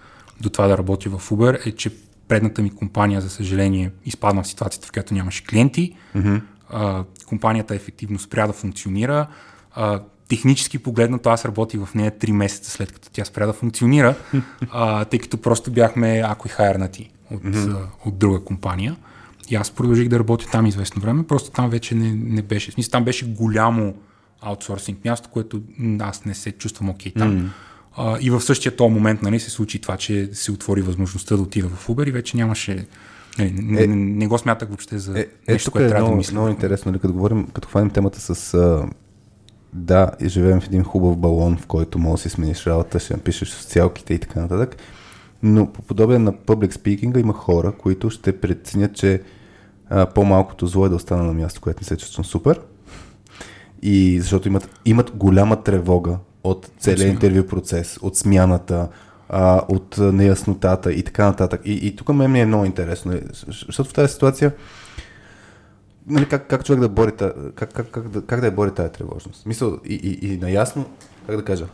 до 0.41 0.51
това 0.51 0.67
да 0.67 0.79
работя 0.79 1.11
в 1.11 1.31
Uber 1.31 1.67
е, 1.67 1.73
че 1.73 1.91
предната 2.29 2.63
ми 2.63 2.71
компания, 2.71 3.21
за 3.21 3.31
съжаление, 3.31 3.91
изпадна 4.05 4.43
в 4.43 4.47
ситуацията, 4.47 4.87
в 4.87 4.93
която 4.93 5.15
нямаше 5.15 5.45
клиенти. 5.47 5.97
Mm-hmm. 6.17 6.43
А, 6.71 7.05
компанията 7.27 7.75
ефективно 7.75 8.19
спря 8.19 8.47
да 8.47 8.53
функционира. 8.53 9.27
А, 9.73 10.01
технически 10.31 10.78
погледнато 10.78 11.28
аз 11.28 11.44
работих 11.44 11.81
в 11.85 11.94
нея 11.94 12.12
3 12.12 12.32
месеца 12.32 12.70
след 12.70 12.93
като 12.93 13.09
тя 13.12 13.24
спря 13.24 13.47
да 13.47 13.52
функционира, 13.52 14.15
а, 14.70 15.05
тъй 15.05 15.19
като 15.19 15.39
просто 15.39 15.70
бяхме 15.70 16.23
ако 16.27 16.48
и 16.48 16.51
хайернати 16.51 17.11
от, 17.31 17.43
mm-hmm. 17.43 17.86
от 18.05 18.19
друга 18.19 18.44
компания. 18.44 18.97
И 19.51 19.55
аз 19.55 19.70
продължих 19.70 20.09
да 20.09 20.19
работя 20.19 20.47
там 20.52 20.66
известно 20.66 21.02
време, 21.02 21.27
просто 21.27 21.51
там 21.51 21.70
вече 21.70 21.94
не, 21.94 22.12
не 22.15 22.43
беше. 22.43 22.73
Смисъл, 22.73 22.90
там 22.90 23.05
беше 23.05 23.27
голямо 23.27 23.94
аутсорсинг 24.40 25.05
място, 25.05 25.28
което 25.32 25.61
аз 26.01 26.24
не 26.24 26.35
се 26.35 26.52
чувствам 26.52 26.90
окей 26.90 27.12
okay 27.12 27.19
там. 27.19 27.39
Mm. 27.39 27.48
А, 27.97 28.19
и 28.20 28.31
в 28.31 28.40
същия 28.40 28.77
този 28.77 28.94
момент 28.94 29.23
нали, 29.23 29.40
се 29.40 29.51
случи 29.51 29.81
това, 29.81 29.97
че 29.97 30.31
се 30.32 30.52
отвори 30.52 30.82
възможността 30.82 31.36
да 31.36 31.43
отида 31.43 31.69
в 31.69 31.89
Uber 31.89 32.09
и 32.09 32.12
вече 32.12 32.36
нямаше. 32.36 32.86
Не, 33.39 33.51
не, 33.51 33.82
е, 33.82 33.86
не, 33.86 33.97
не 33.97 34.27
го 34.27 34.39
смятах 34.39 34.69
въобще 34.69 34.98
за 34.98 35.20
е, 35.20 35.27
е, 35.47 35.52
нещо, 35.52 35.70
което 35.70 35.86
е 35.86 35.89
трябва 35.89 36.02
много, 36.02 36.15
да 36.15 36.16
мисля. 36.16 36.32
Много 36.32 36.48
интересно, 36.48 36.93
нали, 36.93 37.01
като 37.01 37.15
говорим, 37.15 37.47
като 37.47 37.69
хванем 37.69 37.90
темата 37.90 38.20
с 38.20 38.55
да, 39.73 40.11
и 40.21 40.29
живеем 40.29 40.61
в 40.61 40.67
един 40.67 40.83
хубав 40.83 41.17
балон, 41.17 41.57
в 41.57 41.67
който 41.67 41.99
можеш 41.99 42.23
да 42.23 42.31
си 42.31 42.35
смениш 42.35 42.67
работа, 42.67 42.99
ще 42.99 43.15
напишеш 43.15 43.49
социалките 43.49 44.15
и 44.15 44.19
така 44.19 44.41
нататък. 44.41 44.77
Но 45.43 45.73
по 45.73 45.83
подобие 45.83 46.19
на 46.19 46.33
public 46.33 46.73
speaking 46.73 47.21
има 47.21 47.33
хора, 47.33 47.73
които 47.73 48.11
ще 48.11 48.41
преценят, 48.41 48.95
че 48.95 49.23
а, 49.91 50.07
по-малкото 50.07 50.67
зло 50.67 50.87
е 50.87 50.89
да 50.89 50.97
остана 50.97 51.23
на 51.23 51.33
място, 51.33 51.61
което 51.61 51.81
не 51.81 51.85
се 51.85 51.97
чувствам 51.97 52.25
супер. 52.25 52.61
И 53.83 54.21
защото 54.21 54.49
имат, 54.49 54.81
имат 54.85 55.11
голяма 55.17 55.63
тревога 55.63 56.19
от 56.45 56.71
целият 56.79 57.13
интервю 57.13 57.47
процес, 57.47 57.99
от 58.03 58.17
смяната, 58.17 58.89
а, 59.29 59.63
от 59.69 59.99
неяснотата 59.99 60.93
и 60.93 61.03
така 61.03 61.27
нататък. 61.27 61.61
И, 61.65 61.73
и 61.73 61.97
тук 61.97 62.09
мен 62.09 62.31
ми 62.31 62.41
е 62.41 62.47
много 62.47 62.65
интересно, 62.65 63.13
защото 63.47 63.91
в 63.91 63.95
тази 63.95 64.13
ситуация 64.13 64.53
нали, 66.11 66.28
как, 66.28 66.47
как 66.47 66.65
човек 66.65 66.81
да 66.81 66.89
бори, 66.89 67.12
как, 67.55 67.74
как, 67.74 67.91
как, 67.91 68.09
да, 68.09 68.23
как 68.23 68.41
да 68.41 68.47
я 68.47 68.53
бори 68.53 68.70
тази 68.70 68.93
тревожност. 68.93 69.47
Мисъл, 69.47 69.78
и, 69.85 69.95
и, 69.95 70.32
и 70.32 70.37
наясно, 70.37 70.85
как 71.27 71.37
да 71.37 71.45
кажа, 71.45 71.66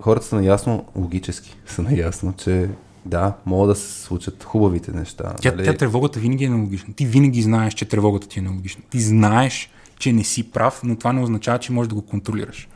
хората 0.00 0.26
са 0.26 0.36
наясно, 0.36 0.84
логически 0.96 1.56
са 1.66 1.82
наясно, 1.82 2.34
че 2.36 2.68
да, 3.06 3.32
могат 3.46 3.68
да 3.68 3.74
се 3.74 4.02
случат 4.02 4.44
хубавите 4.44 4.92
неща. 4.92 5.34
Тя, 5.40 5.52
нали? 5.52 5.64
тя 5.64 5.76
тревогата 5.76 6.20
винаги 6.20 6.44
е 6.44 6.48
нелогична. 6.48 6.94
Ти 6.94 7.06
винаги 7.06 7.42
знаеш, 7.42 7.74
че 7.74 7.84
тревогата 7.84 8.28
ти 8.28 8.38
е 8.38 8.42
нелогична. 8.42 8.82
Ти 8.90 9.00
знаеш, 9.00 9.70
че 9.98 10.12
не 10.12 10.24
си 10.24 10.50
прав, 10.50 10.80
но 10.84 10.96
това 10.96 11.12
не 11.12 11.22
означава, 11.22 11.58
че 11.58 11.72
можеш 11.72 11.88
да 11.88 11.94
го 11.94 12.02
контролираш. 12.02 12.68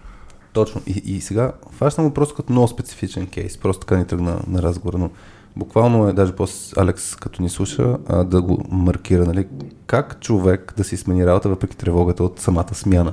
Точно. 0.52 0.82
И, 0.86 1.02
и 1.04 1.20
сега 1.20 1.52
фащам 1.70 2.04
го 2.04 2.14
просто 2.14 2.34
като 2.34 2.52
много 2.52 2.68
специфичен 2.68 3.26
кейс. 3.26 3.58
Просто 3.58 3.80
така 3.80 3.96
ни 3.96 4.06
тръгна 4.06 4.40
на 4.46 4.62
разговора. 4.62 4.98
Но 4.98 5.10
Буквално 5.56 6.08
е, 6.08 6.12
даже 6.12 6.32
после 6.32 6.80
Алекс, 6.80 7.16
като 7.16 7.42
ни 7.42 7.48
слуша, 7.48 7.96
а, 8.08 8.24
да 8.24 8.42
го 8.42 8.64
маркира, 8.70 9.24
нали? 9.24 9.46
Как 9.86 10.20
човек 10.20 10.74
да 10.76 10.84
си 10.84 10.96
смени 10.96 11.26
работа, 11.26 11.48
въпреки 11.48 11.76
тревогата 11.76 12.24
от 12.24 12.40
самата 12.40 12.74
смяна? 12.74 13.12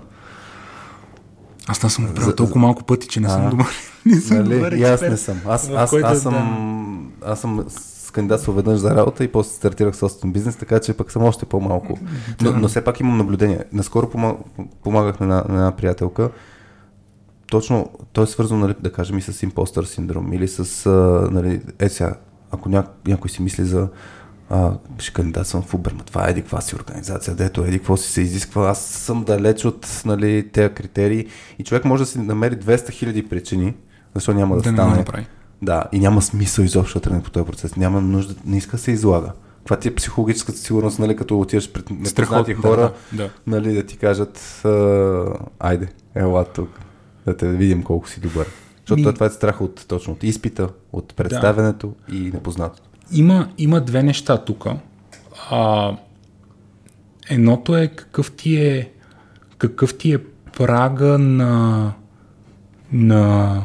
Аз 1.68 1.84
не 1.84 1.90
съм 1.90 2.08
го 2.08 2.14
правил 2.14 2.36
толкова 2.36 2.60
малко 2.60 2.84
пъти, 2.84 3.08
че 3.08 3.20
не 3.20 3.28
а, 3.28 3.30
съм 3.30 3.50
добър. 3.50 3.68
не 4.06 4.16
съм 4.22 4.38
нали? 4.38 4.56
добър 4.56 4.72
И 4.72 4.84
аз 4.84 5.02
не 5.02 5.18
съм. 5.18 5.42
Аз, 5.48 5.70
аз, 5.70 5.94
аз, 5.94 6.04
аз, 6.04 6.22
съм, 6.22 7.12
аз 7.26 7.40
съм 7.40 7.66
кандидатствал 8.12 8.56
веднъж 8.56 8.80
за 8.80 8.96
работа 8.96 9.24
и 9.24 9.32
после 9.32 9.52
стартирах 9.52 9.96
собствен 9.96 10.32
бизнес, 10.34 10.56
така 10.56 10.80
че 10.80 10.94
пък 10.94 11.12
съм 11.12 11.24
още 11.24 11.46
по-малко. 11.46 12.00
Но, 12.42 12.52
но 12.52 12.68
все 12.68 12.84
пак 12.84 13.00
имам 13.00 13.18
наблюдение. 13.18 13.64
Наскоро 13.74 14.10
помагах 14.84 15.20
на, 15.20 15.28
на 15.28 15.44
една 15.44 15.72
приятелка, 15.72 16.30
точно 17.50 17.90
той 18.14 18.24
е 18.24 18.28
свързано, 18.28 18.60
нали, 18.60 18.76
да 18.80 18.92
кажем, 18.92 19.18
и 19.18 19.22
с 19.22 19.44
импостър 19.44 19.84
синдром 19.84 20.34
или 20.34 20.48
с, 20.48 20.86
а, 20.86 20.90
нали, 21.32 21.62
е 21.80 21.90
сега, 21.90 22.16
ако 22.52 22.70
ня, 22.70 22.84
някой 23.08 23.30
си 23.30 23.42
мисли 23.42 23.66
за 23.66 23.88
а, 24.50 24.72
ще 24.98 25.14
кандидатствам 25.14 25.64
в 25.64 25.74
Uber, 25.74 25.94
но 25.94 26.04
това 26.04 26.28
е 26.28 26.32
еди 26.32 26.42
каква 26.42 26.62
си 26.62 26.76
организация, 26.76 27.36
дето 27.36 27.62
еди 27.62 27.78
какво 27.78 27.98
си 27.98 28.12
се 28.12 28.22
изисква. 28.22 28.70
Аз 28.70 28.86
съм 28.86 29.24
далеч 29.24 29.66
от 29.66 30.02
нали, 30.06 30.50
тези 30.54 30.74
критерии 30.74 31.28
и 31.60 31.64
човек 31.64 31.86
може 31.86 32.04
да 32.04 32.08
си 32.10 32.20
намери 32.20 32.56
200 32.56 32.92
хиляди 32.92 33.30
причини, 33.30 33.76
защо 34.16 34.34
няма 34.34 34.56
да, 34.56 34.62
да 34.62 34.70
стане. 34.70 34.98
Не 34.98 35.28
да, 35.62 35.84
и 35.92 36.00
няма 36.00 36.22
смисъл 36.22 36.64
изобщо 36.64 37.00
да 37.00 37.04
тръгне 37.04 37.24
по 37.24 37.32
този 37.32 37.46
процес. 37.46 37.76
Няма 37.76 38.02
нужда, 38.02 38.36
не 38.46 38.58
иска 38.58 38.72
да 38.72 38.78
се 38.78 38.92
излага. 38.92 39.32
Каква 39.58 39.76
ти 39.76 39.88
е 39.88 39.96
психологическата 39.96 40.58
сигурност, 40.60 41.00
нали, 41.00 41.16
като 41.16 41.40
отиваш 41.40 41.72
пред 41.72 41.90
непознати 41.90 42.54
хора, 42.54 42.94
да, 43.12 43.18
да. 43.18 43.30
Нали, 43.48 43.74
да 43.74 43.86
ти 43.86 43.98
кажат, 43.98 44.62
айде, 45.60 45.88
ела 46.16 46.46
тук, 46.46 46.70
да 47.26 47.38
те 47.38 47.48
видим 47.48 47.84
колко 47.84 48.10
си 48.10 48.20
добър. 48.20 48.48
Защото 48.90 49.08
Ми... 49.08 49.14
това 49.14 49.26
е 49.26 49.30
страх 49.30 49.62
от, 49.62 49.86
точно 49.88 50.14
от 50.14 50.24
изпита, 50.24 50.70
от 50.94 51.14
представенето 51.16 51.96
да. 52.10 52.16
и 52.16 52.20
непознатото. 52.20 52.90
Има, 53.12 53.50
има 53.58 53.82
две 53.82 54.04
неща 54.04 54.38
тук. 54.38 54.68
Едното 57.30 57.78
е 57.78 57.88
какъв 57.88 58.32
ти 58.32 58.56
е, 58.56 58.92
какъв 59.58 59.98
ти 59.98 60.14
е 60.14 60.18
прага 60.58 61.18
на, 61.18 61.94
на 62.92 63.64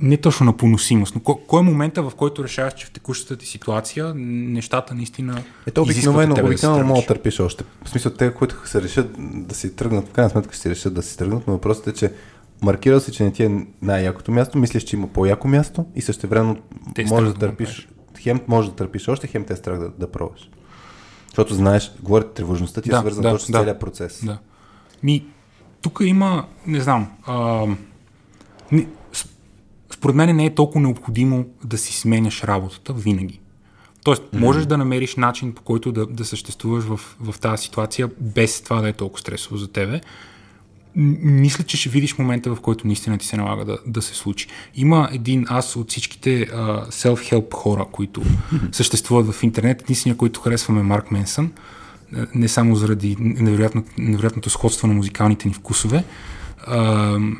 не 0.00 0.16
точно 0.16 0.46
на 0.46 0.56
поносимост, 0.56 1.14
но 1.14 1.20
кой, 1.20 1.34
кой 1.46 1.60
е 1.60 1.64
момента, 1.64 2.02
в 2.02 2.12
който 2.16 2.44
решаваш, 2.44 2.74
че 2.74 2.86
в 2.86 2.90
текущата 2.90 3.36
ти 3.36 3.46
ситуация 3.46 4.12
нещата 4.16 4.94
наистина 4.94 5.42
Ето 5.66 5.82
обикновено, 5.82 6.36
обикновено 6.44 6.78
да 6.78 6.84
мога 6.84 7.00
да 7.00 7.06
търпиш 7.06 7.40
още. 7.40 7.64
В 7.84 7.88
смисъл, 7.88 8.12
те, 8.12 8.34
които 8.34 8.68
се 8.68 8.82
решат 8.82 9.10
да 9.18 9.54
си 9.54 9.76
тръгнат, 9.76 10.08
в 10.08 10.12
крайна 10.12 10.30
сметка 10.30 10.52
ще 10.52 10.62
си 10.62 10.70
решат 10.70 10.94
да 10.94 11.02
си 11.02 11.18
тръгнат, 11.18 11.46
но 11.46 11.52
въпросът 11.52 11.86
е, 11.86 11.92
че 11.92 12.12
маркирал 12.62 13.00
си, 13.00 13.12
че 13.12 13.24
не 13.24 13.32
ти 13.32 13.44
е 13.44 13.66
най-якото 13.82 14.32
място, 14.32 14.58
мислиш, 14.58 14.82
че 14.82 14.96
има 14.96 15.06
по-яко 15.06 15.48
място 15.48 15.86
и 15.94 16.02
също 16.02 16.28
време 16.28 16.56
може 17.08 17.26
да 17.26 17.34
търпиш, 17.34 17.88
да 18.14 18.20
хем 18.20 18.40
може 18.48 18.70
да 18.70 18.76
търпиш 18.76 19.08
още, 19.08 19.26
хем 19.26 19.44
те 19.44 19.52
е 19.52 19.56
страх 19.56 19.78
да, 19.78 19.90
да 19.98 20.12
пробваш. 20.12 20.50
Защото 21.28 21.54
знаеш, 21.54 21.92
говорите, 22.02 22.30
тревожността 22.34 22.80
ти 22.80 22.88
е 22.88 22.92
да, 22.92 22.98
е 22.98 23.00
свързана 23.00 23.28
да, 23.28 23.34
точно 23.34 23.46
с 23.46 23.50
да, 23.50 23.58
целият 23.58 23.80
процес. 23.80 24.24
Да. 24.24 24.38
Ми, 25.02 25.26
тук 25.80 25.98
има, 26.04 26.46
не 26.66 26.80
знам, 26.80 27.10
а, 27.26 27.66
не, 28.72 28.88
според 29.92 30.16
мен 30.16 30.36
не 30.36 30.46
е 30.46 30.54
толкова 30.54 30.80
необходимо 30.80 31.46
да 31.64 31.78
си 31.78 31.92
сменяш 31.92 32.44
работата 32.44 32.92
винаги. 32.92 33.40
Тоест, 34.04 34.22
mm-hmm. 34.22 34.38
можеш 34.38 34.66
да 34.66 34.78
намериш 34.78 35.16
начин 35.16 35.52
по 35.52 35.62
който 35.62 35.92
да, 35.92 36.06
да 36.06 36.24
съществуваш 36.24 36.84
в, 36.84 37.00
в 37.20 37.40
тази 37.40 37.62
ситуация, 37.62 38.10
без 38.20 38.62
това 38.62 38.80
да 38.80 38.88
е 38.88 38.92
толкова 38.92 39.20
стресово 39.20 39.56
за 39.56 39.68
тебе. 39.68 40.00
Мисля, 40.96 41.64
че 41.64 41.76
ще 41.76 41.88
видиш 41.88 42.18
момента, 42.18 42.54
в 42.54 42.60
който 42.60 42.86
наистина 42.86 43.18
ти 43.18 43.26
се 43.26 43.36
налага 43.36 43.64
да, 43.64 43.78
да 43.86 44.02
се 44.02 44.14
случи. 44.14 44.48
Има 44.74 45.08
един 45.12 45.44
аз 45.48 45.76
от 45.76 45.90
всичките 45.90 46.46
uh, 46.46 46.90
self-help 46.90 47.54
хора, 47.54 47.86
които 47.92 48.22
съществуват 48.72 49.32
в 49.34 49.42
интернет. 49.42 49.82
Единствения, 49.82 50.16
който 50.16 50.40
харесваме 50.40 50.80
е 50.80 50.82
Марк 50.82 51.10
Менсън. 51.10 51.52
Не 52.34 52.48
само 52.48 52.74
заради 52.74 53.16
невероятно, 53.20 53.84
невероятното 53.98 54.50
сходство 54.50 54.88
на 54.88 54.94
музикалните 54.94 55.48
ни 55.48 55.54
вкусове, 55.54 56.04
Uh, 56.68 57.36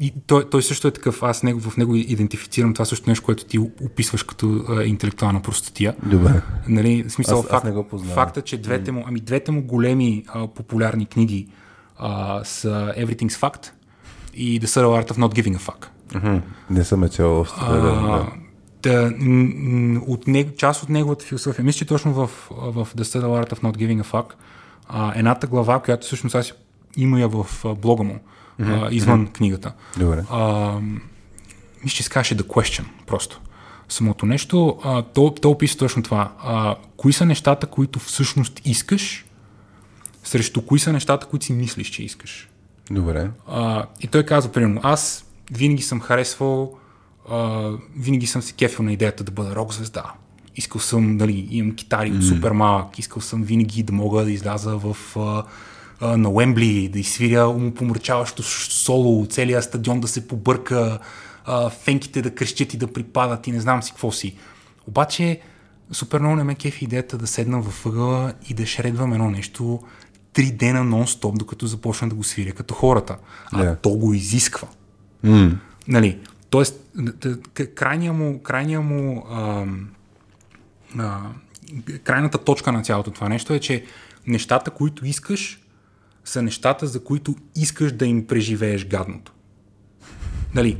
и 0.00 0.12
той, 0.26 0.50
той 0.50 0.62
също 0.62 0.88
е 0.88 0.90
такъв, 0.90 1.22
аз 1.22 1.42
него, 1.42 1.60
в 1.60 1.76
него 1.76 1.94
идентифицирам 1.96 2.74
това 2.74 2.84
също 2.84 3.10
нещо, 3.10 3.24
което 3.24 3.44
ти 3.44 3.58
описваш 3.58 4.22
като 4.22 4.64
а, 4.68 4.84
интелектуална 4.84 5.42
простотия. 5.42 5.94
Добре. 6.02 6.40
Нали, 6.68 7.02
в 7.02 7.12
смисъл, 7.12 7.38
Аз- 7.38 7.44
аз 7.44 7.50
факт, 7.50 7.64
не 7.64 7.70
го 7.70 7.84
познавам. 7.84 8.14
факта, 8.14 8.42
че 8.42 8.56
двете 8.58 8.92
му, 8.92 9.04
ами 9.06 9.20
двете 9.20 9.52
му 9.52 9.62
големи 9.62 10.24
а, 10.28 10.46
популярни 10.46 11.06
книги 11.06 11.46
а, 11.98 12.44
са 12.44 12.94
Everything's 12.98 13.40
Fact 13.40 13.70
и 14.34 14.60
The 14.60 14.64
Subtle 14.64 15.04
Art 15.04 15.12
of 15.12 15.18
Not 15.18 15.34
Giving 15.34 15.56
a 15.56 15.60
Fuck. 15.60 15.86
Мгм. 16.14 16.38
Не 16.70 16.84
съм 16.84 17.04
е 17.04 17.08
чел 17.08 17.40
още. 17.40 17.60
Да, 18.82 19.12
от 20.06 20.26
него, 20.26 20.50
част 20.56 20.82
от 20.82 20.88
неговата 20.88 21.24
философия, 21.24 21.64
мисля, 21.64 21.78
че 21.78 21.84
точно 21.84 22.12
в, 22.12 22.26
в 22.50 22.88
The 22.96 23.02
Subtle 23.02 23.44
Art 23.44 23.52
of 23.52 23.60
Not 23.62 23.76
Giving 23.76 24.02
a 24.02 24.04
Fuck, 24.04 24.32
а, 24.88 25.12
едната 25.16 25.46
глава, 25.46 25.80
която 25.80 26.06
всъщност 26.06 26.34
аз 26.34 26.52
има 26.96 27.20
я 27.20 27.28
в 27.28 27.46
блога 27.64 28.04
му, 28.04 28.18
а, 28.62 28.88
извън 28.90 29.26
книгата. 29.26 29.72
Добре. 29.98 30.24
А, 30.30 30.72
мисля, 31.84 31.96
че 31.96 32.02
се 32.02 32.10
казваше 32.10 32.36
The 32.36 32.42
Question, 32.42 32.84
просто. 33.06 33.40
Самото 33.88 34.26
нещо, 34.26 34.78
а, 34.84 35.02
то, 35.02 35.30
то 35.30 35.50
описва 35.50 35.78
точно 35.78 36.02
това. 36.02 36.32
А, 36.42 36.76
кои 36.96 37.12
са 37.12 37.26
нещата, 37.26 37.66
които 37.66 37.98
всъщност 37.98 38.60
искаш, 38.64 39.24
срещу 40.28 40.62
кои 40.62 40.78
са 40.78 40.92
нещата, 40.92 41.26
които 41.26 41.44
си 41.44 41.52
мислиш, 41.52 41.90
че 41.90 42.02
искаш. 42.02 42.48
Добре. 42.90 43.30
А, 43.46 43.86
и 44.00 44.06
той 44.06 44.22
каза, 44.22 44.52
примерно, 44.52 44.80
аз 44.84 45.24
винаги 45.52 45.82
съм 45.82 46.00
харесвал, 46.00 46.78
а, 47.30 47.70
винаги 47.96 48.26
съм 48.26 48.42
се 48.42 48.52
кефил 48.52 48.84
на 48.84 48.92
идеята 48.92 49.24
да 49.24 49.32
бъда 49.32 49.54
рок 49.54 49.74
звезда. 49.74 50.04
Искал 50.56 50.80
съм, 50.80 51.18
дали, 51.18 51.48
имам 51.50 51.74
китари 51.74 52.12
от 52.12 52.24
супер 52.24 52.50
малък, 52.50 52.98
искал 52.98 53.22
съм 53.22 53.42
винаги 53.42 53.82
да 53.82 53.92
мога 53.92 54.24
да 54.24 54.32
изляза 54.32 54.76
в, 54.76 54.96
а, 55.16 55.44
а, 56.00 56.16
на 56.16 56.28
Уембли, 56.28 56.88
да 56.88 56.98
изсвиря 56.98 57.48
умопомрачаващо 57.48 58.42
соло, 58.42 59.26
целият 59.26 59.64
стадион 59.64 60.00
да 60.00 60.08
се 60.08 60.28
побърка, 60.28 60.98
а, 61.44 61.70
фенките 61.70 62.22
да 62.22 62.34
крещят 62.34 62.74
и 62.74 62.76
да 62.76 62.92
припадат 62.92 63.46
и 63.46 63.52
не 63.52 63.60
знам 63.60 63.82
си 63.82 63.90
какво 63.90 64.12
си. 64.12 64.36
Обаче, 64.86 65.40
супер 65.92 66.20
много 66.20 66.36
не 66.36 66.44
ме 66.44 66.54
кефи 66.54 66.84
идеята 66.84 67.18
да 67.18 67.26
седна 67.26 67.60
във 67.60 67.86
ъгъла 67.86 68.32
и 68.48 68.54
да 68.54 68.66
шредвам 68.66 69.12
едно 69.12 69.30
нещо 69.30 69.80
три 70.38 70.50
дена 70.50 70.80
нон-стоп, 70.80 71.38
докато 71.38 71.66
започна 71.66 72.08
да 72.08 72.14
го 72.14 72.24
свиря 72.24 72.52
като 72.52 72.74
хората. 72.74 73.16
А 73.52 73.64
Да. 73.64 73.76
то 73.76 73.90
го 73.90 74.14
изисква. 74.14 74.68
М. 75.22 75.50
Нали, 75.88 76.18
тоест, 76.50 76.80
крайния 77.74 78.12
му, 78.12 78.42
крайния 78.42 78.80
му 78.80 79.26
ам, 79.30 79.88
а, 80.98 81.20
крайната 82.04 82.38
точка 82.38 82.72
на 82.72 82.82
цялото 82.82 83.10
това 83.10 83.28
нещо 83.28 83.54
е, 83.54 83.60
че 83.60 83.84
нещата, 84.26 84.70
които 84.70 85.06
искаш, 85.06 85.60
са 86.24 86.42
нещата, 86.42 86.86
за 86.86 87.04
които 87.04 87.34
искаш 87.56 87.92
да 87.92 88.06
им 88.06 88.26
преживееш 88.26 88.86
гадното. 88.86 89.32
Нали, 90.54 90.78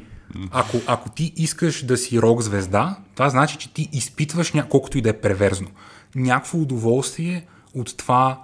ако, 0.50 0.80
ако 0.86 1.10
ти 1.10 1.32
искаш 1.36 1.84
да 1.84 1.96
си 1.96 2.22
рок 2.22 2.42
звезда, 2.42 2.98
това 3.14 3.30
значи, 3.30 3.56
че 3.56 3.72
ти 3.72 3.88
изпитваш, 3.92 4.52
ня... 4.52 4.68
колкото 4.68 4.98
и 4.98 5.02
да 5.02 5.08
е 5.08 5.20
преверзно, 5.20 5.68
някакво 6.14 6.58
удоволствие 6.58 7.46
от 7.74 7.96
това 7.96 8.42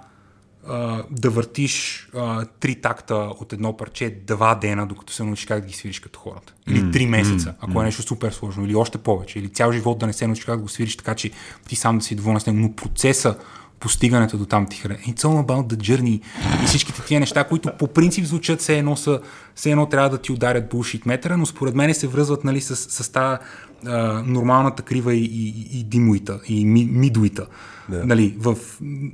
а, 0.67 1.03
да 1.11 1.29
въртиш 1.29 2.07
а, 2.15 2.45
три 2.45 2.75
такта 2.75 3.15
от 3.15 3.53
едно 3.53 3.77
парче 3.77 4.09
два 4.27 4.55
дена, 4.55 4.87
докато 4.87 5.13
се 5.13 5.23
научиш 5.23 5.45
как 5.45 5.61
да 5.61 5.67
ги 5.67 5.73
свириш 5.73 5.99
като 5.99 6.19
хората. 6.19 6.53
Или 6.67 6.91
три 6.91 7.05
месеца, 7.05 7.53
ако 7.59 7.81
е 7.81 7.85
нещо 7.85 8.01
супер 8.01 8.31
сложно, 8.31 8.65
или 8.65 8.75
още 8.75 8.97
повече, 8.97 9.39
или 9.39 9.49
цял 9.49 9.71
живот 9.71 9.99
да 9.99 10.07
не 10.07 10.13
се 10.13 10.27
научиш 10.27 10.45
как 10.45 10.55
да 10.55 10.61
го 10.61 10.69
свириш, 10.69 10.97
така 10.97 11.15
че 11.15 11.31
ти 11.67 11.75
сам 11.75 11.97
да 11.97 12.03
си 12.03 12.15
доволен 12.15 12.39
с 12.39 12.45
него, 12.45 12.59
но 12.59 12.73
процеса 12.73 13.35
постигането 13.79 14.37
до 14.37 14.45
там 14.45 14.67
ти 14.67 14.77
хареса. 14.77 15.01
It's 15.01 15.19
all 15.19 15.45
about 15.45 15.73
the 15.73 15.75
journey. 15.75 16.21
И 16.63 16.65
всичките 16.65 17.01
тия 17.01 17.19
неща, 17.19 17.43
които 17.43 17.71
по 17.79 17.87
принцип 17.87 18.25
звучат 18.25 18.59
все 18.59 18.77
едно, 18.77 18.95
са, 18.95 19.21
все 19.55 19.71
едно 19.71 19.85
трябва 19.85 20.09
да 20.09 20.17
ти 20.17 20.31
ударят 20.31 20.69
булшит 20.69 21.05
метъра, 21.05 21.37
но 21.37 21.45
според 21.45 21.75
мен 21.75 21.93
се 21.93 22.07
връзват 22.07 22.43
нали, 22.43 22.61
с, 22.61 22.75
с 22.75 23.11
тази 23.11 23.37
а, 23.85 24.23
нормалната 24.25 24.83
крива 24.83 25.13
и, 25.13 25.23
и, 25.25 25.79
и 25.79 25.83
димуита, 25.83 26.39
и 26.47 26.65
ми, 26.65 26.85
мидуита. 26.91 27.47
Да. 27.89 28.05
Нали, 28.05 28.35
в 28.39 28.57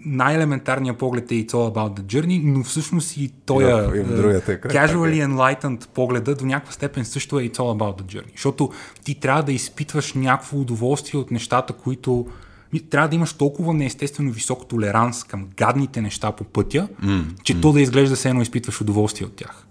най-елементарния 0.06 0.98
поглед 0.98 1.32
е 1.32 1.36
It's 1.36 1.52
all 1.52 1.74
about 1.74 2.00
the 2.00 2.04
journey, 2.04 2.42
но 2.44 2.64
всъщност 2.64 3.18
и 3.18 3.32
той 3.46 3.64
И 3.64 3.68
в- 3.68 3.96
и 3.96 4.00
в 4.00 4.16
другата 4.16 4.52
е 4.54 4.62
casually 4.62 5.28
enlightened 5.28 5.88
погледа 5.88 6.36
до 6.36 6.46
някаква 6.46 6.74
степен 6.74 7.06
също 7.06 7.40
е 7.40 7.44
It's 7.44 7.58
all 7.58 7.78
about 7.78 8.02
the 8.02 8.16
journey. 8.16 8.32
Защото 8.32 8.72
ти 9.04 9.16
трябва 9.16 9.44
да 9.44 9.52
изпитваш 9.54 10.14
някакво 10.14 10.58
удоволствие 10.58 11.20
от 11.20 11.32
нещата, 11.32 11.74
които 11.74 12.28
трябва 12.90 13.08
да 13.10 13.16
имаш 13.16 13.34
толкова 13.34 13.74
неестествено 13.74 14.32
висок 14.32 14.68
толеранс 14.68 15.24
към 15.24 15.48
гадните 15.58 16.02
неща 16.02 16.32
по 16.32 16.44
пътя, 16.44 16.88
mm, 17.04 17.24
че 17.44 17.62
то 17.62 17.72
да 17.72 17.82
изглежда 17.82 18.16
се 18.16 18.30
едно 18.30 18.42
изпитваш 18.42 18.82
удоволствие 18.82 19.28
от 19.28 19.36
тях. 19.36 19.66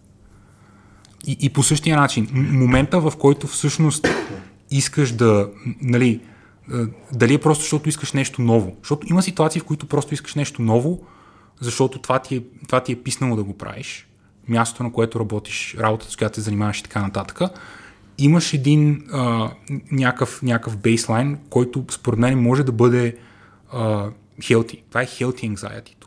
И, 1.26 1.36
и 1.40 1.48
по 1.48 1.62
същия 1.62 1.96
начин, 1.96 2.28
момента 2.32 3.00
в 3.00 3.12
който 3.18 3.46
всъщност 3.46 4.08
искаш 4.70 5.12
да, 5.12 5.50
нали, 5.82 6.20
а, 6.72 6.86
дали 7.12 7.34
е 7.34 7.38
просто 7.38 7.62
защото 7.62 7.88
искаш 7.88 8.12
нещо 8.12 8.42
ново. 8.42 8.76
Защото 8.80 9.06
има 9.10 9.22
ситуации, 9.22 9.60
в 9.60 9.64
които 9.64 9.86
просто 9.86 10.14
искаш 10.14 10.34
нещо 10.34 10.62
ново, 10.62 11.00
защото 11.60 11.98
това 11.98 12.18
ти 12.18 12.36
е, 12.36 12.42
това 12.66 12.80
ти 12.80 12.92
е 12.92 13.02
писнало 13.02 13.36
да 13.36 13.44
го 13.44 13.58
правиш, 13.58 14.08
мястото 14.48 14.82
на 14.82 14.92
което 14.92 15.20
работиш, 15.20 15.76
работата, 15.78 16.12
с 16.12 16.16
която 16.16 16.34
се 16.34 16.40
занимаваш 16.40 16.78
и 16.78 16.82
така 16.82 17.02
нататък. 17.02 17.40
Имаш 18.18 18.52
един 18.52 19.04
а, 19.12 19.50
някакъв, 19.92 20.42
някакъв 20.42 20.76
бейслайн, 20.76 21.38
който 21.50 21.84
според 21.90 22.18
мен 22.18 22.42
може 22.42 22.64
да 22.64 22.72
бъде 22.72 23.16
а, 23.72 24.10
healthy. 24.40 24.80
Това 24.88 25.02
е 25.02 25.06
healthy 25.06 25.54
anxiety 25.54 25.99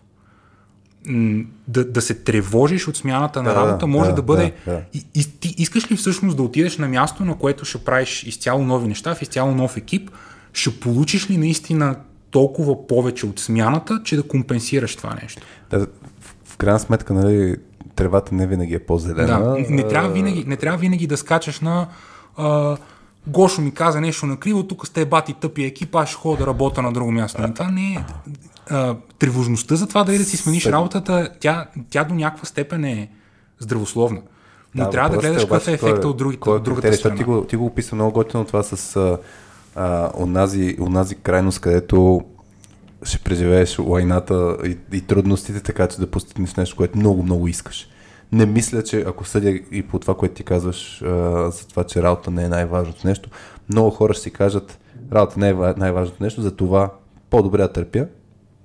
да, 1.68 1.86
да 1.86 2.02
се 2.02 2.14
тревожиш 2.14 2.88
от 2.88 2.98
смяната 2.98 3.44
на 3.44 3.54
Да, 3.54 3.56
работа 3.56 3.88
може 3.88 4.10
да, 4.10 4.16
да, 4.16 4.22
бъде. 4.22 4.54
да, 4.66 4.72
да. 4.72 4.82
И, 4.94 5.06
и, 5.16 5.24
ти 5.40 5.56
искаш 5.58 5.92
ли 5.92 5.96
всъщност 5.96 6.38
да 6.38 6.44
отидеш 6.44 6.78
на 6.78 6.88
място, 6.88 7.26
на 7.26 7.38
което 7.38 7.66
ще 7.66 7.78
правиш 7.78 8.24
изцяло 8.24 8.64
нови 8.64 8.88
неща, 8.88 9.16
в 9.16 9.22
изцяло 9.22 9.56
нов 9.56 9.78
екип? 9.78 10.12
Ще 10.54 10.80
получиш 10.80 11.30
ли 11.30 11.38
наистина 11.38 11.96
толкова 12.32 12.88
повече 12.88 13.26
от 13.26 13.40
смяната, 13.40 14.02
че 14.04 14.16
да 14.16 14.24
компенсираш 14.24 14.96
това 14.96 15.18
нещо? 15.22 15.42
Да, 15.70 15.88
в, 16.46 16.58
крайна 16.58 16.80
сметка, 16.80 17.14
нали, 17.14 17.56
тревата 17.96 18.36
не 18.36 18.48
винаги 18.48 18.74
е 18.74 18.80
по-зелена. 18.80 19.28
Да, 19.28 19.66
не, 19.70 19.88
трябва 19.88 20.10
винаги, 20.10 20.44
не 20.48 20.58
трябва 20.58 20.78
винаги 20.78 21.08
да 21.08 21.18
скачаш 21.18 21.60
на 21.60 21.88
а, 22.38 22.78
Гошо 23.28 23.62
ми 23.62 23.72
каза 23.72 24.02
нещо 24.02 24.26
на 24.26 24.38
криво, 24.38 24.64
тук 24.64 24.88
сте 24.88 25.06
бати 25.06 25.34
тъпи 25.34 25.64
екип, 25.64 25.96
аз 25.96 26.10
ще 26.10 26.18
ходя 26.18 26.38
да 26.38 26.48
работя 26.48 26.82
на 26.82 26.94
друго 26.94 27.12
място. 27.12 27.42
Но 27.42 27.54
това 27.54 27.72
не 27.72 27.94
е... 27.94 28.06
А, 28.70 28.96
тревожността 29.20 29.76
за 29.76 29.88
това 29.88 30.04
дали 30.04 30.18
да 30.18 30.24
си 30.24 30.38
смениш 30.38 30.66
работата, 30.66 31.30
тя, 31.40 31.68
тя 31.90 32.04
до 32.04 32.14
някаква 32.14 32.46
степен 32.46 32.86
е 32.86 33.10
здравословна. 33.60 34.22
Но 34.76 34.90
трябва 34.90 35.10
да 35.10 35.16
въпросът 35.16 35.32
гледаш 35.32 35.44
какъв 35.44 35.68
е 35.68 35.78
кой 35.78 35.90
ефекта 35.90 36.08
от, 36.08 36.18
другите, 36.18 36.50
е 36.50 36.54
от 36.54 36.64
другата 36.64 36.82
критерий, 36.82 36.98
страна. 36.98 37.16
Ти 37.16 37.24
го, 37.24 37.44
ти 37.44 37.56
го 37.56 37.66
описа 37.66 37.96
много 37.96 38.12
готино 38.12 38.46
това 38.46 38.64
с 38.64 38.96
а, 38.96 39.18
а, 39.76 40.12
онази, 40.18 40.78
онази 40.80 41.16
крайност, 41.16 41.60
където 41.60 42.22
ще 43.04 43.20
преживееш 43.20 43.80
лайната 43.80 44.58
и, 44.66 44.78
и 44.98 45.02
трудностите, 45.02 45.60
така 45.60 45.88
че 45.88 46.00
да 46.00 46.12
постигнеш 46.12 46.56
нещо, 46.56 46.76
което 46.76 46.98
много, 46.98 47.24
много 47.24 47.48
искаш. 47.48 47.88
Не 48.34 48.46
мисля, 48.46 48.84
че 48.84 49.02
ако 49.02 49.26
съдя 49.26 49.50
и 49.72 49.84
по 49.84 50.00
това, 50.00 50.16
което 50.18 50.36
ти 50.36 50.44
казваш, 50.44 51.02
а, 51.02 51.08
за 51.52 51.68
това, 51.68 51.84
че 51.84 52.04
работа 52.04 52.32
не 52.32 52.44
е 52.44 52.50
най-важното 52.50 53.08
нещо, 53.08 53.30
много 53.70 53.90
хора 53.90 54.14
ще 54.14 54.24
си 54.24 54.32
кажат, 54.32 54.80
работа 55.12 55.40
не 55.40 55.50
е 55.50 55.54
ва- 55.54 55.74
най-важното 55.78 56.24
нещо, 56.24 56.42
за 56.42 56.56
това 56.56 56.94
по-добре 57.30 57.62
да 57.62 57.72
търпя, 57.72 58.06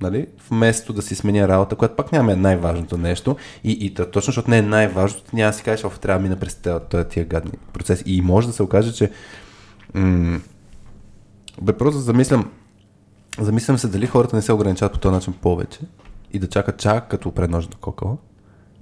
нали? 0.00 0.26
вместо 0.50 0.92
да 0.92 1.02
си 1.02 1.14
сменя 1.14 1.48
работа, 1.48 1.76
която 1.76 1.96
пак 1.96 2.12
няма 2.12 2.32
е 2.32 2.36
най-важното 2.36 2.98
нещо. 2.98 3.36
И, 3.64 3.72
и 3.72 3.94
то- 3.94 4.06
точно 4.06 4.26
защото 4.26 4.50
не 4.50 4.58
е 4.58 4.62
най-важното, 4.62 5.36
няма 5.36 5.50
да 5.50 5.56
си 5.56 5.62
кажеш, 5.62 5.84
оф, 5.84 5.98
трябва 5.98 6.18
да 6.18 6.22
мина 6.22 6.36
през 6.36 6.54
тези 6.54 7.08
тия 7.08 7.24
гадни 7.24 7.52
процеси. 7.72 8.02
И 8.06 8.22
може 8.22 8.46
да 8.46 8.52
се 8.52 8.62
окаже, 8.62 8.92
че 8.92 9.10
м- 9.94 10.40
просто 11.78 12.00
замислям, 12.00 12.50
замислям 13.40 13.78
се 13.78 13.88
дали 13.88 14.06
хората 14.06 14.36
не 14.36 14.42
се 14.42 14.52
ограничават 14.52 14.92
по 14.92 14.98
този 14.98 15.14
начин 15.14 15.32
повече 15.32 15.80
и 16.32 16.38
да 16.38 16.46
чакат 16.48 16.78
чак 16.78 17.08
като 17.08 17.32
предножна 17.32 17.72
кокала 17.80 18.16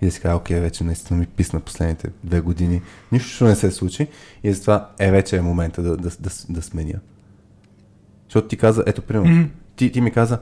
и 0.02 0.06
да 0.06 0.12
си 0.12 0.20
кажа, 0.20 0.36
окей, 0.36 0.60
вече 0.60 0.85
наистина 0.85 1.20
ми 1.20 1.27
писна 1.27 1.60
последните 1.60 2.10
две 2.24 2.40
години, 2.40 2.82
нищо 3.12 3.44
не 3.44 3.56
се 3.56 3.70
случи 3.70 4.06
и 4.43 4.52
затова 4.52 4.90
е 4.98 5.10
вече 5.10 5.36
е 5.36 5.43
момента 5.43 5.82
да, 5.82 5.97
да, 5.97 6.10
да, 6.20 6.31
да 6.48 6.62
сменя. 6.62 7.01
Защото 8.24 8.48
ти 8.48 8.56
каза, 8.56 8.85
ето, 8.86 9.02
примерно, 9.02 9.31
mm-hmm. 9.31 9.48
ти, 9.77 9.93
ти 9.93 10.01
ми 10.01 10.10
каза, 10.10 10.39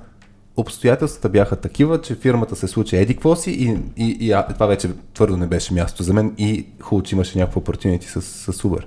обстоятелствата 0.56 1.28
бяха 1.28 1.56
такива, 1.56 2.00
че 2.00 2.14
фирмата 2.14 2.56
се 2.56 2.68
случи 2.68 2.96
еди 2.96 3.14
какво 3.14 3.36
си 3.36 3.50
и, 3.50 3.78
и, 4.04 4.16
и 4.20 4.32
а, 4.32 4.46
това 4.46 4.66
вече 4.66 4.90
твърдо 5.14 5.36
не 5.36 5.46
беше 5.46 5.74
място 5.74 6.02
за 6.02 6.12
мен 6.12 6.34
и 6.38 6.66
хубаво, 6.80 7.02
че 7.02 7.14
имаше 7.14 7.38
някакво 7.38 7.60
opportunity 7.60 8.04
с, 8.04 8.22
с 8.22 8.62
Uber. 8.62 8.84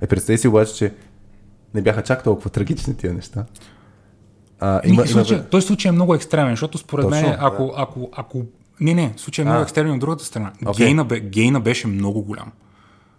Е, 0.00 0.06
представи 0.06 0.38
си 0.38 0.48
обаче, 0.48 0.74
че 0.74 0.94
не 1.74 1.82
бяха 1.82 2.02
чак 2.02 2.24
толкова 2.24 2.50
трагични 2.50 2.96
тия 2.96 3.14
неща. 3.14 3.44
А, 4.60 4.80
има, 4.84 5.06
случай, 5.06 5.36
има... 5.36 5.46
Той 5.46 5.62
случай 5.62 5.88
е 5.88 5.92
много 5.92 6.14
екстремен, 6.14 6.52
защото 6.52 6.78
според 6.78 7.04
Точно, 7.08 7.28
мен, 7.28 7.36
ако, 7.40 7.66
да. 7.66 7.72
ако, 7.76 8.08
ако... 8.12 8.42
Не, 8.80 8.94
не, 8.94 9.12
случай 9.16 9.42
е 9.42 9.46
много 9.46 9.60
а. 9.60 9.62
екстремен 9.62 9.92
от 9.92 10.00
другата 10.00 10.24
страна. 10.24 10.52
Okay. 10.64 10.76
Гейна, 10.76 11.04
гейна 11.04 11.60
беше 11.60 11.86
много 11.86 12.22
голям. 12.22 12.52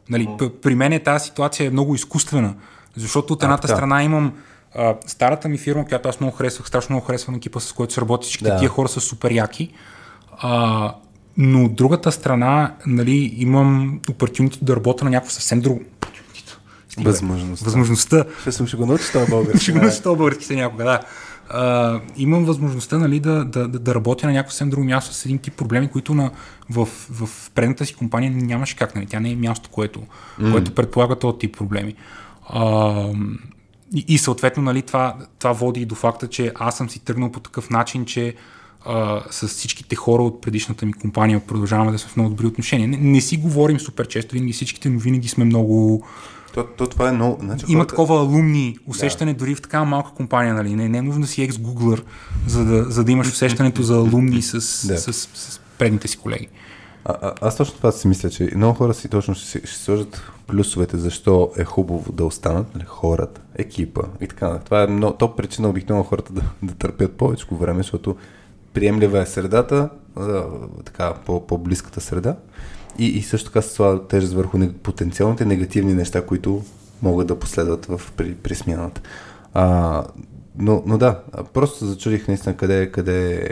Нали, 0.09 0.27
uh-huh. 0.27 0.61
При 0.61 0.75
мен 0.75 0.93
е 0.93 0.99
тази 0.99 1.25
ситуация 1.25 1.67
е 1.67 1.69
много 1.69 1.95
изкуствена, 1.95 2.55
защото 2.95 3.33
от 3.33 3.43
едната 3.43 3.67
а, 3.71 3.75
страна 3.75 4.03
имам 4.03 4.33
а, 4.75 4.95
старата 5.07 5.49
ми 5.49 5.57
фирма, 5.57 5.85
която 5.85 6.09
аз 6.09 6.19
много 6.19 6.35
харесвах, 6.35 6.67
страшно 6.67 6.93
много 6.93 7.05
харесвам 7.05 7.35
екипа, 7.35 7.59
с 7.59 7.73
който 7.73 7.93
се 7.93 8.01
работи, 8.01 8.25
всички 8.25 8.43
да. 8.43 8.57
тия 8.57 8.69
хора 8.69 8.87
са 8.87 9.01
супер 9.01 9.31
яки. 9.31 9.73
А, 10.37 10.95
но 11.37 11.65
от 11.65 11.75
другата 11.75 12.11
страна, 12.11 12.75
нали, 12.85 13.35
имам 13.37 13.99
опортюнити 14.09 14.59
да 14.61 14.75
работя 14.75 15.05
на 15.05 15.11
някакво 15.11 15.31
съвсем 15.31 15.61
друго. 15.61 15.81
Възможността. 16.97 17.65
Възможността. 17.65 18.25
Ще 18.41 18.51
съм 18.51 18.67
ще 18.67 18.77
го 18.77 18.85
научи 18.85 19.11
това 19.11 19.25
български. 19.25 19.59
ще 19.63 19.71
го 19.71 19.79
научи 19.79 20.01
това 20.03 20.15
български 20.15 20.55
някога, 20.55 20.83
да. 20.83 20.99
Uh, 21.53 22.01
имам 22.17 22.45
възможността 22.45 22.97
нали, 22.97 23.19
да, 23.19 23.45
да, 23.45 23.67
да, 23.67 23.79
да 23.79 23.95
работя 23.95 24.27
на 24.27 24.33
някакво 24.33 24.51
съвсем 24.51 24.69
друго 24.69 24.83
място 24.83 25.13
с 25.13 25.25
един 25.25 25.37
тип 25.37 25.53
проблеми, 25.53 25.87
които 25.87 26.13
на, 26.13 26.31
в, 26.69 26.85
в 27.11 27.51
предната 27.51 27.85
си 27.85 27.95
компания 27.95 28.31
нямаше 28.31 28.75
как. 28.75 28.95
Нали. 28.95 29.05
Тя 29.05 29.19
не 29.19 29.31
е 29.31 29.35
място, 29.35 29.69
което, 29.71 30.01
mm. 30.39 30.51
което 30.51 30.75
предполага 30.75 31.19
този 31.19 31.37
тип 31.37 31.57
проблеми. 31.57 31.95
Uh, 32.53 33.37
и, 33.95 34.05
и 34.07 34.17
съответно 34.17 34.63
нали, 34.63 34.81
това, 34.81 35.15
това 35.39 35.51
води 35.51 35.81
и 35.81 35.85
до 35.85 35.95
факта, 35.95 36.27
че 36.27 36.51
аз 36.55 36.77
съм 36.77 36.89
си 36.89 36.99
тръгнал 36.99 37.31
по 37.31 37.39
такъв 37.39 37.69
начин, 37.69 38.05
че 38.05 38.35
uh, 38.85 39.31
с 39.31 39.47
всичките 39.47 39.95
хора 39.95 40.23
от 40.23 40.41
предишната 40.41 40.85
ми 40.85 40.93
компания 40.93 41.39
продължаваме 41.39 41.91
да 41.91 41.99
сме 41.99 42.09
в 42.09 42.15
много 42.15 42.29
добри 42.29 42.45
отношения. 42.45 42.87
Не, 42.87 42.97
не 42.97 43.21
си 43.21 43.37
говорим 43.37 43.79
супер 43.79 44.07
често, 44.07 44.33
винаги 44.33 44.53
всичките, 44.53 44.89
но 44.89 44.99
винаги 44.99 45.27
сме 45.27 45.45
много 45.45 46.05
то, 46.53 46.67
то 46.77 46.87
това 46.87 47.09
е 47.09 47.11
много... 47.11 47.37
Значи, 47.41 47.65
Има 47.67 47.79
хората... 47.79 47.89
такова 47.89 48.19
алумни 48.19 48.77
усещане 48.87 49.33
да. 49.33 49.39
дори 49.39 49.55
в 49.55 49.61
такава 49.61 49.85
малка 49.85 50.11
компания, 50.11 50.53
нали? 50.53 50.75
Не, 50.75 50.89
не 50.89 50.97
е 50.97 51.01
нужно 51.01 51.21
да 51.21 51.27
си 51.27 51.43
екс-гуглър, 51.43 52.03
за 52.47 52.65
да, 52.65 52.83
за 52.83 53.03
да 53.03 53.11
имаш 53.11 53.27
усещането 53.27 53.81
за 53.81 53.95
алумни 53.95 54.41
с, 54.41 54.53
да. 54.87 54.97
с, 54.97 55.13
с, 55.13 55.29
с 55.33 55.59
предните 55.77 56.07
си 56.07 56.17
колеги. 56.17 56.47
А, 57.05 57.13
а, 57.21 57.33
аз 57.41 57.57
точно 57.57 57.77
това 57.77 57.91
си 57.91 58.07
мисля, 58.07 58.29
че 58.29 58.51
много 58.55 58.73
хора 58.73 58.93
си 58.93 59.09
точно 59.09 59.35
ще, 59.35 59.67
ще 59.67 59.83
сложат 59.83 60.31
плюсовете, 60.47 60.97
защо 60.97 61.51
е 61.57 61.63
хубаво 61.63 62.11
да 62.11 62.25
останат 62.25 62.75
нали, 62.75 62.85
хората, 62.87 63.41
екипа 63.55 64.01
и 64.21 64.27
така. 64.27 64.59
Това 64.59 64.83
е 64.83 64.87
много, 64.87 65.17
топ 65.17 65.37
причина 65.37 65.69
обикновено 65.69 66.03
хората 66.03 66.33
да, 66.33 66.41
да 66.63 66.73
търпят 66.73 67.11
повече 67.11 67.45
време, 67.51 67.79
защото 67.79 68.15
приемлива 68.73 69.19
е 69.19 69.25
средата, 69.25 69.89
а, 70.15 70.43
така, 70.85 71.13
по, 71.25 71.47
по-близката 71.47 72.01
среда 72.01 72.35
и, 73.01 73.05
и 73.05 73.21
също 73.21 73.49
така 73.49 73.61
се 73.61 73.69
слага 73.69 74.07
тежест 74.07 74.33
върху 74.33 74.59
потенциалните 74.83 75.45
негативни 75.45 75.93
неща, 75.93 76.25
които 76.25 76.63
могат 77.01 77.27
да 77.27 77.39
последват 77.39 77.85
в, 77.85 78.01
при, 78.17 78.35
при 78.35 78.55
смяната. 78.55 79.01
А, 79.53 80.03
но, 80.57 80.83
но 80.85 80.97
да, 80.97 81.19
просто 81.53 81.85
зачудих 81.85 82.27
наистина 82.27 82.57
къде, 82.57 82.91
къде, 82.91 83.49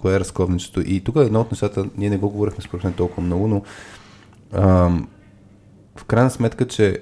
кое 0.00 0.14
е 0.14 0.20
разковничето. 0.20 0.80
И 0.80 1.00
тук 1.00 1.16
едно 1.16 1.40
от 1.40 1.50
нещата, 1.50 1.86
ние 1.96 2.10
не 2.10 2.16
го 2.16 2.30
говорихме 2.30 2.64
според 2.64 2.84
мен 2.84 2.92
толкова 2.92 3.22
много, 3.22 3.48
но 3.48 3.62
а, 4.52 4.90
в 5.96 6.04
крайна 6.04 6.30
сметка, 6.30 6.68
че 6.68 6.98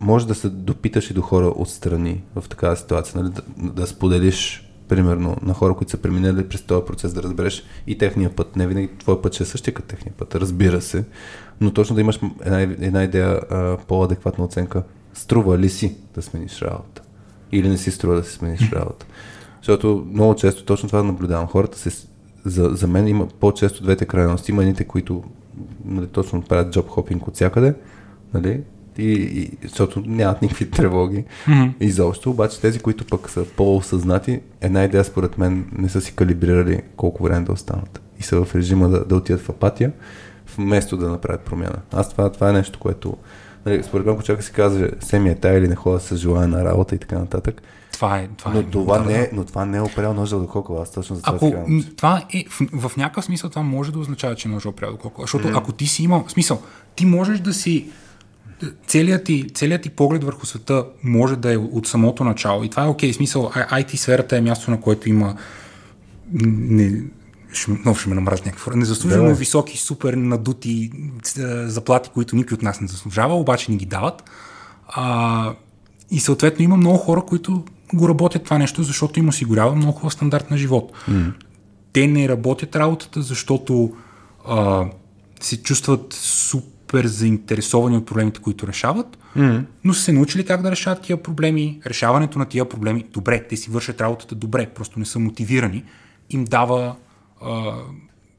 може 0.00 0.26
да 0.26 0.34
се 0.34 0.48
допиташ 0.48 1.10
и 1.10 1.14
до 1.14 1.22
хора 1.22 1.52
отстрани 1.56 2.22
в 2.36 2.48
такава 2.48 2.76
ситуация, 2.76 3.22
нали? 3.22 3.32
да, 3.32 3.42
да 3.72 3.86
споделиш 3.86 4.67
примерно, 4.88 5.36
на 5.42 5.54
хора, 5.54 5.74
които 5.74 5.90
са 5.90 5.96
преминали 5.96 6.48
през 6.48 6.62
този 6.62 6.86
процес 6.86 7.14
да 7.14 7.22
разбереш 7.22 7.64
и 7.86 7.98
техния 7.98 8.36
път. 8.36 8.56
Не 8.56 8.66
винаги 8.66 8.88
твой 8.98 9.22
път 9.22 9.34
ще 9.34 9.42
е 9.42 9.46
същия 9.46 9.74
като 9.74 9.88
техния 9.88 10.14
път, 10.18 10.34
разбира 10.34 10.80
се, 10.80 11.04
но 11.60 11.72
точно 11.72 11.94
да 11.94 12.00
имаш 12.00 12.20
една, 12.44 12.60
една 12.60 13.04
идея, 13.04 13.40
а, 13.50 13.76
по-адекватна 13.88 14.44
оценка. 14.44 14.82
Струва 15.14 15.58
ли 15.58 15.68
си 15.68 15.96
да 16.14 16.22
смениш 16.22 16.62
работа? 16.62 17.02
Или 17.52 17.68
не 17.68 17.78
си 17.78 17.90
струва 17.90 18.16
да 18.16 18.24
си 18.24 18.32
смениш 18.32 18.72
работа? 18.72 19.06
Защото 19.56 20.06
много 20.12 20.34
често 20.34 20.64
точно 20.64 20.88
това 20.88 21.02
наблюдавам. 21.02 21.46
Хората 21.46 21.78
се, 21.78 22.06
за, 22.44 22.70
за 22.72 22.86
мен 22.86 23.08
има 23.08 23.28
по-често 23.40 23.82
двете 23.82 24.06
крайности. 24.06 24.50
Има 24.50 24.62
едните, 24.62 24.84
които 24.84 25.24
нали, 25.84 26.06
точно 26.06 26.42
правят 26.42 26.72
джоб 26.72 26.88
хопинг 26.88 27.28
от 27.28 27.34
всякъде, 27.34 27.74
нали, 28.34 28.62
и, 28.98 29.12
и, 29.12 29.50
защото 29.62 30.02
нямат 30.06 30.42
никакви 30.42 30.70
тревоги 30.70 31.24
mm-hmm. 31.46 31.72
изобщо. 31.80 32.30
Обаче 32.30 32.60
тези, 32.60 32.78
които 32.78 33.04
пък 33.04 33.30
са 33.30 33.44
по-осъзнати, 33.44 34.40
една 34.60 34.84
идея 34.84 35.04
според 35.04 35.38
мен 35.38 35.70
не 35.78 35.88
са 35.88 36.00
си 36.00 36.14
калибрирали 36.14 36.82
колко 36.96 37.22
време 37.22 37.44
да 37.44 37.52
останат. 37.52 38.02
И 38.20 38.22
са 38.22 38.44
в 38.44 38.54
режима 38.54 38.88
да, 38.88 39.04
да 39.04 39.16
отидат 39.16 39.40
в 39.42 39.48
апатия, 39.48 39.92
вместо 40.56 40.96
да 40.96 41.08
направят 41.08 41.40
промяна. 41.40 41.76
Аз 41.92 42.10
това, 42.10 42.32
това 42.32 42.50
е 42.50 42.52
нещо, 42.52 42.78
което 42.78 43.16
нали, 43.66 43.82
според 43.82 44.06
мен, 44.06 44.14
ако 44.14 44.24
човек 44.24 44.42
си 44.42 44.52
казва, 44.52 44.90
семия 45.00 45.32
е 45.32 45.36
тая 45.36 45.58
или 45.58 45.68
не 45.68 45.74
хода 45.74 46.00
с 46.00 46.16
желание 46.16 46.56
на 46.56 46.64
работа 46.64 46.94
и 46.94 46.98
така 46.98 47.18
нататък, 47.18 47.62
това 47.98 48.18
е. 48.18 48.28
Това 48.36 48.50
но, 48.52 48.60
е, 48.60 48.64
това 48.64 48.98
не 48.98 49.14
е, 49.14 49.30
но 49.32 49.44
това 49.44 49.64
не 49.64 49.76
е 49.76 49.80
опрял 49.80 50.14
ножа 50.14 50.38
до 50.38 50.46
кокала. 50.46 50.82
Аз 50.82 50.92
точно 50.92 51.16
за 51.16 51.22
това 51.22 51.36
ако, 51.36 51.66
това 51.96 52.22
е, 52.34 52.44
в, 52.48 52.88
в, 52.88 52.96
някакъв 52.96 53.24
смисъл 53.24 53.50
това 53.50 53.62
може 53.62 53.92
да 53.92 53.98
означава, 53.98 54.34
че 54.34 54.48
ножа 54.48 54.68
е 54.68 54.70
опрял 54.70 54.90
до 54.90 54.96
кокала. 54.96 55.22
Защото 55.24 55.48
mm. 55.48 55.58
ако 55.58 55.72
ти 55.72 55.86
си 55.86 56.02
имал, 56.02 56.24
смисъл, 56.28 56.62
ти 56.94 57.06
можеш 57.06 57.40
да 57.40 57.54
си 57.54 57.88
целият 58.86 59.24
ти, 59.24 59.46
целият 59.54 59.82
ти 59.82 59.90
поглед 59.90 60.24
върху 60.24 60.46
света 60.46 60.84
може 61.02 61.36
да 61.36 61.52
е 61.52 61.56
от 61.56 61.86
самото 61.86 62.24
начало. 62.24 62.64
И 62.64 62.68
това 62.68 62.84
е 62.84 62.88
окей. 62.88 63.10
Okay. 63.10 63.16
Смисъл, 63.16 63.50
IT 63.54 63.96
сферата 63.96 64.36
е 64.36 64.40
място, 64.40 64.70
на 64.70 64.80
което 64.80 65.08
има 65.08 65.36
не, 66.32 67.02
ще, 67.52 67.70
много 67.70 67.98
ще 67.98 68.08
ме 68.08 68.14
намрази 68.14 68.42
някакво. 68.44 68.70
Незаслужено 68.70 69.28
да, 69.28 69.34
високи, 69.34 69.78
супер 69.78 70.14
надути 70.14 70.90
заплати, 71.64 72.10
които 72.14 72.36
никой 72.36 72.54
от 72.54 72.62
нас 72.62 72.80
не 72.80 72.88
заслужава, 72.88 73.34
обаче 73.34 73.70
ни 73.70 73.76
ги 73.76 73.86
дават. 73.86 74.30
А, 74.88 75.54
и 76.10 76.20
съответно 76.20 76.64
има 76.64 76.76
много 76.76 76.98
хора, 76.98 77.22
които 77.22 77.64
го 77.94 78.08
работят 78.08 78.44
това 78.44 78.58
нещо, 78.58 78.82
защото 78.82 79.18
им 79.18 79.28
осигурява 79.28 79.74
много 79.74 79.92
хубав 79.92 80.12
стандарт 80.12 80.50
на 80.50 80.56
живот. 80.56 80.92
Mm. 81.10 81.32
Те 81.92 82.06
не 82.06 82.28
работят 82.28 82.76
работата, 82.76 83.22
защото 83.22 83.92
а, 84.46 84.86
се 85.40 85.62
чувстват 85.62 86.12
супер 86.12 86.77
супер 86.88 87.06
заинтересовани 87.06 87.96
от 87.96 88.06
проблемите, 88.06 88.40
които 88.40 88.66
решават, 88.66 89.18
mm-hmm. 89.36 89.64
но 89.84 89.94
са 89.94 90.02
се 90.02 90.12
научили 90.12 90.44
как 90.44 90.62
да 90.62 90.70
решават 90.70 91.02
тия 91.02 91.22
проблеми. 91.22 91.80
Решаването 91.86 92.38
на 92.38 92.44
тия 92.44 92.68
проблеми, 92.68 93.04
добре, 93.12 93.46
те 93.48 93.56
си 93.56 93.70
вършат 93.70 94.00
работата 94.00 94.34
добре, 94.34 94.66
просто 94.66 94.98
не 94.98 95.04
са 95.04 95.18
мотивирани, 95.18 95.84
им 96.30 96.44
дава 96.44 96.96
а, 97.42 97.72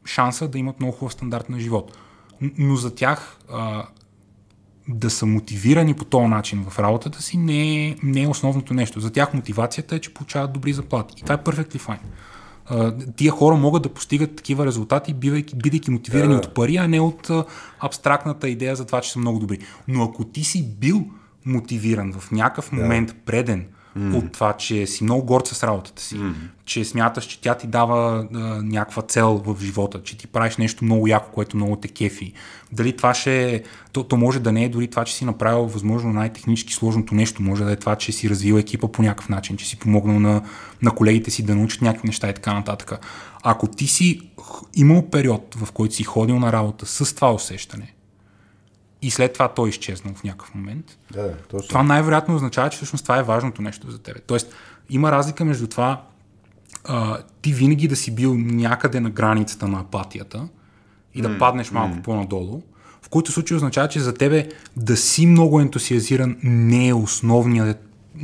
шанса 0.05 0.47
да 0.47 0.57
имат 0.57 0.79
много 0.79 0.93
хубав 0.93 1.13
стандарт 1.13 1.49
на 1.49 1.59
живот. 1.59 1.97
Но 2.57 2.75
за 2.75 2.95
тях 2.95 3.37
а, 3.51 3.85
да 4.87 5.09
са 5.09 5.25
мотивирани 5.25 5.93
по 5.93 6.05
този 6.05 6.27
начин 6.27 6.65
в 6.69 6.79
работата 6.79 7.21
си 7.21 7.37
не 7.37 7.87
е, 7.87 7.95
не 8.03 8.23
е 8.23 8.27
основното 8.27 8.73
нещо. 8.73 8.99
За 8.99 9.11
тях 9.11 9.33
мотивацията 9.33 9.95
е, 9.95 9.99
че 9.99 10.13
получават 10.13 10.53
добри 10.53 10.73
заплати. 10.73 11.13
И 11.17 11.23
това 11.23 11.35
е 11.35 11.37
perfectly 11.37 11.79
fine 11.79 11.99
тия 13.15 13.31
хора 13.31 13.55
могат 13.55 13.83
да 13.83 13.89
постигат 13.89 14.35
такива 14.35 14.65
резултати, 14.65 15.13
бидейки, 15.13 15.55
бидейки 15.55 15.91
мотивирани 15.91 16.33
да. 16.33 16.39
от 16.39 16.53
пари, 16.53 16.77
а 16.77 16.87
не 16.87 16.99
от 16.99 17.31
абстрактната 17.79 18.49
идея 18.49 18.75
за 18.75 18.85
това, 18.85 19.01
че 19.01 19.11
са 19.11 19.19
много 19.19 19.39
добри. 19.39 19.59
Но 19.87 20.03
ако 20.03 20.23
ти 20.23 20.43
си 20.43 20.67
бил 20.79 21.05
мотивиран 21.45 22.13
в 22.13 22.31
някакъв 22.31 22.71
момент 22.71 23.15
преден, 23.25 23.65
mm. 23.97 24.17
от 24.17 24.31
това, 24.31 24.53
че 24.53 24.87
си 24.87 25.03
много 25.03 25.23
горд 25.23 25.47
с 25.47 25.63
работата 25.63 26.01
си, 26.01 26.15
mm. 26.15 26.33
че 26.65 26.85
смяташ, 26.85 27.25
че 27.25 27.41
тя 27.41 27.55
ти 27.55 27.67
дава 27.67 28.27
а, 28.33 28.37
някаква 28.63 29.01
цел 29.01 29.41
в 29.45 29.61
живота, 29.61 30.03
че 30.03 30.17
ти 30.17 30.27
правиш 30.27 30.57
нещо 30.57 30.85
много 30.85 31.07
яко, 31.07 31.31
което 31.31 31.57
много 31.57 31.75
те 31.75 31.87
кефи. 31.87 32.33
Дали 32.71 32.97
това 32.97 33.13
ще 33.13 33.55
е, 33.55 33.63
то, 33.91 34.03
то 34.03 34.17
може 34.17 34.39
да 34.39 34.51
не 34.51 34.63
е 34.63 34.69
дори 34.69 34.87
това, 34.87 35.05
че 35.05 35.15
си 35.15 35.25
направил 35.25 35.65
възможно 35.65 36.13
най-технически 36.13 36.73
сложното 36.73 37.15
нещо, 37.15 37.41
може 37.41 37.63
да 37.63 37.71
е 37.71 37.75
това, 37.75 37.95
че 37.95 38.11
си 38.11 38.29
развил 38.29 38.55
екипа 38.55 38.87
по 38.87 39.01
някакъв 39.01 39.29
начин, 39.29 39.57
че 39.57 39.65
си 39.65 39.79
помогнал 39.79 40.19
на, 40.19 40.41
на 40.81 40.91
колегите 40.91 41.31
си 41.31 41.43
да 41.43 41.55
научат 41.55 41.81
някакви 41.81 42.07
неща 42.07 42.29
и 42.29 42.33
така 42.33 42.53
нататък. 42.53 43.05
Ако 43.43 43.67
ти 43.67 43.87
си 43.87 44.21
имал 44.75 45.09
период, 45.09 45.55
в 45.55 45.71
който 45.71 45.95
си 45.95 46.03
ходил 46.03 46.39
на 46.39 46.51
работа 46.51 46.85
с 46.85 47.15
това 47.15 47.33
усещане, 47.33 47.93
и 49.01 49.11
след 49.11 49.33
това 49.33 49.47
той 49.47 49.69
изчезнал 49.69 50.13
в 50.13 50.23
някакъв 50.23 50.55
момент. 50.55 50.97
Да, 51.11 51.33
точно. 51.47 51.67
Това 51.67 51.83
най-вероятно 51.83 52.35
означава, 52.35 52.69
че 52.69 52.75
всъщност 52.75 53.05
това 53.05 53.19
е 53.19 53.23
важното 53.23 53.61
нещо 53.61 53.91
за 53.91 53.99
теб. 53.99 54.21
Тоест, 54.27 54.53
има 54.89 55.11
разлика 55.11 55.45
между 55.45 55.67
това 55.67 56.01
а, 56.85 57.17
ти 57.41 57.53
винаги 57.53 57.87
да 57.87 57.95
си 57.95 58.15
бил 58.15 58.35
някъде 58.37 58.99
на 58.99 59.09
границата 59.09 59.67
на 59.67 59.79
апатията 59.79 60.47
и 61.15 61.21
да 61.21 61.29
mm, 61.29 61.39
паднеш 61.39 61.71
малко 61.71 61.95
mm. 61.95 62.01
по-надолу, 62.01 62.61
в 63.01 63.09
който 63.09 63.31
случай 63.31 63.57
означава, 63.57 63.87
че 63.87 63.99
за 63.99 64.13
тебе 64.13 64.49
да 64.77 64.97
си 64.97 65.25
много 65.25 65.59
ентусиазиран 65.59 66.37
не 66.43 66.87
е 66.87 66.93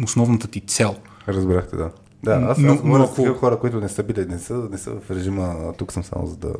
основната 0.03 0.47
ти 0.47 0.59
цел. 0.59 0.95
Разбрахте, 1.27 1.75
да. 1.75 1.91
Да, 2.23 2.31
аз, 2.31 2.59
аз 2.59 2.83
но, 2.83 3.03
ако... 3.03 3.33
хора, 3.33 3.59
които 3.59 3.79
не 3.79 3.89
са 3.89 4.03
били, 4.03 4.25
не 4.25 4.39
са, 4.39 4.53
не 4.71 4.77
са 4.77 4.91
в 4.91 5.11
режима, 5.11 5.73
тук 5.77 5.91
съм 5.91 6.03
само 6.03 6.27
за 6.27 6.35
да 6.35 6.53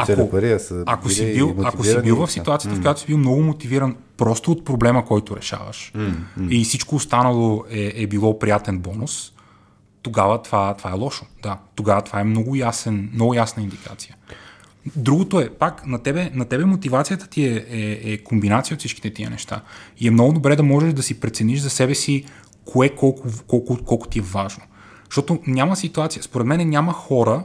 печеля 0.00 0.22
ако, 0.22 0.30
пари, 0.30 0.52
а 0.52 0.58
са 0.58 0.82
ако 0.86 1.08
си, 1.08 1.34
бил, 1.34 1.56
ако 1.64 1.84
си 1.84 2.02
бил 2.02 2.16
в 2.16 2.30
ситуацията, 2.30 2.76
mm. 2.76 2.78
в 2.78 2.82
която 2.82 3.00
си 3.00 3.06
бил 3.06 3.18
много 3.18 3.42
мотивиран 3.42 3.96
просто 4.16 4.52
от 4.52 4.64
проблема, 4.64 5.04
който 5.04 5.36
решаваш 5.36 5.92
mm. 5.96 6.14
Mm. 6.38 6.48
и 6.48 6.64
всичко 6.64 6.96
останало 6.96 7.64
е, 7.70 7.92
е 8.02 8.06
било 8.06 8.38
приятен 8.38 8.78
бонус, 8.78 9.32
тогава 10.02 10.42
това, 10.42 10.74
това 10.74 10.90
е 10.90 10.94
лошо. 10.94 11.26
Да, 11.42 11.58
тогава 11.74 12.02
това 12.02 12.20
е 12.20 12.24
много, 12.24 12.56
ясен, 12.56 13.10
много 13.14 13.34
ясна 13.34 13.62
индикация. 13.62 14.16
Другото 14.96 15.40
е, 15.40 15.50
пак, 15.50 15.86
на 15.86 15.98
тебе, 16.02 16.30
на 16.34 16.44
тебе 16.44 16.64
мотивацията 16.64 17.26
ти 17.26 17.44
е, 17.44 17.66
е, 17.70 18.12
е 18.12 18.18
комбинация 18.18 18.74
от 18.74 18.78
всичките 18.78 19.10
тия 19.10 19.30
неща. 19.30 19.60
И 19.98 20.08
е 20.08 20.10
много 20.10 20.32
добре 20.32 20.56
да 20.56 20.62
можеш 20.62 20.92
да 20.92 21.02
си 21.02 21.20
прецениш 21.20 21.60
за 21.60 21.70
себе 21.70 21.94
си 21.94 22.24
кое 22.64 22.88
колко, 22.88 23.28
колко, 23.46 23.78
колко 23.84 24.08
ти 24.08 24.18
е 24.18 24.22
важно. 24.22 24.64
Защото 25.04 25.38
няма 25.46 25.76
ситуация, 25.76 26.22
според 26.22 26.46
мен 26.46 26.68
няма 26.68 26.92
хора, 26.92 27.44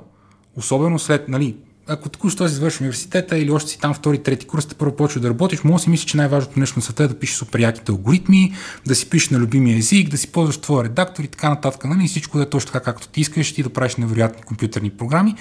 особено 0.56 1.00
след, 1.00 1.30
нали, 1.30 1.56
ако 1.92 2.10
току-що 2.10 2.48
си 2.48 2.54
завършиш 2.54 2.82
университета 2.82 3.38
или 3.38 3.52
още 3.52 3.70
си 3.70 3.80
там 3.80 3.94
втори, 3.94 4.24
трети 4.24 4.48
курс, 4.48 4.66
те 4.66 4.76
първо 4.76 4.96
почва 4.96 5.22
да 5.22 5.30
работиш, 5.30 5.64
може 5.64 5.74
да 5.74 5.84
си 5.84 5.90
мислиш, 5.90 6.12
че 6.12 6.18
най-важното 6.18 6.60
нещо 6.60 6.80
на 6.80 6.84
света 6.84 7.04
е 7.04 7.08
да 7.08 7.20
пишеш 7.20 7.36
супер 7.36 7.60
яките 7.60 7.92
алгоритми, 7.92 8.54
да 8.86 8.96
си 8.96 9.10
пишеш 9.10 9.30
на 9.30 9.40
любимия 9.40 9.78
език, 9.78 10.10
да 10.10 10.18
си 10.18 10.32
ползваш 10.32 10.58
твоя 10.58 10.84
редактор 10.84 11.24
и 11.24 11.28
така 11.28 11.50
нататък. 11.50 11.86
Нали? 11.86 12.08
Всичко 12.08 12.38
да 12.38 12.44
е 12.44 12.50
точно 12.50 12.72
така, 12.72 12.84
както 12.84 13.08
ти 13.08 13.22
искаш, 13.22 13.54
ти 13.54 13.64
да 13.64 13.70
правиш 13.70 13.96
невероятни 13.96 14.44
компютърни 14.44 14.90
програми. 14.90 15.36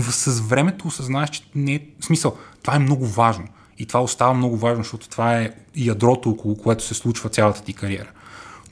С 0.00 0.40
времето 0.40 0.88
осъзнаеш, 0.88 1.30
че 1.30 1.42
не 1.54 1.74
е 1.74 1.80
смисъл. 2.00 2.36
Това 2.62 2.76
е 2.76 2.78
много 2.78 3.06
важно. 3.06 3.44
И 3.78 3.86
това 3.86 4.02
остава 4.02 4.34
много 4.34 4.56
важно, 4.56 4.82
защото 4.82 5.08
това 5.08 5.38
е 5.38 5.50
ядрото, 5.76 6.30
около 6.30 6.56
което 6.56 6.84
се 6.84 6.94
случва 6.94 7.28
цялата 7.28 7.62
ти 7.62 7.72
кариера. 7.72 8.10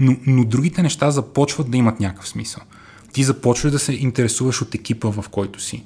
Но, 0.01 0.17
но 0.27 0.45
другите 0.45 0.83
неща 0.83 1.11
започват 1.11 1.71
да 1.71 1.77
имат 1.77 2.01
някакъв 2.01 2.29
смисъл. 2.29 2.63
Ти 3.13 3.25
започваш 3.25 3.73
да 3.73 3.79
се 3.79 3.93
интересуваш 3.93 4.63
от 4.63 4.75
екипа, 4.75 5.09
в 5.09 5.25
който 5.31 5.61
си 5.61 5.85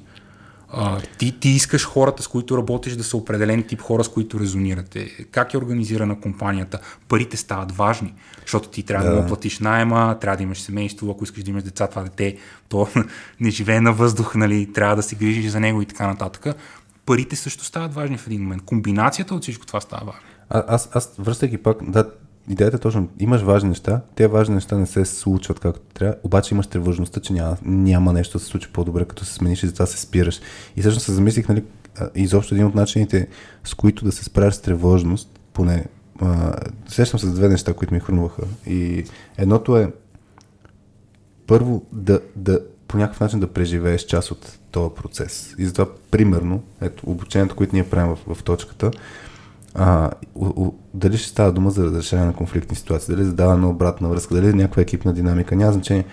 а, 0.72 1.00
ти, 1.18 1.40
ти 1.40 1.48
искаш 1.48 1.86
хората, 1.86 2.22
с 2.22 2.28
които 2.28 2.58
работиш, 2.58 2.96
да 2.96 3.04
са 3.04 3.16
определен 3.16 3.62
тип 3.62 3.80
хора, 3.80 4.04
с 4.04 4.08
които 4.08 4.40
резонирате. 4.40 5.26
Как 5.30 5.54
е 5.54 5.58
организирана 5.58 6.20
компанията? 6.20 6.78
Парите 7.08 7.36
стават 7.36 7.72
важни, 7.72 8.14
защото 8.42 8.68
ти 8.68 8.82
трябва 8.82 9.10
да, 9.10 9.22
да 9.22 9.26
платиш 9.26 9.58
найема, 9.58 10.18
трябва 10.20 10.36
да 10.36 10.42
имаш 10.42 10.60
семейство, 10.60 11.10
ако 11.10 11.24
искаш 11.24 11.42
да 11.42 11.50
имаш 11.50 11.62
деца, 11.62 11.86
това 11.86 12.02
дете, 12.02 12.36
то 12.68 12.88
не 13.40 13.50
живее 13.50 13.80
на 13.80 13.92
въздух, 13.92 14.34
нали, 14.34 14.72
трябва 14.72 14.96
да 14.96 15.02
се 15.02 15.16
грижиш 15.16 15.50
за 15.50 15.60
него 15.60 15.82
и 15.82 15.86
така 15.86 16.06
нататък. 16.06 16.56
Парите 17.06 17.36
също 17.36 17.64
стават 17.64 17.94
важни 17.94 18.18
в 18.18 18.26
един 18.26 18.42
момент. 18.42 18.62
Комбинацията 18.64 19.34
от 19.34 19.42
всичко 19.42 19.66
това 19.66 19.80
става 19.80 20.04
важна. 20.04 20.20
А, 20.48 20.64
аз, 20.68 20.88
аз 20.92 21.12
връщайки 21.18 21.58
пак, 21.58 21.90
да, 21.90 22.10
идеята 22.50 22.76
е 22.76 22.80
точно, 22.80 23.08
имаш 23.18 23.40
важни 23.40 23.68
неща, 23.68 24.00
те 24.14 24.26
важни 24.26 24.54
неща 24.54 24.78
не 24.78 24.86
се 24.86 25.04
случват 25.04 25.60
както 25.60 25.80
трябва, 25.94 26.14
обаче 26.22 26.54
имаш 26.54 26.66
тревожността, 26.66 27.20
че 27.20 27.32
няма, 27.32 27.56
няма 27.62 28.12
нещо 28.12 28.38
да 28.38 28.44
се 28.44 28.50
случи 28.50 28.68
по-добре, 28.72 29.04
като 29.04 29.24
се 29.24 29.34
смениш 29.34 29.62
и 29.62 29.66
затова 29.66 29.86
се 29.86 30.00
спираш. 30.00 30.40
И 30.76 30.80
всъщност 30.80 31.06
се 31.06 31.12
замислих, 31.12 31.48
нали, 31.48 31.64
изобщо 32.14 32.54
един 32.54 32.66
от 32.66 32.74
начините, 32.74 33.28
с 33.64 33.74
които 33.74 34.04
да 34.04 34.12
се 34.12 34.24
справиш 34.24 34.54
с 34.54 34.60
тревожност, 34.60 35.40
поне, 35.52 35.86
а, 36.20 36.54
сещам 36.88 37.20
се 37.20 37.26
за 37.26 37.34
две 37.34 37.48
неща, 37.48 37.74
които 37.74 37.94
ми 37.94 38.00
хрумваха. 38.00 38.42
И 38.66 39.04
едното 39.38 39.76
е, 39.76 39.92
първо, 41.46 41.84
да, 41.92 42.20
да 42.36 42.60
по 42.88 42.98
някакъв 42.98 43.20
начин 43.20 43.40
да 43.40 43.52
преживееш 43.52 44.02
част 44.02 44.30
от 44.30 44.58
този 44.70 44.94
процес. 44.94 45.54
И 45.58 45.66
затова, 45.66 45.86
примерно, 46.10 46.62
ето, 46.80 47.10
обучението, 47.10 47.56
което 47.56 47.74
ние 47.74 47.90
правим 47.90 48.16
в, 48.16 48.34
в 48.34 48.42
точката, 48.42 48.90
а, 49.74 50.10
у, 50.34 50.46
у, 50.46 50.74
дали 50.94 51.16
ще 51.16 51.28
става 51.28 51.52
дума 51.52 51.70
за 51.70 51.84
разрешение 51.84 52.26
на 52.26 52.32
конфликтни 52.32 52.76
ситуации, 52.76 53.14
дали 53.14 53.24
за 53.24 53.34
даване 53.34 53.60
на 53.60 53.70
обратна 53.70 54.08
връзка, 54.08 54.34
дали 54.34 54.54
някаква 54.54 54.82
екипна 54.82 55.12
динамика, 55.12 55.56
няма 55.56 55.72
значение. 55.72 56.04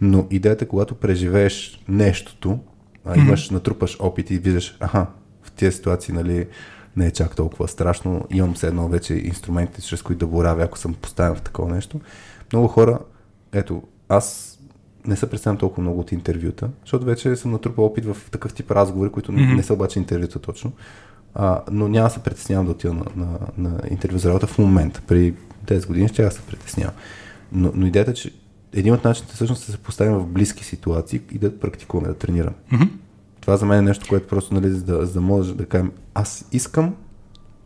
Но 0.00 0.26
идеята 0.30 0.64
е, 0.64 0.68
когато 0.68 0.94
преживееш 0.94 1.84
нещото, 1.88 2.58
а, 3.04 3.18
имаш, 3.18 3.48
mm-hmm. 3.48 3.52
натрупаш 3.52 3.96
опит 4.00 4.30
и 4.30 4.38
виждаш, 4.38 4.76
аха, 4.80 5.06
в 5.42 5.50
тези 5.50 5.76
ситуации, 5.76 6.14
нали, 6.14 6.46
не 6.96 7.06
е 7.06 7.10
чак 7.10 7.36
толкова 7.36 7.68
страшно, 7.68 8.26
имам 8.30 8.54
все 8.54 8.66
едно 8.66 8.88
вече 8.88 9.14
инструменти, 9.14 9.82
чрез 9.82 10.02
които 10.02 10.18
да 10.18 10.26
боравя, 10.26 10.62
ако 10.62 10.78
съм 10.78 10.94
поставен 10.94 11.34
в 11.34 11.42
такова 11.42 11.74
нещо. 11.74 12.00
Много 12.52 12.68
хора, 12.68 12.98
ето, 13.52 13.82
аз 14.08 14.58
не 15.06 15.16
се 15.16 15.30
представям 15.30 15.56
толкова 15.56 15.82
много 15.82 16.00
от 16.00 16.12
интервюта, 16.12 16.70
защото 16.80 17.04
вече 17.04 17.36
съм 17.36 17.50
натрупал 17.50 17.84
опит 17.84 18.04
в 18.04 18.16
такъв 18.30 18.54
тип 18.54 18.70
разговори, 18.70 19.10
които 19.10 19.32
mm-hmm. 19.32 19.56
не 19.56 19.62
са 19.62 19.74
обаче 19.74 19.98
интервюта 19.98 20.38
точно. 20.38 20.72
А, 21.34 21.60
но 21.70 21.88
няма 21.88 22.08
да 22.08 22.14
се 22.14 22.20
притеснявам 22.20 22.66
да 22.66 22.72
отида 22.72 22.94
на, 22.94 23.04
на, 23.16 23.38
на 23.58 23.80
интервю 23.90 24.18
за 24.18 24.28
работа 24.28 24.46
в 24.46 24.58
момента. 24.58 25.02
При 25.06 25.34
10 25.64 25.86
години 25.86 26.08
ще 26.08 26.22
да 26.22 26.30
се 26.30 26.40
притеснявам. 26.40 26.94
Но, 27.52 27.72
но 27.74 27.86
идеята 27.86 28.10
е, 28.10 28.14
че 28.14 28.32
един 28.72 28.94
от 28.94 29.04
начините 29.04 29.34
всъщност 29.34 29.66
да 29.66 29.72
се 29.72 29.78
поставим 29.78 30.14
в 30.14 30.26
близки 30.26 30.64
ситуации 30.64 31.20
и 31.32 31.38
да 31.38 31.58
практикуваме, 31.58 32.08
да 32.08 32.14
тренираме. 32.14 32.56
Mm-hmm. 32.72 32.88
Това 33.40 33.56
за 33.56 33.66
мен 33.66 33.78
е 33.78 33.82
нещо, 33.82 34.06
което 34.08 34.28
просто, 34.28 34.54
нали, 34.54 34.70
за 34.70 34.82
да, 34.84 35.06
за 35.06 35.12
да 35.12 35.20
може 35.20 35.54
да 35.54 35.66
кажем, 35.66 35.92
аз 36.14 36.44
искам, 36.52 36.94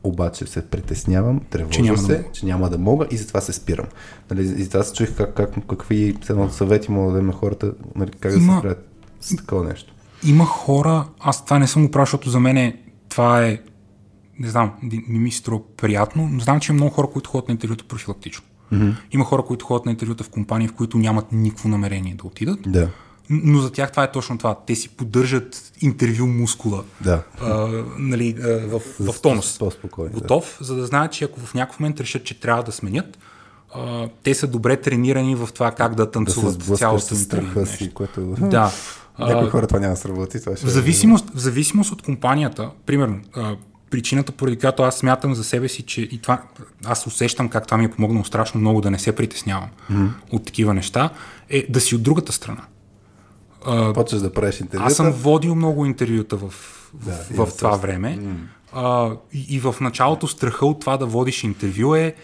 обаче 0.05 0.47
се 0.47 0.67
притеснявам, 0.67 1.41
тревожа 1.51 1.71
че 1.71 1.83
няма 1.83 1.99
се, 1.99 2.17
да 2.17 2.33
че 2.33 2.47
няма 2.47 2.71
да 2.71 2.79
мога 2.79 3.07
и 3.11 3.17
затова 3.17 3.41
се 3.41 3.53
спирам. 3.53 3.87
Нали, 4.31 4.43
и 4.43 4.63
затова 4.63 4.83
се 4.83 4.95
чуих 4.95 5.17
как, 5.17 5.35
как, 5.35 5.67
какви 5.69 6.17
съвети 6.51 6.91
мога 6.91 7.07
да 7.07 7.13
дадем 7.13 7.27
на 7.27 7.33
хората, 7.33 7.73
нали, 7.97 8.11
как 8.11 8.33
Има... 8.33 8.41
да 8.47 8.53
се 8.53 8.59
справят 8.59 8.89
с 9.21 9.37
такова 9.37 9.65
нещо. 9.65 9.95
Има 10.27 10.45
хора, 10.45 11.07
аз 11.21 11.45
това 11.45 11.59
не 11.59 11.67
съм 11.67 11.85
го 11.85 11.91
правил, 11.91 12.05
защото 12.05 12.31
за 12.31 12.41
мен 12.41 12.57
е 12.57 12.84
това 13.15 13.45
е, 13.45 13.59
не 14.39 14.49
знам, 14.49 14.73
не 15.09 15.19
ми 15.19 15.31
струва 15.31 15.63
приятно, 15.77 16.29
но 16.33 16.41
знам, 16.41 16.61
че 16.61 16.73
има 16.73 16.77
много 16.77 16.95
хора, 16.95 17.07
които 17.13 17.31
ходят 17.31 17.49
на 17.49 17.53
интервюта 17.53 17.85
профилактично. 17.85 18.45
Mm-hmm. 18.73 18.95
Има 19.13 19.25
хора, 19.25 19.43
които 19.43 19.65
ходят 19.65 19.87
на 19.87 19.91
интервюта 19.91 20.25
в 20.25 20.31
компании, 20.31 20.69
в 20.69 20.73
които 20.73 20.99
нямат 20.99 21.33
никакво 21.33 21.69
намерение 21.69 22.15
да 22.15 22.27
отидат. 22.27 22.59
Да. 22.67 22.89
Но 23.31 23.59
за 23.59 23.73
тях 23.73 23.91
това 23.91 24.05
е 24.05 24.13
точно 24.13 24.39
това. 24.39 24.55
Те 24.67 24.75
си 24.75 24.89
поддържат 24.89 25.73
интервю 25.81 26.27
мускула 26.27 26.85
да. 27.01 27.23
а, 27.41 27.85
нали, 27.99 28.37
а, 28.43 28.49
в, 28.49 28.81
в 29.01 29.21
тонус. 29.21 29.59
Готов, 30.13 30.57
да. 30.59 30.65
за 30.65 30.77
да 30.77 30.87
знаят, 30.87 31.13
че 31.13 31.25
ако 31.25 31.41
в 31.41 31.55
някакъв 31.55 31.81
момент 31.81 32.01
решат, 32.01 32.25
че 32.25 32.41
трябва 32.41 32.63
да 32.63 32.73
сменят, 32.73 33.19
а, 33.75 34.09
те 34.23 34.35
са 34.35 34.47
добре 34.47 34.77
тренирани 34.77 35.35
в 35.35 35.49
това 35.55 35.71
как 35.71 35.95
да 35.95 36.11
танцуват 36.11 36.59
да 36.59 36.77
цялото 36.77 37.15
интервю. 37.15 37.67
Си, 37.67 37.95
което... 37.95 38.21
Да. 38.21 38.73
Някои 39.19 39.51
хора 39.51 39.67
това 39.67 39.81
няма 39.81 39.95
да 39.95 40.01
сработи. 40.01 40.41
Това 40.41 40.57
ще... 40.57 40.67
в, 40.67 40.71
зависимост, 40.71 41.31
в 41.35 41.39
зависимост 41.39 41.93
от 41.93 42.03
компанията, 42.03 42.71
примерно, 42.87 43.21
а, 43.37 43.57
причината, 43.91 44.33
поради 44.33 44.57
която 44.57 44.83
аз 44.83 44.99
смятам 44.99 45.35
за 45.35 45.45
себе 45.45 45.69
си, 45.69 45.83
че 45.83 46.01
и 46.01 46.19
това, 46.23 46.43
аз 46.85 47.07
усещам 47.07 47.49
как 47.49 47.67
това 47.67 47.79
ми 47.79 47.85
е 47.85 47.91
помогнало 47.91 48.25
страшно 48.25 48.61
много 48.61 48.81
да 48.81 48.91
не 48.91 48.99
се 48.99 49.17
притеснявам 49.17 49.69
mm-hmm. 49.91 50.09
от 50.31 50.45
такива 50.45 50.75
неща, 50.75 51.11
е 51.51 51.67
да 51.69 51.81
си 51.81 51.95
от 51.95 52.03
другата 52.03 52.33
страна. 52.33 52.63
Почваш 53.95 54.21
да 54.23 54.33
правиш 54.33 54.61
интервюта. 54.61 54.87
Аз 54.87 54.95
съм 54.95 55.13
водил 55.13 55.55
много 55.55 55.87
интервюта 55.87 56.37
в, 56.37 56.55
да, 56.95 57.13
в, 57.13 57.47
в 57.47 57.57
това 57.57 57.77
време. 57.77 58.19
Mm. 58.19 58.35
А, 58.73 59.11
и, 59.33 59.47
и 59.49 59.61
в 59.61 59.75
началото 59.81 60.29
страха 60.29 60.67
от 60.67 60.81
това 60.81 60.97
да 60.97 61.07
водиш 61.07 61.45
интервю 61.45 61.95
е, 61.95 62.15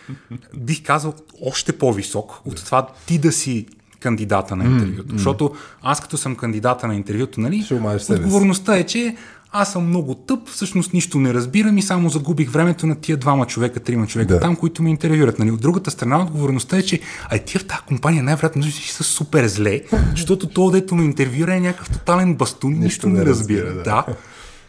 бих 0.56 0.82
казал, 0.82 1.14
още 1.46 1.78
по-висок 1.78 2.40
от 2.44 2.64
това 2.64 2.86
ти 3.06 3.18
да 3.18 3.32
си 3.32 3.66
кандидата 4.00 4.56
на 4.56 4.64
интервюто. 4.64 5.08
Mm, 5.08 5.16
Защото 5.16 5.54
аз 5.82 6.00
като 6.00 6.16
съм 6.16 6.36
кандидата 6.36 6.88
на 6.88 6.94
интервюто, 6.94 7.40
нали, 7.40 7.66
отговорността 8.10 8.76
е, 8.76 8.84
че 8.86 9.16
аз 9.52 9.72
съм 9.72 9.86
много 9.86 10.14
тъп, 10.14 10.48
всъщност 10.48 10.92
нищо 10.92 11.18
не 11.18 11.34
разбирам 11.34 11.78
и 11.78 11.82
само 11.82 12.08
загубих 12.08 12.50
времето 12.50 12.86
на 12.86 12.94
тия 12.94 13.16
двама 13.16 13.46
човека, 13.46 13.80
трима 13.80 14.06
човека 14.06 14.34
да. 14.34 14.40
там, 14.40 14.56
които 14.56 14.82
ме 14.82 14.90
интервюрат. 14.90 15.38
Нали? 15.38 15.50
От 15.50 15.60
другата 15.60 15.90
страна 15.90 16.22
отговорността 16.22 16.76
е, 16.78 16.82
че 16.82 17.00
а 17.28 17.38
тия 17.38 17.60
в 17.60 17.64
тази 17.64 17.82
компания 17.82 18.22
най-вероятно 18.22 18.62
са 18.62 19.04
супер 19.04 19.46
зле, 19.46 19.80
защото 20.10 20.48
то, 20.48 20.70
дето 20.70 20.94
ме 20.94 21.04
интервюра 21.04 21.54
е 21.54 21.60
някакъв 21.60 21.90
тотален 21.90 22.34
бастун, 22.34 22.72
нищо, 22.72 22.84
нищо 22.84 23.08
не 23.08 23.24
разбира. 23.24 23.66
разбира 23.66 23.82
да. 23.82 23.82
да. 23.82 24.04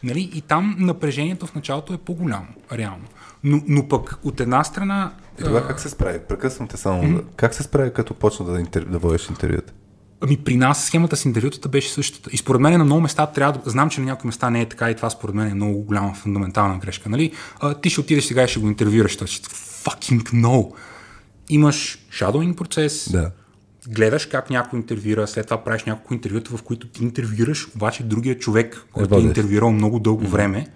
Нали? 0.04 0.32
И 0.34 0.42
там 0.42 0.76
напрежението 0.80 1.48
в 1.48 1.56
началото 1.56 1.94
е 1.94 1.98
по-голямо, 1.98 2.48
реално. 2.72 3.06
Но, 3.44 3.62
но 3.68 3.88
пък 3.88 4.20
от 4.24 4.40
една 4.40 4.64
страна... 4.64 5.12
И 5.40 5.44
тогава 5.44 5.68
как 5.68 5.80
се 5.80 5.90
справи? 5.90 6.20
Прекъсвам 6.20 6.68
те 6.68 6.78
само. 6.78 7.04
Mm-hmm. 7.04 7.24
Как 7.36 7.54
се 7.54 7.64
справи 7.64 7.94
като 7.94 8.14
почна 8.14 8.46
да, 8.46 8.60
интер... 8.60 8.86
да 8.86 8.98
водиш 8.98 9.30
интервюта? 9.30 9.74
Ами 10.22 10.38
при 10.38 10.56
нас 10.56 10.86
схемата 10.86 11.16
с 11.16 11.26
интервютата 11.26 11.70
беше 11.70 11.90
същата. 11.90 12.30
И 12.34 12.38
според 12.38 12.62
мен 12.62 12.78
на 12.78 12.86
много 12.86 13.02
места 13.02 13.26
трябва 13.26 13.60
да... 13.60 13.70
Знам, 13.70 13.90
че 13.90 14.02
на 14.02 14.06
някои 14.06 14.28
места 14.28 14.50
не 14.50 14.62
е 14.62 14.70
така 14.70 14.92
и 14.92 14.96
това 14.96 15.10
според 15.10 15.36
мен 15.36 15.48
е 15.48 15.54
много 15.54 15.84
голяма 15.84 16.14
фундаментална 16.14 16.78
грешка. 16.78 17.10
Нали? 17.10 17.32
А, 17.60 17.74
ти 17.74 17.90
ще 17.90 18.02
отидеш 18.02 18.24
сега 18.24 18.44
и 18.44 18.48
ще 18.48 18.60
го 18.60 18.68
интервюраш. 18.68 19.12
Ще 19.12 19.26
fucking 19.84 20.24
no. 20.24 20.74
Имаш 21.50 22.06
shadowing 22.12 22.56
процес, 22.56 23.12
да. 23.12 23.32
гледаш 23.88 24.26
как 24.26 24.50
някой 24.50 24.80
интервюира, 24.80 25.28
след 25.28 25.46
това 25.46 25.64
правиш 25.64 25.84
няколко 25.84 26.14
интервюта, 26.14 26.58
в 26.58 26.64
които 26.64 26.88
ти 26.88 27.04
интервюраш 27.04 27.68
обаче 27.76 28.04
другия 28.04 28.38
човек, 28.38 28.86
който 28.92 29.16
е 29.16 29.20
интервюирал 29.20 29.72
много 29.72 30.00
дълго 30.00 30.24
mm-hmm. 30.24 30.28
време 30.28 30.68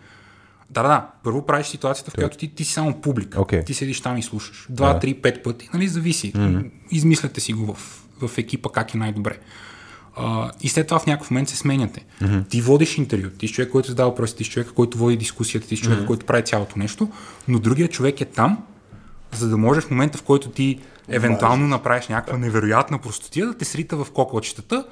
да, 0.69 0.83
да. 0.83 1.07
Първо 1.23 1.45
правиш 1.45 1.67
ситуацията, 1.67 2.11
в 2.11 2.13
която 2.13 2.37
ти, 2.37 2.55
ти 2.55 2.65
си 2.65 2.73
само 2.73 3.01
публика. 3.01 3.39
Okay. 3.39 3.65
Ти 3.65 3.73
седиш 3.73 4.01
там 4.01 4.17
и 4.17 4.23
слушаш. 4.23 4.65
Два, 4.69 4.93
да. 4.93 4.99
три, 4.99 5.13
пет 5.13 5.43
пъти, 5.43 5.69
нали, 5.73 5.87
зависи. 5.87 6.33
Mm-hmm. 6.33 6.71
Измисляте 6.91 7.41
си 7.41 7.53
го 7.53 7.73
в, 7.73 7.77
в 8.27 8.37
екипа 8.37 8.69
как 8.69 8.93
е 8.93 8.97
най-добре. 8.97 9.37
Uh, 10.17 10.51
и 10.61 10.69
след 10.69 10.87
това 10.87 10.99
в 10.99 11.05
някакъв 11.05 11.31
момент 11.31 11.49
се 11.49 11.55
сменяте. 11.55 12.05
Mm-hmm. 12.21 12.49
Ти 12.49 12.61
водиш 12.61 12.97
интервю, 12.97 13.29
ти 13.29 13.47
си 13.47 13.53
човек, 13.53 13.71
който 13.71 13.87
задава 13.89 14.09
въпроси, 14.09 14.35
ти 14.35 14.43
си 14.43 14.49
човек, 14.49 14.67
който 14.75 14.97
води 14.97 15.17
дискусията, 15.17 15.67
ти 15.67 15.77
си 15.77 15.83
човек, 15.83 15.99
mm-hmm. 15.99 16.05
който 16.07 16.25
прави 16.25 16.43
цялото 16.43 16.79
нещо, 16.79 17.09
но 17.47 17.59
другия 17.59 17.87
човек 17.87 18.21
е 18.21 18.25
там, 18.25 18.63
за 19.33 19.49
да 19.49 19.57
може 19.57 19.81
в 19.81 19.91
момента, 19.91 20.17
в 20.17 20.23
който 20.23 20.49
ти 20.49 20.79
евентуално 21.07 21.67
направиш 21.67 22.07
някаква 22.07 22.37
невероятна 22.37 22.99
простотия, 22.99 23.47
да 23.47 23.57
те 23.57 23.65
срита 23.65 23.97
в 23.97 24.11
кокочетата 24.11 24.85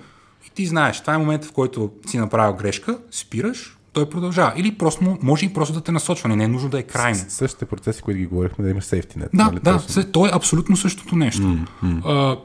и 0.48 0.50
ти 0.50 0.66
знаеш, 0.66 1.02
това 1.02 1.14
е 1.14 1.18
момента, 1.18 1.48
в 1.48 1.52
който 1.52 1.92
си 2.08 2.18
направил 2.18 2.56
грешка, 2.56 2.98
спираш, 3.12 3.78
той 3.94 4.10
продължава. 4.10 4.54
Или 4.56 4.78
просто 4.78 5.18
може 5.22 5.46
и 5.46 5.54
просто 5.54 5.74
да 5.74 5.82
те 5.82 5.92
насочва, 5.92 6.30
не 6.30 6.44
е 6.44 6.48
нужно 6.48 6.70
да 6.70 6.80
е 6.80 6.84
крайно. 6.84 7.26
Същите 7.28 7.66
процеси, 7.66 8.02
които 8.02 8.18
ги 8.18 8.26
говорихме, 8.26 8.64
да 8.64 8.72
имаш 8.72 8.84
сейфти 8.84 9.20
нет. 9.20 9.30
Да, 9.34 9.44
нали, 9.44 9.60
да, 9.64 9.82
точно? 9.82 10.04
то 10.12 10.26
е 10.26 10.30
абсолютно 10.34 10.78
същото 10.78 11.16
нещо. 11.16 11.42
Mm, 11.42 11.68
mm. 11.84 12.02
А, 12.06 12.38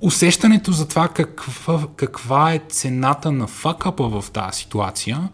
усещането 0.00 0.72
за 0.72 0.88
това 0.88 1.08
каква, 1.08 1.86
каква 1.96 2.54
е 2.54 2.60
цената 2.68 3.32
на 3.32 3.46
факъпа 3.46 4.20
в 4.20 4.30
тази 4.30 4.58
ситуация 4.58 5.28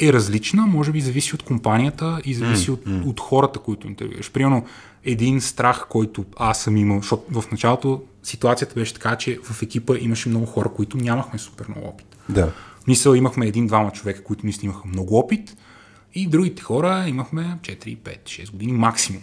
е 0.00 0.12
различна, 0.12 0.66
може 0.66 0.92
би 0.92 1.00
зависи 1.00 1.34
от 1.34 1.42
компанията 1.42 2.20
и 2.24 2.34
зависи 2.34 2.70
mm, 2.70 2.72
от, 2.72 2.84
mm. 2.84 3.04
от 3.04 3.20
хората, 3.20 3.58
които 3.58 3.86
интервюираш. 3.86 4.32
Примерно, 4.32 4.64
един 5.04 5.40
страх, 5.40 5.86
който 5.88 6.24
аз 6.36 6.62
съм 6.62 6.76
имал, 6.76 7.00
защото 7.00 7.40
в 7.40 7.50
началото 7.50 8.02
ситуацията 8.22 8.74
беше 8.74 8.94
така, 8.94 9.16
че 9.16 9.38
в 9.42 9.62
екипа 9.62 9.94
имаше 10.00 10.28
много 10.28 10.46
хора, 10.46 10.68
които 10.68 10.96
нямахме 10.96 11.38
супер 11.38 11.66
много 11.68 11.88
опит. 11.88 12.16
Да. 12.28 12.52
Мисъл, 12.88 13.14
имахме 13.14 13.46
един-двама 13.46 13.90
човека, 13.90 14.24
които 14.24 14.46
наистина 14.46 14.72
имаха 14.72 14.88
много 14.88 15.18
опит 15.18 15.56
и 16.14 16.26
другите 16.26 16.62
хора 16.62 17.04
имахме 17.08 17.58
4, 17.60 17.98
5, 17.98 18.22
6 18.24 18.50
години 18.50 18.72
максимум. 18.72 19.22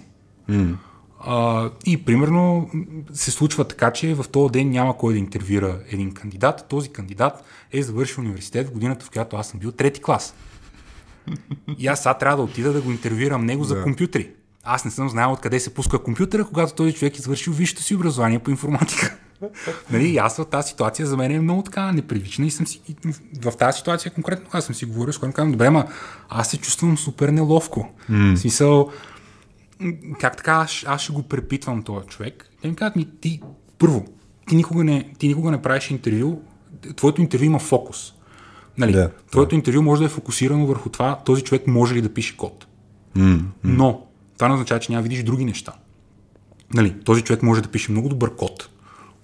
Mm. 0.50 0.76
А, 1.20 1.70
и 1.86 2.06
примерно 2.06 2.70
се 3.14 3.32
случва 3.32 3.68
така, 3.68 3.92
че 3.92 4.14
в 4.14 4.26
този 4.32 4.52
ден 4.52 4.70
няма 4.70 4.98
кой 4.98 5.14
да 5.14 5.20
интервюира 5.20 5.80
един 5.90 6.12
кандидат. 6.14 6.66
Този 6.70 6.90
кандидат 6.90 7.44
е 7.72 7.84
завършил 7.84 8.24
университет 8.24 8.68
в 8.68 8.72
годината, 8.72 9.06
в 9.06 9.10
която 9.10 9.36
аз 9.36 9.48
съм 9.48 9.60
бил 9.60 9.72
трети 9.72 10.02
клас. 10.02 10.36
И 11.78 11.88
аз 11.88 12.02
сега 12.02 12.14
трябва 12.14 12.38
да 12.38 12.44
отида 12.44 12.74
да 12.74 12.82
го 12.82 12.92
интервюирам 12.92 13.46
него 13.46 13.64
за 13.64 13.76
Да. 13.76 13.84
компютри. 13.84 14.30
Аз 14.64 14.86
не 14.86 14.92
съм 14.92 15.10
знаел 15.10 15.32
откъде 15.32 15.60
се 15.60 15.74
пуска 15.74 16.00
компютъра, 16.00 16.46
когато 16.46 16.74
този 16.74 16.94
човек 16.94 17.18
е 17.18 17.22
завършил 17.22 17.54
висшето 17.54 17.84
си 17.84 17.96
образование 17.96 18.40
по 18.40 18.52
информатика. 18.52 19.18
Нали, 19.92 20.18
аз 20.18 20.38
в 20.38 20.46
тази 20.46 20.70
ситуация 20.70 21.06
за 21.06 21.18
мен 21.18 21.32
е 21.32 21.40
много 21.40 21.64
така 21.64 21.92
непривична 21.92 22.46
и 22.46 22.52
съм 22.52 22.68
си, 22.68 22.82
и 22.90 22.96
в 23.42 23.52
тази 23.58 23.78
ситуация 23.78 24.14
конкретно 24.14 24.50
аз 24.52 24.66
съм 24.66 24.76
си 24.76 24.86
говорил 24.86 25.14
с 25.14 25.18
който 25.18 25.36
казвам, 25.36 25.52
добре, 25.52 25.70
ма 25.70 25.86
аз 26.30 26.50
се 26.50 26.58
чувствам 26.58 26.98
супер 26.98 27.30
неловко. 27.30 27.90
Mm. 28.10 28.36
Смисъл, 28.36 28.92
как 30.20 30.38
така 30.38 30.52
аз, 30.52 30.84
аз 30.88 31.02
ще 31.02 31.14
го 31.14 31.24
препитвам 31.24 31.84
този 31.84 32.08
човек. 32.08 32.50
Те 32.62 32.68
ми 32.68 32.76
казват 32.76 32.96
ми, 32.96 33.08
ти, 33.22 33.42
първо, 33.80 34.06
ти 34.48 34.56
никога 34.56 34.84
не, 34.84 35.14
ти 35.18 35.28
никога 35.28 35.52
не 35.52 35.62
правиш 35.62 35.92
интервю, 35.92 36.42
твоето 36.96 37.22
интервю 37.22 37.46
има 37.46 37.60
фокус. 37.60 38.14
Нали, 38.78 38.92
Да, 38.92 39.12
твоето 39.32 39.56
интервю 39.56 39.82
може 39.82 40.00
да 40.00 40.06
е 40.06 40.10
фокусирано 40.10 40.66
върху 40.66 40.90
това, 40.90 41.20
този 41.26 41.44
човек 41.44 41.68
може 41.68 41.96
ли 41.96 42.02
да 42.02 42.14
пише 42.14 42.38
код. 42.38 42.68
Но 43.64 44.06
това 44.38 44.48
не 44.48 44.54
означава, 44.54 44.80
че 44.80 44.92
няма 44.92 45.04
да 45.04 45.10
видиш 45.10 45.24
други 45.24 45.46
неща. 45.46 45.74
Нали, 46.74 46.96
този 47.06 47.22
човек 47.22 47.44
може 47.44 47.62
да 47.62 47.70
пише 47.70 47.92
много 47.92 48.10
добър 48.10 48.36
код, 48.36 48.70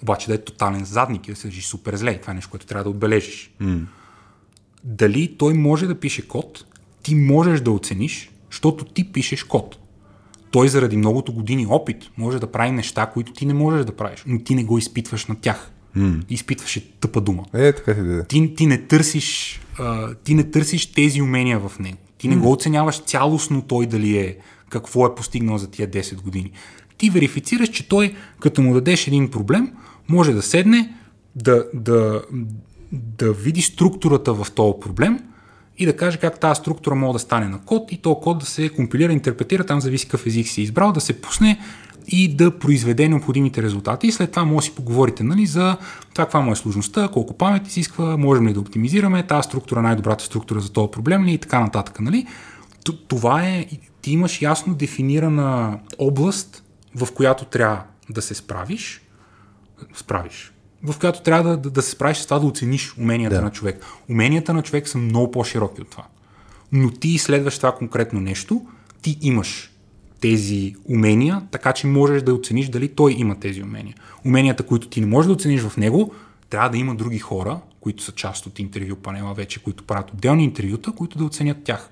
обаче 0.02 0.28
да 0.28 0.34
е 0.34 0.38
тотален 0.38 0.86
задник 0.86 1.28
и 1.28 1.32
да 1.32 1.38
се 1.38 1.48
държи 1.48 1.62
супер 1.62 1.96
зле. 1.96 2.12
И 2.12 2.22
Това 2.22 2.32
е 2.32 2.36
нещо, 2.36 2.50
което 2.52 2.66
трябва 2.66 2.84
да 2.84 2.90
отбележиш. 2.90 3.52
Дали 4.84 5.36
той 5.38 5.54
може 5.54 5.88
да 5.88 6.00
пише 6.00 6.28
код, 6.28 6.66
ти 7.04 7.16
можеш 7.16 7.62
да 7.62 7.72
оцениш, 7.72 8.32
защото 8.52 8.86
ти 8.86 9.12
пишеш 9.12 9.44
код. 9.44 9.78
Той 10.52 10.70
заради 10.70 10.98
многото 10.98 11.34
години 11.34 11.68
опит 11.70 12.10
може 12.18 12.40
да 12.40 12.52
прави 12.52 12.72
неща, 12.72 13.06
които 13.06 13.34
ти 13.34 13.46
не 13.46 13.54
можеш 13.54 13.86
да 13.86 13.96
правиш, 13.96 14.24
но 14.28 14.40
ти 14.40 14.56
не 14.56 14.64
го 14.64 14.78
изпитваш 14.78 15.26
на 15.26 15.36
тях. 15.36 15.72
Изпитваш 16.30 16.78
е 16.78 16.82
тъпа 17.00 17.22
дума 17.22 17.46
Е, 17.54 17.74
така 17.74 17.94
си 17.94 18.02
да 18.02 18.18
е. 18.18 18.24
ти, 18.24 18.56
ти, 18.56 18.66
не 18.66 18.78
търсиш, 18.78 19.62
а, 19.80 20.14
ти 20.16 20.36
не 20.36 20.52
търсиш 20.52 20.86
тези 20.86 21.22
умения 21.22 21.60
в 21.60 21.80
него. 21.80 21.98
Ти 22.18 22.28
не 22.28 22.36
го 22.36 22.52
оценяваш 22.52 23.00
цялостно 23.00 23.62
той 23.62 23.86
дали 23.86 24.18
е, 24.18 24.38
какво 24.70 25.06
е 25.06 25.16
постигнал 25.16 25.58
за 25.58 25.72
тия 25.72 25.88
10 25.88 26.22
години. 26.22 26.52
Ти 26.98 27.10
верифицираш, 27.10 27.70
че 27.70 27.88
той, 27.88 28.16
като 28.40 28.62
му 28.62 28.74
дадеш 28.74 29.08
един 29.08 29.32
проблем, 29.32 29.72
може 30.10 30.34
да 30.34 30.42
седне, 30.42 30.94
да, 31.36 31.66
да, 31.74 32.22
да 32.92 33.34
види 33.34 33.62
структурата 33.62 34.34
в 34.34 34.52
този 34.52 34.74
проблем 34.82 35.20
и 35.78 35.86
да 35.86 35.96
каже 35.96 36.18
как 36.18 36.40
тази 36.40 36.60
структура 36.60 36.96
може 36.96 37.14
да 37.14 37.20
стане 37.20 37.48
на 37.48 37.60
код 37.60 37.92
и 37.92 37.98
този 37.98 38.16
код 38.22 38.40
да 38.40 38.46
се 38.46 38.70
компилира, 38.70 39.14
интерпретира, 39.14 39.66
там 39.66 39.82
зависи 39.82 40.06
какъв 40.06 40.26
език 40.26 40.48
си 40.48 40.62
избрал, 40.62 40.92
да 40.92 41.02
се 41.02 41.22
пусне 41.22 41.60
и 42.08 42.36
да 42.36 42.60
произведе 42.60 43.10
необходимите 43.10 43.62
резултати. 43.62 44.08
И 44.08 44.12
след 44.12 44.32
това 44.32 44.46
може 44.46 44.56
да 44.56 44.62
си 44.62 44.76
поговорите 44.76 45.24
нали, 45.24 45.46
за 45.46 45.78
това 46.14 46.26
каква 46.26 46.42
му 46.42 46.52
е 46.52 46.56
сложността, 46.56 47.10
колко 47.14 47.34
памет 47.34 47.68
изисква, 47.68 48.18
можем 48.18 48.48
ли 48.48 48.54
да 48.54 48.60
оптимизираме, 48.60 49.28
тази 49.28 49.46
структура, 49.46 49.82
най-добрата 49.82 50.24
структура 50.24 50.60
за 50.60 50.70
този 50.70 50.92
проблем 50.92 51.26
ли 51.26 51.34
и 51.34 51.38
така 51.38 51.60
нататък. 51.60 52.00
Нали? 52.00 52.28
Това 53.08 53.44
е, 53.44 53.68
ти 54.02 54.12
имаш 54.12 54.42
ясно 54.42 54.76
дефинирана 54.76 55.80
област, 56.00 56.64
в 56.96 57.08
която 57.14 57.46
трябва 57.46 57.84
да 58.10 58.22
се 58.22 58.34
справиш, 58.34 59.02
справиш, 59.96 60.54
в 60.84 61.00
която 61.00 61.22
трябва 61.22 61.50
да, 61.50 61.58
да, 61.58 61.70
да 61.70 61.82
се 61.82 61.92
справиш 61.92 62.18
с 62.18 62.26
това 62.26 62.40
да 62.40 62.46
оцениш 62.46 62.98
уменията 62.98 63.36
Да. 63.36 63.42
на 63.42 63.52
човек. 63.52 63.86
Уменията 64.10 64.54
на 64.54 64.62
човек 64.62 64.88
са 64.88 64.98
много 64.98 65.32
по-широки 65.32 65.82
от 65.82 65.90
това. 65.90 66.04
Но 66.72 66.92
ти 66.92 67.10
изследваш 67.10 67.58
това 67.58 67.72
конкретно 67.76 68.20
нещо, 68.20 68.62
ти 69.02 69.18
имаш 69.22 69.72
тези 70.22 70.76
умения, 70.90 71.42
така 71.52 71.74
че 71.74 71.88
можеш 71.88 72.22
да 72.22 72.34
оцениш 72.34 72.68
дали 72.68 72.88
той 72.88 73.16
има 73.18 73.40
тези 73.40 73.64
умения. 73.64 73.96
Уменията, 74.26 74.64
които 74.64 74.88
ти 74.88 75.02
не 75.02 75.08
можеш 75.08 75.28
да 75.28 75.34
оцениш 75.34 75.62
в 75.62 75.78
него, 75.78 76.14
трябва 76.50 76.70
да 76.70 76.78
има 76.78 76.96
други 76.96 77.20
хора, 77.20 77.60
които 77.82 78.04
са 78.04 78.12
част 78.12 78.46
от 78.46 78.60
интервю 78.60 78.96
панела 78.96 79.34
вече, 79.34 79.64
които 79.64 79.84
правят 79.84 80.12
отделни 80.12 80.44
интервюта, 80.44 80.92
които 80.92 81.18
да 81.18 81.24
оценят 81.24 81.64
тях. 81.64 81.90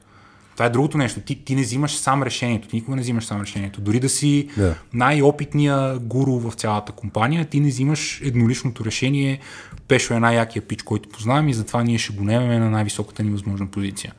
Това 0.56 0.65
е 0.65 0.69
другото 0.69 0.98
нещо. 0.98 1.19
Ти, 1.19 1.45
ти 1.45 1.56
не 1.56 1.61
взимаш 1.61 1.95
сам 1.95 2.23
решението. 2.23 2.68
Ти 2.68 2.76
никога 2.76 2.95
не 2.95 3.02
взимаш 3.02 3.26
сам 3.26 3.41
решението. 3.41 3.82
Дори 3.82 3.99
да 3.99 4.10
си 4.10 4.49
Да. 4.57 4.76
най-опитния 4.94 5.99
гуру 5.99 6.40
в 6.40 6.53
цялата 6.53 6.91
компания, 6.91 7.45
ти 7.45 7.60
не 7.60 7.68
взимаш 7.69 8.22
едноличното 8.23 8.86
решение. 8.86 9.40
Пешо 9.88 10.14
е 10.14 10.19
най-якия 10.19 10.61
пич, 10.68 10.84
който 10.84 11.10
познавам 11.10 11.49
и 11.49 11.53
затова 11.53 11.84
ние 11.84 11.98
ще 11.98 12.14
го 12.14 12.23
немеме 12.23 12.60
на 12.60 12.69
най-високата 12.69 13.23
ни 13.23 13.32
възможна 13.32 13.68
позиция. 13.68 14.14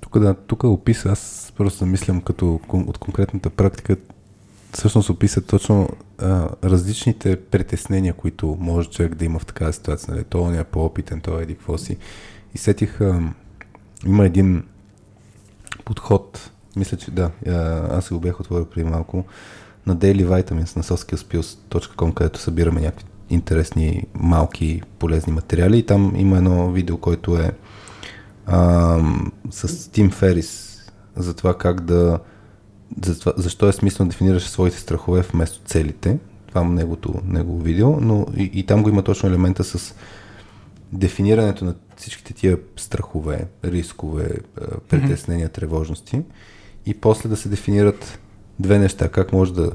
Тук, 0.00 0.18
да, 0.18 0.34
тук 0.34 0.64
описа, 0.64 1.08
аз 1.08 1.52
просто 1.56 1.78
замислям 1.78 2.20
като 2.20 2.60
от 2.72 2.98
конкретната 2.98 3.50
практика, 3.50 3.96
всъщност 4.72 5.10
описа 5.10 5.40
точно 5.40 5.88
а, 6.18 6.48
различните 6.64 7.40
притеснения, 7.40 8.12
които 8.14 8.56
може 8.60 8.88
човек 8.88 9.14
да 9.14 9.24
има 9.24 9.38
в 9.38 9.46
такава 9.46 9.72
ситуация. 9.72 10.14
Нали? 10.14 10.24
Той 10.24 10.58
е 10.58 10.64
по-опитен, 10.64 11.20
той 11.20 11.40
е 11.40 11.42
еди 11.42 11.54
какво 11.54 11.78
си. 11.78 11.96
И 12.54 12.58
сетих, 12.58 13.00
а, 13.00 13.20
има 14.06 14.26
един 14.26 14.62
подход, 15.88 16.50
мисля, 16.76 16.96
че 16.96 17.10
да, 17.10 17.30
а, 17.46 17.52
аз 17.96 18.08
го 18.08 18.20
бях 18.20 18.40
отворил 18.40 18.64
преди 18.64 18.90
малко, 18.90 19.24
на 19.86 19.96
Daily 19.96 20.26
Vitamins 20.26 20.76
на 20.76 20.82
soskillspills.com, 20.82 22.14
където 22.14 22.40
събираме 22.40 22.80
някакви 22.80 23.06
интересни, 23.30 24.06
малки, 24.14 24.82
полезни 24.98 25.32
материали. 25.32 25.78
И 25.78 25.86
там 25.86 26.12
има 26.16 26.36
едно 26.36 26.72
видео, 26.72 26.96
което 26.96 27.36
е 27.36 27.52
ам, 28.46 29.32
с 29.50 29.90
Тим 29.90 30.10
Ферис 30.10 30.80
за 31.16 31.34
това 31.34 31.58
как 31.58 31.80
да 31.80 32.18
за 33.02 33.20
това, 33.20 33.32
защо 33.36 33.68
е 33.68 33.72
смислено 33.72 34.08
да 34.08 34.12
дефинираш 34.12 34.48
своите 34.48 34.78
страхове 34.78 35.20
вместо 35.20 35.60
целите. 35.64 36.18
Това 36.48 36.60
е 36.60 36.64
неговото, 36.64 37.14
негово 37.24 37.58
видео, 37.58 38.00
но 38.00 38.26
и, 38.36 38.50
и 38.54 38.66
там 38.66 38.82
го 38.82 38.88
има 38.88 39.02
точно 39.02 39.28
елемента 39.28 39.64
с 39.64 39.94
дефинирането 40.92 41.64
на 41.64 41.74
всичките 41.96 42.34
тия 42.34 42.58
страхове, 42.76 43.46
рискове, 43.64 44.30
а, 44.60 44.64
притеснения, 44.88 45.48
тревожности 45.48 46.22
и 46.86 46.94
после 46.94 47.28
да 47.28 47.36
се 47.36 47.48
дефинират 47.48 48.18
две 48.58 48.78
неща. 48.78 49.08
Как 49.08 49.32
може 49.32 49.54
да 49.54 49.72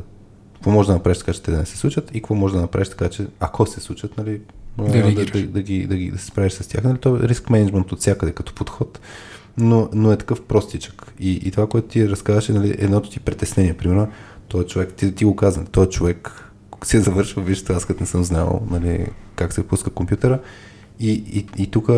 какво 0.53 0.71
може 0.71 0.87
да 0.87 0.93
направиш 0.93 1.17
така, 1.17 1.33
че 1.33 1.43
те 1.43 1.51
да 1.51 1.57
не 1.57 1.65
се 1.65 1.77
случат 1.77 2.11
и 2.13 2.13
какво 2.13 2.35
може 2.35 2.55
да 2.55 2.61
направиш 2.61 2.89
така, 2.89 3.09
че 3.09 3.27
ако 3.39 3.65
се 3.65 3.79
случат, 3.79 4.17
нали, 4.17 4.41
да, 4.77 4.93
реагираш. 4.93 5.31
да, 5.31 5.47
да, 5.47 5.61
ги, 5.61 5.87
да, 5.87 5.95
ги, 5.95 6.11
да 6.11 6.17
се 6.17 6.25
справиш 6.25 6.53
с 6.53 6.67
тях. 6.67 6.83
Нали, 6.83 6.97
то 6.97 7.15
е 7.15 7.19
риск 7.19 7.49
менеджмент 7.49 7.91
от 7.91 7.99
всякъде 7.99 8.31
като 8.31 8.53
подход, 8.53 8.99
но, 9.57 9.89
но 9.93 10.11
е 10.11 10.17
такъв 10.17 10.41
простичък. 10.41 11.13
И, 11.19 11.31
и 11.31 11.51
това, 11.51 11.67
което 11.67 11.87
ти 11.87 12.09
разказваш, 12.09 12.49
е 12.49 12.53
нали, 12.53 12.75
едното 12.79 13.09
ти 13.09 13.19
притеснение. 13.19 13.73
Примерно, 13.73 14.07
този 14.47 14.67
човек, 14.67 14.93
ти, 14.93 15.15
ти 15.15 15.25
го 15.25 15.35
каза, 15.35 15.65
този 15.65 15.89
човек 15.89 16.51
си 16.83 16.97
е 16.97 16.99
завършил, 16.99 17.43
вижте, 17.43 17.73
аз 17.73 17.85
като 17.85 17.99
не 17.99 18.07
съм 18.07 18.23
знал 18.23 18.61
нали, 18.71 19.07
как 19.35 19.53
се 19.53 19.67
пуска 19.67 19.89
компютъра. 19.89 20.39
И, 20.99 21.11
и, 21.11 21.63
и 21.63 21.71
тук 21.71 21.89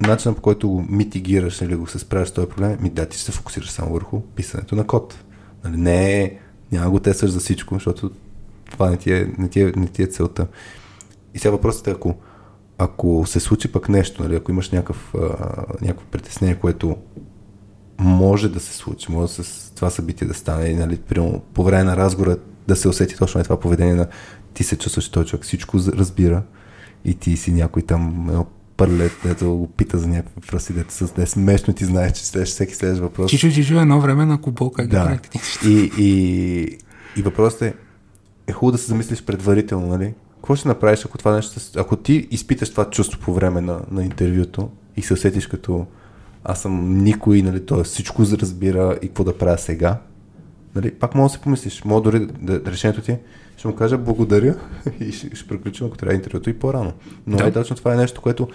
начинът 0.00 0.36
по 0.36 0.42
който 0.42 0.68
го 0.68 0.84
митигираш 0.88 1.60
или 1.60 1.76
го 1.76 1.86
се 1.86 1.98
справиш 1.98 2.28
с 2.28 2.32
този 2.32 2.48
проблем, 2.48 2.78
ми 2.80 2.90
да, 2.90 3.06
ти 3.06 3.16
ще 3.16 3.26
се 3.26 3.32
фокусираш 3.32 3.70
само 3.70 3.92
върху 3.92 4.20
писането 4.20 4.76
на 4.76 4.86
код. 4.86 5.24
Нали, 5.64 5.76
не 5.76 6.38
няма 6.72 6.90
го 6.90 7.00
тестваш 7.00 7.30
за 7.30 7.40
всичко, 7.40 7.74
защото 7.74 8.10
това 8.70 8.90
не 8.90 8.96
ти 8.96 9.12
е, 9.12 9.32
не 9.38 9.48
ти 9.48 9.60
е, 9.60 9.72
не 9.76 9.86
ти 9.86 10.02
е 10.02 10.06
целта. 10.06 10.46
И 11.34 11.38
сега 11.38 11.52
въпросът 11.52 11.86
е, 11.86 11.90
ако, 11.90 12.14
ако 12.78 13.24
се 13.26 13.40
случи 13.40 13.72
пък 13.72 13.88
нещо, 13.88 14.22
нали, 14.22 14.36
ако 14.36 14.50
имаш 14.50 14.70
някакъв, 14.70 15.14
а, 15.14 15.18
някакво 15.80 16.06
притеснение, 16.10 16.54
което 16.54 16.96
може 17.98 18.48
да 18.48 18.60
се 18.60 18.76
случи, 18.76 19.12
може 19.12 19.32
с 19.32 19.72
това 19.74 19.90
събитие 19.90 20.26
да 20.26 20.34
стане, 20.34 20.74
нали, 20.74 20.98
примерно, 20.98 21.42
по 21.54 21.64
време 21.64 21.84
на 21.84 21.96
разговора 21.96 22.36
да 22.68 22.76
се 22.76 22.88
усети 22.88 23.16
точно 23.16 23.40
е 23.40 23.44
това 23.44 23.60
поведение 23.60 23.94
на 23.94 24.06
ти 24.54 24.64
се 24.64 24.78
чувстваш, 24.78 25.04
че 25.04 25.12
този 25.12 25.28
човек 25.28 25.44
всичко 25.44 25.78
разбира 25.78 26.42
и 27.04 27.14
ти 27.14 27.36
си 27.36 27.52
някой 27.52 27.82
там 27.82 28.26
едно 28.28 28.46
пърлет, 28.76 29.12
дето 29.24 29.56
го 29.56 29.66
пита 29.66 29.98
за 29.98 30.08
някакви 30.08 30.32
въпроси, 30.36 30.72
дето 30.72 30.94
с 30.94 31.12
да 31.12 31.22
е 31.22 31.26
смешно, 31.26 31.74
ти 31.74 31.84
знаеш, 31.84 32.12
че 32.12 32.26
следващ, 32.26 32.52
всеки 32.52 32.74
следващ 32.74 33.02
въпрос. 33.02 33.30
Чичо, 33.30 33.50
чичо, 33.50 33.80
едно 33.80 34.00
време 34.00 34.26
на 34.26 34.40
кубол, 34.40 34.70
как 34.70 34.88
да. 34.88 35.18
И, 35.66 35.90
и, 35.98 36.78
и 37.16 37.22
въпросът 37.22 37.62
е, 37.62 37.74
е 38.46 38.52
хубаво 38.52 38.72
да 38.72 38.78
се 38.78 38.86
замислиш 38.86 39.22
предварително, 39.22 39.86
нали? 39.86 40.14
Какво 40.36 40.56
ще 40.56 40.68
направиш, 40.68 41.04
ако 41.04 41.18
това 41.18 41.34
нещо, 41.36 41.60
ако 41.76 41.96
ти 41.96 42.28
изпиташ 42.30 42.70
това 42.70 42.90
чувство 42.90 43.20
по 43.20 43.34
време 43.34 43.60
на, 43.60 43.80
на 43.90 44.04
интервюто 44.04 44.70
и 44.96 45.02
се 45.02 45.14
усетиш 45.14 45.46
като 45.46 45.86
аз 46.44 46.62
съм 46.62 46.98
никой, 46.98 47.42
нали, 47.42 47.66
той 47.66 47.84
всичко 47.84 48.22
разбира 48.22 48.98
и 49.02 49.06
какво 49.06 49.24
да 49.24 49.38
правя 49.38 49.58
сега, 49.58 50.00
Нали? 50.74 50.90
Пак 50.90 51.14
може 51.14 51.32
да 51.32 51.38
си 51.38 51.42
помислиш, 51.42 51.84
може 51.84 52.02
дори 52.02 52.18
да, 52.18 52.60
да 52.60 52.70
решението 52.70 53.02
ти 53.02 53.16
ще 53.56 53.68
му 53.68 53.74
кажа 53.74 53.98
благодаря 53.98 54.54
и 55.00 55.12
ще, 55.12 55.36
ще 55.36 55.48
приключим, 55.48 55.86
ако 55.86 55.96
трябва 55.96 56.14
интервюто 56.14 56.50
и 56.50 56.58
по-рано. 56.58 56.92
Но 57.26 57.36
Да. 57.36 57.46
е 57.46 57.52
точно 57.52 57.76
това 57.76 57.94
е 57.94 57.96
нещо, 57.96 58.20
което 58.20 58.48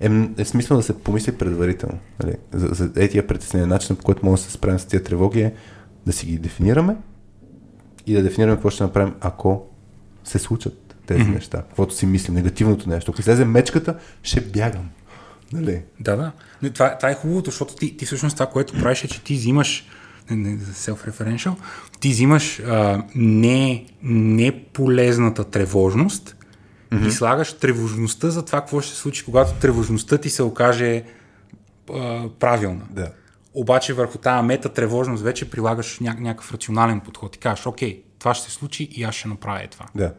е, 0.00 0.10
е 0.38 0.44
смислено 0.44 0.80
да 0.80 0.86
се 0.86 0.98
помисли 0.98 1.32
предварително. 1.32 1.98
Нали? 2.22 2.36
За, 2.52 2.68
за 2.74 2.90
е 2.96 3.08
тия 3.08 3.26
притеснения, 3.26 3.66
начинът 3.66 3.98
по 3.98 4.04
който 4.04 4.26
може 4.26 4.42
да 4.42 4.48
се 4.48 4.52
справим 4.52 4.78
с 4.78 4.84
тия 4.84 5.02
тревоги 5.02 5.40
е 5.40 5.54
да 6.06 6.12
си 6.12 6.26
ги 6.26 6.38
дефинираме 6.38 6.96
и 8.06 8.14
да 8.14 8.22
дефинираме 8.22 8.56
какво 8.56 8.70
ще 8.70 8.82
направим, 8.82 9.14
ако 9.20 9.66
се 10.24 10.38
случат 10.38 10.96
тези 11.06 11.22
mm-hmm. 11.22 11.34
неща. 11.34 11.62
Каквото 11.62 11.94
си 11.94 12.06
мислим, 12.06 12.34
негативното 12.34 12.88
нещо. 12.88 13.10
Ако 13.10 13.20
излезе 13.20 13.44
мечката, 13.44 13.98
ще 14.22 14.40
бягам. 14.40 14.90
Нали? 15.52 15.82
Да, 16.00 16.16
да. 16.16 16.32
Не, 16.62 16.70
това, 16.70 16.98
това 16.98 17.10
е 17.10 17.14
хубавото, 17.14 17.50
защото 17.50 17.74
ти, 17.74 17.96
ти 17.96 18.06
всъщност 18.06 18.36
това, 18.36 18.46
което 18.46 18.80
правиш 18.80 19.04
е, 19.04 19.08
че 19.08 19.24
ти 19.24 19.34
взимаш 19.34 19.86
self-referential, 20.34 21.54
ти 22.00 22.08
взимаш 22.08 22.60
а, 22.60 23.04
не, 23.14 23.86
не 24.02 24.64
полезната 24.72 25.44
тревожност 25.44 26.36
mm-hmm. 26.90 27.06
и 27.06 27.10
слагаш 27.10 27.52
тревожността 27.52 28.30
за 28.30 28.44
това, 28.44 28.60
какво 28.60 28.80
ще 28.80 28.94
се 28.94 29.00
случи, 29.00 29.24
когато 29.24 29.52
тревожността 29.60 30.18
ти 30.18 30.30
се 30.30 30.42
окаже 30.42 31.02
а, 31.94 32.28
правилна. 32.38 32.84
Да. 32.90 33.10
Обаче 33.54 33.94
върху 33.94 34.18
тази 34.18 34.46
мета 34.46 34.68
тревожност 34.68 35.22
вече 35.22 35.50
прилагаш 35.50 35.98
ня- 35.98 36.20
някакъв 36.20 36.52
рационален 36.52 37.00
подход 37.00 37.36
и 37.36 37.38
кажеш, 37.38 37.66
окей, 37.66 38.02
това 38.18 38.34
ще 38.34 38.50
се 38.50 38.56
случи 38.56 38.84
и 38.84 39.02
аз 39.02 39.14
ще 39.14 39.28
направя 39.28 39.66
това. 39.70 39.86
Да. 39.94 40.12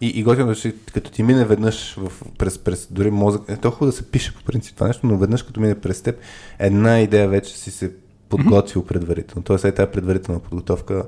И, 0.00 0.06
и 0.06 0.22
готино, 0.22 0.54
че 0.54 0.74
като 0.92 1.10
ти 1.10 1.22
мине 1.22 1.44
веднъж 1.44 1.94
в, 1.94 2.12
през, 2.38 2.58
през 2.58 2.88
дори 2.90 3.10
мозък, 3.10 3.42
е 3.48 3.56
толкова 3.56 3.86
да 3.86 3.92
се 3.92 4.10
пише 4.10 4.34
по 4.34 4.44
принцип 4.44 4.74
това 4.74 4.86
нещо, 4.86 5.06
но 5.06 5.18
веднъж 5.18 5.42
като 5.42 5.60
мине 5.60 5.80
през 5.80 6.02
теб, 6.02 6.18
една 6.58 7.00
идея 7.00 7.28
вече 7.28 7.58
си 7.58 7.70
се 7.70 7.92
подготвил 8.36 8.82
mm-hmm. 8.82 8.88
предварително. 8.88 9.42
Тоест 9.42 9.64
е 9.64 9.72
тази 9.72 9.90
предварителна 9.90 10.40
подготовка, 10.40 11.04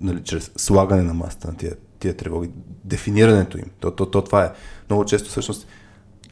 нали, 0.00 0.22
чрез 0.24 0.50
слагане 0.56 1.02
на 1.02 1.14
масата 1.14 1.48
на 1.48 1.56
тия, 1.56 1.72
тия 1.98 2.16
тревоги, 2.16 2.50
дефинирането 2.84 3.58
им. 3.58 3.66
То, 3.80 3.90
то, 3.90 4.06
то, 4.06 4.22
това 4.22 4.44
е. 4.44 4.52
Много 4.90 5.04
често 5.04 5.28
всъщност 5.28 5.66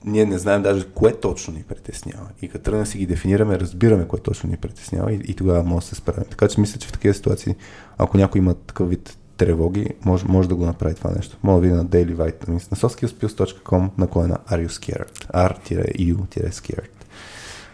ние 0.05 0.25
не 0.25 0.39
знаем 0.39 0.63
даже 0.63 0.87
кое 0.95 1.13
точно 1.13 1.55
ни 1.55 1.63
притеснява. 1.63 2.29
И 2.43 2.49
като 2.49 2.65
тръгнем 2.65 2.87
си 2.87 2.99
ги 2.99 3.07
дефинираме, 3.07 3.61
разбираме 3.61 4.09
кое 4.09 4.21
точно 4.21 4.51
ни 4.51 4.57
притеснява 4.57 5.13
и, 5.13 5.21
и 5.25 5.35
тогава 5.35 5.65
може 5.65 5.85
да 5.85 5.89
се 5.89 5.95
справим. 5.95 6.25
Така 6.31 6.49
че 6.49 6.61
мисля, 6.61 6.79
че 6.79 6.89
в 6.89 6.93
такива 6.93 7.15
ситуации, 7.15 7.55
ако 7.99 8.19
някой 8.19 8.39
има 8.39 8.55
такъв 8.55 8.89
вид 8.89 9.19
тревоги, 9.37 9.89
може, 10.05 10.25
може 10.29 10.49
да 10.49 10.55
го 10.55 10.67
направи 10.67 10.95
това 10.95 11.11
нещо. 11.11 11.37
Може 11.43 11.55
да 11.55 11.61
види 11.61 11.75
на 11.75 11.87
Daily 11.87 12.15
Vitamins 12.15 12.71
на 12.71 12.77
soskillspills.com 12.77 13.91
наклона 13.99 14.39
Are 14.51 14.67
you 14.67 14.69
scared? 14.69 15.33
R-U-scared. 15.35 16.91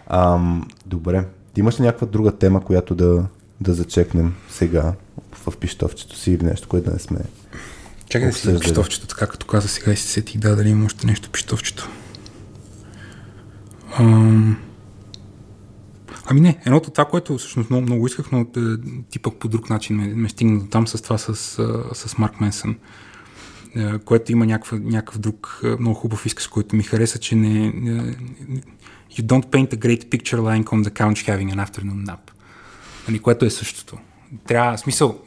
Ам, 0.07 0.69
добре. 0.87 1.25
Имаш 1.57 1.81
ли 1.81 1.83
някаква 1.83 2.07
друга 2.07 2.33
тема, 2.33 2.65
която 2.65 2.95
да, 2.95 3.27
да 3.61 3.75
зачекнем 3.75 4.35
сега 4.51 4.93
в 5.33 5.57
пищовчето 5.57 6.17
си 6.17 6.33
или 6.33 6.45
нещо, 6.45 6.69
което 6.69 6.87
да 6.87 6.93
не 6.93 6.99
сме 6.99 7.19
Чакай 8.09 8.29
да 8.29 8.35
си 8.35 8.59
пищовчето, 8.61 9.07
така 9.07 9.27
като 9.27 9.47
каза 9.47 9.69
сега 9.69 9.93
и 9.93 9.97
се 9.97 10.09
сетих, 10.09 10.39
да, 10.39 10.57
дали 10.57 10.69
има 10.69 10.85
още 10.85 11.07
нещо 11.07 11.29
в 11.29 11.31
пищовчето. 11.31 11.89
Ам... 13.99 14.57
Ами 16.27 16.41
не, 16.41 16.59
едното 16.67 16.91
това, 16.91 17.05
което 17.05 17.39
всъщност 17.39 17.71
много, 17.71 17.83
много 17.83 18.07
исках, 18.07 18.33
но 18.33 18.41
е, 18.41 18.45
ти 19.11 19.19
пък 19.19 19.37
по 19.37 19.49
друг 19.49 19.71
начин 19.71 19.97
ме, 19.97 20.07
ме 20.07 20.29
стигна 20.29 20.61
до 20.61 20.67
там 20.67 20.87
с 20.87 21.03
това 21.03 21.19
с, 21.19 21.37
с 21.95 22.19
Марк 22.19 22.41
Менсън, 22.41 22.77
е, 23.77 23.99
което 23.99 24.33
има 24.33 24.47
някакъв, 24.47 24.81
някакъв 24.81 25.19
друг 25.19 25.61
е, 25.65 25.67
много 25.81 25.95
хубав 25.95 26.27
изказ, 26.27 26.47
който 26.47 26.77
ми 26.77 26.83
хареса, 26.83 27.19
че 27.19 27.37
не 27.37 27.73
You 29.19 29.23
don't 29.23 29.47
paint 29.51 29.73
a 29.75 29.77
great 29.77 30.11
picture 30.11 30.41
lying 30.41 30.65
on 30.65 30.83
the 30.83 30.91
couch 30.91 31.27
having 31.27 31.51
an 31.55 31.67
afternoon 31.67 32.05
nap. 32.07 32.31
Нали, 33.09 33.19
което 33.19 33.45
е 33.45 33.51
същото. 33.51 33.99
Трябва, 34.47 34.77
в 34.77 34.81
смисъл, 34.81 35.19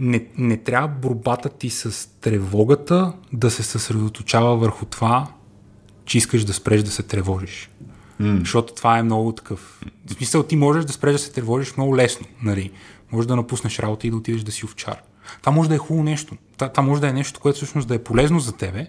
не, 0.00 0.26
не 0.38 0.56
трябва 0.56 0.88
борбата 0.88 1.48
ти 1.48 1.70
с 1.70 2.10
тревогата 2.20 3.12
да 3.32 3.50
се 3.50 3.62
съсредоточава 3.62 4.56
върху 4.56 4.84
това, 4.84 5.28
че 6.04 6.18
искаш 6.18 6.44
да 6.44 6.54
спреш 6.54 6.82
да 6.82 6.90
се 6.90 7.02
тревожиш. 7.02 7.70
Mm. 8.20 8.38
Защото 8.38 8.74
това 8.74 8.98
е 8.98 9.02
много 9.02 9.32
такъв. 9.32 9.80
В 10.06 10.12
смисъл, 10.12 10.42
ти 10.42 10.56
можеш 10.56 10.84
да 10.84 10.92
спреш 10.92 11.12
да 11.12 11.18
се 11.18 11.32
тревожиш 11.32 11.76
много 11.76 11.96
лесно. 11.96 12.26
Нали? 12.42 12.70
Може 13.12 13.28
да 13.28 13.36
напуснеш 13.36 13.78
работа 13.78 14.06
и 14.06 14.10
да 14.10 14.16
отидеш 14.16 14.42
да 14.42 14.52
си 14.52 14.64
овчар. 14.64 15.02
Това 15.40 15.52
може 15.52 15.68
да 15.68 15.74
е 15.74 15.78
хубаво 15.78 16.04
нещо. 16.04 16.36
Това, 16.56 16.68
това 16.68 16.82
може 16.82 17.00
да 17.00 17.08
е 17.08 17.12
нещо, 17.12 17.40
което 17.40 17.56
всъщност 17.56 17.88
да 17.88 17.94
е 17.94 18.04
полезно 18.04 18.40
за 18.40 18.52
тебе, 18.52 18.88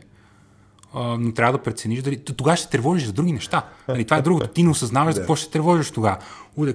а, 0.97 1.17
но 1.19 1.31
трябва 1.31 1.57
да 1.57 1.63
прецениш 1.63 2.01
дали. 2.01 2.17
Тогава 2.17 2.57
ще 2.57 2.63
се 2.63 2.69
тревожиш 2.69 3.05
за 3.05 3.13
други 3.13 3.31
неща. 3.31 3.65
Нали, 3.87 4.05
това 4.05 4.17
е 4.17 4.21
другото. 4.21 4.47
Ти 4.47 4.63
не 4.63 4.69
осъзнаваш 4.69 5.15
за 5.15 5.21
какво 5.21 5.35
ще 5.35 5.45
се 5.45 5.51
тревожиш 5.51 5.91
тогава. 5.91 6.17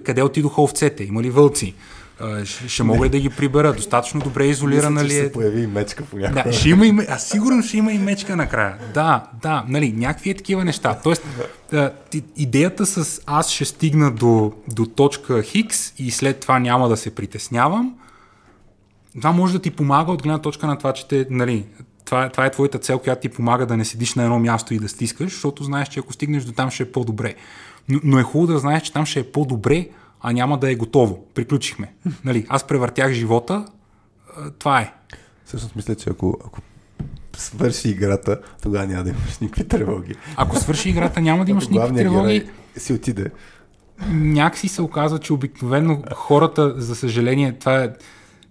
Къде 0.05 0.23
отидоха 0.23 0.63
овцете? 0.63 1.05
Има 1.05 1.23
ли 1.23 1.31
вълци? 1.31 1.75
Ще, 2.45 2.69
ще 2.69 2.83
мога 2.83 3.05
ли 3.05 3.09
да 3.09 3.21
ги 3.21 3.31
прибера? 3.31 3.73
Достатъчно 3.73 4.21
добре 4.21 4.47
изолирана 4.47 5.05
ли 5.05 5.19
е? 5.19 5.33
появи 5.33 5.67
мечка 5.67 6.05
по 6.05 6.17
Да, 6.17 6.53
ще 6.53 6.69
има 6.69 6.87
и, 6.87 6.95
а 7.09 7.19
сигурно 7.19 7.63
ще 7.63 7.77
има 7.77 7.93
и 7.93 7.99
мечка 7.99 8.37
накрая. 8.37 8.77
Да, 8.95 9.25
да, 9.43 9.65
нали, 9.69 9.93
някакви 9.93 10.31
е 10.31 10.35
такива 10.35 10.65
неща. 10.65 10.99
Тоест, 11.03 11.27
идеята 12.37 12.87
с 12.87 13.21
аз 13.27 13.51
ще 13.51 13.65
стигна 13.65 14.11
до, 14.11 14.53
до 14.69 14.87
точка 14.87 15.43
Хикс 15.43 15.93
и 15.99 16.11
след 16.11 16.41
това 16.41 16.59
няма 16.59 16.89
да 16.89 16.97
се 16.97 17.15
притеснявам, 17.15 17.95
това 19.17 19.33
може 19.33 19.53
да 19.53 19.59
ти 19.59 19.71
помага 19.71 20.13
от 20.13 20.23
гледна 20.23 20.39
точка 20.39 20.67
на 20.67 20.79
това, 20.79 20.93
че 20.93 21.09
те, 21.09 21.27
нали, 21.31 21.67
това, 22.05 22.25
е- 22.25 22.31
това 22.31 22.47
е 22.47 22.51
твоята 22.51 22.79
цел, 22.79 22.99
която 22.99 23.21
ти 23.21 23.29
помага 23.29 23.67
да 23.67 23.77
не 23.77 23.85
седиш 23.85 24.15
на 24.15 24.23
едно 24.23 24.39
място 24.39 24.75
и 24.75 24.79
да 24.79 24.89
стискаш, 24.89 25.33
защото 25.33 25.65
знаеш, 25.65 25.89
че 25.89 26.01
ако 26.01 26.13
стигнеш 26.13 26.45
до 26.45 26.53
там 26.53 26.71
ще 26.71 26.83
е 26.83 26.93
по-добре. 26.93 27.35
Но, 27.89 28.01
но 28.05 28.19
е 28.19 28.23
хубаво 28.23 28.53
да 28.53 28.59
знаеш, 28.59 28.83
че 28.83 28.93
там 28.93 29.07
ще 29.07 29.21
е 29.21 29.33
по-добре, 29.33 29.89
а 30.21 30.33
няма 30.33 30.59
да 30.59 30.71
е 30.71 30.75
готово. 30.75 31.25
Приключихме. 31.35 31.93
Нали, 32.25 32.47
аз 32.49 32.67
превъртях 32.67 33.13
живота, 33.13 33.67
това 34.59 34.81
е. 34.81 34.93
Всъщност 35.45 35.77
мисля, 35.77 35.95
че 35.95 36.11
ако, 36.11 36.39
ако 36.47 36.61
свърши 37.37 37.89
играта, 37.89 38.41
тогава 38.63 38.87
няма 38.87 39.05
да 39.05 39.11
имаш 39.11 39.39
никакви 39.39 39.69
тревоги. 39.69 40.15
Ако 40.37 40.57
свърши 40.57 40.89
играта, 40.89 41.21
няма 41.21 41.45
да 41.45 41.51
имаш 41.51 41.69
никакви 41.69 41.97
тревоги. 41.97 42.51
си 42.77 42.93
отиде. 42.93 43.31
Някакси 44.11 44.69
се 44.69 44.83
оказва, 44.83 45.19
че 45.19 45.33
обикновено 45.33 46.03
хората, 46.15 46.75
за 46.77 46.95
съжаление, 46.95 47.53
това 47.53 47.83
е. 47.83 47.91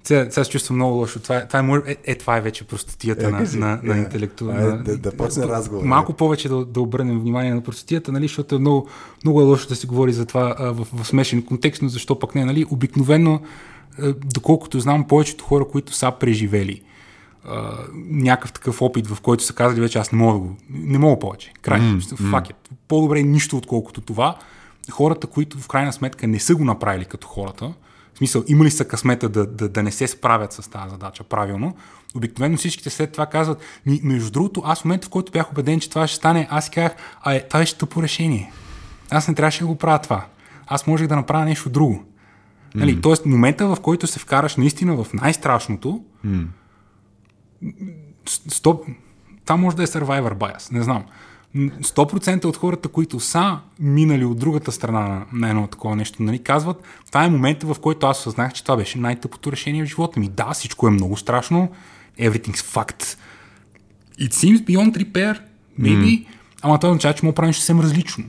Сега, 0.04 0.32
се 0.32 0.50
чувствам 0.50 0.76
много 0.76 0.96
лошо. 0.96 1.20
Това 1.20 1.38
е, 1.38 1.48
това 1.48 1.60
е, 1.60 1.62
може- 1.62 1.84
е, 1.88 1.98
е, 2.06 2.16
това 2.16 2.38
е 2.38 2.42
вече 2.42 2.64
простотията 2.64 3.26
Е, 3.26 3.32
на, 3.32 3.38
кажи, 3.38 3.58
на, 3.58 3.80
на 3.84 3.96
е, 3.96 4.00
интелекту. 4.00 4.50
айде 4.50 4.64
на- 4.64 4.84
да- 4.84 4.98
да 4.98 5.18
почне 5.18 5.48
разговор, 5.48 5.84
Малко 5.84 6.14
повече 6.14 6.50
да, 6.50 6.66
да 6.66 6.82
обърнем 6.82 7.20
внимание 7.20 7.54
на 7.54 7.62
простотията, 7.62 8.12
нали, 8.12 8.24
защото 8.24 8.56
е 8.56 8.60
много, 8.60 8.88
много 9.24 9.42
е 9.42 9.46
лошо 9.46 9.68
да 9.68 9.76
се 9.76 9.88
говори 9.88 10.14
за 10.14 10.26
това 10.26 10.56
а, 10.60 10.72
в, 10.72 10.88
в 10.94 11.08
смешен 11.08 11.42
контекст, 11.42 11.82
но 11.82 11.90
защо 11.90 12.20
пък 12.20 12.36
не, 12.36 12.46
нали? 12.46 12.66
Обикновено, 12.70 13.42
а, 14.00 14.14
доколкото 14.26 14.80
знам, 14.80 15.08
повечето 15.08 15.44
хора, 15.44 15.66
които 15.66 15.94
са 15.94 16.12
преживели 16.12 16.82
а, 17.46 17.72
някакъв 17.96 18.52
такъв 18.54 18.82
опит, 18.82 19.08
в 19.08 19.22
който 19.22 19.44
са 19.44 19.54
казали 19.54 19.82
вече 19.82 20.00
аз 20.00 20.12
не 20.12 20.18
мога 20.18 20.34
да 20.34 20.40
го, 20.40 20.56
не 20.70 20.98
мога 20.98 21.20
повече. 21.20 21.52
Край. 21.62 21.80
Mm, 21.80 22.00
mm. 22.00 22.52
По-добре 22.88 23.20
е 23.20 23.24
нищо, 23.24 23.58
отколкото 23.58 24.02
това. 24.02 24.36
Хората, 24.92 25.28
които 25.28 25.58
в 25.58 25.68
крайна 25.68 25.94
сметка 25.94 26.28
не 26.28 26.40
са 26.40 26.56
го 26.56 26.66
направили 26.66 27.06
като 27.06 27.28
хората, 27.28 27.74
смисъл, 28.22 28.44
имали 28.48 28.72
са 28.72 28.86
късмета 28.86 29.30
да, 29.30 29.48
да, 29.48 29.70
да 29.70 29.84
не 29.84 29.92
се 29.92 30.08
справят 30.08 30.54
с 30.54 30.70
тази 30.70 30.90
задача 30.90 31.24
правилно, 31.24 31.76
обикновено 32.16 32.58
всичките 32.58 32.90
след 32.90 33.12
това 33.12 33.26
казват, 33.26 33.62
ми, 33.86 34.00
между 34.04 34.32
другото, 34.32 34.62
аз 34.66 34.82
в 34.82 34.86
момента, 34.86 35.08
в 35.08 35.10
който 35.10 35.32
бях 35.32 35.52
убеден, 35.52 35.80
че 35.80 35.90
това 35.90 36.08
ще 36.08 36.18
стане, 36.18 36.48
аз 36.52 36.70
казах, 36.70 36.92
а 37.22 37.34
е, 37.34 37.48
това 37.48 37.62
е 37.62 37.66
тъпо 37.66 38.04
решение. 38.04 38.52
Аз 39.10 39.28
не 39.28 39.36
трябваше 39.36 39.60
да 39.60 39.68
го 39.68 39.78
правя 39.78 40.00
това. 40.00 40.26
Аз 40.68 40.88
можех 40.88 41.08
да 41.08 41.16
направя 41.16 41.46
нещо 41.46 41.70
друго. 41.70 42.04
Нали, 42.76 42.98
mm. 42.98 43.04
Тоест, 43.04 43.26
момента, 43.26 43.68
в 43.68 43.78
който 43.82 44.08
се 44.08 44.20
вкараш 44.20 44.56
наистина 44.56 45.04
в 45.04 45.14
най-страшното, 45.14 46.04
Стоп, 48.26 48.86
това 49.46 49.58
може 49.58 49.76
да 49.76 49.84
е 49.84 49.88
survivor 49.88 50.34
bias, 50.34 50.72
не 50.72 50.82
знам. 50.82 51.04
М, 51.56 51.72
100% 51.82 52.46
от 52.46 52.58
хората, 52.58 52.88
които 52.88 53.20
са 53.20 53.60
минали 53.80 54.26
от 54.26 54.40
другата 54.40 54.72
страна 54.72 55.26
на, 55.34 55.50
едно 55.50 55.68
такова 55.68 55.96
нещо, 55.96 56.24
нали, 56.24 56.40
казват, 56.40 56.84
това 57.08 57.26
е 57.26 57.30
момента, 57.30 57.74
в 57.74 57.80
който 57.80 58.08
аз 58.08 58.20
осъзнах, 58.20 58.54
че 58.54 58.64
това 58.64 58.78
беше 58.78 58.98
най-тъпото 58.98 59.52
решение 59.52 59.84
в 59.86 59.90
живота 59.90 60.20
ми. 60.20 60.30
Да, 60.30 60.52
всичко 60.54 60.88
е 60.88 60.92
много 60.92 61.18
страшно, 61.18 61.70
everything's 62.20 62.58
fucked. 62.58 63.18
It 64.20 64.34
seems 64.34 64.58
beyond 64.58 64.98
repair, 64.98 65.40
maybe, 65.80 66.06
mm. 66.06 66.26
ама 66.62 66.80
това 66.80 66.90
означава, 66.92 67.14
че 67.14 67.26
мога 67.26 67.32
да 67.32 67.36
правиш 67.36 67.56
съвсем 67.56 67.80
различно. 67.80 68.24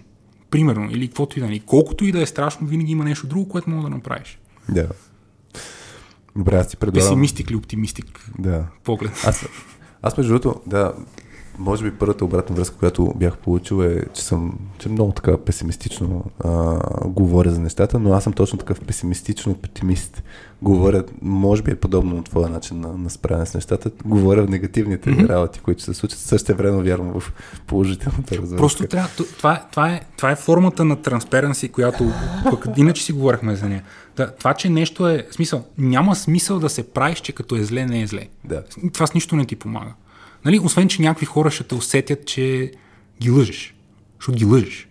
Примерно, 0.51 0.91
или 0.91 1.07
каквото 1.09 1.39
и 1.39 1.43
да 1.43 1.55
е. 1.55 1.59
Колкото 1.59 2.05
и 2.05 2.13
да 2.13 2.23
е 2.23 2.27
страшно, 2.27 2.67
винаги 2.67 2.93
има 2.93 3.05
нещо 3.05 3.27
друго, 3.27 3.49
което 3.49 3.71
мога 3.71 3.83
да 3.83 3.91
направиш. 3.91 4.39
Да. 4.69 4.89
Добре, 6.37 6.57
аз 6.57 6.69
ти 6.69 6.77
предлагам... 6.77 7.09
Песимистик 7.09 7.51
ли 7.51 7.57
оптимистик 7.57 8.31
Да. 8.39 8.65
поглед? 8.85 9.23
Аз, 9.27 9.47
аз 10.03 10.17
между 10.17 10.33
другото, 10.33 10.61
да, 10.67 10.93
може 11.59 11.85
би 11.85 11.99
първата 11.99 12.25
обратна 12.25 12.57
връзка, 12.57 12.77
която 12.77 13.13
бях 13.17 13.39
получил 13.39 13.83
е, 13.83 14.05
че 14.15 14.23
съм 14.23 14.59
че 14.79 14.89
много 14.89 15.13
така 15.13 15.37
песимистично 15.37 16.25
а, 16.45 16.79
говоря 17.09 17.51
за 17.51 17.61
нещата, 17.61 17.99
но 17.99 18.13
аз 18.13 18.25
съм 18.25 18.33
точно 18.33 18.59
такъв 18.59 18.81
песимистично 18.81 19.53
оптимист. 19.53 20.23
Говоря, 20.63 21.05
може 21.23 21.63
би 21.63 21.71
е 21.71 21.77
подобно 21.77 22.17
на 22.17 22.25
твоя 22.25 22.49
начин 22.49 22.81
на, 22.81 22.93
на 22.93 23.11
справяне 23.11 23.47
с 23.47 23.55
нещата, 23.55 23.91
говоря 24.05 24.43
в 24.43 24.49
негативните 24.49 25.11
mm-hmm. 25.11 25.29
работи, 25.29 25.61
които 25.61 25.83
се 25.83 25.95
случат, 25.95 26.19
също 26.19 26.55
време 26.55 26.83
вярвам 26.83 27.21
в 27.21 27.33
положителната 27.67 28.37
развръзка. 28.37 28.57
Просто 28.57 28.87
трябва, 28.87 29.09
това, 29.39 29.67
това, 29.71 29.91
е, 29.91 30.01
това 30.17 30.31
е 30.31 30.37
формата 30.37 30.85
на 30.85 31.03
транспаренси, 31.03 31.69
която 31.69 32.13
пък 32.51 32.67
иначе 32.77 33.05
си 33.05 33.13
говорихме 33.13 33.57
за 33.57 33.69
нея. 33.69 33.83
Да, 34.17 34.31
това, 34.31 34.55
че 34.55 34.71
нещо 34.71 35.09
е, 35.09 35.27
смисъл, 35.31 35.65
няма 35.79 36.17
смисъл 36.17 36.59
да 36.59 36.69
се 36.69 36.83
правиш, 36.83 37.21
че 37.21 37.33
като 37.33 37.57
е 37.57 37.65
зле, 37.65 37.87
не 37.87 38.03
е 38.03 38.07
зле. 38.07 38.29
Да. 38.45 38.63
Това 38.93 39.07
с 39.07 39.15
нищо 39.15 39.37
не 39.37 39.45
ти 39.45 39.57
помага. 39.57 39.95
Нали? 40.45 40.59
Освен, 40.59 40.89
че 40.89 41.03
някакви 41.03 41.27
хора 41.27 41.51
ще 41.51 41.65
те 41.65 41.75
усетят, 41.75 42.27
че 42.27 42.73
ги 43.23 43.31
лъжеш. 43.31 43.75
Защото 44.19 44.39
ги 44.39 44.45
лъжеш 44.45 44.89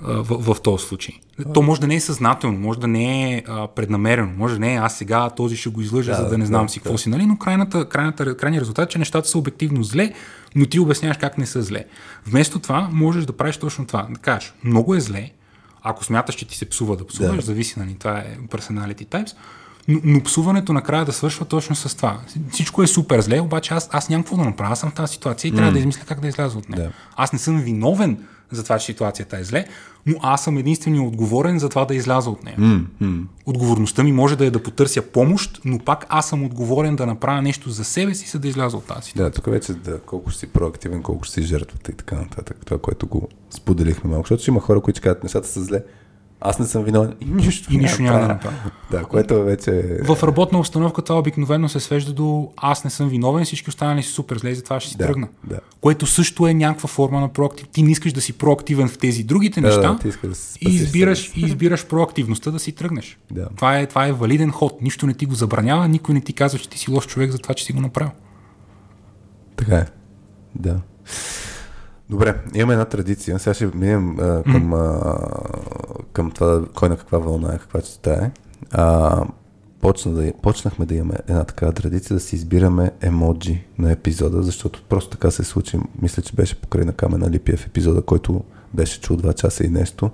в, 0.00 0.54
в 0.54 0.60
този 0.62 0.86
случай. 0.86 1.14
То 1.54 1.62
може 1.62 1.80
да 1.80 1.86
не 1.86 1.94
е 1.94 2.00
съзнателно, 2.00 2.58
може 2.58 2.80
да 2.80 2.86
не 2.86 3.34
е 3.34 3.42
а, 3.46 3.68
преднамерено, 3.68 4.32
може 4.36 4.54
да 4.54 4.60
не 4.60 4.74
е 4.74 4.76
аз 4.76 4.98
сега 4.98 5.30
този 5.30 5.56
ще 5.56 5.68
го 5.68 5.80
излъжа, 5.80 6.10
да, 6.10 6.16
за 6.16 6.28
да 6.28 6.38
не 6.38 6.46
знам 6.46 6.66
да, 6.66 6.72
си 6.72 6.78
какво 6.78 6.92
да. 6.92 6.98
си, 6.98 7.08
нали? 7.08 7.26
но 7.26 7.36
крайната, 7.36 7.88
крайната, 7.88 8.36
крайният 8.36 8.62
резултат 8.62 8.88
е, 8.88 8.92
че 8.92 8.98
нещата 8.98 9.28
са 9.28 9.38
обективно 9.38 9.82
зле, 9.82 10.12
но 10.54 10.66
ти 10.66 10.78
обясняваш 10.80 11.16
как 11.16 11.38
не 11.38 11.46
са 11.46 11.62
зле. 11.62 11.84
Вместо 12.26 12.58
това 12.58 12.88
можеш 12.92 13.24
да 13.24 13.32
правиш 13.32 13.56
точно 13.56 13.86
това, 13.86 14.06
да 14.10 14.18
кажеш, 14.18 14.54
много 14.64 14.94
е 14.94 15.00
зле, 15.00 15.30
ако 15.82 16.04
смяташ, 16.04 16.34
че 16.34 16.48
ти 16.48 16.56
се 16.56 16.68
псува 16.68 16.96
да 16.96 17.06
псуваш, 17.06 17.36
да. 17.36 17.42
зависи, 17.42 17.78
нали, 17.78 17.96
това 17.98 18.18
е 18.18 18.38
personality 18.48 19.06
types, 19.06 19.34
но, 19.88 20.00
но 20.04 20.22
псуването 20.22 20.72
накрая 20.72 21.04
да 21.04 21.12
свършва 21.12 21.44
точно 21.44 21.76
с 21.76 21.96
това. 21.96 22.20
Всичко 22.50 22.82
е 22.82 22.86
супер 22.86 23.20
зле, 23.20 23.40
обаче 23.40 23.74
аз, 23.74 23.88
аз 23.92 24.08
нямам 24.08 24.22
какво 24.22 24.36
да 24.36 24.44
направя, 24.44 24.72
аз 24.72 24.80
съм 24.80 24.90
в 24.90 24.94
тази 24.94 25.12
ситуация 25.12 25.48
и 25.48 25.52
mm. 25.52 25.56
трябва 25.56 25.72
да 25.72 25.78
измисля 25.78 26.02
как 26.08 26.20
да 26.20 26.28
изляза 26.28 26.58
от 26.58 26.68
нея. 26.68 26.82
Да. 26.82 26.92
Аз 27.16 27.32
не 27.32 27.38
съм 27.38 27.60
виновен 27.60 28.18
за 28.52 28.62
това, 28.62 28.78
че 28.78 28.86
ситуацията 28.86 29.38
е 29.38 29.44
зле, 29.44 29.66
но 30.06 30.14
аз 30.22 30.44
съм 30.44 30.58
единствено 30.58 31.06
отговорен 31.06 31.58
за 31.58 31.68
това 31.68 31.84
да 31.84 31.94
изляза 31.94 32.30
от 32.30 32.44
нея. 32.44 32.56
Mm, 32.58 32.84
mm. 33.02 33.24
Отговорността 33.46 34.02
ми 34.02 34.12
може 34.12 34.36
да 34.36 34.46
е 34.46 34.50
да 34.50 34.62
потърся 34.62 35.02
помощ, 35.02 35.60
но 35.64 35.78
пак 35.78 36.06
аз 36.08 36.28
съм 36.28 36.44
отговорен 36.44 36.96
да 36.96 37.06
направя 37.06 37.42
нещо 37.42 37.70
за 37.70 37.84
себе 37.84 38.14
си, 38.14 38.30
за 38.30 38.38
да 38.38 38.48
изляза 38.48 38.76
от 38.76 38.84
тази 38.84 39.02
ситуация. 39.02 39.30
Да, 39.30 39.34
тук 39.34 39.50
вече 39.50 39.74
да, 39.74 40.00
колко 40.00 40.30
си 40.30 40.46
проактивен, 40.46 41.02
колко 41.02 41.26
си 41.26 41.42
жертвата 41.42 41.92
и 41.92 41.94
така 41.94 42.16
нататък. 42.16 42.56
Това, 42.64 42.78
което 42.80 43.06
го 43.06 43.28
споделихме 43.50 44.10
малко. 44.10 44.26
Защото 44.28 44.50
има 44.50 44.60
хора, 44.60 44.80
които 44.80 45.00
казват, 45.00 45.22
нещата 45.22 45.48
са 45.48 45.64
зле, 45.64 45.82
аз 46.40 46.58
не 46.58 46.66
съм 46.66 46.84
виновен 46.84 47.14
и 47.20 47.24
нищо, 47.24 47.74
и 47.74 47.78
нищо 47.78 48.02
няма 48.02 48.20
да 48.20 48.28
направя. 48.28 48.56
Да, 48.90 49.04
което 49.04 49.42
вече 49.42 49.70
е... 49.70 50.14
В 50.14 50.22
работна 50.22 50.58
установка 50.58 51.02
това 51.02 51.18
обикновено 51.18 51.68
се 51.68 51.80
свежда 51.80 52.12
до 52.12 52.50
аз 52.56 52.84
не 52.84 52.90
съм 52.90 53.08
виновен, 53.08 53.44
всички 53.44 53.68
останали 53.68 54.02
са 54.02 54.12
супер 54.12 54.38
зле, 54.38 54.54
затова 54.54 54.80
ще 54.80 54.90
си 54.90 54.96
да, 54.96 55.06
тръгна. 55.06 55.28
Да. 55.44 55.60
Което 55.80 56.06
също 56.06 56.46
е 56.46 56.54
някаква 56.54 56.88
форма 56.88 57.20
на 57.20 57.28
проактив. 57.28 57.68
Ти 57.68 57.82
не 57.82 57.90
искаш 57.90 58.12
да 58.12 58.20
си 58.20 58.32
проактивен 58.32 58.88
в 58.88 58.98
тези 58.98 59.24
другите 59.24 59.60
неща 59.60 59.80
да, 59.80 60.10
да, 60.12 60.28
да 60.28 60.34
и, 60.60 60.74
избираш, 60.74 61.32
и 61.36 61.40
избираш 61.40 61.86
проактивността 61.86 62.50
да 62.50 62.58
си 62.58 62.72
тръгнеш. 62.72 63.18
Да. 63.30 63.48
Това, 63.56 63.78
е, 63.78 63.86
това 63.86 64.06
е 64.06 64.12
валиден 64.12 64.50
ход. 64.50 64.82
Нищо 64.82 65.06
не 65.06 65.14
ти 65.14 65.26
го 65.26 65.34
забранява, 65.34 65.88
никой 65.88 66.14
не 66.14 66.20
ти 66.20 66.32
казва, 66.32 66.58
че 66.58 66.68
ти 66.68 66.78
си 66.78 66.90
лош 66.90 67.06
човек 67.06 67.30
за 67.30 67.38
това, 67.38 67.54
че 67.54 67.64
си 67.64 67.72
го 67.72 67.80
направил. 67.80 68.12
Така 69.56 69.76
е. 69.76 69.86
Да. 70.54 70.80
Добре, 72.10 72.34
имаме 72.54 72.72
една 72.72 72.84
традиция. 72.84 73.38
Сега 73.38 73.54
ще 73.54 73.66
минем 73.74 74.16
а, 74.20 74.42
към, 74.42 74.74
а, 74.74 75.18
към 76.12 76.30
това 76.30 76.64
кой 76.74 76.88
на 76.88 76.96
каква 76.96 77.18
вълна 77.18 77.54
е, 77.54 77.58
каква 77.58 77.80
частота 77.80 78.12
е. 78.12 78.30
А, 78.70 79.24
почна 79.80 80.12
да, 80.12 80.32
почнахме 80.42 80.86
да 80.86 80.94
имаме 80.94 81.14
една 81.28 81.44
такава 81.44 81.72
традиция 81.72 82.14
да 82.14 82.20
си 82.20 82.36
избираме 82.36 82.90
емоджи 83.00 83.64
на 83.78 83.92
епизода, 83.92 84.42
защото 84.42 84.82
просто 84.88 85.10
така 85.10 85.30
се 85.30 85.44
случи. 85.44 85.78
Мисля, 86.02 86.22
че 86.22 86.34
беше 86.34 86.60
покрай 86.60 86.84
на 86.84 86.92
камена 86.92 87.30
Липиев 87.30 87.66
епизода, 87.66 88.02
който 88.02 88.44
беше 88.74 89.00
чул 89.00 89.16
2 89.16 89.34
часа 89.34 89.64
и 89.64 89.68
нещо, 89.68 90.10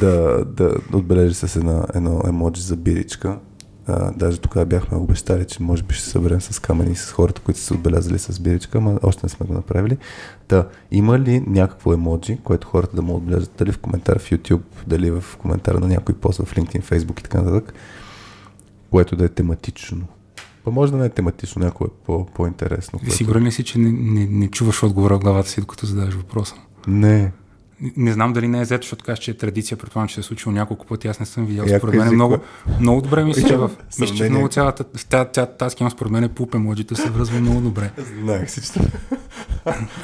да, 0.00 0.44
да 0.44 0.74
отбележи 0.92 1.34
с 1.34 1.56
една, 1.56 1.86
едно 1.94 2.20
емоджи 2.26 2.62
за 2.62 2.76
биричка, 2.76 3.38
а, 3.86 4.10
даже 4.10 4.38
тогава 4.38 4.66
бяхме 4.66 4.98
обещали, 4.98 5.44
че 5.44 5.62
може 5.62 5.82
би 5.82 5.94
ще 5.94 6.08
съберем 6.08 6.40
с 6.40 6.58
камъни 6.58 6.94
с 6.94 7.12
хората, 7.12 7.40
които 7.40 7.60
са 7.60 7.66
се 7.66 7.74
отбелязали 7.74 8.18
с 8.18 8.40
биричка, 8.40 8.80
но 8.80 8.98
още 9.02 9.20
не 9.22 9.28
сме 9.28 9.46
го 9.46 9.52
направили. 9.52 9.98
Та, 10.48 10.68
има 10.90 11.18
ли 11.18 11.40
някакво 11.46 11.92
емоджи, 11.92 12.38
което 12.44 12.68
хората 12.68 12.96
да 12.96 13.02
му 13.02 13.14
отбележат, 13.14 13.50
дали 13.58 13.72
в 13.72 13.78
коментар 13.78 14.18
в 14.18 14.30
YouTube, 14.30 14.62
дали 14.86 15.10
в 15.10 15.24
коментар 15.38 15.74
на 15.74 15.88
някой 15.88 16.14
пост 16.14 16.42
в 16.42 16.54
LinkedIn, 16.54 16.82
Facebook 16.82 17.20
и 17.20 17.22
така 17.22 17.42
нататък, 17.42 17.74
което 18.90 19.16
да 19.16 19.24
е 19.24 19.28
тематично? 19.28 20.06
Па 20.64 20.70
може 20.70 20.92
да 20.92 20.98
не 20.98 21.06
е 21.06 21.08
тематично, 21.08 21.62
някое 21.62 21.86
е 21.86 22.04
по, 22.06 22.26
по-интересно. 22.26 22.98
Което... 22.98 23.14
Сигурен 23.14 23.44
ли 23.44 23.52
си, 23.52 23.64
че 23.64 23.78
не, 23.78 23.92
не, 23.92 24.26
не 24.26 24.48
чуваш 24.48 24.82
отговора 24.82 25.16
в 25.16 25.20
главата 25.20 25.48
си, 25.48 25.60
докато 25.60 25.86
задаваш 25.86 26.14
въпроса? 26.14 26.54
Не. 26.86 27.32
Не 27.96 28.12
знам 28.12 28.32
дали 28.32 28.48
не 28.48 28.58
е 28.58 28.62
взето, 28.62 28.82
защото 28.82 29.04
кажеш, 29.04 29.24
че 29.24 29.30
е 29.30 29.34
традиция, 29.34 29.78
предполагам, 29.78 30.08
че 30.08 30.14
се 30.14 30.20
е 30.20 30.24
случило 30.24 30.52
няколко 30.52 30.86
пъти. 30.86 31.08
Аз 31.08 31.20
не 31.20 31.26
съм 31.26 31.46
видял. 31.46 31.78
Според 31.78 31.94
мен 31.94 32.08
е 32.08 32.10
много, 32.10 32.38
много 32.80 33.00
добре 33.00 33.24
мисля, 33.24 33.48
че 33.48 33.56
в, 33.56 33.70
мисля, 34.00 34.16
че 34.16 34.28
много 34.30 34.48
цялата 34.48 34.84
тази, 34.84 35.28
тази, 35.32 35.48
тази 35.58 35.72
схема 35.72 35.90
според 35.90 36.12
мен 36.12 36.24
е 36.24 36.28
пупе, 36.28 36.58
младжите 36.58 36.94
се 36.94 37.10
връзва 37.10 37.40
много 37.40 37.60
добре. 37.60 37.90
Знаех 38.22 38.50
си, 38.50 38.60
че 38.72 38.80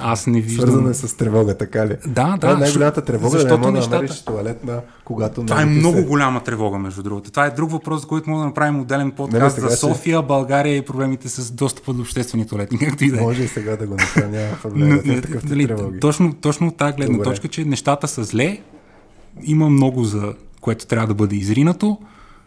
Аз 0.00 0.26
не 0.26 0.40
виждам. 0.40 0.66
Свързано 0.66 0.88
е 0.88 0.94
с 0.94 1.16
тревога, 1.16 1.58
така 1.58 1.86
ли? 1.86 1.96
Да, 2.06 2.36
да. 2.40 2.50
е 2.50 2.54
най-голямата 2.54 3.04
тревога, 3.04 3.38
защото 3.38 3.62
да 3.62 3.72
не 3.72 3.78
нещата... 3.78 4.06
да 4.06 4.24
туалетна, 4.24 4.80
когато 5.04 5.44
Това 5.44 5.62
е 5.62 5.66
много 5.66 5.96
се... 5.96 6.04
голяма 6.04 6.40
тревога, 6.40 6.78
между 6.78 7.02
другото. 7.02 7.30
Това 7.30 7.46
е 7.46 7.50
друг 7.50 7.70
въпрос, 7.70 8.00
за 8.00 8.06
който 8.06 8.30
мога 8.30 8.40
да 8.40 8.46
направим 8.46 8.80
отделен 8.80 9.10
подкаст 9.10 9.58
не, 9.58 9.68
за 9.68 9.76
София, 9.76 10.18
ще... 10.18 10.26
България 10.26 10.76
и 10.76 10.82
проблемите 10.82 11.28
с 11.28 11.50
достъпа 11.50 11.92
до 11.92 12.00
обществени 12.00 12.46
туалетни. 12.46 12.78
Както 12.86 13.04
и 13.04 13.10
да 13.10 13.18
е. 13.18 13.20
Може 13.20 13.42
и 13.42 13.48
сега 13.48 13.76
да 13.76 13.86
го 13.86 13.94
направим, 13.94 14.30
няма 14.30 14.56
проблем. 14.62 15.02
нали, 15.44 15.68
точно, 16.00 16.34
точно 16.34 16.72
тази 16.72 16.92
гледна 16.92 17.12
Добре. 17.12 17.24
точка, 17.24 17.48
че 17.48 17.59
нещата 17.64 18.08
са 18.08 18.24
зле, 18.24 18.60
има 19.42 19.70
много 19.70 20.04
за 20.04 20.34
което 20.60 20.86
трябва 20.86 21.06
да 21.06 21.14
бъде 21.14 21.36
изринато, 21.36 21.98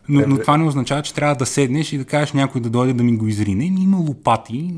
но, 0.09 0.21
е, 0.21 0.25
но 0.25 0.37
това 0.37 0.57
не 0.57 0.63
означава, 0.63 1.01
че 1.01 1.13
трябва 1.13 1.35
да 1.35 1.45
седнеш 1.45 1.93
и 1.93 1.97
да 1.97 2.05
кажеш 2.05 2.33
някой 2.33 2.61
да 2.61 2.69
дойде 2.69 2.93
да 2.93 3.03
ми 3.03 3.17
го 3.17 3.27
изрине. 3.27 3.65
Има 3.65 3.97
лопати, 3.97 4.73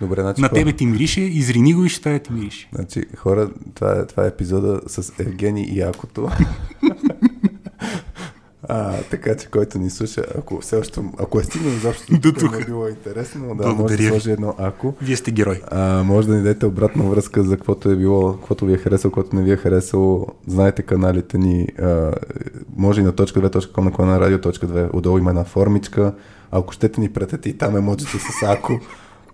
Добре, 0.00 0.20
значи, 0.20 0.40
на 0.40 0.48
тебе 0.48 0.72
ти 0.72 0.86
мирише, 0.86 1.20
изрини 1.20 1.74
го 1.74 1.84
и 1.84 1.88
ще 1.88 2.12
да 2.12 2.18
ти 2.18 2.32
мирише. 2.32 2.68
Значи, 2.74 3.04
хора, 3.16 3.50
това 3.74 3.92
е, 3.92 4.06
това 4.06 4.24
е 4.24 4.28
епизода 4.28 4.80
с 4.86 5.12
Евгений 5.18 5.64
и 5.64 5.78
Якото. 5.78 6.28
А, 8.68 9.02
така 9.10 9.36
че 9.36 9.46
който 9.46 9.78
ни 9.78 9.90
слуша, 9.90 10.24
ако 10.38 10.60
все 10.60 10.76
още, 10.76 11.00
ако 11.18 11.40
е 11.40 11.44
стигнал 11.44 11.72
изобщо 11.72 12.18
до 12.18 12.32
тук, 12.32 12.56
е 12.62 12.64
било 12.64 12.88
интересно, 12.88 13.54
да, 13.54 13.68
може 13.68 13.96
да 13.96 14.08
сложи 14.08 14.30
едно 14.30 14.54
ако. 14.58 14.94
Вие 15.02 15.16
сте 15.16 15.30
герой. 15.30 15.60
А, 15.70 16.02
може 16.02 16.28
да 16.28 16.34
ни 16.34 16.42
дадете 16.42 16.66
обратна 16.66 17.04
връзка 17.04 17.42
за 17.42 17.56
каквото 17.56 17.90
е 17.90 17.96
било, 17.96 18.32
каквото 18.32 18.66
ви 18.66 18.72
е 18.72 18.78
харесало, 18.78 19.12
каквото 19.12 19.36
не 19.36 19.42
ви 19.42 19.52
е 19.52 19.56
харесало. 19.56 20.26
Знаете 20.46 20.82
каналите 20.82 21.38
ни, 21.38 21.66
а, 21.78 22.12
може 22.76 23.00
и 23.00 23.04
на 23.04 23.12
.2.com, 23.12 23.98
на 23.98 24.06
на 24.06 24.20
радио.2, 24.20 24.94
отдолу 24.94 25.18
има 25.18 25.30
една 25.30 25.44
формичка. 25.44 26.14
Ако 26.50 26.72
щете 26.72 27.00
ни 27.00 27.12
пратете 27.12 27.48
и 27.48 27.58
там 27.58 27.76
емотжите 27.76 28.18
с 28.18 28.42
ако. 28.46 28.80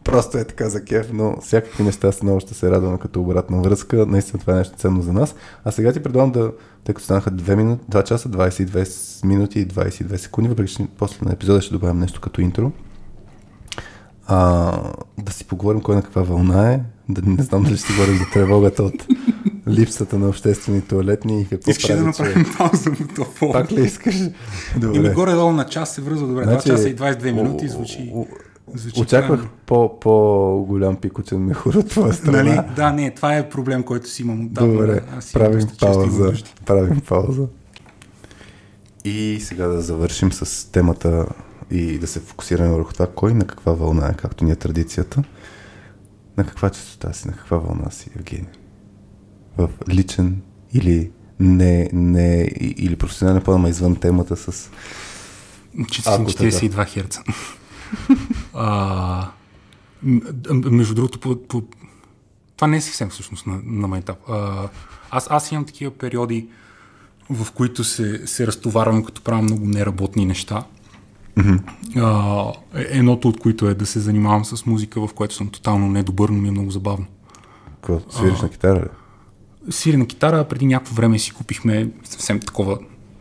Просто 0.09 0.39
е 0.39 0.45
така 0.45 0.69
за 0.69 0.85
кеф, 0.85 1.11
но 1.13 1.37
всякакви 1.41 1.85
неща 1.85 2.13
с 2.13 2.23
много 2.23 2.41
ще 2.41 2.55
се 2.55 2.71
радвам 2.71 2.99
като 2.99 3.21
обратна 3.21 3.63
връзка. 3.63 4.07
Наистина 4.07 4.41
това 4.41 4.53
е 4.53 4.57
нещо 4.57 4.77
ценно 4.77 5.03
за 5.03 5.13
нас. 5.13 5.35
А 5.65 5.71
сега 5.71 5.93
ти 5.93 6.03
предлагам 6.03 6.33
да, 6.33 6.53
тъй 6.85 6.95
като 6.95 7.05
станаха 7.05 7.31
2, 7.31 7.55
минути, 7.55 7.85
2 7.91 8.05
часа, 8.05 8.29
22 8.29 9.27
минути 9.27 9.61
и 9.61 9.69
22 9.69 10.17
секунди, 10.17 10.49
въпреки 10.49 10.73
че 10.73 10.87
после 10.99 11.27
на 11.27 11.33
епизода 11.33 11.61
ще 11.61 11.73
добавим 11.73 11.99
нещо 11.99 12.21
като 12.21 12.41
интро. 12.41 12.73
А, 14.27 14.73
да 15.19 15.33
си 15.33 15.45
поговорим 15.45 15.81
кой 15.81 15.95
на 15.95 16.03
каква 16.03 16.23
вълна 16.23 16.73
е. 16.73 16.81
Да, 17.09 17.23
не 17.31 17.43
знам 17.43 17.63
дали 17.63 17.77
ще 17.77 17.93
говорим 17.93 18.19
за 18.19 18.25
тревогата 18.33 18.83
от 18.83 19.07
липсата 19.69 20.19
на 20.19 20.29
обществени 20.29 20.83
туалетни 20.83 21.41
и 21.41 21.47
какво 21.47 21.71
Искаш 21.71 21.87
прави, 21.87 22.01
да 22.01 22.07
направим 22.07 22.47
пауза 22.59 22.91
на 22.91 23.07
това 23.15 23.53
Пак 23.53 23.73
ли 23.73 23.85
искаш? 23.85 24.17
Добре. 24.77 24.97
Ими 24.97 25.11
горе-долу 25.11 25.53
на 25.53 25.67
час 25.67 25.95
се 25.95 26.01
връзва 26.01 26.27
добре. 26.29 26.45
Значи, 26.45 26.69
2 26.69 26.73
часа 26.73 26.89
и 26.89 26.97
22 26.97 27.33
минути 27.33 27.69
звучи... 27.69 28.13
Звучи 28.75 29.01
Очаквах 29.01 29.49
по, 29.67 30.01
по-голям 30.01 30.97
пикочен 30.97 31.45
мехур 31.45 31.75
от 31.75 31.89
твоя 31.89 32.13
страна. 32.13 32.43
Нали? 32.43 32.61
Да, 32.77 32.93
не, 32.93 33.11
това 33.11 33.37
е 33.37 33.49
проблем, 33.49 33.83
който 33.83 34.09
си 34.09 34.23
имам 34.23 34.47
отдавна. 34.47 34.73
Добре, 34.73 35.03
Аз 35.17 35.33
правим 35.33 35.67
пауза. 35.81 36.33
Правим 36.67 37.01
пауза. 37.01 37.47
И 39.05 39.39
сега 39.41 39.67
да 39.67 39.81
завършим 39.81 40.33
с 40.33 40.73
темата 40.73 41.27
и 41.71 41.99
да 41.99 42.07
се 42.07 42.21
фокусираме 42.21 42.75
върху 42.75 42.93
това, 42.93 43.07
кой 43.07 43.35
на 43.35 43.45
каква 43.45 43.73
вълна 43.73 44.09
е, 44.09 44.15
както 44.15 44.45
ни 44.45 44.51
е 44.51 44.57
традицията. 44.57 45.23
На 46.37 46.45
каква 46.45 46.71
частота 46.71 47.13
си, 47.13 47.29
на 47.29 47.35
каква 47.35 47.57
вълна 47.57 47.91
си, 47.91 48.11
Евгений? 48.17 48.51
В 49.57 49.69
личен 49.89 50.43
или 50.73 51.11
не, 51.41 51.91
не 51.93 52.51
или 52.61 52.97
професионален 52.97 53.43
план, 53.43 53.67
извън 53.67 53.97
темата 53.97 54.37
с... 54.37 54.71
42 55.77 56.87
херца. 56.87 57.23
А, 58.55 59.29
между 60.71 60.95
другото, 60.95 61.21
по, 61.21 61.43
по, 61.43 61.63
това 62.57 62.69
не 62.69 62.77
е 62.77 62.81
съвсем 62.81 63.09
всъщност 63.11 63.47
на, 63.47 63.61
на 63.65 63.89
майтап. 63.89 64.19
А, 64.29 64.69
аз, 65.11 65.27
аз 65.31 65.53
имам 65.53 65.65
такива 65.65 65.91
периоди, 65.91 66.49
в 67.31 67.53
които 67.53 67.85
се, 67.85 68.27
се 68.27 68.47
разтоварвам, 68.47 69.05
като 69.05 69.23
правя 69.23 69.43
много 69.43 69.67
неработни 69.67 70.25
неща. 70.25 70.65
Mm-hmm. 71.37 71.61
А, 71.97 72.53
едното 72.75 73.29
от 73.29 73.41
които 73.41 73.69
е 73.69 73.75
да 73.75 73.87
се 73.87 74.01
занимавам 74.01 74.45
с 74.45 74.67
музика, 74.67 75.07
в 75.07 75.15
което 75.15 75.35
съм 75.35 75.49
тотално 75.49 75.89
недобър, 75.89 76.29
но 76.29 76.39
ми 76.39 76.49
е 76.49 76.51
много 76.51 76.71
забавно. 76.71 77.07
Какво? 77.75 78.01
Свириш 78.11 78.41
на 78.41 78.49
китара? 78.49 78.89
Свири 79.71 79.97
на 79.97 80.07
китара, 80.07 80.49
преди 80.49 80.67
някакво 80.67 80.95
време 80.95 81.19
си 81.19 81.33
купихме 81.33 81.91
съвсем 82.05 82.41
такова, 82.41 82.79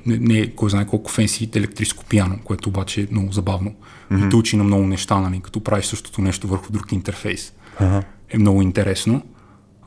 не, 0.07 0.17
не 0.17 0.55
кой 0.55 0.69
знае 0.69 0.87
колко 0.87 1.11
фенси 1.11 1.49
електрическо 1.55 2.05
пиано, 2.05 2.39
което 2.43 2.69
обаче 2.69 3.01
е 3.01 3.07
много 3.11 3.31
забавно. 3.31 3.71
Mm-hmm. 4.11 4.27
И 4.27 4.29
те 4.29 4.35
учи 4.35 4.57
на 4.57 4.63
много 4.63 4.83
неща, 4.83 5.19
нали, 5.19 5.39
като 5.39 5.63
правиш 5.63 5.85
същото 5.85 6.21
нещо 6.21 6.47
върху 6.47 6.73
друг 6.73 6.91
интерфейс. 6.91 7.53
Ага. 7.79 8.03
Е 8.29 8.37
много 8.37 8.61
интересно. 8.61 9.21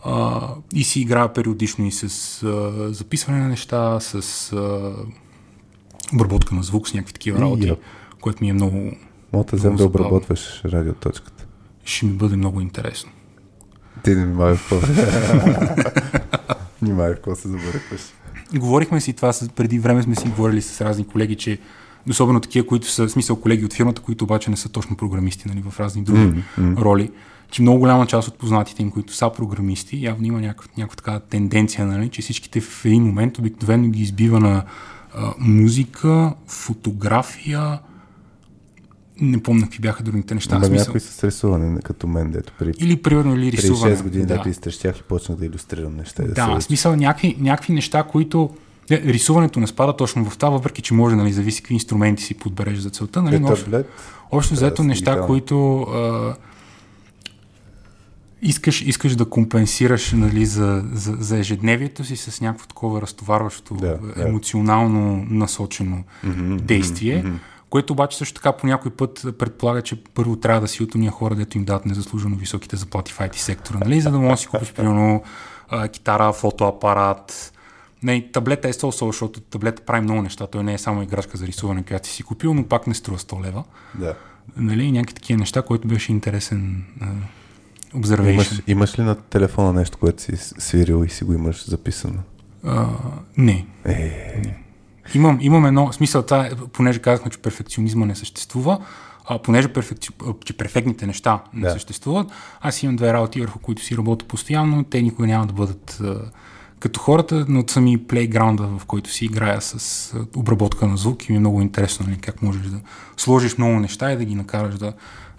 А, 0.05 0.49
и 0.75 0.85
си 0.85 1.01
играя 1.01 1.33
периодично 1.33 1.87
и 1.87 1.93
с 1.93 2.03
а, 2.43 2.93
записване 2.93 3.39
на 3.39 3.49
неща, 3.49 4.01
с 4.01 4.53
а, 4.53 4.93
обработка 6.15 6.55
на 6.55 6.63
звук, 6.63 6.89
с 6.89 6.95
някакви 6.95 7.13
такива 7.13 7.41
работи, 7.41 7.69
Йоп. 7.69 7.79
което 8.21 8.45
ми 8.45 8.51
е 8.51 8.53
много... 8.53 8.93
Мога 9.33 9.45
да 9.45 9.57
взем 9.57 9.77
да 9.77 9.85
обработваш 9.85 10.63
радиоточката. 10.65 11.47
Ще 11.85 12.07
ми 12.07 12.13
бъде 12.13 12.37
много 12.37 12.61
интересно. 12.61 13.11
Ти 14.05 14.11
не 14.11 14.27
внимавай 14.27 14.57
какво. 14.57 14.77
Внимавай 16.83 17.15
какво 17.15 17.35
се 17.35 17.49
забъркваш. 17.49 18.01
Говорихме 18.55 19.01
си 19.01 19.13
това, 19.13 19.33
преди 19.57 19.79
време 19.79 20.03
сме 20.03 20.17
си 20.17 20.29
говорили 20.29 20.63
с 20.63 20.81
разни 20.81 21.07
колеги, 21.07 21.37
че 21.37 21.59
особено 22.11 22.41
такива, 22.41 22.67
които 22.67 22.91
са, 22.91 23.07
в 23.07 23.11
смисъл 23.11 23.37
колеги 23.37 23.65
от 23.65 23.73
фирмата, 23.73 24.03
които 24.03 24.25
обаче 24.25 24.51
не 24.51 24.57
са 24.57 24.69
точно 24.69 24.97
програмисти, 24.97 25.49
нали, 25.49 25.63
в 25.71 25.81
разни 25.81 26.03
други 26.03 26.43
м. 26.59 26.77
роли, 26.81 27.11
че 27.51 27.63
много 27.63 27.79
голяма 27.79 28.07
част 28.07 28.29
от 28.29 28.39
познатите 28.39 28.83
им, 28.83 28.91
които 28.91 29.15
са 29.15 29.31
програмисти, 29.37 30.05
явно 30.05 30.27
има 30.27 30.41
някаква, 30.41 30.71
някаква 30.79 30.97
така 30.97 31.21
тенденция, 31.21 31.87
нали, 31.87 32.09
че 32.09 32.23
всичките 32.23 32.61
в 32.61 32.85
един 32.85 33.03
момент 33.03 33.39
обикновено 33.39 33.89
ги 33.89 34.03
избива 34.03 34.41
на 34.41 34.65
а, 35.15 35.35
музика, 35.39 36.35
фотография, 36.47 37.79
не 39.21 39.43
помня 39.43 39.63
какви 39.63 39.79
бяха 39.79 40.03
другите 40.03 40.35
неща. 40.35 40.57
Ама 40.57 40.67
смисъл. 40.67 40.87
някой 40.87 41.01
с 41.01 41.25
рисуване, 41.25 41.71
не 41.71 41.81
като 41.81 42.07
мен, 42.07 42.31
дето 42.31 42.53
при, 42.59 42.73
Или 42.79 43.03
примерно 43.03 43.37
или 43.37 43.51
при 43.51 43.57
рисуване. 43.57 43.97
6 43.97 44.03
години, 44.03 44.27
да. 44.27 44.37
дето 44.37 44.49
изтрещях 44.49 44.99
и 44.99 45.03
почнах 45.03 45.39
да 45.39 45.47
иллюстрирам 45.47 45.97
неща. 45.97 46.23
Да, 46.23 46.35
Да, 46.35 46.47
в 46.47 46.63
смисъл 46.63 46.97
някакви, 46.97 47.37
някакви 47.41 47.73
неща, 47.73 48.03
които... 48.03 48.51
Не, 48.91 49.01
рисуването 49.01 49.61
не 49.61 49.67
спада 49.67 49.97
точно 49.97 50.31
в 50.31 50.39
това, 50.39 50.51
въпреки 50.51 50.83
че 50.83 50.95
може, 50.95 51.17
нали, 51.17 51.33
зависи 51.33 51.63
какви 51.63 51.75
инструменти 51.75 52.23
си 52.23 52.35
подбереш 52.35 52.79
за 52.79 52.91
целта. 52.91 53.23
Нали, 53.23 53.37
Е, 53.37 53.39
но 53.39 53.49
общо, 53.49 53.85
общо 54.31 54.55
взето 54.55 54.83
да 54.83 54.89
неща, 54.89 55.21
които 55.27 55.81
а, 55.81 56.35
искаш, 58.43 58.83
искаш 58.83 59.17
да 59.17 59.25
компенсираш 59.25 60.13
нали, 60.13 60.47
за, 60.47 60.85
за, 60.93 61.17
за 61.21 61.39
ежедневието 61.39 62.05
си 62.05 62.17
с 62.17 62.41
някакво 62.41 62.67
такова 62.67 63.03
разтоварващо, 63.03 63.75
Да, 63.75 63.99
да. 64.17 64.23
емоционално 64.29 65.27
насочено 65.31 66.05
действие. 66.63 67.25
Което 67.71 67.93
обаче 67.93 68.17
също 68.17 68.35
така 68.35 68.53
по 68.53 68.67
някой 68.67 68.91
път 68.91 69.27
предполага, 69.39 69.83
че 69.83 70.05
първо 70.05 70.37
трябва 70.37 70.61
да 70.61 70.69
си 70.69 70.83
от 70.83 70.95
уния 70.95 71.13
хора, 71.13 71.35
дето 71.35 71.59
им 71.59 71.65
дадат 71.65 71.87
незаслужено 71.87 72.37
високите 72.37 72.77
заплати 72.77 73.13
в 73.13 73.19
IT 73.19 73.37
сектора, 73.37 73.79
нали? 73.79 74.01
за 74.01 74.11
да 74.11 74.19
можеш 74.19 74.33
да 74.33 74.41
си 74.41 74.47
купиш 74.47 74.73
примерно 74.73 75.23
китара, 75.93 76.33
фотоапарат. 76.33 77.53
Не, 78.03 78.31
таблета 78.33 78.69
е 78.69 78.73
сол, 78.73 78.91
защото 78.93 79.41
таблета 79.41 79.83
прави 79.83 80.01
много 80.01 80.23
неща. 80.23 80.47
Той 80.47 80.65
не 80.65 80.75
е 80.75 80.79
само 80.79 81.03
играчка 81.03 81.37
за 81.37 81.47
рисуване, 81.47 81.83
която 81.83 82.09
си 82.09 82.15
си 82.15 82.23
купил, 82.23 82.55
но 82.55 82.65
пак 82.65 82.87
не 82.87 82.95
струва 82.95 83.19
100 83.19 83.45
лева. 83.45 83.65
Да. 83.95 84.15
Нали? 84.57 84.93
Някакви 84.93 85.15
такива 85.15 85.39
неща, 85.39 85.63
който 85.63 85.89
беше 85.89 86.13
интересен 86.13 86.85
observation. 87.95 88.33
Имаш, 88.33 88.63
имаш 88.67 88.99
ли 88.99 89.03
на 89.03 89.15
телефона 89.15 89.73
нещо, 89.73 89.99
което 89.99 90.23
си 90.23 90.37
свирил 90.37 91.05
и 91.05 91.11
си 91.11 91.25
го 91.25 91.33
имаш 91.33 91.69
записано? 91.69 92.19
А, 92.65 92.87
не. 93.37 93.67
Е, 93.85 94.60
Имам, 95.15 95.39
имам 95.41 95.67
едно, 95.67 95.93
смисъл, 95.93 96.23
това, 96.23 96.47
е, 96.47 96.51
понеже 96.73 96.99
казахме, 96.99 97.31
че 97.31 97.39
перфекционизма 97.39 98.07
не 98.07 98.15
съществува, 98.15 98.79
а, 99.27 99.39
понеже 99.39 99.69
перфекци, 99.69 100.09
че 100.45 100.57
перфектните 100.57 101.07
неща 101.07 101.43
не 101.55 101.61
Да. 101.67 101.71
съществуват, 101.73 102.29
аз 102.61 102.83
имам 102.83 102.97
две 102.97 103.13
работи, 103.13 103.41
върху 103.41 103.59
които 103.59 103.83
си 103.85 103.97
работя 103.97 104.25
постоянно, 104.25 104.85
те 104.85 105.03
никога 105.03 105.27
няма 105.27 105.47
да 105.47 105.53
бъдат 105.53 105.99
а, 106.05 106.21
като 106.79 107.01
хората, 107.01 107.47
но 107.49 107.61
от 107.61 107.71
сами 107.71 108.07
плейграунда, 108.07 108.63
в 108.79 108.87
който 108.87 109.11
си 109.11 109.25
играя 109.25 109.61
с 109.61 109.75
а, 110.15 110.27
обработка 110.37 110.87
на 110.87 110.97
звук 110.97 111.29
и 111.29 111.33
ми 111.33 111.37
е 111.37 111.41
много 111.41 111.61
интересно 111.61 112.07
нали, 112.07 112.19
как 112.19 112.43
можеш 112.43 112.63
да 112.63 112.81
сложиш 113.17 113.59
много 113.59 113.81
неща 113.81 114.13
и 114.13 114.17
да 114.17 114.25
ги 114.25 114.35
накараш 114.35 114.75
да 114.75 114.93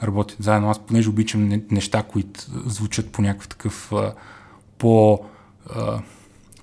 работят 0.03 0.37
заедно. 0.43 0.69
Аз 0.69 0.79
понеже 0.79 1.09
обичам 1.09 1.47
не- 1.47 1.63
неща, 1.71 2.03
които 2.03 2.39
звучат 2.65 3.11
по 3.11 3.21
някакъв 3.21 3.47
такъв 3.47 3.91
а, 3.93 4.13
по... 4.77 5.19
А, 5.75 5.99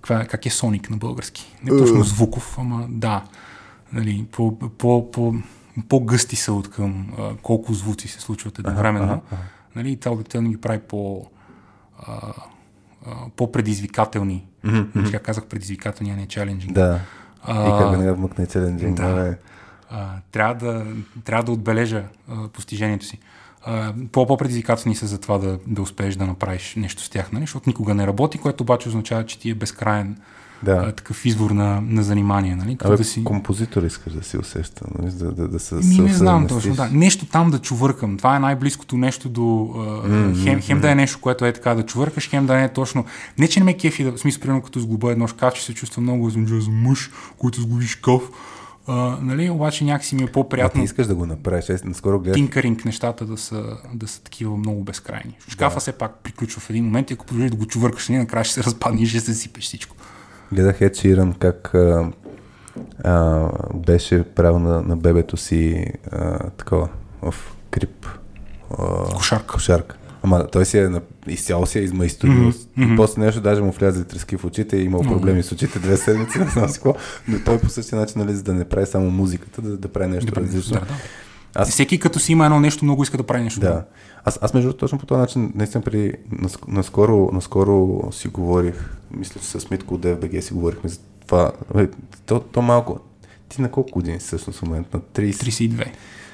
каква, 0.01 0.21
е- 0.21 0.27
как 0.27 0.47
е 0.47 0.51
Соник 0.51 0.91
на 0.91 0.97
български? 0.97 1.57
Не 1.65 1.79
точно 1.79 2.03
звуков, 2.03 2.57
ама 2.59 2.87
да. 2.91 3.25
Нали, 3.93 4.27
по, 4.33 4.59
по, 4.59 5.11
по, 5.11 5.35
по-гъсти 5.89 6.37
са 6.37 6.53
от 6.53 6.71
към 6.71 7.13
а, 7.19 7.37
колко 7.43 7.75
звуци 7.75 8.09
се 8.09 8.21
случват 8.21 8.59
едновременно. 8.59 9.23
Нали, 9.77 9.91
и 9.93 9.97
това 9.97 10.13
обикновено 10.13 10.51
ги 10.51 10.57
прави 10.57 10.79
по, 10.79 11.27
а, 11.99 12.33
а, 13.07 13.13
по-предизвикателни. 13.37 14.47
Mm-hmm. 14.65 15.07
Сега 15.07 15.19
казах 15.19 15.47
предизвикателни, 15.47 16.11
а 16.13 16.17
не 16.17 16.27
чаленджинг. 16.27 16.73
да. 16.73 17.01
А, 17.43 17.67
И 17.69 17.83
как 17.93 17.99
не 18.01 18.13
вмъкне 18.13 18.47
челенджинг. 18.47 18.97
да. 18.97 19.09
Да. 19.15 19.37
а, 19.91 20.17
трябва, 20.33 20.55
да, 20.55 20.87
трябва 21.25 21.45
да 21.45 21.53
отбележа 21.53 22.05
а, 22.29 22.49
постижението 22.49 23.07
си. 23.07 23.19
По-предизвикателни 24.13 24.97
са 24.97 25.07
за 25.07 25.19
това 25.19 25.39
да, 25.39 25.59
да 25.67 25.83
успееш 25.83 26.17
да 26.17 26.27
направиш 26.27 26.75
нещо 26.77 27.03
с 27.03 27.09
тях, 27.09 27.33
нали? 27.33 27.43
защото 27.43 27.69
никога 27.69 27.95
не 27.95 28.07
работи, 28.07 28.39
което 28.39 28.63
обаче 28.63 28.89
означава, 28.89 29.27
че 29.27 29.39
ти 29.39 29.51
е 29.51 29.55
безкрайен 29.55 30.17
Да. 30.63 30.73
а, 30.73 30.93
такъв 30.93 31.25
извор 31.27 31.51
на, 31.51 31.81
на 31.81 32.03
занимание. 32.03 32.57
Нали? 32.57 32.77
Като 32.77 32.89
Абе, 32.89 32.97
да 32.97 33.05
си... 33.05 33.25
композитор 33.25 33.83
искаш 33.83 34.13
да 34.13 34.23
си 34.23 34.39
усеща, 34.39 34.85
нали? 34.99 35.13
да, 35.13 35.33
да, 35.33 35.49
да 35.49 35.61
се 35.61 35.75
Ми 35.75 35.99
не 35.99 36.13
знам 36.13 36.47
точно, 36.47 36.75
да. 36.75 36.89
Нещо 36.93 37.27
там 37.27 37.51
да 37.51 37.59
чувъркам. 37.59 38.17
Това 38.17 38.37
е 38.37 38.39
най-близкото 38.39 38.97
нещо 38.97 39.29
до... 39.29 39.41
Uh, 39.41 40.45
хем, 40.45 40.61
хем 40.61 40.81
да 40.81 40.91
е 40.91 40.95
нещо, 40.95 41.19
което 41.21 41.45
е 41.45 41.53
така 41.53 41.75
да 41.75 41.87
чувъркаш, 41.87 42.29
хем 42.31 42.47
да 42.47 42.55
не 42.55 42.65
е 42.65 42.73
точно... 42.73 43.05
Не, 43.39 43.49
че 43.49 43.61
не 43.61 43.65
ме 43.65 43.77
кефи, 43.77 44.05
да, 44.05 44.13
в 44.13 44.19
смисъл, 44.19 44.41
примерно 44.41 44.63
като 44.63 44.81
сглоба 44.81 45.13
едно 45.13 45.27
шкафче, 45.27 45.65
се 45.65 45.75
чувствам 45.75 46.05
много 46.05 46.31
за 46.31 46.39
мъж, 46.71 47.11
който 47.39 47.61
сглоби 47.61 47.87
шкаф. 47.87 48.23
Нали? 49.23 49.51
Обаче 49.51 49.85
някакси 49.85 50.15
ми 50.15 50.23
е 50.23 50.25
А 50.25 50.27
ти 50.27 50.33
по-приятно 50.33 50.83
искаш 50.83 51.07
да 51.07 51.15
го 51.15 51.27
направиш. 51.27 51.71
Аз 51.71 51.85
наскоро 51.85 52.21
гледах 52.21 52.35
тинкаринг 52.35 52.85
нещата 52.85 53.25
да 53.25 53.37
са, 53.37 53.63
да 53.95 54.09
са 54.09 54.23
такива 54.23 54.57
много 54.57 54.85
безкрайни. 54.85 55.37
Шкафа 55.49 55.77
да. 55.77 55.81
все 55.81 55.93
пак 55.93 56.19
приключва 56.23 56.61
в 56.61 56.71
един 56.71 56.85
момент 56.85 57.11
и 57.11 57.15
ако 57.15 57.27
продължиш 57.27 57.51
да 57.51 57.57
го 57.57 57.67
чувъркаш, 57.67 58.09
нали, 58.09 58.19
накрая 58.19 58.45
ще 58.45 58.55
се 58.55 58.63
разпадне 58.63 59.03
и 59.03 59.07
ще 59.07 59.21
се 59.21 59.35
сипеш 59.35 59.65
всичко. 59.65 59.97
Гледах 60.53 60.81
Ед 60.81 60.97
Ширан 60.97 61.33
как 61.33 61.75
а, 61.75 62.11
а, 63.05 63.49
беше 63.75 64.23
правил 64.23 64.59
на, 64.59 64.83
на 64.83 64.97
бебето 64.97 65.37
си 65.37 65.87
а, 66.13 66.51
такова 66.51 66.89
в 67.23 67.35
крип. 67.71 68.07
А, 68.79 69.15
Кошарка. 69.15 69.55
Кошарка. 69.55 69.97
Ама 70.29 70.47
той 70.47 70.65
си 70.65 70.79
е 70.79 70.91
изцяло 71.29 71.67
си 71.67 71.79
е 71.79 71.83
измайсторил. 71.83 72.35
Mm-hmm. 72.35 72.95
И 72.95 72.97
после 72.97 73.23
нещо 73.23 73.41
даже 73.41 73.63
му 73.63 73.71
влязли 73.73 74.05
трески 74.05 74.37
в 74.37 74.45
очите 74.45 74.77
и 74.77 74.83
имал 74.83 75.03
проблеми 75.03 75.43
с 75.43 75.53
очите 75.53 75.79
две 75.79 75.97
седмици, 75.97 76.39
не 76.39 76.47
знам 76.47 76.69
си 76.69 76.75
какво. 76.75 76.95
Но 77.29 77.39
той 77.45 77.59
по 77.59 77.69
същия 77.69 77.99
начин, 77.99 78.15
нали, 78.17 78.35
за 78.35 78.43
да 78.43 78.55
не 78.55 78.65
прави 78.65 78.87
само 78.87 79.11
музиката, 79.11 79.63
да, 79.63 79.77
да 79.77 79.89
прави 79.89 80.07
нещо 80.11 80.37
различно. 80.37 80.73
Да, 80.75 80.81
да. 80.81 80.95
Аз- 81.55 81.71
Всеки 81.71 81.99
като 81.99 82.19
си 82.19 82.33
има 82.33 82.45
едно 82.45 82.61
нещо, 82.61 82.85
много 82.85 83.03
иска 83.03 83.17
да 83.17 83.23
прави 83.23 83.43
нещо. 83.43 83.61
Да. 83.61 83.85
Аз, 84.25 84.39
аз 84.43 84.55
между 84.55 84.73
точно 84.73 84.99
по 84.99 85.07
този 85.07 85.21
начин, 85.21 85.53
наистина 85.55 85.85
при, 85.85 86.13
наск- 86.35 86.69
наскоро, 86.69 87.31
наскоро 87.33 88.09
си 88.13 88.29
говорих, 88.29 88.75
мисля, 89.11 89.41
че 89.41 89.47
с 89.47 89.71
Митко 89.71 89.95
от 89.95 90.01
DFBG 90.01 90.41
си 90.41 90.55
говорихме 90.55 90.91
за 90.91 90.99
това. 91.27 91.53
Бе, 91.75 91.89
То, 92.27 92.41
то 92.41 92.63
малко. 92.63 93.01
Ти 93.49 93.63
на 93.63 93.71
колко 93.71 93.91
години 93.93 94.19
всъщност 94.19 94.59
в 94.59 94.63
момента? 94.63 94.97
На 94.97 95.03
30? 95.03 95.33
32. 95.33 95.87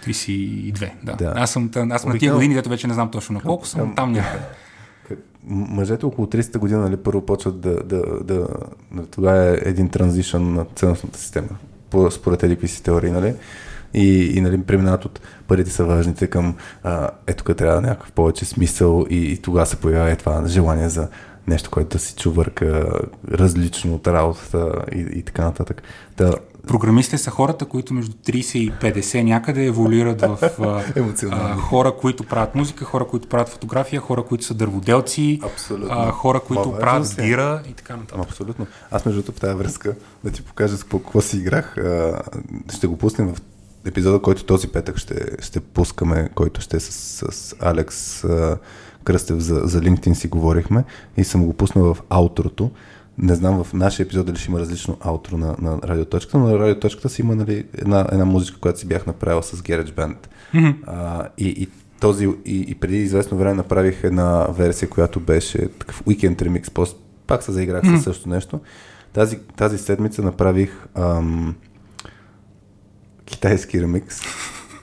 32, 0.07 0.91
да. 1.03 1.17
Да. 1.17 1.33
Аз 1.37 1.51
съм, 1.51 1.71
аз 1.91 2.03
съм 2.03 2.13
на 2.13 2.19
тия 2.19 2.35
години, 2.35 2.55
дето 2.55 2.69
вече 2.69 2.87
не 2.87 2.95
знам 2.95 3.11
точно 3.11 3.33
на 3.35 3.41
колко 3.41 3.67
съм, 3.67 3.95
там 3.95 4.13
някъде. 4.13 4.45
Как- 5.09 5.19
м- 5.45 5.67
Мъжете 5.69 6.07
около 6.07 6.27
30-та 6.27 6.59
година 6.59 6.81
нали, 6.81 6.97
първо 6.97 7.27
почват 7.27 7.61
да, 7.61 7.83
да, 7.85 8.03
да, 8.25 8.47
да 8.93 9.07
тогава 9.07 9.51
е 9.51 9.59
един 9.63 9.89
транзишън 9.89 10.55
на 10.55 10.65
ценностната 10.75 11.19
система, 11.19 11.49
по, 11.91 12.11
според 12.11 12.43
еди 12.43 12.55
какви 12.55 12.69
си 12.69 12.83
теории, 12.83 13.11
нали? 13.11 13.35
И, 13.95 14.33
и 14.37 14.41
нали, 14.41 14.63
преминават 14.63 15.05
от 15.05 15.21
парите 15.49 15.71
са 15.71 15.85
важните 15.85 16.27
към 16.27 16.57
а, 16.83 17.11
ето 17.27 17.45
тук 17.45 17.57
трябва 17.57 17.81
някакъв 17.81 18.13
повече 18.13 18.45
смисъл 18.45 19.07
и, 19.11 19.33
и 19.33 19.37
тогава 19.39 19.67
се 19.67 19.77
появява 19.77 20.11
е 20.11 20.17
това 20.17 20.47
желание 20.47 20.89
за 20.89 21.09
нещо, 21.47 21.71
което 21.71 21.89
да 21.89 21.99
си 21.99 22.15
чувърка 22.15 22.91
различно 23.31 23.95
от 23.95 24.07
работата 24.07 24.85
и, 24.93 24.99
и 24.99 25.23
така 25.23 25.45
нататък. 25.45 25.83
Та, 26.17 26.33
Програмистите 26.67 27.19
са 27.19 27.31
хората, 27.31 27.65
които 27.65 27.95
между 27.95 28.13
30 28.13 28.57
и 28.59 28.73
50 28.73 29.23
някъде 29.23 29.65
еволюират 29.65 30.21
в 30.21 30.39
а, 31.31 31.57
хора, 31.57 31.93
които 32.01 32.25
правят 32.25 32.55
музика, 32.55 32.85
хора, 32.85 33.07
които 33.07 33.29
правят 33.29 33.49
фотография, 33.49 34.01
хора, 34.01 34.23
които 34.23 34.45
са 34.45 34.55
дърводелци, 34.55 35.41
Абсолютно. 35.43 35.89
а, 35.91 36.11
хора, 36.11 36.41
които 36.41 36.73
правят 36.81 37.09
си 37.09 37.21
е. 37.21 37.25
бира 37.25 37.63
и 37.71 37.73
така 37.73 37.97
нататък. 37.97 38.25
Абсолютно. 38.29 38.67
Аз 38.91 39.05
между 39.05 39.23
другото 39.23 39.39
в 39.39 39.41
тази 39.41 39.55
връзка 39.55 39.95
да 40.25 40.31
ти 40.31 40.43
покажа 40.43 40.77
с 40.77 40.83
какво, 40.83 40.99
какво 40.99 41.21
си 41.21 41.37
играх. 41.37 41.79
А, 41.79 42.23
ще 42.75 42.87
го 42.87 42.97
пуснем 42.97 43.35
в 43.35 43.41
епизода, 43.87 44.19
който 44.19 44.45
този 44.45 44.69
петък 44.69 44.97
ще, 44.97 45.15
ще 45.41 45.61
пускаме, 45.61 46.29
който 46.35 46.61
ще 46.61 46.81
с, 46.81 46.93
с 47.33 47.55
Алекс 47.61 48.25
а, 48.25 48.59
Кръстев 49.05 49.39
за, 49.39 49.61
за 49.65 49.81
LinkedIn 49.81 50.13
си 50.13 50.29
говорихме 50.29 50.85
и 51.17 51.25
съм 51.25 51.45
го 51.45 51.53
пуснал 51.53 51.95
в 51.95 52.03
аутрото. 52.11 52.71
Не 53.19 53.35
знам 53.35 53.65
в 53.65 53.73
нашия 53.73 54.05
епизод 54.05 54.27
дали 54.27 54.37
ще 54.37 54.51
има 54.51 54.61
различно 54.61 54.97
аутро 55.01 55.37
на, 55.37 55.57
на 55.59 55.79
радиоточката, 55.83 56.39
но 56.39 56.49
на 56.49 56.59
радиоточката 56.59 57.09
си 57.09 57.23
има 57.23 57.37
нали, 57.37 57.67
една, 57.75 58.07
една 58.13 58.25
музика, 58.25 58.61
която 58.61 58.79
си 58.79 58.87
бях 58.87 59.07
направил 59.07 59.43
с 59.43 59.57
GarageBand. 59.57 60.17
Mm-hmm. 60.55 60.75
А, 60.87 61.29
и, 61.39 61.49
и 61.49 61.69
този 62.01 62.29
и, 62.45 62.65
и 62.69 62.75
преди 62.75 62.97
известно 62.97 63.39
време 63.39 63.55
направих 63.55 64.05
една 64.05 64.47
версия, 64.47 64.89
която 64.89 65.21
беше 65.21 65.69
такъв 65.69 66.03
уикенд 66.07 66.43
ремикс, 66.43 66.71
после 66.71 66.97
пак 67.27 67.43
се 67.43 67.53
заиграх 67.53 67.83
mm. 67.83 67.95
със 67.95 68.05
също 68.05 68.29
нещо. 68.29 68.61
Тази, 69.13 69.39
тази 69.39 69.79
седмица 69.79 70.23
направих 70.23 70.87
ам, 70.95 71.55
китайски 73.25 73.83
ремикс. 73.83 74.21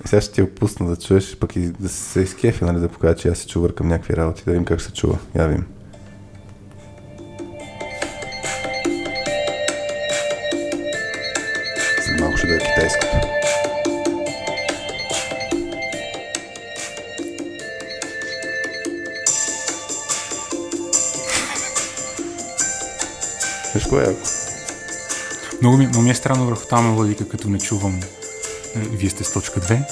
Сега 0.06 0.22
ще 0.22 0.34
ти 0.34 0.42
я 0.42 0.56
пусна 0.56 0.88
да 0.88 0.96
чуеш, 0.96 1.38
пък 1.38 1.56
и 1.56 1.60
да 1.60 1.90
се 1.90 2.22
изкефи, 2.22 2.64
нали, 2.64 2.80
да 2.80 2.90
покажа, 2.90 3.16
че 3.16 3.30
аз 3.30 3.38
се 3.38 3.48
чувам 3.48 3.72
към 3.72 3.88
някакви 3.88 4.16
работи, 4.16 4.44
да 4.46 4.52
видим 4.52 4.66
как 4.66 4.82
се 4.82 4.94
чува. 4.94 5.18
Я 5.36 5.48
видим. 5.48 5.66
Да 12.52 12.58
е 12.58 12.60
китайското. 12.60 13.18
Виж 23.76 23.84
кое 23.90 24.04
е 24.04 24.08
яко? 24.08 24.20
Много 25.62 25.78
ми, 25.78 25.88
много 25.88 26.04
ми 26.04 26.10
е 26.10 26.16
странно 26.16 26.46
върху 26.46 26.66
тази 26.66 26.84
мелодика, 26.84 27.30
като 27.30 27.50
не 27.50 27.60
чувам 27.60 28.00
е, 28.76 28.80
Вие 28.80 29.10
сте 29.10 29.24
с 29.24 29.34
точка 29.34 29.60
2. 29.60 29.84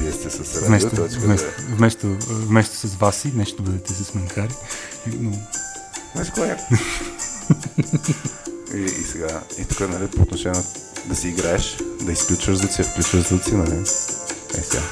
Вие 0.00 0.12
сте 0.12 0.30
с 0.30 0.60
Вместо, 0.66 0.90
радио, 0.90 1.04
точка 1.04 1.20
вместо, 1.20 1.46
две. 1.58 1.74
вместо, 1.74 2.06
вместо 2.28 2.76
с 2.88 2.94
вас 2.94 3.24
и 3.24 3.30
днес 3.30 3.48
ще 3.48 3.62
бъдете 3.62 3.92
с 3.92 4.14
менкари. 4.14 4.52
Но, 5.06 5.32
Знаеш 6.14 6.30
кое 6.30 6.46
е 6.46 6.50
яко? 6.50 6.62
и, 8.74 8.78
и 8.80 9.04
сега, 9.12 9.40
и 9.58 9.64
тук, 9.64 9.80
нали, 9.80 10.08
по 10.08 10.22
отношение 10.22 10.58
на 10.58 10.64
да 11.08 11.16
си 11.16 11.28
играеш, 11.28 11.78
да 12.06 12.12
изключваш 12.12 12.56
звуци, 12.56 12.82
включваш 12.82 13.28
звуци, 13.28 13.56
нали? 13.56 13.74
Е, 13.74 13.84
сега. 14.60 14.82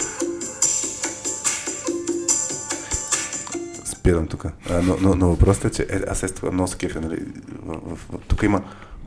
Спирам 3.84 4.26
тук. 4.26 4.46
Но, 4.82 4.96
но, 5.00 5.14
но 5.14 5.28
въпросът 5.28 5.64
е, 5.64 5.70
че 5.70 5.82
е, 5.82 6.00
аз 6.08 6.22
е 6.22 6.28
това 6.28 6.50
много 6.50 6.70
кефя, 6.78 7.00
нали? 7.00 7.24
В, 7.66 7.74
в, 7.74 7.96
в, 7.96 8.18
тук 8.28 8.42
има 8.42 8.62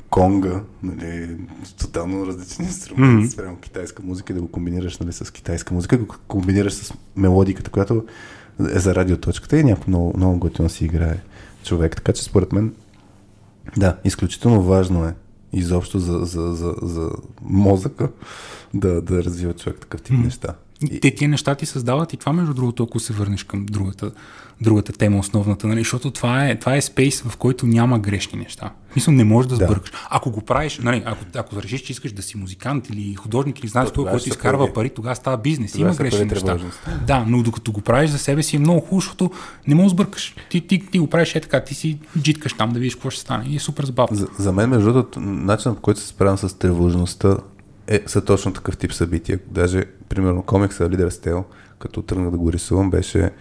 конга, 0.09 0.61
нали, 0.83 1.37
тотално 1.77 2.27
различни 2.27 2.65
инструменти, 2.65 3.27
mm-hmm. 3.27 3.33
спрямо 3.33 3.57
китайска 3.57 4.03
музика, 4.03 4.33
и 4.33 4.35
да 4.35 4.41
го 4.41 4.47
комбинираш 4.47 4.97
нали, 4.97 5.13
с 5.13 5.31
китайска 5.31 5.73
музика, 5.73 5.97
го 5.97 6.15
комбинираш 6.27 6.73
с 6.73 6.93
мелодиката, 7.15 7.71
която 7.71 8.05
е 8.59 8.79
за 8.79 8.95
радиоточката 8.95 9.57
и 9.57 9.63
някакво 9.63 9.89
много, 9.89 10.13
много 10.17 10.39
готино 10.39 10.69
си 10.69 10.85
играе 10.85 11.17
човек. 11.63 11.95
Така 11.95 12.13
че 12.13 12.23
според 12.23 12.53
мен, 12.53 12.73
да, 13.77 13.97
изключително 14.03 14.63
важно 14.63 15.05
е 15.05 15.13
изобщо 15.53 15.99
за, 15.99 16.19
за, 16.19 16.53
за, 16.53 16.75
за 16.81 17.09
мозъка 17.41 18.09
да, 18.73 19.01
да 19.01 19.23
развива 19.23 19.53
човек 19.53 19.79
такъв 19.79 20.01
тип 20.01 20.17
неща. 20.17 20.55
И, 20.91 20.99
те 20.99 21.15
тия 21.15 21.29
неща 21.29 21.55
ти 21.55 21.65
създават 21.65 22.13
и 22.13 22.17
това, 22.17 22.33
между 22.33 22.53
другото, 22.53 22.83
ако 22.83 22.99
се 22.99 23.13
върнеш 23.13 23.43
към 23.43 23.65
другата, 23.65 24.11
другата 24.63 24.93
тема, 24.93 25.19
основната, 25.19 25.67
нали? 25.67 25.79
защото 25.79 26.11
това 26.11 26.47
е, 26.47 26.59
това 26.59 26.75
е 26.75 26.81
спейс, 26.81 27.21
в 27.21 27.37
който 27.37 27.65
няма 27.65 27.99
грешни 27.99 28.39
неща. 28.39 28.71
Мисля, 28.95 29.11
не 29.11 29.23
можеш 29.23 29.49
да 29.49 29.57
Да. 29.57 29.65
сбъркаш. 29.65 29.91
Ако 30.09 30.31
го 30.31 30.41
правиш, 30.41 30.79
нали, 30.83 31.03
ако, 31.05 31.25
ако 31.35 31.61
решиш, 31.61 31.81
че 31.81 31.91
искаш 31.91 32.11
да 32.11 32.21
си 32.21 32.37
музикант 32.37 32.89
или 32.89 33.15
художник 33.15 33.59
или 33.59 33.67
знаеш 33.67 33.87
То 33.87 33.93
кой, 33.93 33.95
тогава 33.95 34.17
който 34.17 34.29
изкарва 34.29 34.57
появи. 34.57 34.73
пари, 34.73 34.89
тогава 34.89 35.15
става 35.15 35.37
бизнес. 35.37 35.71
Тогава 35.71 35.89
Има 35.89 35.97
грешни 35.97 36.25
неща. 36.25 36.57
Да, 37.07 37.25
но 37.27 37.43
докато 37.43 37.71
го 37.71 37.81
правиш 37.81 38.09
за 38.09 38.17
себе 38.17 38.43
си 38.43 38.55
е 38.55 38.59
много 38.59 38.79
хубаво, 38.79 39.01
защото 39.01 39.31
не 39.67 39.75
можеш 39.75 39.91
да 39.91 39.95
сбъркаш. 39.95 40.35
Ти, 40.49 40.67
ти, 40.67 40.87
ти 40.91 40.99
го 40.99 41.07
правиш 41.07 41.35
е 41.35 41.41
така, 41.41 41.63
ти 41.63 41.75
си 41.75 41.99
джиткаш 42.19 42.53
там 42.53 42.69
да 42.71 42.79
видиш 42.79 42.95
какво 42.95 43.09
ще 43.09 43.21
стане. 43.21 43.45
И 43.47 43.55
е 43.55 43.59
супер 43.59 43.85
забавно. 43.85 44.17
за, 44.17 44.27
за 44.37 44.51
мен, 44.51 44.69
между 44.69 44.93
другото, 44.93 45.19
начинът 45.19 45.77
по 45.77 45.81
който 45.81 45.99
се 45.99 46.07
справям 46.07 46.37
с 46.37 46.57
тревожността 46.59 47.37
е, 47.87 47.99
са 48.05 48.21
точно 48.25 48.53
такъв 48.53 48.77
тип 48.77 48.93
събития. 48.93 49.39
Даже, 49.47 49.83
примерно, 50.09 50.43
комикса 50.43 50.89
Лидер 50.89 51.09
Стел, 51.09 51.45
като 51.79 52.01
тръгнах 52.01 52.31
да 52.31 52.37
го 52.37 52.51
рисувам, 52.51 52.89
беше 52.89 53.31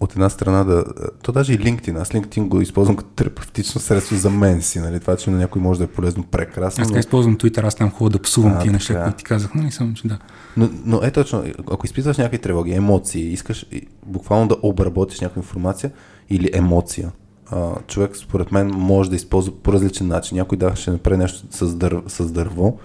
от 0.00 0.12
една 0.12 0.28
страна 0.28 0.64
да... 0.64 0.84
То 1.22 1.32
даже 1.32 1.52
и 1.52 1.58
LinkedIn. 1.58 2.00
Аз 2.00 2.08
LinkedIn 2.08 2.48
го 2.48 2.60
използвам 2.60 2.96
като 2.96 3.10
терапевтично 3.10 3.80
средство 3.80 4.16
за 4.16 4.30
мен 4.30 4.62
си. 4.62 4.80
Нали? 4.80 5.00
Това, 5.00 5.16
че 5.16 5.30
на 5.30 5.38
някой 5.38 5.62
може 5.62 5.78
да 5.78 5.84
е 5.84 5.88
полезно 5.88 6.22
прекрасно. 6.22 6.84
Аз 6.84 6.90
не 6.90 6.98
използвам 6.98 7.36
Twitter, 7.36 7.66
аз 7.66 7.74
там 7.74 7.90
хубаво 7.90 8.10
да 8.10 8.22
псувам 8.22 8.52
А, 8.52 8.58
тия 8.58 8.72
неща, 8.72 8.92
така. 8.94 9.04
които 9.04 9.18
ти 9.18 9.24
казах, 9.24 9.54
нали 9.54 9.70
съм, 9.70 9.94
че 9.94 10.08
да. 10.08 10.18
Но, 10.56 10.68
но 10.84 11.00
е 11.02 11.10
точно, 11.10 11.44
ако 11.70 11.86
изпитваш 11.86 12.16
някакви 12.16 12.38
тревоги, 12.38 12.72
емоции, 12.72 13.32
искаш 13.32 13.66
буквално 14.06 14.48
да 14.48 14.56
обработиш 14.62 15.20
някаква 15.20 15.40
информация 15.40 15.90
или 16.30 16.50
емоция, 16.52 17.12
а, 17.50 17.70
човек 17.86 18.16
според 18.16 18.52
мен 18.52 18.70
може 18.74 19.10
да 19.10 19.16
използва 19.16 19.52
по 19.62 19.72
различен 19.72 20.06
начин. 20.06 20.36
Някой 20.36 20.58
да 20.58 20.76
ще 20.76 20.90
направи 20.90 21.16
нещо 21.16 21.46
с, 21.50 21.74
дър, 21.74 22.02
с 22.06 22.30
дърво, 22.32 22.78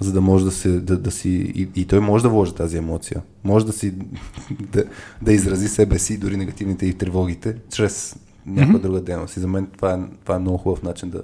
за 0.00 0.12
да 0.12 0.20
може 0.20 0.44
да, 0.44 0.50
се, 0.50 0.68
да, 0.68 0.98
да 0.98 1.10
си... 1.10 1.28
И, 1.54 1.68
и 1.76 1.84
той 1.84 2.00
може 2.00 2.22
да 2.22 2.28
вложи 2.28 2.54
тази 2.54 2.76
емоция. 2.76 3.22
Може 3.44 3.66
да 3.66 3.72
си... 3.72 3.94
да, 4.72 4.84
да 5.22 5.32
изрази 5.32 5.68
себе 5.68 5.98
си, 5.98 6.18
дори 6.18 6.36
негативните 6.36 6.86
и 6.86 6.94
тревогите, 6.94 7.56
чрез 7.72 8.16
някаква 8.46 8.78
Мгм. 8.78 8.82
друга 8.82 9.00
дейност. 9.00 9.36
И 9.36 9.40
за 9.40 9.48
мен 9.48 9.66
това 9.76 9.92
е, 9.94 9.98
това 10.22 10.34
е 10.34 10.38
много 10.38 10.58
хубав 10.58 10.82
начин 10.82 11.10
да... 11.10 11.22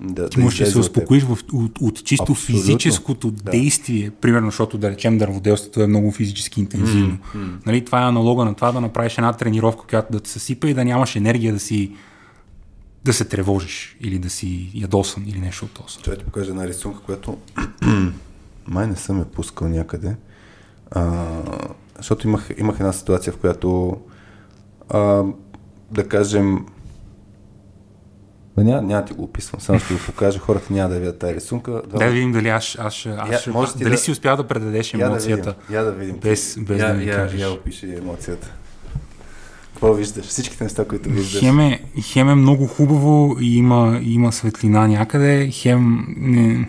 да 0.00 0.28
Ти 0.28 0.40
можеш 0.40 0.58
да 0.58 0.66
се 0.66 0.78
успокоиш 0.78 1.22
в, 1.22 1.38
от, 1.52 1.80
от 1.80 2.04
чисто 2.04 2.32
Абсолютно. 2.32 2.62
физическото 2.62 3.30
Да. 3.30 3.50
действие, 3.50 4.10
примерно, 4.20 4.46
защото 4.46 4.78
да 4.78 4.90
речем 4.90 5.18
дърводелството 5.18 5.82
е 5.82 5.86
много 5.86 6.10
физически 6.10 6.60
интензивно. 6.60 7.18
Нали, 7.66 7.84
това 7.84 8.02
е 8.02 8.08
аналога 8.08 8.44
на 8.44 8.54
това 8.54 8.72
да 8.72 8.80
направиш 8.80 9.18
една 9.18 9.32
тренировка, 9.32 9.86
която 9.86 10.12
да 10.12 10.20
те 10.20 10.30
съсипа 10.30 10.68
и 10.68 10.74
да 10.74 10.84
нямаш 10.84 11.16
енергия 11.16 11.52
да 11.52 11.60
си 11.60 11.92
да 13.06 13.12
се 13.12 13.24
тревожиш 13.24 13.96
или 14.00 14.18
да 14.18 14.30
си 14.30 14.70
ядосан 14.74 15.24
или 15.26 15.38
нещо 15.38 15.64
от 15.64 15.70
този. 15.70 15.88
сорт. 15.88 16.02
Ще 16.02 16.16
ти 16.16 16.24
покажа 16.24 16.50
една 16.50 16.68
рисунка, 16.68 17.00
която 17.00 17.38
май 18.66 18.86
не 18.86 18.96
съм 18.96 19.18
я 19.18 19.24
пускал 19.24 19.68
някъде. 19.68 20.16
А, 20.90 21.26
защото 21.96 22.28
имах, 22.28 22.48
имах 22.56 22.76
една 22.76 22.92
ситуация, 22.92 23.32
в 23.32 23.36
която 23.36 23.96
а, 24.88 25.22
да 25.90 26.08
кажем 26.08 26.66
Бе, 28.56 28.64
няма, 28.64 28.82
няма 28.82 29.02
да 29.02 29.08
ти 29.08 29.14
го 29.14 29.22
описвам, 29.22 29.60
само 29.60 29.78
ще 29.78 29.94
го 29.94 30.00
покажа, 30.06 30.38
хората 30.38 30.72
няма 30.72 30.88
да 30.88 30.98
видят 30.98 31.18
тази 31.18 31.34
рисунка. 31.34 31.82
Дай 31.88 32.08
да 32.08 32.14
видим 32.14 32.32
дали 32.32 32.48
аз, 32.48 32.76
аз, 32.78 33.06
аз, 33.08 33.30
Я- 33.30 33.38
ще- 33.38 33.50
може 33.50 33.72
дали 33.74 33.90
да- 33.90 33.98
си 33.98 34.10
успял 34.10 34.36
да 34.36 34.46
предадеш 34.46 34.94
я 34.94 34.98
да 34.98 35.04
емоцията. 35.06 35.54
видим, 35.60 35.74
я 35.76 35.84
да 35.84 35.92
видим. 35.92 36.16
без- 36.16 36.58
без 36.60 36.80
я, 36.80 36.88
да 36.88 36.94
ми 36.94 37.04
я, 37.04 37.14
кажеш. 37.16 37.40
Я 37.40 37.50
опиши 37.50 37.94
емоцията. 37.94 38.52
Какво 39.76 39.94
виждаш? 39.94 40.26
Всичките 40.26 40.64
неща, 40.64 40.84
които 40.84 41.08
виждаш. 41.08 41.40
Хем 41.40 41.60
е, 41.60 41.80
хем 42.00 42.28
е 42.28 42.34
много 42.34 42.66
хубаво 42.66 43.36
и 43.40 43.56
има, 43.56 44.00
има 44.02 44.32
светлина 44.32 44.88
някъде, 44.88 45.50
хем... 45.52 46.06
Не, 46.16 46.68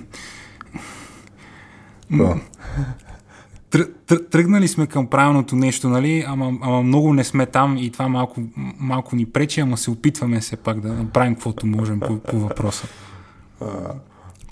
Какво? 2.11 2.35
Тръ, 3.69 3.87
тръ, 4.07 4.25
тръгнали 4.25 4.67
сме 4.67 4.87
към 4.87 5.07
правилното 5.07 5.55
нещо, 5.55 5.89
нали? 5.89 6.23
Ама, 6.27 6.57
ама 6.61 6.83
много 6.83 7.13
не 7.13 7.23
сме 7.23 7.45
там 7.45 7.77
и 7.77 7.91
това 7.91 8.07
малко, 8.07 8.41
малко 8.79 9.15
ни 9.15 9.25
пречи, 9.25 9.59
ама 9.59 9.77
се 9.77 9.91
опитваме 9.91 10.39
все 10.39 10.55
пак 10.55 10.79
да 10.79 10.93
направим 10.93 11.33
каквото 11.35 11.67
можем 11.67 11.99
по, 11.99 12.19
по 12.19 12.39
въпроса. 12.39 12.87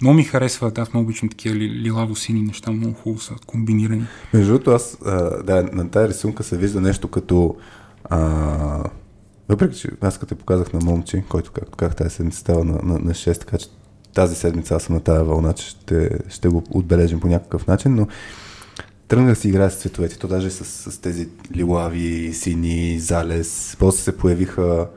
Много 0.01 0.15
ми 0.15 0.23
харесва, 0.23 0.71
аз 0.77 0.93
много 0.93 1.05
обичам 1.05 1.29
такива 1.29 1.55
ли, 1.55 1.89
лилаво-сини 1.89 2.47
неща, 2.47 2.71
много 2.71 2.93
хубаво 2.93 3.21
са 3.21 3.33
комбинирани. 3.45 4.05
Между 4.33 4.51
другото, 4.51 4.71
аз, 4.71 4.97
а, 5.05 5.43
да, 5.43 5.63
на 5.73 5.89
тази 5.89 6.09
рисунка 6.09 6.43
се 6.43 6.57
вижда 6.57 6.81
нещо 6.81 7.07
като... 7.07 7.55
А, 8.09 8.83
въпреки, 9.49 9.77
че 9.77 9.89
аз 10.01 10.17
като 10.17 10.35
те 10.35 10.39
показах 10.39 10.73
на 10.73 10.79
момче, 10.79 11.23
който 11.29 11.51
как, 11.51 11.69
как 11.77 11.95
тази 11.95 12.09
седмица 12.09 12.39
става 12.39 12.65
на, 12.65 12.73
на, 12.73 12.99
на 12.99 13.11
6, 13.11 13.39
така 13.39 13.57
че 13.57 13.67
тази 14.13 14.35
седмица 14.35 14.75
аз 14.75 14.83
съм 14.83 14.95
на 14.95 15.01
тази 15.01 15.23
вълна, 15.23 15.53
че 15.53 15.69
ще, 15.69 16.09
ще 16.29 16.47
го 16.47 16.63
отбележим 16.69 17.19
по 17.19 17.27
някакъв 17.27 17.67
начин, 17.67 17.95
но 17.95 18.07
тръгна 19.07 19.29
да 19.29 19.35
си 19.35 19.47
играе 19.47 19.69
с 19.69 19.75
цветовете, 19.75 20.19
то 20.19 20.27
даже 20.27 20.49
с, 20.49 20.91
с 20.91 21.01
тези 21.01 21.29
лилави, 21.55 22.33
сини, 22.33 22.99
залез, 22.99 23.77
после 23.79 23.99
се 23.99 24.17
появиха 24.17 24.87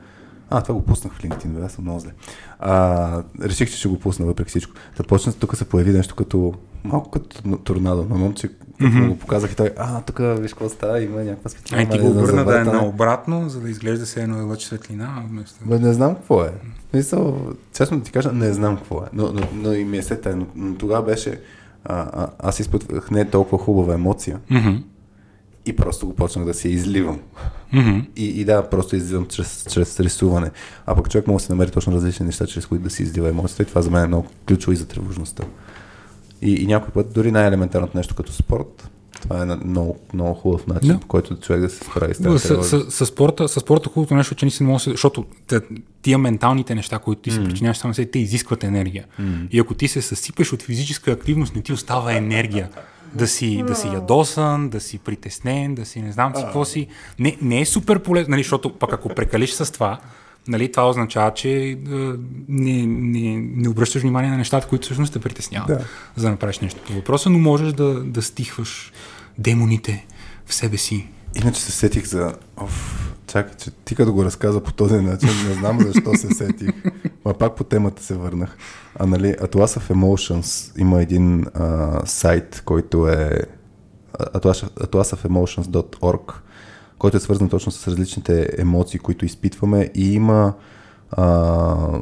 а, 0.49 0.61
това 0.61 0.75
го 0.75 0.85
пуснах 0.85 1.13
в 1.13 1.21
LinkedIn, 1.21 1.47
бе, 1.47 1.65
аз 1.65 1.71
съм 1.71 1.83
много 1.83 1.99
зле. 1.99 2.11
А, 2.59 3.23
реших, 3.41 3.71
че 3.71 3.77
ще 3.77 3.87
го 3.87 3.99
пусна 3.99 4.25
въпреки 4.25 4.49
всичко. 4.49 4.73
Да 4.97 5.03
почна, 5.03 5.33
тук 5.33 5.57
се 5.57 5.65
появи 5.65 5.91
нещо 5.91 6.15
като, 6.15 6.53
малко 6.83 7.11
като 7.11 7.57
торнадо. 7.57 8.05
На 8.09 8.15
момче, 8.15 8.47
като 8.47 8.59
Мгм. 8.79 8.97
му 8.97 9.09
го 9.09 9.19
показах 9.19 9.51
и 9.51 9.55
той, 9.55 9.71
а, 9.77 10.01
тук 10.01 10.17
виж 10.19 10.51
какво 10.53 10.69
става, 10.69 11.01
има 11.01 11.23
някаква 11.23 11.49
светлина. 11.49 11.79
Ай, 11.79 11.89
ти 11.89 11.97
нали, 11.97 12.07
го 12.07 12.13
за 12.13 12.19
обърна 12.19 12.45
да 12.45 12.61
е 12.61 12.63
наобратно, 12.63 13.49
за 13.49 13.59
да 13.61 13.69
изглежда 13.69 14.05
се 14.05 14.23
едно 14.23 14.47
лъч 14.47 14.63
светлина. 14.63 15.23
Вместо... 15.29 15.65
Бе, 15.65 15.79
не 15.79 15.93
знам 15.93 16.15
какво 16.15 16.43
е. 16.43 16.51
Мисъл, 16.93 17.53
честно 17.73 18.01
ти 18.01 18.11
кажа, 18.11 18.31
не 18.31 18.53
знам 18.53 18.77
какво 18.77 18.97
е. 18.97 19.05
Но, 19.13 19.31
но, 19.33 19.41
но 19.53 19.73
и 19.73 19.83
ми 19.85 19.97
е 19.97 20.03
се 20.03 20.15
тайно. 20.15 20.47
Но 20.55 20.75
тогава 20.75 21.05
беше, 21.05 21.41
а, 21.85 22.09
а, 22.13 22.27
аз 22.39 22.59
изпитвах 22.59 23.11
не 23.11 23.25
толкова 23.29 23.63
хубава 23.63 23.93
емоция 23.93 24.39
Мгм. 24.49 24.75
и 25.65 25.75
просто 25.75 26.07
го 26.07 26.15
почнах 26.15 26.45
да 26.45 26.53
се 26.53 26.69
изливам. 26.69 27.19
Мгм. 27.73 27.99
И, 28.15 28.25
и 28.25 28.45
да, 28.45 28.69
просто 28.69 28.95
изливам 28.95 29.25
чрез, 29.25 29.65
чрез 29.69 29.99
рисуване. 29.99 30.51
А 30.85 30.95
пък 30.95 31.09
човек 31.09 31.27
може 31.27 31.41
да 31.43 31.45
се 31.45 31.53
намери 31.53 31.71
точно 31.71 31.93
различни 31.93 32.25
неща, 32.25 32.47
чрез 32.47 32.65
които 32.65 32.83
да 32.83 32.89
си 32.89 33.03
излива 33.03 33.29
емоцията. 33.29 33.63
И 33.63 33.65
това 33.65 33.81
за 33.81 33.91
мен 33.91 34.03
е 34.03 34.07
много 34.07 34.27
ключово 34.47 34.71
и 34.71 34.75
за 34.75 34.87
тревожността. 34.87 35.43
И, 36.41 36.53
и 36.53 36.67
някой 36.67 36.89
път, 36.89 37.13
дори 37.13 37.31
най-елементарното 37.31 37.97
нещо 37.97 38.15
като 38.15 38.33
спорт, 38.33 38.89
това 39.21 39.41
е 39.41 39.45
много, 39.45 39.99
много 40.13 40.33
хубав 40.33 40.67
начин, 40.67 40.93
Да. 40.93 40.99
по 40.99 41.07
който 41.07 41.35
човек 41.35 41.61
да 41.61 41.69
се 41.69 41.77
справи 41.85 42.13
с 42.13 42.17
тази 42.17 42.39
с, 42.39 42.63
с, 42.63 42.91
с, 42.91 43.05
спорта, 43.05 43.47
с 43.47 43.59
спорта 43.59 43.89
хубавото 43.89 44.15
нещо, 44.15 44.35
че 44.35 44.45
наистина 44.45 44.69
може 44.69 44.81
да 44.81 44.83
се... 44.83 44.89
Защото 44.89 45.25
тия 46.01 46.17
менталните 46.17 46.75
неща, 46.75 46.99
които 46.99 47.21
ти 47.21 47.31
си 47.31 47.43
причиняваш 47.43 47.77
само 47.77 47.93
себе, 47.93 48.11
те 48.11 48.19
изискват 48.19 48.63
енергия. 48.63 49.05
И 49.51 49.59
ако 49.59 49.73
ти 49.73 49.87
се 49.87 50.01
съсипеш 50.01 50.53
от 50.53 50.61
физическа 50.61 51.11
активност, 51.11 51.55
не 51.55 51.61
ти 51.61 51.73
остава 51.73 52.13
енергия. 52.13 52.69
да 53.13 53.27
си, 53.27 53.63
да 53.67 53.75
си 53.75 53.87
ядосан, 53.87 54.69
да 54.69 54.79
си 54.79 54.99
притеснен, 54.99 55.75
да 55.75 55.85
си 55.85 56.01
не 56.01 56.11
знам 56.11 56.35
си 56.35 56.43
какво 56.43 56.65
си. 56.65 56.87
Не, 57.19 57.37
не 57.41 57.61
е 57.61 57.65
супер 57.65 57.99
полезно, 57.99 58.31
нали, 58.31 58.43
защото 58.43 58.73
пък 58.73 58.93
ако 58.93 59.09
прекалиш 59.09 59.51
с 59.51 59.71
това, 59.73 59.99
нали, 60.49 60.71
това 60.71 60.89
означава, 60.89 61.33
че 61.33 61.49
е, 61.51 61.77
не, 62.47 62.85
не, 62.85 63.41
не 63.55 63.69
обръщаш 63.69 64.01
внимание 64.01 64.29
на 64.31 64.37
нещата, 64.37 64.67
които 64.67 64.85
всъщност 64.85 65.13
те 65.13 65.19
притесняват, 65.19 65.67
Да. 65.67 65.85
за 66.15 66.23
да 66.23 66.31
направиш 66.31 66.59
нещо 66.59 66.81
по 66.87 66.93
въпроса, 66.93 67.29
но 67.29 67.39
можеш 67.39 67.73
да, 67.73 68.03
да 68.03 68.21
стихваш 68.21 68.91
демоните 69.37 70.05
в 70.45 70.53
себе 70.53 70.77
си. 70.77 71.07
Иначе 71.35 71.61
се 71.61 71.71
сетих 71.71 72.05
за... 72.05 72.33
Оф, 72.57 73.05
чакай, 73.27 73.57
че 73.57 73.71
ти 73.71 73.95
като 73.95 74.13
го 74.13 74.25
разказа 74.25 74.63
по 74.63 74.73
този 74.73 74.95
начин, 74.95 75.29
не 75.47 75.53
знам 75.53 75.79
защо 75.81 76.15
се 76.15 76.33
сетих. 76.35 76.69
Ма 77.25 77.33
пак 77.33 77.55
по 77.55 77.63
темата 77.63 78.03
се 78.03 78.15
върнах. 78.15 78.57
А 78.95 79.05
нали, 79.05 79.27
Atlas 79.27 79.79
of 79.79 79.93
Emotions 79.93 80.79
има 80.81 81.01
един 81.01 81.45
а, 81.53 81.99
сайт, 82.05 82.61
който 82.65 83.07
е 83.07 83.41
Atlas, 84.19 84.69
atlasofemotions.org, 84.69 86.33
който 86.99 87.17
е 87.17 87.19
свързан 87.19 87.49
точно 87.49 87.71
с 87.71 87.87
различните 87.87 88.49
емоции, 88.57 88.99
които 88.99 89.25
изпитваме 89.25 89.91
и 89.95 90.13
има 90.13 90.53
а, 91.11 91.99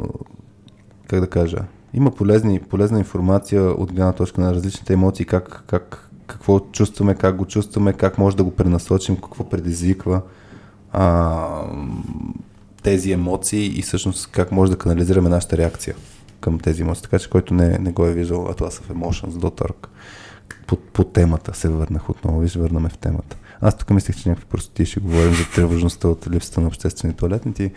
как 1.07 1.19
да 1.19 1.27
кажа, 1.27 1.57
има 1.93 2.11
полезни, 2.11 2.59
полезна 2.59 2.99
информация 2.99 3.63
от 3.63 3.93
гледна 3.93 4.13
точка 4.13 4.41
на 4.41 4.53
различните 4.53 4.93
емоции, 4.93 5.25
как, 5.25 5.63
как, 5.67 6.09
какво 6.27 6.59
чувстваме, 6.59 7.15
как 7.15 7.35
го 7.35 7.45
чувстваме, 7.45 7.93
как 7.93 8.17
може 8.17 8.37
да 8.37 8.43
го 8.43 8.51
пренасочим, 8.51 9.15
какво 9.15 9.49
предизвиква 9.49 10.21
а, 10.91 11.61
тези 12.83 13.11
емоции 13.11 13.79
и 13.79 13.81
всъщност 13.81 14.31
как 14.31 14.51
може 14.51 14.71
да 14.71 14.77
канализираме 14.77 15.29
нашата 15.29 15.57
реакция 15.57 15.95
към 16.39 16.59
тези 16.59 16.81
емоции. 16.81 17.03
Така 17.03 17.19
че 17.19 17.29
който 17.29 17.53
не, 17.53 17.77
не 17.77 17.91
го 17.91 18.05
е 18.05 18.13
виждал, 18.13 18.45
Atlas 18.45 18.81
of 18.81 18.93
Emotions.org 18.93 19.87
по, 20.67 20.75
по 20.75 21.03
темата 21.03 21.53
се 21.53 21.69
върнах 21.69 22.09
отново. 22.09 22.39
Виж, 22.39 22.55
върнаме 22.55 22.89
в 22.89 22.97
темата. 22.97 23.37
Аз 23.61 23.77
тук 23.77 23.89
мислех, 23.89 24.15
че 24.23 24.29
някакви 24.29 24.49
простоти 24.49 24.85
ще 24.85 24.99
говорим 24.99 25.33
за 25.33 25.45
тревожността 25.55 26.07
от 26.07 26.27
липсата 26.31 26.61
на 26.61 26.67
обществени 26.67 27.13
туалетни. 27.13 27.53
Ти... 27.53 27.71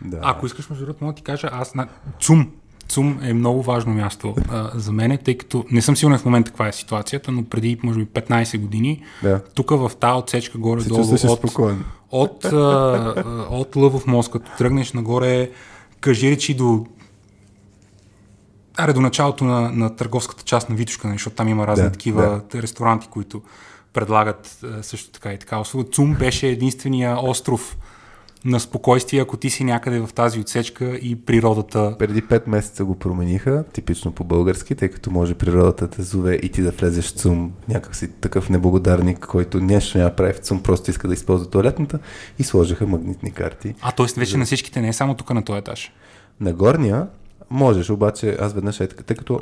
Да. 0.00 0.18
Ако 0.22 0.46
искаш, 0.46 0.70
между 0.70 0.84
другото, 0.84 1.04
мога 1.04 1.12
да 1.12 1.16
ти 1.16 1.22
кажа, 1.22 1.48
аз 1.52 1.74
на 1.74 1.88
ЦУМ. 2.20 2.50
ЦУМ 2.88 3.18
е 3.22 3.32
много 3.32 3.62
важно 3.62 3.94
място 3.94 4.34
а, 4.48 4.70
за 4.74 4.92
мен, 4.92 5.18
тъй 5.24 5.38
като 5.38 5.64
не 5.70 5.82
съм 5.82 5.96
сигурен 5.96 6.18
в 6.18 6.24
момента 6.24 6.50
каква 6.50 6.68
е 6.68 6.72
ситуацията, 6.72 7.32
но 7.32 7.44
преди, 7.44 7.78
може 7.82 7.98
би, 7.98 8.06
15 8.06 8.58
години, 8.58 9.02
Да. 9.22 9.40
тук 9.54 9.70
в 9.70 9.90
тази 10.00 10.18
отсечка 10.18 10.52
се 10.52 10.58
горе-долу 10.58 11.00
от, 11.00 11.38
спокоен. 11.38 11.84
от, 12.10 12.44
а, 12.44 13.24
от 13.50 13.76
Лъвов 13.76 14.06
мост, 14.06 14.30
като 14.30 14.50
тръгнеш 14.58 14.92
нагоре, 14.92 15.50
кажи 16.00 16.30
речи 16.30 16.54
до 16.54 16.86
Аре, 18.76 18.92
до 18.92 19.00
началото 19.00 19.44
на, 19.44 19.70
на 19.70 19.96
търговската 19.96 20.42
част 20.44 20.70
на 20.70 20.76
Витушка, 20.76 21.06
нали, 21.06 21.14
защото 21.14 21.36
там 21.36 21.48
има 21.48 21.66
разни 21.66 21.84
Да, 21.84 21.92
такива 21.92 22.40
ресторанти, 22.54 23.08
които 23.10 23.42
предлагат 23.94 24.58
а, 24.64 24.82
също 24.82 25.10
така 25.10 25.32
и 25.32 25.38
така 25.38 25.60
услуга. 25.60 25.90
ЦУМ 25.90 26.14
беше 26.14 26.48
единствения 26.48 27.18
остров 27.22 27.76
на 28.44 28.60
спокойствие, 28.60 29.20
ако 29.20 29.36
ти 29.36 29.50
си 29.50 29.64
някъде 29.64 30.00
в 30.00 30.10
тази 30.14 30.40
отсечка 30.40 30.84
и 30.84 31.16
природата. 31.16 31.96
Преди 31.98 32.22
5 32.22 32.48
месеца 32.48 32.84
го 32.84 32.94
промениха, 32.98 33.64
типично 33.72 34.12
по-български, 34.12 34.74
тъй 34.74 34.88
като 34.88 35.10
може 35.10 35.34
природата 35.34 35.88
да 35.88 36.02
зове 36.02 36.34
и 36.42 36.48
ти 36.48 36.62
да 36.62 36.70
влезеш 36.70 37.04
в 37.04 37.10
ЦУМ, 37.10 37.52
някакси 37.68 38.08
такъв 38.08 38.50
неблагодарник, 38.50 39.18
който 39.18 39.60
нещо 39.60 39.98
няма 39.98 40.10
прави 40.10 40.32
в 40.32 40.38
ЦУМ, 40.38 40.62
просто 40.62 40.90
иска 40.90 41.08
да 41.08 41.14
използва 41.14 41.50
туалетната 41.50 41.98
и 42.38 42.44
сложиха 42.44 42.86
магнитни 42.86 43.30
карти. 43.30 43.74
А, 43.80 43.92
т.е. 43.92 44.06
вече 44.16 44.36
на 44.36 44.44
всичките 44.44 44.80
не 44.80 44.88
е 44.88 44.92
само 44.92 45.14
тук 45.14 45.34
на 45.34 45.44
този 45.44 45.58
етаж. 45.58 45.92
На 46.40 46.52
горния 46.52 47.06
можеш, 47.50 47.90
обаче 47.90 48.36
аз 48.40 48.52
веднъж 48.52 48.80
е 48.80 48.88
така, 48.88 49.02
тъй 49.02 49.16
като 49.16 49.40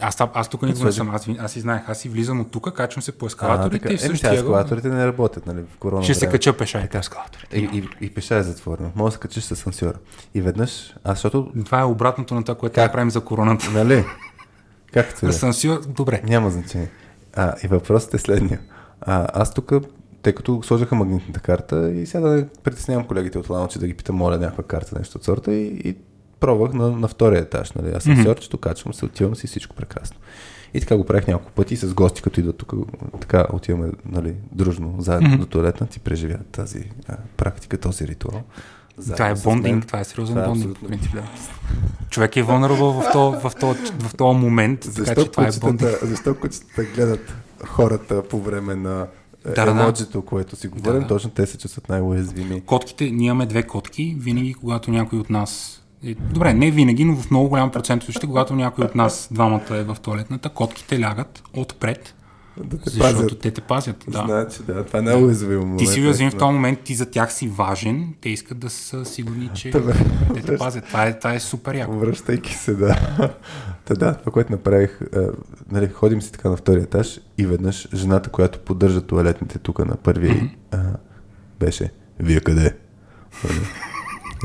Аз, 0.00 0.16
аз 0.34 0.48
тук 0.48 0.62
никога 0.62 0.84
не 0.84 0.92
съм. 0.92 1.10
Аз, 1.14 1.28
аз 1.38 1.52
си 1.52 1.60
знаех. 1.60 1.88
Аз 1.88 1.98
си 1.98 2.08
влизам 2.08 2.40
от 2.40 2.50
тук, 2.50 2.72
качвам 2.72 3.02
се 3.02 3.12
по 3.12 3.24
а, 3.24 3.26
ескалаторите 3.26 3.78
така, 3.78 3.92
и 3.92 3.94
е, 3.94 3.98
в 3.98 4.00
сега 4.00 4.12
същия 4.12 4.30
ъгъл 4.30 4.40
ескалаторите 4.42 4.88
не 4.88 5.06
работят, 5.06 5.46
нали, 5.46 5.64
в 5.74 5.76
корона 5.78 6.02
ще 6.02 6.14
се 6.14 6.20
време. 6.20 6.32
кача 6.32 6.56
пеша 6.56 6.82
и 6.84 6.88
по 6.88 6.98
ескалаторите. 6.98 7.56
И, 7.56 7.60
и, 7.60 8.06
и 8.06 8.14
пеша 8.14 8.34
е 8.36 8.42
затворено. 8.42 8.90
Може 8.94 9.10
да 9.10 9.14
се 9.14 9.18
качиш 9.18 9.44
с 9.44 9.50
асансьора. 9.52 9.98
И 10.34 10.40
веднъж, 10.40 10.94
аз 11.04 11.18
защото, 11.18 11.52
Това 11.64 11.80
е 11.80 11.84
обратното 11.84 12.34
на 12.34 12.44
това, 12.44 12.54
което 12.58 12.74
Как? 12.74 12.84
как? 12.84 12.92
правим 12.92 13.10
за 13.10 13.20
короната. 13.20 13.70
нали, 13.70 14.04
както 14.92 15.26
е. 15.26 15.28
Асансьор, 15.28 15.80
добре. 15.86 16.22
Няма 16.24 16.50
значение. 16.50 16.90
А, 17.34 17.54
и 17.64 17.66
въпросът 17.66 18.14
е 18.14 18.18
следния. 18.18 18.60
А, 19.00 19.26
аз 19.32 19.54
тук, 19.54 19.72
тъй 20.22 20.32
като 20.32 20.62
сложиха 20.62 20.94
магнитната 20.94 21.40
карта 21.40 21.90
и 21.90 22.06
сега 22.06 22.28
да 22.28 22.34
не 22.34 22.48
притеснявам 22.48 23.06
колегите 23.06 23.38
от 23.38 23.48
Лаунче 23.50 23.78
да 23.78 23.86
ги 23.86 23.94
питам, 23.94 24.16
моля, 24.16 24.38
някаква 24.38 24.64
карта, 24.64 24.98
нещо 24.98 25.18
от 25.18 25.24
сорта 25.24 25.52
и, 25.54 25.66
и 25.66 25.96
пробвах 26.40 26.72
на, 26.72 26.90
на 26.90 27.08
втория 27.08 27.40
етаж, 27.40 27.72
нали, 27.72 27.94
асансьорчето, 27.94 28.58
качвам 28.58 28.94
се, 28.94 29.04
отивам 29.04 29.36
си 29.36 29.46
всичко 29.46 29.76
прекрасно. 29.76 30.16
И 30.74 30.80
така 30.80 30.96
го 30.96 31.04
правих 31.04 31.26
няколко 31.26 31.52
пъти 31.52 31.76
с 31.76 31.94
гости, 31.94 32.22
като 32.22 32.40
идват 32.40 32.56
тук, 32.56 32.74
така 33.20 33.46
отиваме 33.52 33.90
нали, 34.06 34.34
дружно, 34.52 34.94
заедно 34.98 35.28
Мгм. 35.28 35.38
до 35.38 35.46
туалетна, 35.46 35.86
ти 35.86 36.00
преживяват 36.00 36.46
тази 36.46 36.84
а, 37.08 37.16
практика, 37.36 37.78
този 37.78 38.06
ритуал. 38.06 38.42
Това 38.92 39.02
Заедно 39.16 39.26
е 39.26 39.36
с 39.36 39.44
мен. 39.44 39.54
бондинг, 39.54 39.86
това 39.86 40.00
е 40.00 40.04
сериозен 40.04 40.34
Това 40.34 40.44
е 40.44 40.48
бондинг. 40.48 40.78
по 40.78 40.86
принцип, 40.86 41.12
да. 41.12 41.22
Човек 42.10 42.36
е 42.36 42.42
vulnerable 42.42 43.02
в 43.02 43.12
този 43.12 43.38
в 43.38 43.52
то, 43.60 43.74
в 44.00 44.14
то 44.14 44.32
момент, 44.32 44.80
така 44.80 44.92
Защо, 44.92 45.24
че 45.24 45.30
това 45.30 45.46
е 45.46 45.50
бондинг. 45.60 45.90
защо 46.02 46.34
кучетата 46.34 46.84
гледат 46.84 47.34
хората 47.66 48.22
по 48.22 48.40
време 48.40 48.74
на 48.74 48.90
Да, 48.90 49.06
да, 49.44 49.54
да, 49.56 49.64
да. 49.64 49.70
емоджито, 49.70 50.22
което 50.22 50.56
си 50.56 50.68
говорим, 50.68 51.00
да. 51.00 51.06
точно 51.06 51.30
те 51.30 51.46
се 51.46 51.58
чувстват 51.58 51.88
най-уязвими. 51.88 52.60
Котките, 52.60 53.10
ние 53.10 53.26
имаме 53.26 53.46
две 53.46 53.62
котки, 53.62 54.16
винаги 54.18 54.54
когато 54.54 54.90
някой 54.90 55.18
от 55.18 55.30
нас 55.30 55.82
е, 56.06 56.14
Добре, 56.14 56.54
не 56.54 56.70
винаги, 56.70 57.04
но 57.04 57.16
в 57.16 57.30
много 57.30 57.48
голям 57.48 57.70
процент 57.70 58.02
от 58.02 58.06
случаите, 58.06 58.26
когато 58.26 58.54
някой 58.54 58.84
от 58.84 58.94
нас 58.94 59.28
двамата 59.32 59.62
е 59.76 59.82
в 59.82 59.96
туалетната, 60.02 60.48
котките 60.48 61.00
лягат 61.00 61.42
отпред, 61.54 62.14
Да 62.64 62.78
те 62.78 62.90
защото 62.90 63.22
пазят. 63.22 63.40
те 63.40 63.50
те 63.50 63.60
пазят. 63.60 64.04
Да. 64.08 64.24
Значи, 64.26 64.62
да, 64.66 64.84
това 64.84 64.98
е 64.98 65.02
най-уязвимо 65.02 65.60
момент. 65.60 65.78
Ти 65.78 65.86
си 65.86 66.00
уязвим 66.00 66.30
в 66.30 66.36
този 66.36 66.52
момент, 66.52 66.80
ти 66.80 66.94
за 66.94 67.10
тях 67.10 67.32
си 67.32 67.48
важен, 67.48 68.14
те 68.20 68.28
искат 68.28 68.58
да 68.58 68.70
са 68.70 69.04
сигурни, 69.04 69.50
че 69.54 69.70
Добре. 69.70 69.94
те 70.34 70.42
те 70.42 70.56
пазят. 70.58 70.86
Това 70.86 71.06
е, 71.06 71.18
това 71.18 71.34
е 71.34 71.40
супер 71.40 71.74
яко. 71.74 71.92
Връщайки 71.98 72.54
се, 72.54 72.74
да. 72.74 72.96
Та 73.84 73.94
да, 73.94 74.14
това, 74.14 74.32
което 74.32 74.52
направих, 74.52 75.00
а, 75.16 75.28
нали, 75.70 75.88
ходим 75.88 76.22
си 76.22 76.32
така 76.32 76.50
на 76.50 76.56
втория 76.56 76.82
етаж 76.82 77.20
и 77.38 77.46
веднъж 77.46 77.88
жената, 77.94 78.30
която 78.30 78.58
поддържа 78.58 79.00
туалетните 79.00 79.58
тук 79.58 79.78
на 79.78 79.96
първия, 79.96 80.34
Мгм. 80.34 80.46
а, 80.72 80.78
беше, 81.60 81.92
вие 82.18 82.40
къде? 82.40 82.76
Нали? 83.44 83.58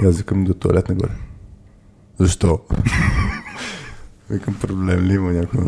И 0.04 0.06
аз 0.06 0.18
викам 0.18 0.44
до 0.44 0.54
туалет 0.54 0.90
нагоре. 0.90 1.12
Защо? 2.22 2.60
Викам, 4.30 4.56
проблем 4.62 5.00
ли 5.00 5.14
има 5.14 5.32
някой? 5.32 5.60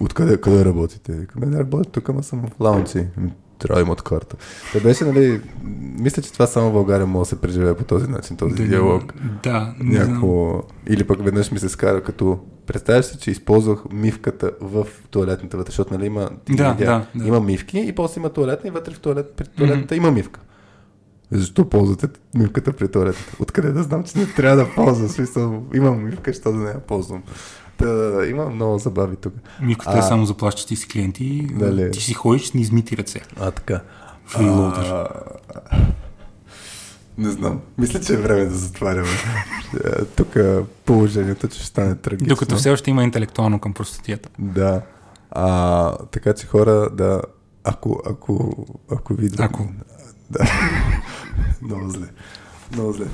Откъде 0.00 0.40
къде 0.40 0.64
работите? 0.64 1.12
Викам, 1.12 1.42
«Е, 1.42 1.46
не 1.46 1.58
работя 1.58 1.90
тук, 1.90 2.08
ама 2.08 2.22
съм 2.22 2.40
в 2.42 2.60
лаунчи. 2.60 3.06
Ами, 3.18 3.32
Трябва 3.58 3.80
да 3.82 3.86
имат 3.86 4.02
карта. 4.02 4.36
Та 4.72 4.80
беше, 4.80 5.04
нали, 5.04 5.40
мисля, 5.98 6.22
че 6.22 6.32
това 6.32 6.46
само 6.46 6.70
в 6.70 6.72
България 6.72 7.06
може 7.06 7.20
да 7.20 7.36
се 7.36 7.40
преживее 7.40 7.74
по 7.74 7.84
този 7.84 8.10
начин, 8.10 8.36
този 8.36 8.54
Да, 8.54 8.62
диалог 8.68 9.14
Да, 9.42 9.74
не 9.80 9.94
знам. 9.94 10.08
някакво... 10.08 10.62
Или 10.86 11.04
пък 11.04 11.24
веднъж 11.24 11.50
ми 11.50 11.58
се 11.58 11.68
скара 11.68 12.02
като... 12.02 12.38
Представяш 12.66 13.04
си, 13.04 13.18
че 13.18 13.30
използвах 13.30 13.82
мивката 13.92 14.50
в 14.60 14.86
туалетната 15.10 15.56
вътре, 15.56 15.70
защото 15.70 15.94
нали 15.94 16.06
има... 16.06 16.20
Да, 16.20 16.72
видя, 16.72 16.74
да, 16.74 17.06
да. 17.14 17.28
Има 17.28 17.40
мивки 17.40 17.78
и 17.80 17.92
после 17.92 18.18
има 18.18 18.28
туалетна 18.28 18.68
и 18.68 18.72
вътре 18.72 18.94
в 18.94 19.00
туалет, 19.00 19.32
при 19.36 19.44
туалетната 19.46 19.96
има 19.96 20.10
мивка. 20.10 20.40
Защо 21.32 21.68
ползвате 21.68 22.06
мивката 22.34 22.72
при 22.72 22.88
туалетната? 22.88 23.36
Откъде 23.40 23.72
да 23.72 23.82
знам, 23.82 24.04
че 24.04 24.18
не 24.18 24.26
трябва 24.26 24.56
да 24.56 24.74
ползвам? 24.74 25.08
Смисъл, 25.08 25.62
имам 25.74 26.04
мивка, 26.04 26.32
що 26.32 26.52
да 26.52 26.58
не 26.58 26.70
я 26.70 26.80
ползвам. 26.80 27.22
Та, 27.78 27.86
има 28.26 28.50
много 28.50 28.78
забави 28.78 29.16
тук. 29.16 29.34
Мивката 29.62 29.96
е 29.96 30.00
А- 30.00 30.02
само 30.02 30.26
за 30.26 30.34
плащащи 30.34 30.76
си 30.76 30.88
клиенти. 30.88 31.46
Дали? 31.52 31.90
Ти 31.90 32.00
си 32.00 32.14
ходиш 32.14 32.46
с 32.46 32.54
неизмити 32.54 32.96
ръце. 32.96 33.20
А, 33.40 33.50
така. 33.50 33.80
Фрилоудър. 34.26 34.84
А, 34.84 35.06
Не 37.18 37.30
знам. 37.30 37.60
Мисля, 37.78 38.00
че 38.00 38.14
е 38.14 38.16
време 38.16 38.44
да 38.44 38.54
затваряме. 38.54 39.08
Е, 39.84 40.04
Тук 40.04 40.36
положението, 40.84 41.48
че 41.48 41.58
ще 41.58 41.66
стане 41.66 41.94
трагично. 41.94 42.28
Докато 42.28 42.56
все 42.56 42.70
още 42.70 42.90
има 42.90 43.04
интелектуално 43.04 43.58
към 43.58 43.72
простотията. 43.72 44.28
Да. 44.38 44.82
А, 45.30 45.96
така 45.96 46.32
че 46.32 46.46
хора, 46.46 46.90
да, 46.92 47.22
ако, 47.64 48.02
ако, 48.06 48.66
ако 48.92 49.14
ви... 49.14 49.30
Ако. 49.38 49.68
Да. 50.30 50.44
Много 51.62 51.90
зле. 51.90 52.06
Много 52.72 52.92
зле. 52.92 53.06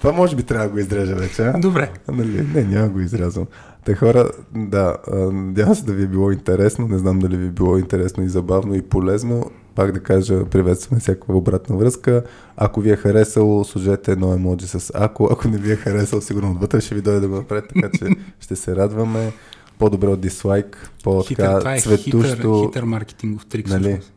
Това 0.00 0.12
може 0.12 0.36
би 0.36 0.42
трябва 0.42 0.66
да 0.66 0.72
го 0.72 0.78
изрежа 0.78 1.14
вече, 1.14 1.42
а? 1.42 1.58
Добре. 1.58 1.90
Нали, 2.08 2.46
не, 2.54 2.64
няма 2.64 2.88
го 2.88 3.00
изрязвам. 3.00 3.46
Те 3.84 3.94
хора, 3.94 4.30
да, 4.54 4.96
надявам 5.32 5.74
се 5.74 5.84
да 5.84 5.92
ви 5.92 6.02
е 6.02 6.06
било 6.06 6.30
интересно, 6.32 6.88
не 6.88 6.98
знам 6.98 7.18
дали 7.18 7.36
ви 7.36 7.46
е 7.46 7.50
било 7.50 7.78
интересно 7.78 8.24
и 8.24 8.28
забавно 8.28 8.74
и 8.74 8.82
полезно. 8.82 9.50
Пак 9.74 9.92
да 9.92 10.00
кажа, 10.00 10.44
приветстваме 10.44 11.00
всякаква 11.00 11.36
обратна 11.36 11.76
връзка. 11.76 12.22
Ако 12.56 12.80
ви 12.80 12.90
е 12.90 12.96
харесало, 12.96 13.64
сложете 13.64 14.12
едно 14.12 14.34
емоджи 14.34 14.66
с 14.66 14.92
ако. 14.94 15.28
Ако 15.32 15.48
не 15.48 15.58
ви 15.58 15.72
е 15.72 15.76
харесало, 15.76 16.22
сигурно 16.22 16.50
отвътре 16.50 16.80
ще 16.80 16.94
ви 16.94 17.00
дойде 17.00 17.20
да 17.20 17.28
го 17.28 17.34
направите, 17.34 17.74
така 17.74 17.98
че 17.98 18.06
ще 18.40 18.56
се 18.56 18.76
радваме. 18.76 19.32
По-добре 19.78 20.06
от 20.08 20.20
дислайк, 20.20 20.90
Хитър, 20.90 21.02
по-така 21.04 21.74
е 21.74 21.80
хитър, 21.80 21.98
цветущо. 21.98 22.66
хитър 22.66 22.82
маркетингов 22.84 23.46
трик. 23.46 23.68
Нали? 23.68 23.82
всъщност. 23.82 24.12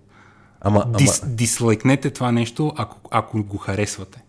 Ама, 0.62 0.84
ама, 0.86 0.98
Дис, 0.98 1.24
дислайкнете 1.28 2.10
това 2.10 2.32
нещо, 2.32 2.74
ако, 2.76 2.98
ако 3.12 3.44
го 3.44 3.58
харесвате. 3.58 4.24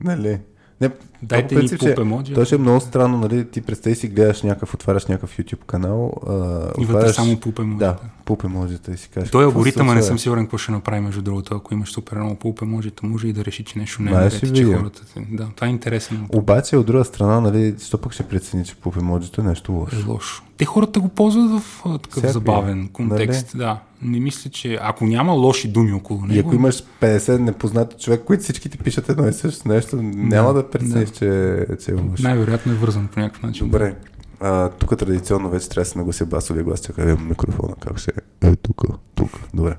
нали? 0.00 0.38
Не, 0.80 0.90
Дайте 1.22 1.54
ни 1.54 1.68
пуп 1.78 1.98
емоджи. 1.98 2.34
То 2.34 2.44
ще 2.44 2.54
е 2.54 2.58
много 2.58 2.80
странно, 2.80 3.18
нали? 3.18 3.50
Ти 3.50 3.60
представи 3.60 3.96
си, 3.96 4.08
гледаш 4.08 4.42
някакъв, 4.42 4.74
отваряш 4.74 5.06
някакъв 5.06 5.38
YouTube 5.38 5.64
канал. 5.66 6.12
А, 6.26 6.32
И 6.32 6.84
вътре 6.84 6.84
отваряш... 6.84 7.16
само 7.16 7.40
пуп 7.40 7.58
емоджи. 7.58 7.78
Да, 7.78 7.96
пуп 8.24 8.44
емоджита 8.44 8.92
и 8.92 8.96
си 8.96 9.08
кажеш. 9.08 9.30
Той 9.30 9.44
какво 9.44 9.58
алгоритъма 9.58 9.90
се 9.90 9.96
не 9.96 10.02
съм 10.02 10.18
сигурен 10.18 10.44
какво 10.44 10.58
ще 10.58 10.72
направи, 10.72 11.00
между 11.00 11.22
другото, 11.22 11.54
ако 11.54 11.74
имаш 11.74 11.92
супер 11.92 12.16
много 12.16 12.34
пулп 12.34 12.62
еможита, 12.62 13.06
може 13.06 13.28
и 13.28 13.32
да 13.32 13.44
реши, 13.44 13.64
че 13.64 13.78
нещо 13.78 14.02
не 14.02 14.10
е 14.10 14.14
наред, 14.14 14.40
че 14.40 14.46
видим. 14.46 14.78
хората... 14.78 15.02
Да, 15.30 15.48
това 15.56 15.66
е 15.66 15.70
интересен. 15.70 16.26
Обаче, 16.34 16.76
от 16.76 16.86
друга 16.86 17.04
страна, 17.04 17.40
нали, 17.40 17.74
що 17.82 17.98
пък 17.98 18.12
ще 18.12 18.22
прецени, 18.22 18.64
че 18.64 18.74
пуп 18.74 18.96
емоджито 18.96 19.40
е 19.40 19.44
нещо 19.44 19.72
лошо. 19.72 19.96
е 20.00 20.04
лошо. 20.04 20.42
Те 20.56 20.64
хората 20.64 21.00
го 21.00 21.08
ползват 21.08 21.50
в 21.50 21.82
такъв 21.82 22.00
Всякакви, 22.10 22.32
забавен 22.32 22.88
контекст. 22.88 23.58
Да. 23.58 23.80
Не 24.02 24.20
мисля, 24.20 24.50
че 24.50 24.78
ако 24.80 25.04
няма 25.04 25.32
лоши 25.32 25.68
думи 25.68 25.92
около 25.92 26.20
него... 26.20 26.32
И 26.34 26.38
ако 26.38 26.54
имаш 26.54 26.84
50 27.00 27.38
непознати 27.38 27.96
човек, 28.04 28.22
които 28.24 28.42
всички 28.42 28.68
ти 28.68 28.78
пишат 28.78 29.08
едно 29.08 29.28
и 29.28 29.32
също 29.32 29.68
нещо, 29.68 29.96
няма 30.02 30.54
да 30.54 30.70
прецениш, 30.70 31.10
че, 31.10 31.66
че 31.84 31.90
е 31.90 31.94
лошо. 31.94 32.22
Най-вероятно 32.22 32.72
е 32.72 32.74
вързан 32.74 33.08
по 33.08 33.20
някакъв 33.20 33.42
начин. 33.42 33.66
Добре. 33.66 33.94
А, 34.40 34.68
тук 34.68 34.98
традиционно 34.98 35.50
вече 35.50 35.68
трябва 35.68 35.84
да 35.84 35.90
се 35.90 35.98
наглася 35.98 36.26
басовия 36.26 36.64
глас. 36.64 36.80
Чакай, 36.80 37.04
да 37.04 37.10
имам 37.10 37.28
микрофона. 37.28 37.74
Как 37.80 37.98
ще 37.98 38.12
е? 38.42 38.48
Е, 38.48 38.56
тук, 38.56 38.82
тук. 39.14 39.30
Добре. 39.54 39.76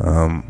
Ам, 0.00 0.42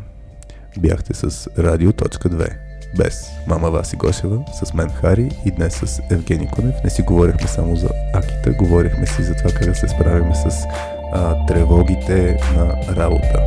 бяхте 0.79 1.13
с 1.13 1.47
Радио.2. 1.57 2.55
Без 2.97 3.27
мама 3.47 3.71
Васи 3.71 3.95
Гошева, 3.95 4.43
с 4.63 4.73
мен 4.73 4.89
Хари 4.89 5.31
и 5.45 5.51
днес 5.51 5.75
с 5.75 6.01
Евгений 6.11 6.47
Конев. 6.47 6.75
Не 6.83 6.89
си 6.89 7.01
говорихме 7.01 7.47
само 7.47 7.75
за 7.75 7.89
акита, 8.13 8.51
говорихме 8.51 9.07
си 9.07 9.23
за 9.23 9.35
това 9.35 9.51
как 9.51 9.65
да 9.65 9.75
се 9.75 9.87
справим 9.87 10.35
с 10.35 10.65
а, 11.11 11.45
тревогите 11.47 12.37
на 12.55 12.95
работа. 12.95 13.43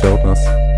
Чао 0.00 0.14
от 0.14 0.24
нас! 0.24 0.73